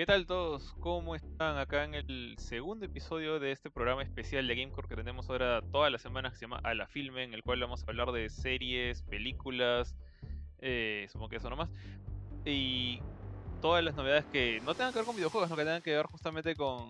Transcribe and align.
¿Qué 0.00 0.06
tal 0.06 0.24
todos? 0.24 0.72
¿Cómo 0.80 1.14
están 1.14 1.58
acá 1.58 1.84
en 1.84 1.94
el 1.94 2.34
segundo 2.38 2.86
episodio 2.86 3.38
de 3.38 3.52
este 3.52 3.70
programa 3.70 4.02
especial 4.02 4.46
de 4.46 4.56
Gamecore 4.56 4.88
que 4.88 4.96
tenemos 4.96 5.28
ahora 5.28 5.60
todas 5.60 5.92
las 5.92 6.00
semanas 6.00 6.32
que 6.32 6.38
se 6.38 6.46
llama 6.46 6.58
A 6.64 6.72
la 6.72 6.86
Filme, 6.86 7.22
en 7.22 7.34
el 7.34 7.42
cual 7.42 7.60
vamos 7.60 7.82
a 7.82 7.90
hablar 7.90 8.10
de 8.10 8.30
series, 8.30 9.02
películas, 9.02 9.94
eh, 10.60 11.06
supongo 11.12 11.28
que 11.28 11.36
eso 11.36 11.50
nomás, 11.50 11.68
y 12.46 13.02
todas 13.60 13.84
las 13.84 13.94
novedades 13.94 14.24
que 14.32 14.62
no 14.62 14.74
tengan 14.74 14.94
que 14.94 15.00
ver 15.00 15.06
con 15.06 15.16
videojuegos, 15.16 15.50
no 15.50 15.56
que 15.56 15.64
tengan 15.64 15.82
que 15.82 15.94
ver 15.94 16.06
justamente 16.06 16.56
con, 16.56 16.88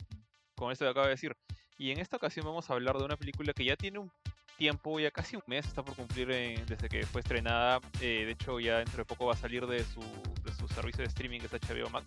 con 0.54 0.70
esto 0.70 0.84
que 0.84 0.90
acabo 0.90 1.06
de 1.06 1.14
decir. 1.14 1.36
Y 1.78 1.90
en 1.90 1.98
esta 1.98 2.16
ocasión 2.16 2.46
vamos 2.46 2.70
a 2.70 2.74
hablar 2.74 2.96
de 2.96 3.06
una 3.06 3.16
película 3.16 3.52
que 3.52 3.64
ya 3.64 3.74
tiene 3.74 3.98
un 3.98 4.12
tiempo, 4.56 5.00
ya 5.00 5.10
casi 5.10 5.34
un 5.34 5.42
mes 5.48 5.66
está 5.66 5.82
por 5.82 5.96
cumplir 5.96 6.30
en- 6.30 6.64
desde 6.64 6.88
que 6.88 7.04
fue 7.06 7.22
estrenada. 7.22 7.80
eh, 8.00 8.22
de 8.24 8.30
hecho, 8.30 8.60
ya 8.60 8.78
dentro 8.78 8.98
de 8.98 9.04
poco 9.04 9.26
va 9.26 9.32
a 9.32 9.36
salir 9.36 9.66
de 9.66 9.82
su, 9.82 10.00
de 10.44 10.52
su 10.52 10.68
servicio 10.68 11.02
de 11.02 11.08
streaming 11.08 11.40
que 11.40 11.46
es 11.46 11.52
HBO 11.54 11.90
Max 11.90 12.06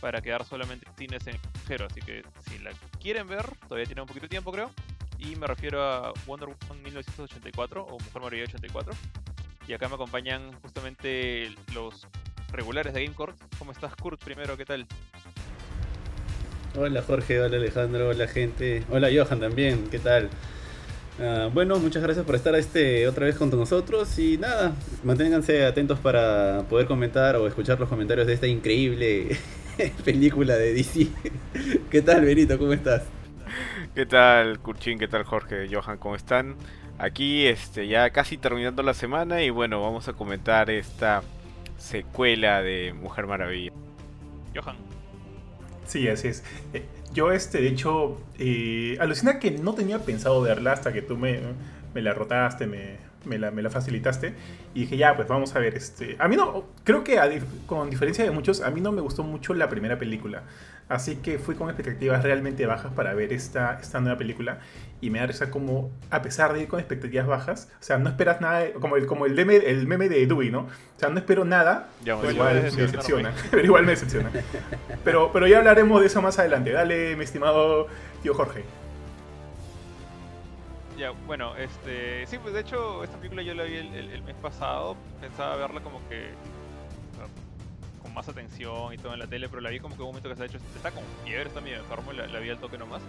para 0.00 0.20
quedar 0.20 0.44
solamente 0.44 0.86
en 0.88 0.94
cines 0.96 1.26
en 1.26 1.34
extranjero. 1.34 1.86
Así 1.86 2.00
que 2.00 2.22
si 2.48 2.58
la 2.58 2.70
quieren 3.00 3.26
ver, 3.26 3.46
todavía 3.68 3.86
tiene 3.86 4.02
un 4.02 4.08
poquito 4.08 4.24
de 4.24 4.30
tiempo, 4.30 4.52
creo. 4.52 4.70
Y 5.18 5.36
me 5.36 5.46
refiero 5.46 5.82
a 5.82 6.12
Wonder 6.26 6.48
Woman 6.48 6.82
1984 6.82 7.82
o 7.82 7.92
Mujer 7.92 8.22
Maravilla 8.22 8.44
84. 8.44 8.92
Y 9.68 9.72
acá 9.72 9.88
me 9.88 9.94
acompañan 9.94 10.52
justamente 10.62 11.50
los 11.74 12.06
regulares 12.52 12.94
de 12.94 13.04
GameCourt. 13.04 13.36
¿Cómo 13.58 13.72
estás, 13.72 13.94
Kurt? 13.96 14.22
Primero, 14.22 14.56
¿qué 14.56 14.64
tal? 14.64 14.86
Hola 16.78 17.00
Jorge, 17.00 17.40
hola 17.40 17.56
Alejandro, 17.56 18.10
hola 18.10 18.28
gente, 18.28 18.82
hola 18.90 19.08
Johan 19.10 19.40
también, 19.40 19.88
¿qué 19.90 19.98
tal? 19.98 20.28
Ah, 21.18 21.48
bueno, 21.50 21.78
muchas 21.78 22.02
gracias 22.02 22.26
por 22.26 22.34
estar 22.34 22.54
este 22.54 23.08
otra 23.08 23.24
vez 23.24 23.40
a 23.40 23.46
nosotros 23.46 24.18
y 24.18 24.36
nada, 24.36 24.74
manténganse 25.02 25.64
atentos 25.64 25.98
para 25.98 26.64
poder 26.68 26.86
comentar 26.86 27.36
o 27.36 27.46
escuchar 27.46 27.80
los 27.80 27.88
comentarios 27.88 28.26
de 28.26 28.34
esta 28.34 28.46
increíble 28.46 29.38
película 30.04 30.56
de 30.56 30.72
DC. 30.74 31.08
¿Qué 31.90 32.02
tal 32.02 32.24
Benito? 32.24 32.58
¿Cómo 32.58 32.72
estás? 32.72 33.04
¿Qué 33.94 34.06
tal, 34.06 34.58
Kurchin? 34.60 34.98
¿Qué 34.98 35.08
tal, 35.08 35.24
Jorge? 35.24 35.68
Johan, 35.70 35.98
¿cómo 35.98 36.16
están? 36.16 36.56
Aquí 36.98 37.46
este, 37.46 37.88
ya 37.88 38.10
casi 38.10 38.38
terminando 38.38 38.82
la 38.82 38.94
semana 38.94 39.42
y 39.42 39.50
bueno, 39.50 39.82
vamos 39.82 40.08
a 40.08 40.12
comentar 40.14 40.70
esta 40.70 41.22
secuela 41.78 42.62
de 42.62 42.92
Mujer 42.94 43.26
Maravilla. 43.26 43.72
Johan. 44.54 44.76
Sí, 45.86 46.08
así 46.08 46.28
es. 46.28 46.44
Eh, 46.72 46.84
Yo, 47.12 47.32
este, 47.32 47.60
de 47.60 47.68
hecho, 47.68 48.20
eh, 48.38 48.96
alucina 49.00 49.38
que 49.38 49.50
no 49.52 49.74
tenía 49.74 50.00
pensado 50.00 50.40
verla 50.42 50.72
hasta 50.72 50.92
que 50.92 51.02
tú 51.02 51.16
me, 51.16 51.40
me 51.94 52.02
la 52.02 52.12
rotaste, 52.14 52.66
me, 52.66 52.96
me 53.26 53.38
la, 53.38 53.50
me 53.50 53.62
la 53.62 53.70
facilitaste. 53.70 54.34
Y 54.74 54.80
dije, 54.82 54.96
ya, 54.96 55.14
pues 55.16 55.28
vamos 55.28 55.54
a 55.54 55.58
ver. 55.58 55.74
Este, 55.74 56.16
a 56.18 56.28
mí 56.28 56.36
no, 56.36 56.64
creo 56.84 57.04
que 57.04 57.18
a 57.18 57.28
con 57.66 57.90
diferencia 57.90 58.24
de 58.24 58.30
muchos, 58.30 58.62
a 58.62 58.70
mí 58.70 58.80
no 58.80 58.92
me 58.92 59.00
gustó 59.02 59.22
mucho 59.22 59.52
la 59.54 59.68
primera 59.68 59.98
película. 59.98 60.42
Así 60.88 61.16
que 61.16 61.40
fui 61.40 61.56
con 61.56 61.68
expectativas 61.68 62.22
realmente 62.22 62.64
bajas 62.64 62.92
para 62.92 63.12
ver 63.12 63.32
esta, 63.32 63.78
esta 63.80 63.98
nueva 64.00 64.16
película. 64.16 64.60
Y 65.00 65.10
me 65.10 65.18
da 65.18 65.26
risa 65.26 65.50
como, 65.50 65.90
a 66.10 66.22
pesar 66.22 66.52
de 66.54 66.62
ir 66.62 66.68
con 66.68 66.78
expectativas 66.78 67.26
bajas, 67.26 67.72
o 67.80 67.82
sea, 67.82 67.98
no 67.98 68.08
esperas 68.08 68.40
nada, 68.40 68.60
de- 68.60 68.72
como 68.74 68.96
el, 68.96 69.06
como 69.06 69.26
el, 69.26 69.34
meme, 69.34 69.56
el 69.56 69.86
meme 69.88 70.08
de 70.08 70.24
Dewey, 70.26 70.50
¿no? 70.50 70.60
O 70.60 70.98
sea, 70.98 71.08
no 71.08 71.18
espero 71.18 71.44
nada, 71.44 71.88
Ya, 72.04 72.16
pero 72.20 72.30
igual 72.32 72.54
me 72.54 72.62
decepciona. 72.62 73.34
Pero 73.50 73.64
igual 73.64 73.84
me 73.84 73.90
decepciona. 73.90 74.30
Pero, 75.04 75.32
pero 75.32 75.46
ya 75.48 75.58
hablaremos 75.58 76.00
de 76.00 76.06
eso 76.06 76.22
más 76.22 76.38
adelante. 76.38 76.70
Dale, 76.70 77.16
mi 77.16 77.24
estimado 77.24 77.88
tío 78.22 78.32
Jorge. 78.34 78.64
Ya, 80.96 81.10
bueno, 81.26 81.54
este. 81.56 82.26
Sí, 82.26 82.38
pues 82.38 82.54
de 82.54 82.60
hecho, 82.60 83.04
esta 83.04 83.16
película 83.18 83.42
yo 83.42 83.54
la 83.54 83.64
vi 83.64 83.74
el, 83.76 83.94
el- 83.94 84.10
el 84.10 84.22
mes 84.22 84.34
pasado. 84.36 84.96
Pensaba 85.20 85.56
verla 85.56 85.80
como 85.80 86.00
que. 86.08 86.30
sea, 87.16 87.26
con 88.02 88.14
más 88.14 88.28
atención 88.28 88.94
y 88.94 88.96
todo 88.98 89.12
en 89.12 89.18
la 89.20 89.26
tele, 89.26 89.48
pero 89.48 89.60
la 89.60 89.70
vi 89.70 89.78
como 89.80 89.94
que 89.96 90.02
un 90.02 90.08
momento 90.08 90.28
que 90.28 90.36
se 90.36 90.42
ha 90.42 90.46
hecho. 90.46 90.58
Está 90.74 90.90
con 90.92 91.04
fiebre, 91.24 91.48
está 91.48 91.60
medio 91.60 91.78
enfermo, 91.78 92.12
la, 92.12 92.26
la 92.28 92.38
vi 92.40 92.48
al 92.50 92.58
toque 92.58 92.78
nomás. 92.78 93.02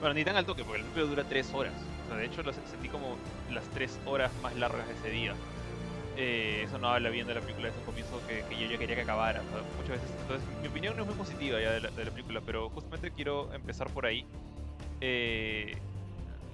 Bueno, 0.00 0.14
ni 0.14 0.24
tan 0.24 0.36
al 0.36 0.44
toque, 0.44 0.62
porque 0.62 0.82
el 0.82 0.88
video 0.88 1.06
dura 1.06 1.24
3 1.24 1.52
horas. 1.54 1.72
O 2.04 2.08
sea, 2.08 2.16
de 2.18 2.26
hecho, 2.26 2.42
lo 2.42 2.52
se- 2.52 2.66
sentí 2.66 2.88
como 2.88 3.16
las 3.50 3.64
3 3.70 3.98
horas 4.04 4.30
más 4.42 4.54
largas 4.56 4.86
de 4.86 4.92
ese 4.92 5.08
día. 5.10 5.32
Eh, 6.18 6.62
eso 6.64 6.78
no 6.78 6.88
habla 6.90 7.08
bien 7.10 7.26
de 7.26 7.34
la 7.34 7.40
película 7.40 7.66
desde 7.68 7.78
un 7.80 7.86
comienzo 7.86 8.20
que, 8.26 8.42
que 8.48 8.58
yo 8.62 8.70
ya 8.70 8.76
quería 8.78 8.94
que 8.96 9.02
acabara. 9.02 9.40
o 9.40 9.44
sea, 9.50 9.62
muchas 9.78 10.00
veces. 10.00 10.10
Entonces, 10.20 10.46
mi 10.60 10.68
opinión 10.68 10.94
no 10.96 11.02
es 11.02 11.08
muy 11.08 11.16
positiva 11.16 11.60
ya 11.60 11.70
de 11.72 11.80
la, 11.80 11.90
de 11.90 12.04
la 12.04 12.10
película, 12.10 12.42
pero 12.44 12.68
justamente 12.68 13.10
quiero 13.10 13.50
empezar 13.54 13.88
por 13.90 14.04
ahí. 14.04 14.26
Eh, 15.00 15.76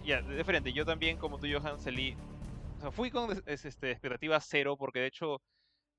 ya, 0.05 0.23
de 0.23 0.61
de 0.61 0.73
yo 0.73 0.85
también, 0.85 1.17
como 1.17 1.39
tú, 1.39 1.47
Johan, 1.53 1.79
salí. 1.79 2.17
O 2.79 2.81
sea, 2.81 2.91
fui 2.91 3.11
con 3.11 3.43
este, 3.47 3.69
expectativa 3.69 4.41
cero, 4.41 4.77
porque 4.77 5.01
de 5.01 5.07
hecho, 5.07 5.41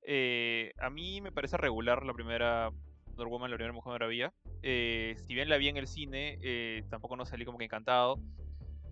eh, 0.02 0.72
a 0.78 0.90
mí 0.90 1.20
me 1.20 1.32
parece 1.32 1.56
regular 1.56 2.04
la 2.04 2.12
primera 2.12 2.70
Wonder 3.14 3.28
Woman, 3.28 3.50
la 3.50 3.56
primera 3.56 3.72
Mujer 3.72 3.92
Maravilla. 3.92 4.32
Eh, 4.62 5.14
si 5.26 5.34
bien 5.34 5.48
la 5.48 5.56
vi 5.56 5.68
en 5.68 5.76
el 5.76 5.86
cine, 5.86 6.38
eh, 6.42 6.82
tampoco 6.90 7.16
no 7.16 7.24
salí 7.24 7.44
como 7.44 7.58
que 7.58 7.64
encantado. 7.64 8.18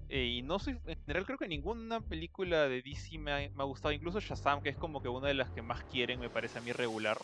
Eh, 0.09 0.27
y 0.27 0.43
no 0.43 0.59
soy, 0.59 0.78
en 0.87 1.00
general, 1.00 1.25
creo 1.25 1.39
que 1.39 1.49
ninguna 1.49 2.00
película 2.00 2.69
de 2.69 2.83
DC 2.83 3.19
me 3.19 3.33
ha, 3.33 3.65
gustado, 3.65 3.93
incluso 3.93 4.21
Shazam, 4.21 4.62
que 4.62 4.69
es 4.69 4.77
como 4.77 5.03
que 5.03 5.09
una 5.09 5.29
de 5.29 5.34
las 5.34 5.50
que 5.50 5.62
más 5.62 5.84
quieren, 5.84 6.21
me 6.21 6.29
parece 6.29 6.59
a 6.59 6.62
mí 6.62 6.73
regular. 6.73 7.19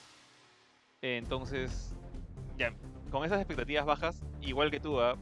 Entonces, 1.03 1.95
ya, 2.57 2.75
con 3.11 3.25
esas 3.25 3.39
expectativas 3.41 3.85
bajas, 3.85 4.25
igual 4.41 4.71
que 4.71 4.81
tú, 4.81 5.01
¿ah? 5.01 5.17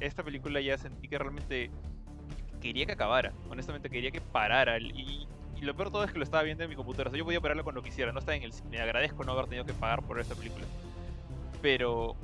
esta 0.00 0.22
película 0.22 0.60
ya 0.60 0.78
sentí 0.78 1.08
que 1.08 1.18
realmente 1.18 1.70
quería 2.64 2.86
que 2.86 2.92
acabara. 2.92 3.32
Honestamente, 3.50 3.90
quería 3.90 4.10
que 4.10 4.20
parara. 4.20 4.78
Y, 4.78 5.28
y 5.56 5.60
lo 5.60 5.74
peor 5.74 5.90
todo 5.90 6.04
es 6.04 6.10
que 6.10 6.18
lo 6.18 6.24
estaba 6.24 6.42
viendo 6.42 6.64
en 6.64 6.70
mi 6.70 6.76
computadora. 6.76 7.10
O 7.10 7.12
sea, 7.12 7.18
yo 7.18 7.24
podía 7.24 7.40
pararlo 7.40 7.62
cuando 7.62 7.82
quisiera. 7.82 8.10
No 8.10 8.18
estaba 8.18 8.36
en 8.36 8.42
el 8.42 8.52
cine. 8.52 8.80
Agradezco 8.80 9.22
no 9.22 9.32
haber 9.32 9.46
tenido 9.46 9.64
que 9.66 9.74
pagar 9.74 10.02
por 10.02 10.18
esta 10.18 10.34
película. 10.34 10.64
Pero, 11.60 12.16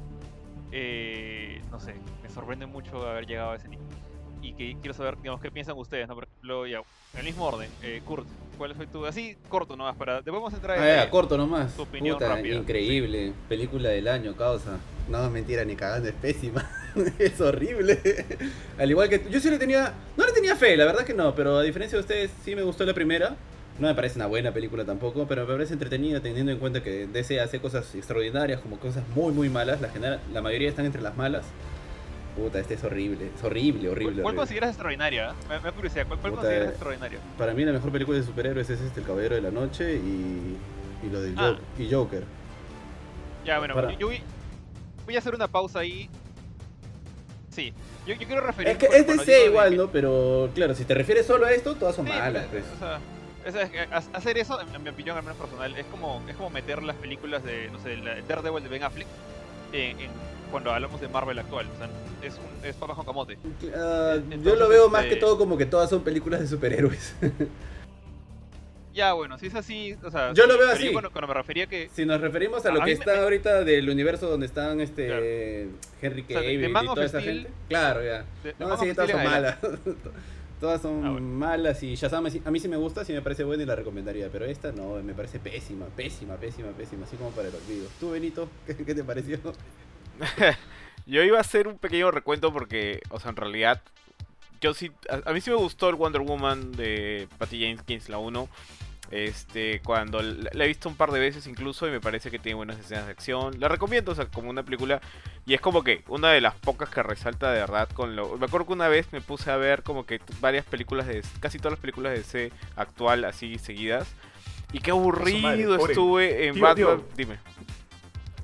eh, 0.72 1.62
no 1.70 1.78
sé, 1.78 1.94
me 2.22 2.30
sorprende 2.30 2.66
mucho 2.66 3.06
haber 3.06 3.26
llegado 3.26 3.52
a 3.52 3.56
ese 3.56 3.68
nivel. 3.68 3.86
Y 4.42 4.52
que 4.54 4.76
quiero 4.80 4.94
saber, 4.94 5.16
digamos, 5.18 5.40
qué 5.40 5.50
piensan 5.50 5.76
ustedes, 5.76 6.08
¿no? 6.08 6.14
Por 6.14 6.24
ejemplo, 6.24 6.66
ya, 6.66 6.78
en 7.12 7.18
el 7.20 7.24
mismo 7.24 7.44
orden. 7.46 7.70
Eh, 7.82 8.00
Kurt, 8.04 8.26
¿cuál 8.56 8.74
fue 8.74 8.86
tu...? 8.86 9.04
Así, 9.04 9.36
corto 9.48 9.76
nomás, 9.76 9.96
para... 9.96 10.20
Vamos 10.22 10.52
a 10.52 10.56
entrar 10.56 10.78
en 10.78 10.82
Ah, 10.84 11.04
ya, 11.04 11.10
corto 11.10 11.36
nomás. 11.36 11.74
tu 11.76 11.82
opinión 11.82 12.14
Puta, 12.16 12.28
rápida, 12.36 12.54
increíble. 12.54 13.32
Película 13.48 13.90
del 13.90 14.08
año, 14.08 14.34
causa. 14.36 14.78
No, 15.08 15.28
mentira, 15.28 15.64
ni 15.64 15.76
cagando, 15.76 16.08
es 16.08 16.14
pésima. 16.14 16.68
es 17.18 17.40
horrible. 17.40 17.98
Al 18.78 18.90
igual 18.90 19.08
que 19.08 19.22
yo 19.30 19.40
sí 19.40 19.50
le 19.50 19.58
tenía, 19.58 19.92
no 20.16 20.24
le 20.24 20.32
tenía 20.32 20.56
fe, 20.56 20.76
la 20.76 20.84
verdad 20.86 21.04
que 21.04 21.14
no, 21.14 21.34
pero 21.34 21.58
a 21.58 21.62
diferencia 21.62 21.96
de 21.98 22.00
ustedes 22.02 22.30
sí 22.44 22.54
me 22.56 22.62
gustó 22.62 22.84
la 22.84 22.94
primera. 22.94 23.36
No 23.78 23.88
me 23.88 23.94
parece 23.94 24.16
una 24.16 24.26
buena 24.26 24.52
película 24.52 24.84
tampoco, 24.84 25.26
pero 25.26 25.46
me 25.46 25.52
parece 25.54 25.72
entretenida 25.72 26.20
teniendo 26.20 26.52
en 26.52 26.58
cuenta 26.58 26.82
que 26.82 27.06
DC 27.06 27.40
hace 27.40 27.60
cosas 27.60 27.94
extraordinarias 27.94 28.60
como 28.60 28.78
cosas 28.78 29.02
muy 29.14 29.32
muy 29.32 29.48
malas, 29.48 29.80
la, 29.80 29.88
genera- 29.88 30.20
la 30.32 30.42
mayoría 30.42 30.68
están 30.68 30.84
entre 30.86 31.00
las 31.02 31.16
malas. 31.16 31.46
Puta, 32.40 32.58
este 32.58 32.74
es 32.74 32.84
horrible, 32.84 33.30
es 33.36 33.44
horrible, 33.44 33.88
horrible. 33.90 34.22
¿Cuál, 34.22 34.34
consideras 34.34 34.70
extraordinaria? 34.70 35.34
Me, 35.48 35.56
me 35.58 35.64
da 35.64 35.72
curiosidad, 35.72 36.06
¿cuál, 36.06 36.18
cuál 36.20 36.32
Puta, 36.32 36.42
consideras 36.42 36.68
eh. 36.68 36.70
extraordinaria? 36.70 37.18
Para 37.36 37.52
mí 37.54 37.64
la 37.64 37.72
mejor 37.72 37.92
película 37.92 38.18
de 38.18 38.24
superhéroes 38.24 38.70
es 38.70 38.80
este 38.80 39.00
El 39.00 39.06
Caballero 39.06 39.34
de 39.34 39.42
la 39.42 39.50
Noche 39.50 39.94
y, 39.96 40.56
y 41.06 41.10
lo 41.10 41.20
del 41.20 41.34
Ah. 41.36 41.50
Joker, 41.76 41.86
y 41.86 41.90
Joker. 41.92 42.24
Ya, 43.44 43.58
bueno, 43.58 43.74
Para- 43.74 43.92
yo, 43.92 43.98
yo 43.98 44.06
voy, 44.08 44.20
voy 45.06 45.16
a 45.16 45.18
hacer 45.18 45.34
una 45.34 45.48
pausa 45.48 45.80
ahí. 45.80 46.08
Sí, 47.50 47.72
yo, 48.06 48.14
yo 48.14 48.26
quiero 48.26 48.40
referir. 48.42 48.68
Es 48.72 48.78
que 48.78 48.86
es 48.86 49.06
DC 49.06 49.46
igual, 49.46 49.76
¿no? 49.76 49.88
Pero 49.88 50.50
claro, 50.54 50.74
si 50.74 50.84
te 50.84 50.94
refieres 50.94 51.26
solo 51.26 51.46
a 51.46 51.52
esto, 51.52 51.74
todas 51.74 51.94
son 51.96 52.06
malas. 52.08 52.46
pues. 52.50 52.64
O 52.74 52.78
sea, 52.78 53.00
o 53.46 53.50
sea, 53.50 53.62
es 53.98 54.08
hacer 54.14 54.38
eso, 54.38 54.58
en, 54.60 54.82
mi 54.82 54.88
opinión, 54.88 55.16
al 55.16 55.22
menos 55.24 55.36
personal, 55.38 55.76
es 55.76 55.86
como, 55.86 56.22
es 56.28 56.36
como 56.36 56.50
meter 56.50 56.82
las 56.82 56.96
películas 56.96 57.42
de, 57.42 57.68
no 57.70 57.78
sé, 57.80 57.96
la 57.96 58.14
de 58.14 58.22
Daredevil 58.22 58.62
de 58.62 58.68
Ben 58.68 58.82
Affleck 58.84 59.06
en, 59.72 60.00
en- 60.00 60.10
cuando 60.50 60.72
hablamos 60.72 61.00
de 61.00 61.08
Marvel 61.08 61.38
actual. 61.38 61.66
O 61.74 61.78
sea, 61.78 61.88
es, 62.22 62.34
un, 62.34 62.66
es 62.68 62.74
papas 62.76 62.96
con 62.96 63.06
camote. 63.06 63.38
Ah, 63.76 64.16
yo 64.42 64.56
lo 64.56 64.68
veo 64.68 64.88
más 64.88 65.04
este- 65.04 65.14
que 65.14 65.20
todo 65.20 65.36
como 65.38 65.56
que 65.58 65.66
todas 65.66 65.88
son 65.90 66.02
películas 66.02 66.40
de 66.40 66.46
superhéroes. 66.46 67.14
Ya, 68.92 69.12
bueno, 69.12 69.38
si 69.38 69.46
es 69.46 69.54
así, 69.54 69.96
o 70.02 70.10
sea. 70.10 70.32
Yo 70.32 70.46
lo 70.46 70.58
veo 70.58 70.68
así. 70.68 70.90
cuando, 70.90 71.12
cuando 71.12 71.28
me 71.28 71.34
refería 71.34 71.66
que. 71.68 71.88
si 71.94 72.04
nos 72.04 72.20
referimos 72.20 72.66
a 72.66 72.70
A 72.70 72.72
lo 72.72 72.80
que 72.84 72.90
está 72.90 73.12
me- 73.12 73.18
ahorita 73.20 73.62
del 73.62 73.88
universo 73.88 74.28
donde 74.28 74.46
están 74.46 74.80
este 74.80 75.06
Claro. 75.06 75.22
Henry 76.02 76.22
O 76.22 76.26
sea, 76.26 76.40
de- 76.40 76.46
de 76.48 76.54
Cavill 76.56 76.68
Man 76.70 76.84
y 76.84 76.88
toda 76.88 77.04
esa 77.06 77.20
Steel- 77.20 77.42
gente. 77.44 77.50
Claro, 77.68 78.02
ya. 78.02 78.24
de- 78.42 78.52
de 78.52 78.54
No, 78.58 78.76
sí, 78.76 78.92
todas 78.92 79.10
son 79.12 79.22
malas. 79.24 79.58
todas 80.60 80.82
son 80.82 81.06
Ah, 81.06 81.10
bueno. 81.12 81.24
malas 81.26 81.80
y 81.84 81.94
Shazam 81.94 82.26
a 82.44 82.50
mí 82.50 82.58
sí 82.60 82.66
me 82.68 82.76
gusta, 82.76 83.04
sí 83.04 83.12
me 83.12 83.22
parece 83.22 83.44
buena 83.44 83.62
y 83.62 83.66
la 83.66 83.76
recomendaría, 83.76 84.28
pero 84.28 84.44
esta 84.44 84.72
no, 84.72 85.00
me 85.04 85.14
parece 85.14 85.38
pésima, 85.38 85.86
pésima, 85.96 86.34
pésima, 86.34 86.70
pésima, 86.72 87.06
así 87.06 87.14
como 87.16 87.30
para 87.30 87.46
el 87.46 87.54
olvido. 87.54 87.86
¿Tú, 88.00 88.10
Benito, 88.10 88.48
qué, 88.66 88.74
qué 88.76 88.92
te 88.94 89.04
pareció? 89.04 89.38
Yo 91.06 91.22
iba 91.22 91.38
a 91.38 91.42
hacer 91.42 91.68
un 91.68 91.78
pequeño 91.78 92.10
recuento 92.10 92.52
porque, 92.52 93.00
o 93.10 93.18
sea, 93.18 93.30
en 93.30 93.36
realidad, 93.36 93.82
yo 94.60 94.74
sí, 94.74 94.90
a, 95.08 95.28
a 95.28 95.32
mí 95.32 95.40
sí 95.40 95.50
me 95.50 95.56
gustó 95.56 95.88
el 95.88 95.96
Wonder 95.96 96.22
Woman 96.22 96.72
de 96.72 97.28
Patty 97.38 97.60
Jenkins, 97.60 98.08
la 98.08 98.18
1. 98.18 98.48
Este, 99.10 99.80
cuando 99.80 100.22
la, 100.22 100.64
he 100.64 100.68
visto 100.68 100.88
un 100.88 100.94
par 100.94 101.10
de 101.10 101.18
veces 101.18 101.48
incluso 101.48 101.88
y 101.88 101.90
me 101.90 102.00
parece 102.00 102.30
que 102.30 102.38
tiene 102.38 102.54
buenas 102.54 102.78
escenas 102.78 103.06
de 103.06 103.12
acción. 103.12 103.58
La 103.58 103.66
recomiendo, 103.66 104.12
o 104.12 104.14
sea, 104.14 104.26
como 104.26 104.50
una 104.50 104.62
película. 104.62 105.00
Y 105.46 105.54
es 105.54 105.60
como 105.60 105.82
que 105.82 106.04
una 106.06 106.30
de 106.30 106.40
las 106.40 106.54
pocas 106.54 106.88
que 106.90 107.02
resalta 107.02 107.50
de 107.50 107.60
verdad 107.60 107.88
con 107.88 108.14
lo... 108.14 108.38
Me 108.38 108.46
acuerdo 108.46 108.68
que 108.68 108.72
una 108.74 108.86
vez 108.88 109.12
me 109.12 109.20
puse 109.20 109.50
a 109.50 109.56
ver 109.56 109.82
como 109.82 110.06
que 110.06 110.20
varias 110.40 110.64
películas 110.64 111.08
de... 111.08 111.22
Casi 111.40 111.58
todas 111.58 111.72
las 111.72 111.80
películas 111.80 112.12
de 112.12 112.18
DC 112.18 112.52
actual 112.76 113.24
así 113.24 113.58
seguidas. 113.58 114.06
Y 114.72 114.78
qué 114.78 114.92
aburrido 114.92 115.76
pobre. 115.76 115.92
estuve 115.92 116.46
en 116.46 116.54
Tío, 116.54 116.62
Batman. 116.62 116.76
tío. 116.76 117.04
Dime. 117.16 117.38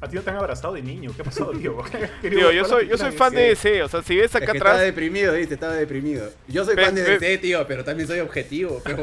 A 0.00 0.08
ti 0.08 0.16
no 0.16 0.22
te 0.22 0.30
han 0.30 0.36
abrazado 0.36 0.74
de 0.74 0.82
niño. 0.82 1.10
¿Qué 1.14 1.22
ha 1.22 1.24
pasado, 1.24 1.52
tío? 1.52 1.76
Tío, 2.22 2.52
yo 2.52 2.64
soy, 2.64 2.88
yo 2.88 2.98
soy 2.98 3.12
fan 3.12 3.32
de 3.34 3.48
DC. 3.48 3.82
O 3.82 3.88
sea, 3.88 4.02
si 4.02 4.16
ves 4.16 4.34
acá 4.34 4.44
Es 4.44 4.52
que 4.52 4.58
atrás. 4.58 4.74
Estaba 4.74 4.84
deprimido, 4.84 5.32
dice, 5.32 5.54
estaba 5.54 5.74
deprimido. 5.74 6.30
Yo 6.48 6.64
soy 6.64 6.76
fan 6.76 6.94
de 6.94 7.02
DC, 7.02 7.38
tío, 7.38 7.66
pero 7.66 7.84
también 7.84 8.06
soy 8.06 8.20
objetivo. 8.20 8.82
Pero... 8.84 9.02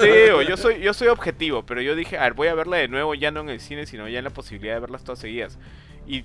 Tío, 0.00 0.42
yo 0.42 0.56
soy, 0.56 0.80
yo 0.80 0.94
soy 0.94 1.08
objetivo, 1.08 1.64
pero 1.64 1.80
yo 1.80 1.94
dije, 1.94 2.18
a 2.18 2.22
ver, 2.22 2.34
voy 2.34 2.48
a 2.48 2.54
verla 2.54 2.76
de 2.76 2.88
nuevo 2.88 3.14
ya 3.14 3.30
no 3.30 3.40
en 3.40 3.48
el 3.48 3.60
cine, 3.60 3.86
sino 3.86 4.08
ya 4.08 4.18
en 4.18 4.24
la 4.24 4.30
posibilidad 4.30 4.74
de 4.74 4.80
verlas 4.80 5.04
todas 5.04 5.18
seguidas. 5.18 5.58
Y 6.06 6.24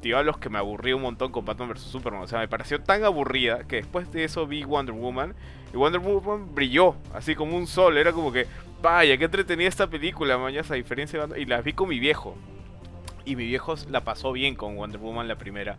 tío, 0.00 0.18
a 0.18 0.22
los 0.22 0.38
que 0.38 0.48
me 0.48 0.58
aburrí 0.58 0.92
un 0.92 1.02
montón 1.02 1.30
con 1.30 1.44
Batman 1.44 1.68
vs 1.68 1.82
Superman. 1.82 2.22
O 2.22 2.26
sea, 2.26 2.40
me 2.40 2.48
pareció 2.48 2.80
tan 2.80 3.04
aburrida 3.04 3.64
que 3.66 3.76
después 3.76 4.10
de 4.12 4.24
eso 4.24 4.46
vi 4.46 4.64
Wonder 4.64 4.94
Woman. 4.94 5.34
Y 5.72 5.76
Wonder 5.76 6.00
Woman 6.00 6.54
brilló, 6.54 6.96
así 7.14 7.34
como 7.34 7.56
un 7.56 7.66
sol. 7.66 7.96
Era 7.96 8.12
como 8.12 8.32
que, 8.32 8.46
vaya, 8.82 9.16
qué 9.16 9.24
entretenida 9.24 9.68
esta 9.68 9.88
película, 9.88 10.38
mañas, 10.38 10.70
a 10.70 10.74
diferencia 10.74 11.18
de 11.18 11.26
Batman. 11.26 11.40
Y 11.40 11.44
la 11.46 11.60
vi 11.60 11.72
con 11.72 11.88
mi 11.88 12.00
viejo. 12.00 12.36
Y 13.30 13.36
mi 13.36 13.46
viejo 13.46 13.76
la 13.88 14.00
pasó 14.00 14.32
bien 14.32 14.56
con 14.56 14.74
Wonder 14.74 15.00
Woman 15.00 15.28
la 15.28 15.38
primera. 15.38 15.78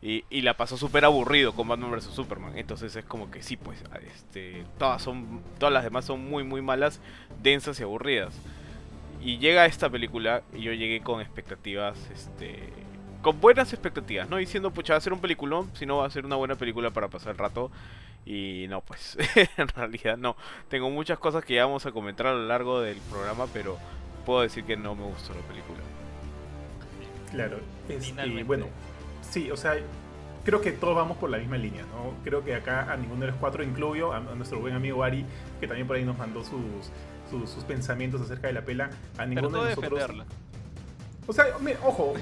Y, 0.00 0.24
y 0.30 0.42
la 0.42 0.56
pasó 0.56 0.76
súper 0.76 1.04
aburrido 1.04 1.52
con 1.52 1.66
Batman 1.66 1.90
vs 1.90 2.04
Superman. 2.04 2.56
Entonces 2.56 2.94
es 2.94 3.04
como 3.04 3.32
que 3.32 3.42
sí, 3.42 3.56
pues, 3.56 3.82
este, 4.14 4.64
todas 4.78 5.02
son, 5.02 5.42
todas 5.58 5.72
las 5.72 5.82
demás 5.82 6.04
son 6.04 6.24
muy, 6.24 6.44
muy 6.44 6.62
malas, 6.62 7.00
densas 7.42 7.80
y 7.80 7.82
aburridas. 7.82 8.32
Y 9.20 9.38
llega 9.38 9.66
esta 9.66 9.90
película 9.90 10.44
y 10.52 10.62
yo 10.62 10.72
llegué 10.72 11.00
con 11.00 11.20
expectativas, 11.20 11.98
este, 12.12 12.72
con 13.22 13.40
buenas 13.40 13.72
expectativas, 13.72 14.28
no 14.28 14.36
diciendo, 14.36 14.70
pucha, 14.70 14.92
va 14.92 14.98
a 14.98 15.00
ser 15.00 15.14
un 15.14 15.20
peliculón, 15.20 15.72
sino 15.74 15.96
va 15.96 16.06
a 16.06 16.10
ser 16.10 16.24
una 16.24 16.36
buena 16.36 16.54
película 16.54 16.90
para 16.90 17.08
pasar 17.08 17.32
el 17.32 17.38
rato. 17.38 17.72
Y 18.24 18.66
no, 18.68 18.82
pues, 18.82 19.18
en 19.56 19.66
realidad 19.66 20.16
no. 20.16 20.36
Tengo 20.68 20.90
muchas 20.90 21.18
cosas 21.18 21.44
que 21.44 21.54
ya 21.54 21.66
vamos 21.66 21.86
a 21.86 21.90
comentar 21.90 22.28
a 22.28 22.34
lo 22.34 22.46
largo 22.46 22.80
del 22.80 22.98
programa, 23.10 23.48
pero 23.52 23.78
puedo 24.24 24.42
decir 24.42 24.62
que 24.62 24.76
no 24.76 24.94
me 24.94 25.02
gustó 25.02 25.34
la 25.34 25.40
película. 25.40 25.80
Claro. 27.34 27.58
Este, 27.88 28.44
bueno, 28.44 28.66
sí, 29.28 29.50
o 29.50 29.56
sea, 29.56 29.74
creo 30.44 30.60
que 30.60 30.72
todos 30.72 30.94
vamos 30.94 31.16
por 31.18 31.30
la 31.30 31.38
misma 31.38 31.58
línea, 31.58 31.82
¿no? 31.82 32.14
Creo 32.22 32.44
que 32.44 32.54
acá 32.54 32.92
a 32.92 32.96
ninguno 32.96 33.22
de 33.22 33.28
los 33.28 33.36
cuatro 33.36 33.62
incluyo 33.62 34.12
a, 34.12 34.18
a 34.18 34.34
nuestro 34.34 34.60
buen 34.60 34.74
amigo 34.74 35.02
Ari, 35.02 35.26
que 35.60 35.66
también 35.66 35.86
por 35.86 35.96
ahí 35.96 36.04
nos 36.04 36.16
mandó 36.16 36.44
sus, 36.44 36.90
sus, 37.30 37.50
sus 37.50 37.64
pensamientos 37.64 38.20
acerca 38.20 38.46
de 38.46 38.52
la 38.52 38.62
pela. 38.62 38.90
A 39.18 39.26
ninguno 39.26 39.62
de 39.62 39.70
nosotros. 39.70 40.00
defenderla. 40.00 40.26
O 41.26 41.32
sea, 41.32 41.46
ojo. 41.84 42.14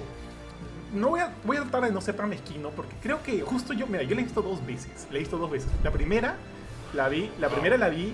No 0.94 1.08
voy 1.08 1.20
a, 1.20 1.32
voy 1.44 1.56
a 1.56 1.62
tratar 1.62 1.84
de 1.84 1.90
no 1.90 2.02
ser 2.02 2.16
tan 2.16 2.28
mezquino 2.28 2.68
porque 2.68 2.94
creo 3.02 3.22
que 3.22 3.40
justo 3.40 3.72
yo, 3.72 3.86
mira, 3.86 4.02
yo 4.02 4.14
la 4.14 4.20
he 4.20 4.24
visto 4.24 4.42
dos 4.42 4.64
veces. 4.66 5.08
La 5.10 5.16
he 5.16 5.20
visto 5.20 5.38
dos 5.38 5.50
veces. 5.50 5.70
La 5.82 5.90
primera 5.90 6.36
la 6.92 7.08
vi, 7.08 7.30
la 7.40 7.48
primera 7.48 7.78
la 7.78 7.88
vi 7.88 8.12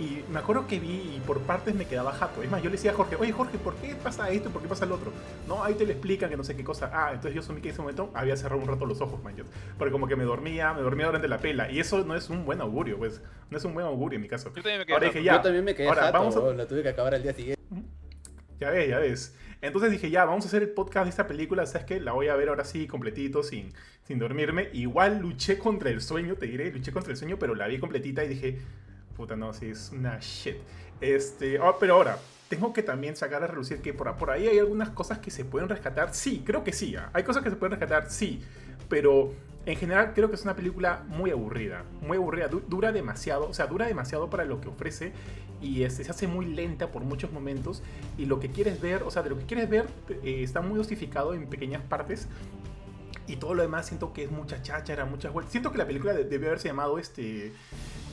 y 0.00 0.24
me 0.32 0.38
acuerdo 0.38 0.66
que 0.66 0.80
vi 0.80 1.16
y 1.16 1.22
por 1.26 1.40
partes 1.40 1.74
me 1.74 1.84
quedaba 1.84 2.12
jato. 2.12 2.42
Es 2.42 2.50
más, 2.50 2.62
yo 2.62 2.70
le 2.70 2.76
decía 2.76 2.92
a 2.92 2.94
Jorge, 2.94 3.16
oye 3.16 3.32
Jorge, 3.32 3.58
¿por 3.58 3.74
qué 3.76 3.94
pasa 3.94 4.30
esto 4.30 4.48
y 4.48 4.52
por 4.52 4.62
qué 4.62 4.68
pasa 4.68 4.86
el 4.86 4.92
otro? 4.92 5.12
No, 5.46 5.62
ahí 5.62 5.74
te 5.74 5.84
lo 5.84 5.92
explican 5.92 6.30
que 6.30 6.36
no 6.38 6.42
sé 6.42 6.56
qué 6.56 6.64
cosa. 6.64 6.90
Ah, 6.92 7.10
entonces 7.10 7.34
yo 7.34 7.40
asumí 7.40 7.60
que 7.60 7.68
en 7.68 7.72
ese 7.74 7.82
momento 7.82 8.10
había 8.14 8.34
cerrado 8.36 8.62
un 8.62 8.66
rato 8.66 8.86
los 8.86 9.00
ojos, 9.02 9.22
man. 9.22 9.34
Porque 9.76 9.92
como 9.92 10.08
que 10.08 10.16
me 10.16 10.24
dormía, 10.24 10.72
me 10.72 10.80
dormía 10.80 11.06
durante 11.06 11.28
la 11.28 11.36
pela. 11.38 11.70
Y 11.70 11.80
eso 11.80 12.02
no 12.04 12.16
es 12.16 12.30
un 12.30 12.46
buen 12.46 12.62
augurio, 12.62 12.96
pues. 12.96 13.20
No 13.50 13.58
es 13.58 13.64
un 13.64 13.74
buen 13.74 13.84
augurio 13.84 14.16
en 14.16 14.22
mi 14.22 14.28
caso. 14.28 14.48
Yo 14.48 14.62
también 14.62 14.78
me 14.78 14.86
quedé 14.86 14.94
Ahora 14.94 15.06
dije, 15.08 15.22
ya. 15.22 15.34
Yo 15.34 15.40
también 15.42 15.64
me 15.64 15.74
quedé 15.74 15.88
Ahora, 15.88 16.02
jato, 16.02 16.18
vamos 16.18 16.36
a- 16.36 16.54
la 16.54 16.66
tuve 16.66 16.82
que 16.82 16.88
acabar 16.88 17.14
al 17.14 17.22
día 17.22 17.34
siguiente. 17.34 17.62
Ya 18.58 18.70
ves, 18.70 18.88
ya 18.88 18.98
ves. 18.98 19.36
Entonces 19.60 19.90
dije, 19.90 20.08
ya, 20.10 20.24
vamos 20.24 20.44
a 20.46 20.48
hacer 20.48 20.62
el 20.62 20.70
podcast 20.70 21.04
de 21.04 21.10
esta 21.10 21.26
película, 21.26 21.66
¿sabes 21.66 21.86
qué? 21.86 22.00
La 22.00 22.12
voy 22.12 22.28
a 22.28 22.36
ver 22.36 22.48
ahora 22.48 22.64
sí, 22.64 22.86
completito, 22.86 23.42
sin, 23.42 23.74
sin 24.04 24.18
dormirme. 24.18 24.70
Igual 24.72 25.18
luché 25.20 25.58
contra 25.58 25.90
el 25.90 26.00
sueño, 26.00 26.36
te 26.36 26.46
diré, 26.46 26.70
luché 26.72 26.92
contra 26.92 27.10
el 27.12 27.18
sueño, 27.18 27.38
pero 27.38 27.54
la 27.54 27.66
vi 27.66 27.78
completita 27.78 28.24
y 28.24 28.28
dije, 28.28 28.58
puta, 29.20 29.36
no, 29.36 29.52
sí, 29.52 29.66
es 29.70 29.90
una 29.92 30.18
shit. 30.20 30.56
Este, 31.00 31.58
ah, 31.58 31.74
pero 31.78 31.94
ahora, 31.94 32.18
tengo 32.48 32.72
que 32.72 32.82
también 32.82 33.16
sacar 33.16 33.42
a 33.44 33.46
relucir 33.46 33.80
que 33.80 33.94
por, 33.94 34.14
por 34.16 34.30
ahí 34.30 34.48
hay 34.48 34.58
algunas 34.58 34.90
cosas 34.90 35.18
que 35.18 35.30
se 35.30 35.44
pueden 35.44 35.68
rescatar. 35.68 36.14
Sí, 36.14 36.42
creo 36.44 36.64
que 36.64 36.72
sí. 36.72 36.96
ah. 36.96 37.10
Hay 37.12 37.22
cosas 37.22 37.42
que 37.42 37.50
se 37.50 37.56
pueden 37.56 37.72
rescatar, 37.78 38.10
sí. 38.10 38.42
Pero 38.88 39.32
en 39.66 39.76
general 39.76 40.12
creo 40.14 40.28
que 40.30 40.36
es 40.36 40.42
una 40.42 40.56
película 40.56 41.04
muy 41.08 41.30
aburrida. 41.30 41.84
Muy 42.00 42.16
aburrida. 42.16 42.48
Du- 42.48 42.62
dura 42.66 42.92
demasiado. 42.92 43.48
O 43.48 43.54
sea, 43.54 43.66
dura 43.66 43.86
demasiado 43.86 44.28
para 44.30 44.44
lo 44.44 44.60
que 44.60 44.68
ofrece. 44.68 45.12
Y 45.62 45.82
este, 45.84 46.02
se 46.04 46.10
hace 46.10 46.26
muy 46.26 46.46
lenta 46.46 46.88
por 46.88 47.02
muchos 47.04 47.30
momentos. 47.30 47.82
Y 48.18 48.24
lo 48.26 48.40
que 48.40 48.48
quieres 48.50 48.80
ver, 48.80 49.02
o 49.04 49.10
sea, 49.10 49.22
de 49.22 49.30
lo 49.30 49.38
que 49.38 49.44
quieres 49.44 49.68
ver, 49.68 49.86
eh, 50.24 50.42
está 50.42 50.60
muy 50.60 50.76
dosificado 50.78 51.34
en 51.34 51.46
pequeñas 51.46 51.82
partes. 51.82 52.26
Y 53.30 53.36
todo 53.36 53.54
lo 53.54 53.62
demás 53.62 53.86
siento 53.86 54.12
que 54.12 54.24
es 54.24 54.30
mucha 54.30 54.60
cháchara, 54.62 55.04
muchas 55.04 55.32
vueltas. 55.32 55.52
Siento 55.52 55.70
que 55.72 55.78
la 55.78 55.86
película 55.86 56.12
de- 56.12 56.24
debió 56.24 56.48
haberse 56.48 56.68
llamado 56.68 56.98
este. 56.98 57.52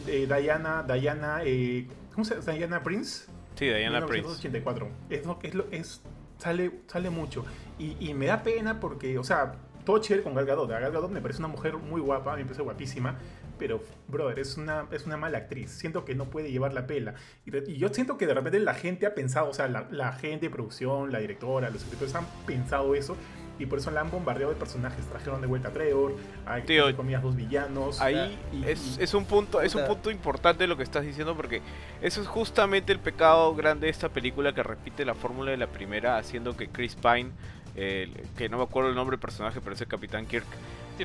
eh, 0.07 0.27
Diana. 0.27 0.83
Diana. 0.83 1.39
eh, 1.43 1.87
¿Cómo 2.13 2.23
se 2.25 2.35
llama? 2.39 2.53
Diana 2.53 2.83
Prince. 2.83 3.25
Sí, 3.55 3.65
Diana 3.65 4.05
Prince. 4.05 4.27
1984. 4.29 4.89
Es 5.09 5.25
lo 5.25 5.39
es 5.43 5.53
lo 5.55 5.65
es 5.71 6.01
sale 6.37 6.71
sale 6.85 7.09
mucho 7.09 7.43
y, 7.79 7.95
y 7.99 8.13
me 8.13 8.27
da 8.27 8.43
pena 8.43 8.79
porque, 8.79 9.17
o 9.17 9.23
sea, 9.23 9.53
todo 9.85 9.97
chévere 9.99 10.23
con 10.23 10.35
Gal 10.35 10.45
Gadot. 10.45 10.69
Gal 10.69 10.91
Gadot 10.91 11.09
me 11.09 11.21
parece 11.21 11.39
una 11.39 11.47
mujer 11.47 11.75
muy 11.77 11.99
guapa, 12.01 12.35
me 12.35 12.43
parece 12.43 12.61
guapísima, 12.61 13.17
pero 13.57 13.81
brother, 14.07 14.37
es 14.37 14.55
una 14.57 14.85
es 14.91 15.07
una 15.07 15.17
mala 15.17 15.39
actriz. 15.39 15.71
Siento 15.71 16.05
que 16.05 16.13
no 16.13 16.25
puede 16.25 16.51
llevar 16.51 16.73
la 16.73 16.85
pela. 16.85 17.15
Y, 17.45 17.71
y 17.71 17.77
yo 17.77 17.89
siento 17.89 18.17
que 18.19 18.27
de 18.27 18.35
repente 18.35 18.59
la 18.59 18.75
gente 18.75 19.07
ha 19.07 19.15
pensado, 19.15 19.49
o 19.49 19.53
sea, 19.55 19.67
la, 19.67 19.87
la 19.89 20.11
gente 20.13 20.45
de 20.45 20.49
producción, 20.51 21.11
la 21.11 21.17
directora, 21.19 21.71
los 21.71 21.81
escritores 21.81 22.13
han 22.13 22.27
pensado 22.45 22.93
eso. 22.93 23.17
Y 23.59 23.65
por 23.65 23.79
eso 23.79 23.89
la 23.91 24.01
han 24.01 24.11
bombardeado 24.11 24.53
de 24.53 24.59
personajes. 24.59 25.05
Trajeron 25.07 25.41
de 25.41 25.47
vuelta 25.47 25.69
a 25.69 25.71
Trevor, 25.71 26.15
hay 26.45 26.61
Tío, 26.63 26.95
comillas 26.95 27.23
dos 27.23 27.35
villanos. 27.35 27.99
Ahí 28.01 28.39
y- 28.53 28.63
es, 28.65 28.97
y- 28.99 29.03
es 29.03 29.13
un 29.13 29.25
punto 29.25 29.61
es 29.61 29.73
un 29.75 29.85
punto 29.85 30.11
importante 30.11 30.67
lo 30.67 30.77
que 30.77 30.83
estás 30.83 31.03
diciendo 31.03 31.35
porque 31.35 31.61
eso 32.01 32.21
es 32.21 32.27
justamente 32.27 32.91
el 32.91 32.99
pecado 32.99 33.55
grande 33.55 33.87
de 33.87 33.91
esta 33.91 34.09
película 34.09 34.53
que 34.53 34.63
repite 34.63 35.05
la 35.05 35.15
fórmula 35.15 35.51
de 35.51 35.57
la 35.57 35.67
primera 35.67 36.17
haciendo 36.17 36.55
que 36.55 36.67
Chris 36.69 36.95
Pine 36.95 37.31
que 37.75 38.49
no 38.49 38.57
me 38.57 38.63
acuerdo 38.63 38.89
el 38.89 38.95
nombre 38.95 39.15
del 39.15 39.21
personaje 39.21 39.59
pero 39.61 39.75
es 39.75 39.81
el 39.81 39.87
Capitán 39.87 40.25
Kirk 40.25 40.45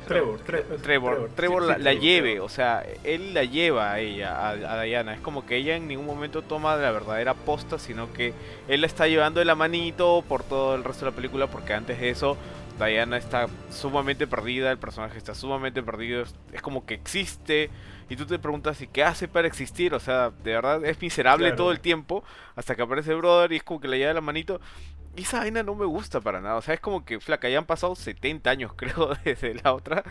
Trevor, 0.01 0.39
Tre- 0.45 0.63
Trevor 0.81 1.29
Trevor 1.35 1.63
sí, 1.63 1.67
la, 1.67 1.77
sí, 1.77 1.81
la 1.81 1.91
Trevor, 1.91 2.01
lleve 2.01 2.29
Trevor. 2.31 2.45
o 2.45 2.49
sea 2.49 2.83
él 3.03 3.33
la 3.33 3.43
lleva 3.43 3.91
a 3.93 3.99
ella 3.99 4.35
a, 4.35 4.49
a 4.51 4.81
Diana 4.83 5.13
es 5.13 5.21
como 5.21 5.45
que 5.45 5.57
ella 5.57 5.75
en 5.75 5.87
ningún 5.87 6.05
momento 6.05 6.41
toma 6.41 6.75
la 6.75 6.91
verdadera 6.91 7.33
posta 7.33 7.77
sino 7.79 8.11
que 8.13 8.33
él 8.67 8.81
la 8.81 8.87
está 8.87 9.07
llevando 9.07 9.39
de 9.39 9.45
la 9.45 9.55
manito 9.55 10.23
por 10.27 10.43
todo 10.43 10.75
el 10.75 10.83
resto 10.83 11.05
de 11.05 11.11
la 11.11 11.15
película 11.15 11.47
porque 11.47 11.73
antes 11.73 11.99
de 11.99 12.09
eso 12.09 12.37
Diana 12.79 13.17
está 13.17 13.47
sumamente 13.69 14.25
perdida, 14.25 14.71
el 14.71 14.79
personaje 14.79 15.17
está 15.19 15.35
sumamente 15.35 15.83
perdido, 15.83 16.23
es, 16.23 16.33
es 16.51 16.61
como 16.61 16.85
que 16.87 16.95
existe 16.95 17.69
y 18.09 18.15
tú 18.15 18.25
te 18.25 18.39
preguntas 18.39 18.81
¿y 18.81 18.87
qué 18.87 19.03
hace 19.03 19.27
para 19.27 19.47
existir? 19.47 19.93
O 19.93 19.99
sea, 19.99 20.31
de 20.43 20.53
verdad 20.53 20.83
es 20.83 20.99
miserable 20.99 21.45
Claro. 21.49 21.55
todo 21.57 21.71
el 21.71 21.79
tiempo 21.79 22.23
hasta 22.55 22.75
que 22.75 22.81
aparece 22.81 23.11
el 23.11 23.17
brother 23.17 23.51
y 23.53 23.57
es 23.57 23.63
como 23.63 23.79
que 23.79 23.87
la 23.87 23.95
lleva 23.95 24.07
de 24.09 24.13
la 24.15 24.21
manito. 24.21 24.59
Esa 25.15 25.39
vaina 25.39 25.61
no 25.63 25.75
me 25.75 25.85
gusta 25.85 26.21
para 26.21 26.41
nada, 26.41 26.55
o 26.55 26.61
sea, 26.61 26.73
es 26.73 26.79
como 26.79 27.05
que 27.05 27.19
flaca, 27.19 27.47
ya 27.49 27.59
han 27.59 27.65
pasado 27.65 27.95
70 27.95 28.49
años 28.49 28.73
creo 28.77 29.11
desde 29.23 29.53
la 29.55 29.73
otra 29.73 30.03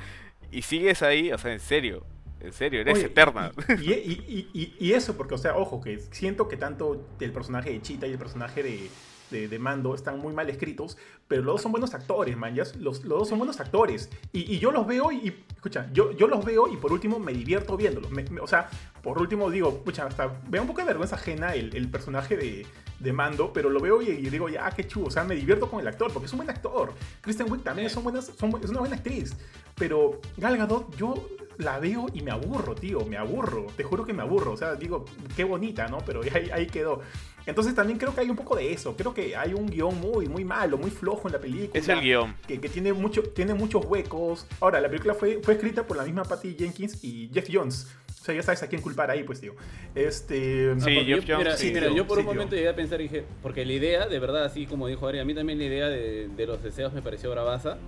y 0.50 0.62
sigues 0.62 1.02
ahí, 1.02 1.32
o 1.32 1.38
sea, 1.38 1.52
en 1.52 1.60
serio, 1.60 2.04
en 2.40 2.52
serio, 2.52 2.80
eres 2.80 2.94
Oye, 2.98 3.06
eterna. 3.06 3.52
Y, 3.80 3.92
y- 3.92 4.74
y- 4.78 4.92
eso, 4.92 5.16
porque, 5.16 5.34
o 5.34 5.38
sea, 5.38 5.56
ojo, 5.56 5.80
que 5.80 5.98
siento 6.10 6.48
que 6.48 6.56
tanto 6.56 7.06
el 7.20 7.32
personaje 7.32 7.70
de 7.70 7.80
Chita 7.80 8.06
y 8.06 8.12
el 8.12 8.18
personaje 8.18 8.62
de, 8.62 8.90
de, 9.30 9.48
de 9.48 9.58
Mando 9.58 9.94
están 9.94 10.18
muy 10.18 10.32
mal 10.34 10.50
escritos, 10.50 10.98
pero 11.28 11.42
los 11.42 11.54
dos 11.54 11.62
son 11.62 11.72
buenos 11.72 11.94
actores, 11.94 12.36
man. 12.36 12.54
Los, 12.56 12.76
los 12.76 13.00
dos 13.02 13.28
son 13.28 13.38
buenos 13.38 13.60
actores. 13.60 14.10
Y, 14.32 14.40
y 14.54 14.58
yo 14.58 14.72
los 14.72 14.86
veo 14.86 15.10
y, 15.12 15.16
y, 15.28 15.44
escucha, 15.54 15.88
yo, 15.92 16.10
yo 16.12 16.26
los 16.26 16.44
veo 16.44 16.66
y 16.68 16.76
por 16.76 16.92
último 16.92 17.18
me 17.18 17.32
divierto 17.32 17.76
viéndolos. 17.76 18.10
Me- 18.10 18.24
me- 18.24 18.40
o 18.40 18.46
sea, 18.46 18.68
por 19.02 19.18
último 19.18 19.48
digo, 19.50 19.70
escucha, 19.70 20.04
hasta 20.06 20.26
veo 20.48 20.62
un 20.62 20.68
poco 20.68 20.80
de 20.80 20.88
vergüenza 20.88 21.14
ajena 21.16 21.54
el, 21.54 21.74
el 21.76 21.88
personaje 21.88 22.36
de, 22.36 22.66
de 23.02 23.12
Mando, 23.12 23.52
pero 23.52 23.68
lo 23.68 23.80
veo 23.80 24.00
y, 24.00 24.10
y 24.10 24.30
digo, 24.30 24.48
ya, 24.48 24.70
qué 24.70 24.86
chulo. 24.86 25.08
O 25.08 25.10
sea, 25.10 25.24
me 25.24 25.34
divierto 25.34 25.68
con 25.68 25.80
el 25.80 25.88
actor, 25.88 26.12
porque 26.12 26.26
es 26.26 26.32
un 26.32 26.38
buen 26.38 26.50
actor. 26.50 26.92
Kristen 27.20 27.50
Wiig 27.50 27.62
también 27.62 27.90
son 27.90 28.04
buenas, 28.04 28.32
son, 28.38 28.52
es 28.62 28.70
una 28.70 28.80
buena 28.80 28.96
actriz. 28.96 29.34
Pero 29.76 30.20
Gal 30.36 30.56
Gadot, 30.56 30.96
yo 30.96 31.14
la 31.58 31.78
veo 31.78 32.06
y 32.12 32.22
me 32.22 32.30
aburro, 32.30 32.74
tío, 32.74 33.04
me 33.04 33.16
aburro. 33.16 33.66
Te 33.76 33.82
juro 33.82 34.04
que 34.04 34.12
me 34.12 34.22
aburro. 34.22 34.52
O 34.52 34.56
sea, 34.56 34.74
digo, 34.76 35.04
qué 35.36 35.44
bonita, 35.44 35.88
¿no? 35.88 35.98
Pero 35.98 36.20
ahí, 36.34 36.50
ahí 36.52 36.66
quedó. 36.66 37.00
Entonces 37.44 37.74
también 37.74 37.98
creo 37.98 38.14
que 38.14 38.20
hay 38.20 38.30
un 38.30 38.36
poco 38.36 38.54
de 38.54 38.72
eso. 38.72 38.96
Creo 38.96 39.12
que 39.12 39.36
hay 39.36 39.52
un 39.52 39.66
guion 39.66 40.00
muy, 40.00 40.28
muy 40.28 40.44
malo, 40.44 40.78
muy 40.78 40.90
flojo 40.90 41.26
en 41.26 41.32
la 41.32 41.40
película. 41.40 41.80
Es 41.80 41.88
el 41.88 42.00
guion. 42.00 42.36
Que, 42.46 42.60
que 42.60 42.68
tiene, 42.68 42.92
mucho, 42.92 43.22
tiene 43.22 43.54
muchos 43.54 43.84
huecos. 43.84 44.46
Ahora, 44.60 44.80
la 44.80 44.88
película 44.88 45.14
fue, 45.14 45.40
fue 45.42 45.54
escrita 45.54 45.84
por 45.84 45.96
la 45.96 46.04
misma 46.04 46.22
Patty 46.22 46.54
Jenkins 46.56 47.02
y 47.02 47.30
Jeff 47.32 47.48
Jones. 47.52 47.88
O 48.22 48.24
sea, 48.24 48.36
ya 48.36 48.42
sabes 48.44 48.62
a 48.62 48.68
quién 48.68 48.80
culpar 48.80 49.10
ahí, 49.10 49.24
pues, 49.24 49.40
tío. 49.40 49.56
Este... 49.96 50.76
Sí, 50.76 50.80
porque 50.80 51.04
Jeff 51.04 51.24
yo, 51.24 51.38
mira, 51.38 51.56
sí, 51.56 51.72
mira, 51.74 51.88
yo 51.88 52.06
por 52.06 52.18
sí, 52.18 52.20
un 52.20 52.26
momento 52.26 52.54
llegué 52.54 52.68
a 52.68 52.76
pensar 52.76 53.00
y 53.00 53.08
dije, 53.08 53.24
porque 53.42 53.66
la 53.66 53.72
idea, 53.72 54.06
de 54.06 54.16
verdad, 54.20 54.44
así 54.44 54.64
como 54.64 54.86
dijo 54.86 55.08
Ari, 55.08 55.18
a 55.18 55.24
mí 55.24 55.34
también 55.34 55.58
la 55.58 55.64
idea 55.64 55.88
de, 55.88 56.28
de 56.28 56.46
los 56.46 56.62
deseos 56.62 56.92
me 56.92 57.02
pareció 57.02 57.32
bravaza. 57.32 57.78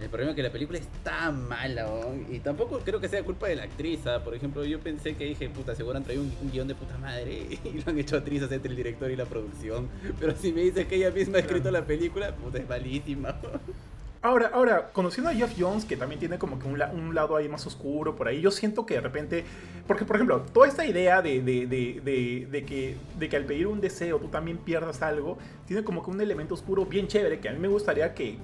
El 0.00 0.08
problema 0.08 0.32
es 0.32 0.36
que 0.36 0.42
la 0.42 0.50
película 0.50 0.80
es 0.80 0.88
tan 1.04 1.46
mala, 1.46 1.86
weón, 1.86 2.26
y 2.28 2.40
tampoco 2.40 2.80
creo 2.80 3.00
que 3.00 3.08
sea 3.08 3.22
culpa 3.22 3.46
de 3.46 3.54
la 3.54 3.62
actriz. 3.62 4.04
¿ah? 4.08 4.24
Por 4.24 4.34
ejemplo, 4.34 4.64
yo 4.64 4.80
pensé 4.80 5.14
que 5.14 5.24
dije, 5.24 5.48
puta, 5.50 5.76
seguro 5.76 5.96
han 5.96 6.02
traído 6.02 6.24
un, 6.24 6.32
un 6.42 6.50
guion 6.50 6.66
de 6.66 6.74
puta 6.74 6.98
madre 6.98 7.46
y 7.64 7.80
lo 7.80 7.82
han 7.86 7.96
hecho 7.96 8.16
a 8.16 8.24
trizas 8.24 8.50
entre 8.50 8.70
el 8.70 8.76
director 8.76 9.08
y 9.08 9.14
la 9.14 9.26
producción. 9.26 9.88
Pero 10.18 10.34
si 10.34 10.52
me 10.52 10.62
dices 10.62 10.88
que 10.88 10.96
ella 10.96 11.12
misma 11.12 11.36
ha 11.36 11.42
escrito 11.42 11.70
la 11.70 11.86
película, 11.86 12.34
puta, 12.34 12.58
es 12.58 12.68
malísima. 12.68 13.38
weón. 13.40 13.60
Ahora, 14.26 14.50
ahora, 14.52 14.90
conociendo 14.92 15.30
a 15.30 15.34
Jeff 15.34 15.52
Jones, 15.56 15.84
que 15.84 15.96
también 15.96 16.18
tiene 16.18 16.36
como 16.36 16.58
que 16.58 16.66
un, 16.66 16.82
un, 16.82 17.14
lado 17.14 17.36
ahí 17.36 17.48
más 17.48 17.64
oscuro 17.64 18.16
por 18.16 18.26
ahí, 18.26 18.40
yo 18.40 18.50
siento 18.50 18.84
que 18.84 18.94
de 18.94 19.00
repente. 19.00 19.44
Porque, 19.86 20.04
por 20.04 20.16
ejemplo, 20.16 20.40
toda 20.52 20.66
esta 20.66 20.84
idea 20.84 21.22
de, 21.22 21.40
de, 21.42 21.68
de, 21.68 22.48
de, 22.50 22.64
que, 22.64 22.96
de 23.16 23.28
que 23.28 23.36
al 23.36 23.44
pedir 23.44 23.68
un 23.68 23.80
deseo 23.80 24.18
tú 24.18 24.26
también 24.26 24.58
pierdas 24.58 25.00
algo, 25.00 25.38
tiene 25.64 25.84
como 25.84 26.04
que 26.04 26.10
un 26.10 26.20
elemento 26.20 26.54
oscuro 26.54 26.86
bien 26.86 27.06
chévere 27.06 27.38
que 27.38 27.48
a 27.48 27.52
mí 27.52 27.60
me 27.60 27.68
gustaría 27.68 28.14
que. 28.14 28.36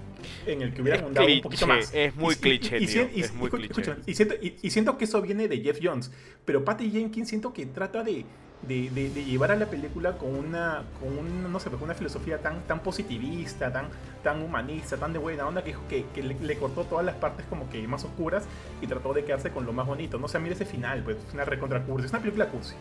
En 0.46 0.62
el 0.62 0.72
que 0.72 0.82
hubieran 0.82 1.06
andado 1.06 1.26
un 1.26 1.40
poquito 1.40 1.66
más. 1.66 1.92
Es 1.92 2.14
muy 2.14 2.36
cliché, 2.36 2.78
y 2.80 4.70
siento 4.70 4.96
que 4.96 5.04
eso 5.04 5.20
viene 5.20 5.48
de 5.48 5.58
Jeff 5.62 5.80
Jones. 5.82 6.12
Pero 6.44 6.64
Patty 6.64 6.92
Jenkins 6.92 7.28
siento 7.28 7.52
que 7.52 7.66
trata 7.66 8.04
de 8.04 8.24
de, 8.62 8.90
de, 8.90 9.24
llevar 9.24 9.50
a 9.50 9.56
la 9.56 9.66
película 9.66 10.16
con 10.16 10.34
una, 10.36 10.84
con 11.00 11.52
no 11.52 11.58
sé, 11.58 11.68
con 11.70 11.82
una 11.82 11.94
filosofía 11.94 12.38
tan, 12.38 12.62
tan 12.62 12.80
positivista, 12.80 13.72
tan, 13.72 13.88
tan 14.22 14.40
humanista, 14.40 14.96
tan 14.96 15.12
de 15.12 15.18
buena 15.18 15.46
onda, 15.46 15.64
que, 15.64 15.74
que, 15.88 16.06
que 16.14 16.22
le, 16.22 16.56
cortó 16.56 16.84
todas 16.84 17.04
las 17.04 17.16
partes 17.16 17.44
como 17.46 17.68
que 17.68 17.86
más 17.88 18.04
oscuras 18.04 18.44
y 18.80 18.86
trató 18.86 19.12
de 19.12 19.24
quedarse 19.24 19.50
con 19.50 19.66
lo 19.66 19.72
más 19.72 19.86
bonito. 19.86 20.18
No 20.18 20.28
sé, 20.28 20.38
mira 20.38 20.54
ese 20.54 20.64
final, 20.64 21.02
pues 21.02 21.16
es 21.16 21.34
una 21.34 21.44
recontra 21.44 21.82
cursi, 21.82 22.06
es 22.06 22.12
una 22.12 22.20
película 22.20 22.48
cursi. 22.48 22.74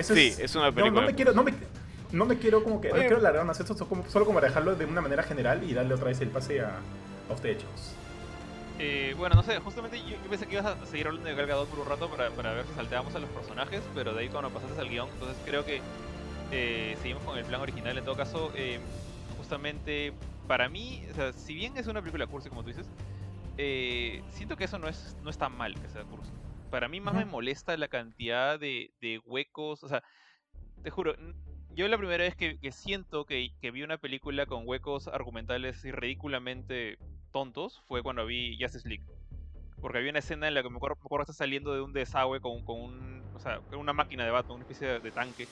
sí, 0.00 0.34
es, 0.38 0.54
una 0.54 0.70
película. 0.70 1.00
No, 1.00 1.06
me 1.06 1.14
quiero, 1.14 1.32
no 1.32 1.42
me, 1.42 1.54
no 2.12 2.24
me 2.24 2.38
quiero 2.38 2.62
como 2.62 2.80
que, 2.80 2.90
no 2.90 2.94
quiero 2.96 3.20
largar 3.20 3.44
más 3.44 3.58
esto, 3.58 3.74
solo 3.74 4.24
como 4.24 4.40
dejarlo 4.40 4.76
de 4.76 4.84
una 4.84 5.00
manera 5.00 5.24
general 5.24 5.68
y 5.68 5.74
darle 5.74 5.94
otra 5.94 6.06
vez 6.06 6.20
el 6.20 6.28
pase 6.28 6.60
a, 6.60 6.78
a 7.28 7.32
ustedes, 7.32 7.58
chicos. 7.58 7.95
Eh, 8.78 9.14
bueno, 9.16 9.36
no 9.36 9.42
sé, 9.42 9.58
justamente 9.58 9.98
yo, 9.98 10.16
pensé 10.28 10.46
que 10.46 10.54
ibas 10.54 10.66
a 10.66 10.86
seguir 10.86 11.06
hablando 11.06 11.28
de 11.28 11.34
Gal 11.34 11.46
Gadot 11.46 11.68
por 11.68 11.78
un 11.78 11.86
rato 11.86 12.10
para, 12.10 12.30
para, 12.30 12.52
ver 12.52 12.66
si 12.66 12.74
salteábamos 12.74 13.14
a 13.14 13.20
los 13.20 13.30
personajes, 13.30 13.82
pero 13.94 14.12
de 14.12 14.20
ahí 14.20 14.28
cuando 14.28 14.50
pasaste 14.50 14.78
al 14.78 14.88
guion, 14.88 15.08
entonces 15.14 15.38
creo 15.46 15.64
que 15.64 15.80
eh, 16.52 16.96
seguimos 17.00 17.22
con 17.24 17.38
el 17.38 17.44
plan 17.44 17.60
original. 17.60 17.96
En 17.96 18.04
todo 18.04 18.16
caso, 18.16 18.52
eh, 18.54 18.78
justamente 19.36 20.12
para 20.46 20.68
mí, 20.68 21.02
o 21.10 21.14
sea, 21.14 21.32
si 21.32 21.54
bien 21.54 21.76
es 21.76 21.86
una 21.86 22.00
película 22.00 22.26
cursi, 22.26 22.48
como 22.48 22.62
tú 22.62 22.68
dices, 22.68 22.88
eh, 23.58 24.22
siento 24.30 24.56
que 24.56 24.64
eso 24.64 24.78
no 24.78 24.88
es, 24.88 25.16
no 25.22 25.30
es 25.30 25.38
tan 25.38 25.56
mal 25.56 25.74
que 25.74 25.88
sea 25.88 26.04
cursi. 26.04 26.30
Para 26.70 26.88
mí 26.88 27.00
más 27.00 27.14
me 27.14 27.24
molesta 27.24 27.76
la 27.76 27.88
cantidad 27.88 28.58
de, 28.58 28.92
de, 29.00 29.20
huecos, 29.24 29.82
o 29.82 29.88
sea, 29.88 30.02
te 30.82 30.90
juro, 30.90 31.14
yo 31.70 31.88
la 31.88 31.96
primera 31.96 32.24
vez 32.24 32.36
que, 32.36 32.58
que 32.58 32.72
siento 32.72 33.24
que, 33.24 33.50
que, 33.60 33.70
vi 33.70 33.82
una 33.82 33.98
película 33.98 34.46
con 34.46 34.66
huecos 34.66 35.08
argumentales 35.08 35.84
y 35.84 35.92
ridículamente 35.92 36.98
tontos 37.36 37.82
fue 37.86 38.02
cuando 38.02 38.24
vi 38.24 38.56
Justice 38.58 38.88
League. 38.88 39.04
Porque 39.82 39.98
había 39.98 40.08
una 40.08 40.20
escena 40.20 40.48
en 40.48 40.54
la 40.54 40.62
que 40.62 40.70
me 40.70 40.78
acuerdo, 40.78 40.96
me 41.10 41.20
está 41.20 41.34
saliendo 41.34 41.74
de 41.74 41.82
un 41.82 41.92
desagüe 41.92 42.40
con, 42.40 42.64
con 42.64 42.80
un, 42.80 43.22
o 43.34 43.38
sea, 43.38 43.60
una 43.76 43.92
máquina 43.92 44.24
de 44.24 44.30
Batman, 44.30 44.54
una 44.54 44.62
especie 44.62 45.00
de, 45.00 45.10
tanque. 45.10 45.46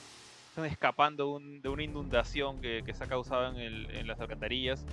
Están 0.49 0.65
escapando 0.65 1.39
de 1.39 1.69
una 1.69 1.83
inundación 1.83 2.59
que, 2.59 2.81
que 2.83 2.95
se 2.95 3.03
ha 3.03 3.07
causado 3.07 3.51
en, 3.51 3.57
el, 3.57 3.95
en, 3.95 4.07
las 4.07 4.19
alcantarillas. 4.19 4.83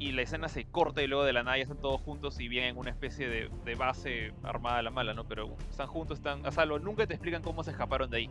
Y 0.00 0.10
la 0.10 0.22
escena 0.22 0.48
se 0.48 0.64
corta 0.64 1.00
y 1.00 1.06
luego 1.06 1.22
de 1.22 1.32
la 1.32 1.44
nada 1.44 1.58
ya 1.58 1.62
están 1.62 1.80
todos 1.80 2.00
juntos 2.00 2.40
y 2.40 2.48
vienen 2.48 2.70
en 2.70 2.78
una 2.78 2.90
especie 2.90 3.28
de, 3.28 3.48
de 3.64 3.74
base 3.76 4.32
armada 4.42 4.78
a 4.78 4.82
la 4.82 4.90
mala, 4.90 5.14
¿no? 5.14 5.28
Pero 5.28 5.56
están 5.70 5.86
juntos, 5.86 6.18
están 6.18 6.44
a 6.44 6.50
salvo. 6.50 6.80
Nunca 6.80 7.06
te 7.06 7.14
explican 7.14 7.40
cómo 7.40 7.62
se 7.62 7.70
escaparon 7.70 8.10
de 8.10 8.16
ahí. 8.16 8.30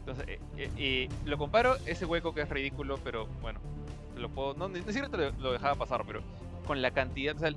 Entonces, 0.00 0.28
eh, 0.28 0.38
eh, 0.58 0.70
eh, 0.76 1.08
lo 1.24 1.38
comparo, 1.38 1.76
ese 1.86 2.04
hueco 2.04 2.34
que 2.34 2.42
es 2.42 2.48
ridículo, 2.50 2.98
pero 3.02 3.26
bueno, 3.40 3.58
lo 4.16 4.28
puedo. 4.28 4.52
No, 4.52 4.68
ni 4.68 4.80
siquiera 4.82 5.08
te 5.08 5.32
lo 5.38 5.52
dejaba 5.52 5.76
pasar, 5.76 6.04
pero 6.06 6.20
con 6.70 6.82
la 6.82 6.92
cantidad, 6.92 7.34
o 7.34 7.38
sea, 7.40 7.50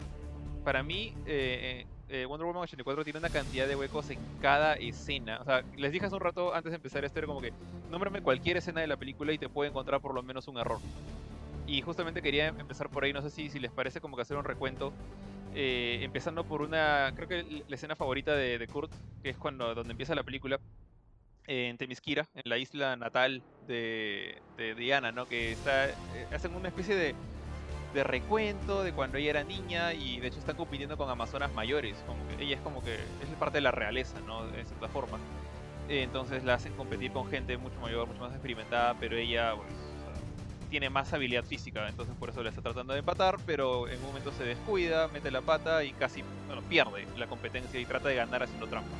para 0.64 0.82
mí 0.82 1.14
eh, 1.28 1.86
eh, 2.10 2.22
eh 2.22 2.26
Wonder 2.26 2.48
Woman 2.48 2.64
84 2.64 3.04
tiene 3.04 3.20
una 3.20 3.30
cantidad 3.30 3.68
de 3.68 3.76
huecos 3.76 4.10
en 4.10 4.18
cada 4.42 4.74
escena. 4.74 5.38
O 5.40 5.46
sea, 5.46 5.64
les 5.78 5.92
dije 5.92 6.08
hace 6.08 6.16
un 6.16 6.22
rato 6.22 6.52
antes 6.56 6.72
de 6.72 6.78
empezar 6.78 7.06
esto, 7.06 7.20
era 7.20 7.28
como 7.28 7.40
que 7.40 7.54
nómbrame 7.92 8.22
cualquier 8.24 8.58
escena 8.58 8.82
de 8.82 8.88
la 8.88 8.98
película 8.98 9.32
y 9.32 9.38
te 9.38 9.50
puede 9.50 9.70
encontrar 9.70 10.02
por 10.02 10.16
lo 10.16 10.24
menos 10.24 10.48
un 10.48 10.58
error. 10.58 10.80
Y 11.68 11.84
justamente 11.84 12.24
quería 12.24 12.48
empezar 12.48 12.90
por 12.90 13.04
ahí, 13.04 13.14
no 13.14 13.22
sé 13.22 13.30
si, 13.30 13.52
si 13.52 13.60
les 13.60 13.70
parece 13.70 14.02
como 14.02 14.16
que 14.16 14.24
hacer 14.24 14.36
un 14.36 14.46
recuento. 14.46 14.94
Eh, 15.54 16.00
empezando 16.02 16.44
por 16.44 16.64
una, 16.64 17.14
creo 17.16 17.28
que 17.28 17.64
la 17.68 17.76
escena 17.76 17.96
favorita 17.96 18.34
de, 18.36 18.58
de, 18.58 18.68
Kurt, 18.68 18.92
que 19.22 19.30
es 19.30 19.38
cuando 19.38 19.76
donde 19.76 19.92
empieza 19.92 20.16
la 20.16 20.24
película, 20.24 20.60
en 21.46 21.78
Temisquira, 21.78 22.28
en 22.34 22.50
la 22.50 22.58
isla 22.58 22.96
natal 22.96 23.44
de, 23.68 24.42
Diana, 24.76 25.12
¿no? 25.12 25.28
Que 25.28 25.52
está, 25.52 25.90
hacen 26.34 26.56
una 26.56 26.70
especie 26.70 26.96
de 26.96 27.16
de 27.94 28.04
recuento 28.04 28.84
de 28.84 28.92
cuando 28.92 29.18
ella 29.18 29.30
era 29.30 29.44
niña 29.44 29.94
y 29.94 30.20
de 30.20 30.28
hecho 30.28 30.40
están 30.40 30.56
compitiendo 30.56 30.98
con 30.98 31.10
amazonas 31.10 31.54
mayores. 31.54 31.96
Como 32.08 32.28
que 32.28 32.44
ella 32.44 32.56
es 32.56 32.62
como 32.62 32.84
que 32.84 32.96
es 32.96 33.30
parte 33.40 33.58
de 33.58 33.62
la 33.62 33.72
realeza, 33.72 34.20
¿no? 34.26 34.46
De 34.48 34.66
cierta 34.66 34.88
forma. 34.88 35.20
Entonces 35.88 36.44
la 36.44 36.56
hacen 36.56 36.74
competir 36.74 37.12
con 37.12 37.28
gente 37.30 37.58
mucho 37.58 37.80
mayor, 37.80 38.08
mucho 38.08 38.22
más 38.22 38.32
experimentada, 38.32 38.96
pero 39.00 39.18
ella 39.18 39.54
pues, 39.56 39.68
tiene 40.70 40.90
más 40.90 41.14
habilidad 41.14 41.44
física, 41.44 41.88
entonces 41.88 42.16
por 42.16 42.30
eso 42.30 42.42
la 42.42 42.50
está 42.50 42.62
tratando 42.62 42.94
de 42.94 43.00
empatar, 43.00 43.38
pero 43.46 43.88
en 43.88 44.00
un 44.00 44.08
momento 44.08 44.32
se 44.32 44.44
descuida, 44.44 45.08
mete 45.10 45.30
la 45.30 45.42
pata 45.42 45.84
y 45.84 45.92
casi 45.92 46.24
bueno, 46.48 46.64
pierde 46.64 47.06
la 47.18 47.28
competencia 47.28 47.80
y 47.80 47.86
trata 47.86 48.10
de 48.10 48.16
ganar 48.16 48.42
haciendo 48.42 48.68
trampa. 48.68 48.96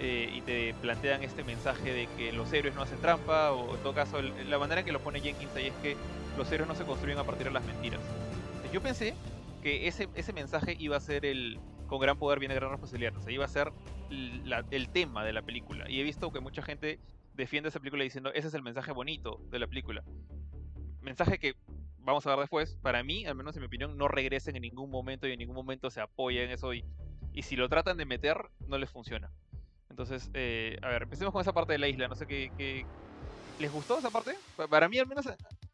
Eh, 0.00 0.32
y 0.34 0.40
te 0.40 0.74
plantean 0.80 1.22
este 1.22 1.44
mensaje 1.44 1.92
de 1.92 2.08
que 2.16 2.32
los 2.32 2.50
héroes 2.52 2.74
no 2.74 2.82
hacen 2.82 2.98
trampa, 3.00 3.52
o 3.52 3.76
en 3.76 3.82
todo 3.82 3.92
caso, 3.92 4.20
la 4.22 4.58
manera 4.58 4.80
en 4.80 4.86
que 4.86 4.92
lo 4.92 5.00
pone 5.00 5.20
Jenkins 5.20 5.54
ahí 5.54 5.66
es 5.66 5.74
que 5.82 5.96
los 6.40 6.50
héroes 6.50 6.68
no 6.68 6.74
se 6.74 6.84
construyen 6.84 7.18
a 7.18 7.24
partir 7.24 7.48
de 7.48 7.52
las 7.52 7.62
mentiras. 7.66 8.00
Yo 8.72 8.80
pensé 8.80 9.14
que 9.62 9.88
ese, 9.88 10.08
ese 10.14 10.32
mensaje 10.32 10.74
iba 10.78 10.96
a 10.96 11.00
ser 11.00 11.26
el 11.26 11.60
con 11.86 12.00
gran 12.00 12.18
poder 12.18 12.38
viene 12.38 12.54
gran 12.54 12.70
responsabilidad, 12.70 13.14
o 13.16 13.20
sea, 13.20 13.30
iba 13.30 13.44
a 13.44 13.48
ser 13.48 13.72
el 14.08 14.88
tema 14.88 15.22
de 15.22 15.34
la 15.34 15.42
película. 15.42 15.90
Y 15.90 16.00
he 16.00 16.02
visto 16.02 16.32
que 16.32 16.40
mucha 16.40 16.62
gente 16.62 16.98
defiende 17.34 17.68
esa 17.68 17.78
película 17.78 18.04
diciendo, 18.04 18.32
ese 18.32 18.48
es 18.48 18.54
el 18.54 18.62
mensaje 18.62 18.90
bonito 18.92 19.38
de 19.50 19.58
la 19.58 19.66
película. 19.66 20.02
Mensaje 21.02 21.38
que 21.38 21.56
vamos 21.98 22.26
a 22.26 22.30
ver 22.30 22.38
después, 22.38 22.78
para 22.80 23.02
mí, 23.02 23.26
al 23.26 23.34
menos 23.34 23.54
en 23.56 23.60
mi 23.60 23.66
opinión, 23.66 23.98
no 23.98 24.08
regresen 24.08 24.56
en 24.56 24.62
ningún 24.62 24.88
momento 24.88 25.28
y 25.28 25.32
en 25.32 25.40
ningún 25.40 25.56
momento 25.56 25.90
se 25.90 26.00
apoya 26.00 26.42
en 26.42 26.52
eso 26.52 26.72
y, 26.72 26.86
y 27.34 27.42
si 27.42 27.54
lo 27.54 27.68
tratan 27.68 27.98
de 27.98 28.06
meter, 28.06 28.38
no 28.66 28.78
les 28.78 28.88
funciona. 28.88 29.30
Entonces, 29.90 30.30
eh, 30.32 30.78
a 30.80 30.88
ver, 30.88 31.02
empecemos 31.02 31.32
con 31.32 31.42
esa 31.42 31.52
parte 31.52 31.72
de 31.72 31.78
la 31.78 31.88
isla. 31.88 32.08
No 32.08 32.14
sé 32.14 32.26
qué, 32.26 32.86
¿Les 33.58 33.70
gustó 33.70 33.98
esa 33.98 34.08
parte? 34.08 34.36
Para 34.70 34.88
mí, 34.88 34.98
al 34.98 35.06
menos 35.06 35.26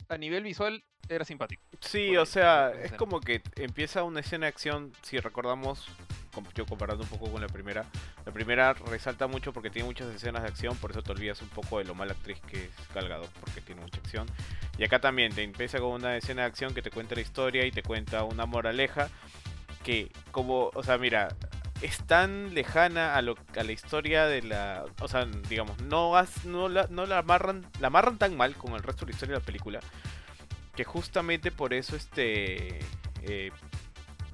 a 0.08 0.16
nivel 0.16 0.42
visual, 0.42 0.84
era 1.08 1.25
simpático. 1.25 1.62
Sí, 1.80 2.16
o 2.16 2.26
sea, 2.26 2.70
es 2.70 2.92
como 2.92 3.20
que 3.20 3.42
empieza 3.56 4.02
una 4.02 4.20
escena 4.20 4.46
de 4.46 4.48
acción, 4.48 4.92
si 5.02 5.18
recordamos, 5.18 5.86
yo 6.54 6.66
comparando 6.66 7.04
un 7.04 7.08
poco 7.08 7.30
con 7.30 7.40
la 7.40 7.48
primera, 7.48 7.84
la 8.25 8.32
primera 8.32 8.75
resalta 8.75 9.26
mucho 9.26 9.52
porque 9.52 9.70
tiene 9.70 9.86
muchas 9.86 10.14
escenas 10.14 10.42
de 10.42 10.48
acción, 10.48 10.76
por 10.76 10.90
eso 10.90 11.02
te 11.02 11.12
olvidas 11.12 11.40
un 11.42 11.48
poco 11.48 11.78
de 11.78 11.84
lo 11.84 11.94
mala 11.94 12.12
actriz 12.12 12.40
que 12.40 12.64
es 12.64 12.94
Galgado, 12.94 13.28
porque 13.40 13.60
tiene 13.60 13.80
mucha 13.80 13.98
acción. 13.98 14.26
Y 14.78 14.84
acá 14.84 15.00
también 15.00 15.34
te 15.34 15.42
empieza 15.42 15.78
con 15.78 15.92
una 15.92 16.16
escena 16.16 16.42
de 16.42 16.48
acción 16.48 16.75
que 16.75 16.82
te 16.82 16.90
cuenta 16.90 17.14
la 17.14 17.22
historia 17.22 17.64
y 17.64 17.70
te 17.70 17.82
cuenta 17.82 18.25
una 18.25 18.46
moraleja 18.46 19.08
que 19.82 20.10
como, 20.32 20.70
o 20.75 20.82
sea, 20.82 20.98
mira, 20.98 21.28
es 21.83 21.99
tan 22.04 22.54
lejana 22.54 23.14
a, 23.14 23.23
lo, 23.23 23.37
a 23.56 23.62
la 23.62 23.73
historia 23.73 24.26
de 24.26 24.42
la. 24.42 24.85
O 25.00 25.09
sea, 25.09 25.26
digamos, 25.49 25.80
no, 25.83 26.12
no, 26.45 26.68
la, 26.68 26.87
no 26.90 27.06
la 27.06 27.18
amarran. 27.18 27.66
La 27.80 27.88
amarran 27.88 28.18
tan 28.18 28.37
mal 28.37 28.54
como 28.54 28.76
el 28.76 28.83
resto 28.83 29.04
de 29.04 29.12
la 29.12 29.14
historia 29.14 29.35
de 29.35 29.40
la 29.40 29.47
película. 29.47 29.80
Que 30.75 30.85
justamente 30.85 31.50
por 31.50 31.75
eso 31.75 31.97
este. 31.97 32.78
Eh, 33.23 33.50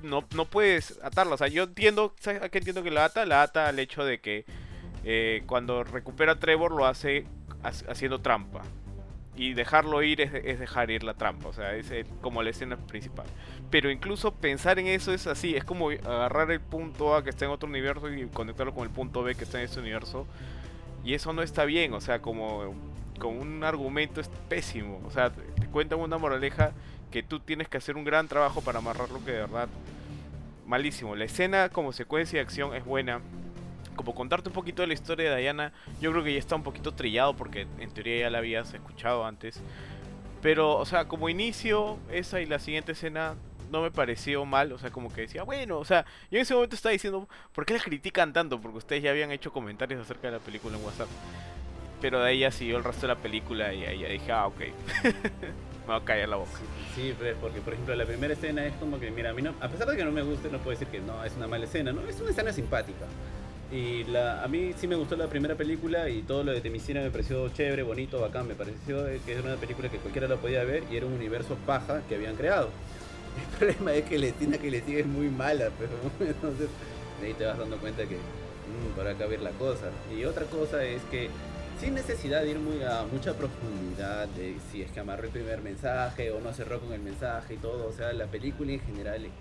no, 0.03 0.25
no 0.35 0.45
puedes 0.47 0.99
atarla. 1.03 1.35
O 1.35 1.39
sea, 1.39 1.49
yo 1.49 1.65
entiendo. 1.65 2.15
¿Sabes 2.21 2.43
a 2.43 2.49
qué 2.49 2.59
entiendo 2.59 2.83
que 2.83 2.91
la 2.91 3.05
ata? 3.05 3.27
La 3.27 3.43
ata 3.43 3.69
al 3.69 3.79
hecho 3.79 4.05
de 4.05 4.21
que 4.21 4.45
eh, 5.05 5.43
cuando 5.47 5.85
recupera 5.85 6.33
a 6.33 6.39
Trevor 6.39 6.73
lo 6.73 6.87
hace 6.87 7.27
haciendo 7.63 8.21
trampa 8.21 8.63
y 9.35 9.55
dejarlo 9.55 10.03
ir 10.03 10.21
es, 10.21 10.59
dejar 10.59 10.91
ir 10.91 11.05
la 11.05 11.15
trampa, 11.15 11.49
o 11.49 11.53
sea, 11.53 11.75
es 11.75 11.91
como 12.21 12.43
la 12.43 12.51
escena 12.51 12.77
principal. 12.77 13.27
Pero 13.71 13.91
incluso 13.91 14.35
pensar 14.35 14.79
en 14.79 14.87
eso 14.89 15.13
es 15.13 15.27
así, 15.27 15.57
es 15.57 15.65
como 15.65 15.91
agarrar 15.91 16.51
el 16.51 16.61
punto 16.61 17.15
A 17.15 17.25
que 17.25 17.31
está 17.31 17.47
en 17.47 17.51
otro 17.51 17.69
universo 17.69 18.13
y 18.13 18.27
conectarlo 18.27 18.75
con 18.75 18.85
el 18.85 18.91
punto 18.91 19.23
B 19.23 19.35
que 19.35 19.45
está 19.45 19.59
en 19.59 19.65
ese 19.65 19.81
universo. 19.81 20.27
Y 21.05 21.15
eso 21.15 21.33
no 21.33 21.43
está 21.43 21.65
bien, 21.65 21.95
o 21.95 22.01
sea, 22.01 22.21
como 22.21 22.75
con 23.19 23.39
un 23.39 23.65
argumento 23.65 24.21
es 24.21 24.29
pésimo, 24.49 25.01
o 25.07 25.11
sea, 25.11 25.31
te 25.31 25.67
cuentan 25.69 25.99
una 26.01 26.19
moraleja 26.19 26.73
que 27.11 27.23
tú 27.23 27.41
tienes 27.41 27.69
que 27.69 27.79
hacer 27.79 27.97
un 27.97 28.05
gran 28.05 28.29
trabajo 28.29 28.63
para 28.63 28.79
amarrarlo 28.79 29.25
que 29.25 29.33
de 29.33 29.41
verdad 29.41 29.69
malísimo. 30.67 31.15
La 31.17 31.25
escena 31.25 31.69
como 31.69 31.93
secuencia 31.93 32.39
de 32.39 32.43
acción 32.43 32.75
es 32.75 32.85
buena, 32.85 33.21
como 33.95 34.15
contarte 34.15 34.49
un 34.49 34.55
poquito 34.55 34.83
de 34.83 34.89
la 34.89 34.95
historia 34.95 35.35
de 35.35 35.41
Diana, 35.41 35.73
yo 36.01 36.11
creo 36.13 36.25
que 36.25 36.33
ya 36.33 36.39
está 36.39 36.57
un 36.57 36.63
poquito 36.63 36.93
trillado 36.93 37.35
porque 37.35 37.67
en 37.79 37.91
teoría 37.91 38.21
ya 38.21 38.31
la 38.31 38.39
habías 38.39 38.73
escuchado 38.75 39.25
antes. 39.25 39.61
Pero, 40.41 40.77
o 40.77 40.85
sea, 40.85 41.07
como 41.07 41.29
inicio, 41.29 41.99
esa 42.11 42.41
y 42.41 42.47
la 42.47 42.59
siguiente 42.59 42.93
escena 42.93 43.37
no 43.71 43.81
me 43.81 43.91
pareció 43.91 44.45
mal, 44.45 44.73
o 44.73 44.79
sea, 44.79 44.91
como 44.91 45.13
que 45.13 45.23
decía, 45.23 45.45
bueno, 45.45 45.79
o 45.79 45.85
sea, 45.85 46.05
yo 46.31 46.39
en 46.39 46.43
ese 46.43 46.55
momento 46.55 46.77
estaba 46.77 46.93
diciendo, 46.93 47.29
¿por 47.55 47.65
qué 47.65 47.75
la 47.75 47.81
critican 47.81 48.33
tanto? 48.33 48.61
Porque 48.61 48.79
ustedes 48.79 49.03
ya 49.03 49.11
habían 49.11 49.31
hecho 49.31 49.53
comentarios 49.53 50.01
acerca 50.01 50.29
de 50.29 50.35
la 50.35 50.39
película 50.41 50.77
en 50.77 50.85
WhatsApp. 50.85 51.09
Pero 52.01 52.21
de 52.21 52.29
ahí 52.29 52.41
ya 52.41 52.51
siguió 52.51 52.77
el 52.77 52.85
resto 52.85 53.03
de 53.03 53.15
la 53.15 53.21
película 53.21 53.73
y 53.73 53.85
ahí 53.85 54.01
ya 54.01 54.09
dije, 54.09 54.33
ah, 54.33 54.47
ok. 54.49 54.61
me 55.83 55.89
va 55.89 55.97
a 55.97 56.05
callar 56.05 56.29
la 56.29 56.37
boca. 56.37 56.51
Sí, 56.95 57.15
pues, 57.19 57.35
porque 57.41 57.61
por 57.61 57.73
ejemplo 57.73 57.95
la 57.95 58.05
primera 58.05 58.35
escena 58.35 58.65
es 58.65 58.75
como 58.75 58.99
que, 58.99 59.11
mira, 59.11 59.31
a 59.31 59.33
mí 59.33 59.43
no, 59.43 59.55
a 59.61 59.69
pesar 59.69 59.89
de 59.89 59.97
que 59.97 60.05
no 60.05 60.13
me 60.13 60.23
guste, 60.23 60.51
no 60.51 60.59
puedo 60.59 60.71
decir 60.71 60.89
que 60.89 61.01
no, 61.01 61.25
es 61.25 61.35
una 61.37 61.47
mala 61.47 61.65
escena, 61.65 61.93
¿no? 61.93 62.03
Es 62.03 62.21
una 62.21 62.31
escena 62.31 62.53
simpática. 62.53 63.07
Y 63.73 64.05
la, 64.05 64.45
a 64.45 64.49
mí 64.49 64.75
sí 64.77 64.87
me 64.87 64.97
gustó 64.97 65.17
la 65.17 65.29
primera 65.29 65.55
película 65.55 66.07
y 66.11 66.21
todo 66.23 66.45
lo 66.45 66.53
de 66.53 66.61
Temisina 66.61 67.01
me 67.01 67.11
pareció 67.11 67.49
chévere, 67.49 67.83
bonito, 67.83 68.21
bacán. 68.21 68.47
Me 68.47 68.55
pareció 68.55 69.05
que 69.25 69.33
era 69.33 69.41
una 69.41 69.57
película 69.57 69.89
que 69.89 69.97
cualquiera 69.97 70.29
la 70.29 70.37
podía 70.37 70.63
ver 70.63 70.85
y 70.91 70.97
era 70.99 71.07
un 71.07 71.15
universo 71.15 71.57
paja 71.67 72.03
que 72.07 72.17
habían 72.17 72.37
creado. 72.37 72.69
El 73.51 73.57
problema 73.57 73.95
es 73.95 74.05
que 74.05 74.19
la 74.19 74.27
escena 74.27 74.59
que 74.59 74.71
le 74.71 74.83
sigue 74.83 75.01
es 75.01 75.07
muy 75.07 75.31
mala, 75.31 75.71
pero 75.79 75.93
entonces 76.31 76.69
ahí 77.23 77.33
te 77.33 77.47
vas 77.47 77.59
dando 77.59 77.79
cuenta 77.79 78.05
que 78.05 78.17
mmm, 78.17 78.95
por 78.95 79.09
acá 79.09 79.27
ver 79.27 79.41
la 79.41 79.53
cosa. 79.53 79.87
Y 80.15 80.25
otra 80.27 80.45
cosa 80.45 80.85
es 80.85 81.01
que 81.11 81.31
sin 81.81 81.95
necesidad 81.95 82.43
de 82.43 82.51
ir 82.51 82.59
muy 82.59 82.83
a 82.83 83.07
mucha 83.11 83.33
profundidad 83.33 84.29
de 84.29 84.57
si 84.71 84.83
es 84.83 84.91
que 84.91 85.01
amarró 85.01 85.25
el 85.25 85.31
primer 85.31 85.63
mensaje 85.63 86.31
o 86.31 86.41
no 86.41 86.53
cerró 86.53 86.79
con 86.79 86.93
el 86.93 87.01
mensaje 87.01 87.55
y 87.55 87.57
todo, 87.57 87.89
o 87.89 87.93
sea, 87.93 88.13
la 88.13 88.27
película 88.27 88.71
en 88.71 88.81
general 88.81 89.25
es 89.25 89.33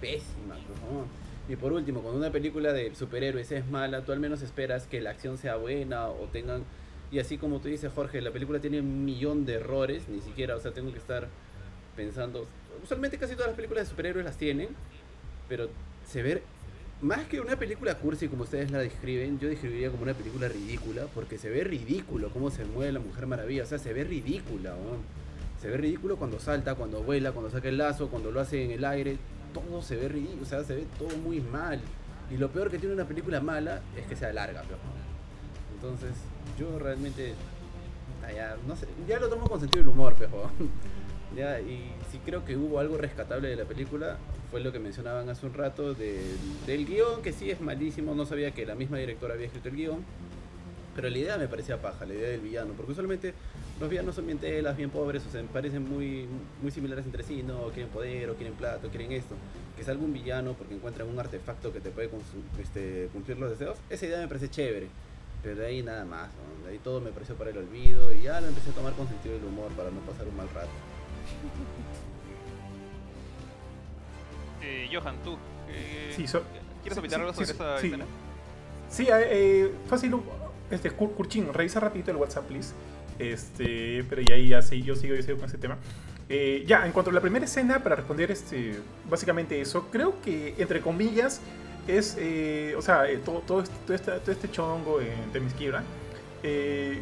pésima, 0.00 0.54
¿no? 0.54 1.27
Y 1.48 1.56
por 1.56 1.72
último, 1.72 2.02
cuando 2.02 2.18
una 2.18 2.30
película 2.30 2.74
de 2.74 2.94
superhéroes 2.94 3.50
es 3.52 3.66
mala, 3.66 4.02
tú 4.02 4.12
al 4.12 4.20
menos 4.20 4.42
esperas 4.42 4.86
que 4.86 5.00
la 5.00 5.10
acción 5.10 5.38
sea 5.38 5.56
buena 5.56 6.08
o 6.08 6.28
tengan... 6.30 6.62
Y 7.10 7.20
así 7.20 7.38
como 7.38 7.58
tú 7.58 7.68
dices, 7.68 7.90
Jorge, 7.94 8.20
la 8.20 8.30
película 8.30 8.58
tiene 8.60 8.80
un 8.80 9.06
millón 9.06 9.46
de 9.46 9.54
errores, 9.54 10.08
ni 10.08 10.20
siquiera, 10.20 10.56
o 10.56 10.60
sea, 10.60 10.72
tengo 10.72 10.92
que 10.92 10.98
estar 10.98 11.26
pensando... 11.96 12.46
Usualmente 12.84 13.16
casi 13.16 13.32
todas 13.32 13.48
las 13.48 13.56
películas 13.56 13.84
de 13.84 13.90
superhéroes 13.90 14.26
las 14.26 14.36
tienen, 14.36 14.68
pero 15.48 15.68
se 16.06 16.22
ve... 16.22 16.42
Más 17.00 17.26
que 17.28 17.40
una 17.40 17.56
película 17.56 17.94
cursi 17.94 18.26
como 18.26 18.42
ustedes 18.42 18.72
la 18.72 18.80
describen, 18.80 19.38
yo 19.38 19.48
describiría 19.48 19.88
como 19.88 20.02
una 20.02 20.14
película 20.14 20.48
ridícula, 20.48 21.06
porque 21.14 21.38
se 21.38 21.48
ve 21.48 21.62
ridículo 21.62 22.28
cómo 22.30 22.50
se 22.50 22.64
mueve 22.64 22.90
la 22.92 22.98
Mujer 22.98 23.26
Maravilla, 23.26 23.62
o 23.62 23.66
sea, 23.66 23.78
se 23.78 23.92
ve 23.92 24.02
ridícula, 24.02 24.70
¿no? 24.70 24.98
Se 25.62 25.68
ve 25.68 25.76
ridículo 25.76 26.16
cuando 26.16 26.40
salta, 26.40 26.74
cuando 26.74 27.02
vuela, 27.02 27.30
cuando 27.30 27.50
saca 27.50 27.68
el 27.68 27.78
lazo, 27.78 28.08
cuando 28.08 28.32
lo 28.32 28.40
hace 28.40 28.64
en 28.64 28.72
el 28.72 28.84
aire, 28.84 29.16
todo 29.60 29.82
se 29.82 29.96
ve 29.96 30.08
ridículo, 30.08 30.42
o 30.42 30.46
sea, 30.46 30.64
se 30.64 30.74
ve 30.74 30.86
todo 30.98 31.16
muy 31.18 31.40
mal. 31.40 31.80
Y 32.30 32.36
lo 32.36 32.50
peor 32.50 32.70
que 32.70 32.78
tiene 32.78 32.94
una 32.94 33.06
película 33.06 33.40
mala 33.40 33.80
es 33.96 34.06
que 34.06 34.16
sea 34.16 34.32
larga, 34.32 34.62
pero. 34.62 34.78
Entonces, 35.74 36.16
yo 36.58 36.78
realmente. 36.78 37.34
Ya, 38.34 38.56
no 38.66 38.76
sé, 38.76 38.86
ya 39.08 39.18
lo 39.18 39.28
tomo 39.28 39.48
con 39.48 39.60
sentido 39.60 39.84
del 39.84 39.92
humor, 39.92 40.14
pero. 40.18 40.50
Ya, 41.36 41.60
y 41.60 41.92
si 42.10 42.18
creo 42.18 42.42
que 42.46 42.56
hubo 42.56 42.80
algo 42.80 42.96
rescatable 42.96 43.48
de 43.48 43.56
la 43.56 43.66
película, 43.66 44.16
fue 44.50 44.60
lo 44.60 44.72
que 44.72 44.78
mencionaban 44.78 45.28
hace 45.28 45.44
un 45.44 45.52
rato 45.52 45.92
del, 45.92 46.38
del 46.66 46.86
guion, 46.86 47.20
que 47.20 47.34
sí 47.34 47.50
es 47.50 47.60
malísimo, 47.60 48.14
no 48.14 48.24
sabía 48.24 48.52
que 48.52 48.64
la 48.64 48.74
misma 48.74 48.96
directora 48.96 49.34
había 49.34 49.46
escrito 49.46 49.68
el 49.68 49.76
guion, 49.76 50.04
pero 50.96 51.10
la 51.10 51.18
idea 51.18 51.36
me 51.36 51.46
parecía 51.46 51.80
paja, 51.82 52.06
la 52.06 52.14
idea 52.14 52.30
del 52.30 52.40
villano, 52.40 52.72
porque 52.74 52.92
usualmente 52.92 53.34
los 53.80 53.88
villanos 53.88 54.14
son 54.14 54.26
bien 54.26 54.38
telas, 54.38 54.76
bien 54.76 54.90
pobres, 54.90 55.24
o 55.26 55.30
sea, 55.30 55.40
me 55.42 55.48
parecen 55.48 55.88
muy, 55.88 56.26
muy 56.62 56.70
similares 56.72 57.04
entre 57.06 57.22
sí, 57.22 57.42
no 57.44 57.68
quieren 57.68 57.88
poder, 57.92 58.28
o 58.30 58.34
quieren 58.34 58.54
plata, 58.54 58.86
o 58.86 58.90
quieren 58.90 59.12
esto. 59.12 59.34
Que 59.76 59.84
salga 59.84 60.02
un 60.04 60.12
villano 60.12 60.54
porque 60.54 60.74
encuentran 60.74 61.08
un 61.08 61.18
artefacto 61.18 61.72
que 61.72 61.80
te 61.80 61.90
puede 61.90 62.10
este, 62.60 63.08
cumplir 63.12 63.38
los 63.38 63.50
deseos, 63.50 63.78
esa 63.88 64.06
idea 64.06 64.18
me 64.18 64.26
parece 64.28 64.48
chévere. 64.50 64.88
Pero 65.42 65.54
de 65.54 65.66
ahí 65.66 65.82
nada 65.84 66.04
más, 66.04 66.28
¿no? 66.30 66.66
de 66.66 66.72
ahí 66.72 66.78
todo 66.82 67.00
me 67.00 67.10
pareció 67.12 67.36
para 67.36 67.50
el 67.50 67.58
olvido 67.58 68.12
y 68.12 68.22
ya 68.22 68.40
lo 68.40 68.48
empecé 68.48 68.70
a 68.70 68.72
tomar 68.72 68.92
con 68.94 69.06
sentido 69.06 69.36
del 69.36 69.44
humor 69.44 69.70
para 69.76 69.90
no 69.90 70.00
pasar 70.00 70.26
un 70.26 70.36
mal 70.36 70.48
rato. 70.50 70.68
Eh, 74.60 74.88
Johan, 74.92 75.16
tú, 75.22 75.36
eh, 75.70 76.12
Sí, 76.14 76.26
so- 76.26 76.42
¿quieres 76.82 76.94
sí, 76.94 76.98
opinar 76.98 77.18
sí, 77.18 77.20
algo 77.20 77.32
sobre 77.32 77.46
sí, 77.46 77.52
esa 77.52 77.78
sí. 77.78 77.86
escena? 77.86 78.04
Sí, 78.90 79.02
eh, 79.04 79.28
eh, 79.30 79.72
fácil. 79.86 80.16
Este, 80.70 80.90
Kur- 80.90 81.14
Kurchin, 81.14 81.52
revisa 81.54 81.80
rapidito 81.80 82.10
el 82.10 82.16
WhatsApp, 82.16 82.46
please. 82.46 82.72
Este, 83.18 84.04
pero 84.08 84.22
ya 84.22 84.34
ahí 84.34 84.48
ya 84.48 84.62
sí, 84.62 84.82
yo 84.82 84.96
sigo, 84.96 85.14
yo 85.14 85.22
sigo 85.22 85.38
con 85.38 85.48
ese 85.48 85.58
tema. 85.58 85.76
Eh, 86.28 86.64
ya, 86.66 86.84
en 86.84 86.92
cuanto 86.92 87.10
a 87.10 87.14
la 87.14 87.20
primera 87.20 87.44
escena, 87.44 87.82
para 87.82 87.96
responder 87.96 88.30
este, 88.30 88.74
básicamente 89.08 89.60
eso, 89.60 89.88
creo 89.90 90.20
que, 90.20 90.54
entre 90.58 90.80
comillas, 90.80 91.40
es, 91.88 92.16
eh, 92.18 92.74
o 92.76 92.82
sea, 92.82 93.08
eh, 93.10 93.18
todo, 93.24 93.40
todo, 93.40 93.62
este, 93.62 93.74
todo, 93.86 93.94
este, 93.96 94.12
todo 94.12 94.32
este 94.32 94.50
chongo 94.50 95.00
en 95.00 95.32
Temisquira, 95.32 95.82
eh, 96.42 97.00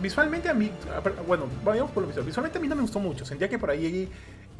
visualmente 0.00 0.48
a 0.48 0.54
mí, 0.54 0.70
bueno, 1.26 1.46
vayamos 1.64 1.90
por 1.90 2.02
lo 2.02 2.08
visual, 2.08 2.26
visualmente 2.26 2.58
a 2.58 2.60
mí 2.60 2.68
no 2.68 2.76
me 2.76 2.82
gustó 2.82 3.00
mucho, 3.00 3.24
sentía 3.24 3.48
que 3.48 3.58
por 3.58 3.70
ahí 3.70 4.08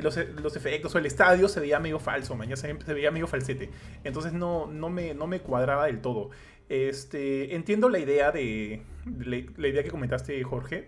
los, 0.02 0.18
los 0.42 0.56
efectos 0.56 0.94
o 0.94 0.98
el 0.98 1.06
estadio 1.06 1.48
se 1.48 1.60
veía 1.60 1.80
medio 1.80 1.98
falso, 1.98 2.34
man, 2.34 2.56
se, 2.56 2.72
veía 2.72 3.10
medio 3.10 3.26
falsete, 3.26 3.70
entonces 4.04 4.32
no, 4.32 4.66
no, 4.66 4.90
me, 4.90 5.14
no 5.14 5.26
me 5.26 5.40
cuadraba 5.40 5.86
del 5.86 6.00
todo. 6.00 6.30
Este, 6.68 7.56
entiendo 7.56 7.88
la 7.88 7.98
idea 7.98 8.30
de, 8.30 8.82
la, 9.04 9.68
idea 9.68 9.82
que 9.82 9.90
comentaste 9.90 10.42
Jorge, 10.44 10.86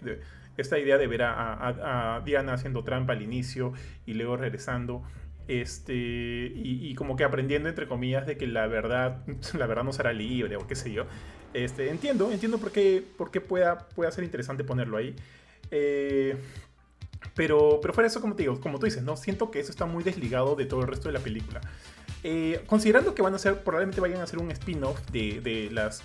esta 0.57 0.78
idea 0.78 0.97
de 0.97 1.07
ver 1.07 1.23
a, 1.25 2.23
Diana 2.25 2.54
haciendo 2.54 2.85
trampa 2.85 3.14
al 3.14 3.22
inicio 3.22 3.72
y 4.07 4.14
luego 4.14 4.37
regresando. 4.37 5.03
Este, 5.48 5.92
y, 5.92 6.94
como 6.94 7.16
que 7.16 7.25
aprendiendo 7.25 7.68
entre 7.68 7.88
comillas 7.88 8.29
de 8.29 8.37
que 8.37 8.46
la 8.46 8.68
verdad, 8.68 9.25
la 9.59 9.66
verdad 9.66 9.83
no 9.83 9.92
será 9.92 10.12
libre 10.12 10.57
o 10.57 10.66
qué 10.66 10.77
sé 10.77 10.92
yo. 10.92 11.07
Este, 11.53 11.90
entiendo, 11.90 12.31
entiendo 12.31 12.59
por 12.59 12.70
qué, 12.70 13.05
por 13.18 13.31
pueda, 13.42 13.88
pueda 13.88 14.11
ser 14.12 14.25
interesante 14.25 14.62
ponerlo 14.62 14.96
ahí. 14.96 15.16
Eh, 15.70 16.37
pero, 17.35 17.79
pero 17.81 17.95
fuera 17.95 18.07
eso, 18.09 18.21
como 18.21 18.35
te 18.35 18.43
digo, 18.45 18.61
como 18.61 18.79
tú 18.79 18.87
dices, 18.87 19.03
no 19.03 19.17
siento 19.17 19.51
que 19.51 19.61
eso 19.61 19.71
está 19.71 19.87
muy 19.87 20.05
desligado 20.05 20.55
de 20.57 20.67
todo 20.67 20.81
el 20.83 20.89
resto 20.89 21.09
de 21.09 21.15
la 21.15 21.21
película. 21.21 21.61
Eh, 22.25 22.63
considerando 22.67 23.15
que 23.15 23.23
van 23.23 23.33
a 23.33 23.37
hacer, 23.37 23.63
probablemente 23.65 24.01
vayan 24.01 24.21
a 24.21 24.25
hacer 24.25 24.39
un 24.39 24.51
spin-off 24.51 25.01
de, 25.11 25.41
de 25.41 25.71
las 25.71 26.03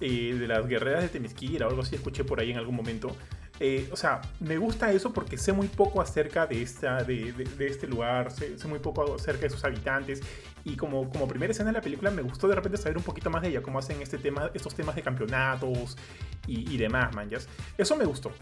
eh, 0.00 0.34
de 0.34 0.48
las 0.48 0.66
guerreras 0.66 1.02
de 1.02 1.08
Temisquira 1.08 1.66
o 1.66 1.70
algo 1.70 1.82
así, 1.82 1.94
escuché 1.94 2.24
por 2.24 2.40
ahí 2.40 2.50
en 2.50 2.58
algún 2.58 2.74
momento. 2.74 3.14
Eh, 3.60 3.88
o 3.92 3.96
sea, 3.96 4.20
me 4.40 4.56
gusta 4.58 4.90
eso 4.90 5.12
porque 5.12 5.38
sé 5.38 5.52
muy 5.52 5.68
poco 5.68 6.00
acerca 6.00 6.46
de, 6.46 6.62
esta, 6.62 7.04
de- 7.04 7.32
de 7.32 7.66
este 7.68 7.86
lugar, 7.86 8.32
sé, 8.32 8.58
sé 8.58 8.66
muy 8.66 8.80
poco 8.80 9.14
acerca 9.14 9.42
de 9.42 9.50
sus 9.50 9.62
habitantes. 9.64 10.20
Y 10.64 10.74
como, 10.76 11.08
como 11.10 11.28
primera 11.28 11.52
escena 11.52 11.68
de 11.68 11.74
la 11.74 11.80
película, 11.80 12.10
me 12.10 12.22
gustó 12.22 12.48
de 12.48 12.56
repente 12.56 12.76
saber 12.78 12.96
un 12.96 13.04
poquito 13.04 13.30
más 13.30 13.42
de 13.42 13.48
ella, 13.50 13.62
cómo 13.62 13.78
hacen 13.78 14.02
este 14.02 14.18
tema, 14.18 14.50
estos 14.54 14.74
temas 14.74 14.96
de 14.96 15.02
campeonatos 15.02 15.96
y, 16.48 16.72
y 16.74 16.76
demás, 16.78 17.14
manjas. 17.14 17.48
Eso 17.78 17.94
me 17.94 18.04
gustó. 18.04 18.32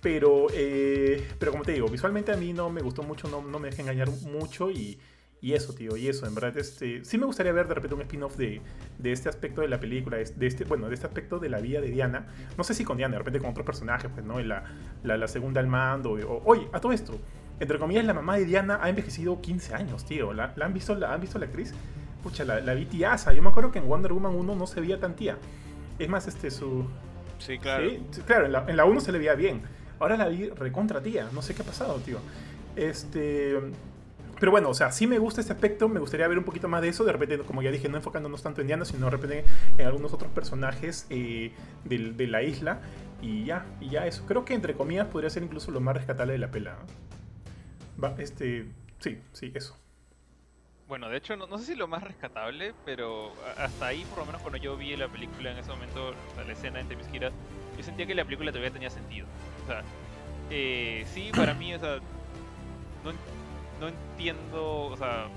Pero, 0.00 0.46
eh, 0.52 1.26
pero 1.38 1.52
como 1.52 1.64
te 1.64 1.72
digo, 1.72 1.88
visualmente 1.88 2.32
a 2.32 2.36
mí 2.36 2.52
no 2.52 2.70
me 2.70 2.80
gustó 2.80 3.02
mucho, 3.02 3.28
no, 3.28 3.42
no 3.42 3.58
me 3.58 3.70
dejé 3.70 3.82
engañar 3.82 4.08
mucho 4.10 4.70
y, 4.70 4.98
y 5.40 5.54
eso, 5.54 5.72
tío, 5.72 5.96
y 5.96 6.08
eso, 6.08 6.26
en 6.26 6.34
verdad, 6.34 6.56
este, 6.56 7.04
sí 7.04 7.18
me 7.18 7.26
gustaría 7.26 7.52
ver 7.52 7.66
de 7.66 7.74
repente 7.74 7.94
un 7.94 8.02
spin-off 8.02 8.36
de, 8.36 8.60
de 8.98 9.12
este 9.12 9.28
aspecto 9.28 9.60
de 9.60 9.68
la 9.68 9.80
película, 9.80 10.16
de 10.16 10.46
este, 10.46 10.64
bueno, 10.64 10.88
de 10.88 10.94
este 10.94 11.06
aspecto 11.06 11.40
de 11.40 11.48
la 11.48 11.58
vida 11.60 11.80
de 11.80 11.90
Diana. 11.90 12.26
No 12.56 12.62
sé 12.62 12.74
si 12.74 12.84
con 12.84 12.96
Diana, 12.96 13.12
de 13.12 13.18
repente 13.18 13.40
con 13.40 13.50
otros 13.50 13.66
personajes, 13.66 14.08
pues, 14.12 14.24
¿no? 14.24 14.38
La, 14.40 14.64
la, 15.02 15.16
la 15.16 15.28
segunda 15.28 15.60
al 15.60 15.66
mando, 15.66 16.12
o, 16.12 16.42
oye, 16.44 16.68
a 16.72 16.80
todo 16.80 16.92
esto, 16.92 17.18
entre 17.58 17.78
comillas, 17.78 18.04
la 18.04 18.14
mamá 18.14 18.36
de 18.36 18.44
Diana 18.44 18.78
ha 18.80 18.88
envejecido 18.88 19.40
15 19.40 19.74
años, 19.74 20.04
tío. 20.04 20.32
¿La, 20.32 20.52
la 20.54 20.66
han, 20.66 20.74
visto, 20.74 20.94
la, 20.94 21.12
han 21.12 21.20
visto 21.20 21.40
la 21.40 21.46
actriz? 21.46 21.74
Pucha, 22.22 22.44
la, 22.44 22.60
la 22.60 22.74
vi 22.74 22.84
tiaza. 22.86 23.32
Yo 23.32 23.42
me 23.42 23.48
acuerdo 23.48 23.72
que 23.72 23.80
en 23.80 23.88
Wonder 23.88 24.12
Woman 24.12 24.34
1 24.36 24.54
no 24.54 24.66
se 24.68 24.80
veía 24.80 25.00
tan 25.00 25.16
tía. 25.16 25.38
Es 25.98 26.08
más, 26.08 26.28
este, 26.28 26.52
su, 26.52 26.86
Sí, 27.38 27.58
claro. 27.58 27.88
Sí, 28.10 28.22
claro, 28.26 28.46
en 28.46 28.52
la, 28.52 28.64
en 28.68 28.76
la 28.76 28.84
1 28.84 29.00
se 29.00 29.12
le 29.12 29.18
veía 29.18 29.34
bien. 29.34 29.62
Ahora 30.00 30.16
la 30.16 30.28
vi 30.28 30.48
recontra 30.50 31.02
tía. 31.02 31.28
No 31.32 31.42
sé 31.42 31.54
qué 31.54 31.62
ha 31.62 31.64
pasado, 31.64 31.96
tío. 31.96 32.18
Este. 32.76 33.58
Pero 34.40 34.52
bueno, 34.52 34.68
o 34.70 34.74
sea, 34.74 34.92
sí 34.92 35.06
me 35.08 35.18
gusta 35.18 35.40
este 35.40 35.52
aspecto. 35.52 35.88
Me 35.88 35.98
gustaría 36.00 36.28
ver 36.28 36.38
un 36.38 36.44
poquito 36.44 36.68
más 36.68 36.80
de 36.82 36.88
eso. 36.88 37.04
De 37.04 37.12
repente, 37.12 37.38
como 37.40 37.60
ya 37.62 37.70
dije, 37.72 37.88
no 37.88 37.96
enfocándonos 37.96 38.42
tanto 38.42 38.60
en 38.60 38.68
Diana, 38.68 38.84
sino 38.84 39.06
de 39.06 39.10
repente 39.10 39.44
en 39.78 39.86
algunos 39.86 40.12
otros 40.12 40.30
personajes 40.32 41.06
eh, 41.10 41.52
del- 41.84 42.16
de, 42.16 42.26
la 42.28 42.42
isla. 42.42 42.78
Y 43.20 43.44
ya, 43.44 43.66
y 43.80 43.88
ya 43.90 44.06
eso. 44.06 44.24
Creo 44.26 44.44
que 44.44 44.54
entre 44.54 44.74
comillas 44.74 45.06
podría 45.08 45.28
ser 45.30 45.42
incluso 45.42 45.72
lo 45.72 45.80
más 45.80 45.96
rescatable 45.96 46.34
de 46.34 46.38
la 46.38 46.50
pela. 46.50 46.76
Va, 48.02 48.14
este. 48.18 48.66
Sí, 49.00 49.18
sí, 49.32 49.50
eso. 49.54 49.76
Bueno, 50.86 51.08
de 51.10 51.18
hecho, 51.18 51.36
no, 51.36 51.46
no 51.46 51.58
sé 51.58 51.66
si 51.66 51.74
lo 51.74 51.86
más 51.86 52.02
rescatable, 52.02 52.72
pero 52.86 53.32
hasta 53.58 53.86
ahí, 53.88 54.04
por 54.08 54.20
lo 54.20 54.24
menos 54.26 54.40
cuando 54.40 54.56
yo 54.58 54.74
vi 54.76 54.96
la 54.96 55.08
película 55.08 55.50
en 55.50 55.58
ese 55.58 55.68
momento, 55.70 56.14
la 56.46 56.50
escena 56.52 56.80
en 56.80 56.88
Temisquira, 56.88 57.30
yo 57.76 57.82
sentía 57.84 58.06
que 58.06 58.14
la 58.14 58.24
película 58.24 58.52
todavía 58.52 58.72
tenía 58.72 58.88
sentido. 58.88 59.26
Sea, 59.68 59.82
eh, 60.50 61.04
sí, 61.12 61.30
para 61.36 61.52
mí, 61.52 61.74
o 61.74 61.78
sea, 61.78 61.98
no, 63.04 63.12
no 63.80 63.88
entiendo, 63.88 64.86
o 64.86 64.96
sea, 64.96 65.28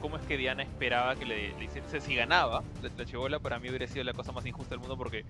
cómo 0.00 0.16
es 0.16 0.24
que 0.24 0.36
Diana 0.36 0.64
esperaba 0.64 1.14
que 1.14 1.24
le, 1.24 1.56
le 1.56 1.64
hiciera. 1.64 1.86
Si 2.00 2.14
ganaba, 2.16 2.64
la, 2.82 2.90
la 2.96 3.04
chibola 3.04 3.38
para 3.38 3.60
mí 3.60 3.68
hubiera 3.68 3.86
sido 3.86 4.04
la 4.04 4.12
cosa 4.12 4.32
más 4.32 4.44
injusta 4.44 4.70
del 4.70 4.80
mundo 4.80 4.96
porque, 4.96 5.24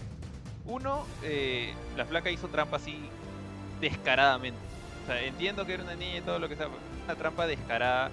uno, 0.64 1.04
eh, 1.22 1.74
la 1.96 2.06
flaca 2.06 2.30
hizo 2.30 2.48
trampa 2.48 2.76
así 2.76 2.98
descaradamente. 3.80 4.58
O 5.04 5.06
sea, 5.06 5.22
entiendo 5.22 5.66
que 5.66 5.74
era 5.74 5.82
una 5.82 5.94
niña 5.94 6.16
y 6.16 6.20
todo 6.22 6.38
lo 6.38 6.48
que 6.48 6.56
sea, 6.56 6.68
una 7.04 7.14
trampa 7.14 7.46
descarada. 7.46 8.10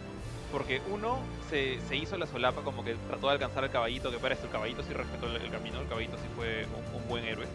Porque 0.51 0.81
uno 0.91 1.17
se, 1.49 1.79
se 1.87 1.95
hizo 1.95 2.15
la 2.15 2.27
solapa 2.27 2.61
como 2.61 2.83
que 2.83 2.93
trató 3.07 3.25
de 3.27 3.33
alcanzar 3.33 3.63
al 3.63 3.71
caballito, 3.71 4.11
que 4.11 4.19
para 4.19 4.35
esto 4.35 4.45
el 4.45 4.51
caballito 4.51 4.83
sí 4.83 4.93
respetó 4.93 5.35
el, 5.35 5.49
camino, 5.49 5.79
el 5.81 5.87
caballito 5.87 6.15
sí 6.17 6.25
fue 6.35 6.67
un, 6.67 7.01
un 7.01 7.07
buen 7.09 7.23
héroe. 7.23 7.47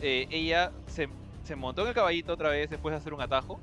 Eh, 0.00 0.28
ella 0.30 0.70
se, 0.86 1.08
se 1.46 1.54
montó 1.54 1.82
en 1.82 1.88
el 1.88 1.94
caballito 1.94 2.32
otra 2.32 2.50
vez 2.50 2.68
después 2.68 2.92
de 2.92 2.96
hacer 2.96 3.14
un 3.14 3.20
atajo 3.20 3.60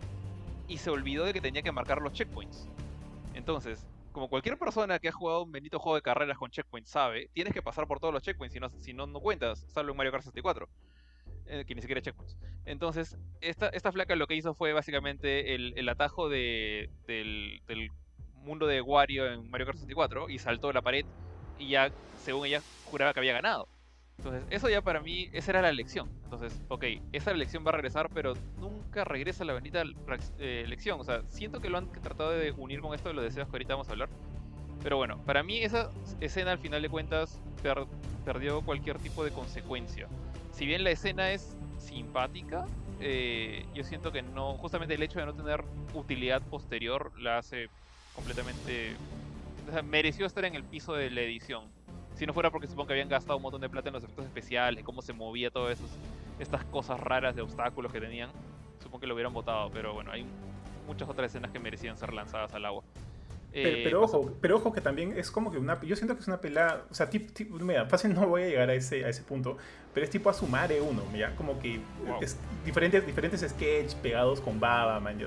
y 0.69 0.77
se 0.77 0.89
olvidó 0.89 1.25
de 1.25 1.33
que 1.33 1.41
tenía 1.41 1.61
que 1.61 1.71
marcar 1.73 2.01
los 2.01 2.13
checkpoints. 2.13 2.69
Entonces, 3.33 3.85
como 4.13 4.29
cualquier 4.29 4.57
persona 4.57 4.99
que 4.99 5.09
ha 5.09 5.11
jugado 5.11 5.43
un 5.43 5.51
bendito 5.51 5.79
juego 5.79 5.97
de 5.97 6.01
carreras 6.01 6.37
con 6.37 6.49
checkpoints 6.49 6.89
sabe, 6.89 7.29
tienes 7.33 7.51
que 7.51 7.61
pasar 7.61 7.85
por 7.85 7.99
todos 7.99 8.13
los 8.13 8.23
checkpoints, 8.23 8.53
si 8.53 8.59
no, 8.61 8.69
si 8.69 8.93
no, 8.93 9.05
no 9.05 9.19
cuentas, 9.19 9.65
salvo 9.67 9.91
en 9.91 9.97
Mario 9.97 10.13
Kart 10.13 10.23
64, 10.23 10.69
eh, 11.47 11.65
que 11.67 11.75
ni 11.75 11.81
siquiera 11.81 12.01
checkpoints. 12.01 12.37
Entonces, 12.65 13.17
esta, 13.41 13.67
esta 13.67 13.91
flaca 13.91 14.15
lo 14.15 14.27
que 14.27 14.35
hizo 14.35 14.53
fue 14.53 14.71
básicamente 14.71 15.53
el, 15.53 15.73
el 15.75 15.89
atajo 15.89 16.29
de, 16.29 16.89
del, 17.05 17.61
del 17.67 17.89
mundo 18.35 18.65
de 18.65 18.79
Wario 18.79 19.29
en 19.29 19.51
Mario 19.51 19.65
Kart 19.65 19.77
64 19.77 20.29
y 20.29 20.39
saltó 20.39 20.71
la 20.71 20.81
pared 20.81 21.05
y 21.59 21.67
ya, 21.67 21.91
según 22.21 22.45
ella, 22.45 22.61
juraba 22.85 23.13
que 23.13 23.19
había 23.19 23.33
ganado. 23.33 23.67
Entonces, 24.17 24.43
eso 24.49 24.69
ya 24.69 24.81
para 24.81 25.01
mí, 25.01 25.29
esa 25.33 25.51
era 25.51 25.61
la 25.61 25.69
elección. 25.69 26.09
Entonces, 26.23 26.61
ok, 26.69 26.85
esa 27.11 27.31
elección 27.31 27.65
va 27.65 27.69
a 27.69 27.73
regresar, 27.73 28.09
pero 28.13 28.33
nunca 28.57 29.03
regresa 29.03 29.43
la 29.43 29.53
bendita 29.53 29.83
eh, 30.39 30.63
elección. 30.65 30.99
O 30.99 31.03
sea, 31.03 31.23
siento 31.27 31.59
que 31.59 31.69
lo 31.69 31.77
han 31.77 31.91
tratado 31.91 32.31
de 32.31 32.51
unir 32.51 32.79
con 32.79 32.93
esto 32.93 33.09
de 33.09 33.15
los 33.15 33.23
deseos 33.23 33.47
que 33.47 33.55
ahorita 33.55 33.73
vamos 33.73 33.89
a 33.89 33.91
hablar. 33.91 34.09
Pero 34.81 34.97
bueno, 34.97 35.17
para 35.25 35.43
mí 35.43 35.59
esa 35.59 35.89
escena 36.19 36.51
al 36.51 36.59
final 36.59 36.81
de 36.81 36.89
cuentas 36.89 37.41
perdió 38.25 38.61
cualquier 38.61 38.99
tipo 38.99 39.23
de 39.23 39.31
consecuencia. 39.31 40.07
Si 40.51 40.65
bien 40.65 40.83
la 40.83 40.91
escena 40.91 41.31
es 41.31 41.55
simpática, 41.79 42.65
eh, 42.99 43.65
yo 43.73 43.83
siento 43.83 44.11
que 44.11 44.21
no, 44.21 44.53
justamente 44.57 44.93
el 44.93 45.03
hecho 45.03 45.19
de 45.19 45.25
no 45.25 45.33
tener 45.33 45.63
utilidad 45.93 46.41
posterior 46.41 47.11
la 47.19 47.39
hace 47.39 47.69
completamente... 48.15 48.95
O 49.67 49.71
sea, 49.71 49.81
mereció 49.81 50.25
estar 50.25 50.43
en 50.45 50.55
el 50.55 50.63
piso 50.63 50.93
de 50.93 51.09
la 51.09 51.21
edición. 51.21 51.63
Si 52.23 52.27
no 52.27 52.33
fuera 52.33 52.49
porque 52.49 52.67
supongo 52.67 52.87
que 52.87 52.93
habían 52.93 53.09
gastado 53.09 53.35
un 53.35 53.43
montón 53.43 53.59
de 53.59 53.67
plata 53.67 53.89
en 53.89 53.95
los 53.95 54.01
efectos 54.01 54.23
especiales, 54.23 54.81
cómo 54.85 55.01
se 55.01 55.11
movía 55.11 55.51
todas 55.51 55.77
estas 56.39 56.63
cosas 56.63 56.97
raras 56.97 57.35
de 57.35 57.41
obstáculos 57.41 57.91
que 57.91 57.99
tenían, 57.99 58.29
supongo 58.79 59.01
que 59.01 59.07
lo 59.07 59.13
hubieran 59.13 59.33
votado, 59.33 59.69
pero 59.73 59.93
bueno, 59.93 60.09
hay 60.09 60.25
muchas 60.87 61.09
otras 61.09 61.29
escenas 61.29 61.51
que 61.51 61.59
merecían 61.59 61.97
ser 61.97 62.13
lanzadas 62.13 62.53
al 62.53 62.63
agua. 62.63 62.81
Pero, 63.51 63.67
eh, 63.67 63.95
ojo, 63.95 64.31
pero 64.39 64.55
ojo 64.55 64.71
que 64.71 64.79
también 64.79 65.17
es 65.17 65.29
como 65.29 65.51
que 65.51 65.57
una. 65.57 65.81
Yo 65.81 65.97
siento 65.97 66.15
que 66.15 66.21
es 66.21 66.27
una 66.29 66.39
pelada. 66.39 66.85
O 66.89 66.93
sea, 66.93 67.09
tip, 67.09 67.29
mira, 67.59 67.87
fácil 67.87 68.13
no 68.13 68.25
voy 68.25 68.43
a 68.43 68.47
llegar 68.47 68.69
a 68.69 68.73
ese, 68.73 69.03
a 69.03 69.09
ese 69.09 69.23
punto. 69.23 69.57
Pero 69.93 70.05
es 70.05 70.09
tipo 70.09 70.29
Asumare 70.29 70.79
uno, 70.79 71.03
mira, 71.11 71.35
como 71.35 71.59
que 71.59 71.81
es 72.21 72.37
diferentes, 72.63 73.05
diferentes 73.05 73.41
sketches 73.41 73.95
pegados 73.95 74.39
con 74.39 74.61
baba, 74.61 74.97
man. 75.01 75.17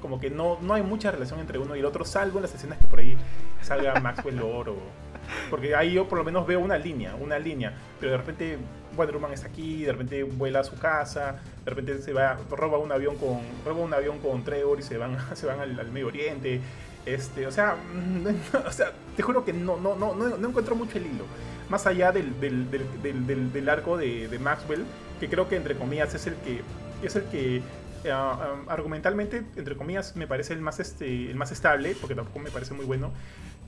Como 0.00 0.18
que 0.18 0.30
no, 0.30 0.58
no 0.60 0.74
hay 0.74 0.82
mucha 0.82 1.12
relación 1.12 1.38
entre 1.38 1.60
uno 1.60 1.76
y 1.76 1.78
el 1.78 1.84
otro, 1.84 2.04
salvo 2.04 2.38
en 2.38 2.42
las 2.42 2.54
escenas 2.56 2.76
que 2.78 2.86
por 2.86 2.98
ahí 2.98 3.16
salga 3.62 3.94
Maxwell 4.00 4.42
Oro. 4.42 5.09
Porque 5.48 5.74
ahí 5.74 5.92
yo 5.92 6.08
por 6.08 6.18
lo 6.18 6.24
menos 6.24 6.46
veo 6.46 6.60
una 6.60 6.78
línea, 6.78 7.14
una 7.14 7.38
línea. 7.38 7.74
Pero 7.98 8.12
de 8.12 8.18
repente 8.18 8.58
Wonder 8.96 9.16
Woman 9.16 9.32
está 9.32 9.48
aquí, 9.48 9.84
de 9.84 9.92
repente 9.92 10.22
vuela 10.22 10.60
a 10.60 10.64
su 10.64 10.78
casa, 10.78 11.40
de 11.64 11.70
repente 11.70 12.00
se 12.02 12.12
va, 12.12 12.38
roba 12.50 12.78
un 12.78 12.92
avión 12.92 13.16
con, 13.16 13.40
roba 13.64 13.80
un 13.80 13.94
avión 13.94 14.18
con 14.18 14.44
Trevor 14.44 14.78
y 14.78 14.82
se 14.82 14.96
van, 14.98 15.16
se 15.36 15.46
van 15.46 15.60
al, 15.60 15.78
al 15.78 15.90
Medio 15.90 16.08
Oriente. 16.08 16.60
Este, 17.06 17.46
o 17.46 17.50
sea, 17.50 17.76
o 18.66 18.72
sea, 18.72 18.92
te 19.16 19.22
juro 19.22 19.44
que 19.44 19.52
no, 19.52 19.78
no, 19.78 19.96
no, 19.96 20.14
no, 20.14 20.48
encuentro 20.48 20.74
mucho 20.74 20.98
el 20.98 21.06
hilo. 21.06 21.24
Más 21.68 21.86
allá 21.86 22.12
del, 22.12 22.38
del, 22.40 22.70
del, 22.70 23.52
del 23.52 23.68
arco 23.68 23.96
de, 23.96 24.28
de, 24.28 24.38
Maxwell, 24.38 24.84
que 25.20 25.28
creo 25.28 25.48
que 25.48 25.56
entre 25.56 25.76
comillas 25.76 26.14
es 26.14 26.26
el 26.26 26.34
que 26.36 26.62
es 27.02 27.16
el 27.16 27.24
que 27.24 27.62
eh, 28.04 28.12
um, 28.12 28.68
argumentalmente, 28.68 29.44
entre 29.56 29.76
comillas, 29.76 30.16
me 30.16 30.26
parece 30.26 30.54
el 30.54 30.60
más, 30.60 30.80
este, 30.80 31.30
el 31.30 31.36
más 31.36 31.52
estable, 31.52 31.94
porque 32.00 32.14
tampoco 32.14 32.38
me 32.38 32.50
parece 32.50 32.74
muy 32.74 32.84
bueno. 32.84 33.12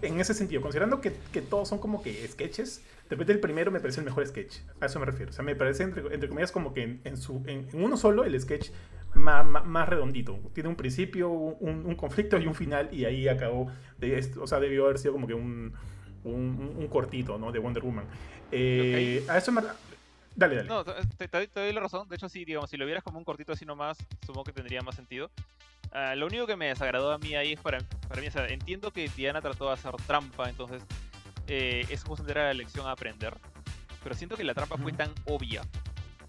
En 0.02 0.20
ese 0.20 0.34
sentido, 0.34 0.60
considerando 0.60 1.00
que, 1.00 1.12
que 1.32 1.40
todos 1.40 1.68
son 1.68 1.78
como 1.78 2.02
que 2.02 2.26
sketches, 2.28 2.82
de 3.08 3.10
repente 3.10 3.32
el 3.32 3.40
primero 3.40 3.70
me 3.70 3.80
parece 3.80 4.00
el 4.00 4.06
mejor 4.06 4.26
sketch. 4.26 4.58
A 4.80 4.86
eso 4.86 4.98
me 4.98 5.06
refiero. 5.06 5.30
O 5.30 5.32
sea, 5.32 5.44
me 5.44 5.54
parece, 5.54 5.84
entre, 5.84 6.02
entre 6.12 6.28
comillas, 6.28 6.52
como 6.52 6.74
que 6.74 6.98
en, 7.04 7.16
su, 7.16 7.42
en, 7.46 7.68
uno 7.72 7.96
solo 7.96 8.24
el 8.24 8.38
sketch 8.40 8.70
más, 9.14 9.46
más, 9.46 9.88
redondito. 9.88 10.38
Tiene 10.54 10.68
un 10.68 10.76
principio, 10.76 11.30
un, 11.30 11.86
un, 11.86 11.94
conflicto 11.94 12.38
y 12.38 12.46
un 12.46 12.54
final, 12.54 12.88
y 12.92 13.04
ahí 13.04 13.28
acabó. 13.28 13.70
De 13.98 14.18
esto, 14.18 14.42
o 14.42 14.46
sea, 14.46 14.58
debió 14.58 14.86
haber 14.86 14.98
sido 14.98 15.12
como 15.12 15.26
que 15.26 15.34
un, 15.34 15.72
un, 16.24 16.88
cortito, 16.88 17.38
¿no? 17.38 17.52
De 17.52 17.58
Wonder 17.58 17.82
Woman. 17.82 18.06
Eh, 18.50 19.24
A 19.28 19.38
eso 19.38 19.52
me 19.52 19.62
Dale, 20.34 20.56
dale. 20.56 20.68
No, 20.68 20.84
te, 20.84 21.48
doy 21.54 21.72
la 21.72 21.80
razón. 21.80 22.08
De 22.08 22.16
hecho, 22.16 22.28
sí, 22.28 22.44
digamos, 22.44 22.70
si 22.70 22.76
lo 22.76 22.86
vieras 22.86 23.04
como 23.04 23.18
un 23.18 23.24
cortito 23.24 23.52
así 23.52 23.66
nomás, 23.66 23.98
supongo 24.24 24.44
que 24.44 24.52
tendría 24.52 24.80
más 24.82 24.96
sentido. 24.96 25.30
Ah, 25.92 26.14
lo 26.14 26.26
único 26.26 26.46
que 26.46 26.56
me 26.56 26.68
desagradó 26.68 27.12
a 27.12 27.18
mí 27.18 27.34
ahí 27.34 27.52
es 27.52 27.60
para, 27.60 27.78
para 28.08 28.20
mí, 28.20 28.26
o 28.26 28.30
sea, 28.30 28.46
entiendo 28.46 28.90
que 28.92 29.08
Diana 29.08 29.42
trató 29.42 29.66
de 29.66 29.74
hacer 29.74 29.94
trampa, 30.06 30.48
entonces 30.48 30.82
eh, 31.48 31.86
es 31.90 32.02
justamente 32.02 32.32
era 32.32 32.48
la 32.48 32.54
lección 32.54 32.86
a 32.86 32.92
aprender. 32.92 33.36
Pero 34.02 34.14
siento 34.14 34.36
que 34.36 34.44
la 34.44 34.54
trampa 34.54 34.78
fue 34.78 34.92
tan 34.92 35.12
obvia 35.26 35.62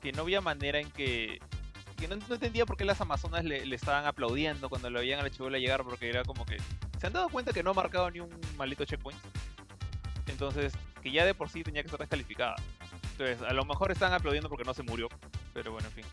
que 0.01 0.11
no 0.11 0.23
había 0.23 0.41
manera 0.41 0.79
en 0.79 0.91
que. 0.91 1.39
que 1.97 2.07
no, 2.07 2.15
entendía 2.15 2.65
por 2.65 2.75
qué 2.75 2.85
las 2.85 2.99
Amazonas 2.99 3.45
le, 3.45 3.73
estaban 3.73 4.05
aplaudiendo 4.05 4.69
cuando 4.69 4.89
lo 4.89 4.99
veían 4.99 5.21
a 5.21 5.23
la 5.23 5.29
chivola 5.29 5.57
llegar, 5.57 5.83
porque 5.83 6.09
era 6.09 6.23
como 6.23 6.45
que. 6.45 6.57
¿Se 6.99 7.07
han 7.07 7.13
dado 7.13 7.29
cuenta 7.29 7.53
que 7.53 7.63
no 7.63 7.71
ha 7.71 7.73
marcado 7.73 8.11
ni 8.11 8.19
un 8.19 8.29
maldito 8.57 8.85
checkpoint? 8.85 9.19
Entonces, 10.27 10.73
que 11.01 11.11
ya 11.11 11.25
de 11.25 11.33
por 11.33 11.49
sí 11.49 11.63
tenía 11.63 11.83
que 11.83 11.89
ser 11.89 11.99
descalificada. 11.99 12.55
Entonces, 13.11 13.41
a 13.41 13.53
lo 13.53 13.65
mejor 13.65 13.91
están 13.91 14.13
aplaudiendo 14.13 14.49
porque 14.49 14.65
no 14.65 14.73
se 14.73 14.83
murió. 14.83 15.07
Pero 15.53 15.71
bueno, 15.71 15.87
en 15.87 15.93
fin. 15.93 16.05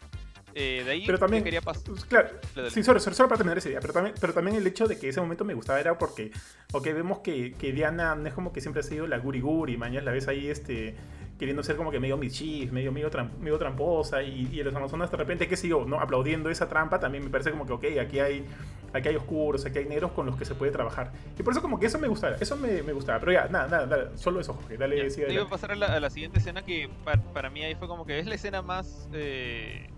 Eh, 0.54 0.82
de 0.84 0.90
ahí 0.90 1.04
pero 1.06 1.18
también, 1.18 1.44
quería 1.44 1.60
pasar. 1.60 1.84
Pues, 1.84 2.04
claro, 2.04 2.28
sí, 2.70 2.82
solo, 2.82 3.00
solo, 3.00 3.28
para 3.28 3.38
terminar 3.38 3.58
esa 3.58 3.68
idea, 3.68 3.80
pero 3.80 3.92
también, 3.92 4.14
pero 4.20 4.32
también 4.32 4.56
el 4.56 4.66
hecho 4.66 4.86
de 4.86 4.98
que 4.98 5.08
ese 5.08 5.20
momento 5.20 5.44
me 5.44 5.54
gustaba 5.54 5.80
era 5.80 5.98
porque, 5.98 6.32
ok, 6.72 6.84
vemos 6.86 7.18
que, 7.20 7.52
que 7.54 7.72
Diana 7.72 8.14
no 8.14 8.26
es 8.26 8.34
como 8.34 8.52
que 8.52 8.60
siempre 8.60 8.80
ha 8.80 8.82
sido 8.82 9.06
la 9.06 9.18
guri 9.18 9.40
guri, 9.40 9.76
mañana 9.76 10.06
la 10.06 10.12
ves 10.12 10.28
ahí 10.28 10.48
este, 10.48 10.94
queriendo 11.38 11.62
ser 11.62 11.76
como 11.76 11.90
que 11.90 12.00
medio 12.00 12.16
michif, 12.16 12.70
medio, 12.72 12.92
medio, 12.92 13.10
medio 13.40 13.58
tramposa, 13.58 14.22
y, 14.22 14.48
y 14.52 14.62
los 14.62 14.74
amazonas 14.74 15.10
de 15.10 15.16
repente, 15.16 15.48
qué 15.48 15.56
sé 15.56 15.68
yo, 15.68 15.84
¿no? 15.84 16.00
aplaudiendo 16.00 16.50
esa 16.50 16.68
trampa, 16.68 17.00
también 17.00 17.24
me 17.24 17.30
parece 17.30 17.50
como 17.50 17.64
que, 17.64 17.72
ok, 17.72 17.84
aquí 18.00 18.18
hay, 18.18 18.44
aquí 18.92 19.08
hay 19.08 19.16
oscuros, 19.16 19.64
aquí 19.64 19.78
hay 19.78 19.86
negros 19.86 20.12
con 20.12 20.26
los 20.26 20.36
que 20.36 20.44
se 20.44 20.54
puede 20.54 20.72
trabajar. 20.72 21.12
Y 21.38 21.42
por 21.42 21.52
eso 21.52 21.62
como 21.62 21.78
que 21.80 21.86
eso 21.86 21.98
me 21.98 22.08
gustaba, 22.08 22.36
eso 22.38 22.56
me, 22.56 22.82
me 22.82 22.92
gustaba, 22.92 23.20
pero 23.20 23.32
ya, 23.32 23.48
nada, 23.48 23.68
nada, 23.68 23.86
nada 23.86 24.16
solo 24.16 24.40
eso, 24.40 24.52
Jorge, 24.54 24.76
dale, 24.76 25.08
ya, 25.08 25.32
Iba 25.32 25.44
a 25.44 25.48
pasar 25.48 25.72
a 25.72 25.76
la, 25.76 25.86
a 25.86 26.00
la, 26.00 26.10
siguiente 26.10 26.38
escena 26.38 26.62
que 26.62 26.90
para, 27.04 27.22
para, 27.22 27.50
mí 27.50 27.62
ahí 27.64 27.74
fue 27.74 27.88
como 27.88 28.04
que 28.04 28.18
es 28.18 28.26
la 28.26 28.34
escena 28.34 28.62
más... 28.62 29.08
Eh 29.12 29.88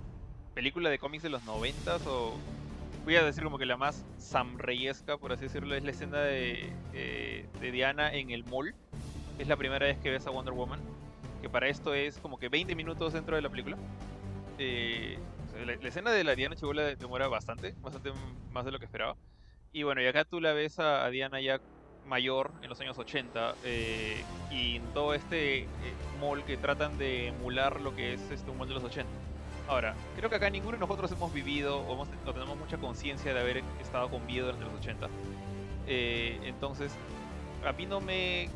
película 0.55 0.91
de 0.91 0.99
cómics 0.99 1.23
de 1.23 1.31
los 1.31 1.43
noventas 1.45 2.07
o 2.07 2.37
voy 3.05 3.17
a 3.17 3.25
decir 3.25 3.43
como 3.43 3.59
que 3.59 3.67
la 3.67 3.77
más 3.77 4.05
samreyesca, 4.19 5.17
por 5.17 5.33
así 5.33 5.45
decirlo, 5.45 5.75
es 5.75 5.83
la 5.83 5.91
escena 5.91 6.19
de, 6.21 6.73
eh, 6.93 7.47
de 7.61 7.73
Diana 7.73 8.12
en 8.12 8.31
el 8.31 8.45
mall. 8.45 8.75
Es 9.38 9.49
la 9.49 9.57
primera 9.57 9.87
vez 9.87 9.99
que 9.99 10.11
ves 10.11 10.27
a 10.27 10.31
Wonder 10.31 10.55
Woman. 10.55 10.81
Que 11.41 11.49
para 11.49 11.69
esto 11.69 11.95
es 11.95 12.19
como 12.19 12.38
que 12.38 12.49
20 12.49 12.75
minutos 12.77 13.12
dentro 13.12 13.35
de 13.35 13.43
la 13.43 13.49
película. 13.49 13.77
Eh, 14.59 15.19
la, 15.67 15.88
escena 15.88 16.12
de 16.12 16.23
la 16.23 16.35
Diana 16.35 16.55
Chibola 16.55 16.95
demora 16.95 17.29
bastante, 17.29 17.75
bastante 17.81 18.12
más 18.53 18.65
de 18.65 18.71
lo 18.71 18.79
que 18.79 18.85
esperaba. 18.85 19.17
Y 19.73 19.83
bueno, 19.83 20.03
y 20.03 20.07
acá 20.07 20.25
tú 20.25 20.41
la 20.41 20.53
ves 20.53 20.79
a, 20.79 21.09
Diana 21.09 21.41
ya 21.41 21.61
mayor 22.07 22.53
en 22.62 22.69
los 22.69 22.81
años 22.81 22.99
80 22.99 23.55
eh, 23.65 24.23
y 24.51 24.77
en 24.77 24.83
todo 24.93 25.15
este 25.15 25.67
mall 26.21 26.45
que 26.45 26.57
tratan 26.57 26.99
de 26.99 27.29
emular 27.29 27.81
lo 27.81 27.95
que 27.95 28.15
es 28.15 28.31
este 28.31 28.51
mall 28.53 28.69
de 28.69 28.75
los 28.75 28.85
80 28.85 29.09
Ahora, 29.68 29.94
creo 30.16 30.29
que 30.29 30.37
acá 30.37 30.51
ninguno 30.51 30.77
de 30.77 30.81
nosotros 30.81 31.11
hemos 31.12 31.33
vivido 31.33 31.81
o, 31.81 32.07
tenemos 32.33 32.59
mucha 32.59 32.79
conciencia 32.79 33.33
de 33.33 33.40
haber 33.40 33.62
estado 33.81 34.09
con 34.11 34.27
vida 34.27 34.44
durante 34.44 34.64
los 34.64 34.75
80. 34.75 35.09
Eh, 35.87 36.40
entonces, 36.44 36.92
a 37.64 37.72
mí 37.72 37.87
no 37.87 38.01
me 38.01 38.48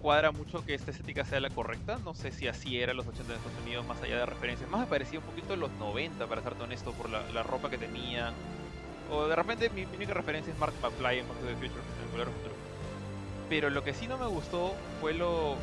cuadra 0.00 0.30
mucho 0.30 0.64
que 0.64 0.74
esta 0.74 0.90
estética 0.90 1.24
sea 1.24 1.40
la 1.40 1.50
correcta. 1.50 1.98
No 2.04 2.14
sé 2.14 2.32
si 2.32 2.48
así 2.48 2.80
era 2.80 2.92
los 2.92 3.06
80 3.06 3.32
en 3.32 3.38
Estados 3.38 3.58
Unidos, 3.62 3.86
más 3.86 4.02
allá 4.02 4.18
de 4.18 4.26
referencias. 4.26 4.68
Más 4.70 4.80
me 4.80 4.86
parecía 4.86 5.20
un 5.20 5.24
poquito 5.24 5.56
los 5.56 5.70
90, 5.72 6.26
para 6.26 6.42
ser 6.42 6.54
honesto, 6.60 6.92
por 6.92 7.08
la, 7.08 7.42
ropa 7.42 7.70
que 7.70 7.78
tenían. 7.78 8.34
O 9.10 9.26
de 9.26 9.36
repente 9.36 9.70
mi, 9.70 9.84
única 9.84 10.12
referencia 10.12 10.52
es 10.52 10.58
Mark 10.58 10.74
McFly 10.82 11.20
en 11.20 11.28
Back 11.28 11.38
to 11.38 11.46
the 11.46 11.54
Future, 11.54 11.80
en 11.80 12.20
el 12.20 12.26
Futuro. 12.26 12.54
Pero 13.48 13.70
lo 13.70 13.82
que 13.82 13.94
sí 13.94 14.06
no 14.06 14.18
me 14.18 14.26
gustó 14.26 14.74
fue 15.00 15.14
lo 15.14 15.56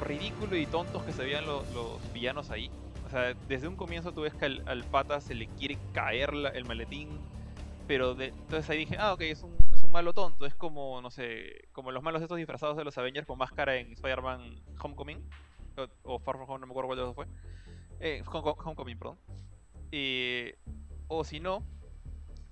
ridículo 0.00 0.56
y 0.56 0.66
tontos 0.66 1.02
que 1.04 1.12
se 1.12 1.22
veían 1.22 1.46
los 1.46 1.64
villanos 2.12 2.50
ahí. 2.50 2.70
O 3.06 3.08
sea, 3.08 3.34
desde 3.46 3.68
un 3.68 3.76
comienzo 3.76 4.12
tú 4.12 4.22
ves 4.22 4.34
que 4.34 4.44
al, 4.44 4.84
pata 4.90 5.20
se 5.20 5.32
le 5.32 5.46
quiere 5.46 5.78
caer 5.92 6.30
el 6.54 6.64
maletín. 6.64 7.20
Pero 7.86 8.20
entonces 8.20 8.68
ahí 8.68 8.78
dije, 8.78 8.96
ah, 8.98 9.12
ok, 9.12 9.20
es 9.22 9.44
un, 9.44 9.56
es 9.72 9.82
un 9.84 9.92
malo 9.92 10.12
tonto. 10.12 10.44
Es 10.44 10.56
como, 10.56 11.00
no 11.00 11.10
sé, 11.12 11.68
como 11.72 11.92
los 11.92 12.02
malos 12.02 12.20
estos 12.20 12.36
disfrazados 12.36 12.76
de 12.76 12.82
los 12.82 12.98
Avengers 12.98 13.24
con 13.24 13.38
máscara 13.38 13.76
en 13.76 13.92
Spider-Man 13.92 14.60
Homecoming. 14.82 15.22
O, 16.02 16.18
Far 16.18 16.36
From 16.36 16.50
Home, 16.50 16.60
no 16.60 16.66
me 16.66 16.72
acuerdo 16.72 16.88
cuál 16.88 16.98
de 16.98 17.04
los 17.04 17.14
fue. 17.14 17.26
Eh, 18.00 18.24
Homecoming, 18.26 18.98
perdón. 18.98 19.18
o 21.06 21.22
si 21.22 21.38
no, 21.38 21.62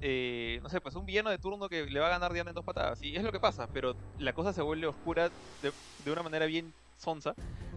eh, 0.01 0.61
no 0.63 0.69
sé, 0.69 0.81
pues 0.81 0.95
un 0.95 1.05
villano 1.05 1.31
de 1.31 1.39
turno 1.39 1.69
que 1.69 1.85
le 1.87 1.99
va 1.99 2.07
a 2.07 2.11
ganar 2.11 2.33
Diana 2.33 2.51
en 2.51 2.55
dos 2.55 2.65
patadas. 2.65 3.03
Y 3.03 3.17
es 3.17 3.25
lo 3.25 3.33
que 3.33 3.41
pasa, 3.41 3.67
pero 3.73 3.97
la 4.19 4.35
cosa 4.35 4.53
se 4.53 4.63
vuelve 4.63 4.87
oscura 4.87 5.31
de, 5.63 5.73
de 6.05 6.13
una 6.13 6.23
manera 6.23 6.47
bien 6.47 6.73
sonsa 6.97 7.35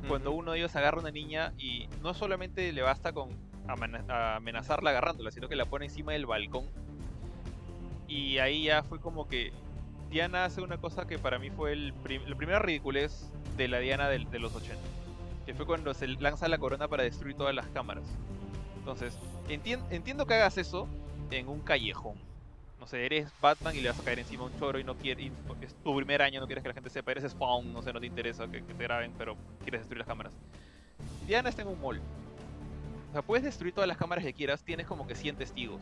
cuando 0.07 0.31
uno 0.31 0.51
de 0.51 0.59
ellos 0.59 0.75
agarra 0.75 0.97
a 0.97 1.01
una 1.01 1.11
niña 1.11 1.53
y 1.57 1.87
no 2.01 2.13
solamente 2.13 2.71
le 2.71 2.81
basta 2.81 3.13
con 3.13 3.29
amenazarla 3.67 4.91
agarrándola, 4.91 5.31
sino 5.31 5.49
que 5.49 5.55
la 5.55 5.65
pone 5.65 5.85
encima 5.85 6.13
del 6.13 6.25
balcón. 6.25 6.65
Y 8.07 8.37
ahí 8.37 8.63
ya 8.63 8.83
fue 8.83 8.99
como 8.99 9.27
que 9.27 9.51
Diana 10.09 10.45
hace 10.45 10.61
una 10.61 10.77
cosa 10.77 11.07
que 11.07 11.19
para 11.19 11.39
mí 11.39 11.49
fue 11.49 11.73
el 11.73 11.93
la 12.27 12.35
primera 12.35 12.59
ridiculez 12.59 13.29
de 13.57 13.67
la 13.67 13.79
Diana 13.79 14.07
de, 14.07 14.19
de 14.19 14.39
los 14.39 14.55
80. 14.55 14.75
Que 15.45 15.53
fue 15.53 15.65
cuando 15.65 15.93
se 15.93 16.07
lanza 16.07 16.47
la 16.47 16.57
corona 16.57 16.87
para 16.87 17.03
destruir 17.03 17.35
todas 17.35 17.53
las 17.53 17.67
cámaras. 17.67 18.05
Entonces, 18.79 19.17
entiendo 19.49 20.25
que 20.25 20.35
hagas 20.35 20.57
eso 20.57 20.87
en 21.31 21.49
un 21.49 21.59
callejón 21.59 22.15
no 22.79 22.85
sé, 22.85 23.05
eres 23.05 23.31
Batman 23.41 23.75
y 23.75 23.81
le 23.81 23.89
vas 23.89 23.99
a 23.99 24.03
caer 24.03 24.19
encima 24.19 24.43
un 24.43 24.59
choro 24.59 24.79
y 24.79 24.83
no 24.83 24.95
quieres, 24.95 25.31
es 25.61 25.75
tu 25.83 25.95
primer 25.95 26.21
año, 26.21 26.39
no 26.39 26.45
quieres 26.45 26.61
que 26.61 26.69
la 26.69 26.73
gente 26.73 26.89
sepa, 26.89 27.11
eres 27.11 27.31
Spawn, 27.31 27.73
no 27.73 27.81
sé, 27.81 27.91
no 27.91 27.99
te 27.99 28.05
interesa 28.05 28.47
que, 28.47 28.61
te 28.61 28.83
graben, 28.83 29.13
pero 29.17 29.35
quieres 29.63 29.81
destruir 29.81 29.99
las 29.99 30.07
cámaras. 30.07 30.33
Diana 31.25 31.49
está 31.49 31.63
en 31.63 31.69
un 31.69 31.81
mall. 31.81 31.99
O 33.09 33.13
sea, 33.13 33.21
puedes 33.21 33.43
destruir 33.43 33.73
todas 33.73 33.87
las 33.87 33.97
cámaras 33.97 34.23
que 34.23 34.33
quieras, 34.33 34.63
tienes 34.63 34.85
como 34.85 35.07
que 35.07 35.15
100 35.15 35.37
testigos. 35.37 35.81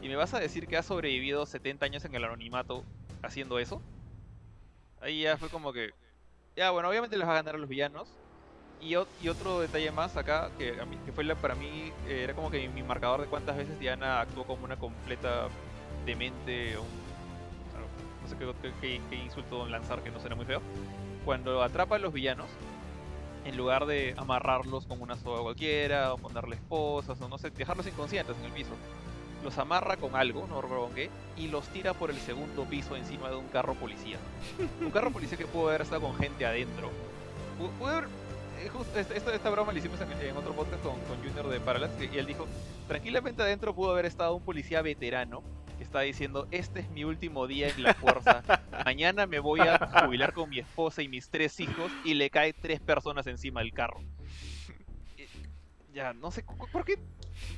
¿Y 0.00 0.08
me 0.08 0.16
vas 0.16 0.34
a 0.34 0.40
decir 0.40 0.66
que 0.66 0.76
has 0.76 0.86
sobrevivido 0.86 1.46
70 1.46 1.86
años 1.86 2.04
en 2.04 2.14
el 2.14 2.24
anonimato 2.24 2.84
haciendo 3.22 3.58
eso? 3.58 3.80
Ahí 5.00 5.22
ya 5.22 5.36
fue 5.36 5.48
como 5.48 5.72
que... 5.72 5.90
Ya, 6.56 6.70
bueno, 6.70 6.88
obviamente 6.88 7.16
les 7.16 7.26
va 7.26 7.32
a 7.32 7.36
ganar 7.36 7.54
a 7.54 7.58
los 7.58 7.68
villanos. 7.68 8.08
Y, 8.80 8.94
y, 8.94 9.28
otro 9.28 9.60
detalle 9.60 9.92
más 9.92 10.16
acá, 10.16 10.50
que 10.58 10.74
fue 11.14 11.22
la, 11.22 11.36
para 11.36 11.54
mí, 11.54 11.92
eh, 12.08 12.24
era 12.24 12.34
como 12.34 12.50
que 12.50 12.68
mi 12.68 12.82
marcador 12.82 13.20
de 13.20 13.28
cuántas 13.28 13.56
veces 13.56 13.78
Diana 13.78 14.20
actuó 14.20 14.44
como 14.44 14.64
una 14.64 14.76
completa 14.76 15.48
demente, 16.04 16.76
un, 16.78 16.86
no 18.22 18.28
sé 18.28 18.36
qué, 18.36 18.72
qué, 18.80 19.00
qué, 19.10 19.16
insulto 19.16 19.66
lanzar 19.66 20.02
que 20.02 20.10
no 20.10 20.20
suena 20.20 20.36
muy 20.36 20.44
feo. 20.44 20.60
Cuando 21.24 21.62
atrapa 21.62 21.96
a 21.96 21.98
los 21.98 22.12
villanos, 22.12 22.48
en 23.44 23.56
lugar 23.56 23.86
de 23.86 24.14
amarrarlos 24.16 24.86
con 24.86 25.00
una 25.00 25.16
soga 25.16 25.42
cualquiera, 25.42 26.14
o 26.14 26.18
ponerles 26.18 26.58
esposas, 26.58 27.20
o 27.20 27.28
no 27.28 27.38
sé, 27.38 27.50
dejarlos 27.50 27.86
inconscientes 27.86 28.36
en 28.38 28.44
el 28.44 28.52
piso, 28.52 28.72
los 29.42 29.58
amarra 29.58 29.96
con 29.96 30.14
algo, 30.14 30.46
no 30.46 30.62
recuerdo 30.62 30.90
qué, 30.94 31.10
y 31.36 31.48
los 31.48 31.66
tira 31.68 31.94
por 31.94 32.10
el 32.10 32.18
segundo 32.18 32.64
piso 32.64 32.96
encima 32.96 33.28
de 33.28 33.36
un 33.36 33.48
carro 33.48 33.74
policía. 33.74 34.18
un 34.80 34.90
carro 34.90 35.10
policía 35.10 35.36
que 35.36 35.46
pudo 35.46 35.68
haber 35.68 35.82
estado 35.82 36.02
con 36.02 36.16
gente 36.16 36.46
adentro. 36.46 36.90
Pudo 37.78 37.88
haber, 37.88 38.04
eh, 38.60 38.70
esta, 38.96 39.34
esta, 39.34 39.50
broma 39.50 39.72
la 39.72 39.78
hicimos 39.78 40.00
en, 40.00 40.36
otro 40.36 40.52
podcast 40.52 40.82
con, 40.82 40.98
con 41.00 41.18
Junior 41.18 41.48
de 41.48 41.60
Parallax, 41.60 41.94
y 42.00 42.18
él 42.18 42.26
dijo, 42.26 42.46
tranquilamente 42.86 43.42
adentro 43.42 43.74
pudo 43.74 43.90
haber 43.90 44.06
estado 44.06 44.34
un 44.36 44.44
policía 44.44 44.82
veterano 44.82 45.42
está 45.92 46.00
diciendo, 46.00 46.48
este 46.50 46.80
es 46.80 46.90
mi 46.90 47.04
último 47.04 47.46
día 47.46 47.68
en 47.68 47.82
la 47.82 47.94
fuerza, 47.94 48.42
mañana 48.84 49.26
me 49.26 49.38
voy 49.38 49.60
a 49.60 49.78
jubilar 50.04 50.32
con 50.32 50.48
mi 50.48 50.58
esposa 50.58 51.02
y 51.02 51.08
mis 51.08 51.28
tres 51.28 51.60
hijos, 51.60 51.92
y 52.04 52.14
le 52.14 52.30
cae 52.30 52.52
tres 52.52 52.80
personas 52.80 53.26
encima 53.26 53.60
del 53.60 53.72
carro. 53.72 54.00
Ya, 55.92 56.14
no 56.14 56.30
sé, 56.30 56.44
¿por 56.72 56.84
qué? 56.84 56.98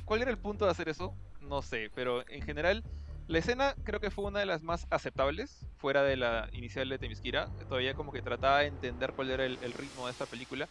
¿Cuál 0.03 0.21
era 0.21 0.31
el 0.31 0.37
punto 0.37 0.65
de 0.65 0.71
hacer 0.71 0.89
eso? 0.89 1.15
no 1.45 1.61
sé, 1.61 1.89
pero 1.95 2.27
en 2.29 2.41
general 2.41 2.83
la 3.27 3.39
escena 3.39 3.75
creo 3.83 3.99
que 3.99 4.11
fue 4.11 4.25
una 4.25 4.39
de 4.39 4.45
las 4.45 4.61
más 4.61 4.85
aceptables, 4.89 5.65
fuera 5.77 6.03
de 6.03 6.15
la 6.15 6.49
inicial 6.53 6.89
de 6.89 6.99
Temiskira. 6.99 7.47
Todavía 7.67 7.95
como 7.95 8.11
que 8.11 8.21
trataba 8.21 8.59
de 8.59 8.67
entender 8.67 9.13
cuál 9.13 9.31
era 9.31 9.45
el, 9.45 9.73
ritmo 9.73 10.05
de 10.05 10.11
esta 10.11 10.25
película, 10.25 10.67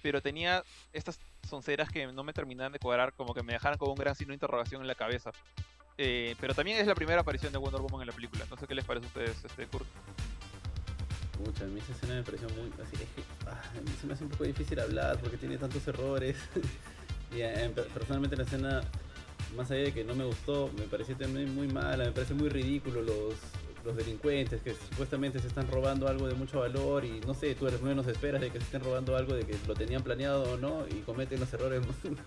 pero 0.00 0.20
tenía 0.20 0.62
estas 0.92 1.18
sonceras 1.48 1.88
que 1.90 2.06
no 2.06 2.22
me 2.22 2.32
terminaban 2.32 2.72
de 2.72 2.78
cuadrar, 2.78 3.12
como 3.14 3.34
que 3.34 3.42
me 3.42 3.54
dejaran 3.54 3.78
con 3.78 3.90
un 3.90 3.96
gran 3.96 4.14
signo 4.14 4.30
de 4.30 4.36
interrogación 4.36 4.80
en 4.82 4.86
la 4.86 4.94
cabeza. 4.94 5.32
Eh, 5.98 6.34
pero 6.40 6.54
también 6.54 6.78
es 6.78 6.86
la 6.86 6.94
primera 6.94 7.20
aparición 7.20 7.52
de 7.52 7.58
Wonder 7.58 7.80
Woman 7.80 8.02
en 8.02 8.06
la 8.08 8.12
película. 8.12 8.44
No 8.50 8.56
sé 8.56 8.66
qué 8.66 8.74
les 8.74 8.84
parece 8.84 9.06
a 9.06 9.08
ustedes, 9.08 9.44
este 9.44 9.66
Kurt. 9.66 9.86
Mucha, 11.44 11.64
a 11.64 11.68
mí 11.68 11.80
esa 11.80 11.92
escena 11.92 12.14
me 12.14 12.22
pareció 12.22 12.48
muy. 12.50 12.72
Así 12.82 12.96
es 12.96 13.08
que. 13.14 13.22
Ah, 13.46 13.60
se 14.00 14.06
me 14.06 14.14
hace 14.14 14.24
un 14.24 14.30
poco 14.30 14.44
difícil 14.44 14.78
hablar 14.80 15.18
porque 15.18 15.36
tiene 15.36 15.58
tantos 15.58 15.86
errores. 15.86 16.36
y 17.34 17.40
eh, 17.40 17.72
personalmente 17.92 18.36
la 18.36 18.44
escena 18.44 18.82
más 19.56 19.70
allá 19.70 19.82
de 19.82 19.92
que 19.92 20.04
no 20.04 20.14
me 20.14 20.24
gustó, 20.24 20.70
me 20.78 20.84
pareció 20.84 21.16
también 21.16 21.54
muy 21.54 21.68
mala, 21.68 22.04
me 22.04 22.12
parece 22.12 22.34
muy 22.34 22.48
ridículo 22.48 23.02
los, 23.02 23.34
los 23.84 23.96
delincuentes 23.96 24.60
que 24.62 24.74
supuestamente 24.74 25.38
se 25.40 25.48
están 25.48 25.68
robando 25.70 26.08
algo 26.08 26.28
de 26.28 26.34
mucho 26.34 26.60
valor 26.60 27.04
y 27.04 27.20
no 27.26 27.34
sé, 27.34 27.54
tú 27.54 27.66
eres 27.66 27.82
menos 27.82 28.06
esperas 28.06 28.40
de 28.40 28.50
que 28.50 28.58
se 28.58 28.64
estén 28.64 28.82
robando 28.82 29.16
algo 29.16 29.34
de 29.34 29.44
que 29.44 29.56
lo 29.66 29.74
tenían 29.74 30.02
planeado 30.02 30.54
o 30.54 30.56
no 30.56 30.86
y 30.88 31.00
cometen 31.00 31.40
los 31.40 31.52
errores. 31.52 31.82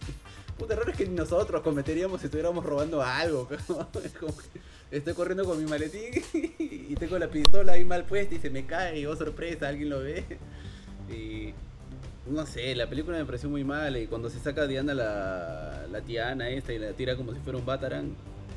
Puta, 0.58 0.74
errores 0.74 0.96
que 0.96 1.08
nosotros 1.08 1.62
cometeríamos 1.62 2.22
si 2.22 2.28
estuviéramos 2.28 2.66
robando 2.66 3.02
algo. 3.02 3.48
Como 3.68 4.38
que 4.38 4.98
estoy 4.98 5.14
corriendo 5.14 5.46
con 5.46 5.58
mi 5.58 5.70
maletín 5.70 6.24
y 6.60 6.96
tengo 6.96 7.18
la 7.18 7.30
pistola 7.30 7.74
ahí 7.74 7.86
mal 7.86 8.06
puesta 8.06 8.36
y 8.36 8.40
se 8.40 8.50
me 8.50 8.66
cae 8.66 9.00
y 9.00 9.06
oh 9.06 9.16
sorpresa, 9.16 9.68
alguien 9.68 9.90
lo 9.90 10.00
ve. 10.00 10.26
Y 11.10 11.54
no 12.28 12.46
sé, 12.46 12.74
la 12.76 12.88
película 12.88 13.18
me 13.18 13.26
pareció 13.26 13.50
muy 13.50 13.64
mala 13.64 14.00
y 14.00 14.08
cuando 14.08 14.30
se 14.30 14.40
saca 14.40 14.66
Diana 14.68 14.94
la, 14.94 15.86
la 15.92 16.02
tiana 16.02 16.50
esta 16.50 16.74
y 16.74 16.80
la 16.80 16.94
tira 16.94 17.16
como 17.16 17.34
si 17.34 17.40
fuera 17.40 17.60
un 17.60 17.66
Batarang, 17.66 18.16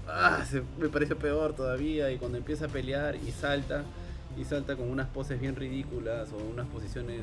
ah, 0.08 0.44
me 0.78 0.88
pareció 0.88 1.18
peor 1.18 1.54
todavía. 1.54 2.10
Y 2.10 2.18
cuando 2.18 2.38
empieza 2.38 2.66
a 2.66 2.68
pelear 2.68 3.16
y 3.16 3.30
salta 3.30 3.84
y 4.36 4.44
salta 4.44 4.76
con 4.76 4.88
unas 4.88 5.08
poses 5.08 5.40
bien 5.40 5.56
ridículas 5.56 6.32
o 6.32 6.36
unas 6.36 6.66
posiciones 6.68 7.22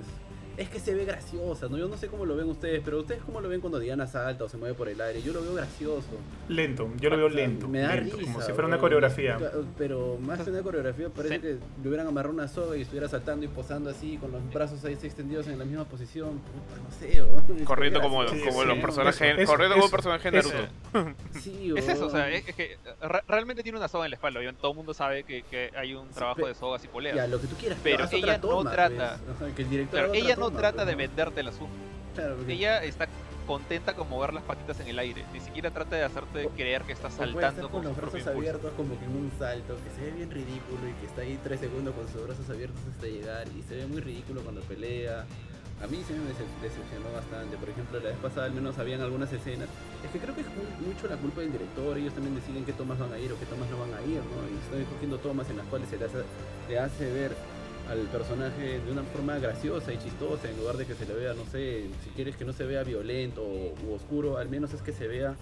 es 0.57 0.69
que 0.69 0.79
se 0.79 0.93
ve 0.93 1.05
graciosa, 1.05 1.67
¿no? 1.67 1.77
Yo 1.77 1.87
no 1.87 1.97
sé 1.97 2.07
cómo 2.07 2.25
lo 2.25 2.35
ven 2.35 2.49
ustedes, 2.49 2.81
pero 2.83 2.99
ustedes 2.99 3.21
cómo 3.23 3.41
lo 3.41 3.49
ven 3.49 3.61
cuando 3.61 3.79
Diana 3.79 4.07
salta 4.07 4.45
o 4.45 4.49
se 4.49 4.57
mueve 4.57 4.75
por 4.75 4.87
el 4.87 4.99
aire. 5.01 5.21
Yo 5.21 5.33
lo 5.33 5.41
veo 5.41 5.53
gracioso. 5.53 6.07
Lento, 6.47 6.89
yo 6.99 7.09
lo 7.09 7.17
veo 7.17 7.29
lento. 7.29 7.67
Me 7.67 7.79
da 7.79 7.95
risa. 7.95 8.17
Como 8.21 8.41
si 8.41 8.51
fuera 8.53 8.67
una 8.67 8.77
coreografía. 8.77 9.37
Pero 9.77 10.17
más 10.19 10.41
que 10.41 10.49
una 10.49 10.61
coreografía, 10.61 11.09
parece 11.09 11.39
que 11.39 11.57
le 11.81 11.87
hubieran 11.87 12.07
amarrado 12.07 12.33
una 12.33 12.47
soga 12.47 12.77
y 12.77 12.81
estuviera 12.81 13.07
saltando 13.07 13.45
y 13.45 13.49
posando 13.49 13.89
así, 13.89 14.17
con 14.17 14.31
los 14.31 14.53
brazos 14.53 14.83
ahí 14.85 14.93
extendidos 14.93 15.47
en 15.47 15.59
la 15.59 15.65
misma 15.65 15.85
posición. 15.85 16.41
no 16.83 16.91
sé, 16.91 17.23
Corriendo 17.65 18.01
como, 18.01 18.23
como 18.25 18.63
los 18.63 18.77
personajes, 18.79 19.47
corriendo 19.47 19.75
como 19.75 19.89
personaje 19.89 20.31
de 20.31 20.37
Naruto. 20.37 21.13
Sí, 21.39 21.73
es 21.77 21.87
eso, 21.87 22.07
o 22.07 22.09
sea, 22.09 22.29
es, 22.29 22.43
que 22.45 22.77
realmente 23.27 23.63
tiene 23.63 23.77
una 23.77 23.87
soga 23.87 24.05
en 24.05 24.11
la 24.11 24.15
espalda. 24.15 24.39
Todo 24.59 24.71
el 24.71 24.77
mundo 24.77 24.93
sabe 24.93 25.23
que, 25.23 25.43
que 25.43 25.71
hay 25.75 25.93
un 25.93 26.09
trabajo 26.09 26.47
de 26.47 26.55
sogas 26.55 26.83
y 26.83 26.87
poleas. 26.87 27.15
Ya, 27.15 27.27
lo 27.27 27.41
que 27.41 27.47
tú 27.47 27.55
quieras. 27.55 27.77
Pero 27.83 28.05
ella 28.11 28.37
no 28.37 28.63
trata. 28.63 29.19
Pues. 29.39 29.53
que 29.53 29.61
el 29.63 29.69
director 29.69 30.09
ella 30.13 30.35
no 30.35 30.44
trata 30.51 30.86
de 30.86 30.95
venderte 30.95 31.43
la 31.43 31.51
suma. 31.51 31.73
Ella 32.47 32.84
está 32.84 33.08
contenta 33.45 33.93
con 33.95 34.10
mover 34.10 34.34
las 34.34 34.43
patitas 34.43 34.79
en 34.79 34.88
el 34.88 34.99
aire. 34.99 35.23
Ni 35.34 35.39
siquiera 35.39 35.71
trata 35.71 35.95
de 35.95 36.03
hacerte 36.03 36.49
creer 36.55 36.81
que 36.84 36.93
está 36.93 37.10
saltando 37.10 37.69
con, 37.69 37.84
los 37.84 37.95
brazos 37.95 38.27
abiertos 38.27 38.71
como 38.75 38.97
que 38.99 39.05
en 39.05 39.12
un 39.12 39.31
salto, 39.38 39.77
que 39.84 39.89
se 39.95 40.10
ve 40.10 40.17
bien 40.17 40.31
ridículo 40.31 40.89
y 40.89 40.93
que 40.99 41.05
está 41.05 41.21
ahí 41.21 41.39
tres 41.43 41.60
segundos 41.60 41.93
con 41.93 42.08
sus 42.08 42.25
brazos 42.25 42.49
abiertos 42.49 42.81
hasta 42.91 43.08
llegar 43.08 43.47
y 43.47 43.62
se 43.63 43.75
ve 43.75 43.86
muy 43.86 44.01
ridículo 44.01 44.41
cuando 44.41 44.62
pelea. 44.62 45.25
A 45.84 45.88
mí 45.88 46.01
se 46.08 46.13
me 46.13 46.23
decepcionó 46.63 47.12
bastante. 47.13 47.58
Por 47.58 47.69
ejemplo, 47.69 47.99
la 47.99 48.10
vez 48.10 48.17
pasada 48.17 48.45
al 48.45 48.53
menos 48.53 48.77
habían 48.77 49.01
algunas 49.01 49.31
escenas. 49.34 49.67
Es 50.05 50.12
que 50.12 50.19
creo 50.19 50.34
que 50.34 50.41
es 50.41 50.47
mucho 50.79 51.08
la 51.08 51.17
culpa 51.17 51.41
del 51.41 51.51
director. 51.51 51.97
Ellos 51.97 52.13
también 52.13 52.34
deciden 52.34 52.63
qué 52.63 52.71
tomas 52.71 52.97
van 52.97 53.12
a 53.12 53.19
ir 53.19 53.31
o 53.34 53.38
qué 53.38 53.45
tomas 53.45 53.69
no 53.69 53.79
van 53.79 53.93
a 53.93 54.01
ir, 54.01 54.23
¿no? 54.23 54.39
Y 54.49 54.55
están 54.63 54.81
escogiendo 54.81 55.17
tomas 55.17 55.49
en 55.49 55.58
las 55.58 55.67
cuales 55.67 55.89
se 55.89 55.97
le 55.97 56.05
hace, 56.05 56.23
le 56.69 56.79
hace 56.79 57.12
ver 57.12 57.36
al 57.89 57.99
personaje 58.07 58.79
de 58.79 58.91
una 58.91 59.03
forma 59.03 59.37
graciosa 59.37 59.93
y 59.93 59.97
chistosa, 59.97 60.49
en 60.49 60.57
lugar 60.57 60.77
de 60.77 60.85
que 60.85 60.95
se 60.95 61.05
le 61.05 61.13
vea, 61.13 61.33
no 61.33 61.45
sé, 61.45 61.87
si 62.03 62.09
quieres 62.11 62.35
que 62.35 62.45
no 62.45 62.53
se 62.53 62.65
vea 62.65 62.83
violento 62.83 63.43
o 63.43 63.93
oscuro, 63.93 64.37
al 64.37 64.49
menos 64.49 64.73
es 64.73 64.81
que 64.81 64.91
se 64.91 65.07
vea 65.07 65.35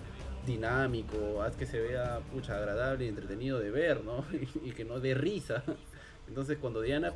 dinámico, 0.46 1.42
haz 1.42 1.56
que 1.56 1.66
se 1.66 1.80
vea 1.80 2.20
pucha 2.32 2.58
agradable 2.58 3.06
y 3.06 3.08
entretenido 3.08 3.60
de 3.60 3.72
ver, 3.72 4.04
¿no? 4.04 4.26
y, 4.64 4.72
que 4.72 4.84
no 4.84 5.00
dé 5.00 5.14
risa. 5.14 5.64
Entonces 6.28 6.58
cuando 6.60 6.82
Diana 6.82 7.14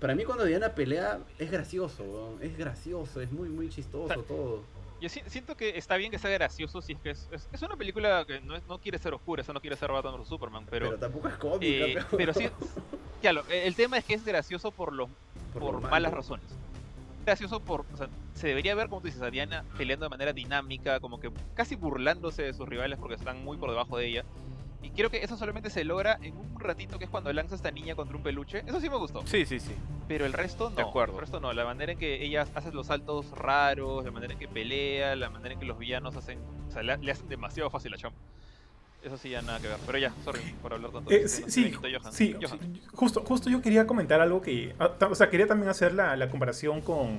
para 0.00 0.14
mí 0.14 0.24
cuando 0.24 0.44
Diana 0.44 0.74
pelea 0.74 1.18
es 1.38 1.50
gracioso, 1.50 2.38
es 2.40 2.56
gracioso, 2.56 3.20
es 3.20 3.30
muy 3.32 3.48
muy 3.48 3.68
chistoso 3.68 4.22
todo. 4.22 4.62
Yo 5.00 5.08
siento 5.08 5.56
que 5.56 5.76
está 5.76 5.96
bien 5.96 6.10
que 6.10 6.18
sea 6.18 6.30
gracioso 6.30 6.80
si 6.80 6.92
es 6.92 7.00
que 7.00 7.10
es, 7.10 7.28
es, 7.52 7.62
una 7.62 7.76
película 7.76 8.24
que 8.26 8.40
no, 8.40 8.54
no, 8.68 8.78
quiere 8.78 8.98
ser 8.98 9.12
oscura, 9.12 9.42
eso 9.42 9.52
no 9.52 9.60
quiere 9.60 9.76
ser 9.76 9.90
Batman 9.90 10.18
vs 10.18 10.28
Superman, 10.28 10.66
pero... 10.70 10.86
Pero 10.86 10.98
tampoco 10.98 11.28
es 11.28 11.34
cómica. 11.34 11.66
Eh, 11.66 11.98
pero 12.16 12.32
sí, 12.32 12.48
claro, 13.20 13.44
el 13.50 13.74
tema 13.74 13.98
es 13.98 14.04
que 14.04 14.14
es 14.14 14.24
gracioso 14.24 14.70
por, 14.70 14.92
los, 14.92 15.10
por, 15.52 15.80
malas 15.80 16.12
razones. 16.12 16.46
Gracioso 17.26 17.60
por, 17.60 17.84
o 17.92 17.96
sea, 17.96 18.08
se 18.34 18.48
debería 18.48 18.74
ver, 18.74 18.88
como 18.88 19.00
tú 19.00 19.08
dices, 19.08 19.22
a 19.22 19.30
Diana 19.30 19.64
peleando 19.76 20.06
de 20.06 20.10
manera 20.10 20.32
dinámica, 20.32 21.00
como 21.00 21.18
que 21.18 21.30
casi 21.54 21.74
burlándose 21.74 22.42
de 22.42 22.52
sus 22.54 22.68
rivales 22.68 22.98
porque 22.98 23.14
están 23.16 23.42
muy 23.44 23.56
por 23.56 23.70
debajo 23.70 23.98
de 23.98 24.06
ella. 24.06 24.24
Y 24.84 24.90
creo 24.90 25.10
que 25.10 25.24
eso 25.24 25.38
solamente 25.38 25.70
se 25.70 25.82
logra 25.82 26.18
en 26.20 26.36
un 26.36 26.60
ratito 26.60 26.98
que 26.98 27.06
es 27.06 27.10
cuando 27.10 27.32
lanza 27.32 27.54
esta 27.54 27.70
niña 27.70 27.94
contra 27.94 28.18
un 28.18 28.22
peluche. 28.22 28.62
Eso 28.66 28.80
sí 28.80 28.90
me 28.90 28.96
gustó. 28.96 29.26
Sí, 29.26 29.46
sí, 29.46 29.58
sí. 29.58 29.72
Pero 30.06 30.26
el 30.26 30.34
resto 30.34 30.68
no. 30.68 30.76
De 30.76 30.82
acuerdo. 30.82 31.14
El 31.14 31.20
resto 31.20 31.40
no. 31.40 31.54
La 31.54 31.64
manera 31.64 31.92
en 31.92 31.98
que 31.98 32.22
ella 32.22 32.46
hace 32.54 32.70
los 32.70 32.88
saltos 32.88 33.30
raros, 33.30 34.04
la 34.04 34.10
manera 34.10 34.34
en 34.34 34.38
que 34.38 34.46
pelea, 34.46 35.16
la 35.16 35.30
manera 35.30 35.54
en 35.54 35.60
que 35.60 35.64
los 35.64 35.78
villanos 35.78 36.16
hacen. 36.16 36.38
O 36.68 36.70
sea, 36.70 36.82
le, 36.82 37.10
hacen 37.10 37.28
demasiado 37.28 37.70
fácil 37.70 37.94
a 37.94 37.96
Chom. 37.96 38.12
Eso 39.02 39.16
sí, 39.16 39.30
ya 39.30 39.40
nada 39.40 39.58
que 39.58 39.68
ver. 39.68 39.78
Pero 39.86 39.96
ya, 39.96 40.12
sorry 40.22 40.40
por 40.60 40.74
hablar 40.74 40.90
tanto. 40.90 41.10
Eh, 41.10 41.28
sí, 41.28 41.44
sí, 41.48 41.72
sí, 42.10 42.36
Justo, 42.92 43.22
justo 43.22 43.48
yo 43.48 43.62
quería 43.62 43.86
comentar 43.86 44.20
algo 44.20 44.42
que. 44.42 44.74
Ah, 44.78 44.90
o 45.10 45.14
sea, 45.14 45.30
quería 45.30 45.46
también 45.46 45.70
hacer 45.70 45.94
la, 45.94 46.14
la 46.14 46.28
comparación 46.28 46.82
con, 46.82 47.18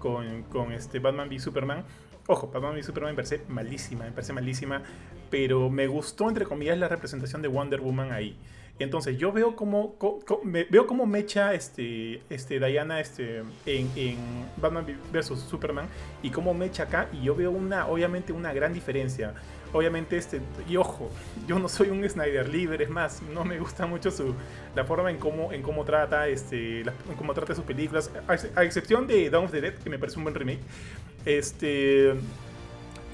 con, 0.00 0.42
con 0.44 0.72
este 0.72 0.98
Batman 0.98 1.28
v 1.28 1.38
Superman. 1.38 1.84
Ojo, 2.30 2.50
Batman 2.52 2.74
v 2.74 2.82
Superman 2.82 3.12
me 3.12 3.16
parece 3.16 3.40
malísima, 3.48 4.04
me 4.04 4.12
parece 4.12 4.34
malísima, 4.34 4.82
pero 5.30 5.70
me 5.70 5.86
gustó, 5.86 6.28
entre 6.28 6.44
comillas, 6.44 6.76
la 6.76 6.86
representación 6.86 7.40
de 7.40 7.48
Wonder 7.48 7.80
Woman 7.80 8.12
ahí. 8.12 8.36
Entonces 8.78 9.16
yo 9.16 9.32
veo 9.32 9.56
como, 9.56 9.96
me, 10.44 10.64
veo 10.64 10.86
como 10.86 11.06
mecha 11.06 11.54
este, 11.54 12.20
este 12.28 12.60
Diana 12.60 13.00
este, 13.00 13.38
en, 13.64 13.90
en, 13.96 14.16
Batman 14.58 14.86
vs 15.10 15.40
Superman 15.40 15.86
y 16.22 16.28
como 16.28 16.52
mecha 16.52 16.82
acá 16.82 17.08
y 17.14 17.22
yo 17.22 17.34
veo 17.34 17.50
una, 17.50 17.86
obviamente 17.86 18.34
una 18.34 18.52
gran 18.52 18.74
diferencia. 18.74 19.32
Obviamente 19.72 20.16
este, 20.16 20.40
y 20.68 20.76
ojo, 20.76 21.10
yo 21.46 21.58
no 21.58 21.68
soy 21.68 21.90
un 21.90 22.08
Snyder 22.08 22.48
libre, 22.48 22.84
es 22.84 22.90
más, 22.90 23.20
no 23.34 23.44
me 23.44 23.58
gusta 23.58 23.86
mucho 23.86 24.10
su, 24.10 24.34
la 24.74 24.84
forma 24.84 25.10
en 25.10 25.18
cómo, 25.18 25.52
en 25.52 25.62
cómo 25.62 25.84
trata, 25.84 26.26
este, 26.26 26.80
en 26.80 27.16
cómo 27.18 27.34
trata 27.34 27.54
sus 27.54 27.64
películas, 27.64 28.10
a, 28.26 28.64
excepción 28.64 29.06
de 29.06 29.28
Dawn 29.28 29.44
of 29.44 29.50
the 29.50 29.60
Dead, 29.60 29.74
que 29.74 29.90
me 29.90 29.98
parece 29.98 30.18
un 30.18 30.24
buen 30.24 30.34
remake. 30.34 30.60
Este. 31.24 32.14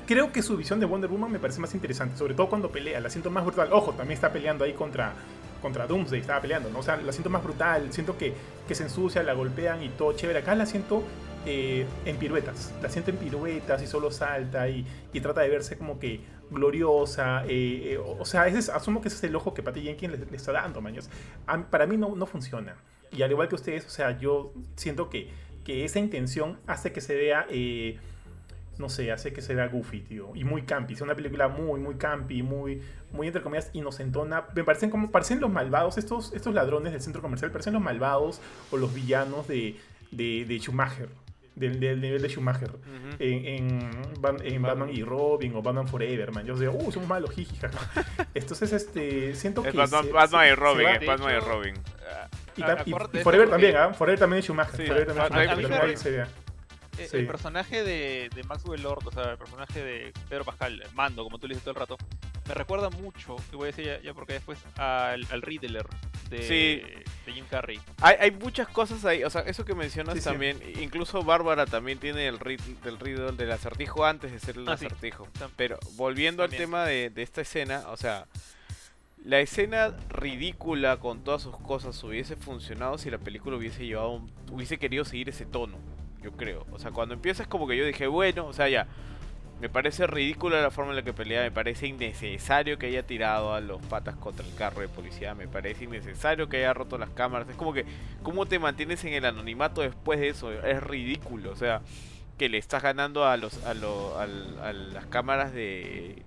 Creo 0.07 0.33
que 0.33 0.43
su 0.43 0.57
visión 0.57 0.79
de 0.81 0.87
Wonder 0.87 1.09
Woman 1.09 1.33
me 1.33 1.39
parece 1.39 1.61
más 1.61 1.75
interesante, 1.75 2.19
sobre 2.19 2.35
todo 2.35 2.49
cuando 2.49 2.71
pelea, 2.71 3.01
la 3.01 3.09
siento 3.09 3.31
más 3.31 3.45
brutal. 3.45 3.73
Ojo, 3.73 3.93
también 3.93 4.13
está 4.13 4.31
peleando 4.31 4.65
ahí 4.65 4.75
contra, 4.75 5.15
contra 5.63 5.87
Doomsday, 5.87 6.21
estaba 6.21 6.43
peleando, 6.43 6.69
¿no? 6.69 6.81
O 6.81 6.83
sea, 6.83 6.99
la 6.99 7.11
siento 7.11 7.31
más 7.31 7.43
brutal, 7.43 7.91
siento 7.91 8.19
que, 8.19 8.35
que 8.69 8.75
se 8.75 8.83
ensucia, 8.83 9.23
la 9.23 9.33
golpean 9.33 9.83
y 9.83 9.89
todo 9.89 10.13
chévere. 10.13 10.41
Acá 10.41 10.55
la 10.55 10.67
siento 10.67 11.03
eh, 11.47 11.87
en 12.05 12.17
piruetas, 12.17 12.73
la 12.83 12.89
siento 12.89 13.11
en 13.11 13.17
piruetas 13.17 13.83
y 13.83 13.87
solo 13.87 14.11
salta 14.11 14.69
y, 14.69 14.87
y 15.13 15.21
trata 15.21 15.43
de 15.43 15.49
verse 15.49 15.77
como 15.79 15.99
que 15.99 16.21
gloriosa. 16.51 17.45
Eh, 17.47 17.93
eh, 17.93 17.99
o 17.99 18.25
sea, 18.25 18.47
ese 18.47 18.71
asumo 18.73 19.01
que 19.01 19.09
ese 19.09 19.19
es 19.19 19.25
el 19.25 19.37
ojo 19.37 19.55
que 19.55 19.63
Patty 19.63 19.83
Jenkins 19.83 20.19
le, 20.19 20.37
está 20.37 20.53
dando, 20.53 20.81
maños. 20.81 21.09
Para 21.71 21.87
mí 21.87 21.97
no, 21.97 22.15
no 22.17 22.27
funciona. 22.27 22.77
Y 23.13 23.23
al 23.23 23.31
igual 23.31 23.49
que 23.49 23.55
ustedes, 23.55 23.87
o 23.87 23.91
sea, 23.91 24.19
yo 24.19 24.53
siento 24.77 25.09
que 25.09 25.31
que 25.65 25.85
esa 25.85 25.99
intención 25.99 26.59
hace 26.67 26.93
que 26.93 27.01
se 27.01 27.17
vea, 27.17 27.47
no 28.79 28.89
sé, 28.89 29.11
hace 29.11 29.33
que 29.33 29.41
se 29.41 29.55
vea 29.55 29.67
goofy, 29.69 30.01
tío. 30.01 30.31
Y 30.35 30.45
muy 30.45 30.63
campi. 30.63 30.95
Es 30.95 31.01
una 31.01 31.15
película 31.15 31.49
muy, 31.49 31.81
muy 31.81 31.95
campi, 31.97 32.43
muy, 32.43 32.83
muy 33.13 33.27
entre 33.27 33.43
comillas 33.43 33.71
inocentona. 33.73 34.45
Me 34.55 34.63
parecen 34.63 34.91
como, 34.91 35.11
parecen 35.11 35.41
los 35.41 35.51
malvados, 35.51 35.97
estos, 35.99 36.33
estos 36.35 36.55
ladrones 36.55 36.93
del 36.93 37.01
centro 37.01 37.23
comercial, 37.23 37.51
parecen 37.51 37.73
los 37.73 37.83
malvados 37.83 38.41
o 38.71 38.77
los 38.77 38.93
villanos 38.95 39.49
de, 39.49 39.77
de 40.13 40.59
Schumacher. 40.61 41.09
Del, 41.57 41.79
del 41.79 42.01
nivel 42.01 42.21
de 42.21 42.29
Schumacher 42.29 42.69
Ujú. 42.71 43.17
en, 43.21 43.45
en, 43.47 43.91
Ban- 44.21 44.43
en 44.43 44.61
Batman 44.61 44.91
y 44.93 45.05
Robin 45.05 45.55
o 45.55 45.63
Batman 45.63 45.87
Forever, 45.87 46.33
man. 46.33 46.45
Yo 46.45 46.57
digo, 46.57 46.73
uh, 46.73 46.91
somos 46.91 47.09
malos, 47.09 47.31
jiji, 47.31 47.57
jaja. 47.57 48.05
Entonces, 48.35 48.73
este, 48.73 49.35
siento 49.37 49.65
Es 49.65 49.71
que. 49.71 49.77
Batman, 49.79 50.05
se- 50.05 50.11
Batman 50.13 50.41
se- 50.43 50.49
y 50.51 50.55
Robin, 50.57 50.89
es 50.89 51.07
Batman 51.07 51.37
y 51.37 51.39
Robin. 51.41 51.75
Y, 52.57 52.63
y- 52.63 53.19
y 53.19 53.23
Forever 53.23 53.49
también, 53.51 53.77
¿ah? 53.77 53.93
Forever 53.95 54.19
también 54.19 54.39
es 54.41 54.45
Schumacher. 54.47 54.77
Sí, 54.77 54.87
Forever 54.87 55.15
también 55.15 55.49
a- 55.49 55.53
es 55.53 55.61
Schumacher, 56.01 56.27
eh, 56.99 57.09
Sí. 57.11 57.17
El 57.19 57.27
personaje 57.27 57.83
de, 57.85 58.31
de 58.35 58.43
Maxwell 58.45 58.83
Lord, 58.83 59.07
o 59.07 59.13
sea, 59.13 59.33
el 59.33 59.39
personaje 59.39 59.83
de 59.83 60.13
Pedro 60.29 60.45
Pascal, 60.45 60.83
Mando, 60.95 61.25
como 61.25 61.39
tú 61.39 61.47
le 61.49 61.55
dices 61.55 61.65
todo 61.65 61.73
el 61.75 61.81
rato, 61.81 61.97
me 62.47 62.55
recuerda 62.55 62.91
mucho, 62.91 63.37
y 63.53 63.57
voy 63.57 63.65
a 63.65 63.67
decir 63.69 63.87
ya, 63.87 64.01
ya 64.03 64.13
porque 64.15 64.35
después, 64.35 64.59
al, 64.77 65.27
al 65.31 65.43
Riddler 65.43 65.87
de, 66.29 66.43
Sí. 66.43 67.05
de 67.27 67.33
Jim 67.33 67.45
Carrey. 67.51 67.81
Hay, 68.03 68.17
hay 68.21 68.31
muchas 68.33 68.69
cosas 68.69 69.05
ahí, 69.05 69.25
o 69.25 69.31
sea, 69.31 69.43
eso 69.43 69.65
que 69.65 69.75
mencionas 69.75 70.15
Sí, 70.15 70.21
sí. 70.21 70.25
también, 70.29 70.61
incluso 70.81 71.23
Bárbara 71.23 71.65
también 71.67 71.99
tiene 71.99 72.27
el 72.29 72.39
del 72.39 72.99
riddle 73.01 73.33
del 73.33 73.51
acertijo 73.53 74.05
antes 74.05 74.31
de 74.33 74.39
ser 74.41 74.57
el 74.59 74.69
Ah, 74.69 74.73
acertijo. 74.75 75.27
Pero 75.57 75.79
volviendo 75.93 76.43
al 76.43 76.51
tema 76.51 76.85
de, 76.85 77.09
de 77.11 77.23
esta 77.23 77.41
escena, 77.41 77.85
o 77.89 77.97
sea, 77.97 78.27
la 79.25 79.41
escena 79.41 79.97
ridícula 80.11 80.99
con 80.99 81.25
todas 81.25 81.41
sus 81.41 81.57
cosas 81.59 82.03
hubiese 82.05 82.37
funcionado 82.37 82.99
si 82.99 83.11
la 83.11 83.17
película 83.19 83.57
hubiese 83.57 83.87
llevado, 83.87 84.11
un- 84.11 84.31
hubiese 84.51 84.79
querido 84.79 85.05
seguir 85.07 85.31
ese 85.31 85.47
tono, 85.47 85.79
yo 86.25 86.33
creo. 86.33 86.67
O 86.73 86.79
sea, 86.81 86.91
cuando 86.91 87.15
empiezas 87.15 87.47
como 87.47 87.69
que 87.69 87.77
yo 87.77 87.85
dije, 87.87 88.07
bueno, 88.09 88.47
o 88.47 88.53
sea, 88.53 88.69
ya, 88.69 88.87
me 89.61 89.69
parece 89.69 90.07
ridícula 90.09 90.61
la 90.61 90.71
forma 90.71 90.91
en 90.91 90.97
la 90.97 91.03
que 91.03 91.13
pelea, 91.13 91.43
me 91.43 91.51
parece 91.53 91.87
innecesario 91.87 92.77
que 92.79 92.87
haya 92.87 93.05
tirado 93.07 93.55
a 93.55 93.61
los 93.61 93.81
patas 93.83 94.17
contra 94.17 94.45
el 94.45 94.55
carro 94.55 94.81
de 94.81 94.89
policía, 94.89 95.35
me 95.35 95.47
parece 95.47 95.85
innecesario 95.85 96.49
que 96.49 96.57
haya 96.59 96.75
roto 96.75 96.99
las 96.99 97.11
cámaras, 97.11 97.49
es 97.49 97.55
como 97.57 97.73
que, 97.73 97.85
¿cómo 98.23 98.47
te 98.47 98.59
mantienes 98.59 99.05
en 99.05 99.13
el 99.13 99.25
anonimato 99.25 99.81
después 99.83 100.19
de 100.19 100.29
eso? 100.31 100.51
Es 100.53 100.83
ridículo, 100.83 101.53
o 101.53 101.57
sea, 101.57 101.83
que 102.37 102.49
le 102.49 102.59
estás 102.59 102.83
ganando 102.83 103.25
a 103.27 103.37
los 103.37 103.63
a, 103.65 103.75
lo- 103.75 104.19
a 104.19 104.27
las 104.27 105.07
cámaras 105.07 105.53
de, 105.55 106.23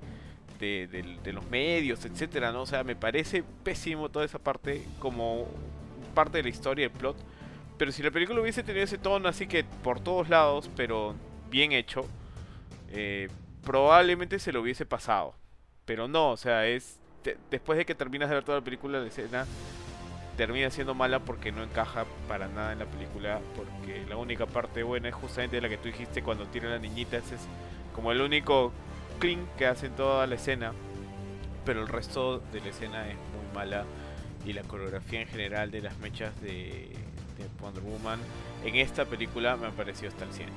de, 0.60 0.88
del- 0.88 1.22
de 1.22 1.34
los 1.34 1.46
medios, 1.50 2.06
etcétera, 2.06 2.52
¿no? 2.54 2.62
O 2.62 2.66
sea, 2.66 2.84
me 2.86 2.96
parece 2.96 3.44
pésimo 3.64 4.08
toda 4.10 4.24
esa 4.26 4.40
parte 4.40 4.84
como 5.00 5.48
parte 6.16 6.38
de 6.38 6.44
la 6.44 6.50
historia, 6.50 6.86
el 6.86 6.92
plot. 6.92 7.18
Pero 7.78 7.92
si 7.92 8.02
la 8.02 8.12
película 8.12 8.42
hubiese 8.42 8.64
tenido 8.64 8.84
ese 8.84 8.98
tono 8.98 9.30
así 9.30 9.48
que 9.48 9.64
por 9.84 10.00
todos 10.00 10.30
lados, 10.30 10.70
pero 10.76 11.16
bien 11.50 11.72
hecho, 11.72 12.06
eh, 12.90 13.30
probablemente 13.64 14.40
se 14.40 14.52
lo 14.52 14.62
hubiese 14.62 14.86
pasado. 14.86 15.36
Pero 15.86 16.08
no, 16.08 16.32
o 16.32 16.38
sea, 16.38 16.66
es 16.68 17.00
después 17.52 17.78
de 17.78 17.86
que 17.86 17.96
terminas 17.96 18.30
de 18.30 18.36
ver 18.36 18.44
toda 18.44 18.60
la 18.60 18.64
película, 18.64 19.00
la 19.00 19.08
escena 19.08 19.46
termina 20.38 20.70
siendo 20.70 20.94
mala 20.94 21.20
porque 21.20 21.52
no 21.52 21.64
encaja 21.64 22.06
para 22.28 22.48
nada 22.48 22.72
en 22.72 22.80
la 22.80 22.86
película, 22.86 23.40
porque 23.56 24.06
la 24.08 24.18
única 24.18 24.46
parte 24.46 24.84
buena 24.84 25.10
es 25.10 25.16
justamente 25.16 25.60
la 25.60 25.68
que 25.68 25.78
tú 25.78 25.88
dijiste 25.88 26.22
cuando 26.22 26.46
tiran 26.46 26.72
a 26.72 26.76
la 26.76 26.80
niñita, 26.80 27.18
ese 27.18 27.36
es 27.36 27.42
como 27.94 28.12
el 28.12 28.22
único 28.22 28.72
clink 29.20 29.42
que 29.58 29.66
hace 29.66 29.88
en 29.88 29.96
toda 29.96 30.28
la 30.28 30.36
escena, 30.36 30.74
pero 31.66 31.82
el 31.82 31.88
resto 31.88 32.40
de 32.40 32.62
la 32.62 32.68
escena 32.68 33.08
es 33.10 33.16
muy 33.16 33.56
mala 33.56 33.86
y 34.46 34.54
la 34.54 34.62
coreografía 34.62 35.22
en 35.22 35.28
general 35.28 35.72
de 35.72 35.82
las 35.82 35.98
mechas 35.98 36.40
de, 36.40 36.96
de 37.38 37.50
Wonder 37.62 37.84
Woman 37.84 38.20
en 38.66 38.76
esta 38.76 39.06
película 39.06 39.56
me 39.58 39.68
ha 39.68 39.72
parecido 39.72 40.10
hasta 40.10 40.26
el 40.26 40.32
100. 40.34 40.50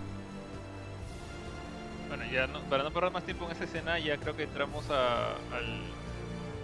Bueno, 2.09 2.25
ya 2.33 2.47
no- 2.47 2.61
para 2.63 2.83
no 2.83 2.91
perder 2.91 3.13
más 3.13 3.25
tiempo 3.25 3.47
en 3.47 3.53
esa 3.53 3.65
escena, 3.65 3.99
ya 3.99 4.17
creo 4.19 4.37
que 4.37 4.45
entramos 4.45 4.89
a- 4.91 5.33
al. 5.53 5.83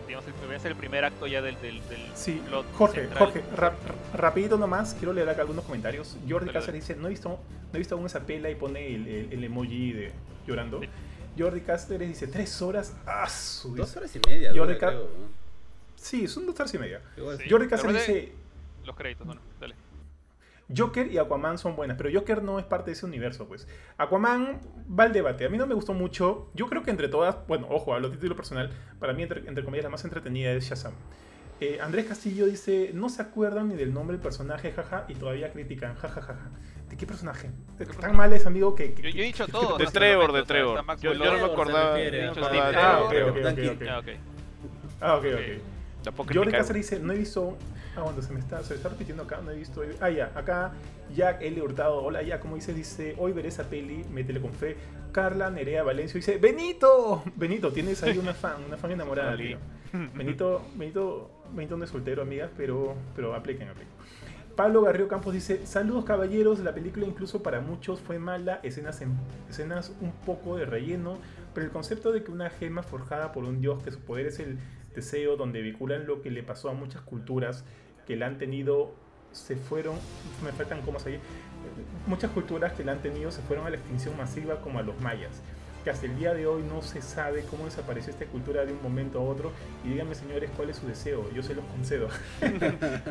Digamos, 0.07 0.25
el, 0.29 0.67
el 0.71 0.77
primer 0.77 1.05
acto 1.05 1.27
ya 1.27 1.43
del. 1.43 1.61
del, 1.61 1.81
del 1.89 2.01
Sí, 2.15 2.41
plot 2.47 2.67
Jorge, 2.75 3.01
central. 3.03 3.19
Jorge, 3.25 3.43
ra- 3.57 3.71
ra- 3.71 3.77
rapidito 4.15 4.57
nomás, 4.57 4.95
quiero 4.95 5.13
leer 5.13 5.29
acá 5.29 5.43
algunos 5.43 5.65
comentarios. 5.65 6.17
Jordi 6.29 6.51
Cáceres 6.53 6.87
dice, 6.87 6.97
no 7.01 7.07
he 7.09 7.11
visto, 7.11 7.29
no 7.29 7.39
he 7.75 7.79
visto 7.79 7.97
aún 7.97 8.07
esa 8.07 8.21
pela 8.21 8.49
y 8.49 8.55
pone 8.55 8.95
el, 8.95 9.07
el- 9.09 9.33
el 9.33 9.45
emoji 9.45 9.93
de 9.93 10.13
llorando. 10.47 10.81
Sí. 10.81 10.89
Jordi 11.39 11.61
Cáceres 11.61 12.09
dice, 12.09 12.29
tres 12.29 12.63
horas. 12.63 12.95
¡Ah, 13.05 13.29
su! 13.29 13.75
Dos 13.75 13.97
horas 13.97 14.15
y 14.15 14.21
media. 14.29 14.51
Creo, 14.53 14.65
¿no? 14.67 15.01
Sí, 15.97 16.29
son 16.29 16.47
dos 16.47 16.55
horas 16.59 16.73
y 16.75 16.79
media. 16.79 17.01
Sí. 17.17 17.23
Jordi 17.51 17.67
Cáceres 17.69 17.97
dice, 18.07 18.33
Los 18.85 18.95
créditos, 18.97 19.27
bueno, 19.27 19.41
dale. 19.61 19.75
Joker 20.75 21.11
y 21.13 21.19
Aquaman 21.19 21.59
son 21.59 21.77
buenas, 21.77 21.97
pero 21.97 22.11
Joker 22.13 22.43
no 22.43 22.59
es 22.59 22.65
parte 22.65 22.87
de 22.91 22.93
ese 22.95 23.07
universo, 23.07 23.47
pues. 23.47 23.69
Aquaman 23.99 24.61
va 24.89 25.05
al 25.05 25.13
debate. 25.13 25.45
A 25.45 25.49
mí 25.49 25.59
no 25.59 25.67
me 25.67 25.75
gustó 25.75 25.93
mucho. 25.95 26.51
Yo 26.55 26.67
creo 26.69 26.83
que 26.83 26.91
entre 26.91 27.09
todas, 27.09 27.37
bueno, 27.47 27.67
ojo, 27.71 27.95
a 27.95 28.01
título 28.11 28.35
personal, 28.35 28.71
para 28.99 29.13
mí, 29.13 29.23
entre, 29.23 29.47
entre 29.49 29.65
comillas, 29.65 29.85
la 29.85 29.91
más 29.91 30.05
entretenida 30.05 30.51
es 30.53 30.65
Shazam. 30.69 30.93
Eh, 31.61 31.79
Andrés 31.81 32.05
Castillo 32.07 32.45
dice, 32.47 32.91
no 32.93 33.09
se 33.09 33.23
acuerdan 33.23 33.69
ni 33.69 33.77
del 33.77 33.95
nombre 33.95 34.17
del 34.17 34.23
personaje, 34.23 34.73
jaja, 34.73 35.05
y 35.09 35.15
todavía 35.15 35.53
critican, 35.53 35.95
jajajaja. 35.95 36.51
¿De 36.91 36.97
qué 36.97 37.07
personaje? 37.07 37.51
Tan 38.01 38.15
mal 38.17 38.33
es, 38.33 38.45
amigo, 38.47 38.75
que... 38.75 38.93
que- 38.93 39.03
Yo, 39.03 39.09
yo 39.09 39.23
he 39.23 39.27
dicho 39.27 39.47
todo. 39.49 39.79
De 39.79 39.87
Trevor, 39.87 40.33
de 40.33 40.43
Trevor. 40.43 40.85
Yo, 41.01 41.13
yo 41.15 41.25
no 41.33 41.39
me 41.39 41.45
acordaba. 41.53 41.97
ah, 42.77 43.01
ok, 43.05 43.13
ok, 43.31 43.37
ok. 43.73 43.83
Ah, 43.89 43.99
ok. 43.99 44.09
Ah, 45.01 45.15
ok, 45.17 45.25
criticar. 46.45 46.61
Cáceres 46.61 46.91
dice, 46.91 47.03
no 47.05 47.13
he 47.13 47.19
visto... 47.19 47.57
Ah, 47.97 48.03
bueno, 48.03 48.21
se 48.21 48.33
me 48.33 48.41
está, 48.41 48.63
se 48.63 48.71
me 48.71 48.77
está 48.77 48.89
repitiendo 48.91 49.23
acá, 49.23 49.41
no 49.43 49.51
he 49.51 49.57
visto... 49.57 49.83
Ah, 50.01 50.11
ya, 50.11 50.31
acá 50.35 50.73
Jack 51.15 51.41
L. 51.43 51.63
Hurtado, 51.63 52.03
hola, 52.03 52.23
ya, 52.23 52.41
como 52.41 52.57
dice, 52.57 52.75
dice, 52.75 53.15
hoy 53.19 53.33
veré 53.33 53.49
esa 53.49 53.65
peli, 53.65 54.05
métele 54.11 54.41
con 54.41 54.53
fe. 54.53 54.77
Carla 55.13 55.51
Nerea 55.51 55.83
Valencia 55.83 56.15
dice, 56.19 56.37
Benito, 56.37 57.23
Benito, 57.37 57.73
tienes 57.73 58.03
ahí 58.03 58.19
una 58.19 58.35
fan, 58.35 58.57
una 58.67 58.77
fan 58.77 58.91
enamorada, 58.93 59.35
tío. 59.37 59.59
Benito, 60.15 60.63
Benito, 60.75 61.31
Benito 61.55 61.77
no 61.79 61.85
es 61.85 61.91
soltero, 61.91 62.21
amigas, 62.21 62.51
pero, 62.57 62.95
pero 63.15 63.35
apliquen, 63.35 63.69
apliquen. 63.69 63.95
Pablo 64.57 64.83
Garrido 64.83 65.09
Campos 65.09 65.33
dice, 65.35 65.67
saludos 65.67 66.05
caballeros, 66.05 66.59
la 66.61 66.75
película 66.75 67.07
incluso 67.07 67.43
para 67.43 67.61
muchos 67.61 68.01
fue 68.01 68.19
mala, 68.19 68.61
escenas, 68.63 69.01
en- 69.03 69.17
escenas 69.51 69.93
un 70.01 70.13
poco 70.13 70.57
de 70.57 70.65
relleno, 70.67 71.19
pero 71.55 71.67
el 71.67 71.73
concepto 71.73 72.11
de 72.13 72.23
que 72.25 72.31
una 72.31 72.51
gema 72.51 72.83
forjada 72.83 73.33
por 73.33 73.45
un 73.45 73.61
dios, 73.61 73.83
que 73.83 73.91
su 73.91 74.01
poder 74.01 74.27
es 74.27 74.39
el 74.39 74.59
deseo, 74.95 75.37
donde 75.37 75.61
vinculan 75.61 76.07
lo 76.07 76.23
que 76.23 76.31
le 76.31 76.43
pasó 76.43 76.71
a 76.71 76.73
muchas 76.73 77.03
culturas 77.03 77.65
que 78.07 78.17
la 78.17 78.27
han 78.27 78.39
tenido, 78.39 78.93
se 79.33 79.57
fueron, 79.57 79.97
me 80.45 80.53
faltan 80.53 80.83
comas 80.83 81.05
ahí, 81.07 81.19
muchas 82.07 82.31
culturas 82.31 82.73
que 82.73 82.85
la 82.85 82.93
han 82.93 83.03
tenido 83.03 83.31
se 83.31 83.43
fueron 83.43 83.67
a 83.67 83.71
la 83.71 83.77
extinción 83.77 84.17
masiva 84.17 84.61
como 84.61 84.79
a 84.79 84.83
los 84.83 85.01
mayas 85.01 85.43
que 85.85 85.91
hasta 85.91 86.07
el 86.07 86.17
día 86.19 86.35
de 86.35 86.49
hoy 86.49 86.65
no 86.65 86.83
se 86.83 87.01
sabe 87.01 87.45
cómo 87.49 87.65
desapareció 87.67 88.11
esta 88.13 88.25
cultura 88.27 88.65
de 88.65 88.73
un 88.73 88.83
momento 88.83 89.21
a 89.21 89.23
otro. 89.23 89.53
Y 89.85 89.91
díganme, 89.91 90.17
señores, 90.17 90.51
cuál 90.57 90.69
es 90.71 90.79
su 90.79 90.89
deseo. 90.89 91.31
Yo 91.33 91.45
se 91.45 91.55
los 91.55 91.65
concedo. 91.67 92.09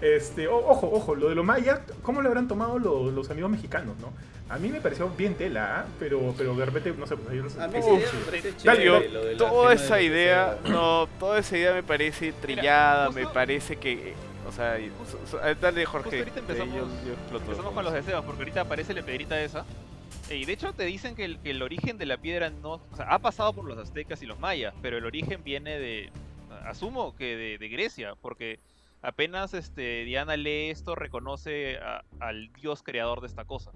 Este, 0.00 0.48
o- 0.48 0.56
ojo, 0.68 0.90
ojo, 0.92 1.14
lo 1.14 1.28
de 1.28 1.36
los 1.36 1.44
mayas, 1.44 1.80
¿cómo 2.02 2.20
lo 2.20 2.28
habrán 2.28 2.48
tomado 2.48 2.80
lo- 2.80 3.12
los 3.12 3.30
amigos 3.30 3.48
mexicanos, 3.52 3.96
no? 4.00 4.08
A 4.54 4.58
mí 4.58 4.68
me 4.68 4.80
pareció 4.80 5.08
bien 5.10 5.34
tela, 5.34 5.80
¿ah? 5.80 5.86
pero, 5.98 6.32
pero 6.38 6.54
de 6.54 6.64
repente, 6.64 6.94
no 6.96 7.06
sé, 7.08 7.16
pues 7.16 7.34
ellos... 7.34 7.56
A 7.58 7.66
mí 7.66 7.74
me 7.74 7.80
Dale, 7.80 8.56
chévere, 8.56 8.84
yo- 8.84 9.00
lo 9.00 9.24
de 9.24 9.34
toda 9.36 9.72
esa 9.72 10.00
idea, 10.00 10.58
no, 10.68 11.08
toda 11.18 11.40
esa 11.40 11.56
idea 11.58 11.72
me 11.72 11.82
parece 11.82 12.32
trillada, 12.32 13.10
me 13.10 13.22
justo- 13.22 13.34
parece 13.34 13.76
que, 13.76 14.10
eh, 14.10 14.14
o 14.48 14.52
sea, 14.52 14.78
eh, 14.78 14.90
dale 15.60 15.84
Jorge, 15.84 16.04
Justo 16.04 16.18
ahorita 16.18 16.38
eh, 16.38 16.42
empezamos- 16.42 16.76
yo- 16.76 17.30
yo. 17.32 17.36
Empezamos 17.38 17.72
con 17.74 17.84
los 17.84 17.92
deseos, 17.92 18.24
porque 18.24 18.42
ahorita 18.42 18.60
aparece 18.60 18.94
la 18.94 19.02
piedrita 19.02 19.40
esa. 19.42 19.64
eh, 20.30 20.36
Y 20.36 20.44
de 20.44 20.52
hecho 20.52 20.72
te 20.72 20.84
dicen 20.84 21.16
que 21.16 21.24
el, 21.24 21.38
que 21.40 21.50
el 21.50 21.60
origen 21.60 21.98
de 21.98 22.06
la 22.06 22.16
piedra 22.18 22.50
no... 22.50 22.74
O 22.92 22.96
sea, 22.96 23.06
ha 23.06 23.18
pasado 23.18 23.52
por 23.54 23.64
los 23.64 23.76
aztecas 23.76 24.22
y 24.22 24.26
los 24.26 24.38
mayas, 24.38 24.72
pero 24.82 24.96
el 24.98 25.04
origen 25.04 25.42
viene 25.42 25.78
de... 25.80 26.10
Asumo 26.64 27.16
que 27.16 27.36
de, 27.36 27.58
de 27.58 27.68
Grecia, 27.68 28.14
porque 28.22 28.60
apenas 29.02 29.52
este, 29.52 30.04
Diana 30.04 30.36
lee 30.36 30.70
esto, 30.70 30.94
reconoce 30.94 31.78
a- 31.78 32.04
al 32.20 32.52
dios 32.54 32.82
creador 32.84 33.20
de 33.20 33.26
esta 33.26 33.44
cosa. 33.44 33.72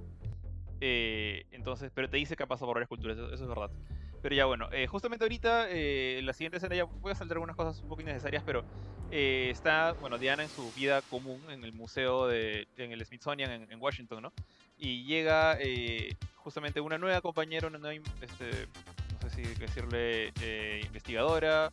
Eh, 0.81 1.45
entonces, 1.51 1.91
pero 1.95 2.09
te 2.09 2.17
dice 2.17 2.37
que 2.37 2.43
ha 2.43 2.47
pasado 2.47 2.67
por 2.67 2.77
varias 2.77 2.89
culturas, 2.89 3.17
eso, 3.17 3.33
eso 3.33 3.43
es 3.43 3.49
verdad. 3.49 3.71
Pero 4.23 4.35
ya 4.35 4.47
bueno, 4.47 4.69
eh, 4.73 4.87
justamente 4.87 5.25
ahorita, 5.25 5.67
eh, 5.71 6.21
la 6.25 6.33
siguiente 6.33 6.57
escena, 6.57 6.75
ya 6.75 6.85
voy 6.85 7.13
a 7.13 7.15
saltar 7.15 7.37
algunas 7.37 7.57
cosas 7.57 7.81
un 7.83 7.89
poco 7.89 8.03
innecesarias, 8.03 8.43
pero 8.45 8.65
eh, 9.11 9.49
está, 9.51 9.93
bueno, 10.01 10.19
Diana 10.19 10.43
en 10.43 10.51
su 10.51 10.71
vida 10.73 11.01
común 11.03 11.41
en 11.49 11.65
el 11.65 11.73
museo 11.73 12.27
de, 12.27 12.69
en 12.77 12.93
el 12.93 13.05
Smithsonian 13.05 13.51
en, 13.51 13.73
en 13.73 13.81
Washington, 13.81 14.23
¿no? 14.23 14.33
Y 14.77 15.05
llega 15.05 15.57
eh, 15.61 16.15
justamente 16.37 16.81
una 16.81 16.99
nueva 16.99 17.21
compañera, 17.21 17.69
una 17.69 17.79
nueva, 17.79 18.05
este, 18.21 18.69
no 19.23 19.31
sé 19.31 19.37
si 19.37 19.55
decirle 19.55 20.33
eh, 20.43 20.83
investigadora, 20.85 21.71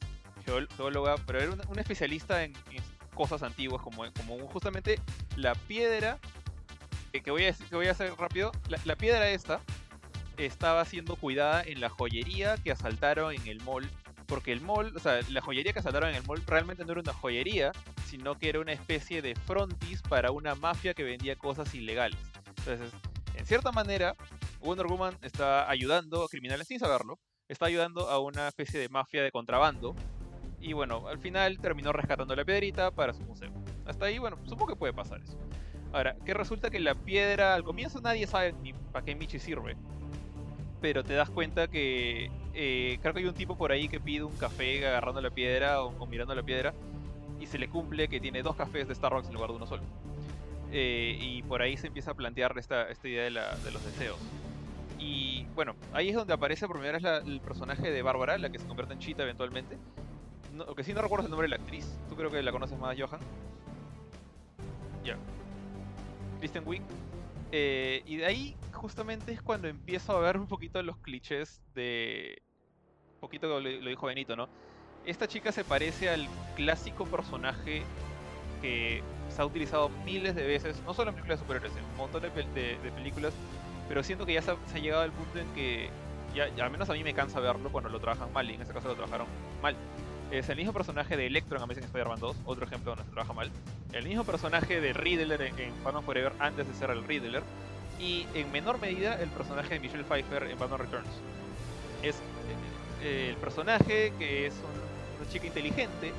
geóloga, 0.78 1.16
pero 1.26 1.40
era 1.40 1.52
una, 1.52 1.82
especialista 1.82 2.44
en, 2.44 2.54
en 2.72 2.84
cosas 3.14 3.44
antiguas, 3.44 3.82
como, 3.82 4.04
como 4.14 4.38
justamente 4.48 5.00
la 5.36 5.56
piedra, 5.56 6.20
que, 7.22 7.32
voy 7.32 7.46
a, 7.46 7.54
que 7.54 7.76
voy 7.76 7.88
a 7.88 7.92
hacer 7.92 8.14
rápido, 8.18 8.52
la, 8.68 8.80
la 8.86 8.96
piedra 8.96 9.30
esta 9.30 9.60
estaba 10.38 10.84
siendo 10.86 11.16
cuidada 11.16 11.64
en 11.64 11.80
la 11.80 11.90
joyería 11.90 12.58
que 12.58 12.72
asaltaron 12.72 13.34
en 13.34 13.48
el 13.48 13.62
mall 13.62 13.90
porque 14.26 14.52
el 14.52 14.62
mall, 14.62 14.96
o 14.96 15.00
sea, 15.00 15.20
la 15.30 15.42
joyería 15.42 15.74
que 15.74 15.80
asaltaron 15.80 16.10
en 16.10 16.16
el 16.16 16.24
mall 16.24 16.42
realmente 16.46 16.84
no 16.84 16.92
era 16.92 17.02
una 17.02 17.14
joyería, 17.14 17.72
sino 18.06 18.38
que 18.38 18.50
era 18.50 18.60
una 18.60 18.72
especie 18.72 19.22
de 19.22 19.36
frontis 19.36 20.02
para 20.02 20.32
una 20.32 20.56
mafia 20.56 20.94
que 20.94 21.04
vendía 21.04 21.36
cosas 21.36 21.74
ilegales. 21.74 22.20
Entonces, 22.58 22.92
en 23.36 23.46
cierta 23.46 23.72
manera, 23.72 24.16
Wonder 24.62 24.88
Woman 24.88 25.18
está 25.22 25.70
ayudando 25.70 26.24
a 26.24 26.28
criminales 26.28 26.68
sin 26.68 26.80
saberlo, 26.80 27.20
está 27.48 27.68
ayudando 27.68 28.10
a 28.10 28.20
una 28.20 28.48
especie 28.48 28.80
de 28.80 28.90
mafia 28.90 29.24
de 29.24 29.32
contrabando. 29.32 29.96
Y 30.60 30.74
bueno, 30.74 31.08
al 31.08 31.20
final 31.20 31.60
terminó 31.60 31.92
rescatando 31.94 32.36
la 32.36 32.44
piedrita 32.44 32.90
para 32.90 33.14
su 33.14 33.22
museo. 33.22 33.52
Hasta 33.86 34.06
ahí, 34.06 34.18
bueno, 34.18 34.38
supongo 34.46 34.68
que 34.68 34.76
puede 34.76 34.94
pasar 34.94 35.22
eso. 35.22 35.38
Ahora, 35.96 36.14
que 36.26 36.34
resulta 36.34 36.70
que 36.70 36.82
la 36.82 36.94
piedra, 36.94 37.54
al 37.54 37.64
comienzo 37.64 38.02
nadie 38.02 38.28
sabe 38.28 38.54
ni 38.62 38.74
para 38.74 39.06
qué 39.06 39.16
Michi 39.16 39.40
sirve. 39.40 39.78
Pero 40.82 41.06
te 41.06 41.14
das 41.14 41.30
cuenta 41.30 41.70
que 41.70 42.30
eh, 42.54 43.00
creo 43.02 43.14
que 43.14 43.22
hay 43.22 43.26
un 43.28 43.34
tipo 43.34 43.58
por 43.58 43.72
ahí 43.72 43.88
que 43.88 44.02
pide 44.02 44.26
un 44.26 44.36
café 44.36 44.86
agarrando 44.86 45.22
la 45.22 45.30
piedra 45.30 45.82
o, 45.82 46.06
mirando 46.06 46.36
la 46.36 46.44
piedra. 46.44 46.74
Y 47.40 47.46
se 47.46 47.58
le 47.58 47.70
cumple 47.70 48.10
que 48.10 48.20
tiene 48.20 48.44
dos 48.44 48.58
cafés 48.58 48.90
de 48.90 48.94
Starbucks 48.94 49.30
en 49.30 49.36
lugar 49.36 49.52
de 49.52 49.56
uno 49.56 49.68
solo. 49.68 49.84
Eh, 50.74 51.18
y 51.18 51.44
por 51.44 51.62
ahí 51.62 51.78
se 51.78 51.88
empieza 51.88 52.12
a 52.12 52.14
plantear 52.14 52.58
esta, 52.58 52.88
idea 53.06 53.24
de, 53.24 53.30
de 53.30 53.72
los 53.72 53.86
deseos. 53.86 54.20
Y 55.00 55.46
bueno, 55.56 55.78
ahí 55.94 56.10
es 56.10 56.16
donde 56.16 56.34
aparece 56.34 56.68
por 56.68 56.76
primera 56.76 57.00
vez 57.00 57.26
el 57.26 57.40
personaje 57.40 57.90
de 57.90 58.02
Bárbara, 58.02 58.38
la 58.38 58.50
que 58.50 58.60
se 58.60 58.68
convierte 58.68 58.96
en 58.96 59.00
Cheetah 59.00 59.24
eventualmente. 59.24 59.78
No, 60.52 60.76
que 60.76 60.84
sí 60.84 60.94
no 60.94 61.02
recuerdo 61.02 61.28
el 61.28 61.32
nombre 61.32 61.46
de 61.46 61.56
la 61.56 61.64
actriz. 61.64 61.88
Tú 62.10 62.18
creo 62.18 62.30
que 62.30 62.44
la 62.44 62.52
conoces 62.52 62.78
más, 62.78 63.00
Johan. 63.00 63.22
Ya. 65.06 65.16
Kristen 66.46 66.64
Wiig. 66.68 66.84
Eh, 67.52 68.04
y 68.06 68.18
de 68.18 68.26
ahí 68.28 68.56
justamente 68.72 69.32
es 69.32 69.42
cuando 69.42 69.68
empiezo 69.68 70.16
a 70.16 70.20
ver 70.20 70.38
un 70.38 70.48
poquito 70.48 70.82
los 70.84 70.98
clichés 70.98 71.64
de... 71.74 72.44
Un 73.16 73.20
poquito 73.20 73.48
lo, 73.48 73.60
lo 73.60 73.90
dijo 73.90 74.06
Benito, 74.06 74.36
¿no? 74.36 74.48
Esta 75.06 75.28
chica 75.28 75.52
se 75.52 75.64
parece 75.64 76.10
al 76.10 76.28
clásico 76.56 77.06
personaje 77.06 77.82
que 78.62 79.02
se 79.30 79.42
ha 79.42 79.46
utilizado 79.46 79.90
miles 80.06 80.36
de 80.36 80.46
veces, 80.46 80.82
no 80.86 80.94
solo 80.94 81.10
en 81.10 81.16
películas 81.16 81.40
de 81.40 81.44
superhéroes, 81.46 81.76
en 81.76 81.84
un 81.84 81.98
montón 81.98 82.22
de, 82.22 82.30
películas 82.30 83.34
pero 83.88 84.04
siento 84.04 84.26
que 84.26 84.34
ya 84.34 84.42
se 84.42 84.52
ha, 84.52 84.80
llegado 84.80 85.04
al 85.04 85.12
punto 85.12 85.40
en 85.40 85.48
que, 85.54 85.90
ya, 86.34 86.46
al 86.64 86.72
menos 86.72 86.90
a 86.90 86.94
mí 86.94 87.04
me 87.04 87.14
cansa 87.14 87.40
verlo 87.40 87.72
cuando 87.72 87.90
lo 87.90 88.00
trabajan 88.00 88.32
mal, 88.34 88.50
y 88.50 88.56
en 88.56 88.62
este 88.62 88.74
caso 88.74 88.88
lo 88.88 88.96
trabajaron 88.96 89.28
mal. 89.62 89.76
Es 90.32 90.50
el 90.50 90.58
mismo 90.58 90.74
personaje 90.74 91.16
de 91.16 91.28
Electro 91.28 91.58
en 91.58 91.64
Amazing 91.64 91.84
Spider-Man 91.84 92.20
2, 92.20 92.38
otro 92.46 92.66
ejemplo 92.66 92.92
donde 92.92 93.06
se 93.06 93.12
trabaja 93.12 93.34
mal. 93.34 93.52
El 93.94 94.06
mismo 94.06 94.24
personaje 94.24 94.82
de 94.82 94.92
Riddler 94.94 95.42
en, 95.42 95.84
Batman 95.84 96.04
Forever 96.04 96.34
antes 96.40 96.68
de 96.68 96.74
ser 96.74 96.90
el 96.90 97.04
Riddler. 97.04 97.44
Y 98.00 98.26
en 98.34 98.52
menor 98.52 98.82
medida 98.82 99.22
el 99.22 99.30
personaje 99.30 99.76
de 99.76 99.80
Michelle 99.80 100.04
Pfeiffer 100.04 100.44
en 100.44 100.60
Batman 100.60 100.80
Returns. 100.80 101.08
Es 102.02 102.20
eh, 103.04 103.30
el 103.30 103.38
personaje 103.38 104.12
que 104.18 104.48
es 104.48 104.54
una 105.20 105.30
chica 105.32 105.48
inteligente, 105.48 106.12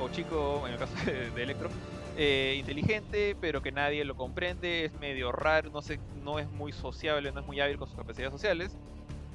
o 0.00 0.08
chico 0.08 0.64
en 0.66 0.72
el 0.72 0.78
caso 0.78 0.94
de 1.04 1.42
Electro, 1.42 1.68
eh, 2.16 2.56
inteligente, 2.58 3.36
pero 3.40 3.62
que 3.62 3.72
nadie 3.72 4.04
lo 4.04 4.16
comprende, 4.16 4.84
es 4.84 4.92
medio 4.94 5.32
raro, 5.32 5.70
no, 5.70 5.80
no 6.22 6.38
es 6.38 6.50
muy 6.50 6.72
sociable, 6.72 7.32
no 7.32 7.40
es 7.40 7.46
muy 7.46 7.60
hábil 7.60 7.78
con 7.78 7.88
sus 7.88 7.96
capacidades 7.96 8.32
sociales, 8.32 8.76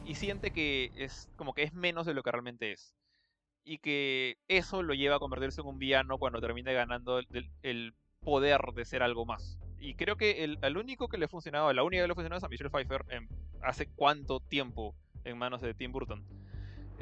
y 0.05 0.15
siente 0.15 0.51
que 0.51 0.91
es 0.95 1.29
como 1.37 1.53
que 1.53 1.63
es 1.63 1.73
menos 1.73 2.05
de 2.05 2.13
lo 2.13 2.21
que 2.21 2.31
realmente 2.31 2.71
es. 2.71 2.93
Y 3.69 3.79
que 3.79 4.37
eso 4.47 4.81
lo 4.81 4.93
lleva 4.93 5.17
a 5.17 5.19
convertirse 5.19 5.59
en 5.59 5.67
un 5.67 5.77
villano 5.77 6.17
cuando 6.17 6.39
termine 6.39 6.71
ganando 6.73 7.19
el, 7.19 7.93
poder 8.21 8.61
de 8.73 8.85
ser 8.85 9.03
algo 9.03 9.25
más. 9.25 9.59
Y 9.77 9.95
creo 9.95 10.15
que 10.15 10.45
el, 10.45 10.77
único 10.77 11.09
que 11.09 11.17
le 11.17 11.25
ha 11.25 11.27
funcionado, 11.27 11.71
la 11.73 11.83
única 11.83 12.01
que 12.01 12.07
le 12.07 12.11
ha 12.13 12.15
funcionado 12.15 12.37
es 12.37 12.43
a 12.45 12.47
Michelle 12.47 12.69
Pfeiffer 12.69 13.03
en 13.09 13.27
hace 13.61 13.87
cuánto 13.87 14.39
tiempo 14.39 14.95
en 15.25 15.37
manos 15.37 15.61
de 15.61 15.73
Tim 15.73 15.91
Burton. 15.91 16.23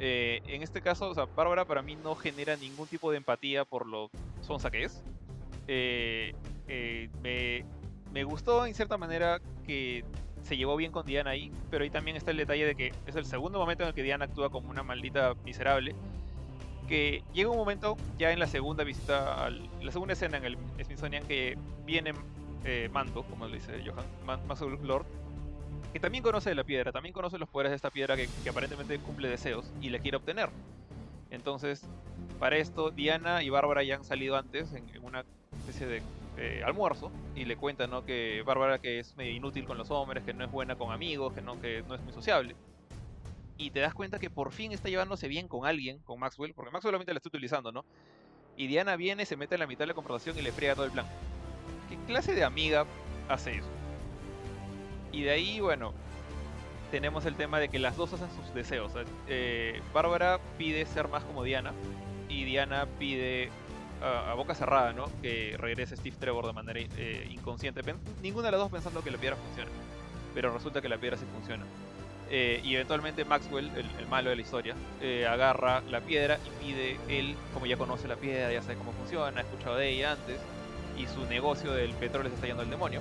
Eh, 0.00 0.42
en 0.48 0.64
este 0.64 0.82
caso, 0.82 1.08
o 1.08 1.14
sea, 1.14 1.26
Bárbara 1.26 1.64
para 1.66 1.82
mí 1.82 1.94
no 1.94 2.16
genera 2.16 2.56
ningún 2.56 2.88
tipo 2.88 3.12
de 3.12 3.18
empatía 3.18 3.64
por 3.64 3.86
lo 3.86 4.10
sonsa 4.40 4.68
que 4.68 4.82
es. 4.82 5.04
Eh, 5.68 6.34
eh, 6.66 7.08
me, 7.22 7.64
me, 8.12 8.24
gustó 8.24 8.66
en 8.66 8.74
cierta 8.74 8.98
manera 8.98 9.40
que 9.64 10.04
se 10.42 10.56
llevó 10.56 10.76
bien 10.76 10.92
con 10.92 11.06
Diana 11.06 11.30
ahí, 11.30 11.50
pero 11.70 11.84
ahí 11.84 11.90
también 11.90 12.16
está 12.16 12.30
el 12.30 12.36
detalle 12.36 12.66
de 12.66 12.74
que 12.74 12.92
es 13.06 13.16
el 13.16 13.24
segundo 13.24 13.58
momento 13.58 13.82
en 13.84 13.88
el 13.88 13.94
que 13.94 14.02
Diana 14.02 14.26
actúa 14.26 14.50
como 14.50 14.70
una 14.70 14.82
maldita 14.82 15.34
miserable. 15.44 15.94
Que 16.88 17.22
llega 17.32 17.50
un 17.50 17.56
momento 17.56 17.96
ya 18.18 18.30
en 18.32 18.38
la 18.38 18.46
segunda 18.46 18.84
visita, 18.84 19.44
al, 19.44 19.68
la 19.82 19.90
segunda 19.90 20.12
escena 20.12 20.36
en 20.36 20.44
el 20.44 20.58
Smithsonian 20.84 21.26
que 21.26 21.58
viene 21.84 22.14
eh, 22.64 22.88
Mando, 22.92 23.22
como 23.24 23.46
le 23.46 23.56
dice 23.56 23.82
Johan, 23.84 24.86
Lord, 24.86 25.06
que 25.92 26.00
también 26.00 26.22
conoce 26.22 26.54
la 26.54 26.64
piedra, 26.64 26.92
también 26.92 27.12
conoce 27.12 27.38
los 27.38 27.48
poderes 27.48 27.70
de 27.70 27.76
esta 27.76 27.90
piedra 27.90 28.16
que, 28.16 28.28
que 28.42 28.48
aparentemente 28.48 28.98
cumple 28.98 29.28
deseos 29.28 29.72
y 29.80 29.90
la 29.90 29.98
quiere 29.98 30.16
obtener. 30.16 30.50
Entonces, 31.30 31.88
para 32.38 32.56
esto, 32.56 32.90
Diana 32.90 33.42
y 33.42 33.50
Bárbara 33.50 33.82
ya 33.82 33.96
han 33.96 34.04
salido 34.04 34.36
antes 34.36 34.72
en, 34.72 34.84
una 35.02 35.24
especie 35.58 35.86
de 35.86 36.02
eh, 36.36 36.62
almuerzo 36.64 37.10
y 37.34 37.44
le 37.44 37.56
cuentan 37.56 37.90
¿no? 37.90 38.04
que 38.04 38.42
Bárbara 38.44 38.78
que 38.78 38.98
es 38.98 39.16
medio 39.16 39.32
inútil 39.32 39.64
con 39.64 39.78
los 39.78 39.90
hombres, 39.90 40.22
que 40.24 40.34
no 40.34 40.44
es 40.44 40.50
buena 40.50 40.76
con 40.76 40.92
amigos, 40.92 41.32
que 41.32 41.40
no, 41.40 41.60
que 41.60 41.82
no 41.88 41.94
es 41.94 42.00
muy 42.02 42.12
sociable. 42.12 42.54
Y 43.58 43.70
te 43.70 43.80
das 43.80 43.94
cuenta 43.94 44.18
que 44.18 44.30
por 44.30 44.52
fin 44.52 44.72
está 44.72 44.88
llevándose 44.88 45.28
bien 45.28 45.48
con 45.48 45.66
alguien, 45.66 45.98
con 46.00 46.20
Maxwell, 46.20 46.52
porque 46.54 46.70
Maxwell 46.70 46.90
solamente 46.90 47.12
la 47.12 47.18
está 47.18 47.28
utilizando, 47.28 47.72
¿no? 47.72 47.84
Y 48.56 48.66
Diana 48.66 48.96
viene, 48.96 49.26
se 49.26 49.36
mete 49.36 49.54
en 49.54 49.60
la 49.60 49.66
mitad 49.66 49.80
de 49.80 49.88
la 49.88 49.94
conversación 49.94 50.38
y 50.38 50.42
le 50.42 50.52
friega 50.52 50.74
todo 50.74 50.84
el 50.84 50.92
plan. 50.92 51.06
¿Qué 51.88 51.96
clase 52.06 52.34
de 52.34 52.44
amiga 52.44 52.86
hace 53.28 53.56
eso? 53.56 53.68
Y 55.12 55.22
de 55.22 55.30
ahí, 55.30 55.60
bueno, 55.60 55.94
tenemos 56.90 57.26
el 57.26 57.36
tema 57.36 57.58
de 57.58 57.68
que 57.68 57.78
las 57.78 57.96
dos 57.96 58.12
hacen 58.12 58.28
sus 58.30 58.54
deseos. 58.54 58.92
Eh, 59.28 59.80
Bárbara 59.92 60.38
pide 60.58 60.84
ser 60.86 61.08
más 61.08 61.24
como 61.24 61.42
Diana 61.42 61.72
y 62.28 62.44
Diana 62.44 62.86
pide 62.98 63.50
a, 64.02 64.34
boca 64.34 64.54
cerrada, 64.54 64.92
¿no? 64.92 65.06
Que 65.22 65.56
regrese 65.58 65.96
Steve 65.96 66.16
Trevor 66.18 66.46
de 66.46 66.52
manera 66.52 66.80
eh, 66.80 67.28
inconsciente. 67.30 67.82
ninguna 68.22 68.46
de 68.46 68.52
las 68.52 68.60
dos 68.60 68.70
pensando 68.70 69.02
que 69.02 69.10
la 69.10 69.18
piedra 69.18 69.36
funciona, 69.36 69.70
pero 70.34 70.52
resulta 70.52 70.80
que 70.80 70.88
la 70.88 70.98
piedra 70.98 71.16
sí 71.16 71.24
funciona. 71.32 71.64
Eh, 72.28 72.60
y 72.64 72.74
eventualmente 72.74 73.24
Maxwell, 73.24 73.70
el, 73.76 74.06
malo 74.08 74.30
de 74.30 74.36
la 74.36 74.42
historia, 74.42 74.74
agarra 75.28 75.80
la 75.82 76.00
piedra 76.00 76.38
y 76.44 76.64
pide, 76.64 76.98
él, 77.08 77.36
como 77.54 77.66
ya 77.66 77.76
conoce 77.76 78.08
la 78.08 78.16
piedra, 78.16 78.52
ya 78.52 78.62
sabe 78.62 78.76
cómo 78.76 78.92
funciona, 78.92 79.40
ha 79.40 79.44
escuchado 79.44 79.76
de 79.76 79.90
ella 79.90 80.12
antes, 80.12 80.40
y 80.98 81.06
su 81.06 81.24
negocio 81.26 81.72
del 81.72 81.92
petróleo 81.94 82.30
se 82.30 82.34
está 82.34 82.46
yendo 82.46 82.62
al 82.62 82.70
demonio, 82.70 83.00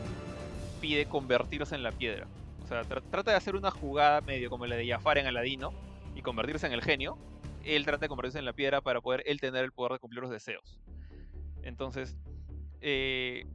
pide 0.82 1.06
convertirse 1.06 1.76
en 1.76 1.84
la 1.84 1.92
piedra. 1.92 2.28
O 2.64 2.68
sea, 2.68 2.84
trata 2.84 3.32
de 3.32 3.38
hacer 3.38 3.56
una 3.56 3.72
jugada 3.72 4.22
medio 4.22 4.50
como 4.50 4.66
la 4.66 4.76
de 4.76 4.88
Jafar 4.88 5.18
en 5.18 5.28
Aladino 5.28 5.72
y 6.16 6.22
convertirse 6.22 6.66
en 6.66 6.74
el 6.74 6.82
genio. 6.82 7.18
Él 7.64 7.86
trata 7.86 8.02
de 8.02 8.10
convertirse 8.10 8.40
en 8.40 8.46
la 8.46 8.54
piedra 8.54 8.82
para 8.82 9.02
poder 9.02 9.24
él 9.26 9.40
tener 9.40 9.64
el 9.64 9.72
poder 9.72 9.94
de 9.94 10.00
cumplir 10.00 10.22
los 10.22 10.32
deseos. 10.32 10.80
Entonces, 11.62 12.18
eh, 12.82 13.46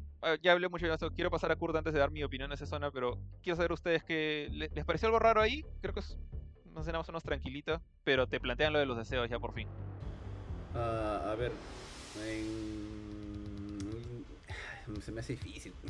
ya 0.43 0.53
hablé 0.53 0.69
mucho 0.69 0.87
de 0.87 0.95
esto. 0.95 1.11
Quiero 1.11 1.31
pasar 1.31 1.53
a 1.53 1.57
Kurt 1.57 1.77
antes 1.77 1.93
de 1.93 1.99
dar 1.99 2.11
mi 2.11 2.23
opinión 2.23 2.51
en 2.51 2.55
esa 2.55 2.67
zona, 2.67 2.91
pero 2.91 3.19
quiero 3.43 3.57
saber 3.57 3.73
ustedes 3.73 4.03
que 4.05 4.49
les 4.51 4.85
pareció 4.85 5.07
algo 5.07 5.19
raro 5.19 5.41
ahí. 5.41 5.65
Creo 5.81 5.95
que 5.95 6.01
es 6.01 6.17
más 6.73 6.87
o 6.87 6.93
menos 6.93 7.23
tranquilita, 7.23 7.81
pero 8.05 8.27
te 8.27 8.41
plantean 8.41 8.73
lo 8.73 8.79
de 8.79 8.87
los 8.87 8.97
deseos 8.97 9.29
ya 9.29 9.39
por 9.39 9.53
fin. 9.53 9.69
Uh, 10.75 11.29
a 11.29 11.35
ver, 11.35 11.53
se 15.03 15.13
me 15.13 15.21
hace 15.21 15.35
difícil. 15.35 15.73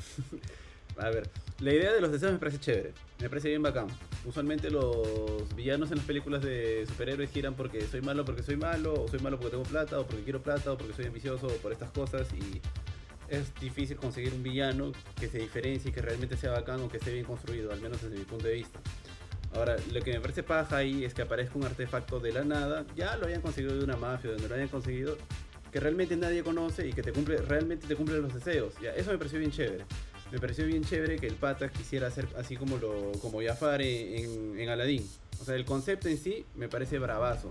A 0.97 1.09
ver, 1.09 1.31
la 1.61 1.73
idea 1.73 1.93
de 1.93 2.01
los 2.01 2.13
deseos 2.13 2.33
me 2.33 2.39
parece 2.39 2.59
chévere, 2.59 2.93
me 3.21 3.29
parece 3.29 3.49
bien 3.49 3.63
bacán. 3.63 3.87
Usualmente 4.27 4.71
los 4.71 5.55
villanos 5.55 5.91
en 5.91 5.99
las 5.99 6.05
películas 6.05 6.43
de 6.43 6.85
superhéroes 6.87 7.31
giran 7.31 7.55
porque 7.55 7.81
soy 7.87 8.03
malo 8.03 8.25
porque 8.25 8.43
soy 8.43 8.57
malo, 8.57 9.05
o 9.05 9.09
soy 9.09 9.21
malo 9.21 9.39
porque 9.39 9.53
tengo 9.53 9.63
plata, 9.63 10.01
o 10.01 10.07
porque 10.07 10.25
quiero 10.25 10.43
plata, 10.43 10.73
o 10.73 10.77
porque 10.77 10.93
soy 10.93 11.07
ambicioso, 11.07 11.47
o 11.47 11.57
por 11.59 11.73
estas 11.73 11.91
cosas, 11.93 12.29
y 12.35 12.61
es 13.31 13.55
difícil 13.61 13.97
conseguir 13.97 14.35
un 14.35 14.43
villano 14.43 14.93
que 15.19 15.29
se 15.29 15.39
diferencie 15.39 15.93
que 15.93 16.03
realmente 16.03 16.37
sea 16.37 16.53
bacán 16.53 16.81
o 16.81 16.89
que 16.89 16.99
esté 16.99 17.13
bien 17.13 17.25
construido, 17.25 17.73
al 17.73 17.81
menos 17.81 18.03
desde 18.03 18.17
mi 18.17 18.25
punto 18.25 18.47
de 18.47 18.55
vista. 18.55 18.81
Ahora, 19.55 19.77
lo 19.93 20.01
que 20.03 20.13
me 20.13 20.21
parece 20.21 20.43
paja 20.43 20.77
ahí 20.77 21.05
es 21.05 21.15
que 21.15 21.23
aparezca 21.23 21.59
un 21.59 21.65
artefacto 21.65 22.21
de 22.21 22.33
la 22.33 22.45
nada, 22.45 22.87
ya 22.97 23.17
lo 23.17 23.27
hayan 23.27 23.41
conseguido 23.41 23.77
de 23.77 23.85
una 23.85 23.97
mafia, 23.97 24.31
donde 24.31 24.49
lo 24.49 24.55
hayan 24.55 24.69
conseguido, 24.69 25.17
que 25.73 25.81
realmente 25.81 26.17
nadie 26.17 26.43
conoce 26.43 26.87
y 26.87 26.93
que 26.93 27.03
te 27.03 27.13
cumple, 27.13 27.39
realmente 27.39 27.87
te 27.87 27.97
cumple 27.97 28.19
los 28.19 28.35
deseos. 28.35 28.75
Ya, 28.81 28.91
eso 28.91 29.11
me 29.11 29.19
pareció 29.19 29.39
bien 29.39 29.51
chévere 29.51 29.85
me 30.31 30.39
pareció 30.39 30.65
bien 30.67 30.85
chévere 30.85 31.19
que 31.19 31.27
el 31.27 31.35
pata 31.35 31.69
quisiera 31.71 32.07
hacer 32.07 32.29
así 32.39 32.57
como 32.57 32.79
lo 32.79 33.13
como 33.21 33.43
Jafar 33.43 33.83
en, 33.83 34.59
en 34.59 34.69
Aladdin. 34.69 35.05
O 35.41 35.45
sea, 35.45 35.57
el 35.57 35.65
concepto 35.65 36.09
en 36.09 36.19
sí 36.19 36.45
me 36.55 36.69
parece 36.69 36.99
bravazo. 36.99 37.51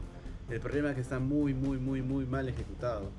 El 0.49 0.59
problema 0.59 0.89
es 0.89 0.95
que 0.95 1.01
está 1.01 1.19
muy, 1.19 1.53
muy, 1.53 1.77
muy, 1.77 2.01
muy 2.01 2.25
mal 2.25 2.47
ejecutado. 2.47 3.11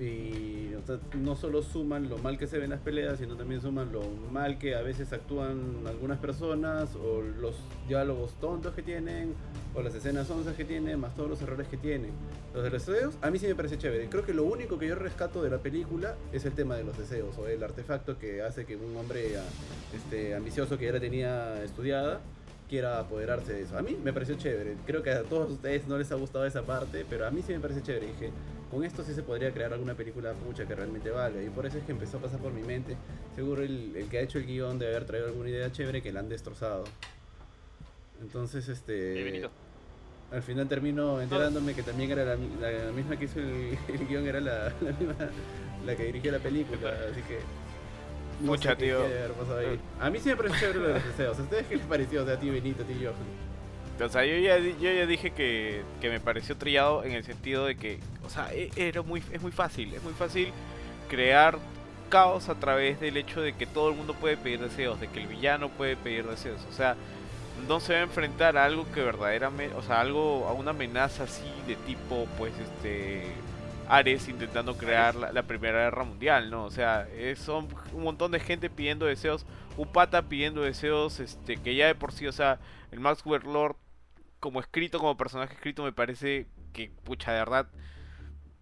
Y 0.00 0.70
no 1.18 1.36
solo 1.36 1.62
suman 1.62 2.08
lo 2.08 2.16
mal 2.16 2.38
que 2.38 2.46
se 2.46 2.58
ven 2.58 2.70
las 2.70 2.80
peleas, 2.80 3.18
sino 3.18 3.36
también 3.36 3.60
suman 3.60 3.92
lo 3.92 4.00
mal 4.32 4.56
que 4.56 4.74
a 4.74 4.80
veces 4.80 5.12
actúan 5.12 5.86
algunas 5.86 6.18
personas, 6.18 6.96
o 6.96 7.20
los 7.20 7.56
diálogos 7.86 8.32
tontos 8.40 8.74
que 8.74 8.82
tienen, 8.82 9.34
o 9.74 9.82
las 9.82 9.94
escenas 9.94 10.30
onzas 10.30 10.56
que 10.56 10.64
tienen, 10.64 10.98
más 10.98 11.14
todos 11.14 11.28
los 11.28 11.42
errores 11.42 11.68
que 11.68 11.76
tienen. 11.76 12.12
Los 12.54 12.64
de 12.64 12.70
los 12.70 12.86
deseos, 12.86 13.14
a 13.20 13.30
mí 13.30 13.38
sí 13.38 13.46
me 13.46 13.54
parece 13.54 13.76
chévere. 13.76 14.08
Creo 14.08 14.24
que 14.24 14.32
lo 14.32 14.44
único 14.44 14.78
que 14.78 14.88
yo 14.88 14.94
rescato 14.94 15.42
de 15.42 15.50
la 15.50 15.58
película 15.58 16.16
es 16.32 16.46
el 16.46 16.52
tema 16.52 16.76
de 16.76 16.84
los 16.84 16.96
deseos, 16.96 17.36
o 17.36 17.46
el 17.46 17.62
artefacto 17.62 18.18
que 18.18 18.40
hace 18.40 18.64
que 18.64 18.76
un 18.76 18.96
hombre 18.96 19.34
este, 19.94 20.34
ambicioso 20.34 20.78
que 20.78 20.86
ya 20.86 20.92
la 20.92 21.00
tenía 21.00 21.62
estudiada, 21.62 22.20
quiera 22.70 23.00
apoderarse 23.00 23.52
de 23.52 23.62
eso. 23.62 23.76
A 23.76 23.82
mí 23.82 23.98
me 24.02 24.14
pareció 24.14 24.36
chévere. 24.36 24.76
Creo 24.86 25.02
que 25.02 25.10
a 25.10 25.24
todos 25.24 25.50
ustedes 25.50 25.86
no 25.88 25.98
les 25.98 26.10
ha 26.10 26.14
gustado 26.14 26.46
esa 26.46 26.62
parte, 26.62 27.04
pero 27.10 27.26
a 27.26 27.30
mí 27.30 27.42
sí 27.46 27.52
me 27.52 27.60
parece 27.60 27.82
chévere. 27.82 28.06
Dije, 28.06 28.30
con 28.70 28.84
esto 28.84 29.02
sí 29.02 29.14
se 29.14 29.22
podría 29.22 29.52
crear 29.52 29.72
alguna 29.72 29.94
película 29.94 30.32
mucha 30.46 30.64
que 30.64 30.74
realmente 30.74 31.10
valga. 31.10 31.42
Y 31.42 31.50
por 31.50 31.66
eso 31.66 31.78
es 31.78 31.84
que 31.84 31.92
empezó 31.92 32.18
a 32.18 32.20
pasar 32.20 32.38
por 32.38 32.52
mi 32.52 32.62
mente. 32.62 32.96
Seguro 33.34 33.62
el, 33.62 33.96
el 33.96 34.08
que 34.08 34.18
ha 34.18 34.20
hecho 34.20 34.38
el 34.38 34.46
guion 34.46 34.78
debe 34.78 34.94
haber 34.94 35.06
traído 35.06 35.26
alguna 35.26 35.50
idea 35.50 35.72
chévere 35.72 36.02
que 36.02 36.12
la 36.12 36.20
han 36.20 36.28
destrozado. 36.28 36.84
Entonces, 38.20 38.68
este... 38.68 39.48
Al 40.30 40.42
final 40.44 40.68
termino 40.68 41.20
enterándome 41.20 41.74
que 41.74 41.82
también 41.82 42.12
era 42.12 42.24
la, 42.24 42.36
la 42.36 42.92
misma 42.92 43.18
que 43.18 43.24
hizo 43.24 43.40
el, 43.40 43.76
el 43.88 44.06
guion, 44.06 44.28
era 44.28 44.40
la, 44.40 44.72
la 44.80 44.92
misma 44.92 45.14
la 45.84 45.96
que 45.96 46.04
dirigió 46.04 46.30
la 46.30 46.38
película, 46.38 46.94
así 47.10 47.20
que... 47.22 47.38
no 48.40 48.52
Pucha, 48.52 48.76
qué 48.76 48.84
tío. 48.84 49.00
A 49.98 50.08
mí 50.08 50.20
sí 50.20 50.28
me 50.28 50.36
pareció 50.36 50.60
chévere 50.60 50.78
lo 50.78 50.86
de 50.86 50.94
los 50.94 51.04
deseos. 51.04 51.36
¿A 51.36 51.42
ustedes 51.42 51.66
qué 51.66 51.76
les 51.76 51.86
pareció? 51.86 52.22
O 52.22 52.24
sea, 52.24 52.34
a 52.34 52.38
ti 52.38 52.48
Benito, 52.48 52.84
a 52.84 52.86
ti 52.86 52.94
Johan. 52.94 53.49
O 54.06 54.08
sea, 54.08 54.24
yo 54.24 54.36
ya, 54.36 54.58
yo 54.58 54.92
ya 54.92 55.06
dije 55.06 55.30
que, 55.32 55.82
que 56.00 56.08
me 56.10 56.20
pareció 56.20 56.56
trillado 56.56 57.04
en 57.04 57.12
el 57.12 57.24
sentido 57.24 57.66
de 57.66 57.76
que, 57.76 57.98
o 58.24 58.30
sea, 58.30 58.52
e- 58.52 58.70
era 58.76 59.02
muy, 59.02 59.22
es 59.32 59.42
muy 59.42 59.52
fácil, 59.52 59.92
es 59.94 60.02
muy 60.02 60.12
fácil 60.14 60.52
crear 61.08 61.58
caos 62.08 62.48
a 62.48 62.54
través 62.56 63.00
del 63.00 63.16
hecho 63.16 63.40
de 63.40 63.52
que 63.54 63.66
todo 63.66 63.90
el 63.90 63.96
mundo 63.96 64.14
puede 64.14 64.36
pedir 64.36 64.60
deseos, 64.60 65.00
de 65.00 65.08
que 65.08 65.20
el 65.20 65.26
villano 65.28 65.68
puede 65.68 65.96
pedir 65.96 66.26
deseos, 66.26 66.60
o 66.68 66.72
sea, 66.72 66.96
no 67.68 67.78
se 67.80 67.92
va 67.92 67.98
a 68.00 68.02
enfrentar 68.02 68.56
a 68.56 68.64
algo 68.64 68.90
que 68.92 69.02
verdaderamente, 69.02 69.74
o 69.76 69.82
sea, 69.82 70.00
algo, 70.00 70.46
a 70.48 70.52
una 70.52 70.70
amenaza 70.70 71.24
así 71.24 71.44
de 71.66 71.76
tipo, 71.76 72.26
pues, 72.38 72.52
este, 72.58 73.24
Ares 73.88 74.28
intentando 74.28 74.76
crear 74.76 75.16
la, 75.16 75.42
Primera 75.42 75.80
Guerra 75.82 76.04
Mundial, 76.04 76.48
¿no? 76.48 76.64
O 76.64 76.70
sea, 76.70 77.08
es- 77.16 77.40
son 77.40 77.66
un 77.92 78.02
montón 78.04 78.30
de 78.30 78.38
gente 78.40 78.70
pidiendo 78.70 79.04
deseos, 79.06 79.44
un 79.76 79.88
pata 79.88 80.22
pidiendo 80.22 80.62
deseos, 80.62 81.18
este, 81.20 81.56
que 81.56 81.74
ya 81.74 81.88
de 81.88 81.94
por 81.96 82.12
sí, 82.12 82.26
o 82.28 82.32
sea, 82.32 82.60
el 82.92 83.00
Max 83.00 83.22
Lord 83.26 83.76
como 84.40 84.60
escrito, 84.60 84.98
como 84.98 85.16
personaje 85.16 85.54
escrito, 85.54 85.84
me 85.84 85.92
parece 85.92 86.46
que, 86.72 86.90
pucha, 87.04 87.32
de 87.32 87.38
verdad, 87.40 87.68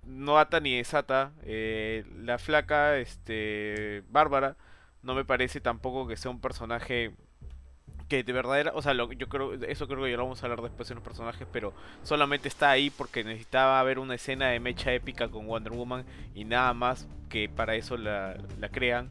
no 0.05 0.39
ata 0.39 0.61
ni 0.61 0.77
desata. 0.77 1.33
Eh, 1.45 2.05
la 2.23 2.39
flaca, 2.39 2.99
este, 2.99 4.03
Bárbara, 4.11 4.57
no 5.03 5.15
me 5.15 5.25
parece 5.25 5.61
tampoco 5.61 6.07
que 6.07 6.17
sea 6.17 6.31
un 6.31 6.41
personaje 6.41 7.13
que 8.09 8.23
de 8.23 8.33
verdad 8.33 8.59
era, 8.61 8.73
o 8.75 8.81
sea, 8.83 8.95
lo- 8.95 9.13
yo 9.13 9.29
creo, 9.29 9.53
eso 9.55 9.87
creo 9.87 10.03
que 10.03 10.11
ya 10.11 10.17
lo 10.17 10.25
vamos 10.25 10.43
a 10.43 10.47
hablar 10.47 10.63
después 10.63 10.91
en 10.91 10.97
los 10.97 11.05
personajes, 11.05 11.47
pero 11.53 11.75
solamente 12.03 12.49
está 12.49 12.71
ahí 12.71 12.89
porque 12.91 13.23
necesitaba 13.25 13.83
ver 13.83 13.99
una 13.99 14.15
escena 14.15 14.49
de 14.49 14.61
mecha 14.61 14.93
épica 14.95 15.29
con 15.29 15.47
Wonder 15.47 15.73
Woman 15.73 16.05
y 16.35 16.45
nada 16.45 16.73
más 16.73 17.07
que 17.29 17.49
para 17.51 17.75
eso 17.77 17.97
la, 17.99 18.37
la 18.59 18.71
crean. 18.71 19.11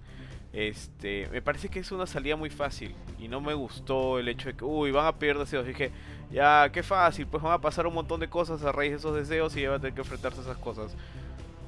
Este, 0.54 1.28
me 1.32 1.42
parece 1.44 1.70
que 1.70 1.80
es 1.80 1.92
una 1.92 2.08
salida 2.08 2.36
muy 2.36 2.50
fácil 2.50 2.96
y 3.20 3.28
no 3.28 3.42
me 3.42 3.54
gustó 3.54 4.18
el 4.18 4.28
hecho 4.30 4.50
de 4.50 4.56
que, 4.56 4.64
uy, 4.66 4.90
van 4.92 5.06
a 5.06 5.20
pedir 5.20 5.38
deseos. 5.38 5.68
Dije, 5.68 5.92
ya, 6.32 6.70
qué 6.74 6.84
fácil, 6.84 7.26
pues 7.28 7.42
van 7.42 7.54
a 7.54 7.62
pasar 7.62 7.88
un 7.88 7.94
montón 7.94 8.20
de 8.20 8.28
cosas 8.30 8.64
a 8.64 8.72
raíz 8.72 8.92
de 8.92 8.98
esos 8.98 9.16
deseos 9.16 9.56
y 9.56 9.60
ella 9.62 9.72
va 9.72 9.76
a 9.78 9.80
tener 9.80 9.94
que 9.94 10.02
enfrentarse 10.02 10.40
a 10.40 10.44
esas 10.44 10.58
cosas. 10.58 10.96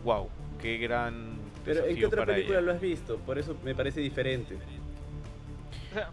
Wow, 0.03 0.27
qué 0.61 0.77
gran. 0.77 1.37
Pero 1.65 1.85
¿en 1.85 1.95
qué 1.97 2.05
otra 2.05 2.21
para 2.21 2.33
película 2.33 2.59
ella. 2.59 2.65
lo 2.67 2.73
has 2.73 2.81
visto? 2.81 3.17
Por 3.17 3.37
eso 3.37 3.55
me 3.63 3.75
parece 3.75 3.99
diferente. 4.01 4.55
O 4.55 5.93
sea, 5.93 6.11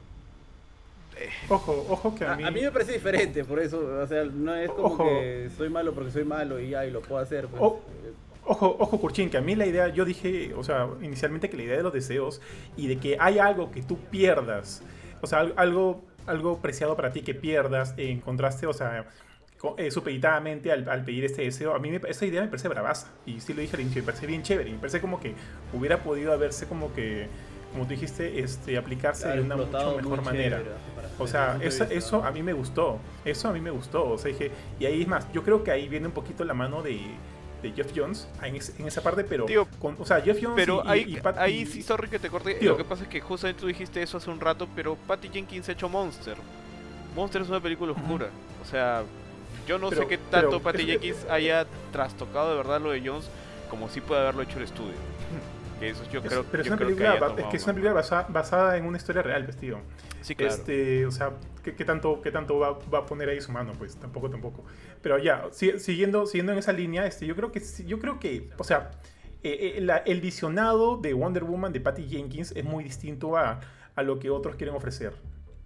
Ojo, 1.49 1.87
ojo 1.89 2.15
que 2.15 2.25
a 2.27 2.35
A, 2.35 2.37
mí... 2.37 2.45
a 2.45 2.51
mí 2.51 2.61
me 2.61 2.71
parece 2.71 2.93
diferente, 2.93 3.43
por 3.45 3.59
eso, 3.59 3.79
o 4.03 4.07
sea, 4.07 4.25
no 4.25 4.55
es 4.55 4.71
como 4.71 4.87
Ojo. 4.89 5.05
que 5.09 5.49
soy 5.57 5.71
malo 5.71 5.95
porque 5.95 6.11
soy 6.11 6.25
malo 6.25 6.61
y 6.61 6.71
ya, 6.71 6.85
y 6.85 6.91
lo 6.91 7.01
puedo 7.01 7.21
hacer. 7.23 7.47
Pues. 7.49 7.63
O- 7.63 7.81
Ojo, 8.49 8.77
ojo, 8.79 9.01
Kurchin, 9.01 9.29
que 9.29 9.39
a 9.39 9.41
mí 9.41 9.57
la 9.57 9.67
idea, 9.67 9.89
yo 9.89 10.05
dije, 10.05 10.55
o 10.55 10.63
sea, 10.63 10.89
inicialmente 11.03 11.51
que 11.51 11.57
la 11.57 11.65
idea 11.65 11.79
de 11.79 11.83
los 11.83 11.93
deseos 11.93 12.41
y 12.77 12.87
de 12.87 12.97
que 12.99 13.17
hay 13.19 13.41
algo 13.41 13.73
que 13.73 13.83
tú 13.83 13.99
pierdas, 13.99 14.83
o 15.21 15.27
sea, 15.27 15.41
al- 15.41 15.55
algo, 15.57 16.05
algo 16.27 16.59
preciado 16.59 16.97
para 16.97 17.13
ti 17.13 17.23
que 17.23 17.35
pierdas 17.35 17.95
en 17.97 18.21
contraste, 18.21 18.67
o 18.67 18.73
sea, 18.73 19.07
eh, 19.79 19.91
supeditadamente 19.91 20.71
al, 20.71 20.89
al 20.89 21.05
pedir 21.05 21.25
este 21.25 21.43
deseo, 21.43 21.75
a 21.75 21.79
mí 21.79 21.91
me- 21.91 22.01
esa 22.09 22.27
idea 22.27 22.43
me 22.43 22.49
parece 22.49 22.69
bravaza. 22.69 23.09
Y 23.25 23.41
sí 23.41 23.53
lo 23.55 23.61
dije 23.63 23.75
al 23.77 23.83
inicio, 23.83 24.03
me 24.03 24.07
parece 24.07 24.27
bien 24.27 24.43
chévere, 24.43 24.71
me 24.71 24.79
parece 24.79 25.01
como 25.01 25.19
que 25.19 25.35
hubiera 25.73 26.03
podido 26.03 26.33
haberse 26.33 26.67
como 26.67 26.93
que, 26.93 27.27
como 27.73 27.85
tú 27.85 27.91
dijiste, 27.91 28.39
este, 28.41 28.77
aplicarse 28.77 29.25
Claro, 29.25 29.41
de 29.41 29.47
una 29.47 29.57
mucho 29.57 29.97
mejor 29.97 30.23
manera. 30.23 30.63
O 31.19 31.27
sea, 31.27 31.59
eso, 31.63 31.85
eso 31.85 32.23
a 32.25 32.31
mí 32.31 32.43
me 32.43 32.53
gustó. 32.53 32.99
Eso 33.25 33.49
a 33.49 33.53
mí 33.53 33.61
me 33.61 33.71
gustó. 33.71 34.09
O 34.11 34.19
sea, 34.19 34.31
dije, 34.31 34.51
y 34.79 34.85
ahí 34.87 35.03
es 35.03 35.09
más, 35.09 35.31
yo 35.33 35.43
creo 35.43 35.65
que 35.65 35.71
ahí 35.71 35.89
viene 35.89 36.07
un 36.07 36.13
poquito 36.13 36.45
la 36.45 36.55
mano 36.55 36.83
de, 36.83 37.01
de 37.63 37.73
Jeff 37.73 37.91
Jones 37.97 38.29
en, 38.43 38.57
ese- 38.57 38.75
en 38.81 38.87
esa 38.87 39.01
parte, 39.03 39.25
pero. 39.25 39.45
Tío, 39.47 39.67
con- 39.79 39.97
o 39.99 40.05
sea, 40.05 40.21
Jeff 40.21 40.39
Jones. 40.41 40.57
Pero 40.57 40.83
y- 40.85 40.89
ahí, 40.89 41.05
y 41.09 41.21
Pat- 41.21 41.39
ahí 41.39 41.61
y- 41.63 41.67
sí, 41.67 41.83
sorry 41.83 42.09
que 42.09 42.19
te 42.19 42.29
corte. 42.31 42.55
Tío. 42.55 42.73
Lo 42.73 42.77
que 42.77 42.85
pasa 42.85 43.05
es 43.05 43.09
que 43.09 43.21
justamente 43.21 43.61
tú 43.63 43.67
dijiste 43.67 44.03
eso 44.03 44.19
hace 44.19 44.31
un 44.31 44.41
rato, 44.41 44.69
pero 44.77 44.95
Patty 45.07 45.29
Jenkins 45.33 45.69
ha 45.69 45.73
hecho 45.73 45.89
Monster. 45.89 46.37
Monster 47.15 47.43
es 47.43 47.49
una 47.49 47.61
película 47.61 47.93
oscura. 47.93 48.29
O 48.63 48.65
sea, 48.69 49.03
yo 49.67 49.79
no 49.79 49.89
sé 49.91 49.97
Pero- 49.97 50.09
qué 50.09 50.19
tanto 50.19 50.49
pero 50.51 50.61
Patty 50.61 50.83
es- 50.83 50.87
Jenkins 50.89 51.27
haya 51.31 51.67
trastocado 51.93 52.51
de 52.51 52.57
verdad 52.57 52.81
lo 52.81 52.91
de 52.91 53.01
Jones, 53.07 53.29
como 53.71 53.89
sí 53.89 54.01
puede 54.01 54.21
haberlo 54.21 54.43
hecho 54.43 54.59
el 54.59 54.65
estudio. 54.65 54.95
que 55.81 55.91
eso 55.91 56.03
yo 56.11 56.21
es- 56.21 56.27
creo, 56.27 56.45
pero 56.51 56.63
es 56.63 56.67
yo 56.69 56.73
una 56.73 56.79
creo 56.79 56.89
que 56.89 56.95
película, 57.05 57.29
ba- 57.29 57.35
es 57.41 57.47
que 57.49 57.57
es 57.59 57.65
una 57.65 57.75
película 57.75 57.93
basa- 57.95 58.27
basada 58.31 58.77
en 58.79 58.87
una 58.87 58.97
historia 58.97 59.21
real, 59.23 59.47
tío. 59.61 59.79
Sí, 60.27 60.35
claro. 60.35 60.53
Este, 60.55 61.07
o 61.07 61.11
sea, 61.13 61.35
¿qué, 61.63 61.77
qué 61.77 61.85
tanto, 61.85 62.21
qué 62.21 62.33
tanto 62.33 62.59
va, 62.59 62.79
va 62.93 62.99
a 62.99 63.07
poner 63.07 63.29
ahí 63.29 63.41
su 63.41 63.53
mano? 63.53 63.73
Pues 63.79 63.95
tampoco, 63.97 64.29
tampoco. 64.29 64.65
Pero 65.01 65.19
ya, 65.19 65.45
si- 65.53 65.79
siguiendo, 65.79 66.27
siguiendo 66.27 66.51
en 66.53 66.59
esa 66.59 66.73
línea, 66.73 67.07
este, 67.07 67.27
yo 67.27 67.37
creo 67.37 67.53
que, 67.53 67.63
yo 67.87 68.01
creo 68.01 68.19
que, 68.19 68.51
o 68.59 68.65
sea, 68.65 68.91
eh, 69.45 69.75
eh, 69.77 69.81
la- 69.81 69.99
el 69.99 70.21
visionado 70.21 70.97
de 70.97 71.15
Wonder 71.15 71.45
Woman 71.45 71.73
de 71.73 71.81
Patty 71.81 72.09
Jenkins 72.09 72.51
es 72.57 72.65
muy 72.65 72.83
distinto 72.83 73.37
a, 73.37 73.61
a 73.95 74.03
lo 74.03 74.19
que 74.19 74.29
otros 74.31 74.57
quieren 74.57 74.75
ofrecer. 74.75 75.13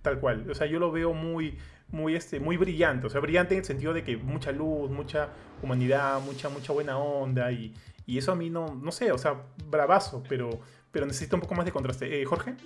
Tal 0.02 0.20
cual. 0.20 0.50
O 0.50 0.54
sea, 0.54 0.66
yo 0.66 0.78
lo 0.78 0.92
veo 0.92 1.14
muy, 1.14 1.56
muy, 1.88 2.14
este, 2.14 2.38
muy 2.38 2.58
brillante. 2.58 3.06
O 3.06 3.10
sea, 3.10 3.20
brillante 3.22 3.54
en 3.54 3.60
el 3.60 3.64
sentido 3.64 3.94
de 3.94 4.04
que 4.04 4.18
mucha 4.18 4.52
luz, 4.52 4.90
mucha 4.90 5.30
humanidad, 5.62 6.20
mucha, 6.20 6.50
mucha 6.50 6.72
buena 6.74 6.98
onda. 6.98 7.50
Y, 7.50 7.72
y 8.06 8.18
eso 8.18 8.32
a 8.32 8.34
mí 8.34 8.50
no, 8.50 8.74
no 8.74 8.92
sé, 8.92 9.10
o 9.10 9.16
sea, 9.18 9.42
bravazo, 9.70 10.22
pero, 10.28 10.50
pero 10.92 11.06
necesita 11.06 11.36
un 11.36 11.40
poco 11.42 11.54
más 11.54 11.64
de 11.64 11.72
contraste. 11.72 12.20
Eh, 12.20 12.24
Jorge. 12.26 12.56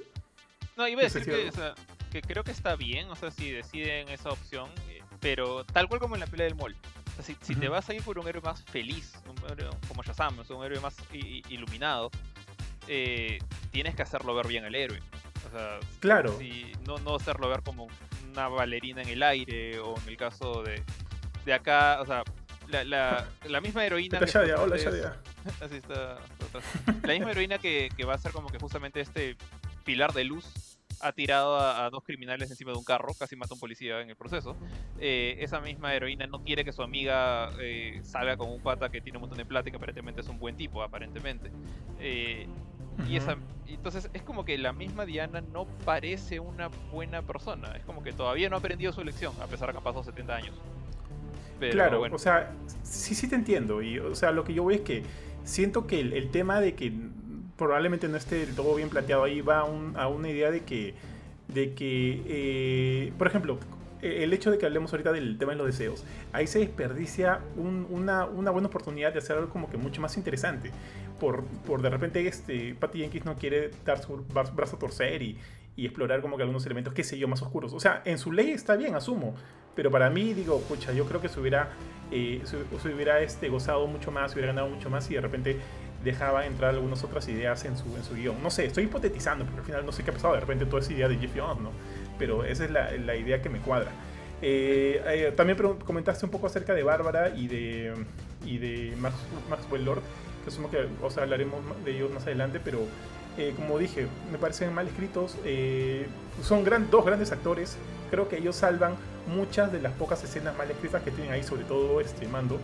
No, 0.76 0.88
iba 0.88 1.00
a 1.00 1.04
decir 1.04 1.24
que, 1.24 1.48
o 1.48 1.52
sea, 1.52 1.74
que 2.10 2.20
creo 2.22 2.44
que 2.44 2.50
está 2.52 2.76
bien, 2.76 3.08
o 3.10 3.16
sea, 3.16 3.30
si 3.30 3.50
deciden 3.50 4.08
esa 4.08 4.30
opción, 4.30 4.70
eh, 4.88 5.02
pero 5.20 5.64
tal 5.64 5.88
cual 5.88 6.00
como 6.00 6.14
en 6.16 6.20
la 6.20 6.26
pelea 6.26 6.46
del 6.46 6.54
mall. 6.56 6.76
O 7.06 7.22
sea, 7.22 7.24
si, 7.24 7.36
si 7.40 7.54
te 7.54 7.68
vas 7.68 7.88
a 7.88 7.94
ir 7.94 8.02
por 8.02 8.18
un 8.18 8.26
héroe 8.26 8.42
más 8.42 8.62
feliz, 8.64 9.12
un 9.28 9.50
héroe 9.50 9.70
como 9.86 10.02
Shazam, 10.02 10.38
o 10.38 10.44
sea, 10.44 10.56
un 10.56 10.64
héroe 10.64 10.80
más 10.80 10.96
iluminado, 11.12 12.10
eh, 12.88 13.38
tienes 13.70 13.94
que 13.94 14.02
hacerlo 14.02 14.34
ver 14.34 14.48
bien 14.48 14.64
al 14.64 14.74
héroe. 14.74 15.00
O 15.46 15.50
sea, 15.56 15.78
Claro. 16.00 16.36
si, 16.38 16.72
no, 16.86 16.98
no 16.98 17.14
hacerlo 17.16 17.48
ver 17.48 17.62
como 17.62 17.86
una 18.30 18.48
bailarina 18.48 19.02
en 19.02 19.08
el 19.10 19.22
aire, 19.22 19.78
o 19.78 19.94
en 20.00 20.08
el 20.08 20.16
caso 20.16 20.62
de, 20.64 20.82
de 21.44 21.52
acá, 21.54 22.00
o 22.00 22.06
sea, 22.06 22.24
la, 22.68 22.82
la, 22.82 23.28
la 23.46 23.60
misma 23.60 23.84
heroína... 23.84 24.18
Que 24.18 24.26
Shadia, 24.26 24.60
hola 24.60 24.76
es-. 24.76 24.86
Así 25.60 25.76
está. 25.76 26.18
La 27.02 27.12
misma 27.12 27.30
heroína 27.30 27.58
que, 27.58 27.90
que 27.96 28.04
va 28.04 28.14
a 28.14 28.18
ser 28.18 28.32
como 28.32 28.48
que 28.48 28.58
justamente 28.58 29.00
este 29.00 29.36
pilar 29.84 30.12
de 30.12 30.24
luz 30.24 30.74
ha 31.00 31.12
tirado 31.12 31.56
a, 31.56 31.84
a 31.84 31.90
dos 31.90 32.02
criminales 32.02 32.50
encima 32.50 32.72
de 32.72 32.78
un 32.78 32.84
carro, 32.84 33.12
casi 33.18 33.36
mata 33.36 33.52
a 33.52 33.54
un 33.54 33.60
policía 33.60 34.00
en 34.00 34.10
el 34.10 34.16
proceso. 34.16 34.56
Eh, 34.98 35.36
esa 35.40 35.60
misma 35.60 35.94
heroína 35.94 36.26
no 36.26 36.42
quiere 36.42 36.64
que 36.64 36.72
su 36.72 36.82
amiga 36.82 37.50
eh, 37.60 38.00
salga 38.02 38.36
con 38.36 38.50
un 38.50 38.60
pata 38.60 38.88
que 38.88 39.00
tiene 39.00 39.18
un 39.18 39.22
montón 39.22 39.38
de 39.38 39.44
plata 39.44 39.68
y 39.68 39.72
que 39.72 39.76
aparentemente 39.76 40.22
es 40.22 40.28
un 40.28 40.38
buen 40.38 40.56
tipo, 40.56 40.82
aparentemente. 40.82 41.50
Eh, 42.00 42.46
y 43.08 43.16
esa, 43.16 43.36
entonces 43.66 44.08
es 44.12 44.22
como 44.22 44.44
que 44.44 44.56
la 44.56 44.72
misma 44.72 45.04
Diana 45.04 45.40
no 45.40 45.66
parece 45.84 46.40
una 46.40 46.68
buena 46.90 47.22
persona. 47.22 47.76
Es 47.76 47.84
como 47.84 48.02
que 48.02 48.12
todavía 48.12 48.48
no 48.48 48.56
ha 48.56 48.60
aprendido 48.60 48.92
su 48.92 49.04
lección, 49.04 49.34
a 49.42 49.46
pesar 49.46 49.68
de 49.68 49.72
que 49.72 49.78
han 49.78 49.84
pasado 49.84 50.04
70 50.04 50.34
años. 50.34 50.54
Pero 51.60 51.72
claro, 51.72 51.98
bueno. 51.98 52.16
o 52.16 52.18
sea, 52.18 52.52
sí, 52.82 53.14
sí 53.14 53.28
te 53.28 53.34
entiendo. 53.34 53.82
Y, 53.82 53.98
o 53.98 54.14
sea, 54.14 54.30
lo 54.30 54.44
que 54.44 54.54
yo 54.54 54.62
voy 54.62 54.76
es 54.76 54.80
que 54.82 55.02
siento 55.42 55.86
que 55.86 56.00
el, 56.00 56.12
el 56.12 56.30
tema 56.30 56.60
de 56.60 56.74
que 56.74 56.92
probablemente 57.56 58.08
no 58.08 58.16
esté 58.16 58.36
del 58.46 58.54
todo 58.54 58.74
bien 58.74 58.88
planteado 58.88 59.24
ahí 59.24 59.40
va 59.40 59.64
un- 59.64 59.96
a 59.96 60.08
una 60.08 60.28
idea 60.28 60.50
de 60.50 60.60
que, 60.62 60.94
de 61.48 61.74
que 61.74 62.22
eh, 62.26 63.12
por 63.18 63.26
ejemplo, 63.26 63.58
eh, 64.02 64.24
el 64.24 64.32
hecho 64.32 64.50
de 64.50 64.58
que 64.58 64.66
hablemos 64.66 64.92
ahorita 64.92 65.12
del 65.12 65.38
tema 65.38 65.52
de 65.52 65.58
los 65.58 65.66
deseos, 65.66 66.04
ahí 66.32 66.46
se 66.46 66.58
desperdicia 66.58 67.40
un- 67.56 67.86
una, 67.90 68.24
buena 68.26 68.68
oportunidad 68.68 69.12
de 69.12 69.18
hacer 69.18 69.36
algo 69.36 69.50
como 69.50 69.70
que 69.70 69.76
mucho 69.76 70.00
más 70.00 70.16
interesante. 70.16 70.70
Por, 71.20 71.44
por 71.66 71.80
de 71.80 71.90
repente, 71.90 72.26
este, 72.26 72.74
Patty 72.74 72.98
Jenkins 73.00 73.24
no 73.24 73.36
quiere 73.36 73.70
dar 73.84 74.02
su 74.02 74.26
bra- 74.28 74.52
brazo 74.54 74.76
a 74.76 74.78
torcer 74.80 75.22
y, 75.22 75.38
y 75.76 75.86
explorar 75.86 76.20
como 76.22 76.36
que 76.36 76.42
algunos 76.42 76.66
elementos, 76.66 76.92
qué 76.92 77.04
sé 77.04 77.18
yo, 77.18 77.28
más 77.28 77.40
oscuros. 77.42 77.72
O 77.72 77.80
sea, 77.80 78.02
en 78.04 78.18
su 78.18 78.32
ley 78.32 78.50
está 78.50 78.76
bien, 78.76 78.94
asumo. 78.94 79.34
Pero 79.76 79.90
para 79.90 80.08
mí, 80.10 80.34
digo, 80.34 80.60
pucha, 80.62 80.92
yo 80.92 81.04
creo 81.06 81.20
que 81.20 81.28
se 81.28 81.40
hubiera, 81.40 81.70
eh, 82.12 82.42
se 82.44 82.88
hubiera 82.88 83.20
este, 83.20 83.48
gozado 83.48 83.86
mucho 83.86 84.10
más, 84.12 84.32
se 84.32 84.38
hubiera 84.38 84.52
ganado 84.52 84.68
mucho 84.72 84.88
más 84.90 85.10
y 85.10 85.14
de 85.14 85.20
repente 85.20 85.56
dejaba 86.04 86.46
entrar 86.46 86.70
algunas 86.70 87.02
otras 87.02 87.26
ideas 87.28 87.64
en 87.64 87.76
su, 87.76 87.84
en 87.96 88.04
su 88.04 88.14
guion. 88.14 88.42
No 88.42 88.50
sé, 88.50 88.66
estoy 88.66 88.84
hipotetizando, 88.84 89.44
porque 89.44 89.60
al 89.60 89.66
final 89.66 89.86
no 89.86 89.92
sé 89.92 90.02
qué 90.02 90.10
ha 90.10 90.14
pasado. 90.14 90.34
De 90.34 90.40
repente 90.40 90.66
toda 90.66 90.80
esa 90.82 90.92
idea 90.92 91.08
de 91.08 91.16
Jeff 91.16 91.32
Jones, 91.36 91.62
¿no? 91.62 91.70
Pero 92.18 92.44
esa 92.44 92.64
es 92.64 92.70
la, 92.70 92.90
la 92.92 93.16
idea 93.16 93.42
que 93.42 93.48
me 93.48 93.58
cuadra. 93.58 93.90
Eh, 94.42 95.02
eh, 95.06 95.32
también 95.36 95.58
comentaste 95.84 96.26
un 96.26 96.30
poco 96.30 96.46
acerca 96.46 96.74
de 96.74 96.82
Bárbara 96.82 97.30
y 97.30 97.48
de, 97.48 97.94
y 98.44 98.58
de 98.58 98.94
Max, 98.98 99.14
Maxwell 99.48 99.84
Lord, 99.84 100.02
que 100.44 100.50
asumo 100.50 100.70
que 100.70 100.86
o 101.02 101.10
sea, 101.10 101.22
hablaremos 101.22 101.60
de 101.84 101.96
ellos 101.96 102.12
más 102.12 102.24
adelante, 102.24 102.60
pero 102.62 102.80
eh, 103.38 103.52
como 103.56 103.78
dije, 103.78 104.06
me 104.30 104.38
parecen 104.38 104.72
mal 104.74 104.86
escritos. 104.86 105.36
eh, 105.44 106.06
son 106.42 106.64
gran, 106.64 106.90
dos 106.90 107.04
grandes 107.04 107.32
actores. 107.32 107.76
Creo 108.10 108.28
que 108.28 108.36
ellos 108.36 108.56
salvan 108.56 108.94
muchas 109.26 109.72
de 109.72 109.80
las 109.80 109.92
pocas 109.94 110.22
escenas 110.22 110.56
mal 110.56 110.70
escritas 110.70 111.02
que 111.02 111.10
tienen 111.10 111.32
ahí, 111.32 111.42
sobre 111.42 111.64
todo 111.64 112.00
este 112.00 112.28
Mando, 112.28 112.60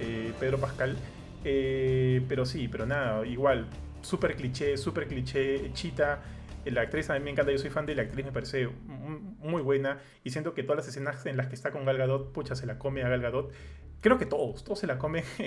eh, 0.00 0.32
Pedro 0.40 0.58
Pascal. 0.58 0.96
Eh, 1.44 2.24
pero 2.28 2.44
sí, 2.44 2.68
pero 2.68 2.86
nada, 2.86 3.24
igual, 3.26 3.66
súper 4.02 4.36
cliché, 4.36 4.76
súper 4.76 5.06
cliché, 5.06 5.72
Chita. 5.72 6.20
eh, 6.64 6.70
La 6.70 6.82
actriz 6.82 7.08
a 7.10 7.14
mí 7.14 7.20
me 7.20 7.30
encanta, 7.30 7.52
yo 7.52 7.58
soy 7.58 7.70
fan 7.70 7.86
de 7.86 7.94
la 7.94 8.02
actriz, 8.02 8.24
me 8.26 8.32
parece 8.32 8.66
mu- 8.68 9.20
muy 9.38 9.62
buena. 9.62 9.98
Y 10.24 10.30
siento 10.30 10.54
que 10.54 10.62
todas 10.62 10.78
las 10.78 10.88
escenas 10.88 11.24
en 11.26 11.36
las 11.36 11.46
que 11.48 11.54
está 11.54 11.70
con 11.70 11.84
Gal 11.84 11.96
Gadot, 11.98 12.32
pucha, 12.32 12.54
se 12.56 12.66
la 12.66 12.78
come 12.78 13.02
a 13.02 13.08
Gal 13.08 13.20
Gadot. 13.22 13.52
Creo 14.00 14.18
que 14.18 14.26
todos, 14.26 14.62
todos 14.64 14.78
se 14.80 14.86
la 14.86 14.98
comen 14.98 15.24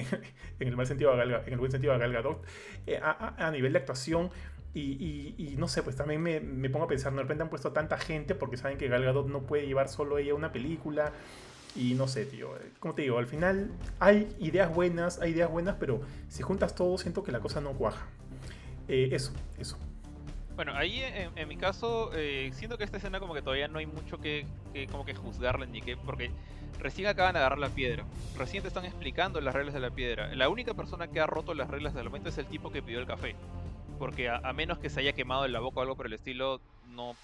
en 0.59 0.67
el 0.67 0.75
mal 0.75 0.87
sentido 0.87 1.11
a 1.11 1.15
Gal, 1.17 1.29
Ga- 1.31 1.43
en 1.47 1.53
el 1.53 1.59
buen 1.59 1.71
sentido 1.71 1.93
a 1.93 1.97
Gal 1.97 2.11
Gadot. 2.13 2.43
Eh, 2.87 2.99
a, 3.01 3.49
nivel 3.51 3.73
de 3.73 3.79
actuación, 3.79 4.29
y 4.73 5.55
no 5.57 5.67
sé, 5.67 5.83
pues 5.83 5.97
también 5.97 6.21
me, 6.21 6.39
me 6.39 6.69
pongo 6.69 6.85
a 6.85 6.87
pensar, 6.87 7.13
de 7.13 7.21
repente 7.21 7.43
han 7.43 7.49
puesto 7.49 7.73
tanta 7.73 7.97
gente 7.97 8.35
porque 8.35 8.55
saben 8.55 8.77
que 8.77 8.87
Gal 8.87 9.03
Gadot 9.03 9.27
no 9.27 9.41
puede 9.41 9.67
llevar 9.67 9.89
solo 9.89 10.17
ella 10.17 10.33
una 10.33 10.51
película. 10.53 11.11
Y 11.75 11.93
no 11.93 12.07
sé, 12.07 12.25
tío, 12.25 12.55
eh, 12.57 12.71
como 12.79 12.93
te 12.93 13.03
digo, 13.03 13.17
al 13.17 13.27
final 13.27 13.71
hay 13.99 14.35
ideas 14.39 14.73
buenas, 14.73 15.19
hay 15.19 15.31
ideas 15.31 15.49
buenas, 15.49 15.77
pero 15.79 16.01
si 16.27 16.43
juntas 16.43 16.75
todo 16.75 16.97
siento 16.97 17.23
que 17.23 17.31
la 17.31 17.39
cosa 17.39 17.61
no 17.61 17.71
cuaja. 17.71 18.07
Eh, 18.89 19.09
eso, 19.13 19.31
eso. 19.57 19.77
Bueno, 20.55 20.73
ahí 20.75 21.01
en, 21.01 21.31
en 21.37 21.47
mi 21.47 21.55
caso, 21.55 22.11
eh, 22.13 22.51
siento 22.53 22.77
que 22.77 22.83
esta 22.83 22.97
escena 22.97 23.21
como 23.21 23.33
que 23.33 23.41
todavía 23.41 23.69
no 23.69 23.79
hay 23.79 23.85
mucho 23.85 24.19
que, 24.19 24.45
que 24.73 24.87
como 24.87 25.05
que 25.05 25.15
juzgarle 25.15 25.65
ni 25.65 25.81
que, 25.81 25.95
porque 25.95 26.29
recién 26.77 27.07
acaban 27.07 27.33
de 27.33 27.39
agarrar 27.39 27.57
la 27.57 27.69
piedra, 27.69 28.05
recién 28.37 28.61
te 28.61 28.67
están 28.67 28.83
explicando 28.83 29.39
las 29.39 29.55
reglas 29.55 29.73
de 29.73 29.79
la 29.79 29.91
piedra. 29.91 30.35
La 30.35 30.49
única 30.49 30.73
persona 30.73 31.07
que 31.07 31.21
ha 31.21 31.25
roto 31.25 31.53
las 31.53 31.69
reglas 31.69 31.93
del 31.93 32.05
momento 32.05 32.29
es 32.29 32.37
el 32.37 32.47
tipo 32.47 32.69
que 32.69 32.83
pidió 32.83 32.99
el 32.99 33.07
café, 33.07 33.33
porque 33.97 34.27
a, 34.27 34.41
a 34.43 34.51
menos 34.51 34.77
que 34.77 34.89
se 34.89 34.99
haya 34.99 35.13
quemado 35.13 35.45
en 35.45 35.53
la 35.53 35.61
boca 35.61 35.79
o 35.79 35.83
algo 35.83 35.95
por 35.95 36.05
el 36.05 36.13
estilo, 36.13 36.59
no, 36.91 37.15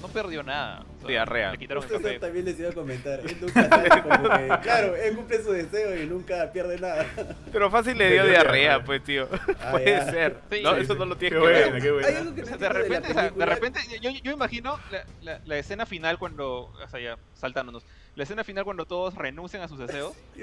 no 0.00 0.08
perdió 0.08 0.42
nada. 0.42 0.80
O 0.96 1.00
sea, 1.00 1.08
Diarrea. 1.08 1.52
Le 1.52 1.58
quitaron 1.58 1.82
el 1.84 1.90
eso 1.90 2.00
café. 2.02 2.18
también 2.18 2.44
les 2.44 2.58
iba 2.58 2.70
a 2.70 2.72
comentar. 2.72 3.20
Él 3.20 3.36
nunca 3.40 3.68
sale 3.68 3.88
como 4.02 4.28
que. 4.30 4.48
Claro, 4.62 4.96
él 4.96 5.16
cumple 5.16 5.42
su 5.42 5.52
deseo 5.52 5.96
y 6.02 6.06
nunca 6.06 6.50
pierde 6.52 6.78
nada. 6.78 7.06
Pero 7.52 7.70
fácil 7.70 7.98
le 7.98 8.10
dio 8.12 8.24
diarrea, 8.26 8.82
pues, 8.84 9.02
tío. 9.02 9.28
Ah, 9.60 9.72
Puede 9.72 9.86
ya. 9.86 10.10
ser. 10.10 10.36
Sí, 10.50 10.60
no, 10.62 10.74
sí, 10.76 10.80
eso 10.82 10.92
sí. 10.94 10.98
no 10.98 11.04
lo 11.06 11.14
Qué 11.18 11.30
tienes 11.30 11.38
que 11.38 11.44
buena, 11.44 11.72
ver. 11.72 11.82
qué 11.82 11.90
buena. 11.90 12.08
Hay 12.08 12.14
algo 12.16 12.34
que 12.34 12.42
O 12.42 12.46
sea, 12.46 12.56
de 12.56 12.68
repente, 12.68 13.08
la 13.08 13.20
o 13.20 13.24
sea, 13.24 13.30
de 13.30 13.46
repente 13.46 13.80
yo, 14.00 14.10
yo 14.10 14.32
imagino 14.32 14.78
la, 14.90 15.04
la- 15.22 15.40
la 15.44 15.58
escena 15.58 15.84
final 15.86 16.18
cuando, 16.18 16.66
o 16.66 16.88
sea, 16.88 17.00
ya 17.00 17.16
saltándonos, 17.34 17.84
la 18.14 18.22
escena 18.24 18.42
final 18.44 18.64
cuando 18.64 18.84
todos 18.86 19.14
renuncian 19.14 19.62
a 19.62 19.68
sus 19.68 19.78
deseos. 19.78 20.14
Y 20.36 20.42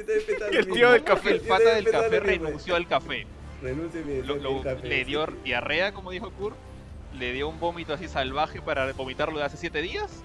el 0.57 0.67
tío 0.67 0.91
del 0.91 1.03
café. 1.03 1.31
El 1.31 1.41
pata 1.41 1.75
del 1.75 1.89
café 1.89 2.19
renunció 2.19 2.75
al 2.75 2.87
café. 2.87 3.25
Lo- 3.61 4.35
del 4.35 4.61
café, 4.63 4.87
le 4.87 4.97
sí. 4.99 5.03
dio 5.05 5.25
diarrea, 5.43 5.91
como 5.93 6.11
dijo 6.11 6.29
Kurt. 6.31 6.55
Le 7.17 7.31
dio 7.33 7.47
un 7.49 7.59
vómito 7.59 7.93
así 7.93 8.07
salvaje 8.07 8.61
para 8.61 8.91
vomitarlo 8.93 9.37
de 9.39 9.45
hace 9.45 9.57
7 9.57 9.81
días. 9.81 10.23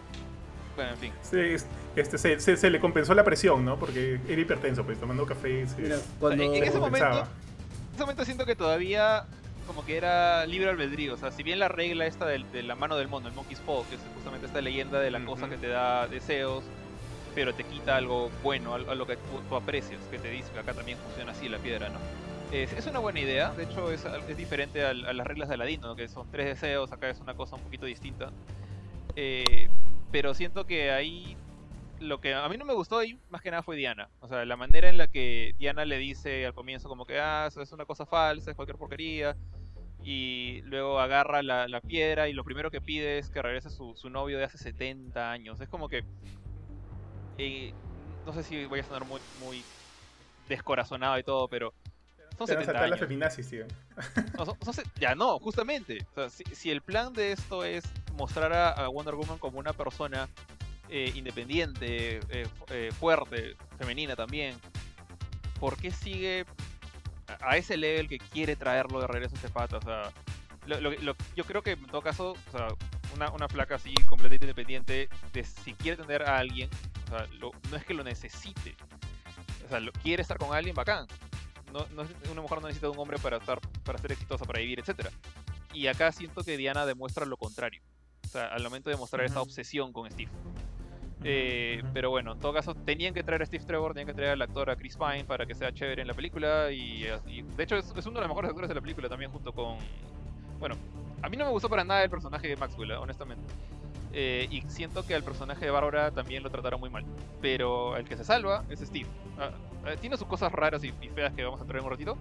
Bueno, 0.77 0.93
en 0.93 0.99
fin. 0.99 1.13
Sí, 1.23 1.39
es- 1.39 1.67
este, 1.97 2.19
se, 2.19 2.41
se- 2.41 2.57
se 2.57 2.71
le 2.71 2.81
compensó 2.81 3.15
la 3.15 3.25
presión, 3.25 3.65
¿no? 3.65 3.77
Porque 3.79 4.21
era 4.29 4.41
hipertenso, 4.41 4.85
pues 4.85 4.99
tomando 4.99 5.27
café. 5.27 5.67
se- 5.67 5.81
Mira, 5.83 5.97
O 5.97 5.99
sea, 5.99 6.09
cuando. 6.19 6.43
en 6.45 6.55
ese 6.55 6.79
momento, 6.79 6.81
compensaba. 6.81 7.21
en 7.21 7.95
ese 7.95 8.01
momento 8.03 8.25
siento 8.25 8.47
que 8.47 8.57
todavía 8.57 9.25
como 9.67 9.85
que 9.85 9.97
era 9.97 10.47
libre 10.47 10.71
albedrío. 10.71 11.15
O 11.15 11.17
sea, 11.17 11.31
si 11.31 11.43
bien 11.45 11.59
la 11.61 11.69
regla 11.69 12.07
esta 12.07 12.27
del- 12.27 12.51
de, 12.51 12.63
la 12.65 12.75
mano 12.75 12.97
del 12.97 13.07
mono, 13.09 13.29
el 13.29 13.35
Monkey's 13.35 13.61
Paw, 13.61 13.85
que 13.89 13.95
es 13.97 14.01
justamente 14.17 14.47
esta 14.47 14.61
leyenda 14.61 14.99
de 15.01 15.11
la 15.13 15.25
cosa 15.25 15.49
que 15.49 15.57
te 15.57 15.69
da 15.69 16.09
deseos, 16.09 16.65
pero 17.37 17.55
te 17.55 17.63
quita 17.65 17.97
algo 17.97 18.31
bueno, 18.43 18.75
al- 18.75 18.89
algo 18.89 19.07
que 19.07 19.17
tú, 19.17 19.41
tú 19.49 19.55
aprecias, 19.57 20.01
que 20.11 20.19
te 20.19 20.29
dice 20.31 20.51
que 20.53 20.59
acá 20.59 20.73
también 20.75 20.99
funciona 20.99 21.31
así 21.33 21.49
la 21.49 21.59
piedra, 21.59 21.89
¿no? 21.89 21.99
Es, 22.53 22.73
es 22.73 22.87
una 22.87 22.99
buena 22.99 23.21
idea, 23.21 23.53
de 23.53 23.63
hecho 23.63 23.93
es, 23.93 24.05
es 24.05 24.37
diferente 24.37 24.85
a, 24.85 24.93
las 24.93 25.27
reglas 25.27 25.49
de 25.49 25.55
Aladino, 25.55 25.87
¿no? 25.87 25.97
que 25.97 26.09
son 26.09 26.29
tres 26.33 26.47
deseos, 26.47 26.91
acá 26.91 27.09
es 27.09 27.21
una 27.21 27.35
cosa 27.35 27.55
un 27.55 27.63
poquito 27.63 27.87
distinta. 27.87 28.33
Eh, 29.15 29.69
pero 30.11 30.35
siento 30.35 30.67
que 30.67 30.91
ahí 30.91 31.37
lo 32.01 32.21
que 32.21 32.35
a 32.35 32.49
mí 32.49 32.57
no 32.57 32.65
me 32.65 32.75
gustó 32.75 32.99
ahí 32.99 33.21
más 33.29 33.41
que 33.43 33.51
nada 33.51 33.63
fue 33.63 33.77
Diana. 33.77 34.09
O 34.21 34.27
sea, 34.27 34.45
la 34.45 34.57
manera 34.57 34.89
en 34.89 34.99
la 34.99 35.07
que 35.07 35.55
Diana 35.59 35.85
le 35.85 35.99
dice 35.99 36.47
al 36.47 36.55
comienzo 36.55 36.89
como 36.89 37.07
que, 37.07 37.21
ah, 37.21 37.47
eso 37.47 37.63
es 37.63 37.71
una 37.73 37.85
cosa 37.85 38.07
falsa, 38.07 38.51
es 38.51 38.57
cualquier 38.57 38.79
porquería. 38.79 39.37
Y 40.03 40.63
luego 40.63 40.99
agarra 40.99 41.43
la, 41.43 41.69
la 41.69 41.81
piedra 41.81 42.29
y 42.29 42.33
lo 42.33 42.43
primero 42.43 42.71
que 42.71 42.81
pide 42.81 43.19
es 43.19 43.31
que 43.31 43.43
regrese 43.43 43.71
su, 43.71 43.95
su 43.95 44.09
novio 44.11 44.39
de 44.39 44.45
hace 44.45 44.59
70 44.59 45.31
años. 45.31 45.61
Es 45.61 45.69
como 45.69 45.89
que... 45.89 46.05
eh, 47.39 47.73
no 48.27 48.33
sé 48.33 48.43
si 48.43 48.65
voy 48.65 48.81
a 48.81 48.85
sonar 48.85 49.05
muy, 49.05 49.21
muy 49.39 49.63
descorazonado 50.49 51.19
y 51.19 51.23
todo, 51.23 51.47
pero... 51.49 51.73
Son 52.41 52.47
Te 52.47 52.55
van 52.55 52.63
70 52.63 52.63
a 52.63 52.65
saltar 52.65 52.89
las 52.89 52.99
años. 52.99 53.09
feminazis, 53.09 53.51
tío. 53.51 53.67
No, 54.39 54.47
son- 54.47 54.57
son 54.65 54.73
se- 54.75 54.85
ya 54.99 55.15
no, 55.15 55.39
justamente. 55.39 56.07
O 56.13 56.15
sea, 56.15 56.31
si, 56.31 56.43
si 56.55 56.71
el 56.71 56.81
plan 56.81 57.13
de 57.13 57.33
esto 57.33 57.65
es 57.65 57.85
mostrar 58.15 58.51
a, 58.55 58.89
Wonder 58.89 59.15
Woman 59.15 59.37
como 59.39 59.59
una 59.59 59.75
persona 59.75 60.27
eh, 60.89 61.13
independiente, 61.15 62.21
eh, 62.31 62.47
eh, 62.71 62.91
fuerte, 62.99 63.57
femenina 63.79 64.17
también, 64.17 64.57
¿por 65.61 65.77
qué 65.77 65.91
sigue 65.91 66.47
a, 67.29 67.51
a 67.51 67.57
ese 67.59 67.77
level 67.77 68.09
que 68.09 68.19
quiere 68.19 68.57
traerlo 68.57 69.01
de 69.03 69.07
regreso 69.07 69.35
a 69.35 69.37
este 69.37 69.49
pata? 69.51 69.77
O 69.77 69.83
sea, 69.83 70.11
lo- 70.67 70.81
lo- 70.81 70.91
lo- 70.93 71.17
yo 71.37 71.45
creo 71.45 71.63
que 71.63 71.73
en 71.73 71.85
todo 71.87 72.01
caso, 72.01 72.33
o 72.33 72.51
sea, 72.51 72.69
una, 73.15 73.31
una 73.33 73.49
flaca 73.49 73.75
así 73.75 73.93
completamente 74.09 74.47
independiente, 74.47 75.09
de 75.35 75.45
si 75.45 75.75
quiere 75.75 76.01
tener 76.03 76.23
a 76.23 76.39
alguien, 76.39 76.71
o 77.07 77.11
sea, 77.11 77.27
no 77.71 77.77
es 77.77 77.85
que 77.85 77.93
lo 77.93 78.03
necesite. 78.03 78.75
O 79.67 79.69
sea, 79.69 79.81
quiere 80.03 80.23
estar 80.23 80.39
con 80.39 80.55
alguien 80.57 80.75
bacán. 80.75 81.07
No, 81.73 81.87
no 81.95 82.09
una 82.31 82.43
mujer 82.43 82.61
no 82.61 82.67
necesita 82.69 82.87
de 82.89 82.93
un 82.93 82.99
hombre 82.99 83.19
para 83.19 83.37
estar 83.39 83.59
para 83.85 83.99
ser 83.99 84.13
exitosa, 84.13 84.45
para 84.45 84.61
vivir, 84.61 84.81
etcétera. 84.81 85.11
Y 85.73 85.87
acá 85.87 86.11
siento 86.13 86.43
que 86.43 86.57
Diana 86.57 86.85
demuestra 86.87 87.25
lo 87.27 87.37
contrario. 87.37 87.81
O 88.25 88.29
sea, 88.29 88.47
al 88.49 88.63
momento 88.63 88.91
de 88.91 88.97
mostrar 88.97 89.25
esa 89.25 89.41
Ujú. 89.41 89.45
obsesión 89.49 89.93
con 89.93 90.11
Steve. 90.11 90.31
Eh, 91.23 91.83
pero 91.93 92.11
bueno, 92.11 92.33
en 92.33 92.39
todo 92.39 92.53
caso, 92.53 92.75
tenían 92.75 93.13
que 93.13 93.23
traer 93.23 93.43
a 93.43 93.47
Steve 93.47 93.65
Trevor, 93.65 93.93
tenían 93.93 94.07
que 94.09 94.15
traer 94.15 94.31
al 94.31 94.43
actor 94.43 94.71
a 94.71 94.77
Chris 94.77 94.97
Pine 94.97 95.25
para 95.25 95.45
que 95.47 95.55
sea 95.55 95.73
chévere 95.73 96.03
en 96.03 96.09
la 96.09 96.15
película. 96.15 96.73
Y, 96.73 97.07
y 97.27 97.43
de 97.43 97.63
hecho, 97.63 97.77
es, 97.77 97.93
es 97.95 98.07
uno 98.07 98.15
de 98.15 98.21
los 98.23 98.29
mejores 98.29 98.49
actores 98.51 98.69
de 98.69 98.75
la 98.75 98.81
película 98.81 99.09
también, 99.09 99.31
junto 99.31 99.53
con. 99.53 99.77
Bueno, 100.59 100.77
a 101.23 101.29
mí 101.29 101.37
no 101.37 101.45
me 101.45 101.51
gustó 101.51 101.69
para 101.69 101.85
nada 101.85 102.03
el 102.03 102.11
personaje 102.11 102.49
de 102.49 102.57
Maxwell, 102.57 102.93
eh, 102.93 102.97
honestamente. 102.97 103.45
Eh, 104.13 104.49
y 104.51 104.63
siento 104.63 105.07
que 105.07 105.15
al 105.15 105.23
personaje 105.23 105.65
de 105.65 105.71
Bárbara 105.71 106.11
también 106.11 106.43
lo 106.43 106.51
trataron 106.51 106.81
muy 106.81 106.91
mal. 106.91 107.05
Pero 107.41 107.97
el 107.97 108.09
que 108.09 108.17
se 108.17 108.25
salva 108.25 108.65
es 108.71 108.81
Steve. 108.81 109.09
Ah, 109.39 109.51
ah, 109.85 109.97
tiene 110.01 110.17
sus 110.17 110.27
cosas 110.27 110.51
raras 110.53 110.83
y, 110.85 110.89
y 111.01 111.09
feas 111.09 111.33
que 111.35 111.45
vamos 111.45 111.61
a 111.61 111.65
traer 111.65 111.81
en 111.81 111.85
un 111.87 111.91
ratito. 111.91 112.17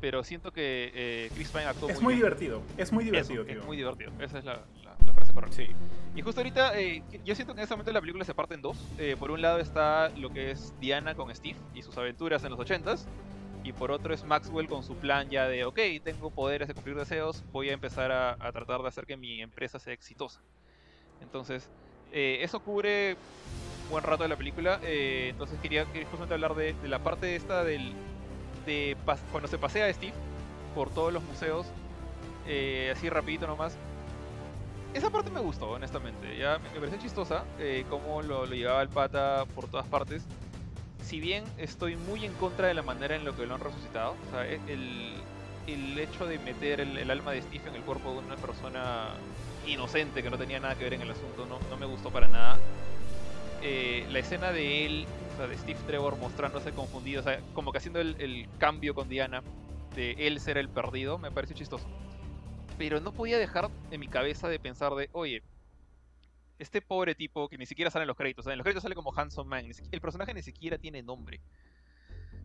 Pero 0.00 0.24
siento 0.24 0.50
que 0.50 0.90
eh, 0.94 1.30
Chris 1.34 1.48
Pine 1.50 1.64
actuó 1.66 1.90
Es 1.90 2.00
muy 2.00 2.14
bien. 2.14 2.24
divertido, 2.24 2.62
es 2.78 2.90
muy 2.90 3.04
divertido, 3.04 3.42
Eso, 3.42 3.50
tío. 3.50 3.60
Es 3.60 3.66
muy 3.66 3.76
divertido, 3.76 4.10
esa 4.18 4.38
es 4.38 4.44
la, 4.46 4.54
la- 4.82 4.96
la 5.06 5.12
frase 5.12 5.32
correcta. 5.34 5.56
Sí. 5.56 5.66
Y 6.14 6.22
justo 6.22 6.40
ahorita, 6.40 6.78
eh, 6.80 7.02
yo 7.24 7.34
siento 7.34 7.54
que 7.54 7.60
en 7.60 7.64
este 7.64 7.74
momento 7.74 7.92
la 7.92 8.00
película 8.00 8.24
se 8.24 8.32
parte 8.34 8.54
en 8.54 8.62
dos. 8.62 8.78
Eh, 8.98 9.14
por 9.18 9.30
un 9.30 9.42
lado 9.42 9.58
está 9.58 10.08
lo 10.16 10.30
que 10.30 10.52
es 10.52 10.72
Diana 10.80 11.14
con 11.14 11.34
Steve 11.34 11.56
y 11.74 11.82
sus 11.82 11.96
aventuras 11.98 12.42
en 12.44 12.50
los 12.50 12.58
80s. 12.58 13.04
Y 13.62 13.74
por 13.74 13.90
otro 13.90 14.14
es 14.14 14.24
Maxwell 14.24 14.68
con 14.68 14.82
su 14.82 14.96
plan 14.96 15.28
ya 15.28 15.46
de, 15.46 15.66
ok, 15.66 15.78
tengo 16.02 16.30
poderes 16.30 16.66
de 16.66 16.72
cumplir 16.72 16.96
deseos, 16.96 17.44
voy 17.52 17.68
a 17.68 17.74
empezar 17.74 18.10
a, 18.10 18.32
a 18.40 18.52
tratar 18.52 18.80
de 18.80 18.88
hacer 18.88 19.04
que 19.04 19.18
mi 19.18 19.42
empresa 19.42 19.78
sea 19.78 19.92
exitosa. 19.92 20.40
Entonces, 21.20 21.68
eh, 22.12 22.38
eso 22.42 22.60
cubre 22.60 23.16
buen 23.90 24.04
rato 24.04 24.22
de 24.22 24.28
la 24.28 24.36
película. 24.36 24.78
eh, 24.82 25.28
entonces 25.30 25.58
quería, 25.60 25.84
justamente 25.84 26.34
hablar 26.34 26.54
de, 26.54 26.74
la 26.84 26.98
parte 27.00 27.34
esta 27.36 27.64
del, 27.64 27.92
de 28.66 28.96
pas- 29.06 29.20
cuando 29.30 29.48
se 29.48 29.58
pasea 29.58 29.92
Steve 29.92 30.12
por 30.74 30.90
todos 30.90 31.12
los 31.12 31.22
museos, 31.24 31.66
eh, 32.46 32.92
así 32.94 33.08
rapidito 33.08 33.46
nomás. 33.46 33.76
Esa 34.94 35.10
parte 35.10 35.30
me 35.30 35.40
gustó, 35.40 35.70
honestamente. 35.70 36.36
Ya 36.36 36.58
me, 36.58 36.68
me 36.70 36.80
pareció 36.80 36.98
chistosa 36.98 37.44
cómo 37.88 38.22
lo, 38.22 38.46
llevaba 38.46 38.82
el 38.82 38.88
pata 38.88 39.44
por 39.54 39.68
todas 39.68 39.86
partes. 39.86 40.24
Si 41.02 41.20
bien 41.20 41.44
estoy 41.58 41.96
muy 41.96 42.24
en 42.24 42.32
contra 42.34 42.68
de 42.68 42.74
la 42.74 42.82
manera 42.82 43.16
en 43.16 43.24
la 43.24 43.32
que 43.32 43.46
lo 43.46 43.54
han 43.54 43.60
resucitado, 43.60 44.16
o 44.26 44.30
sea, 44.30 44.46
e- 44.48 44.60
el, 44.68 45.14
el 45.66 45.98
hecho 45.98 46.26
de 46.26 46.38
meter 46.40 46.80
el, 46.80 46.96
el 46.98 47.10
alma 47.10 47.32
de 47.32 47.42
Steve 47.42 47.68
en 47.68 47.76
el 47.76 47.82
cuerpo 47.82 48.12
de 48.12 48.18
una 48.18 48.36
persona 48.36 49.10
inocente 49.66 50.22
que 50.22 50.30
no 50.30 50.38
tenía 50.38 50.60
nada 50.60 50.76
que 50.76 50.84
ver 50.84 50.94
en 50.94 51.02
el 51.02 51.10
asunto 51.10 51.46
no, 51.46 51.58
no 51.68 51.76
me 51.76 51.86
gustó 51.86 52.10
para 52.10 52.28
nada. 52.28 52.58
Eh, 53.62 54.06
la 54.10 54.20
escena 54.20 54.52
de 54.52 54.86
él, 54.86 55.06
o 55.34 55.36
sea, 55.36 55.46
de 55.46 55.56
Steve 55.58 55.78
Trevor 55.86 56.16
mostrándose 56.16 56.72
confundido, 56.72 57.20
o 57.20 57.24
sea, 57.24 57.40
como 57.52 57.72
que 57.72 57.78
haciendo 57.78 58.00
el, 58.00 58.48
cambio 58.58 58.94
con 58.94 59.08
Diana, 59.08 59.42
de 59.94 60.12
él 60.12 60.40
ser 60.40 60.56
el 60.56 60.68
perdido, 60.68 61.18
me 61.18 61.30
pareció 61.30 61.56
chistoso 61.56 61.86
pero 62.78 62.98
no 62.98 63.12
podía 63.12 63.38
dejar 63.38 63.70
en 63.90 64.00
mi 64.00 64.08
cabeza 64.08 64.48
de 64.48 64.58
pensar 64.58 64.94
de, 64.94 65.10
oye, 65.12 65.42
este 66.58 66.80
pobre 66.80 67.14
tipo 67.14 67.46
que 67.46 67.58
ni 67.58 67.66
siquiera 67.66 67.90
sale 67.90 68.04
en 68.04 68.08
los 68.08 68.16
créditos, 68.16 68.42
o 68.42 68.44
sea, 68.44 68.54
en 68.54 68.58
los 68.58 68.64
créditos 68.64 68.82
sale 68.82 68.94
como 68.94 69.12
Handsome 69.14 69.50
Man, 69.50 69.70
el 69.90 70.00
personaje 70.00 70.32
ni 70.32 70.40
siquiera 70.40 70.78
tiene 70.78 71.02
nombre. 71.02 71.42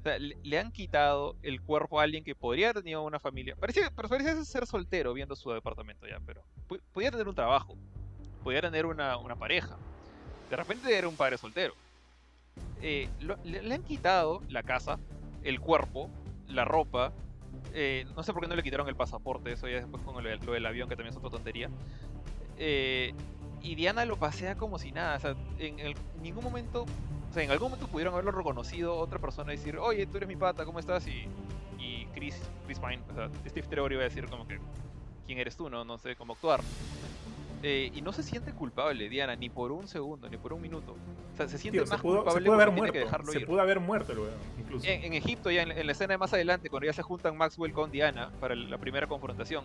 Le, 0.06 0.60
han 0.60 0.72
quitado 0.72 1.36
el 1.42 1.62
cuerpo 1.62 2.00
a 2.00 2.04
alguien 2.04 2.24
que 2.24 2.36
podría 2.36 2.70
haber 2.70 2.84
tenido 2.84 3.02
una 3.04 3.20
familia. 3.20 3.56
Parecía, 3.56 3.90
parecía 3.90 4.44
ser 4.46 4.66
soltero 4.68 5.14
viendo 5.14 5.36
su 5.36 5.50
departamento 5.52 6.08
ya, 6.08 6.20
pero 6.26 6.44
podía 6.94 7.10
tener 7.12 7.28
un 7.28 7.36
trabajo, 7.36 7.76
podía 8.44 8.62
tener 8.62 8.86
una, 8.86 9.18
una 9.18 9.36
pareja. 9.36 9.78
De 10.50 10.56
repente 10.56 10.96
era 10.96 11.08
un 11.08 11.16
padre 11.16 11.38
soltero. 11.38 11.74
Eh, 12.82 13.10
le, 13.44 13.74
han 13.74 13.84
quitado 13.84 14.42
la 14.50 14.62
casa, 14.62 15.00
el 15.44 15.60
cuerpo, 15.60 16.10
la 16.48 16.66
ropa, 16.66 17.12
Eh, 17.74 18.06
no 18.16 18.24
sé 18.24 18.32
por 18.32 18.42
qué 18.42 18.48
no 18.48 18.56
le 18.56 18.64
quitaron 18.64 18.88
el 18.88 18.96
pasaporte, 18.96 19.52
eso 19.52 19.68
ya 19.68 19.78
después 19.78 20.02
con 20.04 20.24
lo, 20.24 20.30
del- 20.30 20.66
avión, 20.66 20.88
que 20.88 20.96
también 20.96 21.12
es 21.12 21.18
otra 21.18 21.30
tontería. 21.32 21.70
Eh, 22.58 23.14
y 23.62 23.76
Diana 23.76 24.06
lo 24.06 24.18
pasea 24.18 24.56
como 24.56 24.78
si 24.78 24.92
nada, 24.92 25.18
o 25.18 25.20
sea, 25.20 25.36
en 25.60 25.80
el- 25.80 25.96
ningún 26.22 26.44
momento, 26.44 26.86
sea, 27.36 27.44
en 27.44 27.52
algún 27.52 27.70
momento 27.70 27.88
pudieron 27.88 28.14
haberlo 28.14 28.32
reconocido 28.32 28.96
otra 28.98 29.20
persona 29.20 29.54
y 29.54 29.58
decir, 29.58 29.78
oye, 29.78 30.08
tú 30.08 30.18
eres 30.18 30.28
mi 30.28 30.36
pata, 30.36 30.66
¿cómo 30.66 30.80
estás? 30.80 31.06
Y, 31.08 31.28
y 31.78 32.08
Chris, 32.14 32.42
Chris 32.66 32.80
Pine, 32.80 33.00
o 33.12 33.14
sea, 33.14 33.30
Steve 33.48 33.68
Trevor 33.68 33.92
iba 33.94 34.02
a 34.02 34.06
decir 34.06 34.26
como 34.28 34.48
que, 34.48 34.60
¿quién 35.28 35.38
eres 35.38 35.56
tú? 35.56 35.70
No, 35.70 35.86
no 35.86 35.98
sé 36.00 36.16
cómo 36.16 36.34
actuar. 36.34 36.62
Eh, 37.64 37.92
y 37.96 38.02
no 38.02 38.12
se 38.14 38.22
siente 38.22 38.52
culpable, 38.54 39.10
Diana, 39.10 39.36
ni 39.36 39.50
por 39.50 39.72
un 39.72 39.88
segundo, 39.88 40.30
ni 40.30 40.38
por 40.38 40.54
un 40.54 40.62
minuto. 40.62 40.96
O 41.34 41.38
sea, 41.38 41.48
se 41.48 41.58
siente 41.58 41.80
Tío, 41.80 41.86
se 41.88 41.94
más 41.94 42.02
pudo, 42.02 42.18
se 42.18 42.24
culpable 42.24 42.46
pudo 42.46 42.54
haber 42.56 42.68
tiene 42.68 42.82
que 42.92 42.92
muerto. 43.00 43.06
dejarlo 43.06 43.32
Se 43.32 43.40
ir. 43.40 43.46
pudo 43.48 43.62
haber 43.62 43.80
muerto 43.80 44.12
el 44.12 44.20
weón, 44.20 44.34
incluso. 44.60 44.86
En, 44.88 45.04
en 45.04 45.14
Egipto, 45.14 45.50
ya 45.52 45.64
en, 45.64 45.72
en 45.72 45.86
la 45.86 45.92
escena 45.92 46.14
de 46.14 46.18
más 46.20 46.32
adelante, 46.34 46.70
cuando 46.70 46.86
ya 46.86 46.94
se 46.94 47.02
juntan 47.02 47.36
Maxwell 47.38 47.74
con 47.74 47.92
Diana 47.92 48.32
para 48.40 48.56
la 48.56 48.78
primera 48.78 49.08
confrontación, 49.08 49.64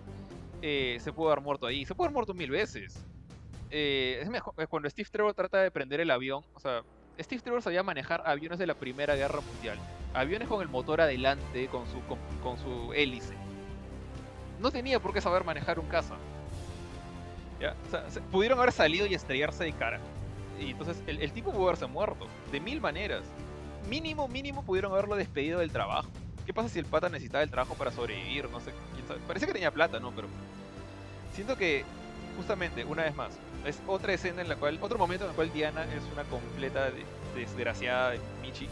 eh, 0.62 0.96
se 1.00 1.12
pudo 1.12 1.30
haber 1.30 1.42
muerto 1.44 1.66
ahí. 1.66 1.84
Se 1.84 1.94
pudo 1.94 2.06
haber 2.06 2.14
muerto 2.14 2.32
mil 2.32 2.50
veces. 2.50 3.04
Eh, 3.70 4.18
es 4.22 4.28
mejor, 4.30 4.54
cuando 4.68 4.88
Steve 4.88 5.08
Trevor 5.12 5.34
trata 5.34 5.58
de 5.60 5.70
prender 5.70 6.00
el 6.00 6.10
avión, 6.10 6.42
o 6.54 6.60
sea, 6.60 6.82
Steve 7.22 7.40
Trevor 7.42 7.62
sabía 7.62 7.82
manejar 7.82 8.22
aviones 8.26 8.58
de 8.58 8.66
la 8.66 8.74
Primera 8.74 9.14
Guerra 9.14 9.40
Mundial. 9.40 9.78
Aviones 10.14 10.48
con 10.48 10.62
el 10.62 10.68
motor 10.68 11.00
adelante, 11.00 11.66
con 11.68 11.84
su, 11.86 12.00
con, 12.42 12.58
su 12.58 12.92
hélice. 12.92 13.34
No 14.60 14.70
tenía 14.70 15.00
por 15.00 15.12
qué 15.12 15.20
saber 15.20 15.44
manejar 15.44 15.78
un 15.78 15.86
caza. 15.86 16.14
¿Ya? 17.60 17.74
O 17.86 17.90
sea, 17.90 18.10
se- 18.10 18.20
pudieron 18.20 18.58
haber 18.58 18.72
salido 18.72 19.06
y 19.06 19.14
estrellarse 19.14 19.64
de 19.64 19.72
cara. 19.72 20.00
Y 20.58 20.70
entonces 20.70 21.02
el, 21.06 21.20
el 21.22 21.32
tipo 21.32 21.52
pudo 21.52 21.64
haberse 21.64 21.86
muerto. 21.86 22.26
De 22.52 22.60
mil 22.60 22.80
maneras. 22.80 23.22
Mínimo, 23.88 24.28
mínimo 24.28 24.62
pudieron 24.62 24.92
haberlo 24.92 25.16
despedido 25.16 25.60
del 25.60 25.70
trabajo. 25.70 26.08
¿Qué 26.46 26.52
pasa 26.52 26.68
si 26.68 26.78
el 26.78 26.86
pata 26.86 27.08
necesitaba 27.08 27.42
el 27.44 27.50
trabajo 27.50 27.74
para 27.74 27.90
sobrevivir? 27.92 28.48
No 28.50 28.60
sé, 28.60 28.72
quién 28.94 29.06
sabe. 29.06 29.20
Parece 29.26 29.46
que 29.46 29.52
tenía 29.52 29.70
plata, 29.70 30.00
¿no? 30.00 30.10
Pero 30.10 30.28
siento 31.34 31.56
que, 31.56 31.84
justamente, 32.36 32.84
una 32.84 33.04
vez 33.04 33.14
más, 33.14 33.38
es 33.64 33.82
otra 33.86 34.12
escena 34.12 34.42
en 34.42 34.48
la 34.48 34.56
cual, 34.56 34.78
otro 34.80 34.98
momento 34.98 35.24
en 35.24 35.30
el 35.30 35.36
cual 35.36 35.52
Diana 35.52 35.84
es 35.84 36.02
una 36.12 36.24
completa 36.24 36.90
de- 36.90 37.04
desgraciada 37.34 38.10
de 38.10 38.20
Michi, 38.42 38.68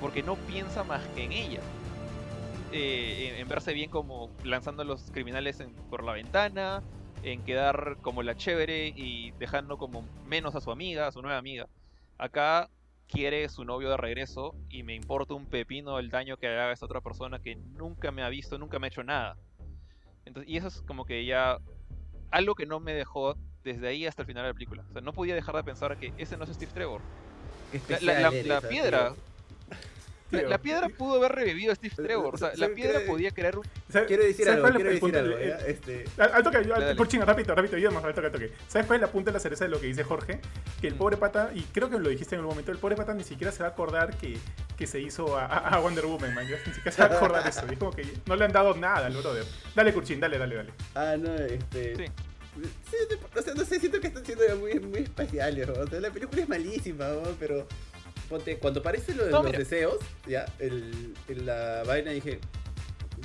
porque 0.00 0.22
no 0.22 0.36
piensa 0.36 0.84
más 0.84 1.06
que 1.08 1.24
en 1.24 1.32
ella. 1.32 1.60
Eh, 2.72 3.36
en, 3.38 3.48
verse 3.48 3.72
bien 3.72 3.90
como 3.90 4.30
lanzando 4.44 4.82
a 4.82 4.84
los 4.84 5.10
criminales 5.10 5.62
por 5.88 6.04
la 6.04 6.12
ventana, 6.12 6.82
en 7.22 7.42
quedar 7.42 7.96
como 8.00 8.22
la 8.22 8.36
chévere 8.36 8.88
y 8.88 9.32
dejando 9.32 9.76
como 9.76 10.04
menos 10.26 10.54
a 10.54 10.60
su 10.60 10.70
amiga, 10.70 11.08
a 11.08 11.12
su 11.12 11.20
nueva 11.20 11.38
amiga. 11.38 11.66
Acá 12.16 12.70
quiere 13.08 13.48
su 13.48 13.64
novio 13.64 13.90
de 13.90 13.96
regreso 13.96 14.54
y 14.68 14.84
me 14.84 14.94
importa 14.94 15.34
un 15.34 15.46
pepino 15.46 15.98
el 15.98 16.10
daño 16.10 16.36
que 16.36 16.46
haga 16.46 16.70
esta 16.72 16.86
otra 16.86 17.00
persona 17.00 17.40
que 17.40 17.56
nunca 17.56 18.12
me 18.12 18.22
ha 18.22 18.28
visto, 18.28 18.56
nunca 18.56 18.78
me 18.78 18.86
ha 18.86 18.88
hecho 18.88 19.02
nada. 19.02 19.36
Entonces, 20.24 20.50
y 20.50 20.56
eso 20.56 20.68
es 20.68 20.80
como 20.82 21.04
que 21.04 21.24
ya 21.24 21.58
algo 22.30 22.54
que 22.54 22.66
no 22.66 22.78
me 22.78 22.94
dejó 22.94 23.36
desde 23.64 23.88
ahí 23.88 24.06
hasta 24.06 24.22
el 24.22 24.26
final 24.26 24.42
de 24.44 24.48
la 24.50 24.54
película. 24.54 24.84
O 24.88 24.92
sea, 24.92 25.02
no 25.02 25.12
podía 25.12 25.34
dejar 25.34 25.54
de 25.56 25.64
pensar 25.64 25.96
que 25.98 26.12
ese 26.18 26.36
no 26.36 26.44
es 26.44 26.50
Steve 26.50 26.70
Trevor. 26.72 27.00
La, 27.88 28.00
la- 28.00 28.30
la- 28.30 28.42
la 28.42 28.60
piedra, 28.60 29.14
tío. 30.30 30.48
la, 30.48 30.58
piedra 30.58 30.88
pudo 30.88 31.16
haber 31.16 31.32
revivido 31.32 31.72
a 31.72 31.74
Steve 31.74 31.94
Trevor. 31.96 32.34
O 32.34 32.38
sea, 32.38 32.48
la 32.50 32.56
¿Sabe 32.56 32.74
piedra 32.74 33.00
podía 33.06 33.30
crear 33.32 33.58
un... 33.58 33.64
¿sabes- 33.88 34.08
Quiero 34.08 34.22
decir 34.24 34.44
¿sabes 34.46 34.56
algo, 34.56 34.62
cuál 34.62 34.72
es 34.72 34.76
quiero 34.76 34.90
el 34.90 35.00
decir 35.00 35.16
algo. 35.18 35.36
El- 35.36 35.48
¿ya? 35.48 35.66
Este, 35.66 36.04
Al, 36.18 36.32
al 36.34 36.42
toque, 36.42 36.56
al- 36.58 36.68
Dale, 36.68 36.84
dale. 36.86 36.96
corchín, 36.96 37.22
rápido, 37.22 37.54
rápido, 37.54 37.78
yo 37.78 37.90
más, 37.92 38.04
al 38.04 38.14
toque, 38.14 38.26
al 38.26 38.32
toque. 38.32 38.52
¿Sabes 38.68 38.86
cuál 38.86 38.96
es 38.96 39.00
la 39.02 39.08
punta 39.12 39.30
de 39.30 39.34
la 39.34 39.40
cereza 39.40 39.64
de 39.64 39.70
lo 39.70 39.80
que 39.80 39.86
dice 39.88 40.02
Jorge? 40.04 40.40
Que 40.80 40.86
el 40.88 40.94
Mm. 40.94 40.98
pobre 40.98 41.16
pata, 41.16 41.50
y 41.54 41.62
creo 41.62 41.90
que 41.90 41.98
lo 41.98 42.08
dijiste 42.08 42.34
en 42.34 42.40
algún 42.40 42.54
momento, 42.54 42.72
el 42.72 42.78
pobre 42.78 42.96
pata 42.96 43.12
ni 43.14 43.24
siquiera 43.24 43.52
se 43.52 43.62
va 43.62 43.68
a 43.68 43.72
acordar 43.72 44.16
que, 44.16 44.36
que 44.76 44.86
se 44.86 45.00
hizo 45.00 45.36
a, 45.36 45.44
a- 45.46 45.78
Wonder 45.80 46.06
Woman, 46.06 46.34
man. 46.34 46.44
Ni 46.46 46.72
siquiera 46.72 46.92
se 46.92 47.02
va 47.02 47.08
a 47.08 47.16
acordar 47.16 47.42
de 47.44 47.50
eso. 47.50 47.66
Es 47.70 47.78
como 47.78 47.90
que 47.92 48.04
no 48.26 48.34
le 48.36 48.44
han 48.44 48.52
dado 48.52 48.74
nada 48.76 49.06
al 49.06 49.12
brother. 49.16 49.44
Dale, 49.74 49.92
Curchín, 49.92 50.18
dale, 50.20 50.38
dale, 50.38 50.54
dale. 50.56 50.70
Ah, 50.94 51.16
no, 51.18 51.34
este. 51.36 51.96
Sí. 51.96 52.04
Sí, 52.90 52.96
o 53.36 53.42
sea, 53.42 53.54
no 53.54 53.64
sé, 53.64 53.78
siento 53.78 54.00
que 54.00 54.08
están 54.08 54.24
siendo 54.24 54.44
muy, 54.56 54.78
muy 54.80 55.00
espaciales. 55.00 55.68
O 55.68 55.86
sea, 55.86 56.00
la 56.00 56.10
película 56.10 56.42
es 56.42 56.48
malísima, 56.48 57.08
¿no? 57.08 57.22
pero 57.38 57.66
ponte, 58.28 58.58
cuando 58.58 58.80
aparece 58.80 59.14
lo 59.14 59.24
de 59.24 59.30
No, 59.30 59.42
los 59.42 59.52
deseos, 59.52 59.98
ya, 60.26 60.46
el, 60.58 61.14
en 61.28 61.46
la 61.46 61.82
vaina 61.84 62.12
dije, 62.12 62.40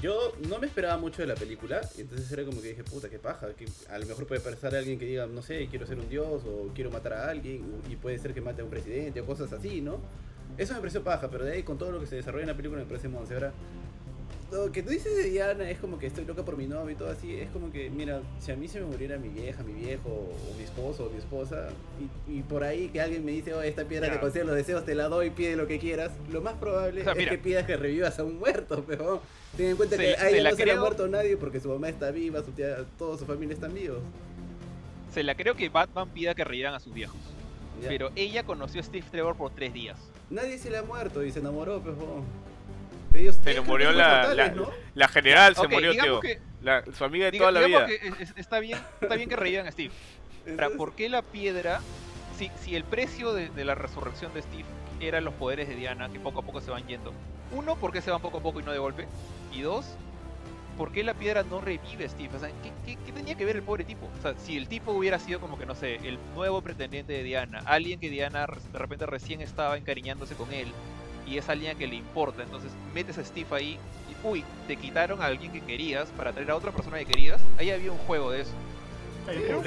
yo 0.01 0.33
no 0.49 0.59
me 0.59 0.67
esperaba 0.67 0.97
mucho 0.97 1.21
de 1.21 1.27
la 1.27 1.35
película, 1.35 1.81
y 1.97 2.01
entonces 2.01 2.31
era 2.31 2.43
como 2.43 2.61
que 2.61 2.69
dije, 2.69 2.83
puta, 2.83 3.09
qué 3.09 3.19
paja, 3.19 3.53
que 3.53 3.65
a 3.89 3.97
lo 3.97 4.05
mejor 4.05 4.27
puede 4.27 4.41
pasar 4.41 4.75
alguien 4.75 4.99
que 4.99 5.05
diga, 5.05 5.25
no 5.27 5.41
sé, 5.41 5.67
quiero 5.67 5.85
ser 5.85 5.99
un 5.99 6.09
dios, 6.09 6.43
o 6.45 6.71
quiero 6.73 6.91
matar 6.91 7.13
a 7.13 7.29
alguien, 7.29 7.63
y 7.89 7.95
puede 7.95 8.17
ser 8.17 8.33
que 8.33 8.41
mate 8.41 8.61
a 8.61 8.65
un 8.65 8.69
presidente, 8.69 9.21
o 9.21 9.25
cosas 9.25 9.51
así, 9.53 9.81
¿no? 9.81 9.99
Eso 10.57 10.73
me 10.73 10.79
pareció 10.79 11.03
paja, 11.03 11.29
pero 11.29 11.45
de 11.45 11.53
ahí 11.53 11.63
con 11.63 11.77
todo 11.77 11.91
lo 11.91 11.99
que 11.99 12.07
se 12.07 12.15
desarrolla 12.15 12.43
en 12.43 12.49
la 12.49 12.55
película 12.55 12.81
me 12.81 12.87
parece 12.87 13.07
monse. 13.07 13.33
Ahora, 13.33 13.53
lo 14.51 14.71
que 14.71 14.83
tú 14.83 14.89
dices 14.91 15.15
de 15.15 15.29
Diana 15.29 15.69
es 15.69 15.79
como 15.79 15.97
que 15.99 16.07
estoy 16.07 16.23
loca 16.25 16.43
por 16.43 16.55
mi 16.55 16.67
novio 16.67 16.91
y 16.91 16.95
todo 16.95 17.09
así. 17.09 17.35
Es 17.35 17.49
como 17.49 17.71
que, 17.71 17.89
mira, 17.89 18.21
si 18.39 18.51
a 18.51 18.55
mí 18.55 18.67
se 18.67 18.79
me 18.79 18.85
muriera 18.85 19.17
mi 19.17 19.29
vieja, 19.29 19.63
mi 19.63 19.73
viejo, 19.73 20.09
o 20.09 20.53
mi 20.57 20.63
esposo, 20.63 21.05
o 21.05 21.09
mi 21.09 21.17
esposa, 21.17 21.69
y, 22.27 22.37
y 22.39 22.41
por 22.43 22.63
ahí 22.63 22.89
que 22.89 23.01
alguien 23.01 23.25
me 23.25 23.31
dice, 23.31 23.53
oh, 23.53 23.61
esta 23.61 23.85
piedra 23.85 24.11
te 24.11 24.19
concede 24.19 24.45
los 24.45 24.55
deseos, 24.55 24.85
te 24.85 24.95
la 24.95 25.07
doy, 25.09 25.31
pide 25.31 25.55
lo 25.55 25.67
que 25.67 25.79
quieras, 25.79 26.11
lo 26.31 26.41
más 26.41 26.53
probable 26.55 27.01
O 27.01 27.03
sea, 27.03 27.13
es 27.13 27.17
mira. 27.17 27.31
que 27.31 27.37
pidas 27.39 27.65
que 27.65 27.75
revivas 27.75 28.17
a 28.19 28.23
un 28.23 28.37
muerto, 28.39 28.83
pero 28.87 29.21
ten 29.57 29.71
en 29.71 29.77
cuenta 29.77 29.95
Se 29.97 30.01
que 30.03 30.11
la- 30.11 30.17
a 30.17 30.19
se 30.21 30.29
ella 30.29 30.43
la 30.43 30.49
no 30.51 30.55
se 30.55 30.65
le 30.65 30.71
ha 30.71 30.79
muerto 30.79 31.07
nadie 31.07 31.37
porque 31.37 31.59
su 31.59 31.69
mamá 31.69 31.89
está 31.89 32.11
viva, 32.11 32.43
su 32.43 32.51
tía, 32.51 32.77
toda 32.97 33.17
su 33.17 33.25
familia 33.25 33.53
están 33.55 33.73
vivos. 33.73 33.99
Se 35.13 35.23
la 35.23 35.35
creo 35.35 35.55
que 35.55 35.69
Batman 35.69 36.09
pida 36.09 36.35
que 36.35 36.43
revivieran 36.43 36.73
a 36.75 36.79
sus 36.79 36.93
viejos. 36.93 37.17
¿ya? 37.81 37.87
Pero 37.89 38.11
ella 38.15 38.43
conoció 38.43 38.79
a 38.81 38.83
Steve 38.83 39.05
Trevor 39.09 39.35
por 39.35 39.51
tres 39.53 39.73
días. 39.73 39.97
Nadie 40.29 40.57
se 40.57 40.69
le 40.69 40.77
ha 40.77 40.83
muerto 40.83 41.23
y 41.23 41.31
se 41.31 41.39
enamoró, 41.39 41.81
pero... 41.83 42.23
Ellos, 43.15 43.39
ellos 43.45 43.65
murió 43.65 43.91
la, 43.91 44.07
mortales, 44.27 44.35
la, 44.35 44.49
¿no? 44.49 44.69
la 44.93 45.07
general, 45.07 45.55
se 45.55 45.67
murió, 45.67 45.91
tío. 45.91 46.19
que- 46.19 46.39
La- 46.61 46.83
su 46.97 47.03
amiga 47.03 47.25
de 47.25 47.31
diga- 47.31 47.39
toda 47.39 47.51
la 47.51 47.61
vida. 47.67 47.85
que 47.85 47.95
es- 47.95 48.19
es- 48.21 48.33
está, 48.37 48.59
bien, 48.59 48.77
está 49.01 49.15
bien 49.15 49.29
que 49.29 49.35
revivan 49.35 49.67
a 49.67 49.71
Steve. 49.71 49.93
Ahora, 50.49 50.69
¿por 50.71 50.93
qué 50.93 51.09
la 51.09 51.21
piedra? 51.21 51.79
Si, 52.37 52.51
si 52.61 52.75
el 52.75 52.83
precio 52.83 53.33
de, 53.33 53.49
de 53.49 53.65
la 53.65 53.75
resurrección 53.75 54.33
de 54.33 54.41
Steve 54.41 54.65
eran 54.99 55.23
los 55.23 55.33
poderes 55.35 55.67
de 55.69 55.75
Diana, 55.75 56.09
que 56.11 56.19
poco 56.19 56.39
a 56.39 56.43
poco 56.43 56.59
se 56.61 56.71
van 56.71 56.85
yendo. 56.87 57.13
Uno, 57.51 57.75
¿por 57.77 57.91
qué 57.93 58.01
se 58.01 58.11
van 58.11 58.21
poco 58.21 58.39
a 58.39 58.41
poco 58.41 58.59
y 58.59 58.63
no 58.63 58.71
de 58.71 58.77
golpe? 58.79 59.07
Y 59.53 59.61
dos, 59.61 59.85
¿por 60.77 60.91
qué 60.91 61.03
la 61.03 61.13
piedra 61.13 61.43
no 61.43 61.61
revive 61.61 62.05
a 62.05 62.09
Steve? 62.09 62.29
O 62.35 62.39
sea, 62.39 62.49
¿qué, 62.61 62.71
qué- 62.85 62.97
qué 63.05 63.11
tenía 63.13 63.35
que 63.35 63.45
ver 63.45 63.55
el 63.55 63.61
pobre 63.63 63.85
tipo? 63.85 64.09
O 64.19 64.21
sea, 64.21 64.33
si 64.37 64.57
el 64.57 64.67
tipo 64.67 64.91
hubiera 64.91 65.17
sido 65.19 65.39
como 65.39 65.57
que, 65.57 65.65
no 65.65 65.75
sé, 65.75 65.95
el 66.03 66.17
nuevo 66.35 66.61
pretendiente 66.61 67.13
de 67.13 67.23
Diana, 67.23 67.61
alguien 67.65 67.99
que 67.99 68.09
Diana 68.09 68.45
de 68.73 68.79
repente 68.79 69.05
recién 69.05 69.39
estaba 69.41 69.77
encariñándose 69.77 70.35
con 70.35 70.51
él, 70.51 70.67
y 71.25 71.37
es 71.37 71.49
alguien 71.49 71.77
que 71.77 71.87
le 71.87 71.95
importa, 71.95 72.43
entonces 72.43 72.71
metes 72.93 73.17
a 73.17 73.23
Steve 73.23 73.47
ahí, 73.51 73.77
y 74.09 74.27
uy, 74.27 74.43
te 74.67 74.75
quitaron 74.75 75.21
a 75.21 75.25
alguien 75.25 75.51
que 75.51 75.61
querías 75.61 76.09
para 76.11 76.31
traer 76.33 76.51
a 76.51 76.55
otra 76.55 76.71
persona 76.71 76.99
que 76.99 77.05
querías, 77.05 77.41
ahí 77.57 77.71
había 77.71 77.91
un 77.91 77.97
juego 77.99 78.31
de 78.31 78.41
eso. 78.41 78.51
Un. 79.27 79.63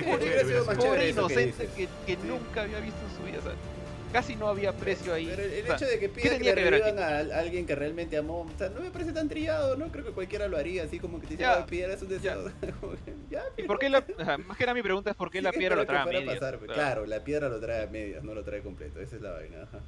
Pobre 0.76 0.98
que 1.00 1.08
inocente 1.10 1.46
dices. 1.46 1.70
que, 1.72 1.88
que 2.06 2.12
Sí. 2.20 2.28
nunca 2.28 2.62
había 2.62 2.78
visto 2.80 2.98
en 3.10 3.16
su 3.16 3.22
vida, 3.24 3.38
o 3.40 3.42
sea, 3.42 3.52
casi 4.12 4.36
no 4.36 4.46
había 4.48 4.72
precio 4.72 5.12
ahí. 5.12 5.26
Pero 5.26 5.42
el, 5.42 5.52
el 5.52 5.62
O 5.64 5.66
sea, 5.66 5.74
hecho 5.76 5.86
de 5.86 5.98
que 5.98 6.08
pida 6.08 6.38
que 6.38 6.44
que 6.44 6.54
revivan 6.54 6.98
a, 7.00 7.18
alguien 7.40 7.66
que 7.66 7.74
realmente 7.74 8.16
amó, 8.16 8.42
o 8.42 8.58
sea, 8.58 8.68
no 8.68 8.80
me 8.80 8.90
parece 8.92 9.12
tan 9.12 9.28
trillado, 9.28 9.76
¿no? 9.76 9.88
Creo 9.90 10.04
que 10.04 10.12
cualquiera 10.12 10.46
lo 10.46 10.56
haría, 10.56 10.84
así 10.84 11.00
como 11.00 11.18
que 11.20 11.26
te 11.26 11.32
dice, 11.32 11.42
Ya, 11.42 11.58
"Oh, 11.58 11.66
pidieras 11.66 12.00
un 12.02 12.08
deseo. 12.08 12.52
Que, 13.04 13.14
ya, 13.30 13.42
¿Y 13.56 13.62
por 13.64 13.78
qué 13.80 13.88
la, 13.88 14.04
más 14.46 14.56
que 14.56 14.64
nada 14.64 14.74
mi 14.74 14.82
pregunta 14.82 15.10
es 15.10 15.16
por 15.16 15.30
qué 15.30 15.42
la 15.42 15.50
Sí, 15.52 15.58
piedra 15.58 15.74
lo 15.76 15.84
trae 15.86 16.02
a 16.02 16.04
que 16.04 16.10
medias? 16.12 16.34
pasar, 16.38 16.58
pues. 16.58 16.70
Claro, 16.70 17.04
la 17.06 17.24
piedra 17.24 17.48
lo 17.48 17.58
trae 17.58 17.82
a 17.82 17.86
medias, 17.88 18.22
no 18.22 18.34
lo 18.34 18.44
trae 18.44 18.62
completo, 18.62 19.00
esa 19.00 19.16
es 19.16 19.22
la 19.22 19.32
vaina, 19.32 19.62
ajá. 19.64 19.80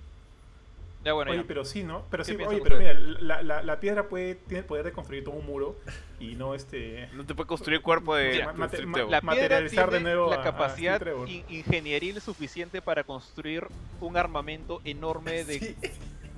Ya 1.02 1.14
bueno, 1.14 1.30
Oye, 1.30 1.40
ya. 1.40 1.46
pero 1.46 1.64
sí, 1.64 1.82
¿no? 1.82 2.04
Pero 2.10 2.24
¿Qué 2.24 2.34
sí, 2.36 2.42
oye, 2.44 2.60
pero 2.62 2.76
mira, 2.76 2.92
la, 2.92 3.42
la, 3.42 3.62
la 3.62 3.80
piedra 3.80 4.08
puede, 4.08 4.34
tiene 4.34 4.58
el 4.60 4.64
poder 4.66 4.84
de 4.84 4.92
construir 4.92 5.24
todo 5.24 5.34
un 5.34 5.46
muro 5.46 5.78
y 6.18 6.34
no 6.34 6.54
este... 6.54 7.08
No 7.14 7.24
te 7.24 7.34
puede 7.34 7.46
construir 7.46 7.76
el 7.78 7.82
cuerpo 7.82 8.14
de, 8.14 8.32
Mira, 8.32 8.52
mate- 8.52 8.84
ma- 8.84 8.98
la 8.98 9.20
piedra 9.22 9.22
materializar 9.22 9.90
de 9.90 9.96
tiene 9.98 10.14
nuevo 10.14 10.28
la 10.28 10.36
a- 10.36 10.40
a 10.40 10.44
capacidad 10.44 10.98
Trevor. 10.98 11.26
in- 11.26 11.44
ingenieril 11.48 12.20
suficiente 12.20 12.82
para 12.82 13.02
construir 13.04 13.66
un 14.00 14.18
armamento 14.18 14.82
enorme 14.84 15.44
de 15.44 15.58
Sí, 15.58 15.76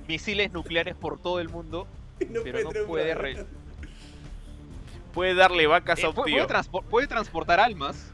misiles 0.06 0.52
nucleares 0.52 0.94
por 0.94 1.18
todo 1.18 1.40
el 1.40 1.48
mundo, 1.48 1.88
no 2.30 2.42
pero 2.44 2.62
no 2.62 2.70
puede 2.86 3.14
re- 3.16 3.44
Puede 5.12 5.34
darle 5.34 5.66
vacas 5.66 5.98
Eh, 5.98 6.06
a 6.06 6.08
un 6.10 6.14
pu- 6.14 6.24
tío. 6.24 6.34
puede, 6.36 6.46
transpo- 6.46 6.84
puede 6.84 7.06
transportar 7.08 7.58
almas, 7.60 8.12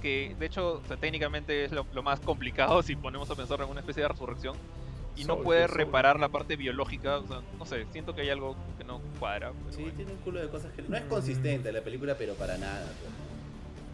que 0.00 0.34
de 0.38 0.46
hecho 0.46 0.80
o 0.82 0.86
sea, 0.88 0.96
técnicamente 0.96 1.64
es 1.64 1.72
lo, 1.72 1.86
lo 1.92 2.02
más 2.02 2.20
complicado 2.20 2.82
si 2.82 2.96
ponemos 2.96 3.30
a 3.30 3.34
pensar 3.34 3.60
en 3.60 3.68
una 3.68 3.80
especie 3.80 4.02
de 4.02 4.08
resurrección. 4.08 4.56
Y 5.18 5.24
no 5.24 5.40
puede 5.40 5.66
reparar 5.66 6.18
la 6.20 6.28
parte 6.28 6.56
biológica, 6.56 7.18
o 7.18 7.26
sea, 7.26 7.40
no 7.58 7.66
sé, 7.66 7.86
siento 7.92 8.14
que 8.14 8.22
hay 8.22 8.30
algo 8.30 8.56
que 8.78 8.84
no 8.84 9.00
cuadra. 9.18 9.52
pero 9.52 9.72
Sí, 9.72 9.82
bueno. 9.82 9.96
tiene 9.96 10.12
un 10.12 10.18
culo 10.18 10.40
de 10.40 10.48
cosas 10.48 10.72
que 10.72 10.82
no 10.82 10.96
es 10.96 11.02
consistente 11.04 11.72
la 11.72 11.80
película, 11.82 12.14
pero 12.16 12.34
para 12.34 12.56
nada. 12.58 12.84
pues. 13.00 13.12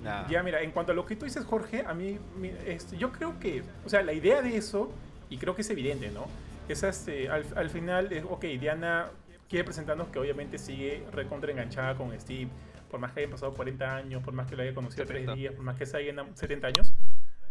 Nada. 0.05 0.27
Ya, 0.29 0.43
mira, 0.43 0.61
en 0.61 0.71
cuanto 0.71 0.93
a 0.93 0.95
lo 0.95 1.07
que 1.07 1.17
tú 1.17 1.25
dices, 1.25 1.45
Jorge, 1.45 1.85
a 1.87 1.95
mí, 1.95 2.19
este, 2.67 2.99
yo 2.99 3.11
creo 3.11 3.39
que, 3.41 3.63
o 3.87 3.89
sea, 3.89 4.03
la 4.03 4.13
idea 4.13 4.43
de 4.43 4.55
eso, 4.57 4.93
y 5.31 5.39
creo 5.39 5.55
que 5.57 5.63
es 5.63 5.71
evidente, 5.71 6.11
¿no? 6.11 6.27
Es 6.69 6.83
este, 6.83 7.29
al, 7.31 7.45
al 7.57 7.71
final, 7.71 8.13
es, 8.13 8.23
ok, 8.29 8.45
Diana 8.61 9.07
quiere 9.49 9.65
presentarnos 9.65 10.09
que 10.09 10.19
obviamente 10.19 10.59
sigue 10.59 11.05
recontra 11.13 11.51
enganchada 11.53 11.95
con 11.95 12.19
Steve, 12.21 12.51
por 12.91 13.01
más 13.01 13.13
que 13.13 13.21
hayan 13.21 13.31
pasado 13.33 13.55
40 13.55 13.97
años, 13.97 14.23
por 14.23 14.35
más 14.35 14.47
que 14.47 14.57
lo 14.57 14.63
haya 14.63 14.75
conocido 14.75 15.07
70. 15.07 15.33
tres 15.33 15.37
días, 15.41 15.55
por 15.55 15.65
más 15.65 15.77
que 15.77 15.87
se 15.87 15.97
hayan 15.97 16.17
enam- 16.17 16.35
70 16.35 16.67
años. 16.69 16.95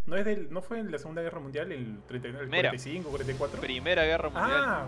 ¿No, 0.06 0.18
es 0.18 0.26
del, 0.26 0.52
¿No 0.52 0.62
fue 0.62 0.80
en 0.80 0.92
la 0.92 0.98
Segunda 0.98 1.22
Guerra 1.22 1.40
Mundial, 1.40 1.72
el, 1.72 1.98
30 2.08 2.28
el 2.28 2.34
Mira. 2.48 2.70
45, 2.70 3.10
44? 3.10 3.60
Primera 3.62 4.04
Guerra 4.04 4.30
Mundial. 4.30 4.52
Ah, 4.66 4.86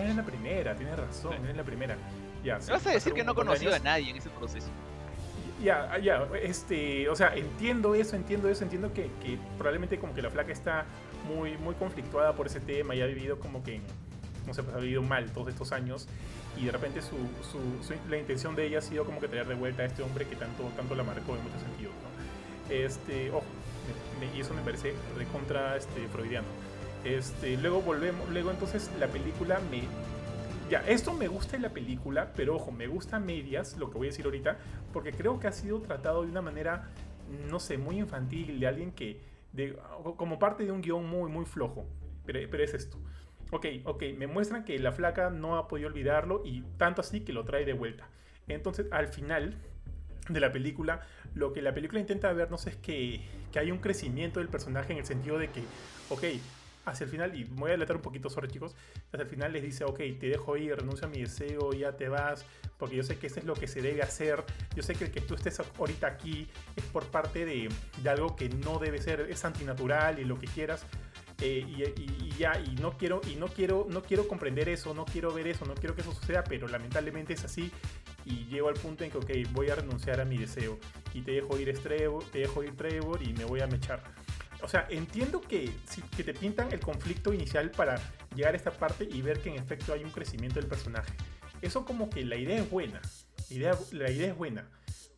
era 0.00 0.12
la 0.14 0.22
primera, 0.24 0.74
tienes 0.76 0.96
razón, 0.98 1.34
es 1.46 1.56
la 1.56 1.62
primera. 1.64 1.96
Ya, 2.44 2.56
Me 2.56 2.62
sí, 2.62 2.70
vas 2.70 2.86
a 2.86 2.90
decir 2.90 3.14
que 3.14 3.24
no 3.24 3.34
conoció 3.34 3.74
a 3.74 3.78
nadie 3.78 4.10
en 4.10 4.16
ese 4.16 4.28
proceso. 4.30 4.68
Ya, 5.62 5.98
ya, 5.98 6.28
este, 6.42 7.08
o 7.08 7.16
sea, 7.16 7.34
entiendo 7.34 7.94
eso, 7.94 8.14
entiendo 8.14 8.48
eso, 8.48 8.62
entiendo 8.62 8.92
que, 8.92 9.10
que 9.24 9.38
probablemente 9.56 9.98
como 9.98 10.14
que 10.14 10.22
la 10.22 10.30
flaca 10.30 10.52
está 10.52 10.84
muy, 11.26 11.56
muy 11.56 11.74
conflictuada 11.74 12.34
por 12.34 12.46
ese 12.46 12.60
tema 12.60 12.94
y 12.94 13.00
ha 13.00 13.06
vivido 13.06 13.40
como 13.40 13.64
que, 13.64 13.80
no 14.46 14.54
sé, 14.54 14.62
pues 14.62 14.76
ha 14.76 14.78
vivido 14.78 15.02
mal 15.02 15.32
todos 15.32 15.48
estos 15.48 15.72
años 15.72 16.06
y 16.56 16.66
de 16.66 16.70
repente 16.72 17.02
su, 17.02 17.16
su- 17.42 17.82
su- 17.82 17.94
la 18.08 18.18
intención 18.18 18.54
de 18.54 18.66
ella 18.66 18.78
ha 18.78 18.82
sido 18.82 19.04
como 19.04 19.18
que 19.20 19.26
traer 19.26 19.48
de 19.48 19.54
vuelta 19.54 19.82
a 19.82 19.86
este 19.86 20.02
hombre 20.02 20.26
que 20.26 20.36
tanto, 20.36 20.62
tanto 20.76 20.94
la 20.94 21.02
marcó 21.02 21.34
en 21.34 21.42
muchos 21.42 21.60
sentidos, 21.60 21.94
¿no? 21.94 22.72
Este, 22.74 23.30
ojo, 23.30 23.42
y 24.34 24.40
eso 24.40 24.54
me 24.54 24.62
parece 24.62 24.94
recontra 25.16 25.76
este, 25.76 26.06
freudiano. 26.08 26.46
Este, 27.04 27.56
luego 27.56 27.80
volvemos, 27.80 28.28
luego 28.30 28.50
entonces 28.50 28.90
la 28.98 29.06
película 29.06 29.60
me, 29.70 29.82
ya, 30.68 30.80
esto 30.86 31.14
me 31.14 31.28
gusta 31.28 31.56
en 31.56 31.62
la 31.62 31.70
película, 31.70 32.32
pero 32.36 32.56
ojo, 32.56 32.72
me 32.72 32.86
gusta 32.86 33.18
medias, 33.18 33.76
lo 33.78 33.90
que 33.90 33.98
voy 33.98 34.08
a 34.08 34.10
decir 34.10 34.24
ahorita, 34.26 34.58
porque 34.92 35.12
creo 35.12 35.40
que 35.40 35.46
ha 35.46 35.52
sido 35.52 35.80
tratado 35.80 36.22
de 36.22 36.30
una 36.30 36.42
manera, 36.42 36.88
no 37.48 37.58
sé, 37.58 37.78
muy 37.78 37.98
infantil, 37.98 38.60
de 38.60 38.66
alguien 38.66 38.92
que, 38.92 39.20
de, 39.52 39.78
como 40.16 40.38
parte 40.38 40.64
de 40.64 40.72
un 40.72 40.82
guion 40.82 41.06
muy, 41.06 41.30
muy 41.30 41.46
flojo. 41.46 41.86
Pero, 42.26 42.40
pero 42.50 42.62
es 42.62 42.74
esto. 42.74 42.98
Ok, 43.50 43.66
ok, 43.84 44.02
me 44.18 44.26
muestran 44.26 44.64
que 44.64 44.78
la 44.78 44.92
flaca 44.92 45.30
no 45.30 45.56
ha 45.56 45.68
podido 45.68 45.88
olvidarlo 45.88 46.42
y 46.44 46.62
tanto 46.76 47.00
así 47.00 47.20
que 47.20 47.32
lo 47.32 47.44
trae 47.44 47.64
de 47.64 47.72
vuelta. 47.72 48.06
Entonces, 48.46 48.86
al 48.90 49.08
final 49.08 49.56
de 50.28 50.40
la 50.40 50.52
película, 50.52 51.00
lo 51.34 51.52
que 51.52 51.62
la 51.62 51.72
película 51.74 52.00
intenta 52.00 52.32
vernos 52.32 52.66
es 52.66 52.76
que, 52.76 53.20
que 53.52 53.58
hay 53.58 53.70
un 53.70 53.78
crecimiento 53.78 54.40
del 54.40 54.48
personaje 54.48 54.92
en 54.92 54.98
el 54.98 55.04
sentido 55.04 55.38
de 55.38 55.48
que, 55.50 55.62
ok, 56.10 56.24
hacia 56.86 57.04
el 57.04 57.10
final, 57.10 57.34
y 57.36 57.44
voy 57.44 57.66
a 57.66 57.72
adelantar 57.72 57.96
un 57.96 58.02
poquito 58.02 58.30
sobre 58.30 58.48
chicos, 58.48 58.74
hacia 59.12 59.22
el 59.22 59.28
final 59.28 59.52
les 59.52 59.62
dice, 59.62 59.84
ok, 59.84 59.98
te 60.18 60.28
dejo 60.28 60.56
ir, 60.56 60.76
renuncia 60.76 61.06
a 61.06 61.10
mi 61.10 61.20
deseo, 61.20 61.72
ya 61.72 61.92
te 61.92 62.08
vas, 62.08 62.44
porque 62.78 62.96
yo 62.96 63.02
sé 63.02 63.18
que 63.18 63.26
eso 63.26 63.40
es 63.40 63.44
lo 63.44 63.54
que 63.54 63.68
se 63.68 63.82
debe 63.82 64.02
hacer, 64.02 64.42
yo 64.74 64.82
sé 64.82 64.94
que 64.94 65.04
el 65.04 65.10
que 65.10 65.20
tú 65.20 65.34
estés 65.34 65.60
ahorita 65.60 66.06
aquí 66.06 66.48
es 66.76 66.84
por 66.84 67.04
parte 67.06 67.44
de, 67.44 67.68
de 68.02 68.10
algo 68.10 68.36
que 68.36 68.48
no 68.48 68.78
debe 68.78 69.00
ser, 69.00 69.20
es 69.22 69.44
antinatural 69.44 70.18
y 70.18 70.24
lo 70.24 70.38
que 70.38 70.46
quieras, 70.46 70.86
eh, 71.40 71.64
y, 71.66 71.82
y- 71.82 72.18
y 72.26 72.30
ya, 72.38 72.60
y 72.60 72.74
no 72.76 72.96
quiero, 72.96 73.20
y 73.30 73.36
no 73.36 73.48
quiero, 73.48 73.86
no 73.88 74.02
quiero 74.02 74.26
comprender 74.28 74.68
eso, 74.68 74.94
no 74.94 75.04
quiero 75.04 75.32
ver 75.32 75.46
eso, 75.48 75.64
no 75.64 75.74
quiero 75.74 75.94
que 75.94 76.02
eso 76.02 76.12
suceda, 76.12 76.44
pero 76.44 76.68
lamentablemente 76.68 77.32
es 77.32 77.44
así, 77.44 77.70
y 78.24 78.44
llego 78.46 78.68
al 78.68 78.74
punto 78.74 79.04
en 79.04 79.10
que, 79.10 79.18
ok, 79.18 79.30
voy 79.52 79.70
a 79.70 79.74
renunciar 79.76 80.20
a 80.20 80.24
mi 80.24 80.36
deseo, 80.38 80.78
y 81.14 81.22
te 81.22 81.32
dejo 81.32 81.58
ir 81.58 81.76
Trevor, 81.78 82.24
te 82.30 82.40
dejo 82.40 82.62
ir 82.62 82.76
Trevor, 82.76 83.22
y 83.22 83.32
me 83.32 83.44
voy 83.44 83.60
a 83.60 83.66
mechar. 83.66 84.02
O 84.60 84.68
sea, 84.68 84.86
entiendo 84.90 85.40
que, 85.40 85.70
que 86.16 86.24
te 86.24 86.34
pintan 86.34 86.72
el 86.72 86.80
conflicto 86.80 87.32
inicial 87.32 87.70
para 87.70 87.94
llegar 88.34 88.54
a 88.54 88.56
esta 88.56 88.72
parte 88.72 89.08
y 89.08 89.22
ver 89.22 89.40
que 89.40 89.50
en 89.50 89.56
efecto 89.56 89.92
hay 89.92 90.02
un 90.02 90.10
crecimiento 90.10 90.58
del 90.58 90.68
personaje. 90.68 91.12
Eso 91.62 91.84
como 91.84 92.10
que 92.10 92.24
la 92.24 92.34
idea 92.36 92.58
es 92.58 92.68
buena. 92.68 93.00
La 93.50 93.56
idea, 93.56 93.78
la 93.92 94.10
idea 94.10 94.28
es 94.28 94.36
buena. 94.36 94.68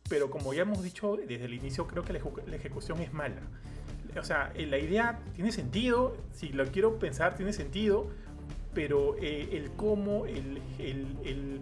Pero 0.07 0.29
como 0.29 0.53
ya 0.53 0.61
hemos 0.61 0.83
dicho 0.83 1.17
desde 1.17 1.45
el 1.45 1.55
inicio, 1.55 1.87
creo 1.87 2.03
que 2.03 2.13
la 2.13 2.55
ejecución 2.55 2.99
es 3.01 3.13
mala. 3.13 3.41
O 4.19 4.23
sea, 4.23 4.51
eh, 4.55 4.65
la 4.65 4.77
idea 4.77 5.19
tiene 5.35 5.51
sentido, 5.51 6.17
si 6.33 6.49
lo 6.49 6.65
quiero 6.67 6.99
pensar 6.99 7.35
tiene 7.35 7.53
sentido, 7.53 8.07
pero 8.73 9.15
eh, 9.19 9.49
el 9.53 9.71
cómo, 9.71 10.25
el, 10.25 10.61
el, 10.79 11.07
el, 11.23 11.61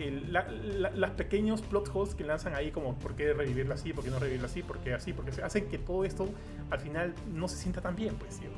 el- 0.00 0.32
la- 0.32 0.48
la- 0.50 0.90
las 0.90 1.10
pequeños 1.12 1.62
plot 1.62 1.90
holes 1.94 2.14
que 2.14 2.24
lanzan 2.24 2.54
ahí, 2.54 2.70
como 2.72 2.98
por 2.98 3.14
qué 3.14 3.32
revivirla 3.32 3.74
así, 3.76 3.92
por 3.92 4.02
qué 4.04 4.10
no 4.10 4.18
revivirla 4.18 4.46
así, 4.46 4.62
por 4.62 4.78
qué 4.78 4.94
así, 4.94 5.12
porque 5.12 5.30
hacen 5.42 5.68
que 5.68 5.78
todo 5.78 6.04
esto 6.04 6.28
al 6.70 6.80
final 6.80 7.14
no 7.32 7.46
se 7.46 7.56
sienta 7.56 7.80
tan 7.80 7.94
bien, 7.94 8.14
pues, 8.16 8.40
digo. 8.40 8.52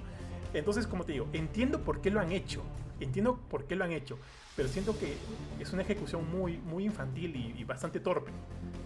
Entonces, 0.55 0.87
como 0.87 1.05
te 1.05 1.13
digo, 1.13 1.29
entiendo 1.35 1.81
por 1.81 2.01
qué 2.01 2.11
lo 2.11 2.21
han 2.21 2.33
hecho, 2.33 2.63
entiendo 3.01 3.37
por 3.51 3.65
qué 3.65 3.77
lo 3.77 3.85
han 3.85 3.93
hecho, 3.93 4.19
pero 4.57 4.69
siento 4.69 4.99
que 4.99 5.15
es 5.61 5.73
una 5.73 5.83
ejecución 5.83 6.31
muy, 6.31 6.59
muy 6.59 6.85
infantil 6.85 7.37
y, 7.37 7.55
y 7.61 7.65
bastante 7.65 8.01
torpe. 8.01 8.31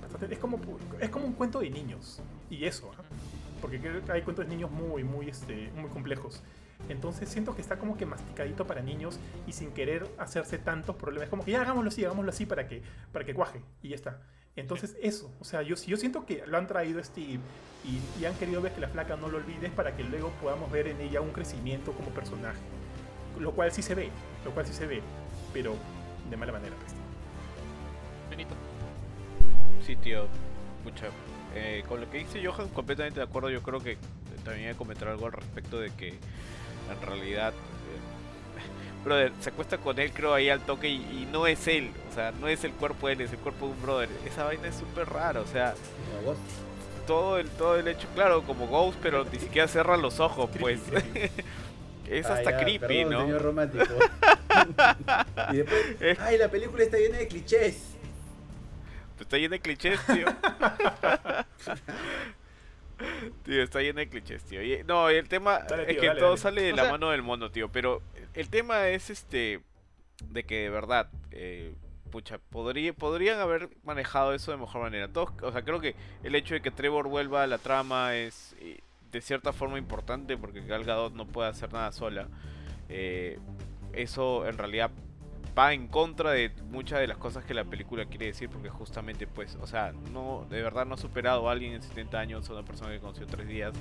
Bastante- 0.02 0.32
es, 0.32 0.38
como, 0.40 0.58
es 1.00 1.10
como 1.10 1.26
un 1.26 1.32
cuento 1.34 1.60
de 1.60 1.70
niños, 1.70 2.20
y 2.50 2.64
eso, 2.64 2.90
¿ah? 2.98 3.02
Porque 3.66 3.80
hay 4.12 4.22
cuentos 4.22 4.46
de 4.46 4.54
niños 4.54 4.70
muy, 4.70 5.02
muy, 5.02 5.28
este, 5.28 5.72
muy 5.74 5.90
complejos. 5.90 6.40
Entonces 6.88 7.28
siento 7.28 7.56
que 7.56 7.62
está 7.62 7.78
como 7.78 7.96
que 7.96 8.06
masticadito 8.06 8.64
para 8.64 8.80
niños 8.80 9.18
y 9.44 9.52
sin 9.52 9.72
querer 9.72 10.06
hacerse 10.18 10.58
tantos 10.58 10.94
problemas. 10.94 11.28
Como 11.28 11.44
que 11.44 11.50
ya 11.50 11.62
hagámoslo 11.62 11.88
así, 11.88 12.04
hagámoslo 12.04 12.30
así 12.30 12.46
para 12.46 12.68
que, 12.68 12.82
para 13.12 13.24
que 13.24 13.34
cuaje 13.34 13.60
y 13.82 13.88
ya 13.88 13.96
está. 13.96 14.22
Entonces 14.54 14.96
eso, 15.02 15.32
o 15.40 15.44
sea, 15.44 15.62
yo, 15.62 15.74
yo 15.74 15.96
siento 15.96 16.24
que 16.24 16.46
lo 16.46 16.56
han 16.58 16.68
traído 16.68 17.02
Steve 17.02 17.40
y, 17.84 18.20
y 18.20 18.24
han 18.24 18.34
querido 18.36 18.62
ver 18.62 18.72
que 18.72 18.80
la 18.80 18.88
flaca 18.88 19.16
no 19.16 19.26
lo 19.28 19.38
olvides 19.38 19.72
para 19.72 19.96
que 19.96 20.04
luego 20.04 20.30
podamos 20.40 20.70
ver 20.70 20.86
en 20.86 21.00
ella 21.00 21.20
un 21.20 21.32
crecimiento 21.32 21.90
como 21.90 22.10
personaje. 22.10 22.60
Lo 23.40 23.50
cual 23.50 23.72
sí 23.72 23.82
se 23.82 23.96
ve, 23.96 24.10
lo 24.44 24.52
cual 24.52 24.64
sí 24.64 24.74
se 24.74 24.86
ve, 24.86 25.02
pero 25.52 25.74
de 26.30 26.36
mala 26.36 26.52
manera. 26.52 26.76
pues. 26.76 26.94
Benito. 28.30 28.54
Sí, 29.84 29.96
tío. 29.96 30.28
Pucha. 30.84 31.08
Eh, 31.56 31.84
con 31.88 32.00
lo 32.00 32.10
que 32.10 32.18
dice 32.18 32.44
Johan, 32.44 32.68
completamente 32.68 33.20
de 33.20 33.24
acuerdo. 33.24 33.50
Yo 33.50 33.62
creo 33.62 33.80
que 33.80 33.96
también 34.44 34.66
hay 34.68 34.72
que 34.74 34.78
comentar 34.78 35.08
algo 35.08 35.26
al 35.26 35.32
respecto 35.32 35.80
de 35.80 35.90
que 35.90 36.08
en 36.08 37.02
realidad. 37.06 37.52
eh, 37.52 39.04
brother, 39.04 39.32
se 39.40 39.50
acuesta 39.50 39.78
con 39.78 39.98
él, 39.98 40.12
creo, 40.12 40.34
ahí 40.34 40.48
al 40.50 40.60
toque 40.60 40.88
y, 40.88 40.96
y 41.22 41.28
no 41.32 41.46
es 41.46 41.66
él. 41.68 41.90
O 42.10 42.14
sea, 42.14 42.32
no 42.32 42.48
es 42.48 42.62
el 42.64 42.72
cuerpo 42.72 43.06
de 43.08 43.14
él, 43.14 43.20
es 43.22 43.32
el 43.32 43.38
cuerpo 43.38 43.66
de 43.66 43.72
un 43.72 43.82
brother. 43.82 44.08
Esa 44.26 44.44
vaina 44.44 44.68
es 44.68 44.74
súper 44.76 45.08
rara. 45.08 45.40
O 45.40 45.46
sea, 45.46 45.74
todo 47.06 47.38
el, 47.38 47.48
todo 47.50 47.76
el 47.76 47.86
hecho, 47.88 48.08
claro, 48.14 48.42
como 48.42 48.66
Ghost, 48.66 48.98
pero 49.02 49.24
ni 49.24 49.38
siquiera 49.38 49.68
cierra 49.68 49.96
los 49.96 50.20
ojos, 50.20 50.50
pues. 50.60 50.80
Es 52.08 52.24
Ah, 52.26 52.34
hasta 52.34 52.52
ya, 52.52 52.58
creepy, 52.58 52.78
perdón, 53.04 53.10
¿no? 53.10 53.20
señor 53.22 53.42
romántico. 53.42 53.84
y 55.52 55.56
después, 55.56 55.82
Es- 56.00 56.20
ay, 56.20 56.38
la 56.38 56.48
película 56.48 56.84
está 56.84 56.98
llena 56.98 57.18
de 57.18 57.26
clichés. 57.26 57.95
Está 59.20 59.38
lleno 59.38 59.52
de 59.52 59.60
clichés, 59.60 59.98
tío. 60.06 60.26
tío, 63.44 63.62
está 63.62 63.80
lleno 63.80 64.00
de 64.00 64.08
clichés, 64.08 64.42
tío. 64.44 64.62
Y- 64.62 64.82
no, 64.84 65.08
el 65.08 65.28
tema 65.28 65.60
Dale, 65.60 65.90
es 65.90 65.98
que 65.98 66.06
dale, 66.06 66.20
todo 66.20 66.30
dale. 66.30 66.40
sale 66.40 66.62
de 66.62 66.72
O 66.72 66.76
la 66.76 66.82
sea- 66.84 66.92
mano 66.92 67.10
del 67.10 67.22
mono, 67.22 67.50
tío. 67.50 67.70
Pero 67.70 68.02
el 68.34 68.48
tema 68.48 68.88
es 68.88 69.10
este 69.10 69.60
de 70.24 70.44
que 70.44 70.62
de 70.62 70.70
verdad, 70.70 71.08
eh, 71.30 71.74
pucha, 72.10 72.38
podría, 72.38 72.92
podrían 72.94 73.38
haber 73.40 73.68
manejado 73.84 74.32
eso 74.34 74.50
de 74.50 74.56
mejor 74.58 74.82
manera. 74.82 75.08
Todos, 75.08 75.30
o 75.42 75.52
sea, 75.52 75.62
creo 75.62 75.80
que 75.80 75.94
el 76.22 76.34
hecho 76.34 76.54
de 76.54 76.62
que 76.62 76.70
Trevor 76.70 77.08
vuelva 77.08 77.42
a 77.42 77.46
la 77.46 77.58
trama 77.58 78.14
es 78.14 78.54
eh, 78.60 78.80
de 79.12 79.20
cierta 79.20 79.52
forma 79.52 79.78
importante 79.78 80.36
porque 80.36 80.60
Gal 80.62 80.84
Gadot 80.84 81.12
no 81.14 81.26
puede 81.26 81.48
hacer 81.50 81.72
nada 81.72 81.92
sola. 81.92 82.28
Eh, 82.88 83.38
eso 83.92 84.46
en 84.46 84.56
realidad 84.58 84.90
va 85.56 85.72
en 85.72 85.88
contra 85.88 86.32
de 86.32 86.50
muchas 86.70 87.00
de 87.00 87.06
las 87.06 87.16
cosas 87.16 87.44
que 87.44 87.54
la 87.54 87.64
película 87.64 88.04
quiere 88.06 88.26
decir 88.26 88.50
porque 88.50 88.68
justamente 88.68 89.26
pues, 89.26 89.56
o 89.56 89.66
sea, 89.66 89.92
no 90.12 90.46
de 90.50 90.60
verdad 90.60 90.84
no 90.84 90.94
ha 90.94 90.98
superado 90.98 91.48
a 91.48 91.52
alguien 91.52 91.72
en 91.72 91.82
70 91.82 92.18
años, 92.18 92.50
a 92.50 92.52
una 92.52 92.62
persona 92.62 92.92
que 92.92 93.00
conoció 93.00 93.26
tres 93.26 93.48
días. 93.48 93.72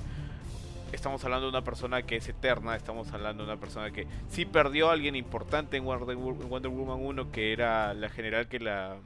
Estamos 0.92 1.22
hablando 1.24 1.46
de 1.46 1.50
una 1.50 1.64
persona 1.64 2.02
que 2.02 2.16
es 2.16 2.28
eterna, 2.28 2.76
estamos 2.76 3.12
hablando 3.12 3.44
de 3.44 3.50
una 3.50 3.60
persona 3.60 3.90
que 3.90 4.06
sí 4.30 4.46
perdió 4.46 4.88
a 4.88 4.92
alguien 4.92 5.16
importante 5.16 5.76
en 5.76 5.84
Wonder, 5.84 6.16
Woman 6.16 7.04
1, 7.04 7.32
que 7.32 7.52
era 7.52 7.92
la 7.92 8.08
general 8.08 8.48
que 8.48 8.60
la 8.60 8.96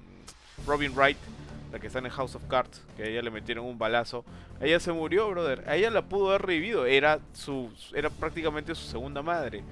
Robin 0.66 0.92
Wright, 0.94 1.16
la 1.72 1.78
que 1.78 1.86
está 1.86 1.98
en 2.00 2.10
House 2.10 2.34
of 2.34 2.44
Cards, 2.48 2.82
que 2.96 3.04
a 3.04 3.06
ella 3.06 3.22
le 3.22 3.30
metieron 3.30 3.64
un 3.64 3.78
balazo. 3.78 4.24
Ella 4.60 4.78
se 4.78 4.92
murió, 4.92 5.30
brother. 5.30 5.64
Ella 5.68 5.90
la 5.90 6.02
pudo 6.02 6.28
haber 6.28 6.42
revivido. 6.42 6.84
Era 6.84 7.18
su 7.32 7.70
era 7.94 8.10
prácticamente 8.10 8.74
su 8.74 8.86
segunda 8.86 9.22
madre. 9.22 9.64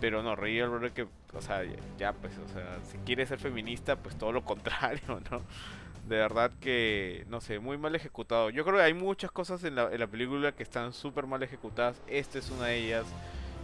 Pero 0.00 0.22
no, 0.22 0.36
reí 0.36 0.58
el 0.58 0.68
brother 0.68 0.92
que, 0.92 1.06
o 1.34 1.42
sea, 1.42 1.62
ya, 1.98 2.12
pues, 2.12 2.32
o 2.38 2.48
sea, 2.48 2.78
si 2.90 2.98
quiere 2.98 3.26
ser 3.26 3.38
feminista, 3.38 3.96
pues 3.96 4.16
todo 4.16 4.32
lo 4.32 4.44
contrario, 4.44 5.20
¿no? 5.30 5.42
De 6.08 6.16
verdad 6.16 6.50
que, 6.60 7.26
no 7.28 7.40
sé, 7.40 7.58
muy 7.58 7.76
mal 7.76 7.94
ejecutado. 7.94 8.48
Yo 8.48 8.64
creo 8.64 8.76
que 8.76 8.82
hay 8.82 8.94
muchas 8.94 9.30
cosas 9.30 9.62
en 9.64 9.74
la, 9.74 10.06
película 10.06 10.52
que 10.52 10.62
están 10.62 10.94
súper 10.94 11.26
mal 11.26 11.42
ejecutadas. 11.42 12.00
Esta 12.06 12.38
es 12.38 12.50
una 12.50 12.66
de 12.66 12.78
ellas, 12.78 13.04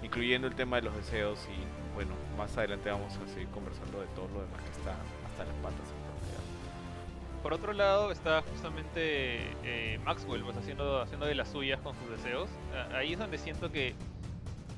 incluyendo 0.02 0.46
el 0.46 0.54
tema 0.54 0.76
de 0.76 0.82
los 0.82 0.94
deseos. 0.94 1.38
Y 1.50 1.94
bueno, 1.94 2.10
más 2.36 2.54
adelante 2.58 2.90
vamos 2.90 3.16
a 3.16 3.26
seguir 3.28 3.48
conversando 3.48 3.98
de 4.00 4.06
todo 4.08 4.28
lo 4.28 4.42
demás 4.42 4.60
que 4.62 4.72
está 4.72 4.92
hasta 5.26 5.44
las 5.44 5.54
patas. 5.62 5.88
en. 5.88 7.42
Por 7.42 7.54
otro 7.54 7.72
lado 7.72 8.10
está 8.10 8.42
justamente 8.42 9.52
eh, 9.64 9.98
Maxwell 10.04 10.42
pues 10.44 10.56
haciendo, 10.56 11.00
haciendo 11.00 11.26
de 11.26 11.34
las 11.34 11.48
suyas 11.48 11.80
con 11.80 11.94
sus 11.94 12.10
deseos. 12.10 12.50
Ah, 12.74 12.96
Ahí 12.96 13.14
es 13.14 13.18
donde 13.18 13.38
siento 13.38 13.72
que 13.72 13.94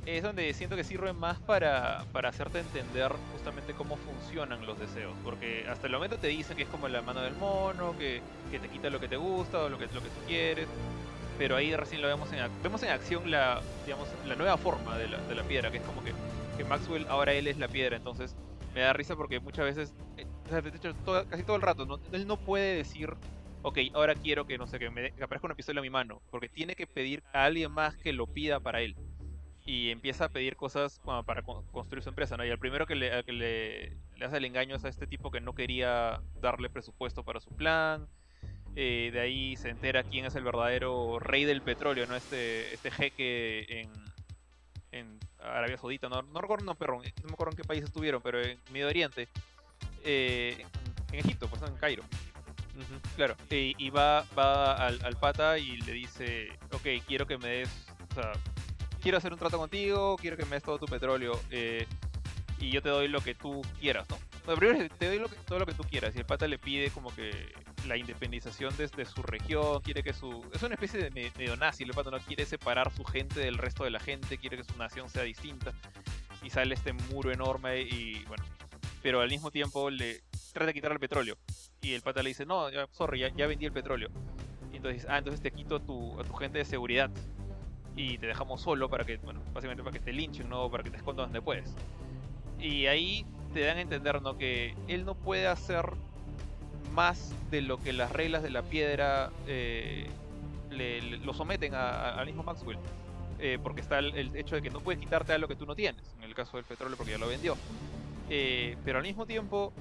es 0.07 0.23
donde 0.23 0.53
siento 0.55 0.77
que 0.77 0.85
sirve 0.85 1.13
más 1.13 1.39
para, 1.41 2.05
para 2.13 2.29
hacerte 2.29 2.61
entender 2.61 3.13
justamente 3.33 3.75
cómo 3.75 3.97
funcionan 3.97 4.65
los 4.65 4.79
deseos. 4.79 5.13
Porque 5.25 5.67
hasta 5.69 5.89
el 5.89 5.93
momento 5.93 6.17
te 6.17 6.29
dicen 6.29 6.57
que 6.57 6.63
es 6.63 6.69
como 6.69 6.89
la 6.89 7.03
mano 7.03 7.21
del 7.21 7.35
mono, 7.35 7.97
que, 7.99 8.23
que 8.51 8.61
te 8.61 8.69
quita 8.69 8.89
lo 8.89 9.01
que 9.01 9.09
te 9.09 9.17
gusta 9.17 9.65
o 9.65 9.69
lo 9.69 9.79
que, 9.79 9.87
lo 9.87 10.01
que 10.01 10.09
tú 10.09 10.21
quieres. 10.27 10.69
Pero 11.39 11.57
ahí 11.57 11.75
recién 11.75 12.01
lo 12.01 12.09
vemos 12.09 12.33
en, 12.33 12.49
vemos 12.63 12.83
en 12.85 12.91
acción 12.91 13.31
la, 13.31 13.61
digamos, 13.85 14.09
la 14.27 14.37
nueva 14.37 14.57
forma 14.57 14.97
de 14.97 15.09
la, 15.09 15.19
de 15.19 15.35
la 15.35 15.43
piedra, 15.43 15.71
que 15.71 15.79
es 15.79 15.83
como 15.83 16.03
que, 16.05 16.13
que 16.57 16.65
Maxwell 16.65 17.07
ahora 17.09 17.33
él 17.33 17.49
es 17.49 17.59
la 17.59 17.69
piedra. 17.69 17.97
Entonces 17.97 18.37
me 18.75 18.83
da 18.83 18.93
risa 18.93 19.17
porque 19.17 19.41
muchas 19.41 19.65
veces, 19.65 19.95
eh, 20.17 20.27
de 20.63 20.69
hecho 20.69 20.95
casi 21.29 21.43
todo 21.43 21.57
el 21.57 21.63
rato, 21.63 21.85
¿no? 21.85 21.99
él 22.13 22.27
no 22.27 22.37
puede 22.37 22.77
decir, 22.77 23.13
ok, 23.63 23.79
ahora 23.95 24.15
quiero 24.15 24.47
que, 24.47 24.57
no 24.57 24.67
sé, 24.67 24.79
que 24.79 24.89
me 24.89 25.11
que 25.11 25.25
aparezca 25.25 25.47
una 25.47 25.57
pistola 25.57 25.81
en 25.81 25.83
mi 25.83 25.91
mano, 25.91 26.23
porque 26.31 26.49
tiene 26.49 26.77
que 26.77 26.87
pedir 26.87 27.25
a 27.33 27.45
alguien 27.45 27.73
más 27.73 27.97
que 27.97 28.13
lo 28.13 28.27
pida 28.29 28.61
para 28.61 28.83
él. 28.83 28.95
Y 29.67 29.91
empieza 29.91 30.27
a 30.27 30.29
pedir 30.29 30.55
cosas 30.57 31.01
bueno, 31.05 31.25
para 31.25 31.43
con- 31.43 31.67
construir 31.73 32.03
su 32.03 32.09
empresa, 32.09 32.37
¿no? 32.37 32.45
Y 32.47 32.51
al 32.51 32.59
primero 32.59 32.87
que 32.87 32.95
le, 32.95 33.13
al 33.13 33.25
que 33.25 33.33
le, 33.33 33.97
le 34.17 34.25
hace 34.25 34.37
el 34.37 34.45
engaño 34.45 34.77
a 34.83 34.89
este 34.89 35.09
tipo 35.09 35.31
que 35.33 35.41
no 35.41 35.55
quería 35.55 36.21
darle 36.41 36.71
presupuesto 36.71 37.25
para 37.25 37.41
su 37.41 37.51
plan. 37.51 38.07
Eh, 38.77 39.11
de 39.13 39.21
ahí 39.21 39.57
se 39.57 39.71
entera 39.71 40.05
quién 40.05 40.25
es 40.25 40.35
el 40.37 40.45
verdadero 40.45 41.19
rey 41.19 41.45
del 41.45 41.63
petróleo, 41.63 42.07
¿no? 42.07 42.15
Este, 42.15 42.73
este 42.73 42.91
jeque 42.91 43.81
en, 43.81 43.91
en 44.93 45.19
Arabia 45.41 45.79
Saudita, 45.79 46.09
no, 46.09 46.23
no 46.23 46.41
recuerdo, 46.41 46.65
no, 46.65 46.75
pero, 46.75 46.95
no 46.97 47.29
me 47.29 47.33
acuerdo 47.33 47.53
en 47.53 47.57
qué 47.57 47.65
país 47.65 47.83
estuvieron, 47.83 48.23
pero 48.23 48.41
en 48.41 48.59
Medio 48.71 48.87
Oriente, 48.87 49.29
eh, 50.05 50.65
en 51.11 51.19
Egipto, 51.19 51.49
pues 51.49 51.63
en 51.63 51.75
Cairo. 51.77 52.05
Claro, 53.17 53.35
y, 53.51 53.75
y 53.79 53.91
va, 53.91 54.27
va 54.39 54.75
al, 54.75 55.03
al 55.03 55.17
pata 55.17 55.59
y 55.59 55.79
le 55.79 55.93
dice, 55.93 56.51
ok, 56.73 57.03
quiero 57.07 57.27
que 57.27 57.39
me 57.39 57.49
des, 57.49 57.87
o 58.11 58.15
sea, 58.15 58.33
quiero 59.03 59.19
hacer 59.19 59.33
un 59.33 59.39
trato 59.39 59.59
contigo, 59.59 60.17
quiero 60.21 60.37
que 60.37 60.45
me 60.45 60.57
des 60.57 60.63
todo 60.63 60.79
tu 60.79 60.87
petróleo, 60.87 61.39
eh, 61.51 61.87
y 62.59 62.71
yo 62.71 62.81
te 62.83 62.89
doy 62.89 63.09
lo 63.09 63.21
que 63.21 63.35
tú 63.35 63.63
quieras, 63.81 64.07
¿no? 64.09 64.17
Primero 64.55 64.89
te 64.97 65.07
doy 65.07 65.29
todo 65.47 65.59
lo 65.59 65.67
que 65.67 65.75
tú 65.75 65.83
quieras, 65.83 66.15
y 66.15 66.19
el 66.19 66.25
pata 66.27 66.47
le 66.47 66.59
pide 66.59 66.91
como 66.91 67.15
que 67.15 67.53
la 67.87 67.97
independización 67.97 68.77
de, 68.77 68.87
de 68.89 69.05
su 69.05 69.23
región, 69.23 69.81
quiere 69.83 70.03
que 70.03 70.13
su... 70.13 70.45
Es 70.55 70.63
una 70.63 70.75
especie 70.75 71.01
de 71.01 71.11
me- 71.11 71.33
medio 71.37 71.57
nazi, 71.57 71.85
el 71.85 71.91
pata 71.91 72.11
no 72.11 72.19
quiere 72.21 72.47
separar 72.47 72.93
su 72.93 73.05
gente 73.05 73.41
del 73.41 73.59
resto 73.59 73.85
de 73.85 73.91
la 73.91 74.01
gente, 74.01 74.39
quiere 74.39 74.57
que 74.57 74.65
su 74.65 74.77
nación 74.77 75.09
sea 75.09 75.23
distinta, 75.23 75.73
y 76.43 76.51
sale 76.51 76.75
este 76.75 76.93
muro 76.93 77.33
enorme 77.33 77.81
y 77.81 78.25
bueno, 78.27 78.45
pero 79.03 79.21
al 79.21 79.29
mismo 79.29 79.51
tiempo 79.51 79.91
le 79.91 80.23
trata 80.53 80.67
de 80.67 80.75
quitar 80.75 80.93
el 80.93 81.01
petróleo. 81.01 81.37
Y 81.83 81.93
el 81.95 82.03
pata 82.03 82.23
le 82.23 82.31
dice, 82.31 82.47
no, 82.47 82.69
sorry, 82.93 83.21
ya, 83.21 83.47
vendí 83.47 83.67
el 83.67 83.73
petróleo. 83.73 84.09
Y 84.73 84.77
entonces, 84.77 85.07
ah, 85.09 85.19
entonces 85.19 85.41
te 85.41 85.51
quito 85.51 85.77
a 85.77 85.81
tu 85.81 86.35
gente 86.39 86.59
de 86.59 86.65
seguridad. 86.65 87.11
Y 87.97 88.19
te 88.19 88.27
dejamos 88.27 88.61
solo 88.61 88.89
para 88.91 89.05
que, 89.05 89.17
bueno, 89.19 89.41
básicamente 89.55 89.83
para 89.83 89.93
que 89.95 90.01
te 90.05 90.13
linchen, 90.13 90.49
¿no? 90.49 90.71
Para 90.71 90.83
que 90.85 90.91
te 90.91 90.99
escondas 90.99 91.27
donde 91.27 91.41
puedes. 91.41 91.75
Y 92.61 92.87
ahí 92.87 93.25
te 93.55 93.61
dan 93.61 93.79
a 93.79 93.81
entender, 93.81 94.21
¿no? 94.21 94.37
Que 94.37 94.75
él 94.87 95.05
no 95.05 95.15
puede 95.15 95.47
hacer 95.47 95.87
más 96.93 97.35
de 97.51 97.63
lo 97.63 97.81
que 97.83 97.93
las 97.93 98.13
reglas 98.13 98.43
de 98.43 98.51
la 98.51 98.63
piedra 98.63 99.31
eh, 99.47 100.07
le, 100.71 101.01
le- 101.01 101.17
lo 101.19 101.33
someten 101.35 101.75
al 101.75 102.27
mismo 102.27 102.43
Maxwell. 102.43 102.79
Eh, 103.39 103.59
porque 103.63 103.83
está 103.83 103.99
el, 103.99 104.15
el 104.17 104.35
hecho 104.37 104.55
de 104.57 104.63
que 104.63 104.71
no 104.71 104.81
puedes 104.81 104.99
quitarte 105.01 105.33
algo 105.35 105.47
que 105.47 105.57
tú 105.57 105.67
no 105.67 105.75
tienes, 105.75 106.15
en 106.17 106.25
el 106.25 106.35
caso 106.35 106.57
del 106.57 106.65
petróleo 106.65 106.97
porque 106.97 107.13
ya 107.13 107.19
lo 107.19 107.29
vendió. 107.29 107.55
Eh, 108.31 108.77
pero 108.85 108.99
al 108.99 109.05
mismo 109.05 109.27
tiempo 109.27 109.73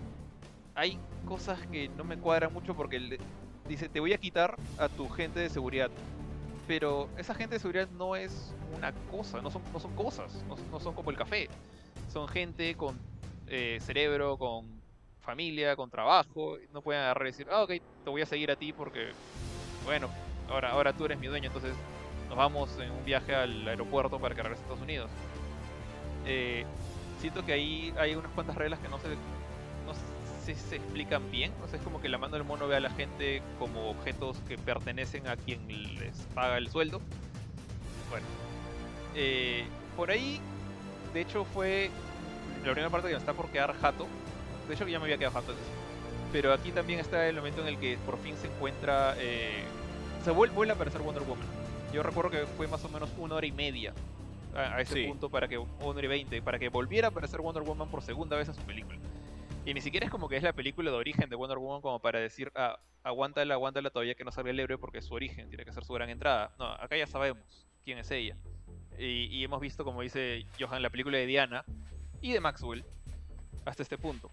hay 0.75 0.97
cosas 1.25 1.65
que 1.67 1.89
no 1.97 2.03
me 2.03 2.17
cuadran 2.17 2.51
mucho 2.53 2.73
porque 2.75 2.99
le- 2.99 3.19
dice, 3.67 3.87
te 3.89 3.99
voy 4.01 4.11
a 4.13 4.17
quitar 4.17 4.57
a 4.77 4.89
tu 4.89 5.07
gente 5.09 5.39
de 5.39 5.49
seguridad. 5.49 5.89
Pero 6.67 7.09
esa 7.17 7.35
gente 7.35 7.55
de 7.55 7.59
seguridad 7.59 7.87
no 7.89 8.15
es 8.15 8.53
una 8.75 8.91
cosa, 9.11 9.41
no 9.41 9.51
son, 9.51 9.61
no 9.71 9.79
son 9.79 9.95
cosas, 9.95 10.43
no, 10.47 10.55
no 10.71 10.79
son 10.79 10.95
como 10.95 11.11
el 11.11 11.17
café. 11.17 11.47
Son 12.11 12.27
gente 12.27 12.75
con 12.75 12.99
eh, 13.47 13.77
cerebro, 13.81 14.37
con 14.37 14.81
familia, 15.21 15.75
con 15.75 15.89
trabajo. 15.89 16.57
No 16.71 16.81
pueden 16.81 17.03
agarrar 17.03 17.27
y 17.27 17.31
decir, 17.31 17.47
ah, 17.51 17.63
ok, 17.63 17.69
te 18.03 18.09
voy 18.09 18.21
a 18.21 18.25
seguir 18.25 18.51
a 18.51 18.55
ti 18.55 18.73
porque, 18.73 19.11
bueno, 19.83 20.09
ahora, 20.49 20.71
ahora 20.71 20.93
tú 20.93 21.05
eres 21.05 21.19
mi 21.19 21.27
dueño, 21.27 21.47
entonces 21.47 21.75
nos 22.29 22.37
vamos 22.37 22.77
en 22.79 22.91
un 22.91 23.05
viaje 23.05 23.35
al 23.35 23.67
aeropuerto 23.67 24.19
para 24.19 24.33
que 24.33 24.41
regrese 24.41 24.61
a 24.61 24.63
Estados 24.63 24.83
Unidos. 24.83 25.09
Eh, 26.25 26.65
siento 27.19 27.45
que 27.45 27.53
ahí 27.53 27.93
hay 27.97 28.15
unas 28.15 28.31
cuantas 28.31 28.55
reglas 28.55 28.79
que 28.79 28.87
no 28.87 28.97
se, 28.99 29.09
se 30.53 30.75
explican 30.75 31.31
bien. 31.31 31.51
O 31.63 31.67
sea, 31.67 31.79
es 31.79 31.83
como 31.83 31.99
que 31.99 32.09
la 32.09 32.17
mano 32.19 32.35
del 32.35 32.43
mono 32.43 32.67
ve 32.67 32.75
a 32.75 32.79
la 32.79 32.91
gente 32.91 33.41
como 33.57 33.89
objetos 33.89 34.37
que 34.47 34.57
pertenecen 34.57 35.27
a 35.27 35.35
quien 35.37 35.67
les 35.97 36.15
paga 36.35 36.57
el 36.57 36.69
sueldo. 36.69 37.01
Bueno, 38.11 38.25
eh, 39.15 39.65
por 39.95 40.11
ahí, 40.11 40.39
de 41.13 41.21
hecho, 41.21 41.45
fue 41.45 41.89
la 42.63 42.71
primera 42.71 42.89
parte 42.89 43.07
que 43.07 43.13
me 43.13 43.19
está 43.19 43.33
por 43.33 43.49
quedar 43.49 43.73
jato. 43.79 44.05
De 44.67 44.73
hecho, 44.75 44.85
que 44.85 44.91
ya 44.91 44.99
me 44.99 45.05
había 45.05 45.17
quedado 45.17 45.33
jato 45.33 45.51
antes. 45.51 45.65
Pero 46.31 46.51
aquí 46.53 46.71
también 46.71 46.99
está 46.99 47.27
el 47.27 47.35
momento 47.37 47.61
en 47.61 47.67
el 47.67 47.77
que 47.79 47.97
por 48.05 48.17
fin 48.19 48.35
se 48.37 48.47
encuentra. 48.47 49.15
eh, 49.17 49.63
se 50.23 50.31
vuel- 50.31 50.51
vuelve 50.51 50.73
a 50.73 50.75
aparecer 50.75 51.01
Wonder 51.01 51.23
Woman. 51.23 51.45
Yo 51.93 52.03
recuerdo 52.03 52.29
que 52.31 52.45
fue 52.57 52.67
más 52.67 52.83
o 52.83 52.89
menos 52.89 53.09
una 53.17 53.35
hora 53.35 53.45
y 53.45 53.51
media 53.51 53.93
a, 54.55 54.75
a 54.75 54.81
ese 54.81 54.95
Sí. 54.95 55.07
punto 55.07 55.29
para 55.29 55.47
que. 55.47 55.57
Una 55.57 55.67
hora 55.81 56.03
y 56.03 56.07
veinte, 56.07 56.41
para 56.41 56.59
que 56.59 56.67
volviera 56.69 57.07
a 57.07 57.11
aparecer 57.11 57.39
Wonder 57.41 57.63
Woman 57.63 57.87
por 57.89 58.01
segunda 58.01 58.35
vez 58.35 58.47
en 58.49 58.55
su 58.55 58.61
película. 58.63 58.97
Y 59.65 59.73
ni 59.73 59.81
siquiera 59.81 60.05
es 60.05 60.11
como 60.11 60.29
que 60.29 60.37
es 60.37 60.43
la 60.43 60.53
película 60.53 60.91
de 60.91 60.97
origen 60.97 61.27
de 61.27 61.35
Wonder 61.35 61.57
Woman 61.57 61.81
como 61.81 61.99
para 61.99 62.19
decir, 62.19 62.51
ah, 62.55 62.79
aguántala, 63.03 63.55
aguántala 63.55 63.89
todavía 63.89 64.13
que 64.13 64.23
no 64.23 64.31
salga 64.31 64.51
el 64.51 64.59
héroe 64.59 64.77
porque 64.77 64.99
es 64.99 65.05
su 65.05 65.15
origen, 65.15 65.49
tiene 65.49 65.65
que 65.65 65.73
ser 65.73 65.83
su 65.83 65.93
gran 65.93 66.09
entrada. 66.09 66.51
No, 66.59 66.65
acá 66.65 66.95
ya 66.95 67.07
sabemos 67.07 67.67
quién 67.83 67.97
es 67.97 68.11
ella. 68.11 68.37
Y, 68.99 69.43
hemos 69.43 69.59
visto, 69.59 69.83
como 69.83 70.01
dice 70.03 70.45
Johan, 70.59 70.83
la 70.83 70.89
película 70.91 71.17
de 71.17 71.25
Diana 71.25 71.65
y 72.21 72.31
de 72.31 72.39
Maxwell 72.39 72.85
hasta 73.65 73.81
este 73.81 73.97
punto. 73.97 74.31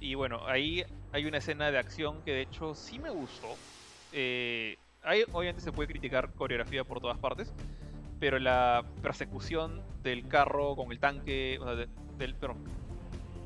Y 0.00 0.16
bueno, 0.16 0.46
ahí 0.48 0.84
hay 1.12 1.24
una 1.24 1.38
escena 1.38 1.70
de 1.70 1.78
acción 1.78 2.22
que 2.24 2.32
de 2.32 2.40
hecho 2.42 2.74
sí 2.74 2.98
me 2.98 3.10
gustó. 3.10 3.56
Eh, 4.10 4.76
ahí 5.02 5.22
obviamente 5.30 5.62
se 5.62 5.70
puede 5.70 5.88
criticar 5.88 6.34
coreografía 6.34 6.82
por 6.82 7.00
todas 7.00 7.18
partes, 7.18 7.54
pero 8.18 8.40
la 8.40 8.84
persecución 9.00 9.80
del 10.02 10.26
carro 10.26 10.74
con 10.74 10.90
el 10.90 10.98
tanque, 10.98 11.56
o 11.60 11.64
sea, 11.64 11.76
de- 11.76 11.88
del, 12.18 12.34
perdón, 12.34 12.81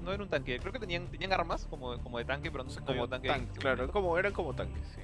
no 0.06 0.12
era 0.12 0.22
un 0.22 0.28
tanque, 0.30 0.58
creo 0.60 0.72
que 0.72 0.78
tenían, 0.78 1.08
tenían 1.08 1.32
armas 1.32 1.66
como, 1.68 1.98
como 1.98 2.16
de 2.18 2.24
tanque, 2.24 2.50
pero 2.50 2.64
no 2.64 2.70
sé 2.70 2.80
como 2.80 3.08
tanque. 3.08 3.28
Tan- 3.28 3.46
claro, 3.46 3.90
como, 3.90 4.16
eran 4.16 4.32
como 4.32 4.54
tanques, 4.54 4.86
sí. 4.94 5.00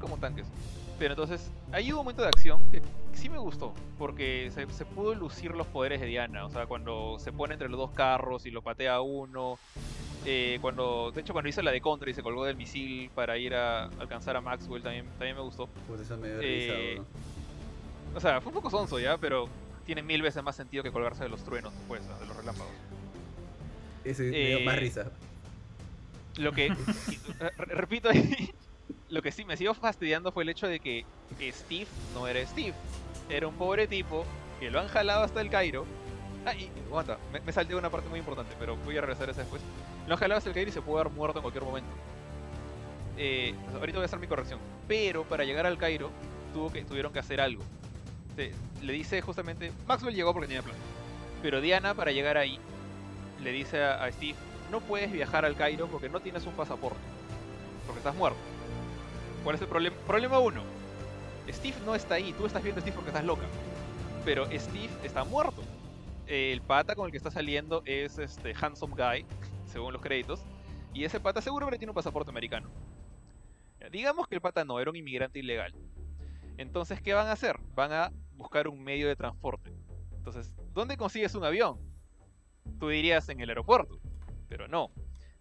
como 0.00 0.16
tanques. 0.16 0.46
Pero 0.98 1.12
entonces, 1.12 1.50
ahí 1.72 1.92
hubo 1.92 2.00
un 2.00 2.04
momento 2.06 2.22
de 2.22 2.28
acción 2.28 2.62
que 2.70 2.82
sí 3.12 3.28
me 3.28 3.38
gustó, 3.38 3.72
porque 3.98 4.50
se, 4.52 4.66
se 4.72 4.84
pudo 4.84 5.14
lucir 5.14 5.52
los 5.52 5.66
poderes 5.66 6.00
de 6.00 6.06
Diana. 6.06 6.44
O 6.46 6.50
sea, 6.50 6.66
cuando 6.66 7.18
se 7.18 7.32
pone 7.32 7.54
entre 7.54 7.68
los 7.68 7.78
dos 7.78 7.90
carros 7.92 8.44
y 8.46 8.50
lo 8.50 8.62
patea 8.62 8.96
a 8.96 9.00
uno. 9.02 9.58
eh, 10.26 10.58
cuando, 10.60 11.10
de 11.12 11.20
hecho, 11.20 11.32
cuando 11.32 11.48
hizo 11.48 11.62
la 11.62 11.70
de 11.70 11.80
contra 11.80 12.10
y 12.10 12.14
se 12.14 12.22
colgó 12.22 12.44
del 12.44 12.56
misil 12.56 13.10
para 13.14 13.38
ir 13.38 13.54
a 13.54 13.84
alcanzar 13.84 14.36
a 14.36 14.40
Maxwell, 14.40 14.82
también, 14.82 15.06
también 15.12 15.36
me 15.36 15.42
gustó. 15.42 15.66
Puta, 15.86 16.02
eso 16.02 16.16
me 16.16 16.28
dio 16.28 16.40
Eh, 16.42 16.96
risa, 16.96 17.02
weón. 17.02 17.06
O 18.14 18.20
sea, 18.20 18.40
fue 18.40 18.50
un 18.50 18.54
poco 18.54 18.70
sonso 18.70 18.98
ya, 18.98 19.16
pero 19.16 19.48
tiene 19.84 20.02
mil 20.02 20.20
veces 20.20 20.42
más 20.42 20.56
sentido 20.56 20.82
que 20.82 20.90
colgarse 20.92 21.22
de 21.22 21.30
los 21.30 21.42
truenos, 21.44 21.72
pues, 21.88 22.02
de 22.06 22.26
los 22.26 22.36
relámpagos. 22.36 22.72
Ese 24.04 24.22
me 24.24 24.38
dio 24.38 24.60
más 24.60 24.76
eh, 24.76 24.80
risa. 24.80 25.10
Lo 26.36 26.52
que, 26.52 26.68
re- 27.38 27.52
repito 27.74 28.08
ahí, 28.08 28.50
lo 29.08 29.20
que 29.22 29.32
sí 29.32 29.44
me 29.44 29.56
siguió 29.56 29.74
fastidiando 29.74 30.32
fue 30.32 30.42
el 30.44 30.48
hecho 30.48 30.66
de 30.66 30.80
que 30.80 31.04
Steve 31.52 31.86
no 32.14 32.26
era 32.28 32.44
Steve. 32.46 32.74
Era 33.28 33.46
un 33.46 33.54
pobre 33.54 33.86
tipo 33.86 34.24
que 34.58 34.70
lo 34.70 34.80
han 34.80 34.88
jalado 34.88 35.22
hasta 35.24 35.40
el 35.40 35.50
Cairo. 35.50 35.86
Ah, 36.46 36.54
y 36.54 36.70
aguanta, 36.86 37.18
me, 37.32 37.40
me 37.40 37.52
salté 37.52 37.74
una 37.74 37.90
parte 37.90 38.08
muy 38.08 38.18
importante, 38.18 38.54
pero 38.58 38.76
voy 38.78 38.96
a 38.96 39.00
regresar 39.02 39.28
a 39.28 39.32
esa 39.32 39.42
después. 39.42 39.60
Lo 40.06 40.14
han 40.14 40.20
jalado 40.20 40.38
hasta 40.38 40.48
el 40.50 40.54
Cairo 40.54 40.70
y 40.70 40.72
se 40.72 40.80
puede 40.82 41.00
haber 41.02 41.12
muerto 41.12 41.38
en 41.38 41.42
cualquier 41.42 41.64
momento. 41.64 41.90
Eh, 43.18 43.54
ahorita 43.74 43.98
voy 43.98 44.04
a 44.04 44.06
hacer 44.06 44.18
mi 44.18 44.26
corrección. 44.26 44.58
Pero 44.88 45.24
para 45.24 45.44
llegar 45.44 45.66
al 45.66 45.76
Cairo 45.76 46.10
tuvo 46.54 46.72
que, 46.72 46.84
tuvieron 46.84 47.12
que 47.12 47.18
hacer 47.18 47.40
algo. 47.40 47.62
Se- 48.36 48.52
le 48.82 48.92
dice 48.94 49.20
justamente, 49.20 49.70
Maxwell 49.86 50.14
llegó 50.14 50.32
porque 50.32 50.46
tenía 50.48 50.62
plan. 50.62 50.76
Pero 51.42 51.60
Diana 51.60 51.94
para 51.94 52.12
llegar 52.12 52.38
ahí 52.38 52.58
le 53.42 53.52
dice 53.52 53.82
a, 53.82 54.10
Steve, 54.12 54.36
no 54.70 54.80
puedes 54.80 55.10
viajar 55.10 55.44
al 55.44 55.56
Cairo 55.56 55.86
porque 55.88 56.08
no 56.08 56.20
tienes 56.20 56.46
un 56.46 56.52
pasaporte. 56.52 56.98
Porque 57.86 57.98
estás 57.98 58.14
muerto. 58.14 58.38
¿Cuál 59.42 59.56
es 59.56 59.62
el 59.62 59.68
problema? 59.68 59.96
Problema 60.06 60.38
uno. 60.38 60.62
Steve 61.48 61.76
no 61.84 61.94
está 61.94 62.14
ahí. 62.14 62.32
Tú 62.32 62.46
estás 62.46 62.62
viendo 62.62 62.78
a 62.78 62.82
Steve 62.82 62.94
porque 62.94 63.10
estás 63.10 63.24
loca. 63.24 63.46
Pero 64.24 64.46
Steve 64.46 64.90
está 65.02 65.24
muerto. 65.24 65.62
El 66.26 66.60
pata 66.60 66.94
con 66.94 67.06
el 67.06 67.10
que 67.10 67.16
está 67.16 67.30
saliendo 67.30 67.82
es 67.86 68.18
este 68.18 68.54
Handsome 68.54 68.94
Guy, 68.94 69.26
según 69.66 69.92
los 69.92 70.02
créditos. 70.02 70.40
Y 70.92 71.04
ese 71.04 71.18
pata 71.18 71.40
seguramente 71.40 71.78
tiene 71.78 71.90
un 71.90 71.96
pasaporte 71.96 72.30
americano. 72.30 72.68
Digamos 73.90 74.28
que 74.28 74.36
el 74.36 74.40
pata 74.40 74.64
no, 74.64 74.78
era 74.78 74.90
un 74.90 74.96
inmigrante 74.96 75.38
ilegal. 75.38 75.74
Entonces, 76.58 77.00
¿qué 77.00 77.14
van 77.14 77.26
a 77.26 77.32
hacer? 77.32 77.58
Van 77.74 77.92
a 77.92 78.12
buscar 78.36 78.68
un 78.68 78.82
medio 78.82 79.08
de 79.08 79.16
transporte. 79.16 79.72
Entonces, 80.12 80.52
¿dónde 80.72 80.96
consigues 80.96 81.34
un 81.34 81.44
avión? 81.44 81.78
Tú 82.78 82.88
dirías 82.88 83.28
en 83.28 83.40
el 83.40 83.48
aeropuerto. 83.48 83.98
Pero 84.48 84.68
no. 84.68 84.90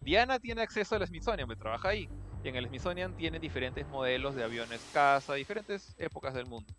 Diana 0.01 0.39
tiene 0.39 0.61
acceso 0.61 0.95
al 0.95 1.05
Smithsonian, 1.05 1.47
me 1.47 1.55
trabaja 1.55 1.89
ahí. 1.89 2.09
Y 2.43 2.47
en 2.47 2.55
el 2.55 2.67
Smithsonian 2.67 3.15
tienen 3.15 3.41
diferentes 3.41 3.87
modelos 3.87 4.35
de 4.35 4.43
aviones 4.43 4.81
caza, 4.93 5.33
diferentes 5.33 5.95
épocas 5.97 6.33
del 6.33 6.45
mundo. 6.45 6.71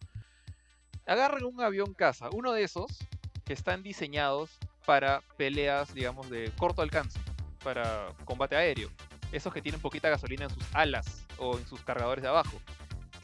Agarren 1.07 1.45
un 1.45 1.61
avión 1.61 1.93
caza, 1.93 2.31
uno 2.33 2.53
de 2.53 2.63
esos 2.63 2.99
que 3.45 3.53
están 3.53 3.83
diseñados 3.83 4.59
para 4.87 5.23
peleas, 5.37 5.93
digamos, 5.93 6.31
de 6.31 6.51
corto 6.57 6.83
alcance, 6.83 7.19
para 7.63 8.09
combate 8.25 8.57
aéreo. 8.57 8.91
Esos 9.33 9.53
que 9.53 9.63
tienen 9.63 9.81
poquita 9.81 10.09
gasolina 10.09 10.45
en 10.45 10.51
sus 10.51 10.65
alas 10.75 11.27
o 11.39 11.59
en 11.59 11.67
sus 11.67 11.81
cargadores 11.83 12.23
de 12.23 12.29
abajo. 12.29 12.61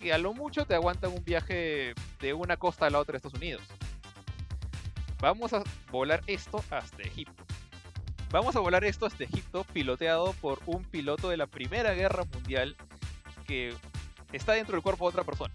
Que 0.00 0.12
a 0.12 0.18
lo 0.18 0.34
mucho 0.34 0.66
te 0.66 0.74
aguantan 0.74 1.12
un 1.12 1.24
viaje 1.24 1.94
de 2.20 2.34
una 2.34 2.56
costa 2.56 2.86
a 2.86 2.90
la 2.90 2.98
otra 2.98 3.12
de 3.12 3.16
Estados 3.18 3.38
Unidos. 3.38 3.62
Vamos 5.20 5.52
a 5.52 5.62
volar 5.90 6.22
esto 6.26 6.62
hasta 6.70 7.02
Egipto. 7.02 7.44
Vamos 8.30 8.54
a 8.56 8.60
volar 8.60 8.84
esto 8.84 9.06
hasta 9.06 9.24
Egipto 9.24 9.64
piloteado 9.72 10.32
por 10.34 10.60
un 10.66 10.84
piloto 10.84 11.28
de 11.30 11.36
la 11.36 11.46
Primera 11.46 11.94
Guerra 11.94 12.24
Mundial 12.24 12.76
que 13.46 13.74
está 14.32 14.52
dentro 14.52 14.74
del 14.74 14.82
cuerpo 14.82 15.06
de 15.06 15.10
otra 15.10 15.24
persona. 15.24 15.54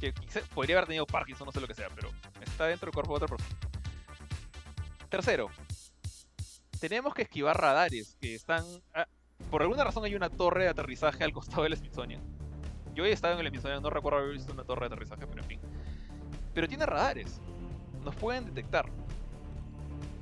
Que 0.00 0.12
quizá- 0.12 0.42
podría 0.54 0.76
haber 0.76 0.86
tenido 0.88 1.06
Parkinson, 1.06 1.46
no 1.46 1.52
sé 1.52 1.60
lo 1.60 1.66
que 1.66 1.74
sea, 1.74 1.88
pero 1.94 2.10
está 2.42 2.66
dentro 2.66 2.86
del 2.86 2.94
cuerpo 2.94 3.18
de 3.18 3.24
otra 3.24 3.36
persona. 3.36 3.58
Tercero, 5.08 5.48
tenemos 6.80 7.14
que 7.14 7.22
esquivar 7.22 7.58
radares 7.60 8.16
que 8.20 8.34
están... 8.34 8.64
ah, 8.94 9.06
por 9.50 9.62
alguna 9.62 9.84
razón 9.84 10.04
hay 10.04 10.14
una 10.14 10.28
torre 10.28 10.64
de 10.64 10.70
aterrizaje 10.70 11.24
al 11.24 11.32
costado 11.32 11.62
del 11.62 11.76
Smithsonian. 11.76 12.20
Yo 12.94 13.04
he 13.06 13.12
estado 13.12 13.34
en 13.34 13.46
el 13.46 13.48
Smithsonian, 13.50 13.82
no 13.82 13.90
recuerdo 13.90 14.18
haber 14.18 14.32
visto 14.34 14.52
una 14.52 14.64
torre 14.64 14.88
de 14.88 14.94
aterrizaje, 14.94 15.26
pero 15.26 15.40
en 15.42 15.48
fin. 15.48 15.60
Pero 16.52 16.68
tiene 16.68 16.84
radares. 16.84 17.40
Nos 18.04 18.14
pueden 18.16 18.44
detectar. 18.46 18.86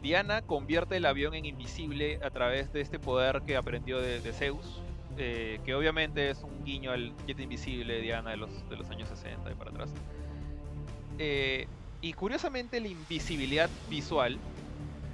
Diana 0.03 0.43
convierte 0.43 0.97
el 0.97 1.07
avión 1.07 1.35
en 1.35 1.47
invisible 1.47 2.21
a 2.23 2.31
través 2.31 2.73
de 2.73 2.81
este 2.81 2.99
poder 2.99 3.43
que 3.43 3.57
aprendió 3.57 4.01
de, 4.01 4.21
de 4.21 4.33
Zeus. 4.33 4.81
eh, 5.19 5.61
que 5.65 5.75
obviamente 5.75 6.29
es 6.31 6.43
un 6.43 6.63
guiño 6.65 6.91
al 6.93 7.13
jet 7.27 7.41
invisible 7.41 7.95
de 7.95 8.01
Diana 8.03 8.31
de 8.31 8.37
los, 8.37 8.69
de 8.69 8.77
los 8.77 8.89
años 8.91 9.09
60 9.09 9.51
y 9.51 9.55
para 9.55 9.71
atrás. 9.71 9.91
Eh, 11.19 11.67
y 12.03 12.13
curiosamente 12.13 12.79
la 12.81 12.89
invisibilidad 12.89 13.71
visual 13.89 14.39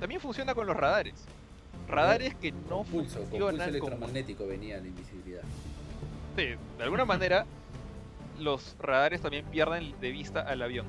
también 0.01 0.21
funciona 0.21 0.55
con 0.55 0.67
los 0.67 0.77
radares. 0.77 1.15
Radares 1.89 2.35
que 2.35 2.51
no 2.53 2.79
Con 2.79 2.87
pulso, 2.87 3.21
con 3.21 3.29
pulso 3.31 3.47
funcionan 3.49 3.79
como 3.79 3.87
electromagnético 3.89 4.47
venía 4.47 4.79
la 4.79 4.89
invisibilidad. 4.89 5.43
Sí, 6.37 6.47
de 6.79 6.83
alguna 6.83 7.05
manera 7.05 7.47
los 8.41 8.75
radares 8.81 9.21
también 9.21 9.45
pierden 9.47 9.95
de 10.01 10.11
vista 10.11 10.41
al 10.41 10.63
avión. 10.63 10.87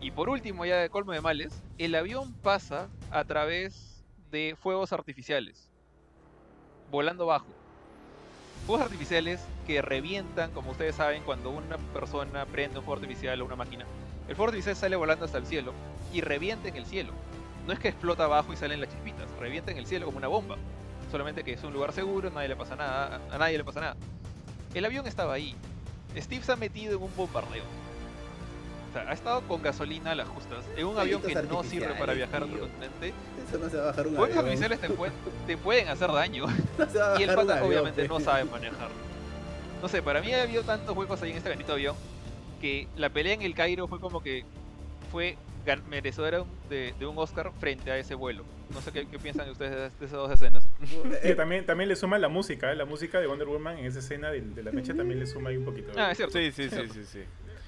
Y 0.00 0.12
por 0.12 0.28
último, 0.28 0.64
ya 0.64 0.76
de 0.76 0.90
colmo 0.90 1.12
de 1.12 1.20
males, 1.20 1.60
el 1.76 1.94
avión 1.94 2.32
pasa 2.34 2.88
a 3.10 3.24
través 3.24 4.04
de 4.30 4.56
fuegos 4.60 4.92
artificiales, 4.92 5.70
volando 6.90 7.26
bajo. 7.26 7.48
Fuegos 8.66 8.84
artificiales 8.84 9.44
que 9.66 9.82
revientan, 9.82 10.52
como 10.52 10.70
ustedes 10.70 10.94
saben, 10.94 11.22
cuando 11.24 11.50
una 11.50 11.78
persona 11.92 12.46
prende 12.46 12.78
un 12.78 12.84
fuego 12.84 13.00
artificial 13.00 13.40
o 13.40 13.46
una 13.46 13.56
máquina. 13.56 13.86
El 14.28 14.36
fuego 14.36 14.50
artificial 14.50 14.76
sale 14.76 14.94
volando 14.94 15.24
hasta 15.24 15.38
el 15.38 15.46
cielo 15.46 15.72
y 16.12 16.20
revienta 16.20 16.68
en 16.68 16.76
el 16.76 16.86
cielo. 16.86 17.12
No 17.66 17.72
es 17.72 17.78
que 17.78 17.88
explota 17.88 18.24
abajo 18.24 18.52
y 18.52 18.56
salen 18.56 18.80
las 18.80 18.90
chispitas, 18.90 19.28
revienta 19.40 19.72
en 19.72 19.78
el 19.78 19.86
cielo 19.86 20.06
como 20.06 20.18
una 20.18 20.28
bomba. 20.28 20.56
Solamente 21.10 21.42
que 21.42 21.54
es 21.54 21.64
un 21.64 21.72
lugar 21.72 21.92
seguro, 21.92 22.30
nadie 22.30 22.48
le 22.48 22.56
pasa 22.56 22.76
nada, 22.76 23.20
a 23.30 23.38
nadie 23.38 23.58
le 23.58 23.64
pasa 23.64 23.80
nada. 23.80 23.96
El 24.74 24.84
avión 24.84 25.06
estaba 25.06 25.32
ahí. 25.32 25.56
Steve 26.16 26.44
se 26.44 26.52
ha 26.52 26.56
metido 26.56 26.96
en 26.96 27.02
un 27.02 27.16
bombardeo. 27.16 27.87
O 28.88 28.92
sea, 28.92 29.02
ha 29.08 29.12
estado 29.12 29.42
con 29.42 29.62
gasolina 29.62 30.12
a 30.12 30.14
las 30.14 30.28
justas, 30.28 30.64
en 30.76 30.86
un 30.86 30.98
avión 30.98 31.20
que 31.22 31.34
no 31.34 31.62
sirve 31.62 31.94
para 31.98 32.14
viajar 32.14 32.42
a 32.42 32.46
otro 32.46 32.60
continente. 32.60 33.12
Eso 33.48 33.58
no 33.58 33.68
se 33.68 33.76
va 33.76 33.82
a 33.82 33.86
bajar 33.86 34.06
un 34.06 34.16
avión. 34.16 34.38
artificiales 34.38 34.80
te, 34.80 34.88
pue- 34.88 35.10
te 35.46 35.56
pueden 35.56 35.88
hacer 35.88 36.10
daño. 36.10 36.46
No 36.78 36.88
se 36.90 36.98
va 36.98 37.14
a 37.14 37.20
Y 37.20 37.24
el 37.24 37.34
pata 37.34 37.52
avión, 37.54 37.68
obviamente 37.68 38.06
pues. 38.06 38.08
no 38.08 38.20
sabe 38.24 38.44
manejar. 38.44 38.88
No 39.82 39.88
sé, 39.88 40.02
para 40.02 40.20
mí 40.22 40.32
ha 40.32 40.42
habido 40.42 40.62
tantos 40.62 40.96
huecos 40.96 41.22
ahí 41.22 41.30
en 41.32 41.36
este 41.36 41.48
bendito 41.50 41.72
avión 41.72 41.94
que 42.60 42.88
la 42.96 43.10
pelea 43.10 43.34
en 43.34 43.42
el 43.42 43.54
Cairo 43.54 43.86
fue 43.88 44.00
como 44.00 44.22
que 44.22 44.44
fue 45.12 45.36
merecedora 45.90 46.44
de, 46.70 46.94
de 46.98 47.06
un 47.06 47.18
Oscar 47.18 47.52
frente 47.60 47.90
a 47.90 47.98
ese 47.98 48.14
vuelo. 48.14 48.42
No 48.72 48.80
sé 48.80 48.90
qué, 48.90 49.06
qué 49.06 49.18
piensan 49.18 49.50
ustedes 49.50 49.70
de, 49.72 49.80
de 49.82 50.06
esas 50.06 50.12
dos 50.12 50.30
escenas. 50.32 50.64
Sí, 51.22 51.34
también, 51.34 51.66
también 51.66 51.88
le 51.88 51.96
suma 51.96 52.16
la 52.18 52.28
música, 52.28 52.72
¿eh? 52.72 52.74
la 52.76 52.86
música 52.86 53.20
de 53.20 53.26
Wonder 53.26 53.46
Woman 53.48 53.76
en 53.78 53.84
esa 53.84 53.98
escena 53.98 54.30
de, 54.30 54.40
de 54.40 54.62
la 54.62 54.72
mecha 54.72 54.94
también 54.94 55.20
le 55.20 55.26
suma 55.26 55.50
ahí 55.50 55.56
un 55.58 55.64
poquito. 55.66 55.92
Ah, 55.96 56.10
es 56.12 56.16
cierto. 56.16 56.38
Sí, 56.38 56.50
sí, 56.52 56.70
sí, 56.70 56.88
sí, 56.92 57.04
sí. 57.04 57.20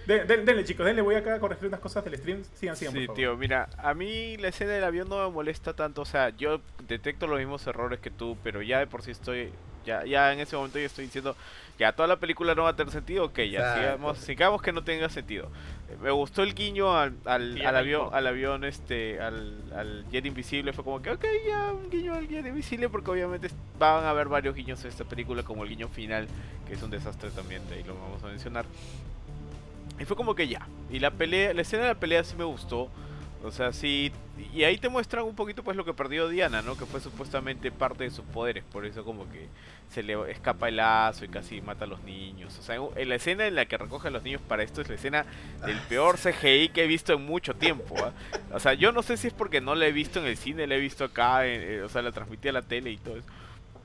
De- 0.06 0.24
de- 0.24 0.44
denle 0.44 0.64
chicos, 0.64 0.84
denle, 0.86 1.02
voy 1.02 1.14
acá 1.14 1.34
a 1.34 1.38
corregir 1.40 1.68
unas 1.68 1.80
cosas 1.80 2.04
del 2.04 2.16
stream. 2.16 2.42
Sigan, 2.54 2.76
sigan, 2.76 2.92
Sí, 2.92 2.98
por 3.00 3.06
favor. 3.06 3.16
tío, 3.16 3.36
mira, 3.36 3.68
a 3.78 3.94
mí 3.94 4.36
la 4.38 4.48
escena 4.48 4.72
del 4.72 4.84
avión 4.84 5.08
no 5.08 5.22
me 5.28 5.32
molesta 5.34 5.74
tanto, 5.74 6.02
o 6.02 6.06
sea, 6.06 6.30
yo 6.30 6.60
detecto 6.88 7.26
los 7.26 7.38
mismos 7.38 7.66
errores 7.66 8.00
que 8.00 8.10
tú, 8.10 8.36
pero 8.42 8.62
ya 8.62 8.78
de 8.78 8.86
por 8.86 9.02
sí 9.02 9.10
estoy, 9.12 9.52
ya, 9.84 10.04
ya 10.04 10.32
en 10.32 10.40
ese 10.40 10.56
momento 10.56 10.78
yo 10.78 10.86
estoy 10.86 11.04
diciendo, 11.06 11.36
ya 11.78 11.92
toda 11.92 12.08
la 12.08 12.16
película 12.16 12.54
no 12.54 12.64
va 12.64 12.70
a 12.70 12.76
tener 12.76 12.92
sentido, 12.92 13.26
ok, 13.26 13.38
ya, 13.50 13.74
sigamos, 13.74 14.18
sigamos 14.18 14.62
que 14.62 14.72
no 14.72 14.82
tenga 14.84 15.08
sentido. 15.08 15.48
Me 16.02 16.10
gustó 16.12 16.42
el 16.44 16.54
guiño 16.54 16.96
al, 16.96 17.14
al, 17.24 17.54
Sí, 17.54 17.64
al 17.64 17.76
avión, 17.76 18.10
al 18.12 18.26
avión, 18.26 18.64
este, 18.64 19.20
al, 19.20 19.60
al 19.74 20.04
jet 20.10 20.24
invisible, 20.26 20.72
fue 20.72 20.84
como 20.84 21.02
que, 21.02 21.10
ok, 21.10 21.24
ya, 21.46 21.72
un 21.72 21.90
guiño 21.90 22.14
al 22.14 22.28
jet 22.28 22.46
invisible, 22.46 22.88
porque 22.88 23.10
obviamente 23.10 23.48
van 23.78 24.04
a 24.04 24.10
haber 24.10 24.28
varios 24.28 24.54
guiños 24.54 24.82
en 24.84 24.88
esta 24.90 25.04
película, 25.04 25.42
como 25.42 25.64
el 25.64 25.70
guiño 25.70 25.88
final, 25.88 26.28
que 26.68 26.74
es 26.74 26.82
un 26.82 26.90
desastre 26.90 27.30
también, 27.30 27.66
de 27.68 27.76
ahí 27.76 27.82
lo 27.82 27.94
vamos 27.94 28.22
a 28.22 28.26
mencionar. 28.28 28.64
Y 30.00 30.04
fue 30.06 30.16
como 30.16 30.34
que 30.34 30.48
ya. 30.48 30.66
Y 30.90 30.98
la 30.98 31.10
pelea, 31.12 31.54
la 31.54 31.62
escena 31.62 31.82
de 31.84 31.88
la 31.90 32.00
pelea 32.00 32.24
sí 32.24 32.34
me 32.36 32.44
gustó. 32.44 32.90
O 33.42 33.50
sea, 33.50 33.72
sí. 33.72 34.12
Y 34.54 34.64
ahí 34.64 34.76
te 34.78 34.88
muestran 34.90 35.24
un 35.24 35.34
poquito 35.36 35.62
pues 35.62 35.76
lo 35.76 35.84
que 35.84 35.94
perdió 35.94 36.28
Diana, 36.28 36.60
¿no? 36.62 36.76
Que 36.76 36.84
fue 36.86 37.00
supuestamente 37.00 37.70
parte 37.70 38.04
de 38.04 38.10
sus 38.10 38.24
poderes. 38.26 38.64
Por 38.64 38.84
eso 38.84 39.02
como 39.04 39.30
que 39.30 39.46
se 39.90 40.02
le 40.02 40.30
escapa 40.30 40.68
el 40.68 40.76
lazo 40.76 41.24
y 41.24 41.28
casi 41.28 41.60
mata 41.62 41.84
a 41.84 41.88
los 41.88 42.02
niños. 42.02 42.58
O 42.58 42.62
sea, 42.62 42.76
en 42.96 43.08
la 43.08 43.14
escena 43.14 43.46
en 43.46 43.54
la 43.54 43.64
que 43.66 43.78
recoge 43.78 44.08
a 44.08 44.10
los 44.10 44.22
niños 44.22 44.42
para 44.46 44.62
esto 44.62 44.80
es 44.82 44.88
la 44.88 44.94
escena 44.96 45.24
del 45.64 45.78
peor 45.88 46.18
CGI 46.18 46.68
que 46.70 46.84
he 46.84 46.86
visto 46.86 47.12
en 47.14 47.24
mucho 47.24 47.54
tiempo. 47.54 47.94
¿ah? 48.02 48.12
O 48.52 48.60
sea, 48.60 48.74
yo 48.74 48.92
no 48.92 49.02
sé 49.02 49.16
si 49.16 49.28
es 49.28 49.32
porque 49.34 49.60
no 49.62 49.74
la 49.74 49.86
he 49.86 49.92
visto 49.92 50.18
en 50.20 50.26
el 50.26 50.36
cine, 50.36 50.66
la 50.66 50.74
he 50.74 50.80
visto 50.80 51.04
acá, 51.04 51.46
en- 51.46 51.62
eh, 51.62 51.82
o 51.82 51.88
sea, 51.88 52.02
la 52.02 52.12
transmití 52.12 52.48
a 52.48 52.52
la 52.52 52.62
tele 52.62 52.90
y 52.90 52.96
todo 52.98 53.16
eso. 53.16 53.28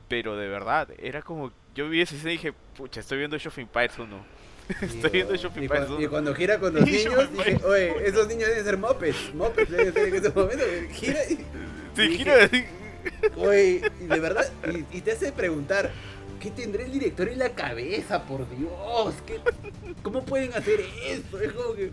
Pero 0.10 0.36
de 0.38 0.48
verdad, 0.50 0.90
era 1.00 1.22
como... 1.22 1.52
Yo 1.76 1.90
vi 1.90 2.02
esa 2.02 2.16
escena 2.16 2.32
y 2.32 2.38
dije, 2.38 2.54
pucha, 2.78 3.00
estoy 3.02 3.18
viendo 3.20 3.36
Age 3.38 3.48
of 3.50 3.58
Empires 3.58 3.98
1. 4.00 4.08
Estoy 4.82 5.10
viendo 5.12 5.36
Shopping 5.36 5.62
y, 5.64 5.68
cuando, 5.68 6.02
y 6.02 6.08
cuando 6.08 6.34
gira 6.36 6.60
con 6.60 6.74
los 6.76 6.86
niños, 6.86 7.32
dije, 7.32 7.60
oye, 7.66 8.08
esos 8.08 8.28
niños 8.28 8.50
deben 8.50 8.64
ser 8.66 8.78
mopeds. 8.78 9.34
Mopeds 9.36 9.70
deben 9.72 9.94
ser 9.94 10.08
en 10.08 10.16
ese 10.16 10.30
momento. 10.30 10.64
Gira 10.92 11.20
y, 11.30 11.36
Sí, 11.96 12.02
dije, 12.02 12.18
gira 12.18 12.44
así. 12.44 12.66
oye, 13.38 13.82
y 14.02 14.06
de 14.06 14.20
verdad, 14.20 14.46
y, 14.72 14.98
y 14.98 15.02
te 15.02 15.12
hace 15.12 15.32
preguntar, 15.32 15.92
¿qué 16.40 16.50
tendrá 16.52 16.84
el 16.84 16.92
director 16.92 17.30
en 17.30 17.40
la 17.40 17.50
cabeza, 17.52 18.24
por 18.24 18.48
Dios? 18.50 19.16
¿Qué, 19.26 19.40
¿Cómo 20.02 20.24
pueden 20.26 20.54
hacer 20.54 20.82
eso? 21.08 21.40
Es 21.40 21.52
como 21.54 21.74
que... 21.76 21.92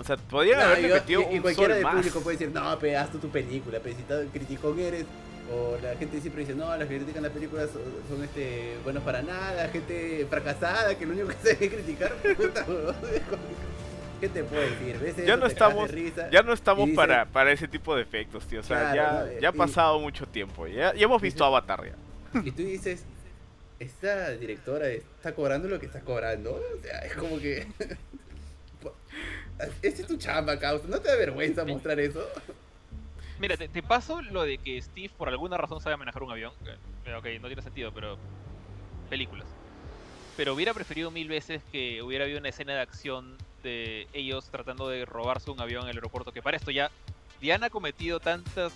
O 0.00 0.04
sea, 0.04 0.16
podían 0.16 0.58
Nah, 0.60 0.66
haberle 0.66 0.88
yo- 0.88 0.94
metido 0.94 1.20
y, 1.22 1.24
y 1.24 1.36
un 1.36 1.42
cualquiera 1.42 1.74
sol 1.74 1.74
del 1.74 1.84
más. 1.84 1.94
público 1.96 2.20
puede 2.20 2.36
decir, 2.38 2.54
no, 2.54 2.78
pe, 2.78 2.96
haz 2.96 3.10
tú 3.12 3.18
tu 3.18 3.28
película, 3.28 3.80
pe, 3.80 3.94
si 3.94 4.28
criticón 4.32 4.78
eres. 4.78 5.04
O 5.50 5.78
la 5.82 5.96
gente 5.96 6.20
siempre 6.20 6.42
dice, 6.44 6.54
no, 6.54 6.76
las 6.76 6.86
que 6.88 6.96
critican 6.98 7.22
las 7.22 7.32
películas 7.32 7.70
son, 7.70 7.82
son, 8.08 8.22
este, 8.24 8.76
buenos 8.84 9.02
para 9.02 9.22
nada, 9.22 9.68
gente 9.68 10.26
fracasada, 10.28 10.94
que 10.98 11.06
lo 11.06 11.12
único 11.14 11.28
que 11.28 11.34
sabe 11.52 11.52
es 11.66 11.72
criticar. 11.72 12.12
Puta, 12.36 12.66
¿Qué 14.20 14.28
te 14.28 14.42
puedo 14.44 14.60
decir? 14.62 14.98
¿Ves 14.98 15.16
Ya 15.24 15.36
no 15.36 15.46
de 15.46 15.52
estamos, 15.52 15.90
risa? 15.90 16.28
ya 16.30 16.42
no 16.42 16.52
estamos 16.52 16.84
y 16.86 16.90
dice- 16.90 16.96
para, 16.96 17.24
para 17.26 17.52
ese 17.52 17.68
tipo 17.68 17.94
de 17.96 18.02
efectos, 18.02 18.44
tío. 18.46 18.60
O 18.60 18.62
sea, 18.64 18.92
Claro, 18.92 18.96
ya, 18.96 19.34
no, 19.34 19.40
ya 19.40 19.48
ha 19.50 19.54
y- 19.54 19.56
pasado 19.58 20.00
mucho 20.00 20.26
tiempo. 20.26 20.66
Ya, 20.66 20.92
ya 20.94 21.04
hemos 21.04 21.22
visto 21.22 21.44
Dice- 21.44 21.46
Avatar 21.46 21.84
ya. 21.86 22.40
Y 22.44 22.50
tú 22.50 22.62
dices, 22.62 23.04
esta 23.78 24.30
directora 24.32 24.88
está 24.88 25.32
cobrando 25.34 25.68
lo 25.68 25.78
que 25.78 25.86
está 25.86 26.00
cobrando. 26.00 26.60
O 26.78 26.82
sea, 26.82 26.98
es 26.98 27.14
como 27.14 27.38
que... 27.38 27.66
Esa 29.82 30.02
es 30.02 30.06
tu 30.06 30.16
chamba, 30.16 30.58
causa. 30.58 30.86
¿No 30.88 31.00
te 31.00 31.08
da 31.08 31.16
vergüenza 31.16 31.64
mostrar 31.64 31.98
eso? 32.00 32.24
Mira, 33.38 33.56
te, 33.56 33.82
paso 33.82 34.20
lo 34.20 34.42
de 34.42 34.58
que 34.58 34.80
Steve 34.82 35.10
por 35.16 35.28
alguna 35.28 35.56
razón 35.56 35.80
sabe 35.80 35.96
manejar 35.96 36.22
un 36.22 36.32
avión. 36.32 36.52
que, 36.64 37.10
eh, 37.10 37.14
Ok, 37.14 37.26
no 37.40 37.48
tiene 37.48 37.62
sentido, 37.62 37.92
pero. 37.92 38.18
Películas. 39.08 39.46
Pero 40.36 40.54
hubiera 40.54 40.74
preferido 40.74 41.10
mil 41.10 41.28
veces 41.28 41.62
que 41.72 42.02
hubiera 42.02 42.24
habido 42.24 42.38
una 42.38 42.48
escena 42.48 42.74
de 42.74 42.80
acción 42.80 43.36
de 43.62 44.06
ellos 44.12 44.50
tratando 44.50 44.88
de 44.88 45.04
robarse 45.04 45.50
un 45.50 45.60
avión 45.60 45.84
en 45.84 45.90
el 45.90 45.96
aeropuerto. 45.96 46.32
Que 46.32 46.42
para 46.42 46.56
esto 46.56 46.70
ya. 46.70 46.90
Diana 47.40 47.66
ha 47.66 47.70
cometido 47.70 48.20
tantas. 48.20 48.72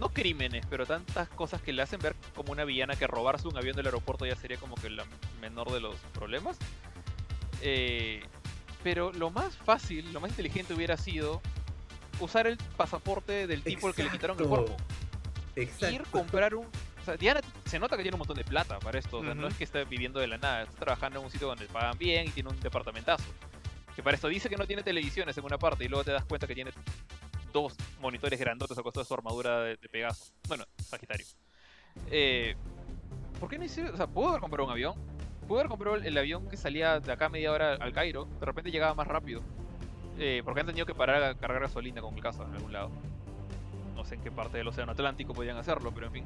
No 0.00 0.10
crímenes, 0.10 0.66
pero 0.68 0.84
tantas 0.84 1.28
cosas 1.30 1.62
que 1.62 1.72
le 1.72 1.80
hacen 1.80 2.00
ver 2.00 2.14
como 2.34 2.52
una 2.52 2.64
villana 2.64 2.96
que 2.96 3.06
robarse 3.06 3.48
un 3.48 3.56
avión 3.56 3.76
del 3.76 3.86
aeropuerto 3.86 4.26
ya 4.26 4.36
sería 4.36 4.58
como 4.58 4.74
que 4.74 4.90
la 4.90 5.06
menor 5.40 5.72
de 5.72 5.80
los 5.80 5.96
problemas. 6.12 6.58
Eh, 7.62 8.22
pero 8.82 9.10
lo 9.12 9.30
más 9.30 9.56
fácil, 9.56 10.12
lo 10.12 10.20
más 10.20 10.30
inteligente 10.30 10.74
hubiera 10.74 10.98
sido 10.98 11.40
usar 12.20 12.46
el 12.46 12.56
pasaporte 12.76 13.46
del 13.46 13.62
tipo 13.62 13.86
al 13.86 13.94
que 13.94 14.04
le 14.04 14.10
quitaron 14.10 14.38
el 14.38 14.46
cuerpo. 14.46 14.76
Exacto. 15.54 15.94
Ir, 15.94 16.02
comprar 16.04 16.54
un... 16.54 16.66
O 16.66 17.04
sea, 17.04 17.16
Diana 17.16 17.40
se 17.64 17.78
nota 17.78 17.96
que 17.96 18.02
tiene 18.02 18.16
un 18.16 18.18
montón 18.18 18.36
de 18.36 18.44
plata 18.44 18.78
para 18.78 18.98
esto. 18.98 19.18
O 19.18 19.24
sea, 19.24 19.34
no 19.34 19.46
es 19.46 19.54
que 19.54 19.64
esté 19.64 19.84
viviendo 19.84 20.18
de 20.18 20.26
la 20.26 20.38
nada. 20.38 20.62
Está 20.62 20.80
trabajando 20.80 21.20
en 21.20 21.24
un 21.24 21.30
sitio 21.30 21.46
donde 21.46 21.66
pagan 21.66 21.96
bien 21.96 22.26
y 22.26 22.30
tiene 22.30 22.48
un 22.48 22.58
departamentazo. 22.60 23.24
Que 23.94 24.02
para 24.02 24.16
esto 24.16 24.28
dice 24.28 24.48
que 24.48 24.56
no 24.56 24.66
tiene 24.66 24.82
televisiones 24.82 25.38
en 25.38 25.44
una 25.44 25.56
parte 25.56 25.84
y 25.84 25.88
luego 25.88 26.04
te 26.04 26.10
das 26.10 26.24
cuenta 26.24 26.46
que 26.46 26.54
tiene 26.54 26.72
dos 27.52 27.74
monitores 28.00 28.38
grandotes 28.38 28.76
al 28.76 28.84
costado 28.84 29.04
de 29.04 29.08
su 29.08 29.14
armadura 29.14 29.60
de, 29.60 29.76
de 29.76 29.88
Pegaso. 29.88 30.32
Bueno, 30.48 30.64
Sagitario. 30.78 31.26
Eh, 32.10 32.54
¿Por 33.40 33.48
qué 33.48 33.58
no 33.58 33.64
hice...? 33.64 33.88
O 33.88 33.96
sea, 33.96 34.06
¿puedo 34.06 34.28
haber 34.28 34.40
comprado 34.40 34.66
un 34.66 34.72
avión? 34.72 34.94
Pudo 35.46 35.60
haber 35.60 35.70
comprado 35.70 35.96
el, 35.96 36.06
el 36.06 36.18
avión 36.18 36.48
que 36.48 36.56
salía 36.56 36.98
de 36.98 37.12
acá 37.12 37.28
media 37.28 37.52
hora 37.52 37.74
al 37.74 37.92
Cairo. 37.92 38.24
De 38.40 38.46
repente 38.46 38.70
llegaba 38.72 38.94
más 38.94 39.06
rápido. 39.06 39.42
Eh, 40.18 40.42
porque 40.44 40.60
han 40.60 40.66
tenido 40.66 40.86
que 40.86 40.94
parar 40.94 41.22
a 41.22 41.34
cargar 41.34 41.62
gasolina 41.62 42.00
con 42.00 42.14
mi 42.14 42.20
casa 42.20 42.44
en 42.48 42.54
algún 42.54 42.72
lado. 42.72 42.90
No 43.94 44.04
sé 44.04 44.14
en 44.16 44.22
qué 44.22 44.30
parte 44.30 44.58
del 44.58 44.68
Océano 44.68 44.92
Atlántico 44.92 45.34
podían 45.34 45.56
hacerlo, 45.56 45.92
pero 45.94 46.06
en 46.06 46.12
fin. 46.12 46.24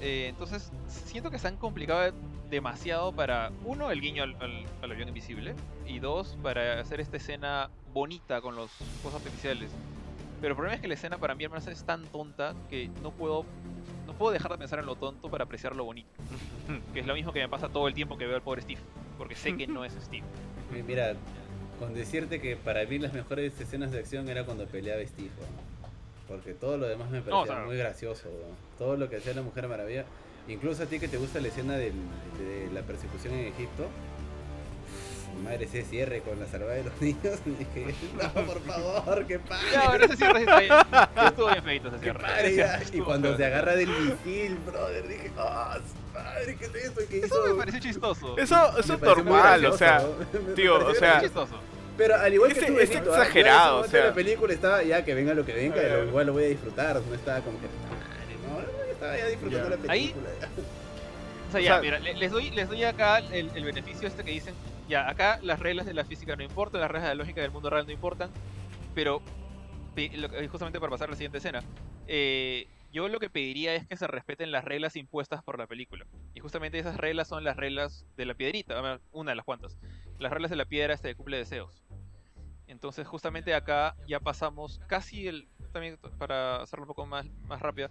Eh, 0.00 0.26
entonces, 0.28 0.70
siento 0.88 1.30
que 1.30 1.38
se 1.38 1.48
han 1.48 1.56
complicado 1.56 2.12
demasiado 2.50 3.12
para, 3.12 3.50
uno, 3.64 3.90
el 3.90 4.00
guiño 4.00 4.22
al, 4.24 4.34
al- 4.40 4.66
al 4.82 4.90
avión 4.92 5.08
invisible, 5.08 5.54
y 5.86 5.98
dos, 5.98 6.36
para 6.42 6.80
hacer 6.80 7.00
esta 7.00 7.16
escena 7.18 7.70
bonita 7.92 8.40
con 8.40 8.56
los 8.56 8.70
fuegos 9.02 9.20
artificiales. 9.20 9.70
Pero 10.40 10.52
el 10.52 10.56
problema 10.56 10.74
es 10.74 10.80
que 10.80 10.88
la 10.88 10.94
escena 10.94 11.18
para 11.18 11.34
mí 11.34 11.44
al 11.44 11.50
menos 11.50 11.66
es 11.66 11.84
tan 11.84 12.02
tonta 12.06 12.54
que 12.70 12.88
no 13.02 13.10
puedo, 13.10 13.44
no 14.06 14.14
puedo 14.14 14.32
dejar 14.32 14.50
de 14.52 14.58
pensar 14.58 14.78
en 14.78 14.86
lo 14.86 14.96
tonto 14.96 15.28
para 15.30 15.44
apreciar 15.44 15.76
lo 15.76 15.84
bonito. 15.84 16.10
Que 16.94 17.00
es 17.00 17.06
lo 17.06 17.14
mismo 17.14 17.32
que 17.32 17.40
me 17.40 17.48
pasa 17.48 17.68
todo 17.68 17.88
el 17.88 17.94
tiempo 17.94 18.16
que 18.16 18.26
veo 18.26 18.36
al 18.36 18.42
pobre 18.42 18.62
Steve, 18.62 18.80
porque 19.18 19.34
sé 19.34 19.54
que 19.56 19.66
no 19.66 19.84
es 19.84 19.92
Steve. 19.92 20.24
Mi- 20.70 20.82
Mira, 20.86 21.14
con 21.80 21.94
decirte 21.94 22.40
que 22.40 22.54
para 22.56 22.84
mí 22.84 22.98
las 23.00 23.12
mejores 23.12 23.58
escenas 23.60 23.90
de 23.90 23.98
acción 23.98 24.28
era 24.28 24.44
cuando 24.44 24.66
peleaba 24.66 25.02
Steve. 25.04 25.30
¿no? 25.30 25.88
Porque 26.28 26.52
todo 26.54 26.76
lo 26.76 26.86
demás 26.86 27.10
me 27.10 27.18
No, 27.18 27.24
parecía 27.24 27.42
o 27.42 27.46
sea- 27.56 27.64
muy 27.66 27.76
gracioso. 27.76 28.28
Todo 28.78 28.96
lo 28.96 29.10
que 29.10 29.16
hacía 29.16 29.34
la 29.34 29.42
Mujer 29.42 29.66
Maravilla. 29.66 30.04
Incluso 30.46 30.84
a 30.84 30.86
ti 30.86 31.00
que 31.00 31.08
te 31.08 31.16
gusta 31.16 31.40
la 31.40 31.48
escena 31.48 31.74
del- 31.76 31.92
de 32.38 32.68
la 32.72 32.82
persecución 32.82 33.34
en 33.34 33.48
Egipto. 33.48 33.88
Madre, 35.44 35.64
ese 35.64 35.82
cierre 35.84 36.20
con 36.20 36.38
la 36.38 36.46
salvada 36.46 36.74
de 36.74 36.84
los 36.84 36.92
niños. 37.00 37.38
Dije, 37.46 37.94
no, 38.20 38.44
por 38.44 38.60
favor, 38.62 39.26
que 39.26 39.38
pare. 39.38 39.62
Ya, 39.72 39.88
bueno, 39.88 40.04
ese 40.04 40.16
cierre 40.16 40.40
está 40.40 40.60
bien. 40.60 40.72
Estuvo 41.26 41.46
bien 41.48 41.64
feito 41.64 41.88
ese 41.88 41.96
que 41.96 42.02
cierre. 42.02 42.18
pare 42.20 42.46
Ese 42.48 42.56
ya. 42.56 42.78
cierre 42.80 42.96
Y 42.98 43.00
cuando 43.00 43.28
feo. 43.28 43.36
se 43.38 43.44
agarra 43.46 43.76
del 43.76 43.88
misil, 43.88 44.58
brother, 44.66 45.08
dije, 45.08 45.30
ah, 45.38 45.78
madre, 46.12 46.56
¿qué 46.56 46.64
es 46.66 46.74
esto? 46.74 47.00
¿Qué 47.08 47.18
Eso 47.18 47.26
hizo? 47.26 47.46
me 47.48 47.54
pareció 47.54 47.80
chistoso. 47.80 48.38
Eso, 48.38 48.78
eso 48.78 48.94
es 48.94 49.00
normal, 49.00 49.64
o 49.66 49.76
sea, 49.76 50.02
¿no? 50.02 50.54
Tío, 50.54 50.86
o 50.86 50.94
sea, 50.94 51.20
chistoso. 51.20 51.54
Pero 52.00 52.16
al 52.16 52.32
igual 52.32 52.54
que 52.54 52.60
tú, 52.62 52.74
Benito, 52.74 52.80
es 52.82 52.96
¿ah? 52.96 52.98
exagerado, 53.22 53.80
o 53.80 53.84
sea. 53.84 54.06
La 54.06 54.14
película 54.14 54.54
estaba 54.54 54.82
ya 54.82 55.04
que 55.04 55.12
venga 55.14 55.34
lo 55.34 55.44
que 55.44 55.52
venga, 55.52 55.76
Eh. 55.82 56.04
igual 56.08 56.26
lo 56.28 56.32
voy 56.32 56.44
a 56.44 56.48
disfrutar. 56.48 56.96
No 56.98 57.14
estaba 57.14 57.40
como 57.42 57.58
que. 57.60 57.66
"Madre, 57.66 58.36
No, 58.48 58.90
estaba 58.92 59.16
ya 59.18 59.26
disfrutando 59.26 59.68
Ya. 59.68 59.76
la 59.86 59.92
Ahí- 59.92 60.08
película. 60.08 60.30
ya. 60.40 60.48
O 61.48 61.52
sea, 61.52 61.60
O 61.60 61.62
ya, 61.62 61.72
sea- 61.74 61.80
mira, 61.82 61.98
le- 61.98 62.14
les 62.14 62.30
doy, 62.30 62.50
les 62.52 62.68
doy 62.68 62.84
acá 62.84 63.18
el, 63.18 63.50
el 63.54 63.64
beneficio 63.64 64.08
este 64.08 64.24
que 64.24 64.30
dicen, 64.30 64.54
ya, 64.88 65.10
acá 65.10 65.40
las 65.42 65.58
reglas 65.60 65.84
de 65.84 65.92
la 65.92 66.04
física 66.06 66.36
no 66.36 66.42
importan, 66.42 66.80
las 66.80 66.90
reglas 66.90 67.10
de 67.10 67.14
la 67.16 67.22
lógica 67.22 67.42
del 67.42 67.50
mundo 67.50 67.68
real 67.68 67.84
no 67.86 67.92
importan, 67.92 68.30
pero 68.94 69.20
que- 69.94 70.48
justamente 70.50 70.80
para 70.80 70.90
pasar 70.90 71.08
a 71.08 71.10
la 71.10 71.16
siguiente 71.16 71.36
escena, 71.38 71.62
eh, 72.08 72.66
yo 72.92 73.08
lo 73.08 73.20
que 73.20 73.30
pediría 73.30 73.74
es 73.74 73.86
que 73.86 73.96
se 73.96 74.06
respeten 74.06 74.50
las 74.52 74.64
reglas 74.64 74.96
impuestas 74.96 75.42
por 75.42 75.58
la 75.58 75.66
película. 75.66 76.06
Y 76.34 76.40
justamente 76.40 76.78
esas 76.78 76.96
reglas 76.96 77.28
son 77.28 77.44
las 77.44 77.56
reglas 77.56 78.04
de 78.16 78.24
la 78.26 78.34
piedrita, 78.34 79.00
una 79.12 79.32
de 79.32 79.36
las 79.36 79.44
cuantas. 79.44 79.78
Las 80.18 80.32
reglas 80.32 80.50
de 80.50 80.56
la 80.56 80.64
piedra 80.64 80.94
este 80.94 81.08
de 81.08 81.14
cumple 81.14 81.36
deseos. 81.36 81.82
Entonces 82.66 83.06
justamente 83.06 83.54
acá 83.54 83.96
ya 84.06 84.20
pasamos 84.20 84.80
casi 84.86 85.26
el, 85.26 85.48
también 85.72 85.98
para 86.18 86.62
hacerlo 86.62 86.84
un 86.84 86.88
poco 86.88 87.06
más, 87.06 87.26
más 87.48 87.60
rápida, 87.60 87.88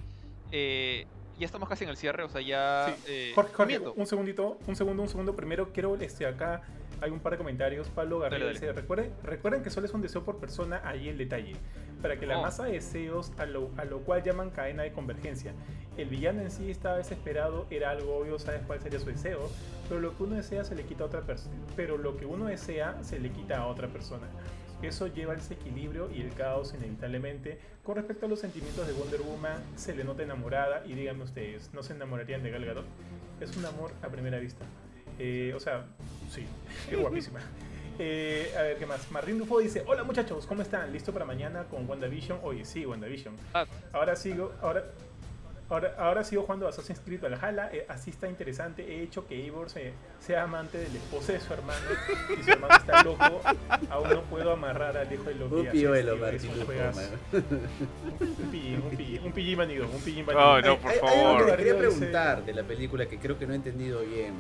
eh, 0.51 1.05
ya 1.37 1.45
estamos 1.45 1.69
casi 1.69 1.85
en 1.85 1.89
el 1.89 1.97
cierre, 1.97 2.23
o 2.23 2.29
sea, 2.29 2.41
ya... 2.41 2.93
Sí. 2.95 3.03
eh, 3.07 3.31
Jorge, 3.35 3.53
Jorge, 3.53 3.79
un 3.95 4.07
segundito, 4.07 4.57
un 4.67 4.75
segundo, 4.75 5.03
un 5.03 5.09
segundo. 5.09 5.35
Primero 5.35 5.71
quiero, 5.71 5.95
este, 5.95 6.25
acá 6.25 6.61
hay 7.01 7.11
un 7.11 7.19
par 7.19 7.33
de 7.33 7.37
comentarios. 7.37 7.89
Pablo 7.89 8.19
dale. 8.19 8.49
dice, 8.49 8.71
recuerden, 8.73 9.11
recuerden 9.23 9.63
que 9.63 9.69
solo 9.69 9.85
es 9.87 9.93
un 9.93 10.01
deseo 10.01 10.23
por 10.23 10.37
persona, 10.37 10.81
ahí 10.83 11.09
el 11.09 11.17
detalle. 11.17 11.55
Para 12.01 12.17
que 12.17 12.25
la 12.25 12.39
Oh. 12.39 12.41
masa 12.41 12.65
de 12.65 12.73
deseos, 12.73 13.31
a 13.37 13.45
lo, 13.45 13.69
a 13.77 13.85
lo 13.85 13.99
cual 13.99 14.23
llaman 14.23 14.49
cadena 14.51 14.83
de 14.83 14.91
convergencia. 14.93 15.53
El 15.97 16.07
villano 16.09 16.41
en 16.41 16.49
sí 16.51 16.71
estaba 16.71 16.97
desesperado, 16.97 17.65
era 17.69 17.89
algo 17.89 18.15
obvio, 18.17 18.39
sabes 18.39 18.61
cuál 18.65 18.79
sería 18.79 18.99
su 18.99 19.07
deseo, 19.07 19.49
pero 19.89 19.99
lo 19.99 20.15
que 20.15 20.23
uno 20.23 20.35
desea 20.35 20.63
se 20.63 20.75
le 20.75 20.83
quita 20.83 21.03
a 21.03 21.07
otra 21.07 21.21
persona. 21.21 21.55
Pero 21.75 21.97
lo 21.97 22.15
que 22.15 22.25
uno 22.25 22.45
desea 22.45 23.03
se 23.03 23.19
le 23.19 23.29
quita 23.31 23.57
a 23.57 23.67
otra 23.67 23.87
persona. 23.89 24.27
Eso 24.81 25.07
lleva 25.07 25.33
al 25.33 25.39
desequilibrio 25.39 26.09
y 26.09 26.21
el 26.21 26.33
caos 26.33 26.73
inevitablemente. 26.73 27.59
Con 27.83 27.95
respecto 27.97 28.27
a 28.27 28.29
los 28.29 28.39
sentimientos 28.39 28.87
de 28.87 28.93
Wonder 28.93 29.21
Woman, 29.23 29.61
se 29.75 29.93
le 29.93 30.05
nota 30.05 30.23
enamorada 30.23 30.83
y 30.85 30.93
díganme 30.93 31.23
ustedes, 31.25 31.69
¿no 31.73 31.83
se 31.83 31.91
enamorarían 31.93 32.43
de 32.43 32.51
Gal 32.51 32.63
Gadot? 32.63 32.85
Es 33.41 33.57
un 33.57 33.65
amor 33.65 33.91
a 34.01 34.07
primera 34.07 34.39
vista. 34.39 34.63
Eh, 35.19 35.53
o 35.55 35.59
sea, 35.59 35.83
sí, 36.31 36.45
es 36.89 36.97
guapísima. 36.97 37.39
Eh, 38.01 38.53
a 38.57 38.61
ver, 38.61 38.77
¿qué 38.77 38.85
más? 38.85 39.11
Martín 39.11 39.37
Dufo 39.37 39.59
dice, 39.59 39.83
hola 39.85 40.03
muchachos, 40.03 40.45
¿cómo 40.47 40.61
están? 40.61 40.91
¿Listo 40.93 41.11
para 41.11 41.25
mañana 41.25 41.65
con 41.65 41.87
WandaVision? 41.89 42.39
Oye, 42.43 42.63
sí, 42.63 42.85
WandaVision. 42.85 43.35
Ah, 43.53 43.65
Ahora 43.91 44.15
sigo, 44.15 44.53
ahora, 44.61 44.85
ahora, 45.69 45.95
ahora 45.97 46.23
sigo 46.23 46.43
jugando 46.43 46.65
Assassin's 46.69 47.01
Creed 47.01 47.19
Valhalla, 47.21 47.69
eh, 47.73 47.85
así 47.89 48.11
está 48.11 48.29
interesante, 48.29 48.83
he 48.89 49.03
hecho 49.03 49.27
que 49.27 49.35
Eivor 49.35 49.69
se- 49.69 49.91
sea 50.21 50.43
amante 50.43 50.77
del 50.77 50.95
esposo 50.95 51.33
de 51.33 51.41
su 51.41 51.51
hermano 51.53 51.85
y 52.39 52.41
su 52.43 52.51
hermano 52.51 52.75
está 52.75 53.03
loco, 53.03 53.41
aún 53.89 54.09
no 54.11 54.21
puedo 54.23 54.53
amarrar 54.53 54.95
al 54.95 55.11
hijo 55.11 55.23
de 55.25 55.35
Loki. 55.35 55.55
Un 55.55 55.67
pilluelo, 55.67 56.15
Martín 56.15 56.51
un. 56.51 57.39
Un 58.21 58.49
pillín, 58.49 58.81
un 58.81 58.95
pillín, 58.95 59.23
un 59.25 59.31
pillín 59.33 59.57
vanido, 59.57 59.85
un 59.89 60.01
pillín 60.01 60.25
Oh, 60.29 60.33
vanido. 60.33 60.61
no, 60.75 60.79
por 60.81 60.91
Hay- 60.91 60.99
hay 61.03 61.09
algo 61.19 61.23
favor. 61.37 61.45
que 61.51 61.57
quería 61.57 61.77
preguntar 61.77 62.45
de 62.45 62.53
la 62.53 62.63
película 62.63 63.05
que 63.07 63.17
creo 63.19 63.37
que 63.37 63.45
no 63.45 63.51
he 63.51 63.57
entendido 63.57 63.99
bien. 64.01 64.33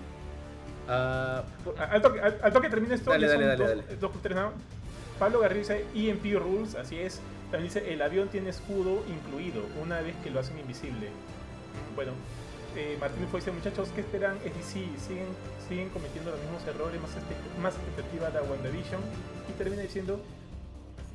Por- 1.63 1.79
Al 1.81 2.01
toque, 2.01 2.19
al, 2.19 2.39
al 2.41 2.53
toque 2.53 2.69
termina 2.69 2.95
esto, 2.95 3.11
Dale, 3.11 3.27
dale, 3.27 3.45
dale, 3.45 3.57
dos, 3.57 3.67
dale. 3.69 3.95
dos, 3.99 4.11
tres. 4.21 4.37
Pablo 5.19 5.39
Garrido 5.39 5.59
dice 5.59 5.85
EMP 5.93 6.39
Rules, 6.39 6.75
así 6.75 6.97
es. 6.99 7.19
También 7.51 7.73
dice 7.73 7.93
el 7.93 8.01
avión 8.01 8.29
tiene 8.29 8.49
escudo 8.49 9.03
incluido 9.07 9.61
una 9.81 10.01
vez 10.01 10.15
que 10.23 10.29
lo 10.29 10.39
hacen 10.39 10.57
invisible. 10.59 11.09
Bueno, 11.95 12.11
eh, 12.75 12.97
Martín 12.99 13.27
fue 13.29 13.39
dice 13.39 13.51
muchachos, 13.51 13.89
¿qué 13.93 14.01
esperan? 14.01 14.37
Es 14.45 14.53
DC, 14.55 14.87
siguen, 15.07 15.27
siguen 15.67 15.89
cometiendo 15.89 16.31
los 16.31 16.39
mismos 16.39 16.65
errores, 16.67 17.01
más, 17.01 17.11
expect- 17.11 17.59
más 17.61 17.73
expectativa 17.75 18.29
da 18.29 18.41
WandaVision. 18.43 19.01
Y 19.49 19.53
termina 19.57 19.81
diciendo, 19.81 20.21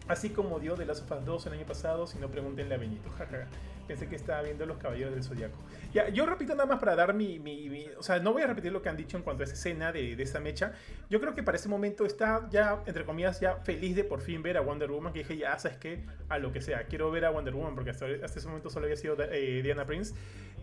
así 0.08 0.30
como 0.30 0.58
dio 0.58 0.76
de 0.76 0.84
Last 0.86 1.10
of 1.10 1.18
Us 1.20 1.24
2 1.24 1.46
el 1.46 1.52
año 1.54 1.66
pasado, 1.66 2.06
si 2.06 2.18
no 2.18 2.28
pregúntenle 2.28 2.74
a 2.74 2.78
Benito, 2.78 3.08
jaja. 3.18 3.46
Pensé 3.86 4.08
que 4.08 4.16
estaba 4.16 4.40
viendo 4.42 4.64
Los 4.66 4.78
Caballeros 4.78 5.14
del 5.14 5.22
Zodiaco. 5.22 5.58
Ya, 5.92 6.08
yo 6.08 6.24
repito 6.26 6.54
nada 6.54 6.66
más 6.66 6.78
para 6.80 6.96
dar 6.96 7.12
mi, 7.14 7.38
mi- 7.38 7.68
mi- 7.68 7.86
O 7.98 8.02
sea, 8.02 8.18
no 8.18 8.32
voy 8.32 8.42
a 8.42 8.46
repetir 8.46 8.72
lo 8.72 8.80
que 8.82 8.88
han 8.88 8.96
dicho 8.96 9.16
en 9.16 9.22
cuanto 9.22 9.42
a 9.42 9.44
esa 9.44 9.54
escena 9.54 9.92
de, 9.92 10.16
de 10.16 10.40
mecha. 10.40 10.72
Yo 11.10 11.20
creo 11.20 11.34
que 11.34 11.42
para 11.42 11.56
ese 11.56 11.68
momento 11.68 12.04
está 12.06 12.48
ya, 12.50 12.82
entre 12.86 13.04
comillas, 13.04 13.40
ya 13.40 13.56
feliz 13.56 13.94
de 13.94 14.04
por 14.04 14.20
fin 14.22 14.42
ver 14.42 14.56
a 14.56 14.60
Wonder 14.62 14.90
Woman. 14.90 15.12
Que 15.12 15.20
dije, 15.20 15.36
ya, 15.36 15.58
¿sabes 15.58 15.76
qué? 15.78 16.02
A 16.28 16.38
lo 16.38 16.52
que 16.52 16.60
sea. 16.62 16.84
Quiero 16.84 17.10
ver 17.10 17.24
a 17.26 17.30
Wonder 17.30 17.54
Woman 17.54 17.74
porque 17.74 17.90
hasta, 17.90 18.06
hasta 18.24 18.38
ese 18.38 18.48
momento 18.48 18.70
solo 18.70 18.86
había 18.86 18.96
sido 18.96 19.16
eh, 19.20 19.60
Diana 19.62 19.84
Prince. 19.84 20.14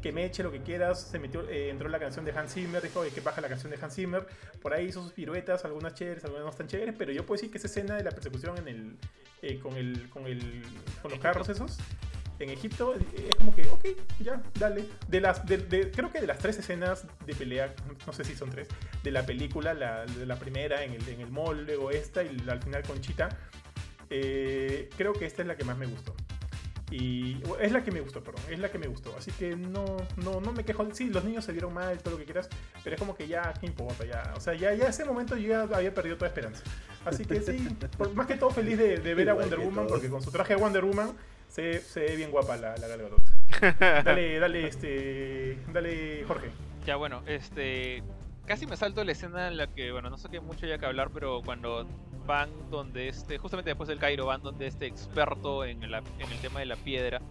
Que 0.02 0.12
me 0.12 0.26
eche 0.26 0.42
lo 0.42 0.52
que 0.52 0.62
quieras. 0.64 1.00
Se 1.00 1.20
metió, 1.20 1.48
eh, 1.48 1.70
entró 1.70 1.88
la 1.88 2.00
canción 2.00 2.26
de 2.26 2.32
Hans 2.32 2.54
Zimmer. 2.56 2.82
Dijo, 2.82 3.02
oye, 3.02 3.12
que 3.12 3.22
baja 3.22 3.40
la 3.40 3.50
canción 3.50 3.72
de 3.72 3.78
Hans 3.80 3.94
Zimmer. 3.96 4.26
Por 4.62 4.74
ahí 4.74 4.88
hizo 4.88 5.04
sus 5.04 5.14
piruetas, 5.14 5.64
algunas 5.64 5.94
chéveres, 5.94 6.24
algunas 6.26 6.46
no 6.46 6.52
tan 6.52 6.68
chéveres. 6.68 6.96
Pero 6.98 7.12
yo 7.12 7.24
puedo 7.26 7.38
decir 7.38 7.52
que 7.52 7.60
esa 7.60 7.68
escena 7.68 7.96
de 7.96 8.04
la 8.04 8.10
persecución 8.12 8.58
en 8.58 8.68
el, 8.68 8.96
eh, 9.44 9.60
con, 9.60 9.76
el, 9.78 10.10
con, 10.10 10.26
el, 10.26 10.64
con 11.04 11.12
los 11.12 11.20
carros 11.20 11.48
esos 11.50 11.78
en 12.44 12.50
Egipto 12.52 12.94
es 12.96 13.36
como 13.38 13.56
que, 13.56 13.68
ok, 13.68 13.86
ya, 14.20 14.42
dale. 14.60 14.86
De 15.08 15.22
las, 15.22 15.46
de- 15.46 15.58
de- 15.58 15.92
creo 15.92 16.12
que 16.12 16.20
de 16.22 16.28
las 16.28 16.38
tres 16.40 16.58
escenas 16.58 17.06
de 17.26 17.36
pelea, 17.36 17.74
no 18.06 18.14
sé 18.14 18.24
si 18.24 18.36
son 18.36 18.50
tres, 18.50 18.68
de 19.04 19.12
la 19.12 19.26
película, 19.26 19.74
la, 19.74 20.06
de 20.06 20.26
la 20.26 20.36
primera 20.38 20.84
en 20.84 20.94
el, 20.94 21.08
en 21.10 21.22
el 21.22 21.30
mall, 21.32 21.66
luego 21.66 21.92
esta 21.92 22.24
y 22.24 22.38
al 22.48 22.62
final 22.62 22.84
con 22.84 23.00
Chita, 23.02 23.30
eh, 24.10 24.90
creo 24.98 25.14
que 25.14 25.26
esta 25.26 25.42
es 25.42 25.48
la 25.48 25.56
que 25.56 25.64
más 25.64 25.78
me 25.78 25.86
gustó. 25.86 26.16
Y 26.94 27.38
es 27.62 27.72
la 27.72 27.86
que 27.86 27.92
me 27.92 28.02
gustó, 28.02 28.22
perdón, 28.22 28.42
es 28.50 28.60
la 28.60 28.70
que 28.70 28.78
me 28.78 28.88
gustó. 28.88 29.16
Así 29.18 29.32
que 29.32 29.56
no, 29.56 29.96
no, 30.18 30.42
no 30.42 30.52
me 30.52 30.66
quejo. 30.66 30.86
Sí, 30.94 31.10
los 31.10 31.24
niños 31.24 31.46
se 31.46 31.54
vieron 31.54 31.74
mal, 31.74 31.98
todo 32.00 32.16
lo 32.16 32.18
que 32.18 32.26
quieras, 32.26 32.50
pero 32.84 32.96
es 32.98 33.00
como 33.00 33.16
que 33.16 33.30
ya, 33.30 33.54
¿qué 33.62 33.66
importa? 33.68 34.04
Ya, 34.04 34.34
o 34.36 34.42
sea, 34.42 34.56
ya, 34.56 34.74
ya 34.74 34.90
ese 34.90 35.06
momento 35.06 35.38
yo 35.38 35.48
ya 35.48 35.62
había 35.78 35.94
perdido 35.94 36.18
toda 36.18 36.28
esperanza. 36.28 36.64
Así 37.06 37.24
que 37.24 37.40
sí, 37.42 37.66
por- 37.98 38.14
más 38.14 38.28
que 38.28 38.36
todo 38.36 38.50
feliz 38.50 38.78
de, 38.78 38.98
de 38.98 39.14
ver 39.16 39.30
a 39.30 39.32
Igual 39.32 39.46
Wonder 39.46 39.60
que 39.60 39.66
Woman, 39.66 39.88
todos. 39.88 39.92
porque 40.00 40.10
con 40.10 40.22
su 40.22 40.32
traje 40.32 40.56
de 40.56 40.62
Wonder 40.62 40.84
Woman 40.84 41.12
se, 41.52 41.80
se 41.82 42.00
ve 42.02 42.16
bien 42.16 42.32
guapa 42.32 42.58
la, 42.58 42.76
la 42.78 42.88
Gal 42.88 43.02
Gadot. 43.02 43.22
Dale, 44.06 44.40
dale, 44.40 44.68
este, 44.68 45.58
dale, 45.72 46.24
Jorge. 46.26 46.50
Ya 46.86 46.96
bueno, 46.96 47.22
este 47.28 48.02
casi 48.48 48.66
me 48.66 48.76
salto 48.76 49.04
la 49.04 49.12
escena 49.12 49.48
en 49.48 49.58
la 49.58 49.68
que, 49.68 49.92
bueno, 49.92 50.10
no 50.10 50.18
sé 50.18 50.28
qué 50.30 50.40
mucho 50.42 50.66
ya 50.66 50.78
que 50.78 50.86
hablar, 50.86 51.10
pero 51.14 51.42
cuando 51.44 51.86
van 52.26 52.50
donde 52.70 53.08
este, 53.08 53.38
justamente 53.38 53.70
después 53.70 53.88
del 53.88 54.00
Cairo, 54.00 54.26
van 54.26 54.42
donde 54.42 54.68
este 54.68 54.88
experto 54.88 55.64
en, 55.64 55.90
la- 55.92 56.00
en 56.20 56.32
el 56.32 56.38
tema 56.40 56.60
de 56.60 56.66
la 56.66 56.76
piedra 56.76 57.22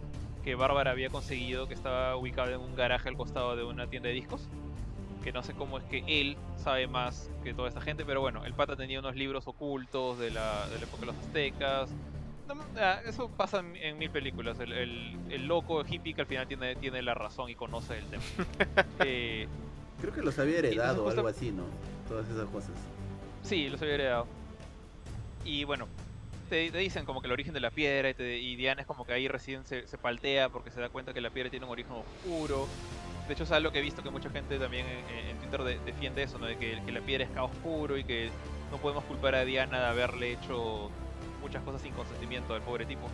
que 0.43 0.55
Bárbara 0.55 0.91
había 0.91 1.09
conseguido, 1.09 1.67
que 1.67 1.73
estaba 1.73 2.15
ubicado 2.15 2.51
en 2.51 2.59
un 2.61 2.75
garaje 2.75 3.09
al 3.09 3.17
costado 3.17 3.55
de 3.55 3.63
una 3.63 3.87
tienda 3.87 4.09
de 4.09 4.15
discos. 4.15 4.47
Que 5.23 5.31
no 5.31 5.43
sé 5.43 5.53
cómo 5.53 5.77
es 5.77 5.83
que 5.83 6.03
él 6.07 6.35
sabe 6.57 6.87
más 6.87 7.29
que 7.43 7.53
toda 7.53 7.67
esta 7.69 7.79
gente, 7.81 8.03
pero 8.05 8.21
bueno, 8.21 8.43
el 8.45 8.53
pata 8.53 8.75
tenía 8.75 8.99
unos 8.99 9.15
libros 9.15 9.47
ocultos 9.47 10.17
de 10.17 10.31
la, 10.31 10.67
de 10.69 10.77
la 10.79 10.83
época 10.83 11.01
de 11.01 11.05
los 11.07 11.15
aztecas. 11.17 11.89
No, 12.47 12.55
ah, 12.77 12.99
eso 13.05 13.29
pasa 13.29 13.59
en, 13.59 13.75
en 13.77 13.97
mil 13.97 14.09
películas. 14.09 14.59
El, 14.59 14.71
el- 14.73 15.19
el 15.29 15.45
loco 15.47 15.83
hippie 15.87 16.13
que 16.13 16.21
al 16.21 16.27
final 16.27 16.47
tiene, 16.47 16.75
tiene 16.75 17.01
la 17.01 17.13
razón 17.13 17.49
y 17.49 17.55
conoce 17.55 17.97
el 17.97 18.05
tema. 18.05 18.23
Eh, 19.05 19.47
creo 19.99 20.13
que 20.13 20.21
los 20.21 20.37
había 20.39 20.59
heredado 20.59 21.01
o 21.01 21.05
justo- 21.05 21.19
algo 21.21 21.29
así, 21.29 21.51
¿no? 21.51 21.63
Todas 22.07 22.27
esas 22.29 22.47
cosas. 22.49 22.71
Sí, 23.43 23.69
los 23.69 23.81
había 23.81 23.95
heredado. 23.95 24.27
Y 25.45 25.63
bueno, 25.63 25.87
te, 26.49 26.69
te 26.69 26.77
dicen 26.77 27.05
como 27.05 27.21
que 27.21 27.27
el 27.27 27.31
origen 27.33 27.53
de 27.53 27.59
la 27.61 27.71
piedra 27.71 28.09
y, 28.09 28.13
te- 28.13 28.37
y 28.39 28.55
Diana 28.55 28.81
es 28.81 28.87
como 28.87 29.05
que 29.05 29.13
ahí 29.13 29.27
recién 29.27 29.65
se, 29.65 29.87
se 29.87 29.97
paltea 29.97 30.49
porque 30.49 30.69
se 30.71 30.79
da 30.81 30.89
cuenta 30.89 31.13
que 31.13 31.21
la 31.21 31.29
piedra 31.29 31.49
tiene 31.49 31.65
un 31.65 31.71
origen 31.71 31.93
oscuro. 31.93 32.67
De 33.27 33.33
hecho 33.33 33.43
es 33.43 33.51
algo 33.51 33.71
que 33.71 33.79
he 33.79 33.81
visto 33.81 34.03
que 34.03 34.09
mucha 34.09 34.29
gente 34.29 34.59
también 34.59 34.85
en, 34.87 35.27
en 35.29 35.37
Twitter 35.37 35.63
de- 35.63 35.79
defiende 35.85 36.23
eso, 36.23 36.37
¿no? 36.37 36.45
De 36.47 36.57
que, 36.57 36.81
que 36.85 36.91
la 36.91 36.99
piedra 37.01 37.23
es 37.23 37.29
caos 37.31 37.51
puro 37.63 37.97
y 37.97 38.03
que 38.03 38.29
no 38.71 38.77
podemos 38.77 39.03
culpar 39.05 39.35
a 39.35 39.45
Diana 39.45 39.79
de 39.79 39.85
haberle 39.87 40.33
hecho 40.33 40.91
muchas 41.41 41.63
cosas 41.63 41.81
sin 41.81 41.93
consentimiento 41.93 42.53
al 42.53 42.61
pobre 42.61 42.85
tipo 42.85 43.07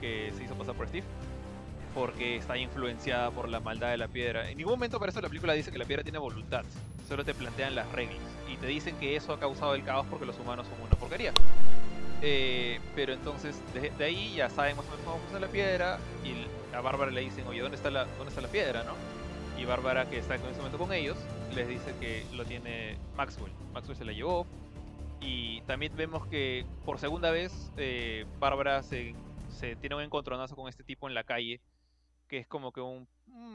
que 0.00 0.32
se 0.36 0.44
hizo 0.44 0.54
pasar 0.54 0.74
por 0.74 0.88
Steve. 0.88 1.06
Porque 1.94 2.36
está 2.36 2.56
influenciada 2.56 3.30
por 3.30 3.48
la 3.48 3.60
maldad 3.60 3.90
de 3.90 3.98
la 3.98 4.08
piedra. 4.08 4.48
En 4.48 4.56
ningún 4.56 4.74
momento 4.74 4.98
para 4.98 5.12
la 5.12 5.28
película 5.28 5.52
dice 5.52 5.70
que 5.70 5.78
la 5.78 5.84
piedra 5.84 6.02
tiene 6.02 6.18
voluntad. 6.18 6.64
Solo 7.06 7.24
te 7.24 7.34
plantean 7.34 7.74
las 7.74 7.90
reglas. 7.92 8.20
Y 8.50 8.56
te 8.56 8.66
dicen 8.66 8.96
que 8.96 9.16
eso 9.16 9.32
ha 9.32 9.38
causado 9.38 9.74
el 9.74 9.84
caos 9.84 10.06
porque 10.08 10.24
los 10.24 10.38
humanos 10.38 10.66
son 10.66 10.80
una 10.86 10.96
porquería. 10.98 11.32
Eh, 12.22 12.80
pero 12.94 13.12
entonces, 13.12 13.60
de, 13.74 13.90
de 13.90 14.04
ahí 14.04 14.34
ya 14.34 14.48
saben 14.48 14.76
más 14.76 14.86
o 14.86 14.90
menos 14.90 15.04
cómo 15.04 15.18
funciona 15.18 15.46
la 15.46 15.52
piedra. 15.52 15.98
Y 16.24 16.74
a 16.74 16.80
Bárbara 16.80 17.10
le 17.10 17.20
dicen, 17.20 17.46
oye, 17.46 17.60
¿dónde 17.60 17.76
está 17.76 17.90
la, 17.90 18.04
dónde 18.04 18.28
está 18.28 18.40
la 18.40 18.48
piedra, 18.48 18.84
no? 18.84 18.94
Y 19.60 19.64
Bárbara, 19.64 20.08
que 20.08 20.18
está 20.18 20.36
en 20.36 20.46
ese 20.46 20.56
momento 20.56 20.78
con 20.78 20.92
ellos, 20.92 21.18
les 21.54 21.68
dice 21.68 21.94
que 22.00 22.24
lo 22.32 22.44
tiene 22.44 22.96
Maxwell. 23.16 23.52
Maxwell 23.74 23.96
se 23.96 24.04
la 24.04 24.12
llevó. 24.12 24.46
Y 25.24 25.60
también 25.62 25.94
vemos 25.94 26.26
que 26.26 26.66
por 26.84 26.98
segunda 26.98 27.30
vez 27.30 27.72
eh, 27.76 28.24
Bárbara 28.40 28.82
se, 28.82 29.14
tiene 29.80 29.94
un 29.94 30.02
encontronazo 30.02 30.56
con 30.56 30.68
este 30.68 30.82
tipo 30.82 31.06
en 31.08 31.14
la 31.14 31.22
calle, 31.22 31.60
que 32.28 32.38
es 32.38 32.46
como 32.48 32.72
que 32.72 32.80
un, 32.80 33.06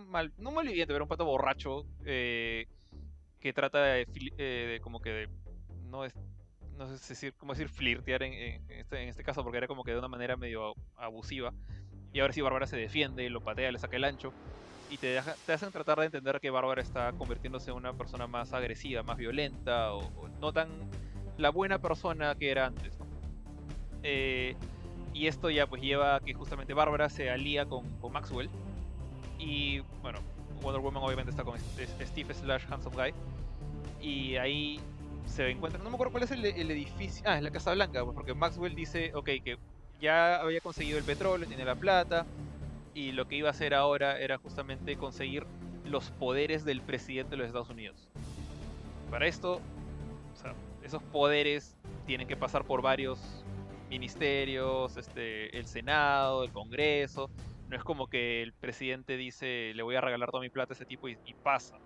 mal, 0.08 0.32
no 0.38 0.52
malviviente, 0.52 0.94
pero 0.94 1.04
un 1.04 1.10
pato 1.10 1.26
borracho, 1.26 1.86
eh, 2.06 2.68
que 3.42 3.54
trata 3.54 3.84
de, 3.84 4.08
eh, 4.38 4.68
de 4.74 4.80
como 4.82 5.02
que 5.02 5.10
de, 5.12 5.30
no 5.90 6.06
es, 6.06 6.14
no 6.78 6.88
sé 6.88 6.94
decir, 7.14 7.34
cómo 7.38 7.54
decir 7.54 7.68
flirtear 7.70 8.24
este, 8.24 9.04
en 9.04 9.10
este 9.10 9.24
caso, 9.24 9.44
porque 9.44 9.58
era 9.58 9.68
como 9.68 9.84
que 9.84 9.92
de 9.92 10.00
una 10.00 10.08
manera 10.08 10.38
medio 10.38 10.74
abusiva. 10.96 11.54
Y 12.14 12.22
ahora 12.22 12.34
sí 12.34 12.42
Bárbara 12.42 12.68
se 12.68 12.78
defiende, 12.78 13.30
lo 13.30 13.42
patea, 13.42 13.72
le 13.72 13.80
saca 13.80 13.98
el 13.98 14.06
ancho. 14.06 14.34
Y 14.90 14.98
te, 15.00 15.08
deja- 15.08 15.38
hacen 15.48 15.72
tratar 15.72 16.00
de 16.00 16.06
entender 16.06 16.40
que 16.40 16.50
Bárbara 16.50 16.82
está 16.82 17.12
convirtiéndose 17.14 17.72
en 17.72 17.78
una 17.78 17.94
persona 17.94 18.26
más 18.28 18.54
agresiva, 18.54 19.04
más 19.04 19.18
violenta, 19.18 19.94
o 19.94 20.30
no 20.40 20.54
tan 20.54 20.70
la 21.38 21.50
buena 21.50 21.80
persona 21.80 22.36
que 22.36 22.52
era 22.52 22.68
antes. 22.68 22.98
Eh, 24.04 24.56
y 25.14 25.28
esto 25.28 25.50
ya 25.50 25.68
pues 25.68 25.82
lleva 25.82 26.16
a 26.16 26.20
que 26.20 26.34
justamente 26.34 26.74
Bárbara 26.74 27.10
se 27.10 27.30
alía 27.30 27.66
con, 27.66 27.86
con 28.00 28.14
Maxwell. 28.14 28.50
Y 29.40 29.80
bueno, 30.02 30.20
Wonder 30.62 30.82
Woman 30.82 31.04
obviamente 31.04 31.32
está 31.32 31.44
con 31.44 31.60
Steve 31.60 32.34
slash 32.34 32.64
Handsome 32.70 32.96
Guy. 32.96 33.14
Y 34.02 34.36
ahí 34.36 34.80
se 35.26 35.50
encuentran, 35.50 35.84
no 35.84 35.90
me 35.90 35.96
acuerdo 35.96 36.12
cuál 36.12 36.24
es 36.24 36.32
el, 36.32 36.46
edificio, 36.46 37.24
ah, 37.26 37.38
es 37.38 37.44
la 37.44 37.52
Casa 37.52 37.74
Blanca, 37.74 38.04
pues, 38.04 38.16
porque 38.16 38.34
Maxwell 38.34 38.76
dice, 38.76 39.12
ok, 39.14 39.26
que 39.44 39.58
ya 40.00 40.38
había 40.38 40.62
conseguido 40.62 40.98
el 40.98 41.04
petróleo, 41.04 41.48
tiene 41.48 41.66
la 41.66 41.76
plata, 41.76 42.26
y 42.94 43.12
lo 43.12 43.28
que 43.28 43.36
iba 43.36 43.50
a 43.50 43.52
hacer 43.52 43.74
ahora 43.74 44.20
era 44.20 44.38
justamente 44.38 44.96
conseguir 44.96 45.46
los 45.86 46.12
poderes 46.12 46.66
del 46.66 46.82
presidente 46.82 47.32
de 47.32 47.38
los 47.38 47.48
Estados 47.48 47.70
Unidos. 47.70 48.08
Para 49.12 49.28
esto, 49.28 49.62
esos 50.88 51.04
poderes 51.04 51.76
tienen 52.06 52.28
que 52.28 52.36
pasar 52.36 52.64
por 52.64 52.82
varios 52.82 53.20
ministerios, 53.90 54.98
este, 54.98 55.58
el 55.58 55.66
Senado, 55.68 56.44
el 56.44 56.52
Congreso. 56.52 57.30
No 57.70 57.76
es 57.76 57.84
como 57.84 58.08
que 58.08 58.42
el 58.42 58.54
presidente 58.54 59.18
dice, 59.18 59.74
le 59.76 59.84
voy 59.84 59.96
a 59.96 60.02
regalar 60.02 60.30
toda 60.32 60.42
mi 60.42 60.50
plata 60.50 60.74
a 60.74 60.76
ese 60.76 60.86
tipo 60.86 61.08
y, 61.10 61.18
y 61.26 61.34
pasa. 61.34 61.78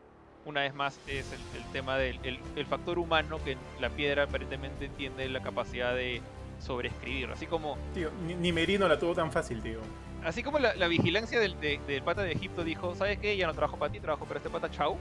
Una 0.45 0.61
vez 0.61 0.73
más 0.73 0.99
es 1.07 1.31
el, 1.33 1.39
el 1.61 1.71
tema 1.71 1.97
del 1.97 2.19
el, 2.23 2.39
el 2.55 2.65
factor 2.65 2.97
humano 2.97 3.37
que 3.43 3.57
la 3.79 3.89
piedra 3.89 4.23
aparentemente 4.23 4.89
tiene 4.89 5.29
la 5.29 5.41
capacidad 5.41 5.93
de 5.93 6.21
sobreescribir. 6.59 7.29
Así 7.31 7.45
como 7.45 7.77
Tío, 7.93 8.09
ni, 8.25 8.33
ni 8.35 8.51
Merino 8.51 8.87
la 8.87 8.97
tuvo 8.97 9.13
tan 9.13 9.31
fácil, 9.31 9.61
tío. 9.61 9.79
Así 10.23 10.43
como 10.43 10.59
la, 10.59 10.75
la 10.75 10.87
vigilancia 10.87 11.39
del, 11.39 11.59
de- 11.59 11.79
del 11.87 12.03
pata 12.03 12.21
de 12.23 12.31
Egipto 12.31 12.63
dijo, 12.63 12.93
¿sabes 12.95 13.17
qué? 13.19 13.35
Ya 13.37 13.47
no 13.47 13.53
trabajo 13.53 13.77
para 13.77 13.91
ti, 13.91 13.99
trabajo 13.99 14.25
para 14.25 14.37
este 14.37 14.49
pata, 14.49 14.69
chau. 14.69 14.97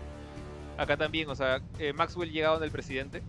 Acá 0.78 0.96
también, 0.96 1.28
o 1.28 1.34
sea, 1.34 1.60
eh, 1.78 1.92
Maxwell 1.92 2.30
llegaba 2.30 2.54
donde 2.54 2.66
el 2.66 2.72
presidente 2.72 3.22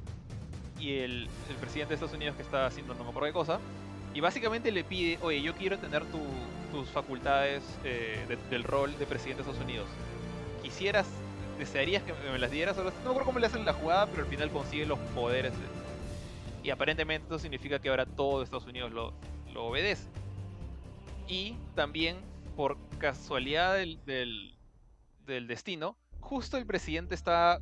y 0.82 0.98
el, 0.99 1.30
el 1.49 1.56
presidente 1.58 1.90
de 1.90 1.95
Estados 1.95 2.16
Unidos 2.16 2.36
que 2.36 2.41
está 2.41 2.66
haciendo 2.66 2.94
no 2.95 3.03
me 3.03 3.10
acuerdo 3.12 3.28
qué 3.28 3.34
cosa. 3.34 3.60
Y 4.14 4.20
básicamente 4.20 4.72
le 4.72 4.84
pide, 4.84 5.18
oye, 5.22 5.41
yo 5.41 5.53
quiero 5.56 5.78
tener 5.78 6.03
tu- 6.06 6.20
tus 6.72 6.90
facultades 6.90 7.64
eh, 7.84 8.26
de- 8.28 8.38
del 8.49 8.64
rol 8.64 8.98
de 8.98 9.06
presidente 9.06 9.44
de 9.44 9.49
Estados 9.49 9.64
Unidos. 9.66 9.88
Quisieras, 10.64 11.08
desearías 11.58 12.03
que 12.03 12.14
me 12.32 12.40
las 12.40 12.52
dieras, 12.52 12.76
no 12.78 12.84
me 12.84 12.90
acuerdo 12.90 13.24
cómo 13.26 13.40
le 13.40 13.48
hacen 13.48 13.64
la 13.66 13.74
jugada, 13.74 14.08
pero 14.08 14.24
al 14.24 14.30
final 14.30 14.49
consigue 14.49 14.86
los 14.86 14.99
poderes. 15.16 15.53
de- 15.53 16.68
Y 16.68 16.70
aparentemente 16.72 17.28
eso 17.28 17.40
significa 17.40 17.80
que 17.80 17.90
ahora 17.90 18.06
todo 18.06 18.44
Estados 18.44 18.66
Unidos 18.68 18.91
lo, 18.91 19.14
lo 19.53 19.66
obedece. 19.66 20.08
Y 21.28 21.56
también, 21.76 22.18
por 22.56 22.78
casualidad 22.98 23.76
del, 23.76 24.03
del, 24.06 24.56
del 25.26 25.48
destino, 25.48 25.95
justo 26.20 26.58
el 26.58 26.66
presidente 26.66 27.16
está 27.16 27.60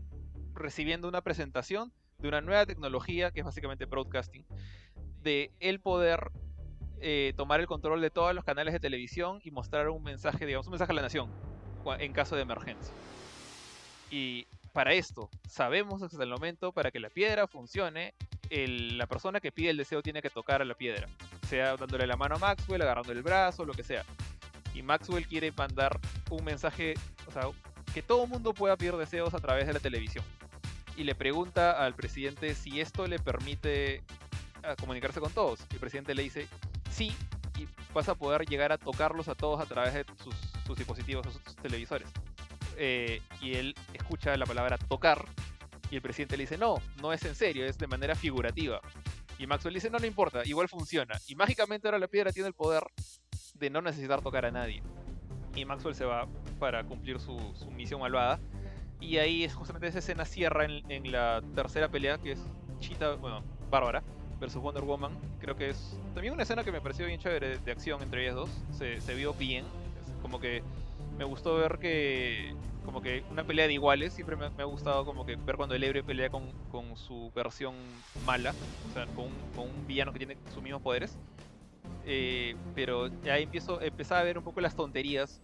recibiendo 0.55 1.07
una 1.07 1.21
presentación 1.21 1.91
de 2.19 2.27
una 2.27 2.41
nueva 2.41 2.65
tecnología, 2.65 3.31
que 3.31 3.39
es 3.39 3.45
básicamente 3.45 3.85
broadcasting, 3.85 4.45
de 5.21 5.51
el 5.59 5.79
poder 5.79 6.31
eh, 7.01 7.33
tomar 7.35 7.59
el 7.59 7.67
control 7.67 8.01
de 8.01 8.09
todos 8.09 8.33
los 8.33 8.43
canales 8.43 8.73
de 8.73 8.79
televisión 8.79 9.39
y 9.43 9.51
mostrar 9.51 9.89
un 9.89 10.03
mensaje, 10.03 10.45
digamos, 10.45 10.67
un 10.67 10.71
mensaje 10.71 10.91
a 10.91 10.95
la 10.95 11.01
nación 11.01 11.29
en 11.99 12.13
caso 12.13 12.35
de 12.35 12.43
emergencia. 12.43 12.93
Y 14.11 14.47
para 14.73 14.93
esto, 14.93 15.29
sabemos 15.47 16.03
hasta 16.03 16.21
el 16.21 16.29
momento, 16.29 16.71
para 16.71 16.91
que 16.91 16.99
la 16.99 17.09
piedra 17.09 17.47
funcione, 17.47 18.13
la 18.49 19.07
persona 19.07 19.39
que 19.39 19.51
pide 19.51 19.69
el 19.69 19.77
deseo 19.77 20.01
tiene 20.01 20.21
que 20.21 20.29
tocar 20.29 20.61
a 20.61 20.65
la 20.65 20.75
piedra 20.75 21.07
sea 21.49 21.75
dándole 21.75 22.05
la 22.05 22.15
mano 22.15 22.35
a 22.35 22.37
Maxwell, 22.37 22.81
agarrando 22.83 23.11
el 23.11 23.23
brazo, 23.23 23.65
lo 23.65 23.73
que 23.73 23.83
sea. 23.83 24.05
Y 24.75 24.83
Maxwell 24.83 25.27
quiere 25.27 25.51
mandar 25.51 25.99
un 26.29 26.43
mensaje, 26.43 26.93
o 27.27 27.31
sea, 27.31 27.49
que 27.91 28.03
todo 28.03 28.25
el 28.25 28.29
mundo 28.29 28.53
pueda 28.53 28.77
pedir 28.77 28.95
deseos 28.95 29.33
a 29.33 29.39
través 29.39 29.65
de 29.65 29.73
la 29.73 29.79
televisión. 29.79 30.23
Y 30.99 31.05
le 31.05 31.15
pregunta 31.15 31.83
al 31.83 31.95
presidente 31.95 32.53
si 32.53 32.81
esto 32.81 33.07
le 33.07 33.19
permite 33.19 34.03
ah, 34.63 34.75
comunicarse 34.77 35.21
con 35.21 35.31
todos. 35.31 35.61
El 35.71 35.79
presidente 35.79 36.13
le 36.13 36.23
dice, 36.23 36.45
sí, 36.91 37.15
y 37.57 37.65
vas 37.93 38.09
a 38.09 38.15
poder 38.15 38.45
llegar 38.45 38.73
a 38.73 38.77
tocarlos 38.77 39.29
a 39.29 39.35
todos 39.35 39.61
a 39.61 39.65
través 39.65 39.93
de 39.93 40.05
sus, 40.21 40.35
sus 40.67 40.77
dispositivos, 40.77 41.25
sus, 41.25 41.41
sus 41.41 41.55
televisores. 41.55 42.09
Eh, 42.75 43.21
y 43.39 43.53
él 43.53 43.75
escucha 43.93 44.35
la 44.35 44.45
palabra 44.45 44.77
tocar, 44.77 45.23
y 45.89 45.95
el 45.95 46.01
presidente 46.01 46.35
le 46.35 46.43
dice, 46.43 46.57
no, 46.57 46.75
no 47.01 47.13
es 47.13 47.23
en 47.23 47.33
serio, 47.33 47.65
es 47.65 47.77
de 47.77 47.87
manera 47.87 48.13
figurativa. 48.13 48.81
Y 49.37 49.47
Maxwell 49.47 49.75
dice, 49.75 49.89
no, 49.89 49.99
no 49.99 50.05
importa, 50.05 50.41
igual 50.43 50.67
funciona. 50.67 51.15
Y 51.27 51.35
mágicamente 51.35 51.87
ahora 51.87 51.97
la 51.99 52.09
piedra 52.09 52.33
tiene 52.33 52.49
el 52.49 52.53
poder 52.53 52.83
de 53.53 53.69
no 53.69 53.81
necesitar 53.81 54.21
tocar 54.21 54.45
a 54.45 54.51
nadie. 54.51 54.83
Y 55.55 55.63
Maxwell 55.63 55.95
se 55.95 56.03
va 56.03 56.27
para 56.59 56.83
cumplir 56.83 57.21
su, 57.21 57.37
su 57.55 57.71
misión 57.71 58.01
malvada. 58.01 58.37
Y 59.01 59.17
ahí 59.17 59.43
es 59.43 59.53
justamente 59.53 59.87
esa 59.87 59.99
escena 59.99 60.25
cierra 60.25 60.65
en, 60.65 60.83
en 60.91 61.11
la 61.11 61.41
tercera 61.55 61.87
pelea, 61.89 62.17
que 62.17 62.33
es 62.33 62.39
Cheetah, 62.79 63.15
bueno, 63.15 63.41
Bárbara 63.69 64.03
versus 64.39 64.61
Wonder 64.61 64.83
Woman. 64.83 65.17
Creo 65.39 65.55
que 65.55 65.69
es 65.69 65.97
también 66.13 66.33
una 66.33 66.43
escena 66.43 66.63
que 66.63 66.71
me 66.71 66.81
pareció 66.81 67.05
bien 67.05 67.19
chévere 67.19 67.49
de, 67.49 67.57
de 67.59 67.71
acción 67.71 68.01
entre 68.01 68.23
ellas 68.23 68.35
dos. 68.35 68.49
Se, 68.71 68.99
se 69.01 69.13
vio 69.15 69.33
bien. 69.33 69.65
Como 70.21 70.39
que 70.39 70.63
me 71.17 71.23
gustó 71.25 71.55
ver 71.55 71.79
que 71.79 72.53
como 72.85 73.01
que 73.01 73.23
una 73.29 73.43
pelea 73.43 73.67
de 73.67 73.73
iguales 73.73 74.13
siempre 74.13 74.35
me, 74.35 74.49
me 74.49 74.63
ha 74.63 74.65
gustado 74.65 75.05
como 75.05 75.25
que 75.25 75.35
ver 75.35 75.57
cuando 75.57 75.75
el 75.75 75.83
héroe 75.83 76.01
pelea 76.01 76.29
con, 76.29 76.51
con 76.71 76.97
su 76.97 77.31
versión 77.35 77.75
mala 78.25 78.55
o 78.89 78.93
sea 78.93 79.05
con 79.07 79.25
un, 79.25 79.33
con 79.55 79.65
un 79.69 79.85
villano 79.85 80.11
que 80.11 80.17
tiene 80.17 80.37
sus 80.53 80.63
mismos 80.63 80.81
poderes 80.81 81.17
Eh, 82.05 82.55
pero 82.75 83.09
ya 83.23 83.37
empiezo 83.37 83.81
empezaba 83.81 84.21
a 84.21 84.23
ver 84.23 84.37
un 84.37 84.43
poco 84.43 84.61
las 84.61 84.75
tonterías 84.75 85.41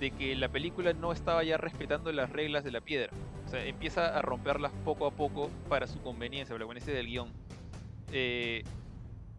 de 0.00 0.10
que 0.10 0.34
la 0.36 0.48
película 0.48 0.92
no 0.92 1.12
estaba 1.12 1.42
ya 1.44 1.56
respetando 1.56 2.12
las 2.12 2.30
reglas 2.30 2.64
de 2.64 2.70
la 2.72 2.80
piedra 2.80 3.12
o 3.46 3.48
sea 3.50 3.64
empieza 3.64 4.16
a 4.16 4.22
romperlas 4.22 4.72
poco 4.84 5.06
a 5.06 5.10
poco 5.10 5.50
para 5.68 5.86
su 5.86 6.00
conveniencia 6.00 6.54
para 6.54 6.60
la 6.60 6.66
conveniencia 6.66 6.94
del 6.94 7.06
guion 7.06 7.32
Eh, 8.10 8.62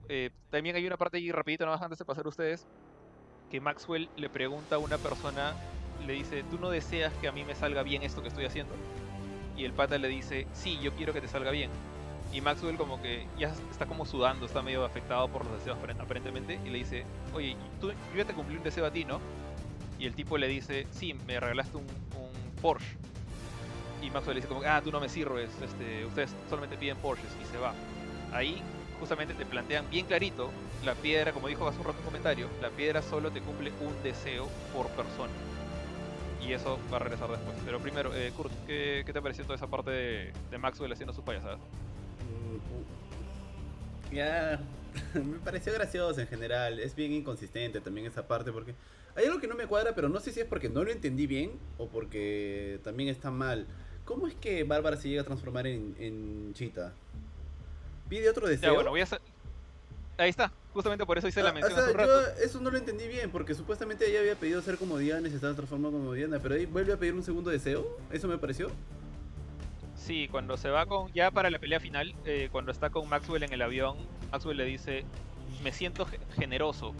eh, 0.09 0.29
también 0.49 0.75
hay 0.75 0.85
una 0.85 0.97
parte 0.97 1.17
ahí 1.17 1.31
rapidito 1.31 1.65
nada 1.65 1.77
más 1.77 1.83
antes 1.83 1.99
de 1.99 2.05
pasar 2.05 2.25
a 2.25 2.29
ustedes 2.29 2.67
que 3.49 3.59
Maxwell 3.59 4.09
le 4.15 4.29
pregunta 4.29 4.75
a 4.75 4.79
una 4.79 4.99
persona, 4.99 5.55
le 6.05 6.13
dice, 6.13 6.43
¿tú 6.51 6.59
no 6.59 6.69
deseas 6.69 7.11
que 7.15 7.27
a 7.27 7.31
mí 7.31 7.43
me 7.43 7.55
salga 7.55 7.81
bien 7.81 8.03
esto 8.03 8.21
que 8.21 8.27
estoy 8.27 8.45
haciendo? 8.45 8.75
Y 9.57 9.65
el 9.65 9.73
pata 9.73 9.97
le 9.97 10.07
dice, 10.07 10.45
sí, 10.53 10.77
yo 10.83 10.91
quiero 10.93 11.13
que 11.13 11.21
te 11.21 11.27
salga 11.27 11.49
bien. 11.49 11.71
Y 12.31 12.41
Maxwell 12.41 12.77
como 12.77 13.01
que 13.01 13.25
ya 13.39 13.47
está 13.71 13.87
como 13.87 14.05
sudando, 14.05 14.45
está 14.45 14.61
medio 14.61 14.85
afectado 14.85 15.27
por 15.29 15.43
los 15.45 15.53
deseos 15.57 15.79
aparen- 15.79 15.99
aparentemente, 15.99 16.59
y 16.63 16.69
le 16.69 16.77
dice, 16.77 17.05
oye, 17.33 17.55
tú, 17.81 17.89
yo 17.91 18.17
ya 18.17 18.25
te 18.25 18.33
cumplí 18.35 18.55
un 18.55 18.61
deseo 18.61 18.85
a 18.85 18.91
ti, 18.91 19.03
¿no? 19.03 19.19
Y 19.99 20.05
el 20.05 20.15
tipo 20.15 20.37
le 20.37 20.47
dice, 20.47 20.87
sí, 20.91 21.13
me 21.27 21.39
regalaste 21.39 21.77
un, 21.77 21.83
un 21.83 22.61
Porsche. 22.61 22.95
Y 24.01 24.09
Maxwell 24.09 24.35
le 24.35 24.41
dice 24.41 24.47
como, 24.47 24.61
ah, 24.65 24.81
tú 24.81 24.91
no 24.91 24.99
me 24.99 25.09
sirves, 25.09 25.49
este, 25.61 26.05
ustedes 26.05 26.33
solamente 26.49 26.77
piden 26.77 26.97
Porsches, 26.97 27.29
y 27.41 27.45
se 27.51 27.57
va. 27.57 27.73
Ahí 28.31 28.61
justamente 28.99 29.33
te 29.33 29.45
plantean 29.45 29.89
bien 29.89 30.05
clarito, 30.05 30.51
la 30.85 30.95
piedra, 30.95 31.33
como 31.33 31.47
dijo 31.47 31.67
hace 31.67 31.79
un 31.79 31.85
rato 31.85 31.99
en 31.99 32.05
comentario, 32.05 32.47
la 32.61 32.69
piedra 32.69 33.01
solo 33.01 33.31
te 33.31 33.41
cumple 33.41 33.71
un 33.81 34.03
deseo 34.03 34.47
por 34.73 34.87
persona. 34.89 35.31
Y 36.45 36.53
eso 36.53 36.79
va 36.91 36.97
a 36.97 36.99
regresar 36.99 37.29
después. 37.29 37.57
Pero 37.65 37.79
primero, 37.79 38.15
eh, 38.15 38.31
Kurt, 38.35 38.51
¿qué, 38.65 39.03
qué 39.05 39.11
te 39.13 39.21
pareció 39.21 39.43
toda 39.43 39.55
esa 39.55 39.67
parte 39.67 39.91
de, 39.91 40.57
Maxwell 40.57 40.91
haciendo 40.91 41.13
sus 41.13 41.23
payasadas? 41.23 41.59
Mm, 42.19 44.15
Ya, 44.15 44.59
me 45.13 45.39
pareció 45.39 45.73
gracioso 45.73 46.21
en 46.21 46.27
general. 46.27 46.79
Es 46.79 46.95
bien 46.95 47.11
inconsistente 47.11 47.81
también 47.81 48.07
esa 48.07 48.25
parte 48.25 48.51
porque 48.53 48.73
hay 49.19 49.25
algo 49.27 49.39
que 49.39 49.47
no 49.47 49.55
me 49.55 49.67
cuadra, 49.67 49.93
pero 49.95 50.09
no 50.09 50.19
sé 50.19 50.31
si 50.31 50.39
es 50.39 50.45
porque 50.45 50.69
no 50.69 50.83
lo 50.83 50.91
entendí 50.91 51.27
bien 51.27 51.51
o 51.77 51.87
porque 51.87 52.79
también 52.83 53.09
está 53.09 53.31
mal. 53.31 53.67
¿Cómo 54.05 54.27
es 54.27 54.33
que 54.35 54.63
Bárbara 54.63 54.97
se 54.97 55.09
llega 55.09 55.21
a 55.21 55.25
transformar 55.25 55.67
en, 55.67 55.95
en 55.99 56.53
Cheetah? 56.53 56.93
¿Pide 58.07 58.29
otro 58.29 58.47
deseo? 58.47 58.69
Ya, 58.71 58.75
bueno, 58.75 58.89
voy 58.91 59.01
a 59.01 59.03
hacer... 59.03 59.19
Ahí 60.17 60.29
está, 60.29 60.51
justamente 60.73 61.05
por 61.05 61.17
eso 61.17 61.27
hice 61.27 61.41
la 61.43 61.49
Ah, 61.49 61.53
mención 61.53 61.71
o 61.73 61.75
sea, 61.75 61.83
hace 61.85 61.91
un 61.93 61.97
rato. 61.97 62.21
yo 62.37 62.43
eso 62.43 62.59
no 62.59 62.71
lo 62.71 62.77
entendí 62.77 63.07
bien, 63.07 63.29
porque 63.31 63.53
supuestamente 63.55 64.09
ella 64.09 64.19
había 64.19 64.35
pedido 64.35 64.61
ser 64.61 64.77
como 64.77 64.97
Diana 64.97 65.27
y 65.27 65.29
se 65.31 65.35
estaba 65.37 65.53
transformando 65.53 65.97
como 65.97 66.13
Diana, 66.13 66.39
pero 66.41 66.55
ahí 66.55 66.65
vuelve 66.65 66.91
a 66.93 66.97
pedir 66.97 67.13
un 67.13 67.23
segundo 67.23 67.49
deseo, 67.51 67.97
¿eso 68.11 68.27
me 68.27 68.37
pareció? 68.37 68.69
Sí, 69.95 70.27
cuando 70.29 70.57
se 70.57 70.69
va 70.69 70.85
con. 70.85 71.11
Ya 71.13 71.29
para 71.31 71.49
la 71.49 71.59
pelea 71.59 71.79
final, 71.79 72.15
eh, 72.25 72.49
cuando 72.51 72.71
está 72.71 72.89
con 72.89 73.07
Maxwell 73.07 73.43
en 73.43 73.53
el 73.53 73.61
avión, 73.61 73.95
Maxwell 74.31 74.57
le 74.57 74.65
dice: 74.65 75.03
Me 75.63 75.71
siento 75.71 76.05
ge- 76.05 76.19
generoso. 76.35 76.93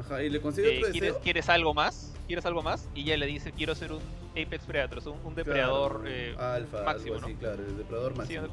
Ajá, 0.00 0.22
y 0.22 0.30
le 0.30 0.40
consigue 0.40 0.68
eh, 0.74 0.78
otro 0.78 0.90
¿quieres, 0.92 1.08
deseo. 1.10 1.22
¿Quieres 1.22 1.48
algo 1.48 1.74
más? 1.74 2.12
¿Quieres 2.26 2.46
algo 2.46 2.62
más? 2.62 2.88
Y 2.94 3.02
ella 3.02 3.16
le 3.16 3.26
dice: 3.26 3.52
Quiero 3.52 3.74
ser 3.74 3.92
un 3.92 4.00
Apex 4.32 4.64
Predator, 4.64 5.08
un, 5.08 5.18
un 5.24 5.34
depredador. 5.34 6.02
Claro, 6.02 6.14
eh, 6.14 6.34
alfa, 6.38 6.82
máximo, 6.82 7.14
algo 7.14 7.26
así, 7.26 7.34
¿no? 7.34 7.40
claro, 7.40 7.62
el 7.66 7.76
depredador 7.78 8.12
sí, 8.12 8.18
máximo. 8.18 8.46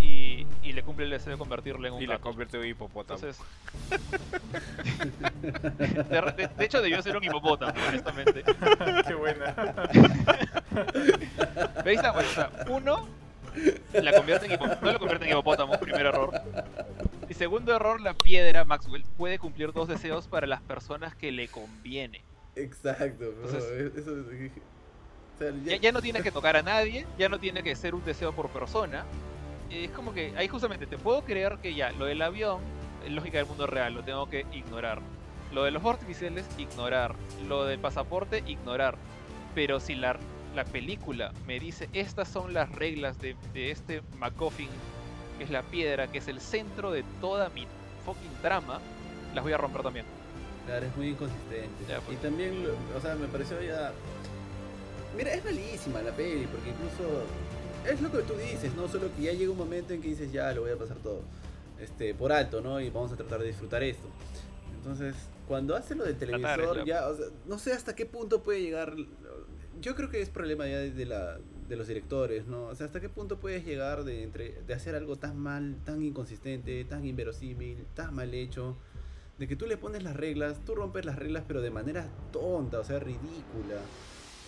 y, 0.00 0.46
y 0.62 0.72
le 0.72 0.82
cumple 0.82 1.04
el 1.04 1.10
deseo 1.10 1.32
de 1.32 1.38
convertirle 1.38 1.88
en 1.88 1.94
un 1.94 2.02
Y 2.02 2.06
la 2.06 2.14
gato. 2.14 2.24
convierte 2.24 2.56
en 2.56 2.62
un 2.62 2.68
hipopótamo. 2.68 3.18
Entonces. 3.20 3.44
de, 5.42 6.20
de- 6.36 6.48
de 6.56 6.64
hecho, 6.64 6.80
debió 6.82 7.02
ser 7.02 7.16
un 7.16 7.24
hipopótamo, 7.24 7.74
honestamente. 7.88 8.44
Qué 9.06 9.14
buena. 9.14 9.54
Pero 10.72 11.88
ahí 11.90 11.94
está, 11.96 12.12
pues, 12.12 12.26
o 12.30 12.34
sea, 12.34 12.50
uno, 12.70 13.06
la 13.92 14.12
convierte 14.12 14.46
en 14.46 14.52
hipopótamo. 14.52 14.80
No 14.86 14.92
lo 14.92 14.98
convierte 14.98 15.24
en 15.26 15.30
hipopótamo, 15.32 15.78
primer 15.80 16.06
error. 16.06 16.30
Y 17.28 17.34
segundo 17.34 17.74
error, 17.74 18.00
la 18.00 18.14
piedra 18.14 18.64
Maxwell 18.64 19.04
puede 19.16 19.38
cumplir 19.38 19.72
dos 19.72 19.88
deseos 19.88 20.28
para 20.28 20.46
las 20.46 20.60
personas 20.62 21.14
que 21.14 21.32
le 21.32 21.48
conviene. 21.48 22.22
Exacto. 22.54 23.24
Entonces- 23.24 23.92
eso, 23.96 24.12
o 24.12 25.38
sea, 25.38 25.52
Ya, 25.64 25.76
ya 25.76 25.92
no 25.92 26.00
tiene 26.00 26.22
que 26.22 26.30
tocar 26.30 26.56
a 26.56 26.62
nadie, 26.62 27.06
ya 27.18 27.28
no 27.28 27.38
tiene 27.38 27.62
que 27.62 27.74
ser 27.76 27.94
un 27.94 28.04
deseo 28.04 28.32
por 28.32 28.48
persona. 28.48 29.04
Es 29.70 29.90
como 29.90 30.14
que 30.14 30.32
ahí 30.36 30.48
justamente 30.48 30.86
te 30.86 30.96
puedo 30.96 31.24
creer 31.24 31.58
que 31.60 31.74
ya, 31.74 31.90
lo 31.92 32.06
del 32.06 32.22
avión, 32.22 32.60
es 33.04 33.10
lógica 33.12 33.38
del 33.38 33.46
mundo 33.46 33.66
real, 33.66 33.94
lo 33.94 34.02
tengo 34.02 34.28
que 34.30 34.46
ignorar. 34.52 35.00
Lo 35.52 35.64
de 35.64 35.72
los 35.72 35.84
artificiales, 35.84 36.46
ignorar. 36.58 37.14
Lo 37.48 37.64
del 37.64 37.78
pasaporte, 37.78 38.42
ignorar. 38.46 38.96
Pero 39.54 39.80
si 39.80 39.94
la, 39.94 40.16
la 40.54 40.64
película 40.64 41.32
me 41.46 41.60
dice 41.60 41.88
estas 41.92 42.28
son 42.28 42.54
las 42.54 42.70
reglas 42.72 43.18
de, 43.20 43.36
de 43.52 43.70
este 43.70 44.02
MacGuffin, 44.18 44.68
que 45.36 45.44
es 45.44 45.50
la 45.50 45.62
piedra, 45.62 46.10
que 46.10 46.18
es 46.18 46.28
el 46.28 46.40
centro 46.40 46.90
de 46.90 47.04
toda 47.20 47.48
mi 47.50 47.66
fucking 48.04 48.42
trama, 48.42 48.80
las 49.34 49.44
voy 49.44 49.52
a 49.52 49.58
romper 49.58 49.82
también. 49.82 50.06
Claro, 50.66 50.86
es 50.86 50.96
muy 50.96 51.08
inconsistente. 51.08 51.84
Ya, 51.88 52.00
pues. 52.00 52.18
Y 52.18 52.20
también, 52.20 52.66
o 52.96 53.00
sea, 53.00 53.14
me 53.14 53.26
pareció 53.28 53.60
ya... 53.62 53.92
Mira, 55.16 55.32
es 55.32 55.44
malísima 55.44 56.02
la 56.02 56.12
peli, 56.12 56.46
porque 56.46 56.70
incluso... 56.70 57.24
Es 57.86 58.00
lo 58.00 58.10
que 58.10 58.18
tú 58.18 58.34
dices, 58.34 58.74
¿no? 58.74 58.88
Solo 58.88 59.14
que 59.14 59.22
ya 59.22 59.32
llega 59.32 59.52
un 59.52 59.58
momento 59.58 59.94
en 59.94 60.02
que 60.02 60.08
dices, 60.08 60.32
ya, 60.32 60.52
lo 60.52 60.62
voy 60.62 60.72
a 60.72 60.76
pasar 60.76 60.96
todo. 60.96 61.22
Este, 61.80 62.14
por 62.14 62.32
alto, 62.32 62.60
¿no? 62.60 62.80
Y 62.80 62.90
vamos 62.90 63.12
a 63.12 63.16
tratar 63.16 63.40
de 63.40 63.46
disfrutar 63.46 63.82
esto. 63.84 64.08
Entonces, 64.74 65.14
cuando 65.46 65.76
hace 65.76 65.94
lo 65.94 66.04
del 66.04 66.16
televisor, 66.16 66.84
ya, 66.84 67.06
o 67.08 67.14
sea, 67.16 67.26
no 67.46 67.58
sé 67.58 67.72
hasta 67.72 67.94
qué 67.94 68.06
punto 68.06 68.42
puede 68.42 68.62
llegar... 68.62 68.94
Yo 69.80 69.94
creo 69.94 70.08
que 70.08 70.20
es 70.20 70.30
problema 70.30 70.66
ya 70.66 70.78
de, 70.78 71.06
la, 71.06 71.38
de 71.68 71.76
los 71.76 71.88
directores, 71.88 72.46
¿no? 72.46 72.66
O 72.66 72.74
sea, 72.74 72.86
hasta 72.86 73.00
qué 73.00 73.08
punto 73.08 73.38
puedes 73.38 73.64
llegar 73.64 74.04
de, 74.04 74.22
entre, 74.22 74.62
de 74.66 74.74
hacer 74.74 74.94
algo 74.94 75.16
tan 75.16 75.38
mal, 75.38 75.76
tan 75.84 76.02
inconsistente, 76.02 76.84
tan 76.84 77.04
inverosímil, 77.04 77.84
tan 77.94 78.14
mal 78.14 78.32
hecho 78.34 78.76
de 79.38 79.46
que 79.46 79.56
tú 79.56 79.66
le 79.66 79.76
pones 79.76 80.02
las 80.02 80.16
reglas, 80.16 80.58
tú 80.64 80.74
rompes 80.74 81.04
las 81.04 81.16
reglas 81.16 81.44
pero 81.46 81.60
de 81.60 81.70
manera 81.70 82.08
tonta, 82.32 82.80
o 82.80 82.84
sea, 82.84 82.98
ridícula. 82.98 83.76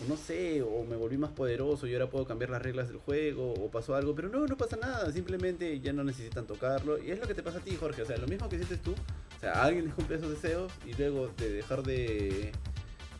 O 0.00 0.08
no 0.08 0.16
sé, 0.16 0.62
o 0.62 0.84
me 0.84 0.94
volví 0.94 1.16
más 1.16 1.32
poderoso 1.32 1.88
y 1.88 1.92
ahora 1.92 2.08
puedo 2.08 2.24
cambiar 2.24 2.50
las 2.50 2.62
reglas 2.62 2.86
del 2.86 2.98
juego, 2.98 3.52
o 3.52 3.68
pasó 3.68 3.96
algo, 3.96 4.14
pero 4.14 4.28
no, 4.28 4.46
no 4.46 4.56
pasa 4.56 4.76
nada, 4.76 5.10
simplemente 5.10 5.80
ya 5.80 5.92
no 5.92 6.04
necesitan 6.04 6.46
tocarlo. 6.46 7.02
Y 7.02 7.10
es 7.10 7.18
lo 7.18 7.26
que 7.26 7.34
te 7.34 7.42
pasa 7.42 7.58
a 7.58 7.60
ti, 7.60 7.74
Jorge, 7.74 8.02
o 8.02 8.06
sea, 8.06 8.16
lo 8.16 8.28
mismo 8.28 8.48
que 8.48 8.56
sientes 8.56 8.80
tú, 8.80 8.92
o 8.92 9.40
sea, 9.40 9.64
alguien 9.64 9.86
les 9.86 9.94
cumple 9.94 10.16
esos 10.16 10.30
deseos 10.30 10.72
y 10.86 10.94
luego 10.94 11.28
de 11.36 11.52
dejar 11.52 11.82
de, 11.82 12.52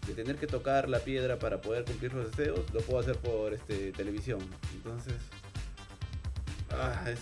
de 0.09 0.15
tener 0.15 0.37
que 0.37 0.47
tocar 0.47 0.89
la 0.89 1.01
piedra 1.01 1.39
para 1.39 1.61
poder 1.61 1.85
cumplir 1.85 2.13
los 2.15 2.35
deseos, 2.35 2.61
lo 2.73 2.81
puedo 2.81 3.01
hacer 3.01 3.17
por 3.19 3.53
este 3.53 3.93
televisión. 3.93 4.41
Entonces, 4.75 5.15
ah, 6.71 7.05
es... 7.07 7.21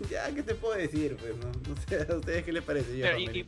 ya, 0.10 0.32
¿qué 0.34 0.42
te 0.42 0.54
puedo 0.54 0.74
decir? 0.74 1.16
Pues, 1.16 1.34
no, 1.36 1.50
no 1.68 1.80
sé, 1.88 2.06
¿a 2.12 2.16
ustedes 2.16 2.44
qué 2.44 2.52
les 2.52 2.62
parece? 2.62 2.96
Yo, 2.98 3.06
Pero, 3.06 3.18
y- 3.18 3.46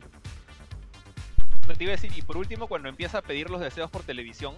no, 1.67 1.75
te 1.75 1.83
iba 1.83 1.93
a 1.93 1.95
decir, 1.95 2.11
y 2.15 2.21
por 2.23 2.37
último, 2.37 2.67
cuando 2.67 2.89
empieza 2.89 3.19
a 3.19 3.21
pedir 3.21 3.49
los 3.49 3.61
deseos 3.61 3.89
por 3.89 4.03
televisión, 4.03 4.55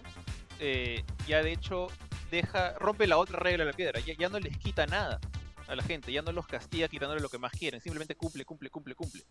eh, 0.60 1.04
ya 1.28 1.44
de 1.44 1.52
hecho 1.52 1.88
deja, 2.32 2.74
rompe 2.80 3.06
la 3.06 3.18
otra 3.18 3.38
regla 3.38 3.66
de 3.66 3.72
la 3.72 3.76
piedra, 3.76 4.00
ya, 4.00 4.16
ya 4.18 4.30
no 4.30 4.40
les 4.40 4.58
quita 4.58 4.88
nada 4.88 5.20
a 5.68 5.76
la 5.76 5.84
gente, 5.84 6.12
ya 6.12 6.22
no 6.22 6.32
los 6.32 6.48
castiga 6.48 6.88
quitándole 6.88 7.22
lo 7.22 7.30
que 7.30 7.38
más 7.38 7.52
quieren, 7.52 7.82
simplemente 7.82 8.16
cumple, 8.16 8.46
cumple, 8.46 8.70
cumple, 8.70 8.96
cumple. 8.96 9.24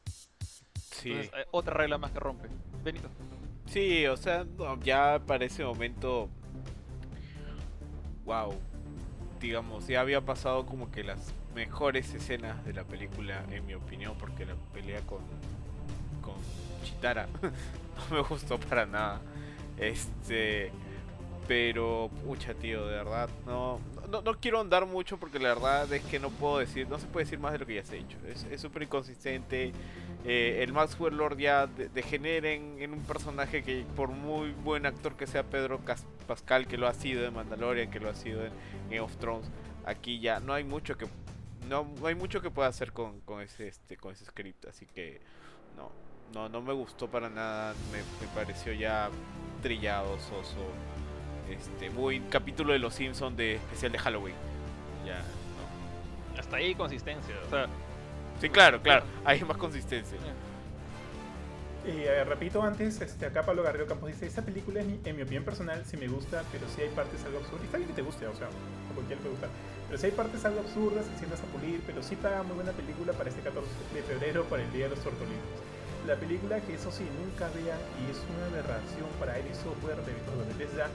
Sí. 0.92 1.10
Entonces, 1.10 1.32
eh, 1.34 1.46
otra 1.50 1.74
regla 1.74 1.98
más 1.98 2.12
que 2.12 2.20
rompe. 2.20 2.48
Benito. 2.84 3.08
Sí, 3.66 4.06
o 4.06 4.16
sea, 4.16 4.46
ya 4.82 5.20
para 5.26 5.44
ese 5.44 5.64
momento. 5.64 6.28
Wow. 8.24 8.54
Digamos, 9.40 9.86
ya 9.86 10.00
había 10.00 10.20
pasado 10.20 10.64
como 10.64 10.90
que 10.90 11.04
las 11.04 11.34
mejores 11.54 12.12
escenas 12.14 12.64
de 12.64 12.72
la 12.72 12.84
película, 12.84 13.44
en 13.50 13.66
mi 13.66 13.74
opinión, 13.74 14.14
porque 14.18 14.46
la 14.46 14.54
pelea 14.72 15.00
con, 15.02 15.20
con 16.22 16.34
Chitara 16.82 17.28
no 18.10 18.16
me 18.16 18.22
gustó 18.22 18.58
para 18.58 18.86
nada. 18.86 19.20
Este. 19.78 20.70
Pero, 21.46 22.10
pucha, 22.24 22.54
tío, 22.54 22.86
de 22.86 22.96
verdad, 22.96 23.28
no, 23.44 23.78
no, 24.14 24.22
no 24.22 24.38
quiero 24.38 24.60
andar 24.60 24.86
mucho 24.86 25.16
porque 25.18 25.38
la 25.38 25.48
verdad 25.54 25.92
es 25.92 26.02
que 26.04 26.18
no 26.20 26.30
puedo 26.30 26.58
decir, 26.58 26.88
no 26.88 26.98
se 26.98 27.06
puede 27.06 27.24
decir 27.24 27.38
más 27.38 27.52
de 27.52 27.58
lo 27.58 27.66
que 27.66 27.74
ya 27.74 27.84
se 27.84 27.96
ha 27.96 27.98
dicho. 27.98 28.16
Es- 28.28 28.60
súper 28.60 28.82
inconsistente. 28.84 29.72
Eh, 30.24 30.60
el 30.62 30.72
Maxwell 30.72 31.16
Lord 31.16 31.36
ya 31.38 31.66
de- 31.66 31.88
degenera 31.88 32.50
en, 32.50 32.92
un 32.92 33.00
personaje 33.02 33.62
que 33.62 33.84
por 33.96 34.10
muy 34.10 34.52
buen 34.52 34.86
actor 34.86 35.16
que 35.16 35.26
sea 35.26 35.42
Pedro 35.42 35.80
Cas- 35.84 36.06
Pascal, 36.26 36.66
que 36.66 36.78
lo 36.78 36.86
ha 36.86 36.94
sido 36.94 37.26
en 37.26 37.34
Mandalorian, 37.34 37.90
que 37.90 38.00
lo 38.00 38.08
ha 38.08 38.14
sido 38.14 38.44
en 38.44 38.52
Game 38.88 39.00
of 39.00 39.16
Thrones, 39.16 39.50
aquí 39.84 40.20
ya 40.20 40.40
no 40.40 40.52
hay 40.54 40.64
mucho 40.64 40.96
que 40.96 41.06
no 41.68 41.86
hay 42.04 42.14
mucho 42.14 42.40
que 42.40 42.50
pueda 42.50 42.68
hacer 42.68 42.92
con, 42.92 43.20
con 43.22 43.40
ese 43.40 43.68
este 43.68 43.96
con 43.96 44.12
ese 44.12 44.24
script, 44.26 44.66
así 44.66 44.86
que 44.86 45.20
no, 45.76 45.90
no, 46.34 46.48
no 46.48 46.60
me 46.62 46.72
gustó 46.74 47.08
para 47.10 47.28
nada, 47.30 47.74
me, 47.90 47.98
me 48.26 48.32
pareció 48.34 48.72
ya 48.72 49.10
trillado, 49.62 50.18
soso, 50.20 50.58
este, 51.50 51.90
muy 51.90 52.20
capítulo 52.20 52.72
de 52.72 52.78
los 52.78 52.94
Simpsons 52.94 53.36
de 53.36 53.56
especial 53.56 53.92
de 53.92 53.98
Halloween. 53.98 54.34
Ya, 55.06 55.18
no. 55.18 56.40
Hasta 56.40 56.56
ahí 56.56 56.74
consistencia. 56.74 57.34
O 57.46 57.50
sea, 57.50 57.68
Sí, 58.40 58.50
claro, 58.50 58.80
claro, 58.82 59.04
hay 59.24 59.42
más 59.44 59.56
consistencia. 59.56 60.18
Y 61.86 61.90
eh, 61.90 62.24
repito 62.24 62.62
antes, 62.62 63.00
este, 63.00 63.26
acá 63.26 63.44
Pablo 63.44 63.62
Garrido 63.62 63.86
Campos 63.86 64.08
dice, 64.08 64.26
esta 64.26 64.42
película 64.42 64.80
en 64.80 64.86
mi, 64.86 65.00
en 65.04 65.16
mi 65.16 65.22
opinión 65.22 65.44
personal 65.44 65.84
sí 65.84 65.96
me 65.98 66.08
gusta, 66.08 66.42
pero 66.50 66.66
sí 66.74 66.80
hay 66.80 66.88
partes 66.88 67.22
algo 67.24 67.38
absurdas. 67.38 67.62
Y 67.62 67.66
está 67.66 67.78
bien 67.78 67.88
que 67.88 67.94
te 67.94 68.02
guste, 68.02 68.26
o 68.26 68.34
sea, 68.34 68.48
a 68.48 68.94
cualquiera 68.94 69.20
le 69.20 69.28
puede 69.28 69.30
gustar. 69.32 69.50
Pero 69.88 69.98
sí 69.98 70.06
hay 70.06 70.12
partes 70.12 70.44
algo 70.44 70.60
absurdas 70.60 71.04
que 71.06 71.18
sientas 71.18 71.40
a 71.40 71.44
pulir, 71.52 71.82
pero 71.86 72.02
sí 72.02 72.16
paga 72.16 72.42
muy 72.42 72.56
buena 72.56 72.72
película 72.72 73.12
para 73.12 73.28
este 73.28 73.42
14 73.42 73.68
de 73.92 74.02
febrero, 74.02 74.44
para 74.44 74.62
el 74.62 74.72
Día 74.72 74.88
de 74.88 74.96
los 74.96 75.04
Tortolitos. 75.04 75.60
La 76.06 76.16
película 76.16 76.60
que 76.60 76.74
eso 76.74 76.90
sí, 76.90 77.04
nunca 77.20 77.48
vean, 77.54 77.80
y 78.00 78.10
es 78.10 78.20
una 78.32 78.46
aberración 78.48 79.08
para 79.20 79.38
el 79.38 79.48
software 79.54 80.00
de, 80.04 80.12
de 80.12 80.54
Bethesda, 80.56 80.88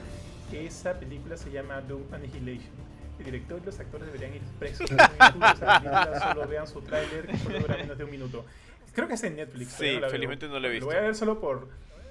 esa 0.54 0.94
película 1.00 1.38
se 1.38 1.52
llama 1.52 1.82
Doom 1.82 2.04
Annihilation. 2.14 2.90
El 3.20 3.26
director 3.26 3.60
y 3.62 3.66
los 3.66 3.80
actores 3.80 4.06
deberían 4.08 4.36
ir 4.36 4.42
presos. 4.60 4.90
Solo 6.24 6.48
vean 6.48 6.68
su 6.68 6.82
tráiler, 6.82 7.28
que 7.28 7.38
solo 7.38 7.60
dura 7.60 7.78
menos 7.78 7.98
de 7.98 8.04
un 8.06 8.12
minuto. 8.12 8.46
Creo 8.94 9.08
que 9.08 9.14
es 9.16 9.24
en 9.24 9.36
Netflix. 9.36 9.74
Sí, 9.74 9.86
no 9.88 9.94
la 9.94 10.00
veo. 10.02 10.10
felizmente 10.10 10.48
no 10.48 10.60
la 10.60 10.68
he 10.68 10.70
Lo 10.70 10.74
visto. 10.74 10.86
voy 10.88 10.96
a 10.96 11.02
ver 11.02 11.16
solo 11.16 11.40
por. 11.40 11.68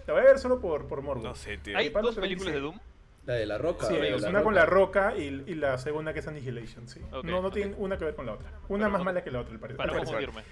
La 0.06 0.12
voy 0.15 0.23
a 0.23 0.27
ver 0.27 0.39
solo 0.39 0.60
por, 0.60 0.86
por 0.86 1.02
morbo. 1.02 1.23
No 1.23 1.35
sé, 1.35 1.56
tío. 1.59 1.77
hay 1.77 1.89
dos 1.90 2.15
películas 2.16 2.52
de 2.55 2.60
Doom. 2.60 2.78
La 3.27 3.35
de 3.35 3.47
la 3.47 3.59
roca. 3.59 3.86
Sí, 3.86 3.93
la 3.94 3.98
de 4.01 4.05
amigos, 4.06 4.23
la 4.23 4.28
una 4.31 4.43
con 4.43 4.55
la 4.55 4.65
roca 4.66 5.15
y, 5.16 5.44
y 5.47 5.55
la 5.55 5.77
segunda 5.78 6.12
que 6.15 6.20
es 6.20 6.28
Annihilation, 6.28 6.89
sí. 6.89 7.01
Ok, 7.12 7.24
no 7.24 7.43
no 7.43 7.48
ok. 7.48 7.55
tienen 7.55 7.74
una 7.78 7.98
que 7.98 8.05
ver 8.06 8.15
con 8.15 8.24
la 8.27 8.32
otra. 8.32 8.51
Una 8.69 8.85
Para 8.85 8.89
más 8.93 8.98
no- 9.01 9.05
mala 9.05 9.23
que 9.24 9.31
la 9.31 9.40
otra, 9.40 9.52
al 9.55 9.60
pare- 9.60 9.74
Para 9.74 9.93
parecer. 9.93 10.15
confundirme. 10.15 10.43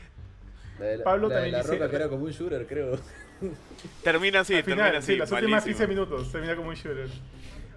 La 0.79 0.85
de 0.87 0.97
la, 0.99 1.05
Pablo 1.05 1.29
la 1.29 1.35
de 1.37 1.41
también 1.41 1.53
la 1.53 1.59
dice- 1.63 1.73
roca 1.75 1.89
que 1.91 1.97
era 1.97 2.09
como 2.09 2.25
un 2.25 2.31
shooter, 2.33 2.67
creo. 2.67 2.99
Termina 4.03 4.41
así, 4.41 4.55
Al 4.57 4.65
termina 4.65 4.85
final, 4.87 4.97
así. 4.99 5.13
sí, 5.13 5.19
las 5.19 5.31
últimas 5.33 5.63
malísimo. 5.65 5.87
15 5.87 5.87
minutos 5.89 6.33
termina 6.33 6.57
como 6.57 6.69
un 6.69 6.75
shooter. 6.75 7.09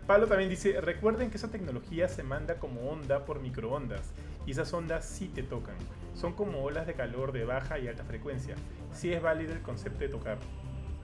Pablo 0.10 0.26
también 0.26 0.50
dice, 0.50 0.82
recuerden 0.82 1.30
que 1.30 1.38
esa 1.38 1.52
tecnología 1.52 2.10
se 2.10 2.24
manda 2.24 2.56
como 2.56 2.90
onda 2.90 3.26
por 3.26 3.40
microondas 3.42 4.02
y 4.48 4.50
esas 4.50 4.74
ondas 4.74 5.06
sí 5.06 5.28
te 5.28 5.44
tocan. 5.44 5.76
Son 6.16 6.34
como 6.34 6.64
olas 6.64 6.88
de 6.88 6.96
calor 6.96 7.32
de 7.32 7.46
baja 7.46 7.78
y 7.78 7.88
alta 7.88 8.04
frecuencia. 8.04 8.56
Sí 8.92 9.14
es 9.14 9.22
válido 9.22 9.54
el 9.54 9.62
concepto 9.62 10.00
de 10.00 10.10
tocar. 10.10 10.40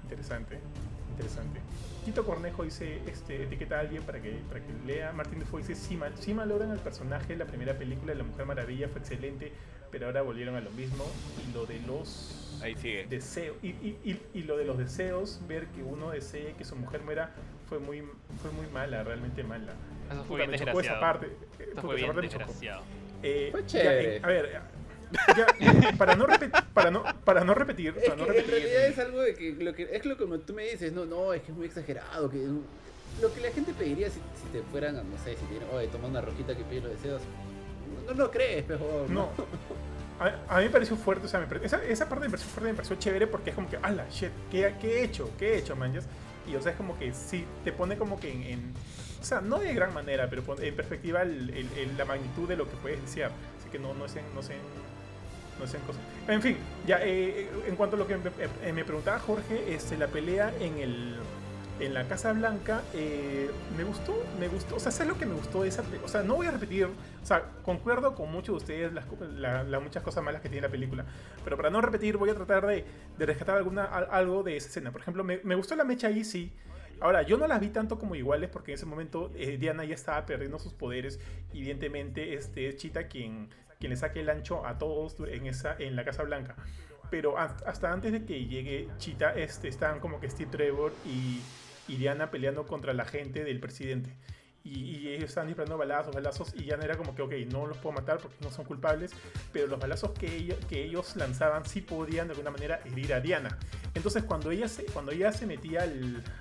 Interesante, 0.01 0.57
interesante. 1.11 1.59
Quito 2.03 2.25
Cornejo 2.25 2.63
dice, 2.63 2.99
este, 3.05 3.43
etiqueta 3.43 3.77
a 3.77 3.81
alguien 3.81 4.01
para 4.01 4.19
que, 4.19 4.39
para 4.49 4.59
que 4.59 4.73
lea. 4.87 5.11
Martín 5.13 5.37
Defoe 5.37 5.61
dice, 5.61 5.75
sí, 5.75 5.95
mal- 5.95 6.17
sí 6.19 6.33
valoran 6.33 6.71
al 6.71 6.79
personaje 6.79 7.35
la 7.35 7.45
primera 7.45 7.75
película 7.77 8.11
de 8.13 8.17
La 8.17 8.23
Mujer 8.23 8.47
Maravilla, 8.47 8.89
fue 8.89 9.01
excelente, 9.01 9.51
pero 9.91 10.07
ahora 10.07 10.23
volvieron 10.23 10.55
a 10.55 10.61
lo 10.61 10.71
mismo. 10.71 11.05
Y 11.47 11.53
lo 11.53 11.67
de 11.67 11.79
los 11.81 12.57
Ahí 12.63 12.73
sigue. 12.75 13.05
deseo 13.07 13.53
y, 13.61 13.67
y, 13.67 13.99
y, 14.03 14.19
y 14.33 14.41
lo 14.45 14.57
de 14.57 14.65
los 14.65 14.79
deseos, 14.79 15.41
ver 15.47 15.67
que 15.67 15.83
uno 15.83 16.09
desee 16.09 16.53
que 16.53 16.65
su 16.65 16.75
mujer 16.75 17.03
muera 17.03 17.35
fue 17.69 17.79
muy 17.79 18.01
fue 18.41 18.51
muy 18.51 18.67
mala, 18.67 19.03
realmente 19.03 19.43
mala. 19.43 19.73
Eso 20.09 20.23
fue 20.23 20.23
Puta, 20.23 20.37
bien 20.37 20.51
me 20.51 20.57
chocó 20.59 20.79
esa 20.81 20.93
desgraciado. 20.93 21.01
parte. 21.01 21.25
eh, 21.27 21.37
Eso 21.59 21.69
puta, 21.71 21.81
fue 21.81 21.95
bien 21.95 22.07
parte 22.07 22.21
desgraciado. 22.27 22.81
Eh, 23.23 23.49
Fue 23.51 23.61
ya, 23.61 23.67
chévere. 23.67 24.17
en- 24.17 24.25
a 24.25 24.27
ver, 24.27 24.61
ya, 25.35 25.93
para 25.97 26.15
no 26.15 26.25
repetir, 26.25 26.51
para 26.73 26.91
no 26.91 27.03
para 27.23 27.43
no 27.43 27.53
repetir, 27.53 27.93
Es 27.97 28.03
para 28.03 28.15
que 28.15 28.21
no 28.21 28.27
en 28.27 28.33
repetir. 28.33 28.51
realidad 28.53 28.87
es 28.87 28.99
algo 28.99 29.21
de 29.21 29.33
que, 29.33 29.51
lo 29.53 29.73
que 29.73 29.83
es 29.95 30.05
lo 30.05 30.17
como 30.17 30.39
tú 30.39 30.53
me 30.53 30.63
dices, 30.63 30.91
no, 30.93 31.05
no, 31.05 31.33
es 31.33 31.41
que 31.41 31.51
es 31.51 31.57
muy 31.57 31.67
exagerado, 31.67 32.29
que 32.29 32.37
lo 33.21 33.33
que 33.33 33.39
la 33.41 33.51
gente 33.51 33.73
pediría 33.73 34.09
si, 34.09 34.19
si 34.19 34.47
te 34.51 34.61
fueran, 34.63 34.95
no 34.95 35.17
sé, 35.23 35.35
si 35.35 35.45
te 35.45 35.51
dieran, 35.51 35.69
oye, 35.73 35.87
toma 35.87 36.07
una 36.07 36.21
rojita 36.21 36.55
que 36.55 36.63
pide 36.65 36.81
los 36.81 36.91
deseos. 36.91 37.21
No 38.07 38.13
lo 38.13 38.29
crees, 38.29 38.67
mejor. 38.67 39.09
No. 39.09 39.29
A, 40.17 40.27
a 40.55 40.59
mí 40.59 40.65
me 40.65 40.69
pareció 40.69 40.95
fuerte, 40.95 41.25
o 41.25 41.29
sea, 41.29 41.41
me 41.41 41.65
esa, 41.65 41.83
esa 41.83 42.07
parte 42.07 42.23
me 42.25 42.31
pareció 42.31 42.49
fuerte, 42.49 42.69
me 42.71 42.75
pareció 42.75 42.95
chévere 42.95 43.27
porque 43.27 43.49
es 43.49 43.55
como 43.55 43.69
que, 43.69 43.75
ala, 43.75 44.05
shit, 44.09 44.29
¿qué, 44.49 44.73
qué 44.79 44.99
he 44.99 45.03
hecho? 45.03 45.29
¿Qué 45.37 45.55
he 45.55 45.57
hecho, 45.57 45.75
manjas? 45.75 46.07
Y 46.47 46.55
o 46.55 46.61
sea, 46.61 46.71
es 46.71 46.77
como 46.77 46.97
que 46.97 47.13
sí, 47.13 47.45
te 47.63 47.71
pone 47.71 47.97
como 47.97 48.19
que 48.19 48.51
en, 48.51 48.73
o 49.21 49.25
sea, 49.25 49.41
no 49.41 49.59
de 49.59 49.73
gran 49.73 49.93
manera, 49.93 50.29
pero 50.29 50.43
en 50.59 50.75
perspectiva 50.75 51.23
la 51.23 52.05
magnitud 52.05 52.47
de 52.47 52.55
lo 52.55 52.69
que 52.69 52.75
puedes 52.77 53.01
desear. 53.01 53.31
Así 53.59 53.69
que 53.69 53.79
no, 53.79 53.93
no 53.93 54.07
sean, 54.07 54.25
no 54.35 54.43
sean, 54.43 54.59
no 55.59 55.67
sean 55.67 55.83
cosas. 55.83 56.01
En 56.27 56.41
fin, 56.41 56.57
ya 56.85 56.99
eh, 57.01 57.49
en 57.67 57.75
cuanto 57.75 57.95
a 57.95 57.99
lo 57.99 58.07
que 58.07 58.17
me, 58.17 58.73
me 58.73 58.85
preguntaba 58.85 59.19
Jorge, 59.19 59.73
este, 59.73 59.97
la 59.97 60.07
pelea 60.07 60.53
en 60.59 60.77
el 60.77 61.15
en 61.79 61.93
la 61.93 62.07
Casa 62.07 62.31
Blanca, 62.31 62.83
eh, 62.93 63.49
me 63.75 63.83
gustó, 63.83 64.15
me 64.39 64.47
gustó, 64.47 64.75
o 64.75 64.79
sea, 64.79 64.91
sé 64.91 65.05
lo 65.05 65.17
que 65.17 65.25
me 65.25 65.35
gustó 65.35 65.63
de 65.63 65.69
esa, 65.69 65.83
o 66.03 66.07
sea, 66.07 66.23
no 66.23 66.35
voy 66.35 66.47
a 66.47 66.51
repetir, 66.51 66.85
o 66.85 67.25
sea, 67.25 67.51
concuerdo 67.63 68.15
con 68.15 68.31
muchos 68.31 68.53
de 68.53 68.57
ustedes 68.57 68.93
las, 68.93 69.81
muchas 69.81 70.01
cosas 70.01 70.23
malas 70.23 70.41
que 70.41 70.49
tiene 70.49 70.67
la 70.67 70.71
película, 70.71 71.05
pero 71.43 71.57
para 71.57 71.69
no 71.69 71.81
repetir 71.81 72.17
voy 72.17 72.29
a 72.29 72.35
tratar 72.35 72.65
de, 72.65 72.85
rescatar 73.17 73.57
alguna, 73.57 73.85
algo 73.85 74.43
de 74.43 74.55
esa 74.55 74.69
escena. 74.69 74.91
Por 74.91 75.01
ejemplo, 75.01 75.23
me, 75.23 75.55
gustó 75.55 75.75
la 75.75 75.83
mecha 75.83 76.07
ahí, 76.07 76.23
sí. 76.23 76.53
Ahora, 77.01 77.23
yo 77.23 77.37
no 77.37 77.45
las 77.45 77.59
vi 77.59 77.69
tanto 77.69 77.99
como 77.99 78.15
iguales 78.15 78.49
porque 78.49 78.71
en 78.71 78.75
ese 78.75 78.85
momento 78.85 79.29
eh, 79.35 79.57
Diana 79.57 79.83
ya 79.83 79.95
estaba 79.95 80.25
perdiendo 80.25 80.59
sus 80.59 80.71
poderes. 80.73 81.19
Evidentemente, 81.53 82.35
este 82.35 82.69
es 82.69 82.77
Chita 82.77 83.07
quien, 83.07 83.49
quien 83.79 83.89
le 83.89 83.97
saque 83.97 84.21
el 84.21 84.29
ancho 84.29 84.65
a 84.65 84.77
todos 84.77 85.17
en, 85.27 85.45
esa, 85.45 85.75
en 85.77 85.97
la 85.97 86.05
Casa 86.05 86.23
Blanca. 86.23 86.55
Pero 87.11 87.37
hasta 87.37 87.91
antes 87.91 88.13
de 88.13 88.25
que 88.25 88.45
llegue 88.45 88.87
Chita, 88.97 89.33
este, 89.35 89.67
estaban 89.67 89.99
como 89.99 90.21
que 90.21 90.29
Steve 90.29 90.49
Trevor 90.49 90.93
y 91.05 91.41
y 91.87 91.97
Diana 91.97 92.31
peleando 92.31 92.65
contra 92.65 92.93
la 92.93 93.05
gente 93.05 93.43
del 93.43 93.59
presidente. 93.59 94.15
Y, 94.65 95.09
ellos 95.09 95.29
estaban 95.29 95.47
disparando 95.47 95.77
balazos, 95.77 96.15
balazos, 96.15 96.53
y 96.55 96.63
Diana 96.63 96.85
era 96.85 96.97
como 96.97 97.13
que, 97.13 97.21
ok, 97.21 97.33
no 97.51 97.67
los 97.67 97.77
puedo 97.77 97.93
matar 97.93 98.17
porque 98.17 98.35
no 98.41 98.49
son 98.49 98.65
culpables, 98.65 99.11
pero 99.53 99.67
los 99.67 99.79
balazos 99.79 100.09
que, 100.11 100.35
ellos, 100.35 100.57
que 100.67 100.83
ellos 100.83 101.15
lanzaban 101.15 101.65
sí 101.65 101.81
podían 101.81 102.27
de 102.27 102.31
alguna 102.31 102.49
manera 102.49 102.81
herir 102.83 103.13
a 103.13 103.19
Diana. 103.19 103.59
Entonces 103.93 104.23
cuando 104.23 104.49
ella 104.49 104.67
se, 104.67 104.85
cuando 104.85 105.11
ella 105.11 105.31
se 105.31 105.45
metía 105.45 105.87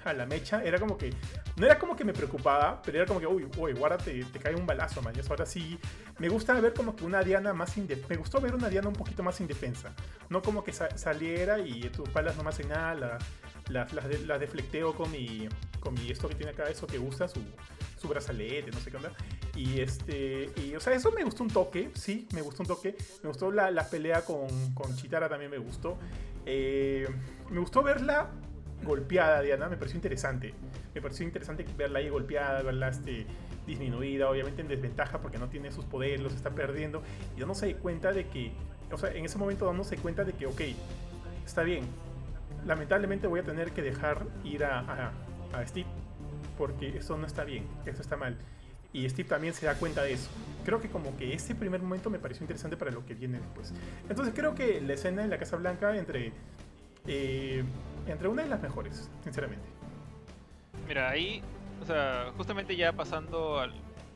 a 0.05 0.13
la 0.15 0.25
mecha, 0.25 0.65
era 0.65 0.79
como 0.79 0.97
que, 0.97 1.13
no 1.57 1.67
era 1.67 1.79
como 1.79 1.95
que 1.95 2.05
me 2.05 2.15
preocupaba, 2.15 2.81
pero 2.83 2.97
era 2.97 3.07
como 3.07 3.21
que, 3.21 3.27
uy, 3.27 3.47
uy, 3.59 3.75
guárdate, 3.75 4.25
te, 4.25 4.39
cae 4.39 4.55
un 4.55 4.67
balazo, 4.67 5.03
man. 5.03 5.15
ahora 5.29 5.45
sí, 5.45 5.79
me 6.19 6.31
gusta 6.31 6.59
ver 6.61 6.73
como 6.73 6.97
que 6.97 7.05
una 7.05 7.23
Diana 7.23 7.53
más 7.53 7.77
indefensa, 7.77 8.09
me 8.09 8.17
gustó 8.17 8.41
ver 8.41 8.55
una 8.55 8.71
Diana 8.71 8.89
un 8.89 8.95
poquito 8.95 9.23
más 9.23 9.39
indefensa, 9.43 9.93
no 10.31 10.41
como 10.41 10.65
que 10.65 10.73
saliera 10.73 11.59
y 11.59 11.83
tus 11.91 12.11
balas 12.11 12.37
no 12.39 12.43
me 12.43 12.49
hacen 12.49 12.71
nada, 12.71 13.19
las, 13.69 13.93
las, 13.93 14.09
de, 14.09 14.19
las 14.21 14.41
deflecteo 14.41 14.95
con 14.95 15.11
mi, 15.11 15.49
con 15.81 15.95
mi 15.95 16.11
esto 16.11 16.29
que 16.29 16.35
tiene 16.35 16.53
acá, 16.53 16.65
eso 16.65 16.87
que 16.87 16.99
usa, 16.99 17.29
su, 17.29 17.41
su 18.01 18.09
brazalete, 18.09 18.71
no 18.71 18.81
sé 18.81 18.91
qué 18.91 18.97
onda. 18.97 19.13
Y 19.57 19.81
este, 19.81 20.51
y, 20.57 20.75
o 20.75 20.81
sea, 20.81 20.95
eso 20.95 21.13
me 21.13 21.25
gustó 21.25 21.45
un 21.45 21.51
toque, 21.51 21.91
sí, 21.95 22.29
me 22.35 22.43
gustó 22.43 22.63
un 22.63 22.69
toque. 22.69 22.97
Me 23.23 23.29
gustó 23.29 23.51
la, 23.51 23.71
la 23.71 23.89
pelea 23.89 24.25
con, 24.25 24.75
con, 24.75 24.95
Chitara, 24.97 25.29
también 25.29 25.51
me 25.51 25.59
gustó. 25.59 25.97
Eh, 26.47 27.09
me 27.51 27.61
gustó 27.61 27.83
verla 27.83 28.31
golpeada, 28.83 29.41
Diana, 29.41 29.69
me 29.69 29.77
pareció 29.77 29.97
interesante. 29.97 30.55
Me 30.95 31.01
pareció 31.01 31.25
interesante 31.25 31.65
verla 31.77 32.01
ahí 32.01 32.09
golpeada, 32.09 32.63
verla 32.63 32.89
este, 32.89 33.27
disminuida, 33.67 34.29
obviamente 34.29 34.63
en 34.63 34.69
desventaja 34.69 35.21
porque 35.21 35.39
no 35.39 35.49
tiene 35.49 35.73
sus 35.73 35.85
poderes, 35.85 36.21
los 36.21 36.35
está 36.35 36.51
perdiendo. 36.51 37.03
Y 37.37 37.41
no 37.41 37.55
se 37.55 37.75
cuenta 37.77 38.13
de 38.13 38.27
que, 38.29 38.53
o 38.93 38.99
sea, 38.99 39.13
en 39.13 39.25
ese 39.25 39.39
momento 39.39 39.67
dándose 39.67 39.97
cuenta 39.97 40.25
de 40.25 40.33
que, 40.33 40.47
ok, 40.47 40.61
está 41.45 41.63
bien, 41.63 41.85
lamentablemente 42.67 43.27
voy 43.27 43.41
a 43.41 43.43
tener 43.43 43.73
que 43.73 43.83
dejar 43.83 44.27
ir 44.45 44.65
a, 44.65 45.13
Steve 45.67 45.87
porque 46.59 46.99
eso 46.99 47.17
no 47.17 47.27
está 47.27 47.45
bien, 47.45 47.67
eso 47.87 48.03
está 48.03 48.17
mal. 48.17 48.37
Y 48.93 49.09
Steve 49.09 49.29
también 49.29 49.55
se 49.55 49.67
da 49.67 49.75
cuenta 49.75 50.03
de 50.03 50.13
eso. 50.13 50.31
Creo 50.65 50.81
que 50.81 50.89
como 50.89 51.17
que 51.17 51.33
ese 51.33 51.55
primer 51.55 51.83
momento 51.83 52.11
me 52.11 52.19
pareció 52.19 52.45
interesante 52.45 52.77
para 52.77 52.91
lo 52.91 53.05
que 53.05 53.15
viene 53.15 53.39
después. 53.39 53.73
Entonces 54.09 54.35
creo 54.35 54.55
que 54.55 54.81
la 54.81 54.95
escena 54.95 55.25
en 55.25 55.31
la 55.31 55.39
Casa 55.39 55.57
Blanca 55.57 55.97
entre, 55.97 56.33
eh, 57.07 57.65
entre 58.07 58.29
una 58.29 58.43
de 58.43 58.49
las 58.49 58.63
mejores, 58.63 59.11
sinceramente. 59.23 59.67
Mira, 60.87 61.11
ahí, 61.11 61.43
o 61.83 61.87
sea, 61.87 62.33
justamente 62.37 62.77
ya 62.77 62.93
pasando 62.93 63.59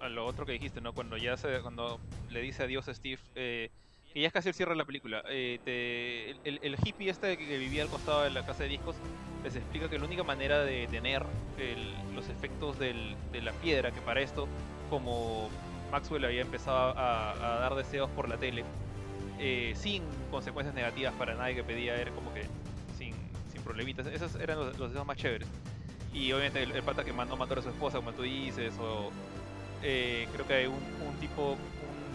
a 0.00 0.08
lo 0.08 0.26
otro 0.26 0.46
que 0.46 0.52
dijiste, 0.52 0.80
¿no? 0.80 0.92
Cuando 0.92 1.16
ya 1.16 1.36
se, 1.36 1.60
cuando 1.60 2.00
le 2.30 2.40
dice 2.40 2.62
adiós 2.62 2.88
a 2.88 2.94
Steve, 2.94 3.20
eh, 3.34 3.70
y 4.18 4.22
ya 4.22 4.26
es 4.26 4.32
casi 4.32 4.48
el 4.48 4.54
cierre 4.56 4.72
de 4.72 4.78
la 4.78 4.84
película. 4.84 5.22
Eh, 5.28 6.34
el, 6.42 6.76
hippie 6.84 7.08
este 7.08 7.38
que 7.38 7.56
vivía 7.56 7.84
al 7.84 7.88
costado 7.88 8.24
de 8.24 8.30
la 8.30 8.44
casa 8.44 8.64
de 8.64 8.70
discos 8.70 8.96
les 9.44 9.54
explica 9.54 9.88
que 9.88 9.96
la 9.96 10.06
única 10.06 10.24
manera 10.24 10.64
de 10.64 10.88
tener 10.88 11.24
los 12.16 12.28
efectos 12.28 12.80
de 12.80 13.14
la 13.40 13.52
piedra, 13.52 13.92
que 13.92 14.00
para 14.00 14.20
esto, 14.20 14.48
como 14.90 15.48
Maxwell 15.92 16.24
había 16.24 16.40
empezado 16.40 16.98
a, 16.98 17.58
dar 17.60 17.76
deseos 17.76 18.10
por 18.10 18.28
la 18.28 18.36
tele, 18.36 18.64
eh, 19.38 19.74
sin 19.76 20.02
consecuencias 20.32 20.74
negativas 20.74 21.14
para 21.14 21.36
nadie 21.36 21.54
que 21.54 21.62
pedía, 21.62 21.94
era 21.94 22.10
como 22.10 22.34
que 22.34 22.42
sin, 22.98 23.14
sin 23.52 23.62
problemitas. 23.62 24.04
Esos 24.08 24.34
eran 24.34 24.58
los, 24.58 24.76
deseos 24.76 25.06
más 25.06 25.16
chéveres. 25.16 25.46
Y 26.12 26.32
obviamente 26.32 26.60
el, 26.64 26.82
pata 26.82 27.04
que 27.04 27.12
mandó 27.12 27.36
matar 27.36 27.60
a 27.60 27.62
su 27.62 27.68
esposa, 27.68 27.98
como 27.98 28.10
tú 28.10 28.22
dices, 28.22 28.74
o 28.80 29.12
eh, 29.84 30.26
creo 30.32 30.44
que 30.44 30.54
hay 30.54 30.66
un, 30.66 30.74
un 31.06 31.14
tipo, 31.20 31.56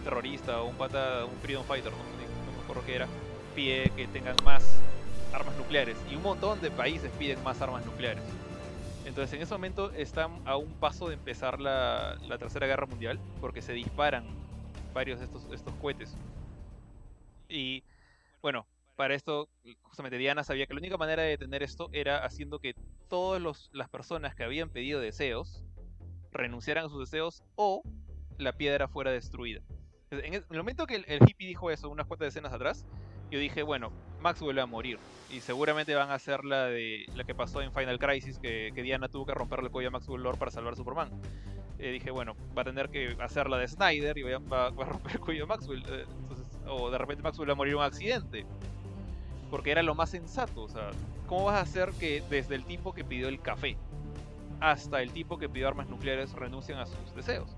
terrorista 0.04 0.62
o 0.62 0.68
un 0.68 0.76
pata, 0.76 1.24
un 1.24 1.36
freedom 1.40 1.64
fighter, 1.64 1.90
no, 1.90 2.52
me 2.52 2.62
acuerdo 2.62 2.84
qué 2.86 2.94
era, 2.94 3.08
pide 3.54 3.90
que 3.96 4.06
tengan 4.06 4.36
más 4.44 4.80
armas 5.32 5.56
nucleares. 5.56 5.96
Y 6.10 6.14
un 6.14 6.22
montón 6.22 6.60
de 6.60 6.70
países 6.70 7.10
piden 7.18 7.42
más 7.42 7.60
armas 7.60 7.84
nucleares. 7.84 8.22
Entonces 9.04 9.34
en 9.34 9.42
ese 9.42 9.54
momento 9.54 9.90
están 9.92 10.40
a 10.46 10.56
un 10.56 10.72
paso 10.74 11.08
de 11.08 11.14
empezar 11.14 11.60
la, 11.60 12.16
Tercera 12.38 12.66
Guerra 12.66 12.86
Mundial, 12.86 13.18
porque 13.40 13.60
se 13.62 13.72
disparan 13.72 14.24
varios 14.92 15.18
de 15.18 15.26
estos, 15.26 15.44
estos 15.52 15.74
cohetes. 15.74 16.16
Y 17.48 17.82
bueno, 18.40 18.66
para 18.96 19.14
esto, 19.14 19.48
justamente 19.82 20.16
Diana 20.16 20.44
sabía 20.44 20.66
que 20.66 20.74
la 20.74 20.78
única 20.78 20.96
manera 20.96 21.22
de 21.22 21.30
detener 21.30 21.62
esto 21.62 21.90
era 21.92 22.24
haciendo 22.24 22.58
que 22.60 22.74
todas 23.08 23.42
las 23.72 23.88
personas 23.88 24.34
que 24.34 24.44
habían 24.44 24.70
pedido 24.70 25.00
deseos 25.00 25.62
renunciaran 26.32 26.86
a 26.86 26.88
sus 26.88 27.10
deseos 27.10 27.42
o 27.56 27.82
la 28.38 28.52
piedra 28.52 28.88
fuera 28.88 29.10
destruida. 29.10 29.60
En 30.22 30.34
el 30.34 30.44
momento 30.50 30.86
que 30.86 30.96
el, 30.96 31.28
hippie 31.28 31.48
dijo 31.48 31.70
eso, 31.70 31.88
unas 31.88 32.06
cuantas 32.06 32.28
escenas 32.28 32.52
atrás, 32.52 32.84
yo 33.30 33.38
dije, 33.38 33.62
bueno, 33.62 33.90
Max 34.20 34.40
vuelve 34.40 34.60
a 34.60 34.66
morir. 34.66 34.98
Y 35.30 35.40
seguramente 35.40 35.94
van 35.94 36.10
a 36.10 36.14
hacer 36.14 36.44
la 36.44 36.66
de 36.66 37.06
la 37.14 37.24
que 37.24 37.34
pasó 37.34 37.62
en 37.62 37.72
Final 37.72 37.98
Crisis, 37.98 38.38
que, 38.38 38.70
Diana 38.74 39.08
tuvo 39.08 39.26
que 39.26 39.34
romperle 39.34 39.66
el 39.66 39.72
cuello 39.72 39.88
a 39.88 39.92
Maxwell 39.92 40.22
Lord 40.22 40.38
para 40.38 40.50
salvar 40.50 40.76
Superman. 40.76 41.10
Eh, 41.78 41.90
dije, 41.90 42.10
bueno, 42.10 42.36
va 42.56 42.62
a 42.62 42.64
tener 42.64 42.88
que 42.88 43.16
hacer 43.20 43.48
la 43.48 43.58
de 43.58 43.66
Snyder 43.66 44.16
y 44.16 44.22
va, 44.22 44.66
a 44.66 44.70
romper 44.70 45.12
el 45.12 45.20
cuello 45.20 45.44
a 45.44 45.46
Maxwell. 45.46 45.82
Eh, 45.88 46.04
o 46.68 46.90
de 46.90 46.98
repente 46.98 47.22
Maxwell 47.22 47.48
va 47.48 47.52
a 47.54 47.56
morir 47.56 47.72
en 47.72 47.78
un 47.78 47.84
accidente. 47.84 48.46
Porque 49.50 49.70
era 49.70 49.82
lo 49.82 49.94
más 49.94 50.10
sensato. 50.10 50.62
O 50.62 50.68
sea, 50.68 50.90
¿cómo 51.26 51.44
vas 51.44 51.56
a 51.56 51.60
hacer 51.60 51.90
que 51.98 52.22
desde 52.30 52.54
el 52.54 52.64
tipo 52.64 52.94
que 52.94 53.04
pidió 53.04 53.28
el 53.28 53.40
café 53.40 53.76
hasta 54.60 55.02
el 55.02 55.12
tipo 55.12 55.38
que 55.38 55.48
pidió 55.48 55.68
armas 55.68 55.88
nucleares 55.88 56.32
renuncien 56.32 56.78
a 56.78 56.86
sus 56.86 57.14
deseos? 57.14 57.56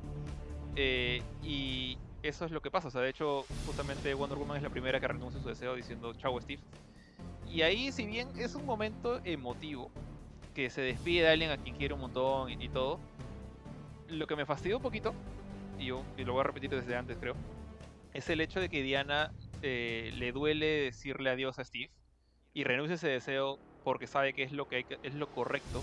Eh, 0.77 1.23
y, 1.43 1.99
eso 2.29 2.45
es 2.45 2.51
lo 2.51 2.61
que 2.61 2.71
pasa. 2.71 2.89
O 2.89 2.91
sea, 2.91 3.01
de 3.01 3.11
hecho, 3.11 3.45
justamente 3.67 4.13
Wonder 4.15 4.39
Woman 4.39 4.57
es 4.57 4.63
la 4.63 4.71
primera 4.71 5.01
que 5.01 5.09
renuncia 5.09 5.41
a 5.41 5.43
su 5.43 5.49
deseo 5.49 5.75
diciendo 5.75 6.13
chau 6.15 6.41
Steve. 6.41 6.63
Y 7.49 7.63
ahí, 7.63 7.93
si 7.93 8.07
bien 8.07 8.29
es 8.39 8.55
un 8.55 8.67
momento 8.67 9.21
emotivo, 9.25 9.91
que 10.55 10.71
se 10.71 10.81
despide 10.81 11.23
de 11.23 11.29
alguien 11.29 11.51
a 11.51 11.59
quien 11.59 11.77
quiere 11.77 11.95
un 11.95 12.01
montón 12.01 12.51
y, 12.51 12.69
todo, 12.69 12.99
lo 14.09 14.27
que 14.27 14.37
me 14.37 14.47
fastidió 14.47 14.79
un 14.79 14.83
poquito, 14.83 15.15
y, 15.79 15.87
yo, 15.87 16.03
y 16.17 16.25
lo 16.25 16.33
voy 16.33 16.41
a 16.41 16.45
repetir 16.45 16.71
desde 16.71 16.97
antes 16.97 17.19
creo, 17.19 17.35
es 18.15 18.29
el 18.31 18.41
hecho 18.41 18.61
de 18.61 18.69
que 18.69 18.83
Diana 18.83 19.33
eh, 19.63 20.13
le 20.17 20.33
duele 20.33 20.67
decirle 20.67 21.31
adiós 21.31 21.59
a 21.59 21.65
Steve 21.65 21.91
y 22.55 22.65
renuncia 22.65 22.95
a 22.95 22.97
ese 22.97 23.09
deseo 23.09 23.59
porque 23.85 24.07
sabe 24.07 24.33
que 24.33 24.43
es 24.43 24.53
lo 24.53 24.67
que, 24.67 24.87
es 25.03 25.15
lo 25.15 25.29
correcto, 25.29 25.83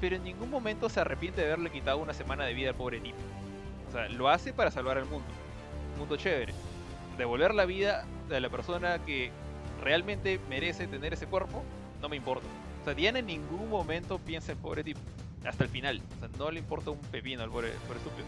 pero 0.00 0.16
en 0.16 0.24
ningún 0.24 0.50
momento 0.50 0.88
se 0.88 1.00
arrepiente 1.00 1.40
de 1.40 1.46
haberle 1.46 1.70
quitado 1.70 1.98
una 1.98 2.12
semana 2.12 2.44
de 2.44 2.54
vida 2.54 2.70
al 2.70 2.76
pobre 2.76 3.00
tipo. 3.00 3.18
O 3.88 3.92
sea, 3.92 4.08
lo 4.08 4.28
hace 4.28 4.52
para 4.52 4.70
salvar 4.70 4.98
al 4.98 5.06
mundo 5.06 5.28
mundo 5.96 6.16
chévere. 6.16 6.52
Devolver 7.18 7.54
la 7.54 7.64
vida 7.64 8.04
de 8.28 8.40
la 8.40 8.48
persona 8.48 8.98
que 9.04 9.30
realmente 9.82 10.40
merece 10.48 10.86
tener 10.86 11.12
ese 11.12 11.26
cuerpo, 11.26 11.62
no 12.00 12.08
me 12.08 12.16
importa. 12.16 12.46
O 12.82 12.84
sea, 12.84 12.94
Diana 12.94 13.20
en 13.20 13.26
ningún 13.26 13.68
momento 13.70 14.18
piensa 14.18 14.52
en 14.52 14.58
pobre 14.58 14.84
tipo. 14.84 15.00
Hasta 15.44 15.64
el 15.64 15.70
final. 15.70 16.00
O 16.16 16.20
sea, 16.20 16.28
no 16.38 16.50
le 16.50 16.60
importa 16.60 16.90
un 16.90 16.98
pepino 16.98 17.42
al 17.42 17.50
pobre, 17.50 17.68
estúpido. 17.68 18.26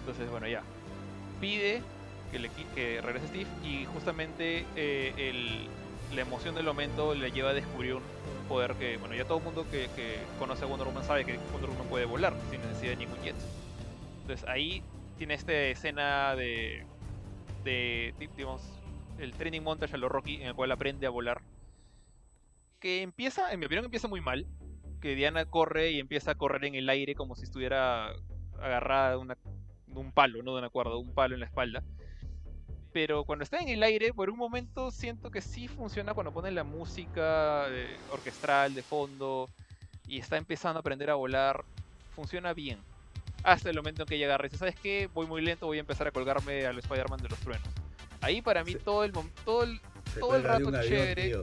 Entonces, 0.00 0.30
bueno, 0.30 0.46
ya. 0.48 0.62
Pide 1.40 1.82
que, 2.30 2.38
le, 2.38 2.50
que 2.74 3.00
regrese 3.00 3.28
Steve 3.28 3.46
y 3.64 3.86
justamente 3.86 4.64
eh, 4.76 5.68
la 6.14 6.20
emoción 6.20 6.54
del 6.54 6.66
momento 6.66 7.14
le 7.14 7.30
lleva 7.30 7.50
a 7.50 7.54
descubrir 7.54 7.94
un, 7.94 8.02
poder 8.48 8.74
que, 8.74 8.96
bueno, 8.96 9.14
ya 9.14 9.24
todo 9.24 9.38
el 9.38 9.44
mundo 9.44 9.64
que, 9.70 9.88
que, 9.94 10.16
conoce 10.38 10.64
a 10.64 10.66
Wonder 10.66 10.88
Woman 10.88 11.04
sabe 11.04 11.24
que 11.24 11.38
Wonder 11.52 11.70
Woman 11.70 11.86
puede 11.86 12.04
volar 12.04 12.34
sin 12.50 12.60
necesidad 12.60 12.90
de 12.90 12.96
ningún 12.96 13.22
jet. 13.22 13.36
Entonces 14.22 14.48
ahí 14.48 14.82
tiene 15.18 15.34
esta 15.34 15.52
escena 15.52 16.34
de, 16.34 16.84
de, 17.64 18.14
digamos, 18.36 18.62
el 19.18 19.32
training 19.32 19.60
montage 19.60 19.94
a 19.94 19.98
lo 19.98 20.08
Rocky 20.08 20.36
en 20.36 20.48
el 20.48 20.54
cual 20.54 20.72
aprende 20.72 21.06
a 21.06 21.10
volar. 21.10 21.42
Que 22.78 23.02
empieza, 23.02 23.52
en 23.52 23.60
mi 23.60 23.66
opinión, 23.66 23.84
empieza 23.84 24.08
muy 24.08 24.20
mal. 24.20 24.46
Que 25.00 25.14
Diana 25.14 25.44
corre 25.44 25.90
y 25.92 26.00
empieza 26.00 26.32
a 26.32 26.34
correr 26.34 26.64
en 26.64 26.74
el 26.74 26.88
aire 26.88 27.14
como 27.14 27.36
si 27.36 27.44
estuviera 27.44 28.12
agarrada 28.58 29.10
de, 29.10 29.16
un 29.16 30.12
palo, 30.12 30.42
no 30.42 30.52
de 30.52 30.58
una 30.58 30.70
cuerda, 30.70 30.92
de 30.92 30.98
un 30.98 31.14
palo 31.14 31.34
en 31.34 31.40
la 31.40 31.46
espalda. 31.46 31.82
Pero 32.92 33.24
cuando 33.24 33.44
está 33.44 33.58
en 33.58 33.68
el 33.68 33.82
aire, 33.82 34.12
por 34.12 34.30
un 34.30 34.38
momento 34.38 34.90
siento 34.90 35.30
que 35.30 35.40
sí 35.40 35.68
funciona 35.68 36.12
cuando 36.12 36.32
pone 36.32 36.50
la 36.50 36.64
música 36.64 37.66
eh, 37.68 37.96
orquestral 38.10 38.74
de 38.74 38.82
fondo 38.82 39.48
y 40.06 40.18
está 40.18 40.36
empezando 40.36 40.78
a 40.78 40.80
aprender 40.80 41.08
a 41.10 41.14
volar. 41.14 41.64
Funciona 42.14 42.52
bien 42.52 42.78
hasta 43.42 43.70
el 43.70 43.76
momento 43.76 44.02
en 44.02 44.08
que 44.08 44.16
ella 44.16 44.26
agarra 44.26 44.46
y 44.46 44.48
dice, 44.48 44.58
¿sabes 44.58 44.74
qué? 44.80 45.08
Voy 45.12 45.26
muy 45.26 45.40
lento, 45.42 45.66
voy 45.66 45.78
a 45.78 45.80
empezar 45.80 46.06
a 46.06 46.10
colgarme 46.10 46.66
al 46.66 46.78
Spider-Man 46.78 47.20
de 47.22 47.28
los 47.28 47.38
truenos. 47.40 47.68
Ahí 48.20 48.42
para 48.42 48.62
mí 48.64 48.72
Sí. 48.72 48.78
todo 48.84 49.04
el 49.04 49.12
todo 49.44 49.62
el 49.64 49.80
todo 50.18 50.36
el 50.36 50.42
rato 50.44 50.68
avión, 50.68 50.82
chévere. 50.82 51.24
tío. 51.28 51.42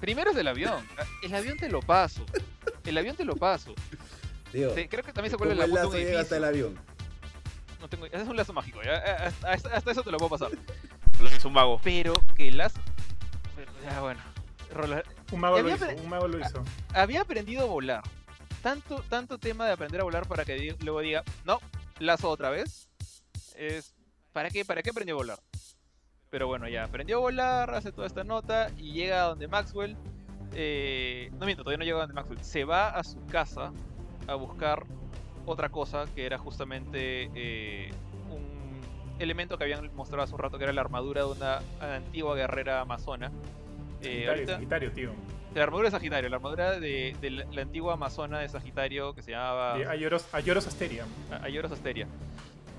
primero 0.00 0.30
es 0.30 0.36
del 0.36 0.48
avión. 0.48 0.84
El 1.22 1.34
avión 1.34 1.56
te 1.58 1.68
lo 1.68 1.80
paso. 1.80 2.24
El 2.84 2.98
avión 2.98 3.16
te 3.16 3.24
lo 3.24 3.34
paso. 3.36 3.74
Tío, 4.52 4.74
Sí, 4.74 4.86
creo 4.88 5.02
que 5.04 5.12
también 5.12 5.30
se 5.30 5.36
¿cómo 5.36 5.48
cuelga 5.50 5.66
la 5.66 5.74
lazo 5.74 5.88
un 5.90 5.96
llega 5.96 6.20
hasta 6.20 6.36
el 6.36 6.44
avión? 6.44 6.78
No 7.80 7.88
tengo, 7.88 8.06
es 8.06 8.26
un 8.28 8.36
lazo 8.36 8.52
mágico, 8.52 8.80
ya, 8.82 8.94
eh, 8.96 9.10
hasta, 9.26 9.52
hasta- 9.52 9.74
hasta 9.76 9.90
eso 9.90 10.02
te 10.02 10.10
lo 10.10 10.18
puedo 10.18 10.30
pasar. 10.30 10.50
Lo 11.20 11.28
es 11.28 11.44
un 11.44 11.52
mago. 11.54 11.80
Pero 11.82 12.12
que 12.36 12.48
el 12.48 12.58
lazo. 12.58 12.78
pero 13.56 13.72
ya 13.84 14.00
bueno. 14.00 14.20
Rola- 14.72 15.02
Un 15.32 15.40
mago 15.40 15.60
lo 15.62 15.74
hizo, 15.74 15.86
un 15.88 16.08
mago 16.08 16.28
lo 16.28 16.38
hizo. 16.40 16.62
había 16.94 17.22
aprendido 17.22 17.62
a 17.62 17.66
volar. 17.66 18.02
Tanto, 18.62 19.02
tanto 19.08 19.38
tema 19.38 19.66
de 19.66 19.72
aprender 19.72 20.00
a 20.00 20.04
volar 20.04 20.26
para 20.26 20.44
que 20.44 20.54
di- 20.54 20.76
luego 20.84 21.00
diga, 21.00 21.22
no, 21.44 21.60
lazo 21.98 22.30
otra 22.30 22.50
vez. 22.50 22.88
Es, 23.56 23.94
¿Para 24.32 24.50
qué? 24.50 24.64
¿Para 24.64 24.82
qué 24.82 24.90
aprendió 24.90 25.14
a 25.14 25.18
volar? 25.18 25.38
Pero 26.30 26.46
bueno, 26.48 26.68
ya 26.68 26.84
aprendió 26.84 27.18
a 27.18 27.20
volar, 27.20 27.74
hace 27.74 27.92
toda 27.92 28.06
esta 28.06 28.24
nota 28.24 28.70
y 28.76 28.92
llega 28.92 29.22
a 29.24 29.28
donde 29.28 29.48
Maxwell. 29.48 29.96
eh, 30.52 31.30
no 31.38 31.46
miento, 31.46 31.62
todavía 31.62 31.78
no 31.78 31.84
llega 31.84 31.96
a 31.98 32.00
donde 32.00 32.14
Maxwell. 32.14 32.42
Se 32.42 32.64
va 32.64 32.88
a 32.88 33.04
su 33.04 33.24
casa 33.26 33.72
a 34.26 34.34
buscar 34.34 34.84
otra 35.46 35.68
cosa 35.68 36.04
que 36.14 36.26
era 36.26 36.36
justamente 36.38 37.30
eh, 37.34 37.90
un 38.30 38.80
elemento 39.20 39.56
que 39.56 39.64
habían 39.64 39.94
mostrado 39.94 40.24
hace 40.24 40.34
un 40.34 40.40
rato 40.40 40.58
que 40.58 40.64
era 40.64 40.72
la 40.72 40.80
armadura 40.80 41.22
de 41.24 41.28
una 41.30 41.60
antigua 41.80 42.34
guerrera 42.34 42.80
amazona. 42.80 43.28
Eh, 44.02 44.24
Sagitario, 44.26 44.30
ahorita- 44.32 44.54
Sagitario, 44.54 44.92
tío. 44.92 45.12
La 45.58 45.64
armadura 45.64 45.86
de 45.88 45.90
Sagitario, 45.92 46.28
la 46.28 46.36
armadura 46.36 46.78
de, 46.78 47.16
de 47.20 47.30
la, 47.30 47.44
la 47.50 47.62
antigua 47.62 47.94
amazona 47.94 48.38
de 48.40 48.48
Sagitario 48.48 49.14
que 49.14 49.22
se 49.22 49.30
llamaba 49.32 49.74
Ayoros, 49.74 50.26
Ayoros 50.34 50.66
Asteria. 50.66 51.04
Ayoros 51.42 51.72
Asteria. 51.72 52.06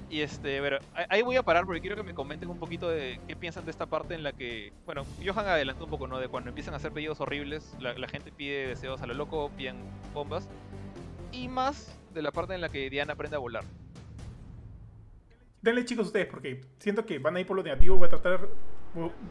Y 0.10 0.22
este, 0.22 0.62
pero 0.62 0.80
ahí- 1.10 1.22
voy 1.22 1.36
a 1.36 1.44
parar 1.44 1.66
porque 1.66 1.82
quiero 1.82 1.98
que 1.98 2.04
me 2.04 2.14
comenten 2.14 2.49
un 2.49 2.58
poquito 2.60 2.88
de 2.90 3.20
qué 3.28 3.36
piensan 3.36 3.66
de 3.66 3.72
esta 3.72 3.88
parte 3.88 4.14
en 4.16 4.24
la 4.24 4.32
que, 4.32 4.72
bueno, 4.86 5.06
Johan 5.26 5.48
adelantó 5.48 5.84
un 5.84 5.90
poco, 5.90 6.08
¿no? 6.08 6.18
De 6.20 6.30
cuando 6.30 6.49
empiezan 6.49 6.74
a 6.74 6.78
hacer 6.78 6.94
pedidos 6.94 7.20
horribles, 7.20 7.76
la, 7.82 7.94
la 7.94 8.08
gente 8.08 8.32
pide 8.32 8.68
deseos 8.68 9.02
a 9.02 9.06
lo 9.08 9.14
loco, 9.16 9.52
piden 9.58 9.76
bombas. 10.14 10.48
Y 11.34 11.49
más 11.49 11.94
de 12.14 12.22
la 12.22 12.32
parte 12.32 12.54
en 12.56 12.62
la 12.62 12.70
que 12.70 12.90
Diana 12.90 13.14
aprende 13.14 13.36
a 13.36 13.40
volar. 13.40 13.66
Denle 15.62 15.84
chicos 15.84 16.08
ustedes, 16.08 16.28
porque 16.28 16.62
siento 16.80 17.06
que 17.06 17.20
van 17.20 17.36
a 17.36 17.40
ir 17.41 17.48
por 17.48 17.58
lo 17.58 17.64
negativo. 17.64 17.98
Voy 17.98 18.06
a 18.08 18.10
tratar 18.10 18.48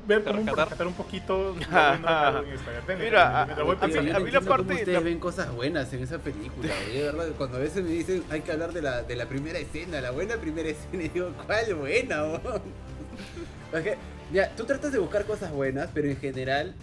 ver 0.07 0.23
cómo 0.25 0.37
rescatar. 0.37 0.65
rescatar 0.69 0.87
un 0.87 0.93
poquito 0.95 1.55
Mira, 2.99 3.43
a- 3.43 3.47
mí- 3.47 4.31
la 4.31 4.41
parte- 4.41 4.73
ustedes 4.75 4.89
la- 4.89 5.01
ven 5.01 5.19
cosas 5.19 5.53
buenas 5.55 5.93
en 5.93 6.03
esa 6.03 6.19
película, 6.19 6.73
de 6.93 7.03
verdad. 7.13 7.29
Cuando 7.37 7.57
a 7.57 7.61
veces 7.61 7.83
me 7.83 7.91
dicen 7.91 8.23
hay 8.31 8.41
que 8.43 8.53
hablar 8.53 8.73
de 8.73 8.83
la, 8.83 9.03
de 9.03 9.17
la 9.17 9.27
primera 9.27 9.59
escena, 9.59 10.01
la 10.01 10.11
buena 10.13 10.37
primera 10.37 10.69
escena, 10.69 11.03
y 11.05 11.09
digo, 11.09 11.31
¿cuál 11.47 11.75
buena? 11.75 12.23
bo?" 12.23 12.41
Es 13.73 13.83
que, 13.83 13.97
ya, 14.33 14.51
tú 14.57 14.65
tratas 14.65 14.93
de 14.93 14.99
buscar 14.99 15.25
cosas 15.25 15.51
buenas, 15.53 15.89
pero 15.93 16.09
en 16.09 16.17
general, 16.19 16.75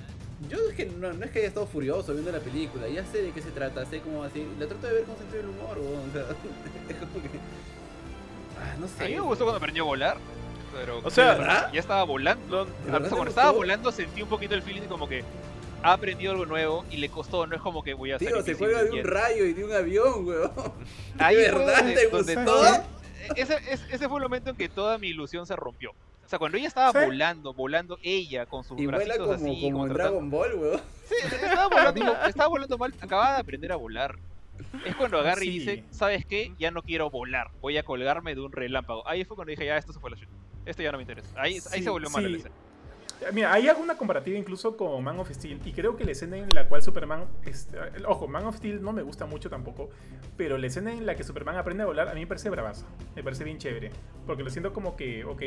yo 0.49 0.57
es 0.69 0.75
que 0.75 0.85
no, 0.87 1.13
no 1.13 1.23
es 1.25 1.31
que 1.31 1.39
haya 1.39 1.47
estado 1.47 1.65
furioso 1.67 2.11
viendo 2.13 2.31
la 2.31 2.39
película, 2.39 2.87
ya 2.89 3.05
sé 3.05 3.21
de 3.21 3.31
qué 3.31 3.41
se 3.41 3.51
trata, 3.51 3.85
sé 3.85 4.01
cómo 4.01 4.23
así, 4.23 4.45
la 4.59 4.67
trato 4.67 4.87
de 4.87 4.93
ver 4.93 5.03
con 5.03 5.15
sentido 5.17 5.41
del 5.43 5.49
humor, 5.51 5.77
o 5.77 6.11
sea, 6.11 6.21
es 6.89 6.95
como 6.97 7.13
que... 7.23 7.39
Ah, 8.59 8.75
no 8.79 8.87
sé. 8.87 9.05
A 9.05 9.07
mí 9.07 9.13
me 9.15 9.21
gustó 9.21 9.45
cuando 9.45 9.57
aprendió 9.57 9.83
a 9.83 9.85
volar. 9.87 10.17
Pero 10.73 11.01
O 11.03 11.09
sea, 11.09 11.35
¿verdad? 11.35 11.69
ya 11.71 11.79
estaba 11.79 12.03
volando. 12.03 12.65
No, 12.65 12.65
¿De 12.65 12.71
O 12.71 12.75
sea, 12.75 12.85
verdad 12.85 12.93
te 13.03 13.09
cuando 13.09 13.15
gustó? 13.17 13.29
estaba 13.29 13.51
volando 13.51 13.91
sentí 13.91 14.21
un 14.21 14.29
poquito 14.29 14.55
el 14.55 14.61
feeling 14.61 14.81
como 14.83 15.07
que 15.07 15.23
ha 15.83 15.93
aprendido 15.93 16.31
algo 16.31 16.45
nuevo 16.45 16.85
y 16.89 16.97
le 16.97 17.09
costó, 17.09 17.45
no 17.45 17.55
es 17.55 17.61
como 17.61 17.83
que 17.83 17.93
voy 17.93 18.11
a 18.11 18.15
hacer 18.15 18.29
Tío, 18.29 18.41
se 18.41 18.55
cuelga 18.55 18.83
de 18.83 18.91
un 18.91 19.03
rayo 19.03 19.45
y 19.45 19.53
de 19.53 19.65
un 19.65 19.73
avión, 19.73 20.25
weón. 20.25 20.51
Ahí 21.19 21.35
¿De 21.35 21.51
verdad 21.51 21.85
te 21.93 22.07
gustó? 22.07 22.45
todo- 22.45 22.83
ese, 23.35 23.55
ese- 23.69 23.85
ese 23.95 24.07
fue 24.09 24.17
el 24.17 24.23
momento 24.23 24.49
en 24.49 24.55
que 24.55 24.67
toda 24.69 24.97
mi 24.97 25.07
ilusión 25.09 25.45
se 25.45 25.55
rompió. 25.55 25.91
O 25.91 26.27
sea, 26.29 26.39
cuando 26.39 26.57
ella 26.57 26.67
estaba 26.69 26.91
Sí. 26.97 27.05
volando, 27.05 27.53
volando 27.53 27.97
ella 28.01 28.45
con 28.45 28.63
sus 28.63 28.79
Y 28.79 28.85
vuela 28.85 28.99
bracitos 29.15 29.27
como, 29.37 29.51
así, 29.51 29.61
como 29.61 29.85
en 29.87 29.93
Dragon 29.93 30.29
Ball, 30.29 30.53
weón. 30.55 30.81
Sí, 31.05 31.15
estaba 31.21 31.67
volando, 31.67 32.15
estaba 32.27 32.47
volando 32.47 32.77
mal, 32.77 32.93
acababa 33.01 33.33
de 33.35 33.39
aprender 33.41 33.71
a 33.71 33.75
volar. 33.75 34.15
Es 34.85 34.95
cuando 34.95 35.19
agarra 35.19 35.43
y 35.43 35.49
dice, 35.49 35.83
¿sabes 35.91 36.25
qué? 36.25 36.53
Ya 36.59 36.71
no 36.71 36.81
quiero 36.81 37.09
volar, 37.09 37.49
voy 37.61 37.77
a 37.77 37.83
colgarme 37.83 38.35
de 38.35 38.41
un 38.41 38.51
relámpago. 38.51 39.05
Ahí 39.07 39.25
fue 39.25 39.35
cuando 39.35 39.51
dije, 39.51 39.65
ya, 39.65 39.77
esto 39.77 39.91
se 39.91 39.99
fue 39.99 40.09
la 40.11 40.15
shit. 40.17 40.29
Esto 40.65 40.81
ya 40.81 40.91
no 40.91 40.97
me 40.97 41.03
interesa. 41.03 41.29
Ahí, 41.35 41.53
ahí 41.71 41.79
Sí, 41.79 41.83
se 41.83 41.89
volvió 41.89 42.09
mal 42.09 42.25
sí. 42.25 42.35
escena. 42.35 42.55
Mira, 43.31 43.53
hay 43.53 43.69
alguna 43.69 43.95
comparativa 43.95 44.37
incluso 44.37 44.75
con 44.75 45.01
Man 45.01 45.17
of 45.19 45.31
Steel 45.31 45.61
y 45.63 45.71
creo 45.71 45.95
que 45.95 46.03
la 46.03 46.11
escena 46.11 46.35
en 46.35 46.49
la 46.49 46.67
cual 46.67 46.81
Superman, 46.81 47.25
este, 47.45 47.77
ojo, 48.05 48.27
Man 48.27 48.45
of 48.45 48.57
Steel 48.57 48.81
no 48.83 48.91
me 48.91 49.01
gusta 49.01 49.25
mucho 49.25 49.49
tampoco, 49.49 49.89
pero 50.35 50.57
la 50.57 50.67
escena 50.67 50.91
en 50.91 51.05
la 51.05 51.15
que 51.15 51.23
Superman 51.23 51.55
aprende 51.55 51.83
a 51.83 51.85
volar 51.85 52.09
a 52.09 52.13
mí 52.15 52.19
me 52.21 52.27
parece 52.27 52.49
bravaza, 52.49 52.85
me 53.15 53.23
parece 53.23 53.45
bien 53.45 53.59
chévere, 53.59 53.91
porque 54.25 54.43
lo 54.43 54.49
siento 54.49 54.73
como 54.73 54.97
que, 54.97 55.23
ok, 55.23 55.39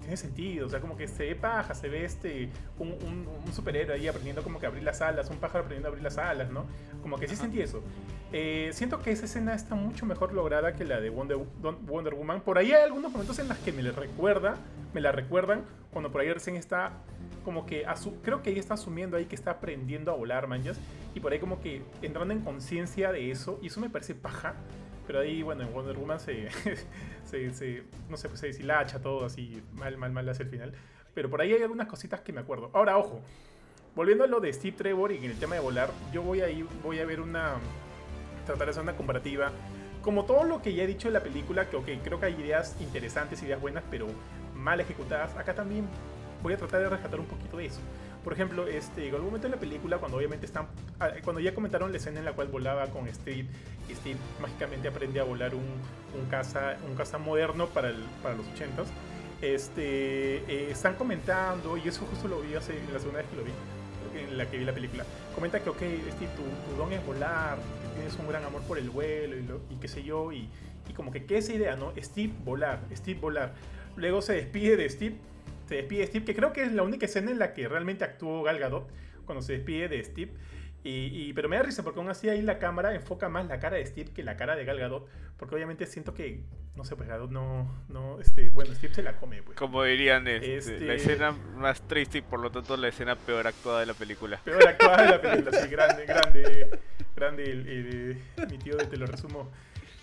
tiene 0.00 0.16
sentido, 0.18 0.66
o 0.66 0.68
sea, 0.68 0.80
como 0.80 0.98
que 0.98 1.08
se 1.08 1.24
ve 1.28 1.34
paja, 1.34 1.74
se 1.74 1.88
ve 1.88 2.04
este, 2.04 2.50
un, 2.78 2.88
un- 2.88 3.26
un 3.46 3.52
superhéroe 3.54 3.94
ahí 3.96 4.06
aprendiendo 4.06 4.42
como 4.42 4.60
que 4.60 4.66
a 4.66 4.68
abrir 4.68 4.82
las 4.82 5.00
alas, 5.00 5.30
un 5.30 5.38
pájaro 5.38 5.60
aprendiendo 5.64 5.88
a 5.88 5.90
abrir 5.90 6.04
las 6.04 6.18
alas, 6.18 6.50
¿no? 6.50 6.66
Como 7.00 7.16
que 7.16 7.26
sí 7.26 7.34
Ajá. 7.34 7.44
sentí 7.44 7.62
eso. 7.62 7.82
Eh, 8.36 8.70
siento 8.72 9.00
que 9.00 9.12
esa 9.12 9.26
escena 9.26 9.54
está 9.54 9.76
mucho 9.76 10.06
mejor 10.06 10.32
lograda 10.32 10.74
que 10.74 10.84
la 10.84 11.00
de 11.00 11.08
Wonder, 11.08 11.36
Woman. 12.16 12.40
Por 12.40 12.58
ahí 12.58 12.72
hay 12.72 12.82
algunos 12.82 13.12
momentos 13.12 13.38
en 13.38 13.46
los 13.48 13.56
que 13.58 13.70
me 13.70 13.80
le 13.80 13.92
recuerda, 13.92 14.56
me 14.92 15.00
la 15.00 15.12
recuerdan, 15.12 15.62
cuando 15.92 16.10
por 16.10 16.20
ahí 16.20 16.32
recién 16.32 16.56
está 16.56 16.94
como 17.44 17.64
que, 17.64 17.86
creo 18.24 18.42
que 18.42 18.50
ella 18.50 18.58
está 18.58 18.74
asumiendo 18.74 19.16
ahí 19.16 19.26
que 19.26 19.36
está 19.36 19.52
aprendiendo 19.52 20.10
a 20.10 20.16
volar, 20.16 20.48
manjas, 20.48 20.80
y 21.14 21.20
por 21.20 21.32
ahí 21.32 21.38
como 21.38 21.60
que 21.60 21.82
entrando 22.02 22.34
en 22.34 22.40
conciencia 22.40 23.12
de 23.12 23.30
eso, 23.30 23.60
y 23.62 23.68
eso 23.68 23.78
me 23.80 23.88
parece 23.88 24.16
paja. 24.16 24.54
Pero 25.06 25.20
ahí, 25.20 25.42
bueno, 25.44 25.62
en 25.62 25.72
Wonder 25.72 25.96
Woman 25.96 26.18
se, 26.18 26.48
se, 27.24 27.54
se- 27.54 27.84
no 28.08 28.16
sé, 28.16 28.28
pues 28.28 28.40
se 28.40 28.48
deshilacha 28.48 29.00
todo 29.00 29.26
así, 29.26 29.62
mal, 29.74 29.96
mal, 29.96 30.10
mal 30.10 30.28
hacia 30.28 30.42
el 30.42 30.48
final. 30.50 30.72
Pero 31.14 31.30
por 31.30 31.40
ahí 31.40 31.52
hay 31.52 31.62
algunas 31.62 31.86
cositas 31.86 32.20
que 32.22 32.32
me 32.32 32.40
acuerdo. 32.40 32.70
Ahora, 32.72 32.98
ojo, 32.98 33.20
volviendo 33.94 34.24
a 34.24 34.26
lo 34.26 34.40
de 34.40 34.52
Steve 34.52 34.76
Trevor 34.76 35.12
y 35.12 35.18
en 35.18 35.24
el 35.30 35.38
tema 35.38 35.54
de 35.54 35.60
volar, 35.60 35.90
yo 36.12 36.22
voy 36.22 36.40
a 36.40 36.50
ir, 36.50 36.66
voy 36.82 36.98
a 36.98 37.06
ver 37.06 37.20
una, 37.20 37.58
tratar 38.44 38.66
de 38.66 38.70
hacer 38.72 38.82
una 38.82 38.96
comparativa. 38.96 39.50
Como 40.02 40.24
todo 40.24 40.44
lo 40.44 40.60
que 40.60 40.74
ya 40.74 40.82
he 40.84 40.86
dicho 40.86 41.08
en 41.08 41.14
la 41.14 41.20
película, 41.20 41.68
que 41.70 41.76
ok, 41.76 41.88
creo 42.04 42.20
que 42.20 42.26
hay 42.26 42.34
ideas 42.34 42.76
interesantes, 42.80 43.42
ideas 43.42 43.60
buenas, 43.60 43.82
pero 43.90 44.06
mal 44.54 44.80
ejecutadas, 44.80 45.34
acá 45.36 45.54
también 45.54 45.86
voy 46.42 46.52
a 46.52 46.56
tratar 46.58 46.80
de 46.82 46.88
rescatar 46.90 47.18
un 47.20 47.26
poquito 47.26 47.56
de 47.56 47.66
eso. 47.66 47.80
Por 48.22 48.32
ejemplo, 48.32 48.66
este, 48.66 49.02
en 49.08 49.14
algún 49.14 49.26
momento 49.28 49.46
en 49.46 49.52
la 49.52 49.58
película, 49.58 49.98
cuando 49.98 50.16
obviamente 50.18 50.46
están, 50.46 50.66
ah, 51.00 51.10
cuando 51.22 51.40
ya 51.40 51.54
comentaron 51.54 51.90
la 51.90 51.98
escena 51.98 52.18
en 52.20 52.24
la 52.24 52.32
cual 52.32 52.48
volaba 52.48 52.86
con 52.86 53.06
Steve, 53.12 53.46
y 53.88 53.94
Steve 53.94 54.16
mágicamente 54.40 54.88
aprende 54.88 55.20
a 55.20 55.24
volar 55.24 55.54
un, 55.54 55.62
un 56.18 56.26
caza, 56.30 56.76
un 56.88 56.96
caza 56.96 57.18
moderno 57.18 57.66
para, 57.66 57.88
el- 57.90 58.04
para 58.22 58.34
los 58.34 58.46
80s, 58.46 58.86
este, 59.42 60.36
eh, 60.48 60.70
están 60.70 60.94
comentando, 60.94 61.76
y 61.76 61.86
eso 61.88 62.06
justo 62.06 62.28
lo 62.28 62.40
vi 62.40 62.54
hace 62.54 62.74
la 62.92 62.98
segunda 62.98 63.20
vez 63.20 63.28
que 63.30 63.36
lo 63.36 63.44
vi, 63.44 63.52
en 64.18 64.38
la 64.38 64.46
que 64.50 64.56
vi 64.58 64.64
la 64.64 64.72
película, 64.72 65.04
comenta 65.34 65.60
que, 65.60 65.68
ok, 65.70 65.76
Steve, 65.80 66.30
tu, 66.36 66.70
tu 66.70 66.76
don 66.78 66.92
es 66.92 67.04
volar, 67.04 67.58
tienes 67.94 68.16
un 68.18 68.28
gran 68.28 68.44
amor 68.44 68.62
por 68.62 68.78
el 68.78 68.90
vuelo 68.90 69.36
y, 69.36 69.42
lo- 69.42 69.60
qué 69.80 69.88
sé 69.88 70.02
yo, 70.02 70.32
y, 70.32 70.48
como 70.94 71.10
que 71.10 71.24
qué 71.24 71.38
esa 71.38 71.52
idea, 71.52 71.76
¿no? 71.76 71.92
Steve 72.00 72.32
volar, 72.44 72.80
Steve 72.94 73.18
volar. 73.20 73.54
Luego 73.96 74.22
se 74.22 74.34
despide 74.34 74.76
de 74.76 74.88
Steve, 74.88 75.16
se 75.68 75.76
despide 75.76 76.00
de 76.00 76.06
Steve, 76.08 76.24
que 76.24 76.34
creo 76.34 76.52
que 76.52 76.62
es 76.62 76.72
la 76.72 76.82
única 76.82 77.06
escena 77.06 77.30
en 77.30 77.38
la 77.38 77.54
que 77.54 77.66
realmente 77.68 78.04
actuó 78.04 78.42
Gal 78.42 78.58
Gadot, 78.58 78.88
cuando 79.24 79.42
se 79.42 79.54
despide 79.54 79.88
de 79.88 80.04
Steve. 80.04 80.32
Y, 80.84 81.06
y- 81.30 81.32
pero 81.32 81.48
me 81.48 81.56
da 81.56 81.62
risa 81.62 81.82
porque 81.82 81.98
aún 81.98 82.10
así 82.10 82.28
ahí 82.28 82.42
la 82.42 82.58
cámara 82.58 82.94
enfoca 82.94 83.28
más 83.30 83.46
la 83.48 83.58
cara 83.58 83.76
de 83.78 83.86
Steve 83.86 84.10
que 84.12 84.22
la 84.22 84.36
cara 84.36 84.54
de 84.54 84.64
Gal 84.66 84.78
Gadot, 84.78 85.08
porque 85.38 85.54
obviamente 85.54 85.86
siento 85.86 86.12
que, 86.12 86.44
no 86.76 86.84
sé, 86.84 86.94
pues 86.94 87.08
Gadot 87.08 87.30
no, 87.30 87.84
no, 87.88 88.20
este, 88.20 88.50
bueno, 88.50 88.74
Steve 88.74 88.92
se 88.94 89.02
la 89.02 89.16
come, 89.16 89.42
pues. 89.42 89.56
Como 89.56 89.82
dirían, 89.82 90.28
este, 90.28 90.56
Este- 90.58 90.80
la 90.80 90.92
escena 90.94 91.32
más 91.32 91.80
triste 91.88 92.18
y 92.18 92.20
por 92.20 92.38
lo 92.40 92.50
tanto 92.50 92.76
la 92.76 92.88
escena 92.88 93.16
peor 93.16 93.46
actuada 93.46 93.80
de 93.80 93.86
la 93.86 93.94
película. 93.94 94.38
Peor 94.44 94.68
actuada 94.68 95.02
de 95.04 95.08
la 95.08 95.20
película, 95.22 95.58
sí, 95.62 95.68
grande, 95.68 96.04
grande, 96.06 96.70
grande, 97.16 97.44
el- 97.44 97.66
el- 97.68 98.46
mi 98.50 98.58
tío 98.58 98.76
te 98.76 98.96
lo 98.98 99.06
resumo. 99.06 99.50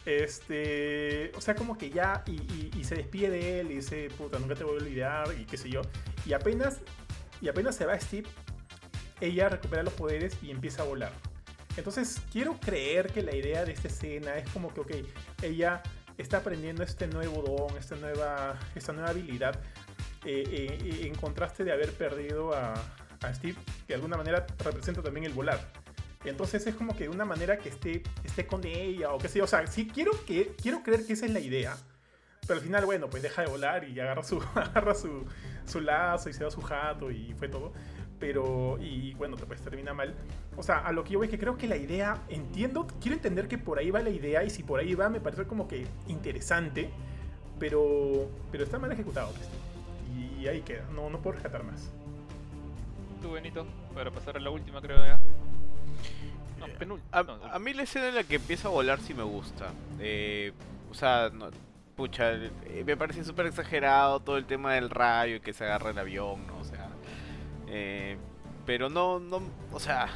Este, 0.04 1.32
o 1.36 1.42
sea, 1.42 1.54
como 1.56 1.78
que 1.78 1.90
ya, 1.90 2.24
y, 2.26 2.32
y- 2.32 2.72
y 2.76 2.84
se 2.84 2.96
despide 2.96 3.30
de 3.30 3.60
él 3.60 3.72
y 3.72 3.76
dice, 3.76 4.10
puta, 4.18 4.40
nunca 4.40 4.56
te 4.56 4.64
voy 4.64 4.80
a 4.80 4.82
olvidar, 4.84 5.28
y 5.40 5.46
qué 5.46 5.58
sé 5.58 5.70
yo. 5.70 5.82
Y 6.26 6.34
apenas, 6.34 6.82
y 7.40 7.50
apenas 7.50 7.76
se 7.76 7.86
va 7.86 8.00
Steve, 8.00 8.28
ella 9.22 9.50
recupera 9.50 9.84
los 9.84 9.94
poderes 9.94 10.38
y 10.42 10.52
empieza 10.52 10.82
a 10.82 10.86
volar. 10.86 11.14
Entonces, 11.78 12.22
quiero 12.32 12.60
creer 12.60 13.12
que 13.14 13.22
la 13.22 13.36
idea 13.36 13.64
de 13.64 13.72
esta 13.72 13.88
escena 13.88 14.36
es 14.36 14.50
como 14.50 14.74
que, 14.74 14.82
ok, 14.82 14.92
ella 15.42 15.82
está 16.18 16.38
aprendiendo 16.38 16.84
este 16.84 17.08
nuevo 17.08 17.42
don, 17.42 17.78
esta 17.78 17.96
nueva, 17.96 18.60
esta 18.76 18.94
nueva 18.94 19.10
habilidad, 19.10 19.60
eh, 20.26 20.44
eh, 20.50 21.08
en 21.08 21.16
contraste 21.16 21.64
de 21.64 21.72
haber 21.72 21.94
perdido 21.94 22.54
a, 22.54 22.74
Steve, 23.34 23.56
que 23.86 23.90
de 23.90 23.96
alguna 23.96 24.18
manera 24.18 24.48
representa 24.64 25.02
también 25.04 25.26
el 25.26 25.34
volar. 25.34 25.60
Entonces 26.26 26.66
es 26.66 26.74
como 26.74 26.96
que 26.96 27.04
de 27.04 27.10
una 27.10 27.24
manera 27.24 27.58
que 27.58 27.70
esté, 27.70 28.02
esté 28.24 28.48
con 28.48 28.66
ella 28.66 29.14
o 29.14 29.20
qué 29.20 29.28
sé 29.28 29.38
yo. 29.38 29.46
O 29.46 29.48
sea, 29.48 29.66
sí 29.68 29.88
quiero, 29.88 30.12
que, 30.26 30.56
quiero 30.60 30.82
creer 30.82 31.06
que 31.06 31.14
esa 31.14 31.28
es 31.28 31.32
la 31.32 31.40
idea. 31.40 31.78
Pero 32.42 32.56
al 32.56 32.62
final, 32.62 32.86
bueno, 32.86 33.10
pues 33.12 33.22
deja 33.22 33.44
de 33.44 33.48
volar 33.48 33.88
y 33.88 34.00
agarra 34.00 34.24
su, 34.24 34.42
agarra 34.56 34.96
su, 34.96 35.24
su 35.66 35.82
lazo 35.82 36.30
y 36.30 36.34
se 36.34 36.44
da 36.44 36.50
su 36.50 36.62
jato 36.62 37.12
y 37.12 37.36
fue 37.36 37.48
todo. 37.48 37.74
Pero, 38.22 38.78
y 38.80 39.14
bueno, 39.16 39.36
te 39.36 39.46
puedes 39.46 39.62
terminar 39.64 39.94
mal. 39.96 40.14
O 40.56 40.64
sea, 40.64 40.78
a 40.78 40.92
lo 40.94 41.04
que 41.04 41.12
yo 41.14 41.20
voy 41.20 41.26
es 41.28 41.32
que 41.32 41.40
creo 41.40 41.58
que 41.58 41.68
la 41.68 41.76
idea, 41.76 42.22
entiendo, 42.30 42.88
quiero 43.02 43.16
entender 43.18 43.48
que 43.50 43.58
por 43.58 43.80
ahí 43.80 43.92
va 43.92 44.00
la 44.02 44.12
idea, 44.12 44.44
y 44.46 44.50
si 44.50 44.64
por 44.64 44.80
ahí 44.80 44.94
va, 44.96 45.10
me 45.10 45.20
parece 45.20 45.46
como 45.46 45.68
que 45.68 45.86
interesante, 46.08 46.90
pero, 47.60 48.30
pero 48.52 48.64
está 48.64 48.80
mal 48.80 48.92
ejecutado. 48.92 49.34
Pues. 49.34 49.50
Y 50.40 50.48
ahí 50.48 50.62
queda, 50.62 50.86
no, 50.94 51.10
no 51.10 51.20
puedo 51.20 51.34
rescatar 51.34 51.64
más. 51.64 51.92
Tú, 53.22 53.32
Benito, 53.32 53.66
para 53.94 54.12
pasar 54.12 54.38
a 54.38 54.40
la 54.40 54.50
última, 54.50 54.82
creo 54.82 55.04
ya. 55.06 55.20
No, 56.60 56.68
Eh, 56.68 56.76
penúltima. 56.78 57.10
A, 57.12 57.24
no, 57.24 57.34
a 57.44 57.60
mí 57.60 57.74
la 57.74 57.84
escena 57.84 58.10
en 58.10 58.16
la 58.16 58.24
que 58.24 58.36
empieza 58.36 58.68
a 58.68 58.72
volar 58.72 59.00
sí 59.00 59.14
me 59.16 59.24
gusta. 59.24 59.72
Eh, 60.00 60.54
o 60.92 60.94
sea, 60.94 61.30
no- 61.34 61.50
pucha, 61.96 62.34
eh, 62.34 62.84
me 62.86 62.96
parece 62.98 63.24
súper 63.24 63.48
exagerado 63.48 64.20
todo 64.20 64.38
el 64.38 64.46
tema 64.46 64.74
del 64.74 64.90
rayo 64.90 65.36
y 65.38 65.40
que 65.40 65.54
se 65.54 65.64
agarra 65.66 65.90
el 65.92 65.98
avión, 66.00 66.46
¿no? 66.48 66.61
Eh, 67.72 68.18
pero 68.66 68.90
no, 68.90 69.20
no, 69.20 69.42
o 69.72 69.80
sea, 69.80 70.10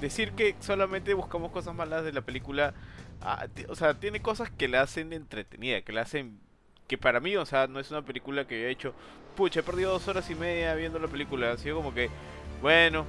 decir 0.00 0.32
que 0.32 0.54
solamente 0.60 1.12
buscamos 1.12 1.50
cosas 1.50 1.74
malas 1.74 2.04
de 2.04 2.12
la 2.12 2.22
película, 2.22 2.72
ah, 3.20 3.46
o 3.68 3.74
sea, 3.74 3.94
tiene 3.94 4.22
cosas 4.22 4.50
que 4.50 4.68
la 4.68 4.82
hacen 4.82 5.12
entretenida, 5.12 5.82
que 5.82 5.92
la 5.92 6.02
hacen, 6.02 6.38
que 6.86 6.96
para 6.96 7.20
mí, 7.20 7.36
o 7.36 7.44
sea, 7.44 7.66
no 7.66 7.80
es 7.80 7.90
una 7.90 8.02
película 8.02 8.46
que 8.46 8.56
haya 8.56 8.68
hecho, 8.68 8.94
pucha, 9.36 9.60
he 9.60 9.62
perdido 9.64 9.92
dos 9.92 10.06
horas 10.08 10.30
y 10.30 10.34
media 10.34 10.74
viendo 10.74 10.98
la 10.98 11.08
película, 11.08 11.52
ha 11.52 11.58
sido 11.58 11.76
como 11.76 11.92
que, 11.92 12.08
bueno, 12.62 13.04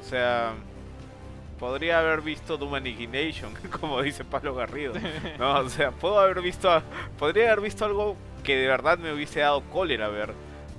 o 0.00 0.04
sea, 0.04 0.54
podría 1.58 1.98
haber 1.98 2.22
visto 2.22 2.56
Doom 2.56 2.74
Annihilation, 2.74 3.52
como 3.80 4.00
dice 4.00 4.24
Pablo 4.24 4.54
Garrido. 4.54 4.94
No, 5.38 5.58
o 5.58 5.68
sea, 5.68 5.90
puedo 5.90 6.18
haber 6.20 6.40
visto, 6.40 6.82
podría 7.18 7.48
haber 7.48 7.62
visto 7.62 7.84
algo 7.84 8.16
que 8.44 8.56
de 8.56 8.68
verdad 8.68 8.96
me 8.96 9.12
hubiese 9.12 9.40
dado 9.40 9.62
cólera 9.62 10.08
ver. 10.08 10.32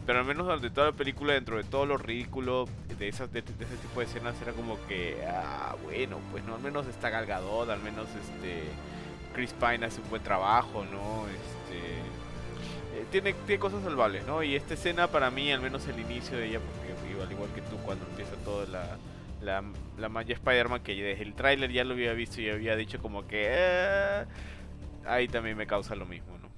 Pero 0.10 0.22
al 0.22 0.26
menos 0.26 0.48
durante 0.48 0.72
toda 0.72 0.88
la 0.88 0.94
película, 0.94 1.34
dentro 1.34 1.57
de 1.57 1.64
todo 1.64 1.86
lo 1.86 1.95
ridículo 1.95 2.68
de, 2.98 3.10
esas, 3.10 3.31
de, 3.31 3.44
de 3.44 3.64
ese 3.64 3.76
tipo 3.77 3.99
de 3.99 4.07
escenas, 4.07 4.41
era 4.41 4.53
como 4.53 4.84
que, 4.88 5.23
ah, 5.27 5.76
bueno, 5.84 6.18
pues 6.31 6.44
no, 6.45 6.56
al 6.56 6.61
menos 6.61 6.88
está 6.88 7.11
Gal 7.11 7.27
Gadot, 7.27 7.69
al 7.69 7.80
menos 7.81 8.07
este 8.07 8.64
Chris 9.36 9.53
Pine 9.53 9.86
hace 9.86 10.02
un 10.02 10.10
buen 10.10 10.23
trabajo, 10.23 10.84
¿no? 10.84 11.27
Este, 11.27 12.99
eh, 12.99 13.06
tiene, 13.11 13.34
tiene 13.45 13.60
cosas 13.60 13.84
salvables, 13.84 14.26
¿no? 14.26 14.41
Y 14.41 14.56
esta 14.56 14.73
escena 14.73 15.10
para 15.10 15.30
mí, 15.30 15.52
al 15.52 15.61
menos 15.61 15.88
el 15.88 15.99
inicio 15.99 16.40
de 16.40 16.48
ella, 16.48 16.60
porque 16.60 17.22
al 17.23 17.31
igual 17.31 17.52
que 17.53 17.61
tú, 17.61 17.77
cuando 17.86 18.03
empieza 18.07 18.34
toda 18.38 18.65
la, 18.65 18.98
la, 19.44 19.64
la 19.99 20.10
magia 20.10 20.34
Spider-Man, 20.34 20.81
que 20.81 20.95
desde 20.95 21.22
el 21.22 21.36
tráiler 21.36 21.72
ya 21.72 21.84
lo 21.84 21.94
había 21.94 22.14
visto 22.14 22.41
y 22.41 22.49
había 22.49 22.76
dicho 22.76 22.99
como 22.99 23.27
que... 23.27 23.45
"Eh", 23.48 24.26
ahí 25.06 25.27
también 25.27 25.56
me 25.56 25.68
causa 25.68 25.94
lo 25.94 26.07
mismo, 26.07 26.36
¿no? 26.41 26.49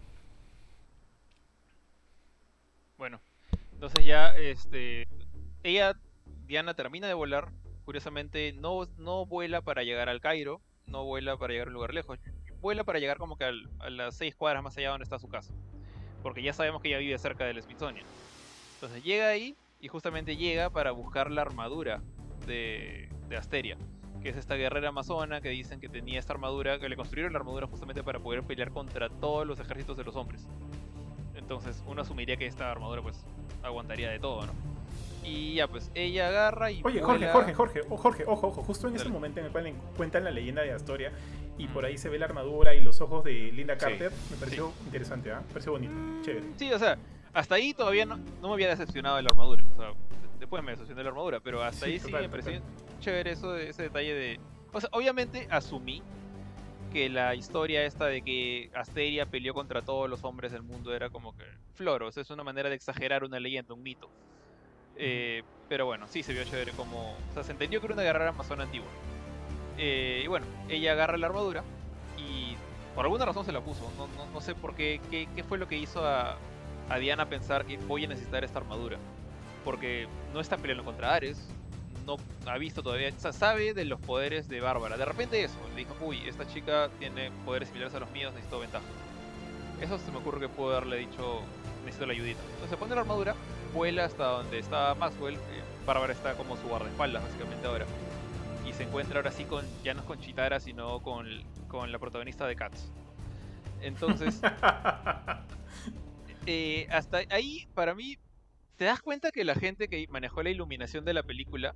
Bueno, 2.98 3.20
entonces 3.82 4.06
ya, 4.06 4.38
este, 4.38 5.08
ella, 5.64 6.00
Diana, 6.46 6.76
termina 6.76 7.08
de 7.08 7.16
volar. 7.16 7.52
Curiosamente, 7.84 8.54
no, 8.54 8.86
no 8.98 9.26
vuela 9.26 9.64
para 9.64 9.82
llegar 9.82 10.08
al 10.08 10.22
Cairo, 10.22 10.62
no 10.86 11.04
vuela 11.04 11.36
para 11.38 11.54
llegar 11.54 11.70
a 11.70 11.72
un 11.72 11.74
lugar 11.74 11.92
lejos. 11.92 12.20
Vuela 12.60 12.84
para 12.84 13.00
llegar 13.00 13.18
como 13.18 13.38
que 13.38 13.46
a 13.46 13.90
las 13.90 14.16
seis 14.16 14.36
cuadras 14.36 14.62
más 14.62 14.78
allá 14.78 14.92
donde 14.92 15.06
está 15.06 15.18
su 15.18 15.28
casa. 15.30 15.52
Porque 16.22 16.44
ya 16.44 16.54
sabemos 16.54 16.84
que 16.84 16.90
ella 16.90 17.00
vive 17.00 17.18
cerca 17.18 17.44
del 17.46 17.60
Smithsonian. 17.60 18.06
Entonces 18.76 19.04
llega 19.04 19.30
ahí 19.30 19.58
y 19.80 19.88
justamente 19.88 20.38
llega 20.38 20.70
para 20.70 20.92
buscar 20.92 21.32
la 21.32 21.42
armadura 21.42 22.04
de, 22.46 23.10
de 23.30 23.36
Asteria. 23.36 23.80
Que 24.22 24.30
es 24.30 24.38
esta 24.38 24.54
guerrera 24.54 24.90
amazona 24.90 25.42
que 25.42 25.50
dicen 25.50 25.80
que 25.80 25.90
tenía 25.90 26.20
esta 26.20 26.34
armadura, 26.34 26.78
que 26.78 26.88
le 26.88 26.96
construyeron 26.96 27.34
la 27.34 27.40
armadura 27.40 27.66
justamente 27.66 28.04
para 28.04 28.20
poder 28.20 28.44
pelear 28.44 28.70
contra 28.70 29.10
todos 29.10 29.48
los 29.48 29.60
ejércitos 29.60 29.98
de 29.98 30.04
los 30.04 30.16
hombres. 30.16 30.48
Entonces 31.34 31.84
uno 31.88 32.04
asumiría 32.04 32.38
que 32.38 32.46
esta 32.46 32.72
armadura 32.72 33.02
pues 33.02 33.26
aguantaría 33.64 34.10
de 34.10 34.20
todo, 34.20 34.46
¿no? 34.46 34.54
Y 35.24 35.54
ya 35.56 35.68
pues 35.68 35.92
ella 35.94 36.30
agarra 36.30 36.72
y... 36.72 36.82
Oye, 36.84 37.00
Jorge, 37.02 37.20
vuela- 37.28 37.32
Jorge, 37.34 37.54
Jorge, 37.54 37.82
oh, 37.90 37.98
Jorge, 37.98 38.24
ojo, 38.26 38.48
ojo, 38.48 38.64
justo 38.64 38.88
en 38.88 38.96
ese 38.96 39.04
Dale. 39.04 39.14
momento 39.14 39.40
en 39.40 39.46
el 39.48 39.52
cual 39.52 39.68
en- 39.68 39.76
cuentan 39.96 40.24
la 40.24 40.32
leyenda 40.32 40.64
de 40.64 40.72
Astoria 40.74 41.12
y 41.60 41.68
por 41.68 41.84
Mm. 41.84 41.86
ahí 41.86 41.98
se 42.00 42.10
ve 42.10 42.18
la 42.18 42.26
armadura 42.26 42.74
y 42.74 42.82
los 42.82 43.02
ojos 43.02 43.24
de 43.24 43.34
Linda 43.52 43.76
Sí. 43.76 43.80
Carter, 43.82 44.12
me 44.32 44.38
pareció 44.38 44.74
interesante, 44.86 45.32
¿ah? 45.32 45.42
Me 45.48 45.54
pareció 45.54 45.74
bonito, 45.74 45.94
chévere. 46.24 46.46
Sí, 46.58 46.74
o 46.74 46.80
sea, 46.80 46.98
hasta 47.34 47.56
ahí 47.56 47.74
todavía 47.76 48.06
no, 48.06 48.18
no 48.42 48.48
me 48.48 48.54
había 48.56 48.70
decepcionado 48.70 49.18
de 49.18 49.22
la 49.24 49.30
armadura. 49.32 49.64
O 49.76 49.78
sea, 49.78 49.88
de- 49.90 49.94
después 50.40 50.64
me 50.64 50.72
decepcionó 50.72 50.98
de 50.98 51.04
la 51.04 51.10
armadura, 51.12 51.40
pero 51.40 51.62
hasta 51.62 51.86
Sí, 51.86 51.92
ahí 51.94 52.00
sí 52.00 52.06
total, 52.08 52.22
me 52.24 52.30
pareció 52.30 52.54
total. 52.54 53.00
chévere 53.00 53.32
eso 53.32 53.56
ese 53.58 53.84
detalle 53.84 54.14
de. 54.16 54.40
O 54.74 54.82
sea, 54.82 54.90
obviamente 54.94 55.48
asumí 55.52 56.02
que 56.92 57.10
la 57.10 57.36
historia 57.36 57.86
esta 57.86 58.06
de 58.06 58.22
que 58.22 58.70
Asteria 58.76 59.26
peleó 59.26 59.54
contra 59.54 59.82
todos 59.82 60.10
los 60.10 60.24
hombres 60.24 60.52
del 60.52 60.62
mundo 60.62 60.94
era 60.94 61.10
como 61.10 61.36
que 61.36 61.46
floro, 61.76 62.08
o 62.08 62.12
sea, 62.12 62.22
es 62.22 62.30
una 62.30 62.44
manera 62.44 62.70
de 62.70 62.76
exagerar 62.76 63.24
una 63.24 63.40
leyenda, 63.40 63.74
un 63.74 63.82
mito. 63.82 64.10
Eh, 64.98 65.44
pero 65.70 65.86
bueno, 65.86 66.08
sí 66.08 66.22
se 66.22 66.34
vio 66.34 66.44
chévere 66.44 66.74
como. 66.74 67.14
O 67.14 67.34
sea, 67.34 67.44
se 67.44 67.54
entendió 67.54 67.80
que 67.80 67.88
era 67.88 67.94
una 67.96 68.04
guerrera 68.04 68.30
amazona 68.30 68.64
antigua. 68.64 68.90
Eh, 69.78 70.22
y 70.24 70.28
bueno, 70.28 70.46
ella 70.70 70.92
agarra 70.92 71.18
la 71.18 71.28
armadura 71.28 71.64
y 72.18 72.56
por 72.94 73.06
alguna 73.06 73.26
razón 73.26 73.46
se 73.46 73.52
la 73.52 73.62
puso. 73.62 73.90
No, 73.98 74.08
no, 74.08 74.30
no 74.32 74.42
sé 74.42 74.54
por 74.54 74.76
qué, 74.76 75.02
qué, 75.10 75.28
qué 75.34 75.44
fue 75.44 75.58
lo 75.58 75.68
que 75.68 75.78
hizo 75.78 76.06
a, 76.06 76.38
a 76.90 76.98
Diana 77.00 77.30
pensar 77.30 77.66
que 77.66 77.78
voy 77.78 78.06
a 78.06 78.08
necesitar 78.10 78.44
esta 78.44 78.60
armadura. 78.60 78.98
Porque 79.64 80.08
no 80.34 80.40
está 80.40 80.58
peleando 80.58 80.84
contra 80.84 81.14
Ares, 81.14 81.54
no 82.06 82.18
ha 82.46 82.58
visto 82.58 82.84
todavía, 82.84 83.12
o 83.16 83.20
sea, 83.20 83.34
sabe 83.34 83.74
de 83.74 83.86
los 83.86 84.00
poderes 84.00 84.48
de 84.48 84.62
Bárbara. 84.62 84.98
De 84.98 85.06
repente 85.06 85.44
eso, 85.44 85.58
le 85.72 85.78
dijo, 85.78 85.96
uy, 86.02 86.20
esta 86.28 86.48
chica 86.48 86.90
tiene 87.00 87.32
poderes 87.46 87.70
similares 87.70 87.96
a 87.96 88.00
los 88.00 88.12
míos, 88.12 88.34
necesito 88.34 88.60
ventaja. 88.60 88.86
Eso 89.82 89.98
se 89.98 90.12
me 90.12 90.18
ocurre 90.18 90.40
que 90.40 90.50
pudo 90.50 90.72
haberle 90.72 90.98
dicho, 90.98 91.42
necesito 91.84 92.06
la 92.06 92.14
ayudita. 92.14 92.42
Entonces 92.44 92.70
se 92.70 92.78
pone 92.78 92.96
la 92.96 93.02
armadura, 93.02 93.36
vuela 93.74 94.06
hasta 94.06 94.26
donde 94.26 94.60
está 94.60 94.96
Maxwell, 94.96 95.36
eh, 95.36 95.40
Bárbara 95.86 96.14
está 96.14 96.36
como 96.36 96.56
su 96.58 96.68
guardaespaldas 96.68 97.24
básicamente 97.24 97.68
ahora. 97.68 97.86
Y 98.68 98.74
se 98.74 98.84
encuentra 98.84 99.18
ahora 99.18 99.32
sí 99.32 99.46
con, 99.46 99.66
ya 99.84 99.94
no 99.94 100.02
es 100.02 100.06
con 100.06 100.20
Chitara, 100.20 100.60
sino 100.60 101.02
con, 101.02 101.28
con 101.68 101.92
la 101.92 102.00
protagonista 102.00 102.46
de 102.46 102.56
Cats. 102.56 102.92
Entonces, 103.82 104.40
eh, 106.46 106.88
hasta 106.92 107.22
ahí, 107.30 107.68
para 107.74 107.96
mí, 107.96 108.18
te 108.82 108.86
das 108.86 109.00
cuenta 109.00 109.32
que 109.32 109.44
la 109.44 109.54
gente 109.54 109.88
que 109.88 110.08
manejó 110.10 110.42
la 110.42 110.50
iluminación 110.50 111.06
de 111.06 111.14
la 111.14 111.22
película 111.22 111.76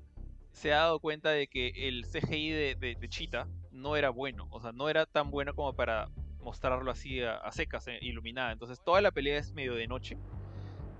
se 0.53 0.73
ha 0.73 0.77
dado 0.77 0.99
cuenta 0.99 1.29
de 1.29 1.45
que 1.45 1.87
el 1.87 2.03
CGI 2.03 2.49
de, 2.49 2.95
de, 2.99 3.07
Cheetah 3.07 3.47
no 3.69 3.95
era 3.95 4.09
bueno. 4.09 4.47
O 4.49 4.59
sea, 4.59 4.71
no 4.71 4.89
era 4.89 5.05
tan 5.05 5.29
bueno 5.29 5.53
como 5.53 5.75
para 5.75 6.09
mostrarlo 6.39 6.89
así 6.89 7.21
a, 7.21 7.51
secas, 7.51 7.87
eh, 7.89 7.99
iluminada. 8.01 8.51
Entonces, 8.51 8.81
toda 8.83 9.01
la 9.01 9.11
pelea 9.11 9.37
es 9.37 9.53
medio 9.53 9.75
de 9.75 9.85
noche. 9.85 10.17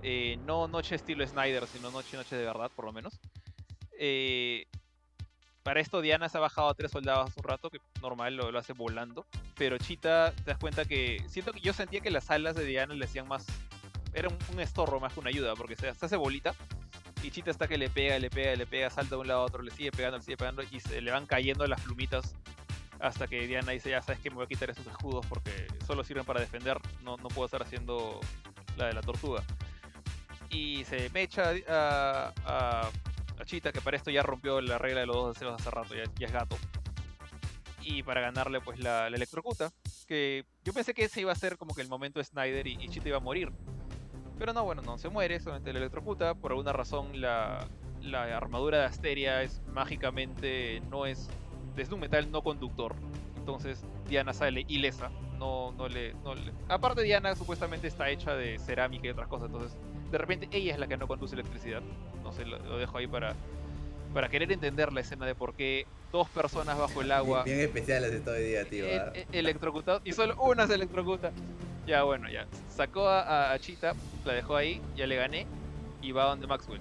Eh, 0.04 0.38
no 0.46 0.68
noche 0.68 0.94
estilo 0.94 1.26
Snyder, 1.26 1.66
sino 1.66 1.90
noche, 1.90 2.16
noche 2.16 2.36
de 2.36 2.44
verdad, 2.44 2.70
por 2.76 2.84
lo 2.84 2.92
menos. 2.92 3.18
Eh, 3.98 4.66
para 5.64 5.80
esto 5.80 6.00
Diana 6.02 6.28
se 6.28 6.38
ha 6.38 6.40
bajado 6.40 6.68
a 6.68 6.74
tres 6.74 6.92
soldados 6.92 7.36
un 7.36 7.42
rato, 7.42 7.68
que 7.68 7.80
normal 8.00 8.36
lo, 8.36 8.52
lo 8.52 8.60
hace 8.60 8.74
volando. 8.74 9.26
Pero 9.56 9.76
Chita, 9.78 10.32
te 10.36 10.52
das 10.52 10.58
cuenta 10.58 10.84
que. 10.84 11.20
Siento 11.26 11.50
que 11.50 11.58
yo 11.58 11.72
sentía 11.72 11.98
que 11.98 12.12
las 12.12 12.30
alas 12.30 12.54
de 12.54 12.64
Diana 12.64 12.94
le 12.94 13.06
hacían 13.06 13.26
más. 13.26 13.44
Era 14.16 14.30
un, 14.30 14.60
estorro 14.60 14.98
más 14.98 15.12
que 15.12 15.20
una 15.20 15.28
ayuda, 15.28 15.54
porque 15.54 15.76
se, 15.76 15.88
hace 15.88 16.16
bolita. 16.16 16.54
Y 17.22 17.30
Chita 17.30 17.50
está 17.50 17.68
que 17.68 17.76
le 17.76 17.90
pega, 17.90 18.18
le 18.18 18.30
pega, 18.30 18.56
le 18.56 18.66
pega, 18.66 18.88
salta 18.88 19.14
de 19.14 19.20
un 19.20 19.28
lado 19.28 19.40
a 19.40 19.44
otro, 19.44 19.62
le 19.62 19.70
sigue 19.70 19.92
pegando, 19.92 20.16
le 20.16 20.24
sigue 20.24 20.38
pegando. 20.38 20.62
Y 20.62 20.80
se 20.80 21.02
le 21.02 21.10
van 21.10 21.26
cayendo 21.26 21.66
las 21.66 21.82
plumitas. 21.82 22.34
Hasta 22.98 23.26
que 23.26 23.46
Diana 23.46 23.72
dice: 23.72 23.90
Ya 23.90 24.00
sabes 24.00 24.18
que 24.22 24.30
me 24.30 24.36
voy 24.36 24.46
a 24.46 24.48
quitar 24.48 24.70
esos 24.70 24.86
escudos 24.86 25.26
porque 25.26 25.66
solo 25.86 26.02
sirven 26.02 26.24
para 26.24 26.40
defender. 26.40 26.78
No, 27.04 27.18
no 27.18 27.28
puedo 27.28 27.44
estar 27.44 27.62
haciendo 27.62 28.18
la 28.78 28.86
de 28.86 28.94
la 28.94 29.02
tortuga. 29.02 29.42
Y 30.48 30.84
se 30.84 31.10
mecha 31.10 31.52
a, 31.68 32.32
a, 32.46 32.90
a 33.38 33.44
Chita, 33.44 33.70
que 33.70 33.82
para 33.82 33.98
esto 33.98 34.10
ya 34.10 34.22
rompió 34.22 34.62
la 34.62 34.78
regla 34.78 35.00
de 35.00 35.06
los 35.06 35.16
dos 35.16 35.34
deseos 35.34 35.60
hace 35.60 35.70
rato, 35.70 35.94
ya, 35.94 36.04
es 36.26 36.32
gato. 36.32 36.56
Y 37.82 38.02
para 38.02 38.22
ganarle, 38.22 38.62
pues 38.62 38.78
la, 38.78 39.10
la 39.10 39.16
electrocuta. 39.16 39.70
Que 40.08 40.46
yo 40.64 40.72
pensé 40.72 40.94
que 40.94 41.04
ese 41.04 41.20
iba 41.20 41.32
a 41.32 41.34
ser 41.34 41.58
como 41.58 41.74
que 41.74 41.82
el 41.82 41.88
momento 41.88 42.18
de 42.18 42.24
Snyder 42.24 42.66
y, 42.66 42.78
y 42.80 42.88
Chita 42.88 43.08
iba 43.08 43.18
a 43.18 43.20
morir. 43.20 43.52
Pero 44.38 44.52
no, 44.52 44.64
bueno, 44.64 44.82
no 44.82 44.98
se 44.98 45.08
muere, 45.08 45.40
solamente 45.40 45.72
la 45.72 45.78
electrocuta. 45.78 46.34
Por 46.34 46.52
alguna 46.52 46.72
razón, 46.72 47.20
la, 47.20 47.66
la 48.02 48.36
armadura 48.36 48.78
de 48.78 48.84
Asteria 48.84 49.42
es 49.42 49.62
mágicamente. 49.72 50.80
no 50.90 51.06
es. 51.06 51.28
es 51.76 51.90
un 51.90 52.00
metal 52.00 52.30
no 52.30 52.42
conductor. 52.42 52.94
Entonces 53.36 53.84
Diana 54.08 54.32
sale 54.32 54.64
ilesa. 54.68 55.10
No, 55.38 55.72
no, 55.72 55.88
le, 55.88 56.14
no 56.24 56.34
le. 56.34 56.52
Aparte, 56.68 57.02
Diana 57.02 57.34
supuestamente 57.34 57.86
está 57.86 58.08
hecha 58.10 58.34
de 58.34 58.58
cerámica 58.58 59.06
y 59.06 59.10
otras 59.10 59.28
cosas. 59.28 59.46
Entonces, 59.46 59.76
de 60.10 60.18
repente, 60.18 60.48
ella 60.50 60.72
es 60.72 60.78
la 60.78 60.86
que 60.86 60.96
no 60.96 61.06
conduce 61.06 61.34
electricidad. 61.34 61.82
No 62.22 62.32
sé, 62.32 62.44
lo, 62.44 62.58
lo 62.58 62.78
dejo 62.78 62.98
ahí 62.98 63.06
para. 63.06 63.34
Para 64.14 64.30
querer 64.30 64.50
entender 64.50 64.92
la 64.94 65.00
escena 65.02 65.26
de 65.26 65.34
por 65.34 65.54
qué 65.54 65.86
dos 66.10 66.28
personas 66.30 66.78
bajo 66.78 67.02
el 67.02 67.12
agua 67.12 67.42
Bien, 67.44 67.58
bien 67.58 67.68
especiales 67.68 68.10
de 68.10 68.20
todo 68.20 68.34
el 68.36 68.44
día, 68.46 68.64
tío. 68.64 68.86
e- 68.86 68.96
¿ah? 68.96 69.12
e- 69.12 69.26
electrocutado 69.32 70.00
y 70.04 70.12
solo 70.12 70.34
una 70.40 70.66
se 70.66 70.74
electrocuta. 70.74 71.32
Ya 71.86 72.02
bueno, 72.04 72.30
ya. 72.30 72.46
Sacó 72.76 73.08
a, 73.08 73.52
a 73.52 73.58
Cheetah, 73.58 73.94
la 74.26 74.34
dejó 74.34 74.54
ahí, 74.54 74.82
ya 74.94 75.06
le 75.06 75.16
gané 75.16 75.46
y 76.02 76.12
va 76.12 76.24
donde 76.24 76.46
Maxwell. 76.46 76.80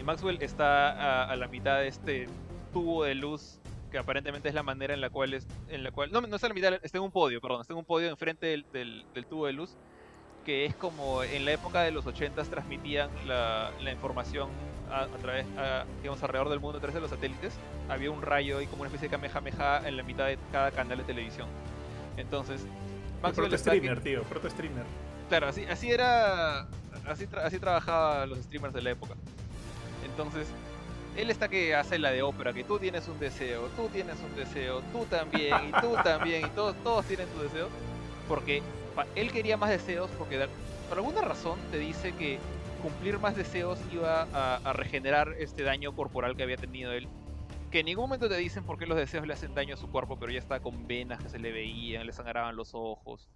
Y 0.00 0.02
Maxwell 0.02 0.40
está 0.40 1.30
a, 1.30 1.36
la 1.36 1.48
mitad 1.48 1.80
de 1.80 1.88
este 1.88 2.28
tubo 2.72 3.04
de 3.04 3.14
luz 3.14 3.58
que 3.90 3.98
aparentemente 3.98 4.48
es 4.48 4.54
la 4.54 4.62
manera 4.62 4.94
en 4.94 5.02
la 5.02 5.10
cual 5.10 5.34
es 5.34 5.46
en 5.68 5.84
la 5.84 5.90
cual 5.90 6.10
no 6.10 6.22
no 6.22 6.34
está 6.34 6.46
a 6.46 6.48
la 6.48 6.54
mitad 6.54 6.72
está 6.82 6.96
en 6.96 7.04
un 7.04 7.10
podio 7.10 7.42
perdón 7.42 7.60
está 7.60 7.74
en 7.74 7.78
un 7.78 7.84
podio 7.84 8.08
enfrente 8.08 8.46
del, 8.46 8.64
del, 8.72 9.04
del 9.12 9.26
tubo 9.26 9.44
de 9.44 9.52
luz 9.52 9.76
que 10.46 10.64
es 10.64 10.74
como 10.74 11.22
en 11.22 11.44
la 11.44 11.52
época 11.52 11.82
de 11.82 11.90
los 11.90 12.06
80 12.06 12.42
transmitían 12.44 13.10
la, 13.26 13.70
la 13.82 13.92
información 13.92 14.48
a, 14.90 15.02
a 15.02 15.18
través, 15.18 15.46
a, 15.56 15.84
digamos, 16.00 16.22
alrededor 16.22 16.48
del 16.50 16.60
mundo 16.60 16.78
a 16.78 16.80
través 16.80 16.94
de 16.94 17.00
los 17.00 17.10
satélites. 17.10 17.54
Había 17.88 18.10
un 18.10 18.22
rayo 18.22 18.60
y 18.60 18.66
como 18.66 18.82
una 18.82 18.88
especie 18.88 19.08
de 19.08 19.16
kamehameha 19.16 19.86
en 19.86 19.96
la 19.96 20.02
mitad 20.02 20.26
de 20.26 20.38
cada 20.50 20.70
canal 20.70 20.98
de 20.98 21.04
televisión. 21.04 21.48
Entonces, 22.16 22.66
proto 23.22 23.56
streamer, 23.58 24.00
tío, 24.00 24.22
proto 24.24 24.50
streamer. 24.50 24.84
Claro, 25.28 25.48
así, 25.48 25.64
así 25.64 25.90
era. 25.90 26.66
Así, 27.06 27.26
tra- 27.26 27.44
así 27.44 27.58
trabajaban 27.58 28.28
los 28.28 28.38
streamers 28.40 28.74
de 28.74 28.82
la 28.82 28.90
época. 28.90 29.14
Entonces, 30.04 30.46
él 31.16 31.30
está 31.30 31.48
que 31.48 31.74
hace 31.74 31.98
la 31.98 32.10
de 32.10 32.22
ópera, 32.22 32.52
que 32.52 32.64
tú 32.64 32.78
tienes 32.78 33.08
un 33.08 33.18
deseo, 33.18 33.68
tú 33.76 33.88
tienes 33.88 34.16
un 34.20 34.34
deseo, 34.36 34.82
tú 34.92 35.04
también, 35.06 35.54
y 35.68 35.80
tú 35.80 35.94
también, 36.04 36.46
y 36.46 36.50
todos, 36.50 36.76
todos 36.82 37.04
tienen 37.06 37.26
tu 37.28 37.42
deseo. 37.42 37.68
Porque 38.28 38.62
él 39.14 39.32
quería 39.32 39.56
más 39.56 39.70
deseos, 39.70 40.10
porque 40.18 40.38
de- 40.38 40.48
por 40.88 40.98
alguna 40.98 41.22
razón 41.22 41.58
te 41.70 41.78
dice 41.78 42.12
que 42.12 42.38
cumplir 42.82 43.18
más 43.18 43.36
deseos 43.36 43.78
iba 43.92 44.26
a, 44.32 44.56
a 44.64 44.72
regenerar 44.72 45.34
este 45.38 45.62
daño 45.62 45.92
corporal 45.94 46.36
que 46.36 46.42
había 46.42 46.56
tenido 46.56 46.92
él. 46.92 47.08
Que 47.72 47.80
en 47.80 47.86
ningún 47.86 48.04
momento 48.04 48.28
te 48.28 48.36
dicen 48.36 48.64
por 48.64 48.78
qué 48.78 48.86
los 48.86 48.96
deseos 48.98 49.26
le 49.26 49.32
hacen 49.32 49.54
daño 49.54 49.74
a 49.74 49.78
su 49.78 49.90
cuerpo, 49.90 50.18
pero 50.18 50.30
ya 50.30 50.38
está 50.38 50.60
con 50.60 50.86
venas 50.86 51.22
que 51.22 51.28
se 51.30 51.38
le 51.38 51.50
veían, 51.52 52.06
le 52.06 52.12
sangraban 52.12 52.54
los 52.54 52.70
ojos. 52.74 53.28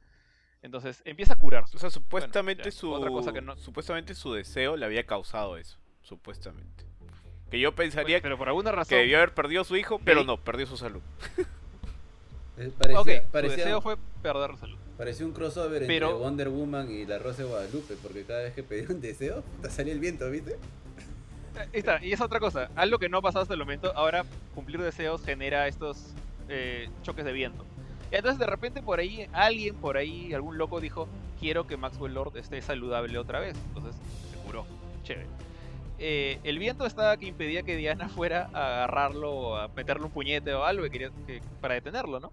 Entonces 0.62 1.00
empieza 1.06 1.32
a 1.34 1.36
curarse. 1.36 1.76
O 1.76 1.80
sea, 1.80 1.88
supuestamente 1.90 2.64
ya, 2.64 2.70
su 2.70 2.92
otra 2.92 3.10
cosa 3.10 3.32
que 3.32 3.40
no- 3.40 3.56
supuestamente 3.56 4.14
su 4.14 4.32
deseo 4.34 4.76
le 4.76 4.84
había 4.84 5.04
causado 5.06 5.56
eso, 5.56 5.78
supuestamente. 6.02 6.84
Que 7.50 7.58
yo 7.60 7.74
Pues, 7.74 7.86
pensaría 7.88 8.20
pero 8.20 8.36
por 8.36 8.48
alguna 8.48 8.72
razón. 8.72 8.90
que 8.90 8.96
debió 8.96 9.16
haber 9.18 9.32
perdido 9.32 9.62
a 9.62 9.64
su 9.64 9.76
hijo, 9.76 10.00
pero 10.04 10.22
no, 10.24 10.36
perdió 10.36 10.66
su 10.66 10.76
salud. 10.76 11.00
Eh, 12.58 12.72
Parecía, 12.78 13.00
ok, 13.00 13.06
su 13.32 13.48
deseo 13.50 13.80
fue 13.82 13.96
perder 14.22 14.50
la 14.50 14.56
salud. 14.56 14.78
parecía 14.96 15.26
un 15.26 15.32
crossover 15.32 15.86
Pero- 15.86 16.08
entre 16.08 16.20
Wonder 16.22 16.48
Woman 16.48 16.90
y 16.90 17.04
la 17.04 17.18
Rosa 17.18 17.42
de 17.42 17.48
Guadalupe, 17.48 17.94
porque 18.02 18.24
cada 18.24 18.40
vez 18.44 18.54
que 18.54 18.62
pedía 18.62 18.86
un 18.88 19.00
deseo, 19.00 19.44
te 19.62 19.70
salía 19.70 19.92
el 19.92 20.00
viento, 20.00 20.30
¿viste? 20.30 20.56
Está, 21.72 22.04
y 22.04 22.12
es 22.12 22.20
otra 22.20 22.40
cosa. 22.40 22.70
Algo 22.76 22.98
que 22.98 23.08
no 23.08 23.18
ha 23.18 23.22
pasado 23.22 23.42
hasta 23.42 23.54
el 23.54 23.60
momento. 23.60 23.92
Ahora, 23.96 24.24
cumplir 24.54 24.80
deseos 24.80 25.24
genera 25.24 25.66
estos 25.68 26.14
eh, 26.48 26.88
choques 27.02 27.24
de 27.24 27.32
viento. 27.32 27.64
Y 28.10 28.16
entonces, 28.16 28.38
de 28.38 28.46
repente, 28.46 28.82
por 28.82 29.00
ahí, 29.00 29.28
alguien 29.32 29.74
por 29.76 29.96
ahí, 29.96 30.32
algún 30.32 30.58
loco 30.58 30.80
dijo: 30.80 31.08
Quiero 31.40 31.66
que 31.66 31.76
Maxwell 31.76 32.14
Lord 32.14 32.36
esté 32.36 32.60
saludable 32.62 33.18
otra 33.18 33.40
vez. 33.40 33.56
Entonces, 33.68 33.96
se 34.30 34.36
curó. 34.46 34.64
Chévere. 35.02 35.26
Eh, 35.98 36.38
el 36.44 36.58
viento 36.58 36.84
estaba 36.84 37.16
que 37.16 37.26
impedía 37.26 37.62
que 37.62 37.76
Diana 37.76 38.08
fuera 38.10 38.50
a 38.52 38.66
agarrarlo, 38.84 39.56
a 39.56 39.68
meterle 39.68 40.04
un 40.04 40.10
puñete 40.10 40.52
o 40.54 40.64
algo 40.64 40.82
que 40.84 40.90
quería, 40.90 41.10
que- 41.26 41.40
para 41.60 41.74
detenerlo, 41.74 42.20
¿no? 42.20 42.32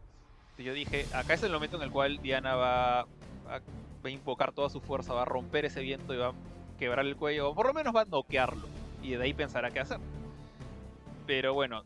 Y 0.58 0.64
yo 0.64 0.74
dije: 0.74 1.06
Acá 1.14 1.34
es 1.34 1.44
el 1.44 1.52
momento 1.52 1.78
en 1.78 1.84
el 1.84 1.92
cual 1.92 2.22
Diana 2.22 2.56
va 2.56 3.00
a, 3.02 3.06
va 3.48 3.60
a 4.04 4.10
invocar 4.10 4.52
toda 4.52 4.70
su 4.70 4.82
fuerza, 4.82 5.14
va 5.14 5.24
a 5.24 5.26
romper 5.26 5.66
ese 5.66 5.82
viento 5.82 6.14
y 6.14 6.18
va 6.18 6.30
a 6.30 6.34
quebrar 6.78 7.06
el 7.06 7.16
cuello, 7.16 7.50
o 7.50 7.56
por 7.56 7.68
lo 7.68 7.74
menos 7.74 7.96
va 7.96 8.02
a 8.02 8.06
noquearlo 8.06 8.68
y 9.04 9.12
de 9.12 9.24
ahí 9.24 9.34
pensará 9.34 9.70
qué 9.70 9.82
hacer. 9.82 10.00
Pero 11.28 11.54
bueno, 11.54 11.84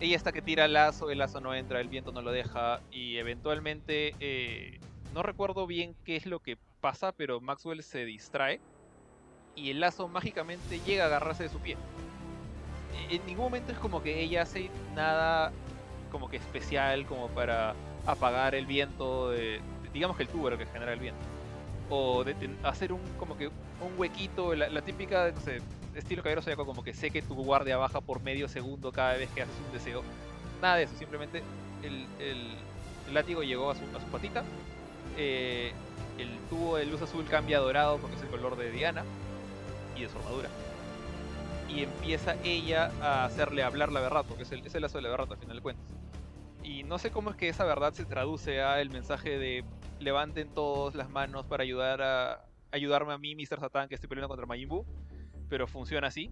ella 0.00 0.16
está 0.16 0.32
que 0.32 0.42
tira 0.42 0.64
el 0.64 0.72
lazo, 0.72 1.10
el 1.10 1.18
lazo 1.18 1.40
no 1.40 1.54
entra, 1.54 1.80
el 1.80 1.88
viento 1.88 2.12
no 2.12 2.22
lo 2.22 2.32
deja 2.32 2.80
y 2.90 3.16
eventualmente 3.18 4.14
eh, 4.20 4.80
no 5.14 5.22
recuerdo 5.22 5.66
bien 5.66 5.94
qué 6.04 6.16
es 6.16 6.26
lo 6.26 6.40
que 6.40 6.58
pasa, 6.80 7.12
pero 7.12 7.40
Maxwell 7.40 7.82
se 7.82 8.04
distrae 8.04 8.60
y 9.54 9.70
el 9.70 9.80
lazo 9.80 10.08
mágicamente 10.08 10.80
llega 10.80 11.04
a 11.04 11.06
agarrarse 11.06 11.44
de 11.44 11.48
su 11.48 11.60
pie. 11.60 11.76
E- 13.10 13.16
En 13.16 13.26
ningún 13.26 13.46
momento 13.46 13.72
es 13.72 13.78
como 13.78 14.02
que 14.02 14.20
ella 14.20 14.42
hace 14.42 14.70
nada 14.94 15.52
como 16.10 16.28
que 16.28 16.36
especial 16.36 17.06
como 17.06 17.28
para 17.28 17.74
apagar 18.06 18.54
el 18.54 18.66
viento, 18.66 19.30
de, 19.30 19.60
digamos 19.92 20.16
que 20.16 20.22
el 20.24 20.28
tubo 20.28 20.48
que 20.56 20.66
genera 20.66 20.92
el 20.92 21.00
viento. 21.00 21.20
O 21.88 22.24
de 22.24 22.34
hacer 22.64 22.92
un 22.92 23.00
como 23.18 23.36
que 23.36 23.46
un 23.48 23.92
huequito, 23.96 24.54
la, 24.54 24.82
típica, 24.82 25.32
estilo 25.98 26.22
caballero 26.22 26.42
zodiaco, 26.42 26.66
como 26.66 26.82
que 26.82 26.92
sé 26.94 27.10
que 27.10 27.22
tu 27.22 27.34
guardia 27.34 27.76
baja 27.76 28.00
por 28.00 28.22
medio 28.22 28.48
segundo 28.48 28.92
cada 28.92 29.14
vez 29.14 29.30
que 29.30 29.42
haces 29.42 29.54
un 29.66 29.72
deseo. 29.72 30.02
Nada 30.60 30.76
de 30.76 30.84
eso, 30.84 30.96
simplemente 30.96 31.42
el, 31.82 32.06
el- 32.18 32.56
látigo 33.14 33.42
llegó 33.42 33.70
a 33.70 33.74
su, 33.74 33.82
a 33.84 33.98
patita. 34.10 34.42
eh, 35.16 35.72
el 36.18 36.28
tubo 36.50 36.76
de 36.76 36.86
luz 36.86 37.02
azul 37.02 37.24
cambia 37.26 37.58
a 37.58 37.60
dorado 37.60 37.98
porque 37.98 38.16
es 38.16 38.22
el 38.22 38.28
color 38.28 38.56
de 38.56 38.70
Diana 38.70 39.04
y 39.96 40.02
de 40.02 40.08
su 40.08 40.16
armadura. 40.18 40.48
Y 41.68 41.82
empieza 41.82 42.36
ella 42.42 42.90
a 43.02 43.24
hacerle 43.24 43.62
hablar 43.62 43.92
la 43.92 44.00
verdad, 44.00 44.24
porque 44.26 44.44
es 44.44 44.52
el, 44.52 44.64
es 44.66 44.74
el 44.74 44.82
lazo 44.82 44.98
de 44.98 45.02
la 45.02 45.10
verdad 45.10 45.28
al 45.30 45.38
final 45.38 45.56
de 45.56 45.62
cuentas. 45.62 45.84
Y 46.64 46.82
no 46.84 46.98
sé 46.98 47.10
cómo 47.10 47.30
es 47.30 47.36
que 47.36 47.48
esa 47.48 47.64
verdad 47.64 47.92
se 47.92 48.04
traduce 48.06 48.60
a 48.62 48.80
el 48.80 48.90
mensaje 48.90 49.38
de 49.38 49.64
levanten 50.00 50.48
todos 50.48 50.94
las 50.94 51.08
manos 51.10 51.44
para 51.46 51.62
ayudar 51.62 52.02
a 52.02 52.40
ayudarme 52.72 53.12
a 53.12 53.18
mí, 53.18 53.34
Mr. 53.36 53.60
Satan, 53.60 53.88
que 53.88 53.94
estoy 53.94 54.08
peleando 54.08 54.28
contra 54.28 54.46
Majin 54.46 54.68
Buu 54.68 54.84
pero 55.48 55.66
funciona 55.66 56.08
así. 56.08 56.30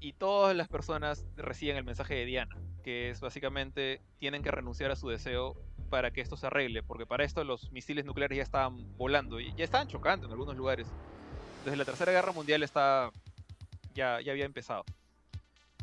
Y 0.00 0.12
todas 0.14 0.56
las 0.56 0.68
personas 0.68 1.24
reciben 1.36 1.76
el 1.76 1.84
mensaje 1.84 2.14
de 2.14 2.24
Diana, 2.24 2.56
que 2.82 3.10
es 3.10 3.20
básicamente 3.20 4.00
tienen 4.18 4.42
que 4.42 4.50
renunciar 4.50 4.90
a 4.90 4.96
su 4.96 5.08
deseo 5.08 5.56
para 5.90 6.10
que 6.10 6.20
esto 6.20 6.36
se 6.36 6.46
arregle, 6.46 6.82
porque 6.82 7.06
para 7.06 7.24
esto 7.24 7.44
los 7.44 7.70
misiles 7.70 8.04
nucleares 8.04 8.36
ya 8.36 8.42
estaban 8.42 8.96
volando 8.96 9.40
y 9.40 9.54
ya 9.54 9.64
estaban 9.64 9.88
chocando 9.88 10.26
en 10.26 10.32
algunos 10.32 10.56
lugares. 10.56 10.86
Desde 11.64 11.76
la 11.76 11.84
Tercera 11.84 12.12
Guerra 12.12 12.32
Mundial 12.32 12.62
está 12.62 13.10
ya, 13.94 14.20
ya 14.20 14.32
había 14.32 14.44
empezado. 14.44 14.84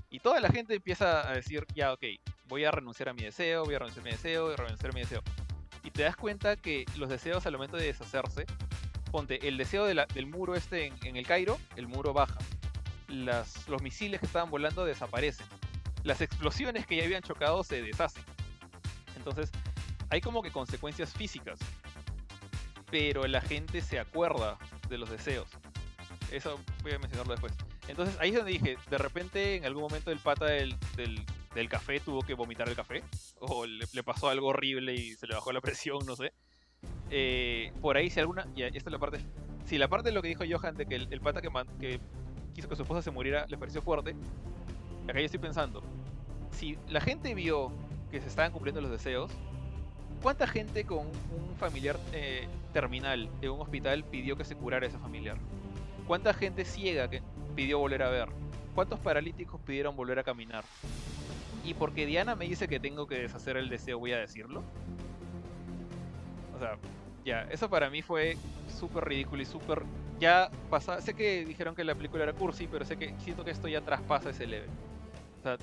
Y 0.10 0.20
toda 0.20 0.40
la 0.40 0.50
gente 0.50 0.76
empieza 0.76 1.30
a 1.30 1.34
decir, 1.34 1.66
ya, 1.76 1.94
ok, 1.94 2.04
voy 2.48 2.66
a 2.66 2.72
renunciar 2.72 3.10
a 3.10 3.14
mi 3.14 3.24
deseo, 3.24 3.64
voy 3.64 3.76
a 3.76 3.80
renunciar 3.80 4.02
a 4.02 4.10
mi 4.10 4.12
deseo, 4.12 4.46
voy 4.46 4.54
a 4.54 4.58
renunciar 4.58 4.92
a 4.92 4.94
mi 4.94 5.02
deseo. 5.02 5.22
Y 5.84 5.92
te 5.92 6.02
das 6.02 6.16
cuenta 6.16 6.56
que 6.56 6.86
los 6.98 7.10
deseos 7.10 7.46
al 7.46 7.54
momento 7.54 7.78
de 7.78 7.86
deshacerse, 7.86 8.46
ponte, 9.10 9.48
el 9.48 9.58
deseo 9.58 9.86
del 9.86 10.26
muro 10.26 10.56
este 10.56 10.94
en, 11.04 11.16
el 11.16 11.26
Cairo, 11.26 11.58
el 11.76 11.88
muro 11.88 12.14
baja 12.14 12.38
los 13.10 13.82
misiles 13.82 14.20
que 14.20 14.26
estaban 14.26 14.50
volando 14.50 14.86
desaparecen. 14.86 15.46
Las 16.04 16.22
explosiones 16.22 16.86
que 16.86 16.96
ya 16.96 17.04
habían 17.04 17.24
chocado 17.24 17.64
se 17.64 17.82
deshacen. 17.82 18.24
Entonces, 19.18 19.52
hay 20.10 20.22
como 20.22 20.42
que 20.42 20.52
consecuencias 20.52 21.14
físicas. 21.14 21.60
Pero 22.90 23.28
la 23.28 23.42
gente 23.42 23.82
se 23.82 24.00
acuerda 24.00 24.58
de 24.90 24.98
los 24.98 25.10
deseos. 25.10 25.48
Eso 26.32 26.60
voy 26.84 26.94
a 26.94 27.00
mencionarlo 27.00 27.34
después. 27.34 27.54
Entonces, 27.88 28.16
ahí 28.20 28.30
es 28.30 28.36
donde 28.36 28.52
dije, 28.52 28.78
de 28.90 28.98
repente 28.98 29.56
en 29.56 29.66
algún 29.66 29.84
momento 29.84 30.12
el 30.12 30.20
pata 30.20 30.46
del, 30.46 30.76
del, 30.96 31.70
café 31.70 32.00
tuvo 32.00 32.22
que 32.22 32.34
vomitar 32.34 32.70
el 32.70 32.76
café. 32.76 33.04
O 33.40 33.66
le 33.66 34.04
pasó 34.04 34.30
algo 34.30 34.48
horrible 34.48 34.94
y 34.94 35.16
se 35.16 35.28
le 35.28 35.36
bajó 35.36 35.52
la 35.52 35.62
presión, 35.62 36.06
no 36.06 36.16
sé. 36.16 36.34
Eh, 37.10 37.72
por 37.82 37.98
ahí, 37.98 38.10
si 38.10 38.20
alguna... 38.20 38.48
Ya, 38.56 38.68
esta 38.68 38.90
es 38.90 38.92
la 38.92 39.00
parte... 39.00 39.20
Si 39.66 39.78
la 39.78 39.88
parte 39.88 40.10
de 40.10 40.16
lo 40.16 40.22
que 40.22 40.30
dijo 40.30 40.44
Johan 40.50 40.76
de 40.76 40.86
que 40.86 40.96
el, 40.96 41.08
el 41.12 41.22
pata 41.22 41.42
que, 41.42 41.50
man- 41.50 41.68
que 41.80 42.00
quiso 42.56 42.68
que 42.68 42.76
su 42.76 42.82
esposa 42.82 43.02
se 43.02 43.12
muriera 43.12 43.46
les 43.48 43.60
pareció 43.60 43.82
fuerte. 43.82 44.16
Acá 45.08 45.20
yo 45.20 45.26
estoy 45.26 45.40
pensando, 45.40 45.84
si 46.52 46.78
la 46.88 47.02
gente 47.02 47.34
vio 47.36 47.72
que 48.12 48.20
se 48.22 48.28
estaban 48.28 48.52
cumpliendo 48.52 48.82
los 48.82 48.92
deseos, 48.92 49.32
¿cuánta 50.22 50.48
gente 50.48 50.86
con 50.86 51.08
un 51.08 51.56
familiar 51.58 52.00
eh, 52.14 52.48
terminal 52.74 53.30
en 53.42 53.52
un 53.52 53.62
hospital 53.62 54.04
pidió 54.04 54.36
que 54.36 54.44
se 54.44 54.56
curara 54.56 54.88
ese 54.88 54.98
familiar? 54.98 55.38
¿Cuánta 56.08 56.34
gente 56.34 56.66
ciega 56.66 57.10
que 57.10 57.22
pidió 57.56 57.80
volver 57.80 58.04
a 58.04 58.10
ver? 58.10 58.30
¿Cuántos 58.74 59.00
paralíticos 59.00 59.62
pidieron 59.62 59.96
volver 59.96 60.20
a 60.20 60.24
caminar? 60.24 60.64
Y 61.64 61.74
porque 61.76 62.06
Diana 62.06 62.36
me 62.36 62.46
dice 62.46 62.68
que 62.68 62.80
tengo 62.80 63.06
que 63.08 63.20
deshacer 63.20 63.58
el 63.58 63.70
deseo, 63.70 64.00
voy 64.00 64.14
a 64.14 64.18
decirlo. 64.18 64.64
O 66.56 66.60
sea, 66.60 66.78
ya, 67.26 67.42
eso 67.50 67.70
para 67.70 67.90
mí 67.90 68.02
fue 68.02 68.38
súper 68.80 69.06
ridículo 69.06 69.42
y 69.42 69.46
súper 69.46 69.84
ya 70.20 70.50
pasa, 70.70 71.00
sé 71.02 71.14
que 71.14 71.46
dijeron 71.46 71.76
que 71.76 71.84
la 71.84 71.96
película 71.96 72.24
era 72.24 72.34
cursi, 72.34 72.68
pero 72.68 72.84
sé 72.86 72.98
que 72.98 73.14
siento 73.20 73.44
que 73.44 73.52
esto 73.52 73.68
ya 73.68 73.82
traspasa 73.82 74.30
ese 74.30 74.46
level. 74.46 74.70
O 75.40 75.44
sea, 75.44 75.58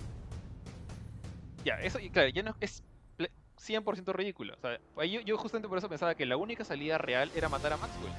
ya, 1.65 1.75
eso, 1.83 1.99
y 1.99 2.09
claro, 2.11 2.29
ya 2.31 2.43
no 2.43 2.57
es 2.61 2.83
ple- 3.19 3.31
100% 3.59 4.13
ridículo. 4.13 4.55
O 4.55 4.61
sea, 4.61 4.79
yo, 5.05 5.37
justamente 5.37 5.69
por 5.69 5.79
eso 5.79 5.89
pensaba 5.89 6.15
que 6.15 6.25
la 6.25 6.37
única 6.37 6.65
salida 6.65 6.97
real 6.97 7.31
era 7.35 7.49
matar 7.49 7.73
a 7.73 7.77
Maxwell. 7.77 8.13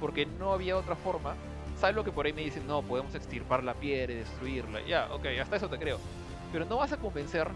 Porque 0.00 0.26
no 0.26 0.52
había 0.52 0.76
otra 0.76 0.96
forma, 0.96 1.34
salvo 1.78 2.04
que 2.04 2.12
por 2.12 2.26
ahí 2.26 2.32
me 2.32 2.42
dicen, 2.42 2.66
no, 2.66 2.82
podemos 2.82 3.14
extirpar 3.14 3.64
la 3.64 3.74
piedra 3.74 4.12
y 4.12 4.16
destruirla. 4.16 4.82
Ya, 4.86 5.08
ok, 5.12 5.26
hasta 5.40 5.56
eso 5.56 5.68
te 5.68 5.78
creo. 5.78 5.98
Pero 6.52 6.66
no 6.66 6.76
vas 6.76 6.92
a 6.92 6.98
convencer 6.98 7.48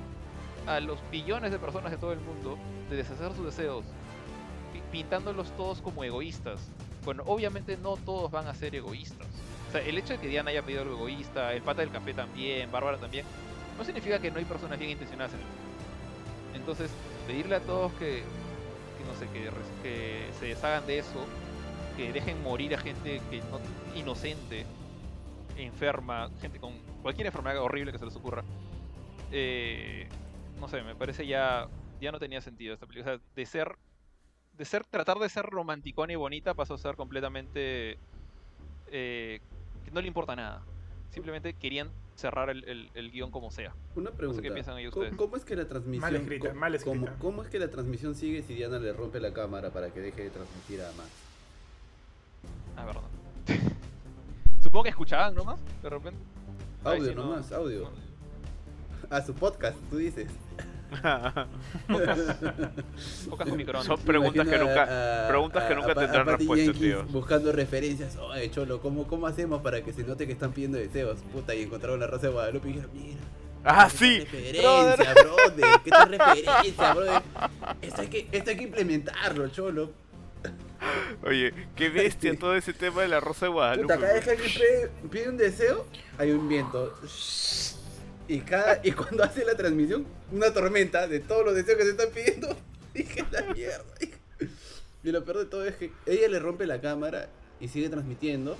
a 0.66 0.80
los 0.80 0.98
billones 1.10 1.50
de 1.50 1.58
personas 1.58 1.90
de 1.90 1.98
todo 1.98 2.12
el 2.12 2.20
mundo 2.20 2.56
de 2.88 2.96
deshacer 2.96 3.32
sus 3.34 3.44
deseos, 3.44 3.84
pintándolos 4.90 5.50
todos 5.56 5.80
como 5.80 6.04
egoístas. 6.04 6.60
Bueno, 7.04 7.22
obviamente 7.26 7.76
no 7.76 7.96
todos 7.96 8.30
van 8.30 8.46
a 8.46 8.54
ser 8.54 8.74
egoístas. 8.74 9.26
O 9.68 9.72
sea, 9.72 9.82
el 9.82 9.98
hecho 9.98 10.14
de 10.14 10.18
que 10.18 10.28
Diana 10.28 10.50
haya 10.50 10.62
pedido 10.62 10.82
algo 10.82 10.94
egoísta, 10.94 11.52
el 11.52 11.62
pata 11.62 11.82
del 11.82 11.90
café 11.90 12.14
también, 12.14 12.70
Bárbara 12.70 12.98
también, 12.98 13.24
no 13.76 13.84
significa 13.84 14.18
que 14.18 14.30
no 14.30 14.38
hay 14.38 14.44
personas 14.44 14.78
bien 14.78 14.90
intencionadas 14.90 15.34
en 15.34 15.40
el. 15.40 16.60
Entonces, 16.60 16.90
pedirle 17.26 17.56
a 17.56 17.60
todos 17.60 17.92
que, 17.94 18.22
que 18.98 19.04
no 19.06 19.14
sé, 19.18 19.28
que 19.82 20.26
se 20.38 20.46
deshagan 20.46 20.86
de 20.86 20.98
eso, 20.98 21.24
que 21.96 22.12
dejen 22.12 22.42
morir 22.42 22.74
a 22.74 22.78
gente 22.78 23.20
que 23.30 23.40
no, 23.50 23.60
inocente, 23.98 24.64
enferma, 25.56 26.30
gente 26.40 26.58
con 26.58 26.72
cualquier 27.02 27.26
enfermedad 27.26 27.60
horrible 27.62 27.92
que 27.92 27.98
se 27.98 28.04
les 28.04 28.16
ocurra, 28.16 28.44
eh, 29.30 30.08
no 30.60 30.68
sé, 30.68 30.82
me 30.82 30.94
parece 30.94 31.26
ya, 31.26 31.68
ya 32.00 32.12
no 32.12 32.18
tenía 32.18 32.40
sentido 32.40 32.74
esta 32.74 32.86
película. 32.86 33.14
O 33.14 33.18
sea, 33.18 33.24
de 33.34 33.46
ser 33.46 33.76
de 34.58 34.64
ser, 34.64 34.84
tratar 34.84 35.18
de 35.18 35.28
ser 35.28 35.46
romanticona 35.46 36.12
y 36.12 36.16
bonita 36.16 36.52
pasó 36.54 36.74
a 36.74 36.78
ser 36.78 36.96
completamente 36.96 37.96
eh, 38.90 39.40
que 39.84 39.90
no 39.92 40.00
le 40.00 40.08
importa 40.08 40.34
nada. 40.36 40.62
Simplemente 41.12 41.54
querían 41.54 41.88
cerrar 42.16 42.50
el, 42.50 42.64
el- 42.68 42.90
el 42.94 43.10
guion 43.12 43.30
como 43.30 43.50
sea. 43.52 43.72
Una 43.94 44.10
pregunta. 44.10 44.42
qué 44.42 44.50
piensan 44.50 44.76
ellos 44.78 44.92
¿Cómo, 44.92 45.04
ustedes. 45.04 45.18
cómo 45.18 45.36
es 45.36 45.44
que 45.44 45.54
la 45.56 45.68
transmisión 45.68 46.00
Mal 46.12 46.16
escrita, 46.20 46.48
cómo- 46.48 46.60
mal 46.60 46.74
escrita. 46.74 46.98
cómo- 46.98 47.18
cómo 47.20 47.42
es 47.42 47.48
que 47.48 47.58
la 47.60 47.68
transmisión 47.68 48.14
sigue 48.16 48.42
si 48.42 48.54
Diana 48.54 48.78
le 48.80 48.92
rompe 48.92 49.20
la 49.20 49.32
cámara 49.32 49.70
para 49.70 49.90
que 49.90 50.00
deje 50.00 50.24
de 50.24 50.30
transmitir 50.30 50.82
a 50.82 50.90
Max? 50.92 51.08
Ah, 52.76 52.84
verdad. 52.84 53.02
Supongo 54.62 54.82
que 54.84 54.90
escuchaban 54.90 55.34
nomás, 55.34 55.60
de 55.82 55.88
repente. 55.88 56.18
Ay, 56.84 56.98
Audio 57.00 57.14
no- 57.14 57.24
nomás, 57.26 57.52
audio. 57.52 57.90
no- 57.90 59.16
A 59.16 59.22
su 59.22 59.32
podcast, 59.34 59.78
tú 59.88 59.96
dices. 59.98 60.30
Pocas 63.28 63.48
con 63.48 63.56
microondas. 63.56 63.86
Son 63.86 64.00
preguntas 64.00 64.46
que 64.48 64.58
nunca, 64.58 65.24
a- 65.24 65.28
preguntas 65.28 65.64
que 65.64 65.72
a- 65.72 65.76
nunca 65.76 65.92
a 65.92 65.94
tendrán 65.94 66.26
respuesta, 66.26 66.72
tío. 66.72 67.04
Buscando 67.04 67.52
referencias. 67.52 68.16
Oye, 68.16 68.50
Cholo, 68.50 68.80
¿cómo, 68.80 69.06
¿cómo 69.06 69.26
hacemos 69.26 69.62
para 69.62 69.82
que 69.82 69.92
se 69.92 70.04
note 70.04 70.26
que 70.26 70.32
están 70.32 70.52
pidiendo 70.52 70.78
deseos? 70.78 71.18
Puta, 71.32 71.54
y 71.54 71.62
encontraron 71.62 72.00
la 72.00 72.06
Rosa 72.06 72.28
de 72.28 72.32
Guadalupe 72.32 72.68
y 72.68 72.72
dijeron, 72.72 72.90
mira. 72.94 73.18
Ah, 73.64 73.90
sí. 73.90 74.20
Referencia, 74.20 75.14
brother. 75.14 75.80
¿Qué 75.84 75.90
tal 75.90 76.08
referencia, 76.10 76.94
brother? 76.94 77.22
Esto 77.82 78.00
hay, 78.02 78.08
que, 78.08 78.28
esto 78.32 78.50
hay 78.50 78.56
que 78.56 78.64
implementarlo, 78.64 79.48
Cholo. 79.48 79.90
Oye, 81.24 81.52
qué 81.74 81.88
bestia 81.88 82.38
todo 82.38 82.54
ese 82.54 82.72
tema 82.72 83.02
de 83.02 83.08
la 83.08 83.18
Rosa 83.20 83.46
de 83.46 83.52
Guadalupe. 83.52 83.82
Puta, 83.94 83.98
cada 84.00 84.14
vez 84.14 84.24
que 84.24 84.30
alguien 84.30 84.50
pide, 84.54 84.88
pide 85.10 85.28
un 85.28 85.36
deseo, 85.36 85.86
hay 86.16 86.30
un 86.30 86.48
viento. 86.48 86.94
Y, 88.28 88.40
cada, 88.40 88.80
y 88.84 88.92
cuando 88.92 89.24
hace 89.24 89.44
la 89.44 89.56
transmisión, 89.56 90.06
una 90.30 90.52
tormenta 90.52 91.08
de 91.08 91.20
todos 91.20 91.44
los 91.46 91.54
deseos 91.54 91.78
que 91.78 91.84
se 91.84 91.90
están 91.90 92.08
pidiendo. 92.10 92.56
Dije, 92.94 93.24
la 93.30 93.42
mierda. 93.54 93.84
Y 95.04 95.12
lo 95.12 95.24
peor 95.24 95.38
de 95.38 95.44
todo 95.46 95.64
es 95.64 95.76
que 95.76 95.92
ella 96.06 96.28
le 96.28 96.38
rompe 96.40 96.66
la 96.66 96.80
cámara 96.80 97.28
y 97.60 97.68
sigue 97.68 97.88
transmitiendo. 97.88 98.56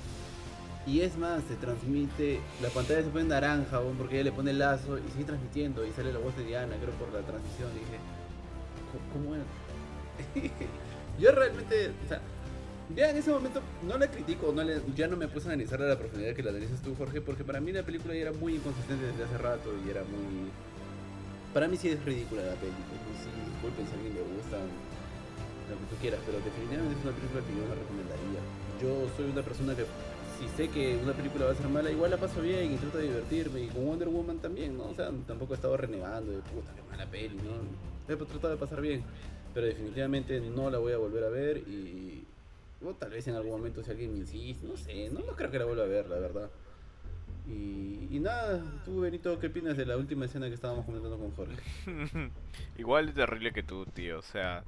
Y 0.87 1.01
es 1.01 1.17
más, 1.19 1.43
se 1.49 1.57
transmite, 1.57 2.41
la 2.63 2.69
pantalla 2.71 3.03
se 3.03 3.11
pone 3.11 3.25
naranja, 3.25 3.81
porque 3.99 4.15
ella 4.15 4.25
le 4.25 4.33
pone 4.33 4.53
el 4.53 4.61
lazo 4.61 4.99
y 4.99 5.11
sigue 5.13 5.25
transmitiendo. 5.25 5.85
Y 5.85 5.91
sale 5.93 6.13
la 6.13 6.21
voz 6.21 6.35
de 6.37 6.45
Diana, 6.45 6.77
creo, 6.81 6.95
por 6.95 7.13
la 7.13 7.27
transmisión. 7.27 7.69
Dije, 7.75 7.99
"¿Cómo- 9.13 9.13
¿cómo 9.13 9.35
es? 9.37 10.53
Yo 11.21 11.33
realmente, 11.33 11.91
ya 12.97 13.11
en 13.11 13.17
ese 13.17 13.31
momento 13.31 13.61
no 13.87 13.99
la 13.99 14.11
critico, 14.11 14.53
no 14.53 14.63
le- 14.63 14.81
ya 14.97 15.09
no 15.09 15.17
me 15.17 15.29
puse 15.29 15.49
a 15.49 15.53
analizarla 15.53 15.87
a 15.87 15.89
la 15.91 15.99
profundidad 15.99 16.35
que 16.35 16.43
la 16.43 16.51
analizas 16.51 16.81
tú, 16.83 16.95
Jorge, 16.97 17.21
porque 17.21 17.45
para 17.45 17.61
mí 17.61 17.73
la 17.73 17.83
película 17.83 18.15
era 18.15 18.33
muy 18.33 18.55
inconsistente 18.57 19.05
desde 19.07 19.25
hace 19.25 19.39
rato 19.39 19.71
y 19.87 19.91
era 19.91 20.03
muy... 20.03 20.51
Para 21.53 21.69
mí 21.69 21.77
sí 21.77 21.89
es 21.89 22.05
ridícula 22.05 22.43
la 22.43 22.55
película, 22.55 22.97
¿no? 22.97 23.13
sí, 23.19 23.29
disculpen 23.51 23.87
si 23.87 23.93
a 23.93 23.95
alguien 23.97 24.15
le 24.15 24.23
gusta, 24.23 24.57
lo 25.69 25.77
que 25.77 25.87
tú 25.91 25.97
quieras, 26.01 26.21
pero 26.25 26.39
definitivamente 26.41 26.97
es 26.99 27.05
una 27.05 27.15
película 27.17 27.41
que 27.45 27.53
yo 27.57 27.65
no 27.69 27.75
recomendaría. 27.77 28.41
Yo 28.81 28.91
soy 29.17 29.31
una 29.31 29.43
persona 29.43 29.75
que 29.75 29.85
si 30.39 30.47
sé 30.57 30.69
que 30.71 30.97
una 31.03 31.13
película 31.13 31.47
va 31.47 31.53
a 31.53 31.55
ser 31.55 31.69
mala, 31.69 31.91
igual 31.91 32.11
la 32.13 32.17
paso 32.17 32.41
bien 32.41 32.73
y 32.73 32.77
trato 32.77 32.99
de 32.99 33.09
divertirme, 33.09 33.63
y 33.63 33.67
con 33.69 33.85
Wonder 33.85 34.09
Woman 34.09 34.39
también, 34.39 34.79
¿no? 34.79 34.85
O 34.85 34.95
sea, 34.95 35.11
tampoco 35.27 35.53
he 35.55 35.57
estado 35.57 35.77
renegando 35.77 36.31
de 36.33 36.39
puta, 36.39 36.73
qué 36.75 36.83
mala 36.89 37.05
peli, 37.07 37.37
¿no? 37.37 37.59
He 38.13 38.17
tratado 38.17 38.51
de 38.51 38.57
pasar 38.57 38.81
bien, 38.81 39.03
pero 39.53 39.67
definitivamente 39.67 40.41
no 40.41 40.71
la 40.71 40.79
voy 40.79 40.93
a 40.93 40.99
volver 40.99 41.25
a 41.25 41.29
ver 41.29 41.59
y... 41.59 42.25
O 42.85 42.95
tal 42.95 43.11
vez 43.11 43.27
en 43.27 43.35
algún 43.35 43.53
momento 43.53 43.83
si 43.83 43.91
alguien 43.91 44.13
me 44.13 44.19
insiste, 44.19 44.67
no 44.67 44.77
sé, 44.77 45.11
no, 45.11 45.21
creo 45.35 45.51
que 45.51 45.59
la 45.59 45.65
vuelva 45.65 45.85
a 45.85 45.89
ver, 45.89 46.09
la 46.09 46.19
verdad. 46.19 46.51
Y, 47.47 48.19
nada, 48.21 48.63
tú 48.85 49.01
Benito, 49.01 49.39
¿qué 49.39 49.47
opinas 49.47 49.77
de 49.77 49.87
la 49.87 49.97
última 49.97 50.27
escena 50.27 50.49
que 50.49 50.55
estábamos 50.55 50.85
comentando 50.85 51.19
con 51.19 51.33
Jorge? 51.33 51.57
Igual 52.79 53.07
de 53.07 53.13
terrible 53.13 53.53
que 53.53 53.63
tú, 53.63 53.87
tío. 53.87 54.19
O 54.19 54.23
sea, 54.23 54.65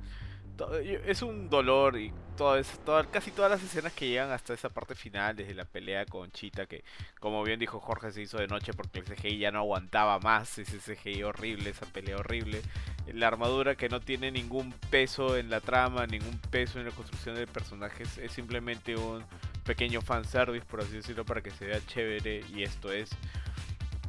es 1.06 1.22
un 1.22 1.48
dolor 1.48 1.98
y 1.98 2.12
todo 2.36 2.56
es, 2.56 2.68
toda- 2.84 3.04
casi 3.04 3.30
todas 3.30 3.50
las 3.50 3.62
escenas 3.62 3.92
que 3.92 4.08
llegan 4.08 4.30
hasta 4.30 4.54
esa 4.54 4.68
parte 4.68 4.94
final, 4.94 5.36
desde 5.36 5.54
la 5.54 5.64
pelea 5.64 6.06
con 6.06 6.30
Chita, 6.32 6.66
que 6.66 6.84
como 7.18 7.42
bien 7.42 7.58
dijo 7.60 7.80
Jorge, 7.80 8.12
se 8.12 8.22
hizo 8.22 8.38
de 8.38 8.46
noche 8.46 8.72
porque 8.72 9.00
el 9.00 9.04
CGI 9.04 9.38
ya 9.38 9.50
no 9.50 9.58
aguantaba 9.60 10.18
más. 10.18 10.58
Ese 10.58 10.78
CGI 10.78 11.22
horrible, 11.22 11.70
esa 11.70 11.86
pelea 11.86 12.16
horrible. 12.16 12.62
La 13.12 13.28
armadura 13.28 13.74
que 13.74 13.88
no 13.88 14.00
tiene 14.00 14.30
ningún 14.30 14.72
peso 14.90 15.36
en 15.36 15.50
la 15.50 15.60
trama, 15.60 16.06
ningún 16.06 16.38
peso 16.50 16.78
en 16.78 16.86
la 16.86 16.92
construcción 16.92 17.34
del 17.34 17.48
personaje, 17.48 18.04
es, 18.04 18.32
simplemente 18.32 18.96
un 18.96 19.22
pequeño 19.64 20.00
fanservice, 20.00 20.64
por 20.66 20.80
así 20.80 20.92
decirlo, 20.92 21.24
para 21.24 21.42
que 21.42 21.50
se 21.50 21.66
vea 21.66 21.80
chévere. 21.86 22.44
Y 22.54 22.62
esto 22.62 22.92
es 22.92 23.10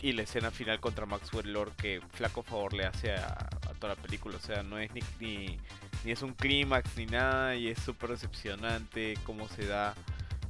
y 0.02 0.14
la 0.14 0.24
escena 0.24 0.50
final 0.50 0.80
contra 0.80 1.06
Maxwell 1.06 1.54
Lord 1.54 1.74
que 1.76 2.02
flaco 2.14 2.42
favor 2.42 2.74
le 2.74 2.86
hace 2.86 3.14
a, 3.14 3.50
toda 3.80 3.96
la 3.96 4.02
película. 4.02 4.38
O 4.38 4.40
sea, 4.40 4.64
no 4.64 4.80
es 4.80 4.92
ni, 5.20 5.60
ni 6.04 6.12
es 6.12 6.22
un 6.22 6.34
clímax 6.34 6.98
ni 6.98 7.06
nada 7.06 7.56
y 7.56 7.68
es 7.68 7.80
súper 7.80 8.12
decepcionante 8.12 9.16
cómo 9.26 9.48
se 9.48 9.66
da, 9.66 9.94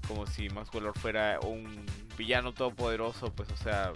como 0.08 0.26
si 0.28 0.50
Maxwell 0.50 0.86
Lord 0.86 1.00
fuera 1.00 1.40
un 1.42 1.86
villano 2.18 2.54
todopoderoso, 2.54 3.32
pues 3.34 3.50
o 3.52 3.58
sea... 3.58 3.92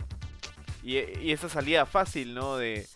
Y, 0.84 1.32
esa 1.32 1.50
salida 1.50 1.88
fácil, 1.88 2.36
¿no? 2.36 2.58
De, 2.58 2.88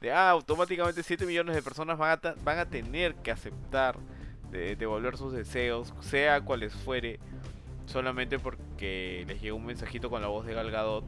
de 0.00 0.12
ah, 0.12 0.30
automáticamente 0.30 1.02
7 1.02 1.26
millones 1.26 1.54
de 1.54 1.62
personas 1.62 1.98
van 1.98 2.18
a, 2.22 2.34
van 2.42 2.58
a 2.58 2.64
tener 2.64 3.14
que 3.16 3.30
aceptar 3.30 3.98
de 4.50 4.76
devolver 4.76 5.18
sus 5.18 5.32
deseos, 5.32 5.92
sea 6.00 6.40
cuales 6.40 6.72
fuere, 6.72 7.18
solamente 7.86 8.38
porque 8.38 9.24
les 9.26 9.42
llegó 9.42 9.56
un 9.56 9.66
mensajito 9.66 10.08
con 10.08 10.22
la 10.22 10.28
voz 10.28 10.46
de 10.46 10.54
Gal 10.54 10.70
Gadot 10.70 11.04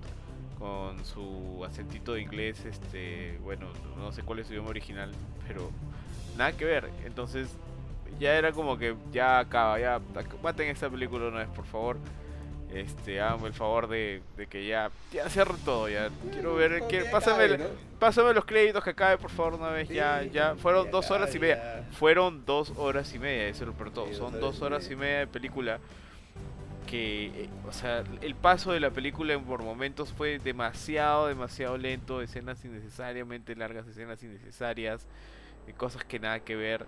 con 0.58 1.04
su 1.04 1.64
acentito 1.64 2.14
de 2.14 2.22
inglés, 2.22 2.64
este, 2.64 3.38
bueno, 3.42 3.68
no 3.96 4.12
sé 4.12 4.22
cuál 4.22 4.38
es 4.38 4.46
su 4.46 4.54
idioma 4.54 4.70
original, 4.70 5.12
pero 5.46 5.70
nada 6.36 6.52
que 6.52 6.64
ver. 6.64 6.90
Entonces, 7.04 7.48
ya 8.18 8.34
era 8.34 8.52
como 8.52 8.78
que 8.78 8.94
ya 9.12 9.38
acaba, 9.38 9.78
ya 9.78 10.00
maten 10.42 10.68
esta 10.68 10.88
película 10.88 11.26
una 11.28 11.38
vez, 11.40 11.48
por 11.48 11.66
favor. 11.66 11.96
Este, 12.72 13.20
háganme 13.20 13.46
el 13.46 13.54
favor 13.54 13.86
de, 13.88 14.22
de 14.36 14.46
que 14.48 14.66
ya, 14.66 14.90
ya 15.12 15.28
cierren 15.30 15.56
todo, 15.64 15.88
ya. 15.88 16.10
Quiero 16.32 16.54
ver, 16.56 16.82
quiero- 16.88 17.10
pásame, 17.10 17.44
acabe, 17.44 17.68
pásame 17.98 18.34
los 18.34 18.44
créditos 18.44 18.82
que 18.82 18.90
acabe, 18.90 19.16
por 19.18 19.30
favor, 19.30 19.54
una 19.54 19.68
vez, 19.70 19.88
ya, 19.88 20.20
Sí, 20.22 20.30
ya. 20.32 20.56
Fueron 20.56 20.90
dos 20.90 21.10
horas 21.10 21.32
y 21.34 21.38
acabe, 21.38 21.54
media. 21.54 21.80
ya. 21.88 21.92
Fueron 21.96 22.44
dos 22.44 22.72
horas 22.76 23.14
y 23.14 23.18
media, 23.18 23.46
eso 23.48 23.62
es 23.62 23.68
lo 23.68 23.72
peor 23.74 23.90
todo. 23.92 24.06
Sí, 24.08 24.14
Son 24.14 24.40
dos 24.40 24.60
horas 24.62 24.90
y 24.90 24.96
media. 24.96 25.20
de 25.20 25.26
película 25.28 25.78
que, 26.86 27.26
eh, 27.26 27.48
o 27.68 27.72
sea, 27.72 28.04
el 28.20 28.34
paso 28.34 28.72
de 28.72 28.80
la 28.80 28.90
película 28.90 29.38
por 29.40 29.62
momentos 29.62 30.12
fue 30.12 30.38
demasiado, 30.38 31.26
demasiado 31.28 31.76
lento, 31.78 32.20
escenas 32.22 32.64
innecesariamente 32.64 33.56
largas, 33.56 33.86
escenas 33.88 34.22
innecesarias, 34.22 35.06
cosas 35.72 36.04
que 36.04 36.18
nada 36.18 36.40
que 36.40 36.56
ver. 36.56 36.86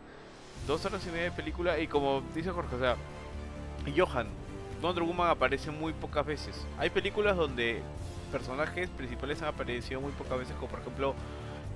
Dos 0.66 0.84
horas 0.84 1.05
y 1.06 1.10
media 1.10 1.24
de 1.24 1.30
película 1.32 1.78
y 1.78 1.86
como 1.86 2.22
dice 2.34 2.50
Jorge, 2.50 2.74
o 2.76 2.78
sea, 2.78 2.96
Johan, 3.96 4.26
Wonder 4.82 5.05
Woman 5.05 5.30
aparece 5.30 5.70
muy 5.70 5.92
pocas 5.92 6.26
veces. 6.26 6.66
Hay 6.78 6.90
películas 6.90 7.36
donde 7.36 7.80
personajes 8.30 8.88
principales 8.90 9.40
han 9.42 9.48
aparecido 9.48 10.00
muy 10.00 10.12
pocas 10.12 10.38
veces, 10.38 10.55
como 10.56 10.68
por 10.68 10.80
ejemplo 10.80 11.14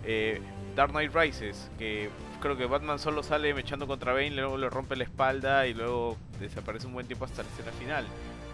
eh, 0.05 0.41
Dark 0.74 0.93
Knight 0.93 1.15
Rises, 1.15 1.70
que 1.79 2.11
creo 2.41 2.57
que 2.57 2.66
Batman 2.66 2.99
solo 2.99 3.23
sale 3.23 3.55
mechando 3.55 3.87
contra 3.87 4.12
Bane, 4.12 4.31
luego 4.31 4.57
le 4.57 4.70
rompe 4.70 4.97
la 4.97 5.05
espalda 5.05 5.66
y 5.66 5.74
luego 5.74 6.16
desaparece 6.41 6.87
un 6.87 6.95
buen 6.95 7.07
tiempo 7.07 7.24
hasta 7.24 7.43
la 7.43 7.49
escena 7.49 7.73
final. 7.73 8.07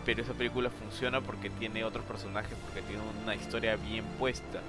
Pero 0.05 0.23
esa 0.23 0.33
película 0.33 0.71
funciona 0.71 1.21
porque 1.21 1.51
tiene 1.51 1.85
otros 1.85 2.05
personajes, 2.05 2.57
porque 2.65 2.83
tiene 2.83 3.03
una 3.23 3.35
historia 3.35 3.77
bien 3.77 4.05
puesta. 4.19 4.61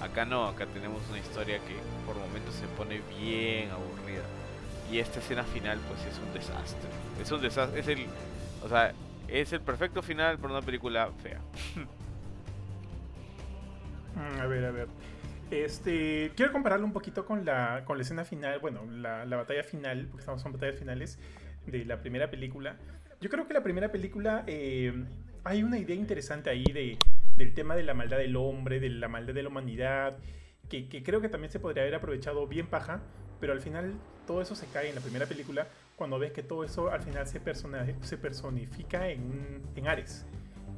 Acá 0.00 0.24
no, 0.24 0.46
acá 0.46 0.66
tenemos 0.66 1.02
una 1.08 1.18
historia 1.18 1.58
que 1.58 1.76
por 2.06 2.16
momentos 2.16 2.54
se 2.54 2.66
pone 2.68 3.00
bien 3.18 3.70
aburrida. 3.70 4.22
Y 4.90 4.98
esta 4.98 5.20
escena 5.20 5.44
final 5.44 5.78
pues 5.88 6.04
es 6.06 6.18
un 6.18 6.32
desastre. 6.34 6.88
Es 7.20 7.30
un 7.30 7.40
desastre, 7.40 7.80
es 7.80 7.88
el, 7.88 8.06
o 8.64 8.68
sea, 8.68 8.92
es 9.28 9.52
el 9.52 9.60
perfecto 9.60 10.02
final 10.02 10.38
para 10.38 10.54
una 10.54 10.62
película 10.62 11.10
fea. 11.22 11.40
Mm, 14.16 14.40
A 14.40 14.46
ver, 14.46 14.64
a 14.64 14.70
ver. 14.70 14.88
Este, 15.50 16.32
quiero 16.36 16.52
compararlo 16.52 16.86
un 16.86 16.92
poquito 16.92 17.24
con 17.24 17.44
la, 17.44 17.82
con 17.84 17.96
la 17.96 18.02
escena 18.02 18.24
final, 18.24 18.58
bueno, 18.60 18.82
la, 18.90 19.24
la 19.24 19.36
batalla 19.36 19.64
final, 19.64 20.06
porque 20.06 20.20
estamos 20.20 20.44
en 20.44 20.52
batallas 20.52 20.78
finales 20.78 21.18
de 21.66 21.84
la 21.84 22.00
primera 22.00 22.30
película. 22.30 22.76
Yo 23.20 23.28
creo 23.30 23.46
que 23.46 23.54
la 23.54 23.62
primera 23.62 23.90
película 23.90 24.44
eh, 24.46 24.92
hay 25.44 25.62
una 25.62 25.76
idea 25.78 25.96
interesante 25.96 26.50
ahí 26.50 26.64
de, 26.64 26.96
del 27.40 27.54
tema 27.54 27.74
de 27.74 27.82
la 27.82 27.94
maldad 27.94 28.18
del 28.18 28.36
hombre, 28.36 28.80
de 28.80 28.90
la 28.90 29.08
maldad 29.08 29.32
de 29.32 29.42
la 29.42 29.48
humanidad, 29.48 30.18
que, 30.68 31.02
creo 31.02 31.22
que 31.22 31.30
también 31.30 31.50
se 31.50 31.58
podría 31.58 31.82
haber 31.82 31.94
aprovechado 31.94 32.46
bien 32.46 32.66
paja, 32.66 33.00
pero 33.40 33.54
al 33.54 33.62
final 33.62 33.94
todo 34.26 34.42
eso 34.42 34.54
se 34.54 34.66
cae 34.66 34.90
en 34.90 34.94
la 34.94 35.00
primera 35.00 35.24
película 35.24 35.66
cuando 35.96 36.18
ves 36.18 36.32
que 36.32 36.42
todo 36.42 36.64
eso 36.64 36.90
al 36.90 37.00
final 37.02 37.26
se, 37.26 37.40
se 38.02 38.18
personifica 38.18 39.08
en, 39.08 39.62
en 39.74 39.88
Ares. 39.88 40.26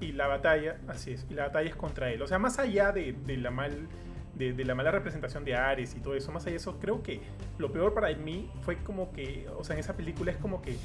Y 0.00 0.12
la 0.12 0.28
batalla, 0.28 0.78
así 0.86 1.12
es, 1.12 1.26
y 1.28 1.34
la 1.34 1.46
batalla 1.48 1.68
es 1.68 1.74
contra 1.74 2.12
él. 2.12 2.22
O 2.22 2.28
sea, 2.28 2.38
más 2.38 2.60
allá 2.60 2.92
de, 2.92 3.12
de 3.12 3.36
la 3.38 3.50
mal, 3.50 3.88
de, 4.34 4.52
de 4.52 4.64
la 4.64 4.76
mala 4.76 4.92
representación 4.92 5.44
de 5.44 5.56
Ares 5.56 5.96
y 5.96 6.00
todo 6.00 6.14
eso, 6.14 6.30
más 6.30 6.44
allá 6.44 6.52
de 6.52 6.58
eso, 6.58 6.78
creo 6.78 7.02
que 7.02 7.20
lo 7.58 7.72
peor 7.72 7.92
para 7.92 8.14
mí 8.14 8.48
fue 8.62 8.76
como 8.78 9.12
que, 9.12 9.48
o 9.58 9.64
sea, 9.64 9.74
en 9.74 9.80
esa 9.80 9.96
película 9.96 10.30
es 10.30 10.38
como 10.38 10.62
que, 10.62 10.76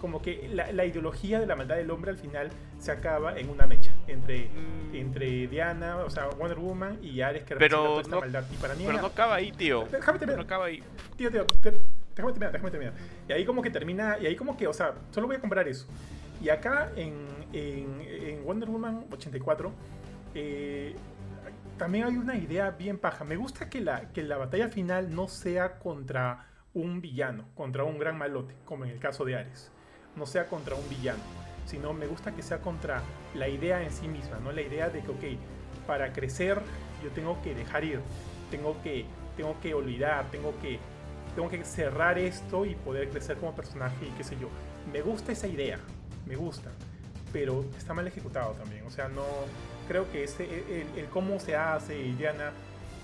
como 0.00 0.20
que 0.22 0.48
la, 0.52 0.70
la 0.72 0.84
ideología 0.84 1.40
de 1.40 1.46
la 1.46 1.56
maldad 1.56 1.76
del 1.76 1.90
hombre 1.90 2.10
al 2.10 2.18
final 2.18 2.50
se 2.78 2.92
acaba 2.92 3.38
en 3.38 3.48
una 3.48 3.66
mecha 3.66 3.90
entre, 4.06 4.48
Mm, 4.48 4.94
entre 4.94 5.46
Diana, 5.48 5.96
o 5.98 6.10
sea, 6.10 6.28
Wonder 6.28 6.58
Woman 6.58 6.98
y 7.02 7.20
Ares 7.22 7.44
que 7.44 7.56
Pero 7.56 7.60
representa 7.60 7.86
toda 7.88 8.00
esta 8.02 8.14
no- 8.14 8.20
maldad. 8.20 8.44
Y 8.52 8.56
para 8.56 8.74
mí 8.74 8.80
Pero 8.80 8.92
era- 8.92 9.00
no 9.02 9.06
acaba 9.08 9.34
ahí, 9.36 9.52
tío. 9.52 9.84
Déjame 9.90 10.18
terminar. 10.18 10.38
No 10.38 10.44
acaba 10.44 10.64
ahí. 10.66 10.82
Tío, 11.16 11.30
tío, 11.30 11.44
te- 11.46 11.70
déjame 12.14 12.32
terminar, 12.32 12.52
déjame 12.52 12.70
terminar. 12.70 12.94
Y 13.28 13.32
ahí 13.32 13.44
como 13.44 13.62
que 13.62 13.70
termina, 13.70 14.18
y 14.20 14.26
ahí 14.26 14.36
como 14.36 14.56
que, 14.56 14.66
o 14.66 14.72
sea, 14.72 14.94
solo 15.10 15.26
voy 15.26 15.36
a 15.36 15.40
comprar 15.40 15.66
eso. 15.68 15.86
Y 16.42 16.48
acá 16.50 16.92
en, 16.96 17.14
en, 17.52 18.00
en 18.02 18.44
Wonder 18.44 18.68
Woman 18.68 19.06
84, 19.10 19.72
eh, 20.34 20.94
también 21.78 22.04
hay 22.04 22.16
una 22.16 22.36
idea 22.36 22.70
bien 22.70 22.98
paja. 22.98 23.24
Me 23.24 23.36
gusta 23.36 23.68
que 23.68 23.80
la, 23.80 24.12
que 24.12 24.22
la 24.22 24.36
batalla 24.36 24.68
final 24.68 25.14
no 25.14 25.28
sea 25.28 25.78
contra 25.78 26.46
un 26.74 27.00
villano, 27.00 27.44
contra 27.54 27.84
un 27.84 27.98
gran 27.98 28.18
malote, 28.18 28.54
como 28.64 28.84
en 28.84 28.90
el 28.90 28.98
caso 28.98 29.24
de 29.24 29.36
Ares. 29.36 29.70
No 30.16 30.26
sea 30.26 30.46
contra 30.46 30.74
un 30.74 30.88
villano, 30.88 31.22
sino 31.66 31.92
me 31.92 32.06
gusta 32.06 32.32
que 32.34 32.42
sea 32.42 32.58
contra 32.58 33.02
la 33.34 33.48
idea 33.48 33.82
en 33.82 33.92
sí 33.92 34.08
misma, 34.08 34.38
¿no? 34.38 34.52
La 34.52 34.62
idea 34.62 34.88
de 34.88 35.00
que, 35.02 35.10
ok, 35.10 35.40
para 35.86 36.12
crecer 36.12 36.60
yo 37.02 37.10
tengo 37.10 37.40
que 37.42 37.54
dejar 37.54 37.84
ir, 37.84 38.00
tengo 38.50 38.80
que, 38.82 39.04
tengo 39.36 39.58
que 39.60 39.74
olvidar, 39.74 40.30
tengo 40.30 40.54
que, 40.60 40.78
tengo 41.34 41.48
que 41.48 41.62
cerrar 41.64 42.18
esto 42.18 42.64
y 42.64 42.74
poder 42.74 43.10
crecer 43.10 43.36
como 43.36 43.54
personaje 43.54 44.06
y 44.06 44.10
qué 44.12 44.24
sé 44.24 44.36
yo. 44.40 44.48
Me 44.90 45.02
gusta 45.02 45.32
esa 45.32 45.46
idea, 45.46 45.78
me 46.26 46.36
gusta, 46.36 46.70
pero 47.32 47.64
está 47.76 47.92
mal 47.92 48.06
ejecutado 48.06 48.52
también. 48.52 48.86
O 48.86 48.90
sea, 48.90 49.08
no 49.08 49.24
creo 49.88 50.10
que 50.10 50.24
ese, 50.24 50.44
el, 50.44 50.98
el 50.98 51.06
cómo 51.06 51.38
se 51.38 51.56
hace 51.56 51.94
Diana 52.14 52.52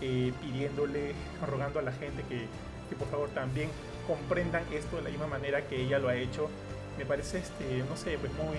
eh, 0.00 0.32
pidiéndole, 0.40 1.14
rogando 1.46 1.78
a 1.78 1.82
la 1.82 1.92
gente 1.92 2.22
que, 2.28 2.46
que 2.88 2.96
por 2.96 3.08
favor 3.08 3.28
también 3.30 3.68
comprendan 4.06 4.64
esto 4.72 4.96
de 4.96 5.02
la 5.02 5.10
misma 5.10 5.28
manera 5.28 5.66
que 5.68 5.80
ella 5.80 5.98
lo 5.98 6.08
ha 6.08 6.16
hecho, 6.16 6.50
me 6.98 7.06
parece, 7.06 7.38
este, 7.38 7.84
no 7.88 7.96
sé, 7.96 8.18
pues 8.18 8.32
muy, 8.34 8.58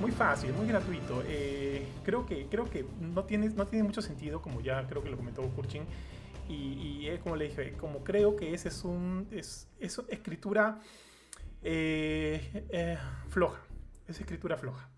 muy 0.00 0.10
fácil, 0.10 0.52
muy 0.52 0.66
gratuito. 0.66 1.22
Eh, 1.26 1.86
creo 2.04 2.26
que, 2.26 2.46
creo 2.46 2.68
que 2.68 2.84
no, 3.00 3.24
tiene, 3.24 3.48
no 3.50 3.66
tiene 3.66 3.84
mucho 3.84 4.02
sentido, 4.02 4.40
como 4.40 4.60
ya 4.60 4.86
creo 4.86 5.02
que 5.02 5.10
lo 5.10 5.16
comentó 5.16 5.42
Kurchin. 5.42 5.84
Y, 6.48 6.54
y 6.54 7.08
es 7.08 7.20
como 7.20 7.36
le 7.36 7.48
dije, 7.48 7.72
como 7.72 8.04
creo 8.04 8.36
que 8.36 8.52
ese 8.52 8.68
es 8.68 8.84
un. 8.84 9.28
Es, 9.30 9.68
es 9.80 10.00
escritura 10.08 10.78
eh, 11.62 12.66
eh, 12.68 12.98
floja. 13.28 13.62
Es 14.06 14.20
escritura 14.20 14.56
floja. 14.56 14.90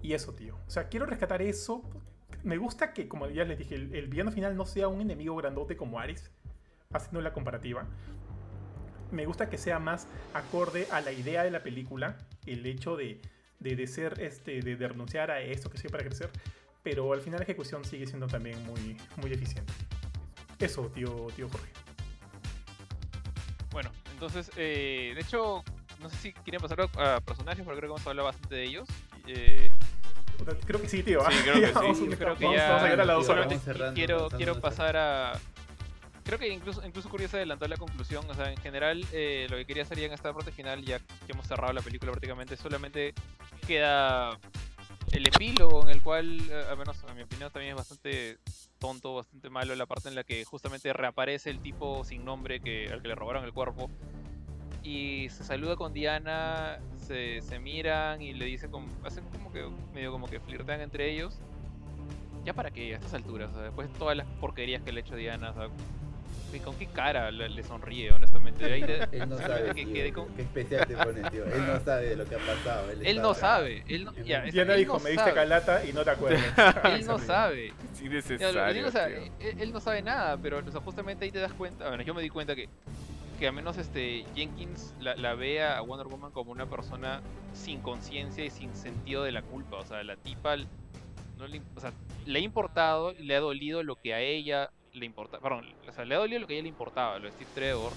Y 0.00 0.14
eso, 0.14 0.32
tío. 0.34 0.56
O 0.66 0.70
sea, 0.70 0.88
quiero 0.88 1.06
rescatar 1.06 1.42
eso. 1.42 1.82
Me 2.42 2.56
gusta 2.56 2.92
que, 2.92 3.08
como 3.08 3.28
ya 3.28 3.44
les 3.44 3.58
dije, 3.58 3.74
el, 3.74 3.94
el 3.94 4.08
villano 4.08 4.32
final 4.32 4.56
no 4.56 4.64
sea 4.64 4.88
un 4.88 5.00
enemigo 5.00 5.36
grandote 5.36 5.76
como 5.76 5.98
Ares, 5.98 6.30
haciendo 6.92 7.20
la 7.20 7.32
comparativa. 7.32 7.86
Me 9.10 9.26
gusta 9.26 9.48
que 9.48 9.58
sea 9.58 9.78
más 9.78 10.06
acorde 10.34 10.86
a 10.90 11.00
la 11.00 11.12
idea 11.12 11.42
de 11.44 11.50
la 11.50 11.62
película, 11.62 12.16
el 12.46 12.64
hecho 12.66 12.96
de, 12.96 13.20
de, 13.60 13.76
de 13.76 13.86
ser, 13.86 14.20
este, 14.20 14.60
de, 14.62 14.76
de, 14.76 14.88
renunciar 14.88 15.30
a 15.30 15.40
esto 15.40 15.70
que 15.70 15.78
soy 15.78 15.90
para 15.90 16.04
crecer, 16.04 16.30
pero 16.82 17.12
al 17.12 17.20
final 17.20 17.40
la 17.40 17.44
ejecución 17.44 17.84
sigue 17.84 18.06
siendo 18.06 18.26
también 18.26 18.62
muy, 18.64 18.96
muy 19.16 19.32
eficiente. 19.32 19.72
Eso, 20.58 20.90
tío, 20.94 21.28
tío 21.36 21.48
Jorge. 21.48 21.70
Bueno, 23.70 23.90
entonces, 24.12 24.50
eh, 24.56 25.12
de 25.14 25.20
hecho, 25.20 25.62
no 26.00 26.08
sé 26.10 26.16
si 26.16 26.32
quieren 26.32 26.60
pasar 26.60 26.80
a 26.80 27.20
personajes, 27.20 27.64
porque 27.64 27.78
creo 27.78 27.90
que 27.90 27.96
hemos 27.96 28.06
hablado 28.06 28.26
bastante 28.26 28.54
de 28.54 28.64
ellos. 28.64 28.88
Eh, 29.26 29.68
creo 30.66 30.80
que 30.80 30.88
sí, 30.88 31.02
tío. 31.02 31.20
Sí, 31.30 31.36
creo 31.44 31.54
que 31.84 31.94
sí. 31.94 32.08
Yo 32.10 32.18
creo 32.18 32.36
que 32.36 32.44
ya, 32.44 32.68
vamos 32.68 32.82
a 32.82 32.84
llegar 32.84 33.00
a 33.00 33.04
la 33.04 33.12
dos 33.14 33.28
horas. 33.28 33.62
Quiero, 33.94 34.28
quiero 34.30 34.60
pasar 34.60 34.96
a... 34.96 35.38
Creo 36.28 36.38
que 36.38 36.50
incluso, 36.50 36.86
incluso 36.86 37.08
Curio 37.08 37.26
se 37.26 37.38
adelantó 37.38 37.66
la 37.68 37.78
conclusión. 37.78 38.22
O 38.28 38.34
sea, 38.34 38.52
en 38.52 38.58
general, 38.58 39.02
eh, 39.12 39.46
lo 39.48 39.56
que 39.56 39.64
quería 39.64 39.84
hacer 39.84 39.98
en 40.00 40.12
esta 40.12 40.30
parte 40.34 40.52
final, 40.52 40.84
ya 40.84 40.98
que 40.98 41.32
hemos 41.32 41.46
cerrado 41.46 41.72
la 41.72 41.80
película 41.80 42.12
prácticamente, 42.12 42.54
solamente 42.58 43.14
queda 43.66 44.38
el 45.12 45.26
epílogo 45.26 45.84
en 45.84 45.88
el 45.88 46.02
cual, 46.02 46.38
eh, 46.50 46.64
al 46.68 46.76
menos 46.76 47.02
a 47.04 47.14
mi 47.14 47.22
opinión, 47.22 47.50
también 47.50 47.70
es 47.70 47.76
bastante 47.78 48.36
tonto, 48.78 49.14
bastante 49.14 49.48
malo 49.48 49.74
la 49.74 49.86
parte 49.86 50.10
en 50.10 50.16
la 50.16 50.22
que 50.22 50.44
justamente 50.44 50.92
reaparece 50.92 51.48
el 51.48 51.60
tipo 51.60 52.04
sin 52.04 52.26
nombre 52.26 52.60
que, 52.60 52.90
al 52.92 53.00
que 53.00 53.08
le 53.08 53.14
robaron 53.14 53.44
el 53.44 53.54
cuerpo 53.54 53.88
y 54.82 55.30
se 55.30 55.44
saluda 55.44 55.76
con 55.76 55.94
Diana, 55.94 56.78
se, 57.06 57.40
se 57.40 57.58
miran 57.58 58.20
y 58.20 58.34
le 58.34 58.44
dice 58.44 58.68
como, 58.68 58.86
hacen 59.02 59.24
como 59.30 59.50
que 59.50 59.66
medio 59.94 60.12
como 60.12 60.28
que 60.28 60.40
flirtean 60.40 60.82
entre 60.82 61.10
ellos. 61.10 61.38
Ya 62.44 62.52
para 62.52 62.70
qué, 62.70 62.92
a 62.92 62.96
estas 62.96 63.14
alturas, 63.14 63.50
o 63.50 63.54
sea, 63.54 63.62
después 63.62 63.90
de 63.90 63.98
todas 63.98 64.14
las 64.14 64.26
porquerías 64.40 64.82
que 64.82 64.92
le 64.92 65.00
ha 65.00 65.04
hecho 65.04 65.16
Diana, 65.16 65.52
o 65.52 65.54
sea, 65.54 65.68
¿con 66.64 66.74
qué 66.76 66.86
cara 66.86 67.30
le, 67.30 67.48
le 67.48 67.62
sonríe, 67.62 68.10
honestamente? 68.10 68.64
Ahí 68.72 68.82
te, 68.82 69.02
él 69.12 69.28
no 69.28 69.36
sabe, 69.38 69.74
que, 69.74 69.84
tío, 69.84 70.12
con... 70.12 70.34
qué 70.34 70.42
especial 70.42 70.86
te 70.86 70.96
pone, 70.96 71.30
tío. 71.30 71.44
Él 71.44 71.66
no 71.66 71.80
sabe 71.80 72.06
de 72.08 72.16
lo 72.16 72.24
que 72.24 72.34
ha 72.34 72.38
pasado. 72.38 72.90
Él, 72.90 73.06
él 73.06 73.22
no 73.22 73.34
sabe. 73.34 73.84
Él 73.86 74.04
no, 74.04 74.14
ya, 74.24 74.42
Diana 74.42 74.74
él 74.74 74.80
dijo, 74.80 74.94
no 74.94 75.04
me 75.04 75.10
diste 75.10 75.32
calata 75.32 75.84
y 75.84 75.92
no 75.92 76.04
te 76.04 76.10
acuerdas. 76.10 76.42
él 76.84 77.06
no 77.06 77.18
sabe. 77.18 77.72
Es 77.92 78.28
Ya, 78.28 78.50
tío. 78.50 78.58
él, 78.60 79.30
él 79.40 79.72
no 79.72 79.80
sabe 79.80 80.02
nada, 80.02 80.36
pero 80.38 80.58
o 80.58 80.70
sea, 80.70 80.80
justamente 80.80 81.24
ahí 81.24 81.30
te 81.30 81.38
das 81.38 81.52
cuenta, 81.52 81.88
bueno, 81.88 82.02
yo 82.02 82.14
me 82.14 82.22
di 82.22 82.30
cuenta 82.30 82.54
que, 82.54 82.68
que 83.38 83.46
al 83.46 83.52
menos 83.52 83.76
este 83.76 84.24
Jenkins 84.34 84.94
la, 85.00 85.16
la 85.16 85.34
ve 85.34 85.62
a 85.62 85.80
Wonder 85.82 86.06
Woman 86.06 86.32
como 86.32 86.50
una 86.52 86.66
persona 86.66 87.20
sin 87.52 87.80
conciencia 87.80 88.44
y 88.44 88.50
sin 88.50 88.74
sentido 88.74 89.22
de 89.24 89.32
la 89.32 89.42
culpa, 89.42 89.76
o 89.76 89.84
sea, 89.84 90.02
la 90.02 90.16
tipa 90.16 90.56
no 91.38 91.46
le, 91.46 91.62
o 91.76 91.80
sea, 91.80 91.92
le 92.26 92.38
ha 92.38 92.42
importado, 92.42 93.12
le 93.12 93.36
ha 93.36 93.40
dolido 93.40 93.82
lo 93.82 93.96
que 93.96 94.12
a 94.12 94.20
ella 94.20 94.70
le 94.98 95.06
importaba, 95.06 95.42
perdón, 95.42 95.64
o 95.88 95.92
sea, 95.92 96.04
le 96.04 96.14
ha 96.14 96.18
dolido 96.18 96.40
lo 96.40 96.46
que 96.46 96.54
a 96.54 96.56
ella 96.56 96.62
le 96.64 96.68
importaba, 96.68 97.18
lo 97.18 97.26
de 97.26 97.32
Steve 97.32 97.50
Trevor, 97.54 97.92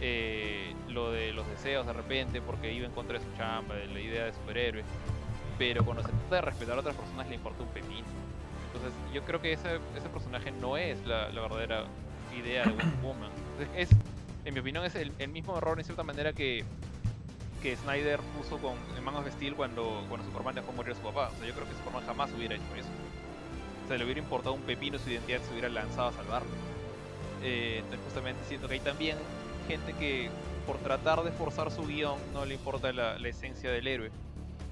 eh, 0.00 0.74
lo 0.88 1.12
de 1.12 1.32
los 1.32 1.46
deseos 1.48 1.86
de 1.86 1.92
repente, 1.92 2.40
porque 2.40 2.72
iba 2.72 2.86
en 2.86 2.92
contra 2.92 3.18
de 3.18 3.24
su 3.24 3.36
chamba, 3.36 3.74
de 3.74 3.86
la 3.86 4.00
idea 4.00 4.24
de 4.24 4.32
superhéroe, 4.32 4.82
pero 5.58 5.84
cuando 5.84 6.02
se 6.02 6.08
trata 6.08 6.36
de 6.36 6.40
respetar 6.40 6.76
a 6.76 6.80
otras 6.80 6.96
personas 6.96 7.28
le 7.28 7.34
importa 7.34 7.62
un 7.62 7.68
pepino. 7.68 8.06
Entonces 8.72 8.92
yo 9.12 9.22
creo 9.24 9.40
que 9.42 9.52
ese, 9.52 9.78
ese 9.96 10.08
personaje 10.08 10.52
no 10.52 10.76
es 10.76 11.04
la, 11.04 11.28
la 11.30 11.40
verdadera 11.42 11.84
idea 12.34 12.64
de 12.64 12.72
Woman. 13.02 13.30
Es, 13.76 13.90
en 14.44 14.54
mi 14.54 14.60
opinión, 14.60 14.84
es 14.84 14.94
el, 14.94 15.12
el, 15.18 15.28
mismo 15.28 15.58
error 15.58 15.78
en 15.78 15.84
cierta 15.84 16.02
manera 16.02 16.32
que, 16.32 16.64
que 17.62 17.76
Snyder 17.76 18.20
puso 18.38 18.58
con 18.58 18.76
en 18.96 19.04
Man 19.04 19.16
of 19.16 19.28
Steel 19.28 19.54
cuando, 19.54 20.04
cuando 20.08 20.24
Superman 20.26 20.54
dejó 20.54 20.72
morir 20.72 20.92
a 20.92 20.96
su 20.96 21.02
papá. 21.02 21.30
O 21.34 21.38
sea, 21.38 21.46
yo 21.46 21.52
creo 21.52 21.68
que 21.68 21.74
Superman 21.74 22.06
jamás 22.06 22.30
hubiera 22.32 22.54
hecho 22.54 22.74
eso. 22.76 22.88
Sea, 23.90 23.98
le 23.98 24.04
hubiera 24.04 24.20
importado 24.20 24.54
un 24.54 24.62
pepino 24.62 25.00
su 25.00 25.10
identidad, 25.10 25.40
se 25.40 25.50
hubiera 25.50 25.68
lanzado 25.68 26.10
a 26.10 26.12
salvarlo. 26.12 26.48
Eh, 27.42 27.78
entonces 27.78 28.00
justamente 28.04 28.44
siento 28.44 28.68
que 28.68 28.74
hay 28.74 28.80
también 28.80 29.16
gente 29.66 29.94
que 29.94 30.30
por 30.64 30.78
tratar 30.78 31.24
de 31.24 31.32
forzar 31.32 31.72
su 31.72 31.82
guion 31.82 32.16
no 32.32 32.44
le 32.44 32.54
importa 32.54 32.92
la, 32.92 33.16
esencia 33.28 33.72
del 33.72 33.88
héroe. 33.88 34.12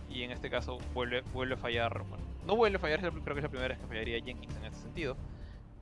Y 0.08 0.22
en 0.22 0.30
este 0.30 0.48
caso 0.48 0.78
vuelve, 0.94 1.22
vuelve 1.32 1.54
a 1.54 1.56
fallar. 1.56 2.04
Bueno, 2.04 2.24
no 2.46 2.54
vuelve 2.54 2.76
a 2.76 2.78
fallar, 2.78 3.00
creo 3.00 3.24
que 3.24 3.40
es 3.40 3.42
la 3.42 3.48
primera 3.48 3.74
vez 3.74 3.78
que 3.78 3.88
fallaría 3.88 4.22
Jenkins 4.22 4.54
en 4.54 4.66
ese 4.66 4.82
sentido. 4.82 5.16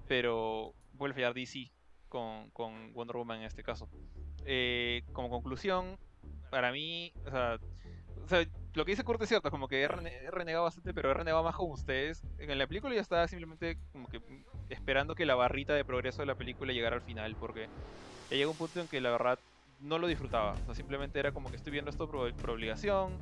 Pero 0.08 0.72
vuelve 0.94 1.12
a 1.12 1.16
fallar 1.16 1.34
DC 1.34 1.70
con, 2.08 2.48
con 2.52 2.94
Wonder 2.94 3.18
Woman 3.18 3.40
en 3.40 3.44
este 3.44 3.62
caso. 3.62 3.86
Eh, 4.46 5.02
como 5.12 5.28
conclusión, 5.28 5.98
para 6.50 6.72
mí, 6.72 7.12
o 8.26 8.28
sea, 8.28 8.44
lo 8.74 8.84
que 8.84 8.90
dice 8.90 9.04
Kurt 9.04 9.22
es 9.22 9.28
cierto, 9.28 9.52
como 9.52 9.68
que 9.68 9.82
he, 9.82 9.88
rene 9.88 10.12
he, 10.16 10.30
renegado 10.32 10.64
bastante, 10.64 10.92
pero 10.92 11.10
he 11.10 11.14
renegado 11.14 11.44
más 11.44 11.54
con 11.54 11.70
ustedes. 11.70 12.22
En 12.38 12.58
la 12.58 12.66
película 12.66 12.92
ya 12.92 13.00
estaba 13.00 13.28
simplemente 13.28 13.78
como 13.92 14.08
que 14.08 14.20
esperando 14.68 15.14
que 15.14 15.24
la 15.24 15.36
barrita 15.36 15.74
de 15.74 15.84
progreso 15.84 16.22
de 16.22 16.26
la 16.26 16.34
película 16.34 16.72
llegara 16.72 16.96
al 16.96 17.02
final, 17.02 17.36
porque 17.38 17.68
ya 18.28 18.36
llegó 18.36 18.50
un 18.50 18.56
punto 18.56 18.80
en 18.80 18.88
que 18.88 19.00
la 19.00 19.10
verdad 19.10 19.38
no 19.80 19.98
lo 19.98 20.08
disfrutaba. 20.08 20.52
O 20.62 20.66
sea, 20.66 20.74
simplemente 20.74 21.20
era 21.20 21.30
como 21.30 21.50
que 21.50 21.56
estoy 21.56 21.70
viendo 21.70 21.90
esto 21.90 22.10
por, 22.10 22.34
por 22.34 22.50
obligación, 22.50 23.12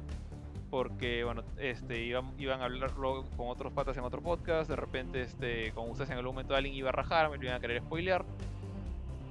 porque 0.70 1.22
bueno, 1.22 1.44
este, 1.58 2.02
iban, 2.02 2.32
iban 2.38 2.62
a 2.62 2.64
hablarlo 2.64 3.26
con 3.36 3.48
otros 3.48 3.74
patas 3.74 3.98
en 3.98 4.04
otro 4.04 4.22
podcast, 4.22 4.70
de 4.70 4.76
repente 4.76 5.20
este, 5.20 5.70
con 5.72 5.90
ustedes 5.90 6.10
en 6.10 6.16
algún 6.16 6.34
momento 6.34 6.56
alguien 6.56 6.74
iba 6.74 6.88
a 6.88 6.92
rajar, 6.92 7.30
me 7.30 7.36
lo 7.36 7.44
iban 7.44 7.56
a 7.56 7.60
querer 7.60 7.82
spoilear, 7.82 8.24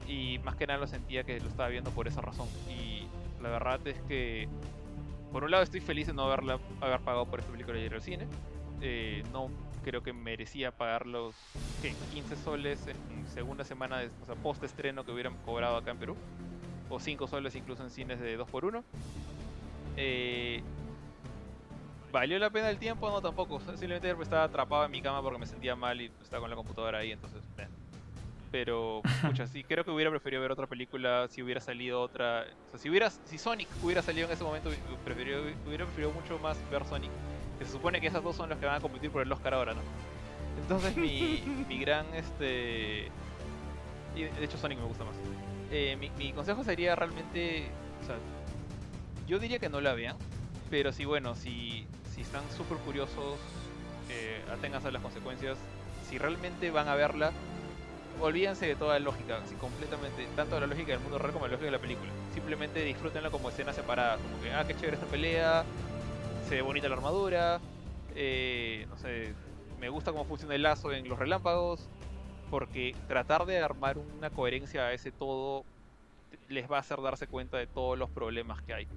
y 0.08 0.38
más 0.44 0.56
que 0.56 0.68
nada 0.68 0.80
lo 0.80 0.88
sentía 0.88 1.24
que 1.24 1.40
lo 1.40 1.50
estaba 1.50 1.70
viendo 1.70 1.90
por 1.90 2.08
esa 2.08 2.22
razón. 2.22 2.48
Y 2.70 3.08
la 3.42 3.50
verdad 3.50 3.86
es 3.88 4.00
que, 4.04 4.48
por 5.34 5.44
un 5.44 5.52
lado 5.52 5.64
estoy 5.64 5.82
feliz 5.82 6.06
de 6.08 6.14
no 6.14 6.24
haberla, 6.24 6.60
haber 6.80 7.00
pagado 7.02 7.26
por 7.26 7.40
esta 7.40 7.52
película 7.52 7.80
y 7.80 7.82
ir 7.82 7.94
al 7.94 8.02
cine, 8.04 8.28
eh, 8.82 9.24
no 9.34 9.50
creo 9.84 10.04
que 10.04 10.14
merecía 10.14 10.72
pagar 10.72 11.08
los 11.08 11.36
¿qué? 11.82 11.94
15 12.14 12.36
soles 12.38 12.88
en 12.88 13.28
segunda 13.28 13.66
semana, 13.66 13.98
de, 13.98 14.08
o 14.22 14.26
sea, 14.26 14.36
post 14.36 14.64
estreno 14.64 15.04
que 15.04 15.12
hubieran 15.12 15.36
cobrado 15.44 15.76
acá 15.76 15.92
en 15.92 15.98
Perú, 15.98 16.16
o 16.88 17.00
5 17.00 17.28
soles 17.28 17.56
incluso 17.56 17.84
en 17.84 17.90
cines 17.90 18.20
de 18.20 18.40
2x1. 18.40 18.84
Eh, 19.98 20.62
¿Valió 22.12 22.38
la 22.38 22.52
pena 22.52 22.70
el 22.70 22.78
tiempo? 22.78 23.10
No, 23.10 23.20
tampoco. 23.20 23.60
Simplemente 23.60 24.12
estaba 24.22 24.44
atrapado 24.44 24.86
en 24.86 24.92
mi 24.92 25.02
cama 25.02 25.24
porque 25.24 25.40
me 25.40 25.48
sentía 25.48 25.76
mal 25.76 26.00
y 26.00 26.12
estaba 26.22 26.42
con 26.42 26.50
la 26.52 26.56
computadora 26.56 27.00
ahí, 27.00 27.12
entonces... 27.12 27.42
Eh. 27.58 27.68
Pero, 28.54 29.02
pucha, 29.24 29.48
sí, 29.48 29.64
creo 29.64 29.84
que 29.84 29.90
hubiera 29.90 30.12
preferido 30.12 30.40
ver 30.40 30.52
otra 30.52 30.68
película 30.68 31.28
si 31.28 31.42
hubiera 31.42 31.60
salido 31.60 32.00
otra... 32.00 32.46
O 32.68 32.70
sea, 32.70 32.80
si, 32.80 32.88
hubiera, 32.88 33.10
si 33.10 33.40
Sonic 33.40 33.68
hubiera 33.82 34.04
salido 34.04 34.28
en 34.28 34.34
ese 34.34 34.44
momento, 34.44 34.70
preferido, 35.04 35.42
hubiera 35.66 35.86
preferido 35.86 36.12
mucho 36.12 36.38
más 36.38 36.56
ver 36.70 36.86
Sonic. 36.86 37.10
Que 37.58 37.66
se 37.66 37.72
supone 37.72 38.00
que 38.00 38.06
esas 38.06 38.24
dos 38.24 38.36
son 38.36 38.52
las 38.52 38.60
que 38.60 38.68
van 38.68 38.76
a 38.76 38.80
competir 38.80 39.10
por 39.10 39.24
el 39.24 39.32
Oscar 39.32 39.56
ahora, 39.56 39.74
¿no? 39.74 39.82
Entonces 40.62 40.96
mi, 40.96 41.44
mi 41.68 41.80
gran, 41.80 42.06
este... 42.14 43.08
Y 44.16 44.22
de 44.22 44.46
hecho 44.46 44.60
Sonic 44.60 44.78
me 44.78 44.86
gusta 44.86 45.04
más. 45.04 45.16
Eh, 45.72 45.98
mi, 46.00 46.12
mi 46.12 46.32
consejo 46.32 46.64
sería 46.64 46.96
realmente... 46.96 47.66
O 48.04 48.06
sea, 48.06 48.18
yo 49.26 49.40
diría 49.40 49.58
que 49.58 49.70
no 49.70 49.82
la 49.82 49.96
vean. 49.96 50.16
Pero 50.70 50.92
sí, 50.92 51.06
bueno, 51.06 51.34
si, 51.34 51.88
si 52.14 52.22
están 52.22 52.44
súper 52.56 52.78
curiosos, 52.78 53.40
eh, 54.12 54.44
aténganse 54.52 54.90
a 54.90 54.92
las 54.92 55.02
consecuencias. 55.02 55.58
Si 56.08 56.20
realmente 56.20 56.70
van 56.70 56.88
a 56.88 56.94
verla, 56.94 57.32
olvídense 58.22 58.66
de 58.66 58.76
toda 58.76 59.00
la 59.00 59.06
lógica, 59.06 59.38
así 59.44 59.56
completamente, 59.56 60.28
tanto 60.36 60.56
de 60.56 60.62
la 60.62 60.68
lógica 60.68 60.92
del 60.92 61.02
mundo 61.02 61.18
real 61.18 61.34
como 61.34 61.46
de 61.46 61.52
la 61.52 61.54
lógica 61.54 61.66
de 61.66 61.78
la 61.78 61.82
película. 61.82 62.12
Simplemente 62.34 62.84
disfrútenla 62.84 63.30
como 63.30 63.50
escenas 63.50 63.76
separadas, 63.76 64.20
como 64.22 64.42
que, 64.42 64.52
ah, 64.52 64.66
qué 64.66 64.76
chévere 64.76 64.96
esta 64.96 65.08
pelea, 65.08 65.64
se 66.48 66.56
ve 66.56 66.62
bonita 66.62 66.88
la 66.88 66.96
armadura, 66.96 67.60
eh, 68.16 68.86
no 68.90 68.98
sé, 68.98 69.34
me 69.80 69.90
gusta 69.90 70.12
cómo 70.12 70.26
funciona 70.26 70.56
el 70.56 70.64
lazo 70.64 70.92
en 70.92 71.08
los 71.08 71.20
relámpagos, 71.20 71.90
porque 72.50 72.96
tratar 73.08 73.46
de 73.46 73.60
armar 73.60 73.98
una 73.98 74.30
coherencia 74.30 74.84
a 74.84 74.94
ese 74.94 75.12
todo 75.12 75.66
les 76.50 76.72
va 76.72 76.78
a 76.78 76.80
hacer 76.80 77.02
darse 77.02 77.28
cuenta 77.28 77.58
de 77.58 77.68
todos 77.68 77.98
los 77.98 78.10
problemas 78.10 78.62
que 78.62 78.74
hay. 78.74 78.88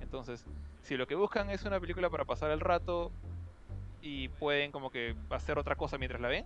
Entonces, 0.00 0.44
si 0.82 0.96
lo 0.96 1.06
que 1.06 1.14
buscan 1.14 1.50
es 1.50 1.64
una 1.64 1.80
película 1.80 2.10
para 2.10 2.24
pasar 2.24 2.50
el 2.50 2.60
rato 2.60 3.10
y 4.02 4.28
pueden 4.28 4.70
como 4.70 4.90
que 4.90 5.16
hacer 5.30 5.58
otra 5.58 5.74
cosa 5.76 5.98
mientras 5.98 6.20
la 6.20 6.28
ven, 6.28 6.44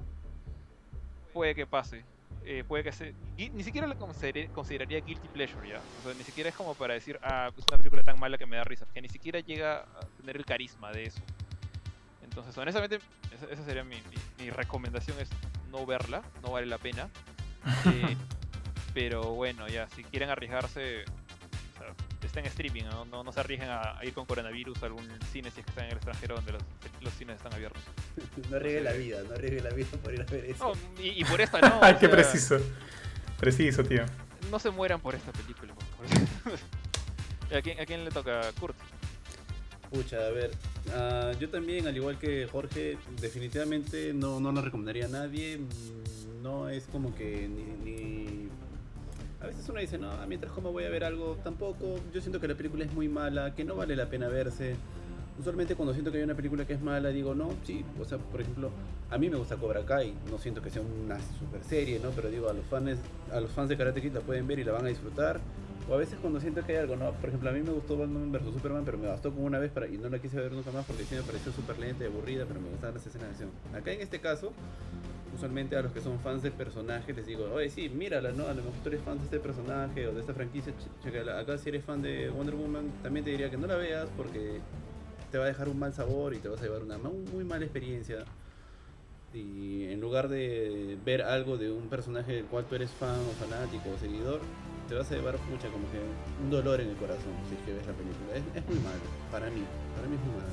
puede 1.33 1.55
que 1.55 1.67
pase. 1.67 2.05
Eh, 2.45 2.65
puede 2.67 2.83
que 2.83 2.93
se... 2.93 3.15
Ni 3.37 3.63
siquiera 3.63 3.87
la 3.87 3.97
consideraría 3.97 5.01
guilty 5.01 5.29
pleasure 5.29 5.69
ya. 5.69 5.81
O 6.01 6.05
sea, 6.05 6.15
ni 6.15 6.25
siquiera 6.25 6.51
es 6.51 6.57
como 6.57 6.75
para 6.75 6.95
decir, 6.95 7.19
ah, 7.23 7.51
es 7.57 7.65
una 7.69 7.79
película 7.79 8.03
tan 8.03 8.19
mala 8.19 8.39
que 8.39 8.47
me 8.47 8.57
da 8.57 8.65
risa. 8.65 8.87
Que 8.93 9.03
ni 9.03 9.09
siquiera 9.09 9.41
llega 9.41 9.81
a 9.81 10.01
tener 10.19 10.37
el 10.37 10.45
carisma 10.45 10.91
de 10.91 11.05
eso. 11.05 11.21
Entonces, 12.23 12.57
honestamente, 12.57 13.01
esa, 13.51 13.65
sería 13.65 13.85
mi, 13.85 14.01
recomendación, 14.51 15.19
es 15.19 15.29
no 15.71 15.85
verla, 15.85 16.23
no 16.43 16.53
vale 16.53 16.67
la 16.67 16.79
pena. 16.79 17.09
Eh, 17.85 18.17
pero 18.95 19.35
bueno, 19.35 19.69
ya, 19.69 19.87
si 19.91 20.03
quieren 20.03 20.31
arriesgarse, 20.31 21.05
está 22.31 22.41
en 22.41 22.47
streaming, 22.47 22.85
¿no? 22.85 23.25
No, 23.25 23.33
se 23.33 23.41
arriesguen 23.41 23.69
a, 23.71 23.99
ir 24.03 24.13
con 24.15 24.25
coronavirus 24.25 24.83
a 24.83 24.87
algún 24.87 25.07
cine 25.33 25.51
si 25.51 25.61
es 25.61 25.67
que 25.67 25.71
están 25.71 25.85
en 25.85 25.91
el 25.91 25.97
extranjero 25.97 26.37
donde 26.37 26.53
los, 27.01 27.13
cines 27.15 27.37
están 27.37 27.53
abiertos. 27.53 27.83
no 28.51 28.57
arriesgue 28.57 28.81
la 28.81 28.93
vida, 28.93 29.23
no 29.29 29.35
arriesgue 29.35 29.61
la 29.61 29.71
vida 29.71 29.89
por 30.03 30.15
ir 30.15 30.23
a 30.23 30.25
ver 30.25 30.45
eso. 30.45 30.73
y, 31.03 31.25
por 31.25 31.41
esta 31.41 31.61
no. 31.69 31.81
Ay, 31.83 31.97
qué 31.99 32.09
preciso. 32.09 32.59
Preciso, 33.39 33.83
tío. 33.83 34.05
No 34.51 34.59
se 34.59 34.71
mueran 34.71 35.01
por 35.01 35.15
esta 35.15 35.33
película, 35.33 35.75
¿A 37.57 37.61
quién, 37.63 37.81
¿A 37.81 37.87
quién 37.87 38.05
le 38.05 38.11
toca? 38.13 38.43
Kurt. 38.61 38.77
Pucha, 39.91 40.19
a 40.19 40.31
ver. 40.31 40.53
Ah, 40.95 41.33
yo 41.41 41.49
también, 41.49 41.89
al 41.89 41.97
igual 41.97 42.17
que 42.17 42.47
Jorge, 42.47 42.97
definitivamente 43.21 44.13
no, 44.15 44.39
no 44.39 44.53
lo 44.53 44.63
recomendaría 44.63 45.07
a 45.07 45.09
nadie. 45.09 45.59
No 46.43 46.69
es 46.69 46.85
como 46.85 47.13
que 47.13 47.49
ni 47.49 47.63
a 47.63 48.10
veces 49.51 49.69
uno 49.69 49.81
dice, 49.81 49.99
no, 49.99 50.11
mientras 50.27 50.53
como 50.53 50.73
voy 50.73 50.85
a 50.85 50.89
ver 50.91 51.05
algo, 51.05 51.37
tampoco. 51.43 51.97
Yo 52.13 52.21
siento 52.21 52.41
que 52.41 52.49
la 52.49 52.55
película 52.55 52.85
es 52.85 52.93
muy 52.93 53.09
mala, 53.09 53.55
que 53.55 53.65
no 53.65 53.77
vale 53.77 53.97
la 53.97 54.07
pena 54.07 54.29
verse. 54.29 54.77
Usualmente 55.39 55.75
cuando 55.75 55.93
siento 55.93 56.13
que 56.13 56.19
hay 56.19 56.25
una 56.25 56.35
película 56.35 56.67
que 56.67 56.75
es 56.75 56.83
mala, 56.83 57.09
digo, 57.11 57.35
no, 57.35 57.53
sí. 57.65 57.85
O 58.01 58.05
sea, 58.05 58.19
por 58.19 58.41
ejemplo, 58.41 58.71
a 59.11 59.19
mí 59.19 59.29
me 59.31 59.37
gusta 59.37 59.57
Cobra 59.57 59.85
Kai. 59.85 60.15
No 60.31 60.39
siento 60.39 60.63
que 60.63 60.71
sea 60.71 60.83
una 60.83 61.19
super 61.39 61.63
serie, 61.65 61.99
¿no? 61.99 62.11
Pero 62.11 62.31
digo, 62.31 62.49
a 62.49 62.53
los 62.53 62.65
fans, 62.67 62.99
a 63.33 63.41
los 63.41 63.51
fans 63.51 63.69
de 63.69 63.77
Karate 63.77 64.01
Kid 64.03 64.13
la 64.13 64.21
pueden 64.21 64.47
ver 64.47 64.59
y 64.59 64.65
la 64.65 64.73
van 64.73 64.85
a 64.85 64.89
disfrutar. 64.89 65.41
O 65.89 65.95
a 65.95 65.97
veces 65.97 66.19
cuando 66.21 66.41
siento 66.41 66.65
que 66.65 66.73
hay 66.73 66.79
algo, 66.79 66.95
¿no? 66.97 67.11
Por 67.13 67.31
ejemplo, 67.31 67.49
a 67.51 67.53
mí 67.53 67.63
me 67.63 67.73
gustó 67.73 67.97
Batman 67.97 68.31
vs 68.31 68.53
Superman, 68.53 68.85
pero 68.85 68.99
me 68.99 69.09
bastó 69.09 69.33
como 69.33 69.47
una 69.47 69.59
vez 69.59 69.73
para, 69.73 69.89
y 69.89 69.99
no 69.99 70.09
la 70.09 70.19
quise 70.19 70.37
ver 70.37 70.53
nunca 70.53 70.71
más 70.71 70.85
porque 70.85 71.05
sí 71.05 71.15
me 71.15 71.23
pareció 71.23 71.51
súper 71.53 71.79
lenta 71.79 72.05
y 72.05 72.07
aburrida, 72.07 72.45
pero 72.47 72.61
me 72.61 72.69
gustaban 72.69 72.95
las 72.95 73.07
escenas 73.07 73.29
de 73.29 73.33
acción. 73.33 73.51
Acá 73.75 73.93
en 73.93 74.01
este 74.01 74.21
caso, 74.21 74.53
usualmente 75.35 75.77
a 75.77 75.83
los 75.83 75.93
que 75.93 76.01
son 76.01 76.19
fans 76.21 76.43
del 76.43 76.53
personaje 76.53 77.13
les 77.13 77.27
digo, 77.27 77.49
oye, 77.53 77.71
sí, 77.71 77.89
mírala, 77.89 78.33
¿no? 78.33 78.47
A 78.47 78.55
lo 78.55 78.63
mejor 78.63 78.81
tú 78.83 78.89
eres 78.89 79.03
fan 79.03 79.19
de 79.19 79.25
este 79.25 79.41
personaje 79.41 80.07
o 80.07 80.13
de 80.13 80.21
esta 80.21 80.35
franquicia, 80.35 80.73
Acá 81.39 81.59
si 81.59 81.69
eres 81.69 81.85
fan 81.85 82.03
de 82.03 82.31
Wonder 82.31 82.55
Woman, 82.55 82.91
también 83.03 83.25
te 83.25 83.31
diría 83.31 83.51
que 83.51 83.57
no 83.57 83.67
la 83.67 83.77
veas 83.77 84.09
porque 84.17 84.61
te 85.31 85.39
va 85.39 85.45
a 85.45 85.49
dejar 85.49 85.69
un 85.69 85.79
mal 85.79 85.95
sabor 85.95 86.35
y 86.35 86.39
te 86.39 86.49
vas 86.49 86.61
a 86.61 86.65
llevar 86.65 86.83
una 86.83 86.99
muy 86.99 87.45
mala 87.45 87.65
experiencia. 87.65 88.25
Y 89.33 89.85
en 89.85 90.01
lugar 90.01 90.29
de 90.29 90.99
ver 91.05 91.23
algo 91.23 91.57
de 91.57 91.71
un 91.71 91.89
personaje 91.89 92.33
del 92.33 92.47
cual 92.47 92.65
tú 92.65 92.75
eres 92.75 92.91
fan 92.91 93.21
o 93.21 93.45
fanático 93.45 93.91
o 93.91 93.99
seguidor, 93.99 94.41
te 94.89 94.97
vas 94.97 95.11
a 95.13 95.15
llevar 95.15 95.39
mucha 95.49 95.69
como 95.69 95.89
que 95.93 96.01
un 96.43 96.51
dolor 96.51 96.81
en 96.81 96.89
el 96.89 96.97
corazón 96.97 97.33
si 97.49 97.55
es 97.55 97.61
que 97.63 97.73
ves 97.75 97.87
la 97.87 97.93
película. 97.93 98.35
Es, 98.35 98.67
muy 98.67 98.79
malo, 98.81 98.99
para 99.31 99.49
mí, 99.51 99.63
para 99.95 100.09
mí 100.09 100.17
es 100.17 100.23
muy 100.23 100.35
malo. 100.35 100.49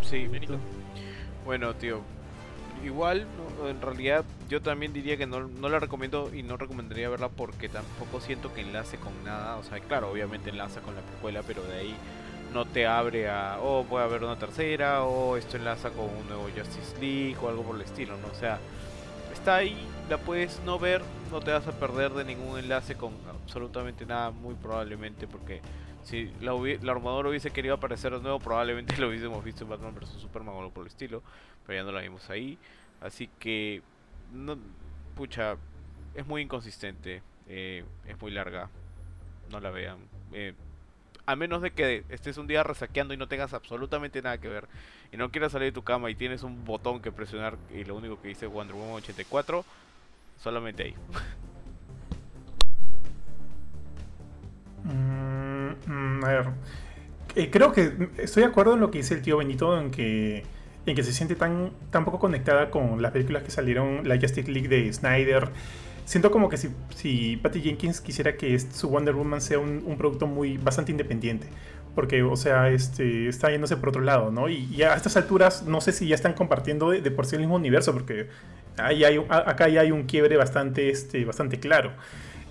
Sí, 0.00 0.26
Benito. 0.28 0.58
Bueno, 1.44 1.74
tío, 1.74 2.00
igual, 2.84 3.26
en 3.68 3.80
realidad 3.80 4.24
yo 4.48 4.62
también 4.62 4.92
diría 4.92 5.16
que 5.16 5.26
no, 5.26 5.40
no, 5.40 5.68
la 5.68 5.78
recomiendo 5.78 6.30
y 6.34 6.42
no 6.42 6.56
recomendaría 6.56 7.08
verla 7.08 7.28
porque 7.28 7.68
tampoco 7.68 8.20
siento 8.20 8.52
que 8.54 8.62
enlace 8.62 8.96
con 8.96 9.12
nada. 9.24 9.56
O 9.56 9.62
sea, 9.62 9.78
claro, 9.80 10.10
obviamente 10.10 10.50
enlaza 10.50 10.80
con 10.80 10.94
la 10.94 11.02
precuela, 11.02 11.42
pero 11.46 11.62
de 11.64 11.78
ahí 11.78 11.94
no 12.52 12.64
te 12.64 12.86
abre 12.86 13.28
a, 13.28 13.58
oh, 13.60 13.84
voy 13.84 14.02
a 14.02 14.06
ver 14.06 14.22
una 14.22 14.38
tercera, 14.38 15.02
o 15.04 15.36
esto 15.36 15.56
enlaza 15.56 15.90
con 15.90 16.04
un 16.04 16.26
nuevo 16.28 16.44
Justice 16.44 16.98
League 17.00 17.36
o 17.42 17.48
algo 17.48 17.62
por 17.62 17.76
el 17.76 17.82
estilo, 17.82 18.16
¿no? 18.16 18.28
O 18.28 18.34
sea, 18.34 18.58
está 19.32 19.56
ahí, 19.56 19.76
la 20.08 20.18
puedes 20.18 20.60
no 20.64 20.78
ver, 20.78 21.02
no 21.30 21.40
te 21.40 21.50
vas 21.50 21.66
a 21.66 21.72
perder 21.72 22.12
de 22.12 22.24
ningún 22.24 22.58
enlace 22.58 22.94
con 22.94 23.12
absolutamente 23.42 24.06
nada, 24.06 24.30
muy 24.30 24.54
probablemente, 24.54 25.26
porque 25.26 25.60
si 26.04 26.30
la, 26.40 26.52
la, 26.82 26.92
armadura 26.92 27.30
hubiese 27.30 27.50
querido 27.50 27.74
aparecer 27.74 28.12
de 28.12 28.20
nuevo, 28.20 28.38
probablemente 28.38 28.96
lo 29.00 29.08
hubiésemos 29.08 29.42
visto 29.42 29.64
en 29.64 29.70
Batman 29.70 29.94
vs 29.94 30.08
Superman 30.20 30.54
o 30.54 30.58
algo 30.58 30.70
por 30.70 30.82
el 30.82 30.88
estilo, 30.88 31.22
pero 31.66 31.80
ya 31.80 31.84
no 31.84 31.92
la 31.92 32.00
vimos 32.00 32.28
ahí. 32.30 32.58
Así 33.00 33.28
que, 33.38 33.82
pucha, 35.16 35.56
es 36.14 36.26
muy 36.26 36.42
inconsistente, 36.42 37.22
eh, 37.48 37.84
es 38.06 38.20
muy 38.20 38.30
larga, 38.30 38.70
no 39.50 39.60
la 39.60 39.70
vean. 39.70 39.98
Eh, 40.32 40.54
a 41.26 41.36
menos 41.36 41.62
de 41.62 41.70
que 41.70 42.04
estés 42.10 42.36
un 42.36 42.46
día 42.46 42.62
resaqueando 42.62 43.14
y 43.14 43.16
no 43.16 43.28
tengas 43.28 43.54
absolutamente 43.54 44.20
nada 44.20 44.38
que 44.38 44.48
ver, 44.48 44.68
y 45.10 45.16
no 45.16 45.30
quieras 45.30 45.52
salir 45.52 45.68
de 45.68 45.72
tu 45.72 45.82
cama 45.82 46.10
y 46.10 46.14
tienes 46.14 46.42
un 46.42 46.64
botón 46.64 47.00
que 47.00 47.12
presionar 47.12 47.56
y 47.72 47.84
lo 47.84 47.96
único 47.96 48.20
que 48.20 48.28
dice 48.28 48.46
Wonder 48.46 48.76
Woman 48.76 48.96
84, 48.96 49.64
solamente 50.38 50.82
ahí. 50.82 50.94
Mm, 54.84 55.43
ver, 55.86 56.46
eh, 57.36 57.50
creo 57.50 57.72
que 57.72 58.08
estoy 58.18 58.42
de 58.42 58.48
acuerdo 58.48 58.74
en 58.74 58.80
lo 58.80 58.90
que 58.90 58.98
dice 58.98 59.14
el 59.14 59.22
tío 59.22 59.38
Benito, 59.38 59.78
en 59.78 59.90
que, 59.90 60.44
en 60.86 60.94
que 60.94 61.02
se 61.02 61.12
siente 61.12 61.34
tan, 61.34 61.70
tan 61.90 62.04
poco 62.04 62.18
conectada 62.18 62.70
con 62.70 63.02
las 63.02 63.12
películas 63.12 63.42
que 63.42 63.50
salieron, 63.50 64.06
la 64.08 64.16
Justice 64.16 64.50
League 64.50 64.68
de 64.68 64.92
Snyder. 64.92 65.50
Siento 66.04 66.30
como 66.30 66.48
que 66.48 66.58
si, 66.58 66.68
si 66.94 67.38
Patty 67.38 67.62
Jenkins 67.62 68.00
quisiera 68.00 68.36
que 68.36 68.58
su 68.58 68.88
Wonder 68.88 69.14
Woman 69.14 69.40
sea 69.40 69.58
un, 69.58 69.96
producto 69.96 70.26
muy 70.26 70.58
bastante 70.58 70.92
independiente. 70.92 71.48
Porque, 71.94 72.22
o 72.22 72.36
sea, 72.36 72.70
este, 72.70 73.28
está 73.28 73.50
yéndose 73.50 73.76
por 73.76 73.90
otro 73.90 74.02
lado, 74.02 74.30
¿no? 74.30 74.48
Y, 74.48 74.82
a 74.82 74.94
estas 74.94 75.16
alturas 75.16 75.62
no 75.62 75.80
sé 75.80 75.92
si 75.92 76.08
ya 76.08 76.14
están 76.14 76.34
compartiendo 76.34 76.90
de, 76.90 77.10
por 77.10 77.24
sí 77.24 77.36
el 77.36 77.42
mismo 77.42 77.54
universo, 77.54 77.92
porque 77.92 78.28
ahí 78.76 79.04
hay, 79.04 79.24
acá 79.28 79.68
ya 79.68 79.80
hay 79.80 79.92
un 79.92 80.04
quiebre 80.04 80.36
bastante, 80.36 80.90
este, 80.90 81.24
bastante 81.24 81.58
claro. 81.58 81.92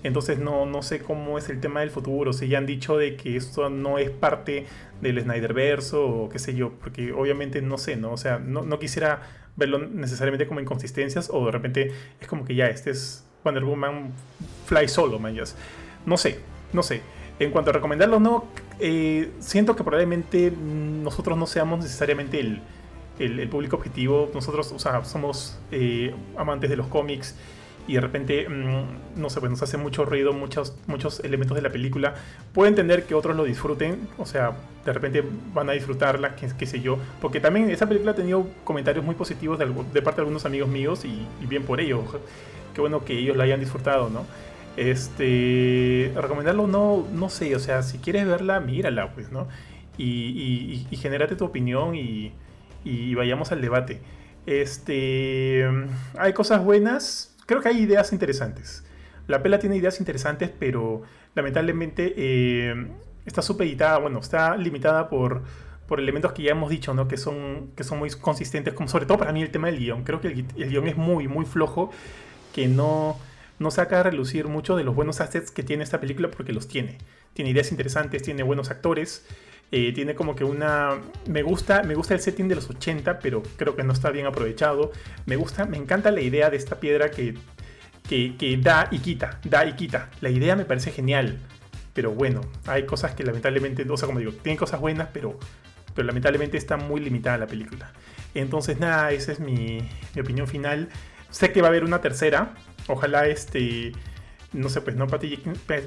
Entonces 0.04 0.38
no, 0.38 0.66
no 0.66 0.82
sé 0.82 1.00
cómo 1.00 1.38
es 1.38 1.48
el 1.48 1.60
tema 1.60 1.80
del 1.80 1.90
futuro, 1.90 2.34
si 2.34 2.46
ya 2.46 2.58
han 2.58 2.66
dicho 2.66 2.98
de 2.98 3.16
que 3.16 3.36
esto 3.36 3.70
no 3.70 3.98
es 3.98 4.10
parte 4.10 4.66
del 5.00 5.20
Snyderverso 5.20 6.06
o 6.06 6.28
qué 6.28 6.38
sé 6.38 6.54
yo, 6.54 6.72
porque 6.72 7.12
obviamente 7.12 7.62
no 7.62 7.78
sé, 7.78 7.96
¿no? 7.96 8.12
O 8.12 8.18
sea, 8.18 8.38
no, 8.38 8.78
quisiera 8.78 9.22
verlo 9.56 9.78
necesariamente 9.78 10.46
como 10.46 10.60
inconsistencias 10.60 11.30
o 11.32 11.46
de 11.46 11.52
repente 11.52 11.92
es 12.20 12.28
como 12.28 12.44
que 12.44 12.54
ya 12.54 12.66
este 12.66 12.90
es 12.90 13.24
Wonder 13.44 13.64
Woman 13.64 14.12
Fly 14.66 14.88
Solo, 14.88 15.18
man, 15.18 15.34
No 16.04 16.18
sé, 16.18 16.38
no 16.74 16.82
sé. 16.82 17.00
En 17.38 17.50
cuanto 17.50 17.70
a 17.70 17.72
recomendarlo 17.72 18.20
no, 18.20 18.44
eh, 18.80 19.30
siento 19.40 19.74
que 19.74 19.84
probablemente 19.84 20.52
nosotros 20.52 21.38
no 21.38 21.46
seamos 21.46 21.80
necesariamente 21.80 22.40
el, 22.40 22.60
el, 23.18 23.48
público 23.48 23.76
objetivo. 23.76 24.30
Nosotros, 24.34 24.70
o 24.70 24.78
sea, 24.78 25.02
somos 25.04 25.58
eh, 25.72 26.14
amantes 26.36 26.68
de 26.68 26.76
los 26.76 26.88
cómics 26.88 27.34
y 27.86 27.94
de 27.94 28.00
repente, 28.00 28.48
mm, 28.48 29.20
no 29.20 29.30
sé, 29.30 29.40
pues 29.40 29.50
nos 29.50 29.62
hace 29.62 29.76
mucho 29.76 30.04
ruido 30.04 30.32
muchos, 30.32 30.76
muchos 30.86 31.20
elementos 31.20 31.54
de 31.54 31.62
la 31.62 31.70
película. 31.70 32.14
Puedo 32.52 32.68
entender 32.68 33.04
que 33.04 33.14
otros 33.14 33.36
lo 33.36 33.44
disfruten, 33.44 34.08
o 34.18 34.26
sea, 34.26 34.52
de 34.84 34.92
repente 34.92 35.22
van 35.52 35.68
a 35.68 35.72
disfrutarla, 35.72 36.34
qué, 36.36 36.66
sé 36.66 36.80
yo, 36.80 36.98
porque 37.20 37.40
también 37.40 37.70
esa 37.70 37.86
película 37.86 38.12
ha 38.12 38.14
tenido 38.14 38.46
comentarios 38.64 39.04
muy 39.04 39.14
positivos 39.14 39.58
de, 39.58 39.66
parte 40.02 40.16
de 40.16 40.22
algunos 40.22 40.46
amigos 40.46 40.68
míos 40.68 41.04
y, 41.04 41.26
bien 41.46 41.64
por 41.64 41.80
ello. 41.80 42.02
Qué 42.74 42.80
bueno 42.80 43.04
que 43.04 43.18
ellos 43.18 43.36
la 43.36 43.44
hayan 43.44 43.60
disfrutado, 43.60 44.10
¿no? 44.10 44.24
Este, 44.76 46.12
recomendarlo 46.16 46.66
no, 46.66 47.06
no 47.12 47.28
sé, 47.28 47.54
o 47.54 47.60
sea, 47.60 47.82
si 47.82 47.98
quieres 47.98 48.26
verla, 48.26 48.58
mírala, 48.60 49.12
pues, 49.12 49.30
¿no? 49.30 49.46
Y, 49.96 50.86
y, 50.90 50.96
genérate 50.96 51.36
tu 51.36 51.44
opinión 51.44 51.94
y, 51.94 52.32
y 52.84 53.14
vayamos 53.14 53.52
al 53.52 53.60
debate. 53.60 54.00
Este, 54.46 55.64
hay 56.18 56.32
cosas 56.32 56.64
buenas, 56.64 57.33
creo 57.46 57.60
que 57.60 57.68
hay 57.68 57.78
ideas 57.78 58.12
interesantes. 58.12 58.84
La 59.26 59.42
pela 59.42 59.58
tiene 59.58 59.76
ideas 59.76 60.00
interesantes, 60.00 60.50
pero 60.58 61.02
lamentablemente 61.34 62.14
eh, 62.16 62.88
está 63.24 63.42
supeditada, 63.42 63.98
bueno, 63.98 64.18
está 64.18 64.56
limitada 64.56 65.08
por, 65.08 65.42
por 65.86 66.00
elementos 66.00 66.32
que 66.32 66.42
ya 66.42 66.52
hemos 66.52 66.70
dicho, 66.70 66.94
¿no? 66.94 67.08
Que 67.08 67.16
son, 67.16 67.70
que 67.76 67.84
son 67.84 67.98
muy 67.98 68.10
consistentes, 68.10 68.74
como 68.74 68.88
sobre 68.88 69.06
todo 69.06 69.18
para 69.18 69.32
mí 69.32 69.42
el 69.42 69.50
tema 69.50 69.68
del 69.68 69.78
guion. 69.78 70.04
Creo 70.04 70.20
que 70.20 70.28
el, 70.28 70.46
guion 70.68 70.86
es 70.86 70.96
muy, 70.96 71.28
muy 71.28 71.46
flojo, 71.46 71.90
que 72.52 72.68
no, 72.68 73.18
no 73.58 73.70
saca 73.70 74.00
a 74.00 74.02
relucir 74.02 74.46
mucho 74.46 74.76
de 74.76 74.84
los 74.84 74.94
buenos 74.94 75.20
assets 75.20 75.50
que 75.50 75.62
tiene 75.62 75.84
esta 75.84 76.00
película, 76.00 76.30
porque 76.30 76.52
los 76.52 76.68
tiene. 76.68 76.98
Tiene 77.32 77.50
ideas 77.50 77.70
interesantes, 77.70 78.22
tiene 78.22 78.42
buenos 78.42 78.70
actores, 78.70 79.26
Eh, 79.70 79.92
tiene 79.92 80.14
como 80.14 80.36
que 80.36 80.44
una... 80.44 81.00
Me 81.26 81.42
gusta, 81.42 81.82
me 81.82 81.94
gusta 81.94 82.14
el 82.14 82.20
setting 82.20 82.48
de 82.48 82.54
los 82.54 82.70
80, 82.70 83.18
pero 83.18 83.42
creo 83.56 83.74
que 83.74 83.82
no 83.82 83.92
está 83.92 84.10
bien 84.10 84.26
aprovechado. 84.26 84.92
Me 85.26 85.36
gusta, 85.36 85.64
me 85.64 85.76
encanta 85.76 86.10
la 86.10 86.20
idea 86.20 86.50
de 86.50 86.56
esta 86.56 86.78
piedra 86.78 87.10
que, 87.10 87.34
que, 88.08 88.36
que 88.36 88.56
da 88.56 88.88
y 88.90 89.00
quita, 89.00 89.40
da 89.44 89.66
y 89.66 89.72
quita. 89.74 90.10
La 90.20 90.30
idea 90.30 90.54
me 90.54 90.64
parece 90.64 90.92
genial. 90.92 91.38
Pero 91.92 92.12
bueno, 92.12 92.40
hay 92.66 92.86
cosas 92.86 93.14
que 93.14 93.24
lamentablemente, 93.24 93.84
o 93.88 93.96
sea, 93.96 94.06
como 94.06 94.18
digo, 94.18 94.32
tienen 94.32 94.58
cosas 94.58 94.80
buenas, 94.80 95.08
pero, 95.12 95.38
pero 95.94 96.06
lamentablemente 96.06 96.56
está 96.56 96.76
muy 96.76 97.00
limitada 97.00 97.38
la 97.38 97.46
película. 97.46 97.92
Entonces, 98.34 98.80
nada, 98.80 99.12
esa 99.12 99.32
es 99.32 99.40
mi, 99.40 99.88
mi 100.14 100.20
opinión 100.20 100.46
final. 100.46 100.88
Sé 101.30 101.52
que 101.52 101.60
va 101.60 101.68
a 101.68 101.70
haber 101.70 101.84
una 101.84 102.00
tercera. 102.00 102.54
Ojalá 102.88 103.26
este 103.26 103.92
no 104.54 104.68
sé, 104.68 104.80
pues 104.80 104.96
no 104.96 105.06
Patty 105.06 105.36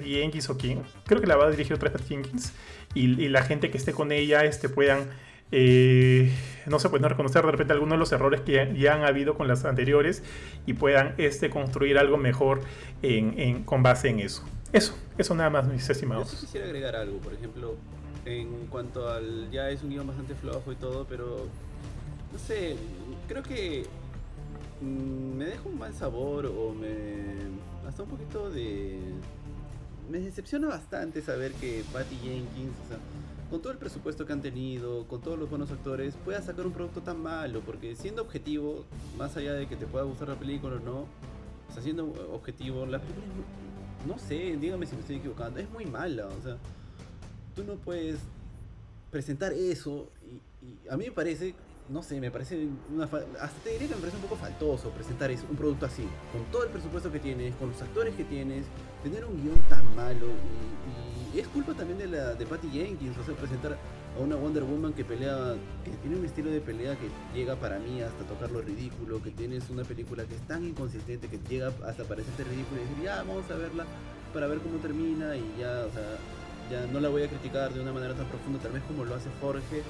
Jenkins 0.03 0.49
o 0.49 0.57
quién, 0.57 0.83
creo 1.05 1.21
que 1.21 1.27
la 1.27 1.35
va 1.35 1.47
a 1.47 1.49
dirigir 1.49 1.73
otra 1.73 1.89
vez 1.89 1.99
Patty 2.01 2.15
Jenkins, 2.15 2.53
y, 2.93 3.07
la 3.29 3.43
gente 3.43 3.71
que 3.71 3.77
esté 3.77 3.93
con 3.93 4.11
ella 4.11 4.43
este, 4.43 4.69
puedan, 4.69 5.09
eh, 5.51 6.31
no 6.65 6.79
sé, 6.79 6.89
pues 6.89 7.01
no 7.01 7.09
reconocer 7.09 7.43
de 7.43 7.51
repente 7.51 7.73
algunos 7.73 7.93
de 7.93 7.99
los 7.99 8.11
errores 8.11 8.41
que 8.41 8.73
ya, 8.77 8.93
han 8.93 9.03
habido 9.03 9.35
con 9.35 9.47
las 9.47 9.65
anteriores 9.65 10.23
y 10.65 10.73
puedan 10.73 11.13
este, 11.17 11.49
construir 11.49 11.97
algo 11.97 12.17
mejor 12.17 12.61
en, 13.01 13.63
con 13.63 13.83
base 13.83 14.09
en 14.09 14.19
eso. 14.19 14.43
Eso, 14.73 14.97
eso 15.17 15.33
nada 15.33 15.49
más, 15.49 15.67
mis 15.67 15.89
estimados. 15.89 16.33
Yo 16.33 16.39
quisiera 16.39 16.65
agregar 16.65 16.95
algo, 16.95 17.19
por 17.19 17.33
ejemplo, 17.33 17.75
en 18.25 18.67
cuanto 18.67 19.09
al, 19.09 19.49
ya 19.51 19.69
es 19.69 19.81
un 19.83 19.89
guion 19.89 20.07
bastante 20.07 20.35
flojo 20.35 20.71
y 20.71 20.75
todo, 20.75 21.05
pero, 21.07 21.47
no 22.33 22.39
sé, 22.39 22.75
creo 23.27 23.43
que 23.43 23.85
mm, 24.81 25.37
me 25.37 25.45
deja 25.45 25.61
un 25.65 25.79
mal 25.79 25.93
sabor 25.93 26.47
o 26.47 26.73
me 26.73 27.66
hasta 27.87 28.03
un 28.03 28.09
poquito 28.09 28.49
de... 28.49 28.99
Me 30.09 30.19
decepciona 30.19 30.67
bastante 30.67 31.21
saber 31.21 31.51
que 31.53 31.83
Patty 31.91 32.15
Jenkins, 32.17 32.73
o 32.85 32.87
sea, 32.87 32.97
con 33.49 33.61
todo 33.61 33.73
el 33.73 33.77
presupuesto 33.77 34.25
que 34.25 34.33
han 34.33 34.41
tenido, 34.41 35.05
con 35.07 35.21
todos 35.21 35.37
los 35.37 35.49
buenos 35.49 35.71
actores, 35.71 36.15
pueda 36.23 36.41
sacar 36.41 36.65
un 36.65 36.71
producto 36.71 37.01
tan 37.01 37.21
malo, 37.21 37.61
porque 37.61 37.95
siendo 37.95 38.21
objetivo, 38.21 38.85
más 39.17 39.35
allá 39.35 39.53
de 39.53 39.67
que 39.67 39.75
te 39.75 39.85
pueda 39.85 40.05
gustar 40.05 40.29
la 40.29 40.35
película 40.35 40.77
o 40.77 40.79
no, 40.79 40.99
o 41.69 41.73
sea, 41.73 41.83
siendo 41.83 42.05
objetivo, 42.31 42.85
la 42.85 42.99
película, 42.99 43.25
no 44.07 44.17
sé, 44.17 44.57
dígame 44.57 44.85
si 44.85 44.95
me 44.95 45.01
estoy 45.01 45.17
equivocando, 45.17 45.59
es 45.59 45.69
muy 45.71 45.85
mala, 45.85 46.27
o 46.27 46.41
sea, 46.41 46.57
tú 47.53 47.65
no 47.65 47.75
puedes 47.75 48.19
presentar 49.11 49.51
eso 49.51 50.09
y, 50.25 50.65
y 50.65 50.87
a 50.89 50.95
mí 50.95 51.05
me 51.05 51.11
parece 51.11 51.53
no 51.89 52.03
sé, 52.03 52.19
me 52.19 52.31
parece 52.31 52.67
una 52.93 53.05
hasta 53.05 53.59
te 53.63 53.71
diría 53.71 53.87
que 53.87 53.95
me 53.95 54.01
parece 54.01 54.17
un 54.17 54.23
poco 54.23 54.35
faltoso 54.35 54.89
presentar 54.89 55.31
un 55.49 55.55
producto 55.55 55.85
así, 55.85 56.03
con 56.31 56.43
todo 56.51 56.63
el 56.63 56.69
presupuesto 56.69 57.11
que 57.11 57.19
tienes, 57.19 57.55
con 57.55 57.69
los 57.69 57.81
actores 57.81 58.13
que 58.15 58.23
tienes, 58.25 58.65
tener 59.03 59.23
un 59.25 59.41
guion 59.41 59.59
tan 59.69 59.95
malo 59.95 60.27
y, 61.33 61.39
es 61.39 61.47
culpa 61.49 61.73
también 61.73 61.99
de 61.99 62.07
la 62.07 62.33
de 62.33 62.45
Patty 62.47 62.67
Jenkins, 62.69 63.15
o 63.15 63.23
sea, 63.23 63.35
presentar 63.35 63.77
a 64.17 64.19
una 64.19 64.35
Wonder 64.35 64.63
Woman 64.63 64.93
que 64.93 65.05
pelea, 65.05 65.55
que 65.85 65.91
tiene 65.91 66.17
un 66.17 66.25
estilo 66.25 66.49
de 66.49 66.59
pelea 66.61 66.97
que 66.97 67.09
llega 67.37 67.55
para 67.55 67.77
mí 67.77 68.01
hasta 68.01 68.23
tocar 68.23 68.49
lo 68.49 68.61
ridículo, 68.61 69.21
que 69.21 69.29
tienes 69.29 69.69
una 69.69 69.83
película 69.83 70.25
que 70.25 70.33
es 70.33 70.41
tan 70.47 70.65
inconsistente 70.65 71.27
que 71.27 71.37
llega 71.47 71.71
hasta 71.85 72.05
parecerte 72.05 72.43
ridículo 72.43 72.81
y 72.81 72.85
decir, 72.85 73.03
ya, 73.03 73.17
vamos 73.17 73.49
a 73.51 73.55
verla 73.55 73.85
para 74.33 74.47
ver 74.47 74.59
cómo 74.59 74.77
termina 74.79 75.35
y 75.35 75.43
ya, 75.59 75.85
o 75.85 75.91
sea, 75.93 76.17
ya 76.71 76.91
no 76.91 76.99
la 76.99 77.09
voy 77.09 77.21
a 77.23 77.27
criticar 77.27 77.71
de 77.71 77.81
una 77.81 77.93
manera 77.93 78.15
tan 78.15 78.25
profunda, 78.25 78.59
tal 78.59 78.71
vez 78.71 78.81
como 78.83 79.05
lo 79.05 79.13
hace 79.13 79.29
Jorge, 79.39 79.83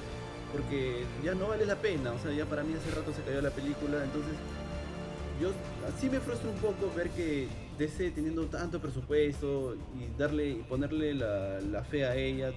porque 0.52 1.04
ya 1.24 1.34
no 1.34 1.48
vale 1.48 1.66
la 1.66 1.76
pena, 1.76 2.12
o 2.12 2.18
sea, 2.18 2.32
ya 2.32 2.46
para 2.46 2.62
mí 2.62 2.74
hace 2.74 2.90
rato 2.94 3.12
se 3.12 3.22
cayó 3.22 3.40
la 3.42 3.50
película, 3.50 4.02
entonces 4.02 4.34
yo 5.40 5.52
así 5.86 6.10
me 6.10 6.20
frustra 6.20 6.50
un 6.50 6.56
poco 6.56 6.92
ver 6.96 7.10
que 7.10 7.46
DC 7.78 8.10
teniendo 8.10 8.46
tanto 8.46 8.80
presupuesto 8.80 9.76
y 9.96 10.18
darle 10.18 10.50
y 10.50 10.54
ponerle 10.56 11.14
la, 11.14 11.84
fe 11.84 12.04
a 12.04 12.16
ella. 12.16 12.52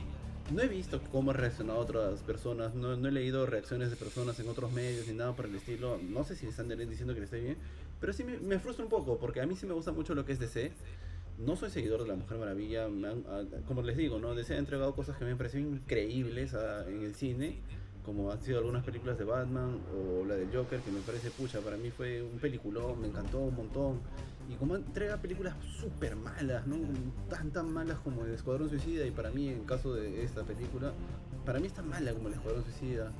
No 0.51 0.61
he 0.61 0.67
visto 0.67 0.99
cómo 1.11 1.31
ha 1.31 1.33
reaccionado 1.33 1.79
otras 1.79 2.21
personas, 2.21 2.73
no, 2.73 2.93
he 2.93 3.11
leído 3.11 3.45
reacciones 3.45 3.89
de 3.91 3.95
personas 3.95 4.39
en 4.39 4.49
otros 4.49 4.71
medios 4.71 5.07
ni 5.07 5.13
nada 5.13 5.33
por 5.33 5.45
el 5.45 5.55
estilo. 5.55 5.99
No 6.01 6.23
sé 6.23 6.35
si 6.35 6.47
están 6.47 6.67
diciendo 6.69 7.13
que 7.13 7.19
le 7.19 7.25
esté 7.25 7.39
bien, 7.39 7.57
pero 7.99 8.11
sí 8.13 8.23
me, 8.23 8.59
frustra 8.59 8.83
un 8.83 8.89
poco 8.89 9.17
porque 9.17 9.41
a 9.41 9.45
mí 9.45 9.55
sí 9.55 9.65
me 9.65 9.73
gusta 9.73 9.91
mucho 9.91 10.15
lo 10.15 10.25
que 10.25 10.33
es 10.33 10.39
DC. 10.39 10.71
No 11.37 11.55
soy 11.55 11.69
seguidor 11.69 12.01
de 12.03 12.09
la 12.09 12.15
Mujer 12.15 12.37
Maravilla, 12.37 12.87
como 13.67 13.81
les 13.81 13.95
digo, 13.95 14.19
¿no? 14.19 14.35
DC 14.35 14.53
ha 14.53 14.57
entregado 14.57 14.93
cosas 14.93 15.17
que 15.17 15.25
me 15.25 15.31
han 15.31 15.37
parecido 15.37 15.69
increíbles 15.69 16.53
en 16.87 17.03
el 17.03 17.15
cine 17.15 17.59
como 18.05 18.31
han 18.31 18.41
sido 18.41 18.59
algunas 18.59 18.83
películas 18.83 19.17
de 19.17 19.25
Batman 19.25 19.79
o 19.95 20.25
la 20.25 20.35
del 20.35 20.53
Joker, 20.53 20.79
que 20.79 20.91
me 20.91 21.01
parece 21.01 21.29
pucha, 21.31 21.59
para 21.59 21.77
mí 21.77 21.91
fue 21.91 22.21
un 22.21 22.39
peliculón, 22.39 22.99
me 22.99 23.07
encantó 23.07 23.39
un 23.39 23.55
montón. 23.55 23.99
Y 24.49 24.55
como 24.55 24.75
entrega 24.75 25.17
películas 25.17 25.55
súper 25.79 26.15
malas, 26.15 26.65
¿no? 26.67 26.75
Tan 27.29 27.51
tan 27.51 27.71
malas 27.71 27.99
como 27.99 28.25
El 28.25 28.33
Escuadrón 28.33 28.69
Suicida, 28.69 29.05
y 29.05 29.11
para 29.11 29.29
mí, 29.29 29.49
en 29.49 29.63
caso 29.65 29.93
de 29.93 30.23
esta 30.23 30.43
película, 30.43 30.93
para 31.45 31.59
mí 31.59 31.67
es 31.67 31.73
tan 31.73 31.87
mala 31.87 32.13
como 32.13 32.27
El 32.27 32.33
Escuadrón 32.33 32.63
Suicida, 32.63 33.11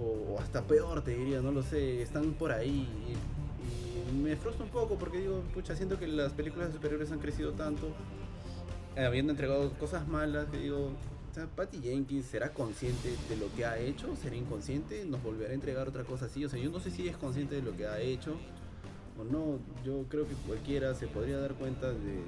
o, 0.00 0.38
hasta 0.40 0.62
peor 0.62 1.02
te 1.02 1.16
diría, 1.16 1.40
no 1.40 1.50
lo 1.52 1.62
sé, 1.62 2.00
están 2.02 2.32
por 2.34 2.52
ahí. 2.52 2.88
Y, 3.08 4.14
y 4.14 4.22
me 4.22 4.36
frustra 4.36 4.64
un 4.64 4.70
poco 4.70 4.96
porque 4.96 5.18
digo, 5.18 5.42
pucha, 5.52 5.74
siento 5.74 5.98
que 5.98 6.06
las 6.06 6.32
películas 6.32 6.72
superiores 6.72 7.10
han 7.10 7.18
crecido 7.18 7.52
tanto, 7.52 7.88
habiendo 8.96 9.32
entregado 9.32 9.70
cosas 9.72 10.06
malas, 10.06 10.46
que 10.46 10.58
digo, 10.58 10.90
Patty 11.44 11.80
Jenkins 11.80 12.26
será 12.26 12.52
consciente 12.52 13.14
de 13.28 13.36
lo 13.36 13.52
que 13.54 13.66
ha 13.66 13.78
hecho, 13.78 14.16
será 14.16 14.36
inconsciente, 14.36 15.04
nos 15.04 15.22
volverá 15.22 15.50
a 15.50 15.54
entregar 15.54 15.86
otra 15.88 16.04
cosa 16.04 16.26
así. 16.26 16.44
O 16.44 16.48
sea, 16.48 16.58
yo 16.58 16.70
no 16.70 16.80
sé 16.80 16.90
si 16.90 17.06
es 17.08 17.16
consciente 17.16 17.56
de 17.56 17.62
lo 17.62 17.76
que 17.76 17.86
ha 17.86 18.00
hecho 18.00 18.36
o 19.18 19.24
no. 19.24 19.58
Yo 19.84 20.04
creo 20.08 20.26
que 20.26 20.34
cualquiera 20.46 20.94
se 20.94 21.06
podría 21.06 21.38
dar 21.38 21.54
cuenta 21.54 21.90
de 21.90 22.22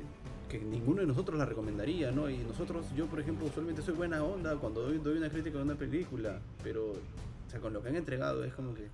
que 0.49 0.59
ninguno 0.59 1.01
de 1.01 1.07
nosotros 1.07 1.39
la 1.39 1.47
recomendaría, 1.47 2.11
¿no? 2.11 2.29
Y 2.29 2.39
nosotros, 2.39 2.87
yo 2.97 3.07
por 3.07 3.21
ejemplo, 3.21 3.47
usualmente 3.47 3.83
soy 3.83 3.95
buena 3.95 4.23
onda 4.23 4.57
cuando 4.57 4.83
doy, 4.83 4.99
doy 4.99 5.19
una 5.19 5.31
crítica 5.31 5.59
de 5.59 5.65
una 5.65 5.75
película, 5.77 6.41
pero, 6.63 6.93
o 6.93 7.51
sea, 7.51 7.61
con 7.61 7.73
lo 7.73 7.83
que 7.83 7.89
han 7.89 7.97
entregado 7.97 8.45
es 8.45 8.53
como 8.55 8.75
que 8.75 8.89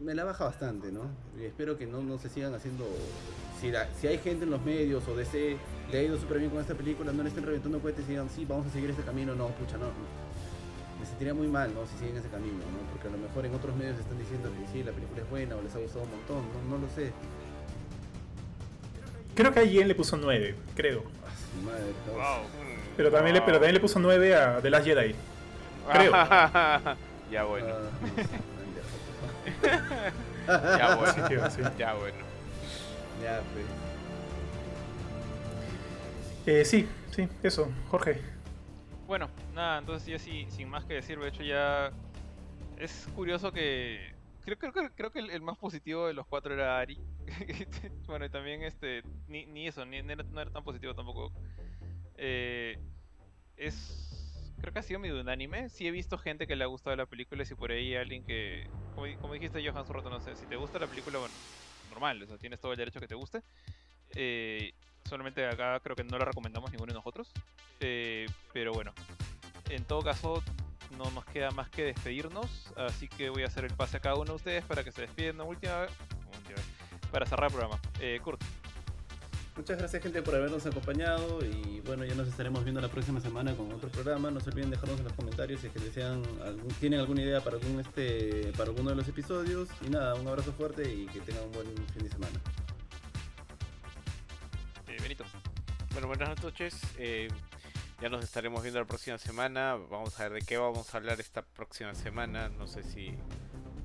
me 0.00 0.14
la 0.14 0.24
baja 0.24 0.44
bastante, 0.44 0.92
¿no? 0.92 1.02
Y 1.38 1.44
espero 1.44 1.76
que 1.76 1.86
no, 1.86 2.02
no 2.02 2.18
se 2.18 2.28
sigan 2.28 2.54
haciendo. 2.54 2.86
Si, 3.60 3.72
si 4.00 4.06
hay 4.06 4.18
gente 4.18 4.44
en 4.44 4.50
los 4.50 4.62
medios 4.62 5.06
o 5.08 5.16
DC 5.16 5.56
le 5.90 5.98
ha 5.98 6.02
ido 6.02 6.18
súper 6.18 6.38
bien 6.38 6.50
con 6.50 6.60
esta 6.60 6.74
película, 6.74 7.12
no 7.12 7.22
le 7.22 7.28
estén 7.28 7.44
reventando 7.44 7.80
cohetes 7.80 8.04
y 8.06 8.10
digan, 8.10 8.28
sí, 8.30 8.44
vamos 8.44 8.66
a 8.66 8.70
seguir 8.70 8.90
este 8.90 9.02
camino, 9.02 9.34
no, 9.34 9.48
pucha, 9.48 9.76
no. 9.76 9.86
Me 11.00 11.06
sentiría 11.06 11.34
muy 11.34 11.48
mal, 11.48 11.74
¿no? 11.74 11.86
Si 11.86 11.96
siguen 11.98 12.16
ese 12.16 12.28
camino, 12.28 12.58
¿no? 12.58 12.90
Porque 12.92 13.08
a 13.08 13.10
lo 13.10 13.18
mejor 13.18 13.46
en 13.46 13.54
otros 13.54 13.74
medios 13.76 13.98
están 13.98 14.18
diciendo 14.18 14.50
que 14.50 14.72
sí, 14.72 14.84
la 14.84 14.92
película 14.92 15.22
es 15.22 15.30
buena 15.30 15.56
o 15.56 15.62
les 15.62 15.74
ha 15.74 15.78
gustado 15.78 16.04
un 16.04 16.10
montón, 16.10 16.42
no, 16.68 16.76
no 16.76 16.86
lo 16.86 16.92
sé. 16.92 17.12
Creo 19.34 19.52
que 19.52 19.60
a 19.60 19.66
Jen 19.66 19.88
le 19.88 19.94
puso 19.94 20.16
9, 20.16 20.54
creo. 20.74 21.02
Ah, 21.24 21.64
madre, 21.64 21.92
wow. 22.12 22.46
Pero 22.96 23.10
también, 23.10 23.34
le, 23.34 23.42
pero 23.42 23.58
también 23.58 23.74
le 23.74 23.80
puso 23.80 23.98
9 24.00 24.34
a 24.34 24.60
The 24.60 24.70
Last 24.70 24.84
Jedi. 24.84 25.14
Creo. 25.92 26.12
ya 27.30 27.44
bueno. 27.44 27.68
Ah, 27.68 28.57
ya 30.46 30.96
bueno. 30.96 31.28
Ya 31.78 31.94
bueno. 31.94 32.18
Ya, 33.22 33.42
pues. 33.52 33.66
Eh, 36.46 36.64
sí, 36.64 36.88
sí, 37.10 37.28
eso. 37.42 37.70
Jorge. 37.88 38.20
Bueno, 39.06 39.28
nada, 39.54 39.78
entonces 39.78 40.08
yo 40.08 40.18
sí, 40.18 40.46
sin 40.50 40.68
más 40.68 40.84
que 40.84 40.94
decir, 40.94 41.18
de 41.18 41.28
hecho 41.28 41.42
ya 41.42 41.90
es 42.76 43.08
curioso 43.14 43.52
que 43.52 44.14
creo, 44.44 44.72
creo, 44.72 44.90
creo 44.94 45.10
que 45.10 45.18
el, 45.18 45.42
más 45.42 45.58
positivo 45.58 46.06
de 46.06 46.14
los 46.14 46.26
cuatro 46.26 46.54
era 46.54 46.78
Ari. 46.78 46.98
bueno, 48.06 48.24
y 48.24 48.30
también 48.30 48.62
este 48.62 49.02
ni, 49.26 49.46
ni 49.46 49.68
eso, 49.68 49.84
ni, 49.84 50.02
no 50.02 50.12
era 50.12 50.50
tan 50.50 50.64
positivo 50.64 50.94
tampoco. 50.94 51.32
Eh, 52.16 52.78
es 53.56 54.07
creo 54.60 54.72
que 54.72 54.78
ha 54.78 54.82
sido 54.82 55.00
medio 55.00 55.20
unánime. 55.20 55.68
Sí 55.68 55.86
he 55.86 55.90
visto 55.90 56.18
gente 56.18 56.46
que 56.46 56.56
le 56.56 56.64
ha 56.64 56.66
gustado 56.66 56.96
la 56.96 57.06
película 57.06 57.42
y 57.42 57.46
si 57.46 57.54
por 57.54 57.70
ahí 57.70 57.94
alguien 57.94 58.24
que, 58.24 58.68
como, 58.94 59.32
dijiste 59.32 59.62
Johan 59.62 59.82
hace 59.82 59.92
rato, 59.92 60.10
no 60.10 60.20
sé, 60.20 60.36
si 60.36 60.46
te 60.46 60.56
gusta 60.56 60.78
la 60.78 60.86
película, 60.86 61.18
bueno, 61.18 61.34
normal, 61.90 62.22
o 62.22 62.26
sea, 62.26 62.38
tienes 62.38 62.60
todo 62.60 62.72
el 62.72 62.78
derecho 62.78 63.00
que 63.00 63.08
te 63.08 63.14
guste. 63.14 63.42
Eh, 64.14 64.72
solamente 65.04 65.46
acá 65.46 65.80
creo 65.80 65.96
que 65.96 66.04
no 66.04 66.18
la 66.18 66.24
recomendamos 66.24 66.70
ninguno 66.70 66.92
de 66.92 66.98
nosotros. 66.98 67.32
Eh, 67.80 68.26
pero 68.52 68.72
bueno, 68.72 68.92
en 69.70 69.84
todo 69.84 70.02
caso, 70.02 70.42
no 70.96 71.10
nos 71.10 71.24
queda 71.26 71.50
más 71.50 71.70
que 71.70 71.84
despedirnos. 71.84 72.72
Así 72.76 73.08
que 73.08 73.30
voy 73.30 73.42
a 73.42 73.46
hacer 73.46 73.64
el 73.64 73.74
pase 73.74 73.98
a 73.98 74.00
cada 74.00 74.16
uno 74.16 74.24
de 74.24 74.36
ustedes 74.36 74.64
para 74.64 74.84
que 74.84 74.92
se 74.92 75.02
despiden 75.02 75.36
una 75.36 75.44
última 75.44 75.80
vez. 75.82 75.90
Para 77.10 77.24
cerrar 77.24 77.46
el 77.46 77.52
programa. 77.52 77.80
Eh, 78.00 78.20
Kurt. 78.22 78.42
Muchas 79.58 79.76
gracias 79.76 80.00
gente 80.04 80.22
por 80.22 80.36
habernos 80.36 80.64
acompañado 80.66 81.44
y 81.44 81.80
bueno, 81.80 82.04
ya 82.04 82.14
nos 82.14 82.28
estaremos 82.28 82.62
viendo 82.62 82.80
la 82.80 82.86
próxima 82.86 83.20
semana 83.20 83.56
con 83.56 83.72
otro 83.72 83.88
programa. 83.88 84.30
No 84.30 84.38
se 84.38 84.50
olviden 84.50 84.70
dejarnos 84.70 85.00
en 85.00 85.04
los 85.04 85.12
comentarios 85.14 85.60
si 85.60 85.66
es 85.66 85.72
que 85.72 85.80
desean 85.80 86.22
algún, 86.44 86.68
tienen 86.78 87.00
alguna 87.00 87.22
idea 87.22 87.40
para 87.40 87.56
algún 87.56 87.80
este 87.80 88.52
para 88.56 88.70
alguno 88.70 88.90
de 88.90 88.96
los 88.96 89.08
episodios 89.08 89.68
y 89.84 89.90
nada, 89.90 90.14
un 90.14 90.28
abrazo 90.28 90.52
fuerte 90.52 90.88
y 90.88 91.06
que 91.06 91.18
tengan 91.22 91.42
un 91.42 91.50
buen 91.50 91.66
fin 91.88 92.04
de 92.04 92.08
semana. 92.08 92.40
Eh, 94.86 94.96
Benito. 95.02 95.24
Bueno, 95.90 96.06
buenas 96.06 96.40
noches. 96.40 96.80
Eh, 96.96 97.26
ya 98.00 98.08
nos 98.08 98.22
estaremos 98.22 98.62
viendo 98.62 98.78
la 98.78 98.86
próxima 98.86 99.18
semana. 99.18 99.74
Vamos 99.74 100.20
a 100.20 100.28
ver 100.28 100.40
de 100.40 100.46
qué 100.46 100.56
vamos 100.56 100.94
a 100.94 100.98
hablar 100.98 101.18
esta 101.18 101.42
próxima 101.42 101.96
semana. 101.96 102.48
No 102.48 102.68
sé 102.68 102.84
si 102.84 103.12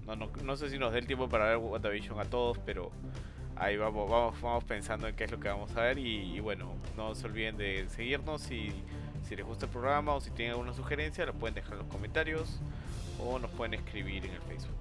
no, 0.05 0.15
no, 0.15 0.31
no 0.43 0.55
sé 0.55 0.69
si 0.69 0.77
nos 0.77 0.93
dé 0.93 0.99
el 0.99 1.07
tiempo 1.07 1.29
para 1.29 1.45
ver 1.45 1.57
WandaVision 1.57 2.19
a 2.19 2.25
todos, 2.25 2.59
pero 2.59 2.91
ahí 3.55 3.77
vamos, 3.77 4.09
vamos, 4.09 4.41
vamos 4.41 4.63
pensando 4.63 5.07
en 5.07 5.15
qué 5.15 5.23
es 5.25 5.31
lo 5.31 5.39
que 5.39 5.47
vamos 5.49 5.75
a 5.75 5.81
ver 5.81 5.97
y, 5.97 6.39
bueno, 6.39 6.73
no 6.97 7.15
se 7.15 7.25
olviden 7.27 7.57
de 7.57 7.87
seguirnos 7.89 8.49
y 8.51 8.71
Si 9.27 9.35
les 9.37 9.45
gusta 9.45 9.65
el 9.67 9.71
programa 9.71 10.13
o 10.15 10.19
si 10.21 10.31
tienen 10.31 10.51
alguna 10.51 10.73
sugerencia, 10.73 11.25
lo 11.25 11.33
pueden 11.33 11.55
dejar 11.55 11.73
en 11.73 11.79
los 11.79 11.87
comentarios 11.87 12.59
o 13.19 13.39
nos 13.39 13.49
pueden 13.51 13.73
escribir 13.75 14.25
en 14.25 14.33
el 14.33 14.41
Facebook. 14.41 14.75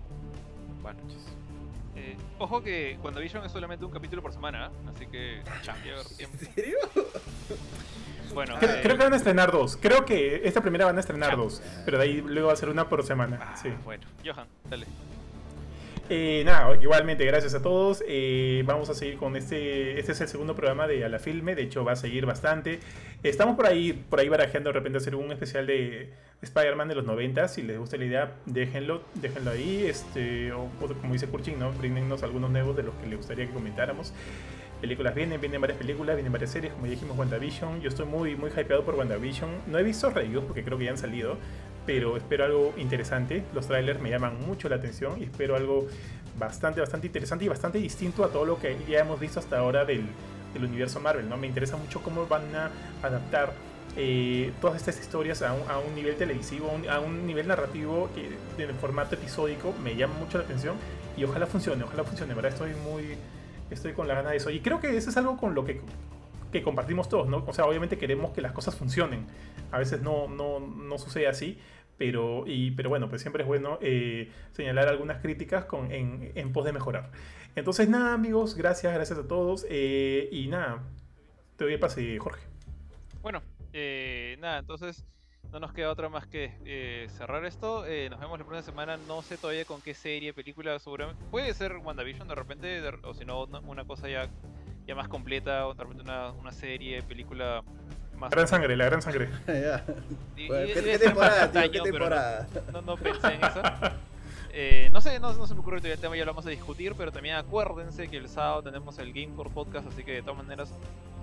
Buenas 0.83 1.01
noches. 1.05 1.23
Eh, 1.95 2.17
ojo 2.39 2.61
que 2.63 2.99
WandaVision 3.05 3.45
es 3.45 3.53
solamente 3.53 3.85
un 3.85 3.93
capítulo 3.93 4.21
por 4.21 4.33
semana, 4.33 4.67
¿ah? 4.67 4.91
así 4.93 5.07
que 5.07 5.43
cambia 5.65 5.95
el 6.01 6.17
tiempo. 6.17 6.37
¿En 6.41 6.55
serio? 6.55 6.77
Bueno, 8.35 8.57
Creo, 8.59 8.75
eh, 8.77 8.81
creo 8.83 8.97
que 8.97 9.05
van 9.05 9.13
a 9.13 9.17
estrenar 9.17 9.53
dos. 9.53 9.77
Creo 9.77 10.05
que 10.07 10.41
esta 10.49 10.61
primera 10.63 10.87
van 10.87 10.97
a 10.97 11.01
estrenar 11.01 11.31
Ya. 11.31 11.37
dos. 11.37 11.63
Pero 11.85 11.99
de 11.99 12.05
ahí 12.05 12.21
luego 12.23 12.49
va 12.49 12.55
a 12.55 12.57
ser 12.57 12.69
una 12.71 12.89
por 12.89 13.05
semana. 13.05 13.39
Ah, 13.43 13.57
Sí. 13.57 13.69
bueno. 13.85 14.07
Johan, 14.25 14.47
dale. 14.71 14.87
Eh, 16.15 16.43
nada, 16.45 16.77
igualmente, 16.79 17.25
gracias 17.25 17.55
a 17.55 17.63
todos. 17.63 18.05
Eh, 18.07 18.63
vamos 18.67 18.91
a 18.91 18.95
seguir 18.95 19.17
con 19.17 19.35
este. 19.35 19.99
Este 19.99 20.13
es 20.13 20.21
el 20.21 20.29
segundo 20.29 20.55
programa 20.55 20.87
de 20.87 21.03
A 21.07 21.09
la 21.09 21.19
Filme. 21.19 21.55
De 21.55 21.63
hecho, 21.63 21.87
va 21.87 21.93
a 21.93 21.97
seguir 21.97 22.27
bastante. 22.27 22.81
Estamos 23.23 23.57
por 23.57 23.65
ahí, 23.65 23.95
por 23.95 24.21
ahí 24.21 24.29
barajeando 24.29 24.69
de 24.69 24.75
repente 24.75 24.99
hacer 24.99 25.15
un 25.15 25.33
especial 25.33 25.67
de 25.67 26.11
Spider-Man 26.43 26.89
de 26.89 26.97
los 26.97 27.07
90. 27.07 27.49
Si 27.49 27.63
les 27.63 27.79
gusta 27.79 27.97
la 27.97 28.05
idea, 28.05 28.33
déjenlo, 28.45 29.05
déjenlo 29.15 29.53
ahí. 29.53 29.87
Este, 29.87 30.53
o, 30.53 30.69
como 31.01 31.15
dice 31.15 31.29
Kurchin, 31.29 31.59
¿no? 31.59 31.73
Bríndennos 31.73 32.23
algunos 32.23 32.51
nuevos 32.51 32.77
de 32.77 32.83
los 32.83 32.95
que 32.97 33.07
les 33.07 33.17
gustaría 33.17 33.47
que 33.47 33.53
comentáramos. 33.55 34.13
Películas 34.83 35.15
vienen, 35.15 35.41
vienen 35.41 35.63
varias 35.63 35.79
películas, 35.79 36.15
vienen 36.15 36.33
varias 36.33 36.51
series, 36.51 36.75
como 36.75 36.85
ya 36.85 36.91
dijimos, 36.91 37.17
WandaVision. 37.17 37.81
Yo 37.81 37.89
estoy 37.89 38.05
muy, 38.05 38.37
muy 38.37 38.51
hypeado 38.51 38.85
por 38.85 38.97
WandaVision. 38.97 39.49
No 39.67 39.79
he 39.79 39.83
visto 39.83 40.11
reviews 40.11 40.45
porque 40.45 40.63
creo 40.63 40.77
que 40.77 40.85
ya 40.85 40.91
han 40.91 40.99
salido, 40.99 41.39
pero 41.87 42.17
espero 42.17 42.45
algo 42.45 42.75
interesante. 42.77 43.45
Los 43.55 43.67
trailers 43.67 44.01
me 44.01 44.11
llaman 44.11 44.41
mucho 44.47 44.69
la 44.69 44.77
atención 44.77 45.21
y 45.21 45.25
espero 45.25 45.57
algo 45.57 45.87
bastante, 46.39 46.81
bastante 46.81 47.07
interesante 47.07 47.45
y 47.45 47.49
bastante 47.49 47.79
distinto 47.79 48.25
a 48.25 48.29
todo 48.29 48.45
lo 48.45 48.59
que 48.59 48.77
ya 48.89 49.01
hemos 49.01 49.21
visto 49.21 49.41
hasta 49.41 49.59
ahora 49.59 49.85
del, 49.85 50.07
del 50.55 50.65
universo 50.65 51.01
Marvel. 51.01 51.29
¿no? 51.29 51.37
Me 51.37 51.47
interesa 51.47 51.77
mucho 51.77 52.03
cómo 52.03 52.27
van 52.27 52.55
a 52.55 52.71
adaptar 53.03 53.53
eh, 53.97 54.53
todas 54.61 54.77
estas 54.77 54.99
historias 54.99 55.43
a 55.43 55.53
un, 55.53 55.95
nivel 55.95 56.17
televisivo, 56.17 56.71
a 56.89 57.01
un, 57.01 57.27
nivel 57.27 57.47
narrativo 57.47 58.09
en 58.57 58.75
formato 58.77 59.17
episódico 59.17 59.75
me 59.83 59.97
llama 59.97 60.15
mucho 60.15 60.39
la 60.39 60.45
atención 60.45 60.77
y 61.15 61.25
ojalá 61.25 61.47
funcione, 61.47 61.85
ojalá 61.85 62.05
funcione. 62.05 62.33
¿verdad? 62.35 62.53
Estoy 62.53 62.73
muy 62.75 63.17
estoy 63.71 63.93
con 63.93 64.09
la 64.09 64.15
gana 64.15 64.31
de 64.31 64.37
eso. 64.37 64.51
Y 64.51 64.61
creo 64.61 64.81
que 64.81 64.97
eso 64.97 65.11
es 65.11 65.17
algo 65.17 65.37
con 65.37 65.55
lo 65.55 65.65
que, 65.65 65.81
que 66.53 66.63
compartimos 66.63 67.09
todos, 67.09 67.27
¿no? 67.27 67.45
O 67.47 67.53
sea, 67.53 67.65
obviamente 67.65 67.99
queremos 67.99 68.31
que 68.33 68.41
las 68.41 68.53
cosas 68.53 68.77
funcionen. 68.77 69.27
A 69.73 69.79
veces 69.79 70.03
no, 70.03 70.29
no, 70.29 70.61
no 70.61 70.99
sucede 70.99 71.27
así. 71.27 71.59
Pero, 71.99 72.45
y, 72.47 72.73
pero 72.73 72.89
bueno, 72.89 73.09
pues 73.09 73.21
siempre 73.21 73.43
es 73.43 73.47
bueno 73.47 73.79
eh, 73.81 74.33
señalar 74.53 74.89
algunas 74.89 75.21
críticas 75.21 75.67
con, 75.67 75.93
en, 75.93 76.33
en 76.35 76.53
pos 76.53 76.65
de 76.65 76.73
mejorar. 76.73 77.11
Entonces, 77.55 77.89
nada, 77.89 78.15
amigos, 78.15 78.57
gracias, 78.57 78.93
gracias 78.93 79.19
a 79.19 79.29
todos. 79.29 79.65
eh, 79.69 80.29
y 80.33 80.49
nada, 80.49 80.83
te 81.57 81.65
doy 81.65 81.75
el 81.75 81.79
pase, 81.79 82.19
Jorge. 82.19 82.43
Bueno, 83.21 83.43
eh, 83.73 84.37
nada, 84.41 84.59
entonces 84.59 85.05
no 85.53 85.61
nos 85.61 85.73
queda 85.73 85.91
otra 85.91 86.09
más 86.09 86.27
que 86.27 86.57
eh, 86.65 87.07
cerrar 87.11 87.45
esto. 87.45 87.85
Nos 88.11 88.19
vemos 88.19 88.39
la 88.39 88.47
próxima 88.47 88.63
semana. 88.63 88.97
No 89.07 89.23
sé 89.23 89.37
todavía 89.37 89.67
con 89.67 89.81
qué 89.81 89.95
serie, 89.95 90.33
película, 90.33 90.79
seguramente. 90.81 91.23
Puede 91.31 91.55
ser 91.55 91.77
WandaVision 91.77 92.27
de 92.27 92.35
repente, 92.35 92.83
o 93.05 93.15
si 93.15 93.25
no, 93.25 93.45
una 93.45 93.85
cosa 93.85 94.09
ya, 94.09 94.29
ya 94.87 94.95
más 94.95 95.09
completa, 95.09 95.67
o 95.67 95.75
de 95.75 95.83
repente 95.83 96.03
una, 96.03 96.31
una 96.33 96.53
serie, 96.53 97.03
película 97.03 97.63
más. 98.17 98.31
Gran 98.31 98.49
sangre, 98.49 98.77
la 98.77 98.85
gran 98.87 99.03
sangre. 99.03 99.29
Ya. 99.47 99.85
Y- 100.37 100.47
Bueno, 100.49 100.67
y- 100.67 100.73
¿Qué, 100.73 100.95
y 100.95 100.99
temporada, 100.99 101.51
tío? 101.51 101.71
¿Qué 101.73 101.79
no- 101.79 101.85
temporada? 101.85 102.47
No, 102.73 102.83
no 102.83 102.97
pensé 102.97 103.35
en 103.35 103.45
eso. 103.45 103.63
Eh, 104.55 104.91
no 104.93 105.01
sé, 105.01 105.19
no, 105.19 105.33
no 105.33 105.47
se 105.47 105.55
me 105.55 105.61
ocurre 105.61 105.79
todavía 105.79 105.95
el 105.95 106.01
tema, 106.01 106.15
ya 106.15 106.27
lo 106.27 106.33
vamos 106.33 106.45
a 106.45 106.51
discutir, 106.51 106.93
pero 106.95 107.11
también 107.11 107.37
acuérdense 107.37 108.09
que 108.09 108.19
el 108.19 108.29
sábado 108.29 108.63
tenemos 108.63 108.99
el 108.99 109.11
Game 109.15 109.35
for 109.35 109.51
Podcast, 109.51 109.89
así 109.89 110.05
que 110.05 110.13
de 110.13 110.21
todas 110.21 110.37
maneras 110.37 110.75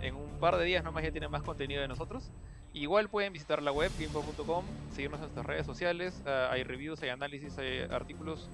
en 0.02 0.16
un 0.16 0.40
par 0.40 0.58
de 0.58 0.66
días 0.66 0.84
nomás 0.84 1.04
ya 1.04 1.12
tienen 1.12 1.30
más 1.30 1.44
contenido 1.44 1.80
de 1.80 1.88
nosotros. 1.88 2.32
Igual 2.74 3.08
pueden 3.08 3.32
visitar 3.32 3.62
la 3.62 3.72
web 3.72 3.92
gamefor.com, 4.00 4.66
seguirnos 4.96 5.20
en 5.20 5.26
nuestras 5.26 5.46
redes 5.46 5.68
sociales, 5.68 6.20
ah, 6.26 6.50
hay 6.52 6.64
reviews, 6.64 7.04
hay 7.04 7.10
análisis, 7.10 7.56
hay 7.60 7.82
artículos, 7.92 8.50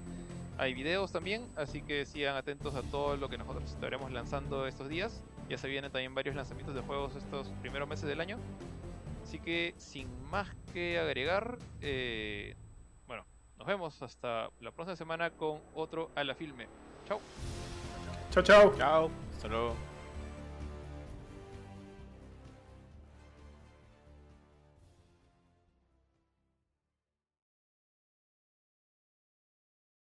hay 0.58 0.74
videos 0.74 1.12
también, 1.12 1.46
así 1.56 1.82
que 1.82 2.06
sigan 2.06 2.36
atentos 2.36 2.74
a 2.74 2.82
todo 2.82 3.16
lo 3.16 3.28
que 3.28 3.38
nosotros 3.38 3.70
estaremos 3.70 4.10
lanzando 4.10 4.66
estos 4.66 4.88
días. 4.88 5.22
Ya 5.48 5.58
se 5.58 5.68
vienen 5.68 5.92
también 5.92 6.14
varios 6.14 6.34
lanzamientos 6.34 6.74
de 6.74 6.80
juegos 6.80 7.14
estos 7.14 7.48
primeros 7.60 7.88
meses 7.88 8.08
del 8.08 8.20
año. 8.20 8.38
Así 9.22 9.38
que 9.38 9.74
sin 9.76 10.08
más 10.30 10.48
que 10.72 10.98
agregar, 10.98 11.58
eh, 11.80 12.56
bueno, 13.06 13.26
nos 13.58 13.66
vemos 13.66 14.00
hasta 14.02 14.50
la 14.60 14.70
próxima 14.70 14.96
semana 14.96 15.30
con 15.30 15.60
otro 15.74 16.10
a 16.14 16.24
la 16.24 16.34
filme. 16.34 16.68
Chao. 17.06 17.20
Chao, 18.30 18.42
chao. 18.42 18.74
Chao. 18.76 19.10
Hasta 19.34 19.48
luego. 19.48 19.95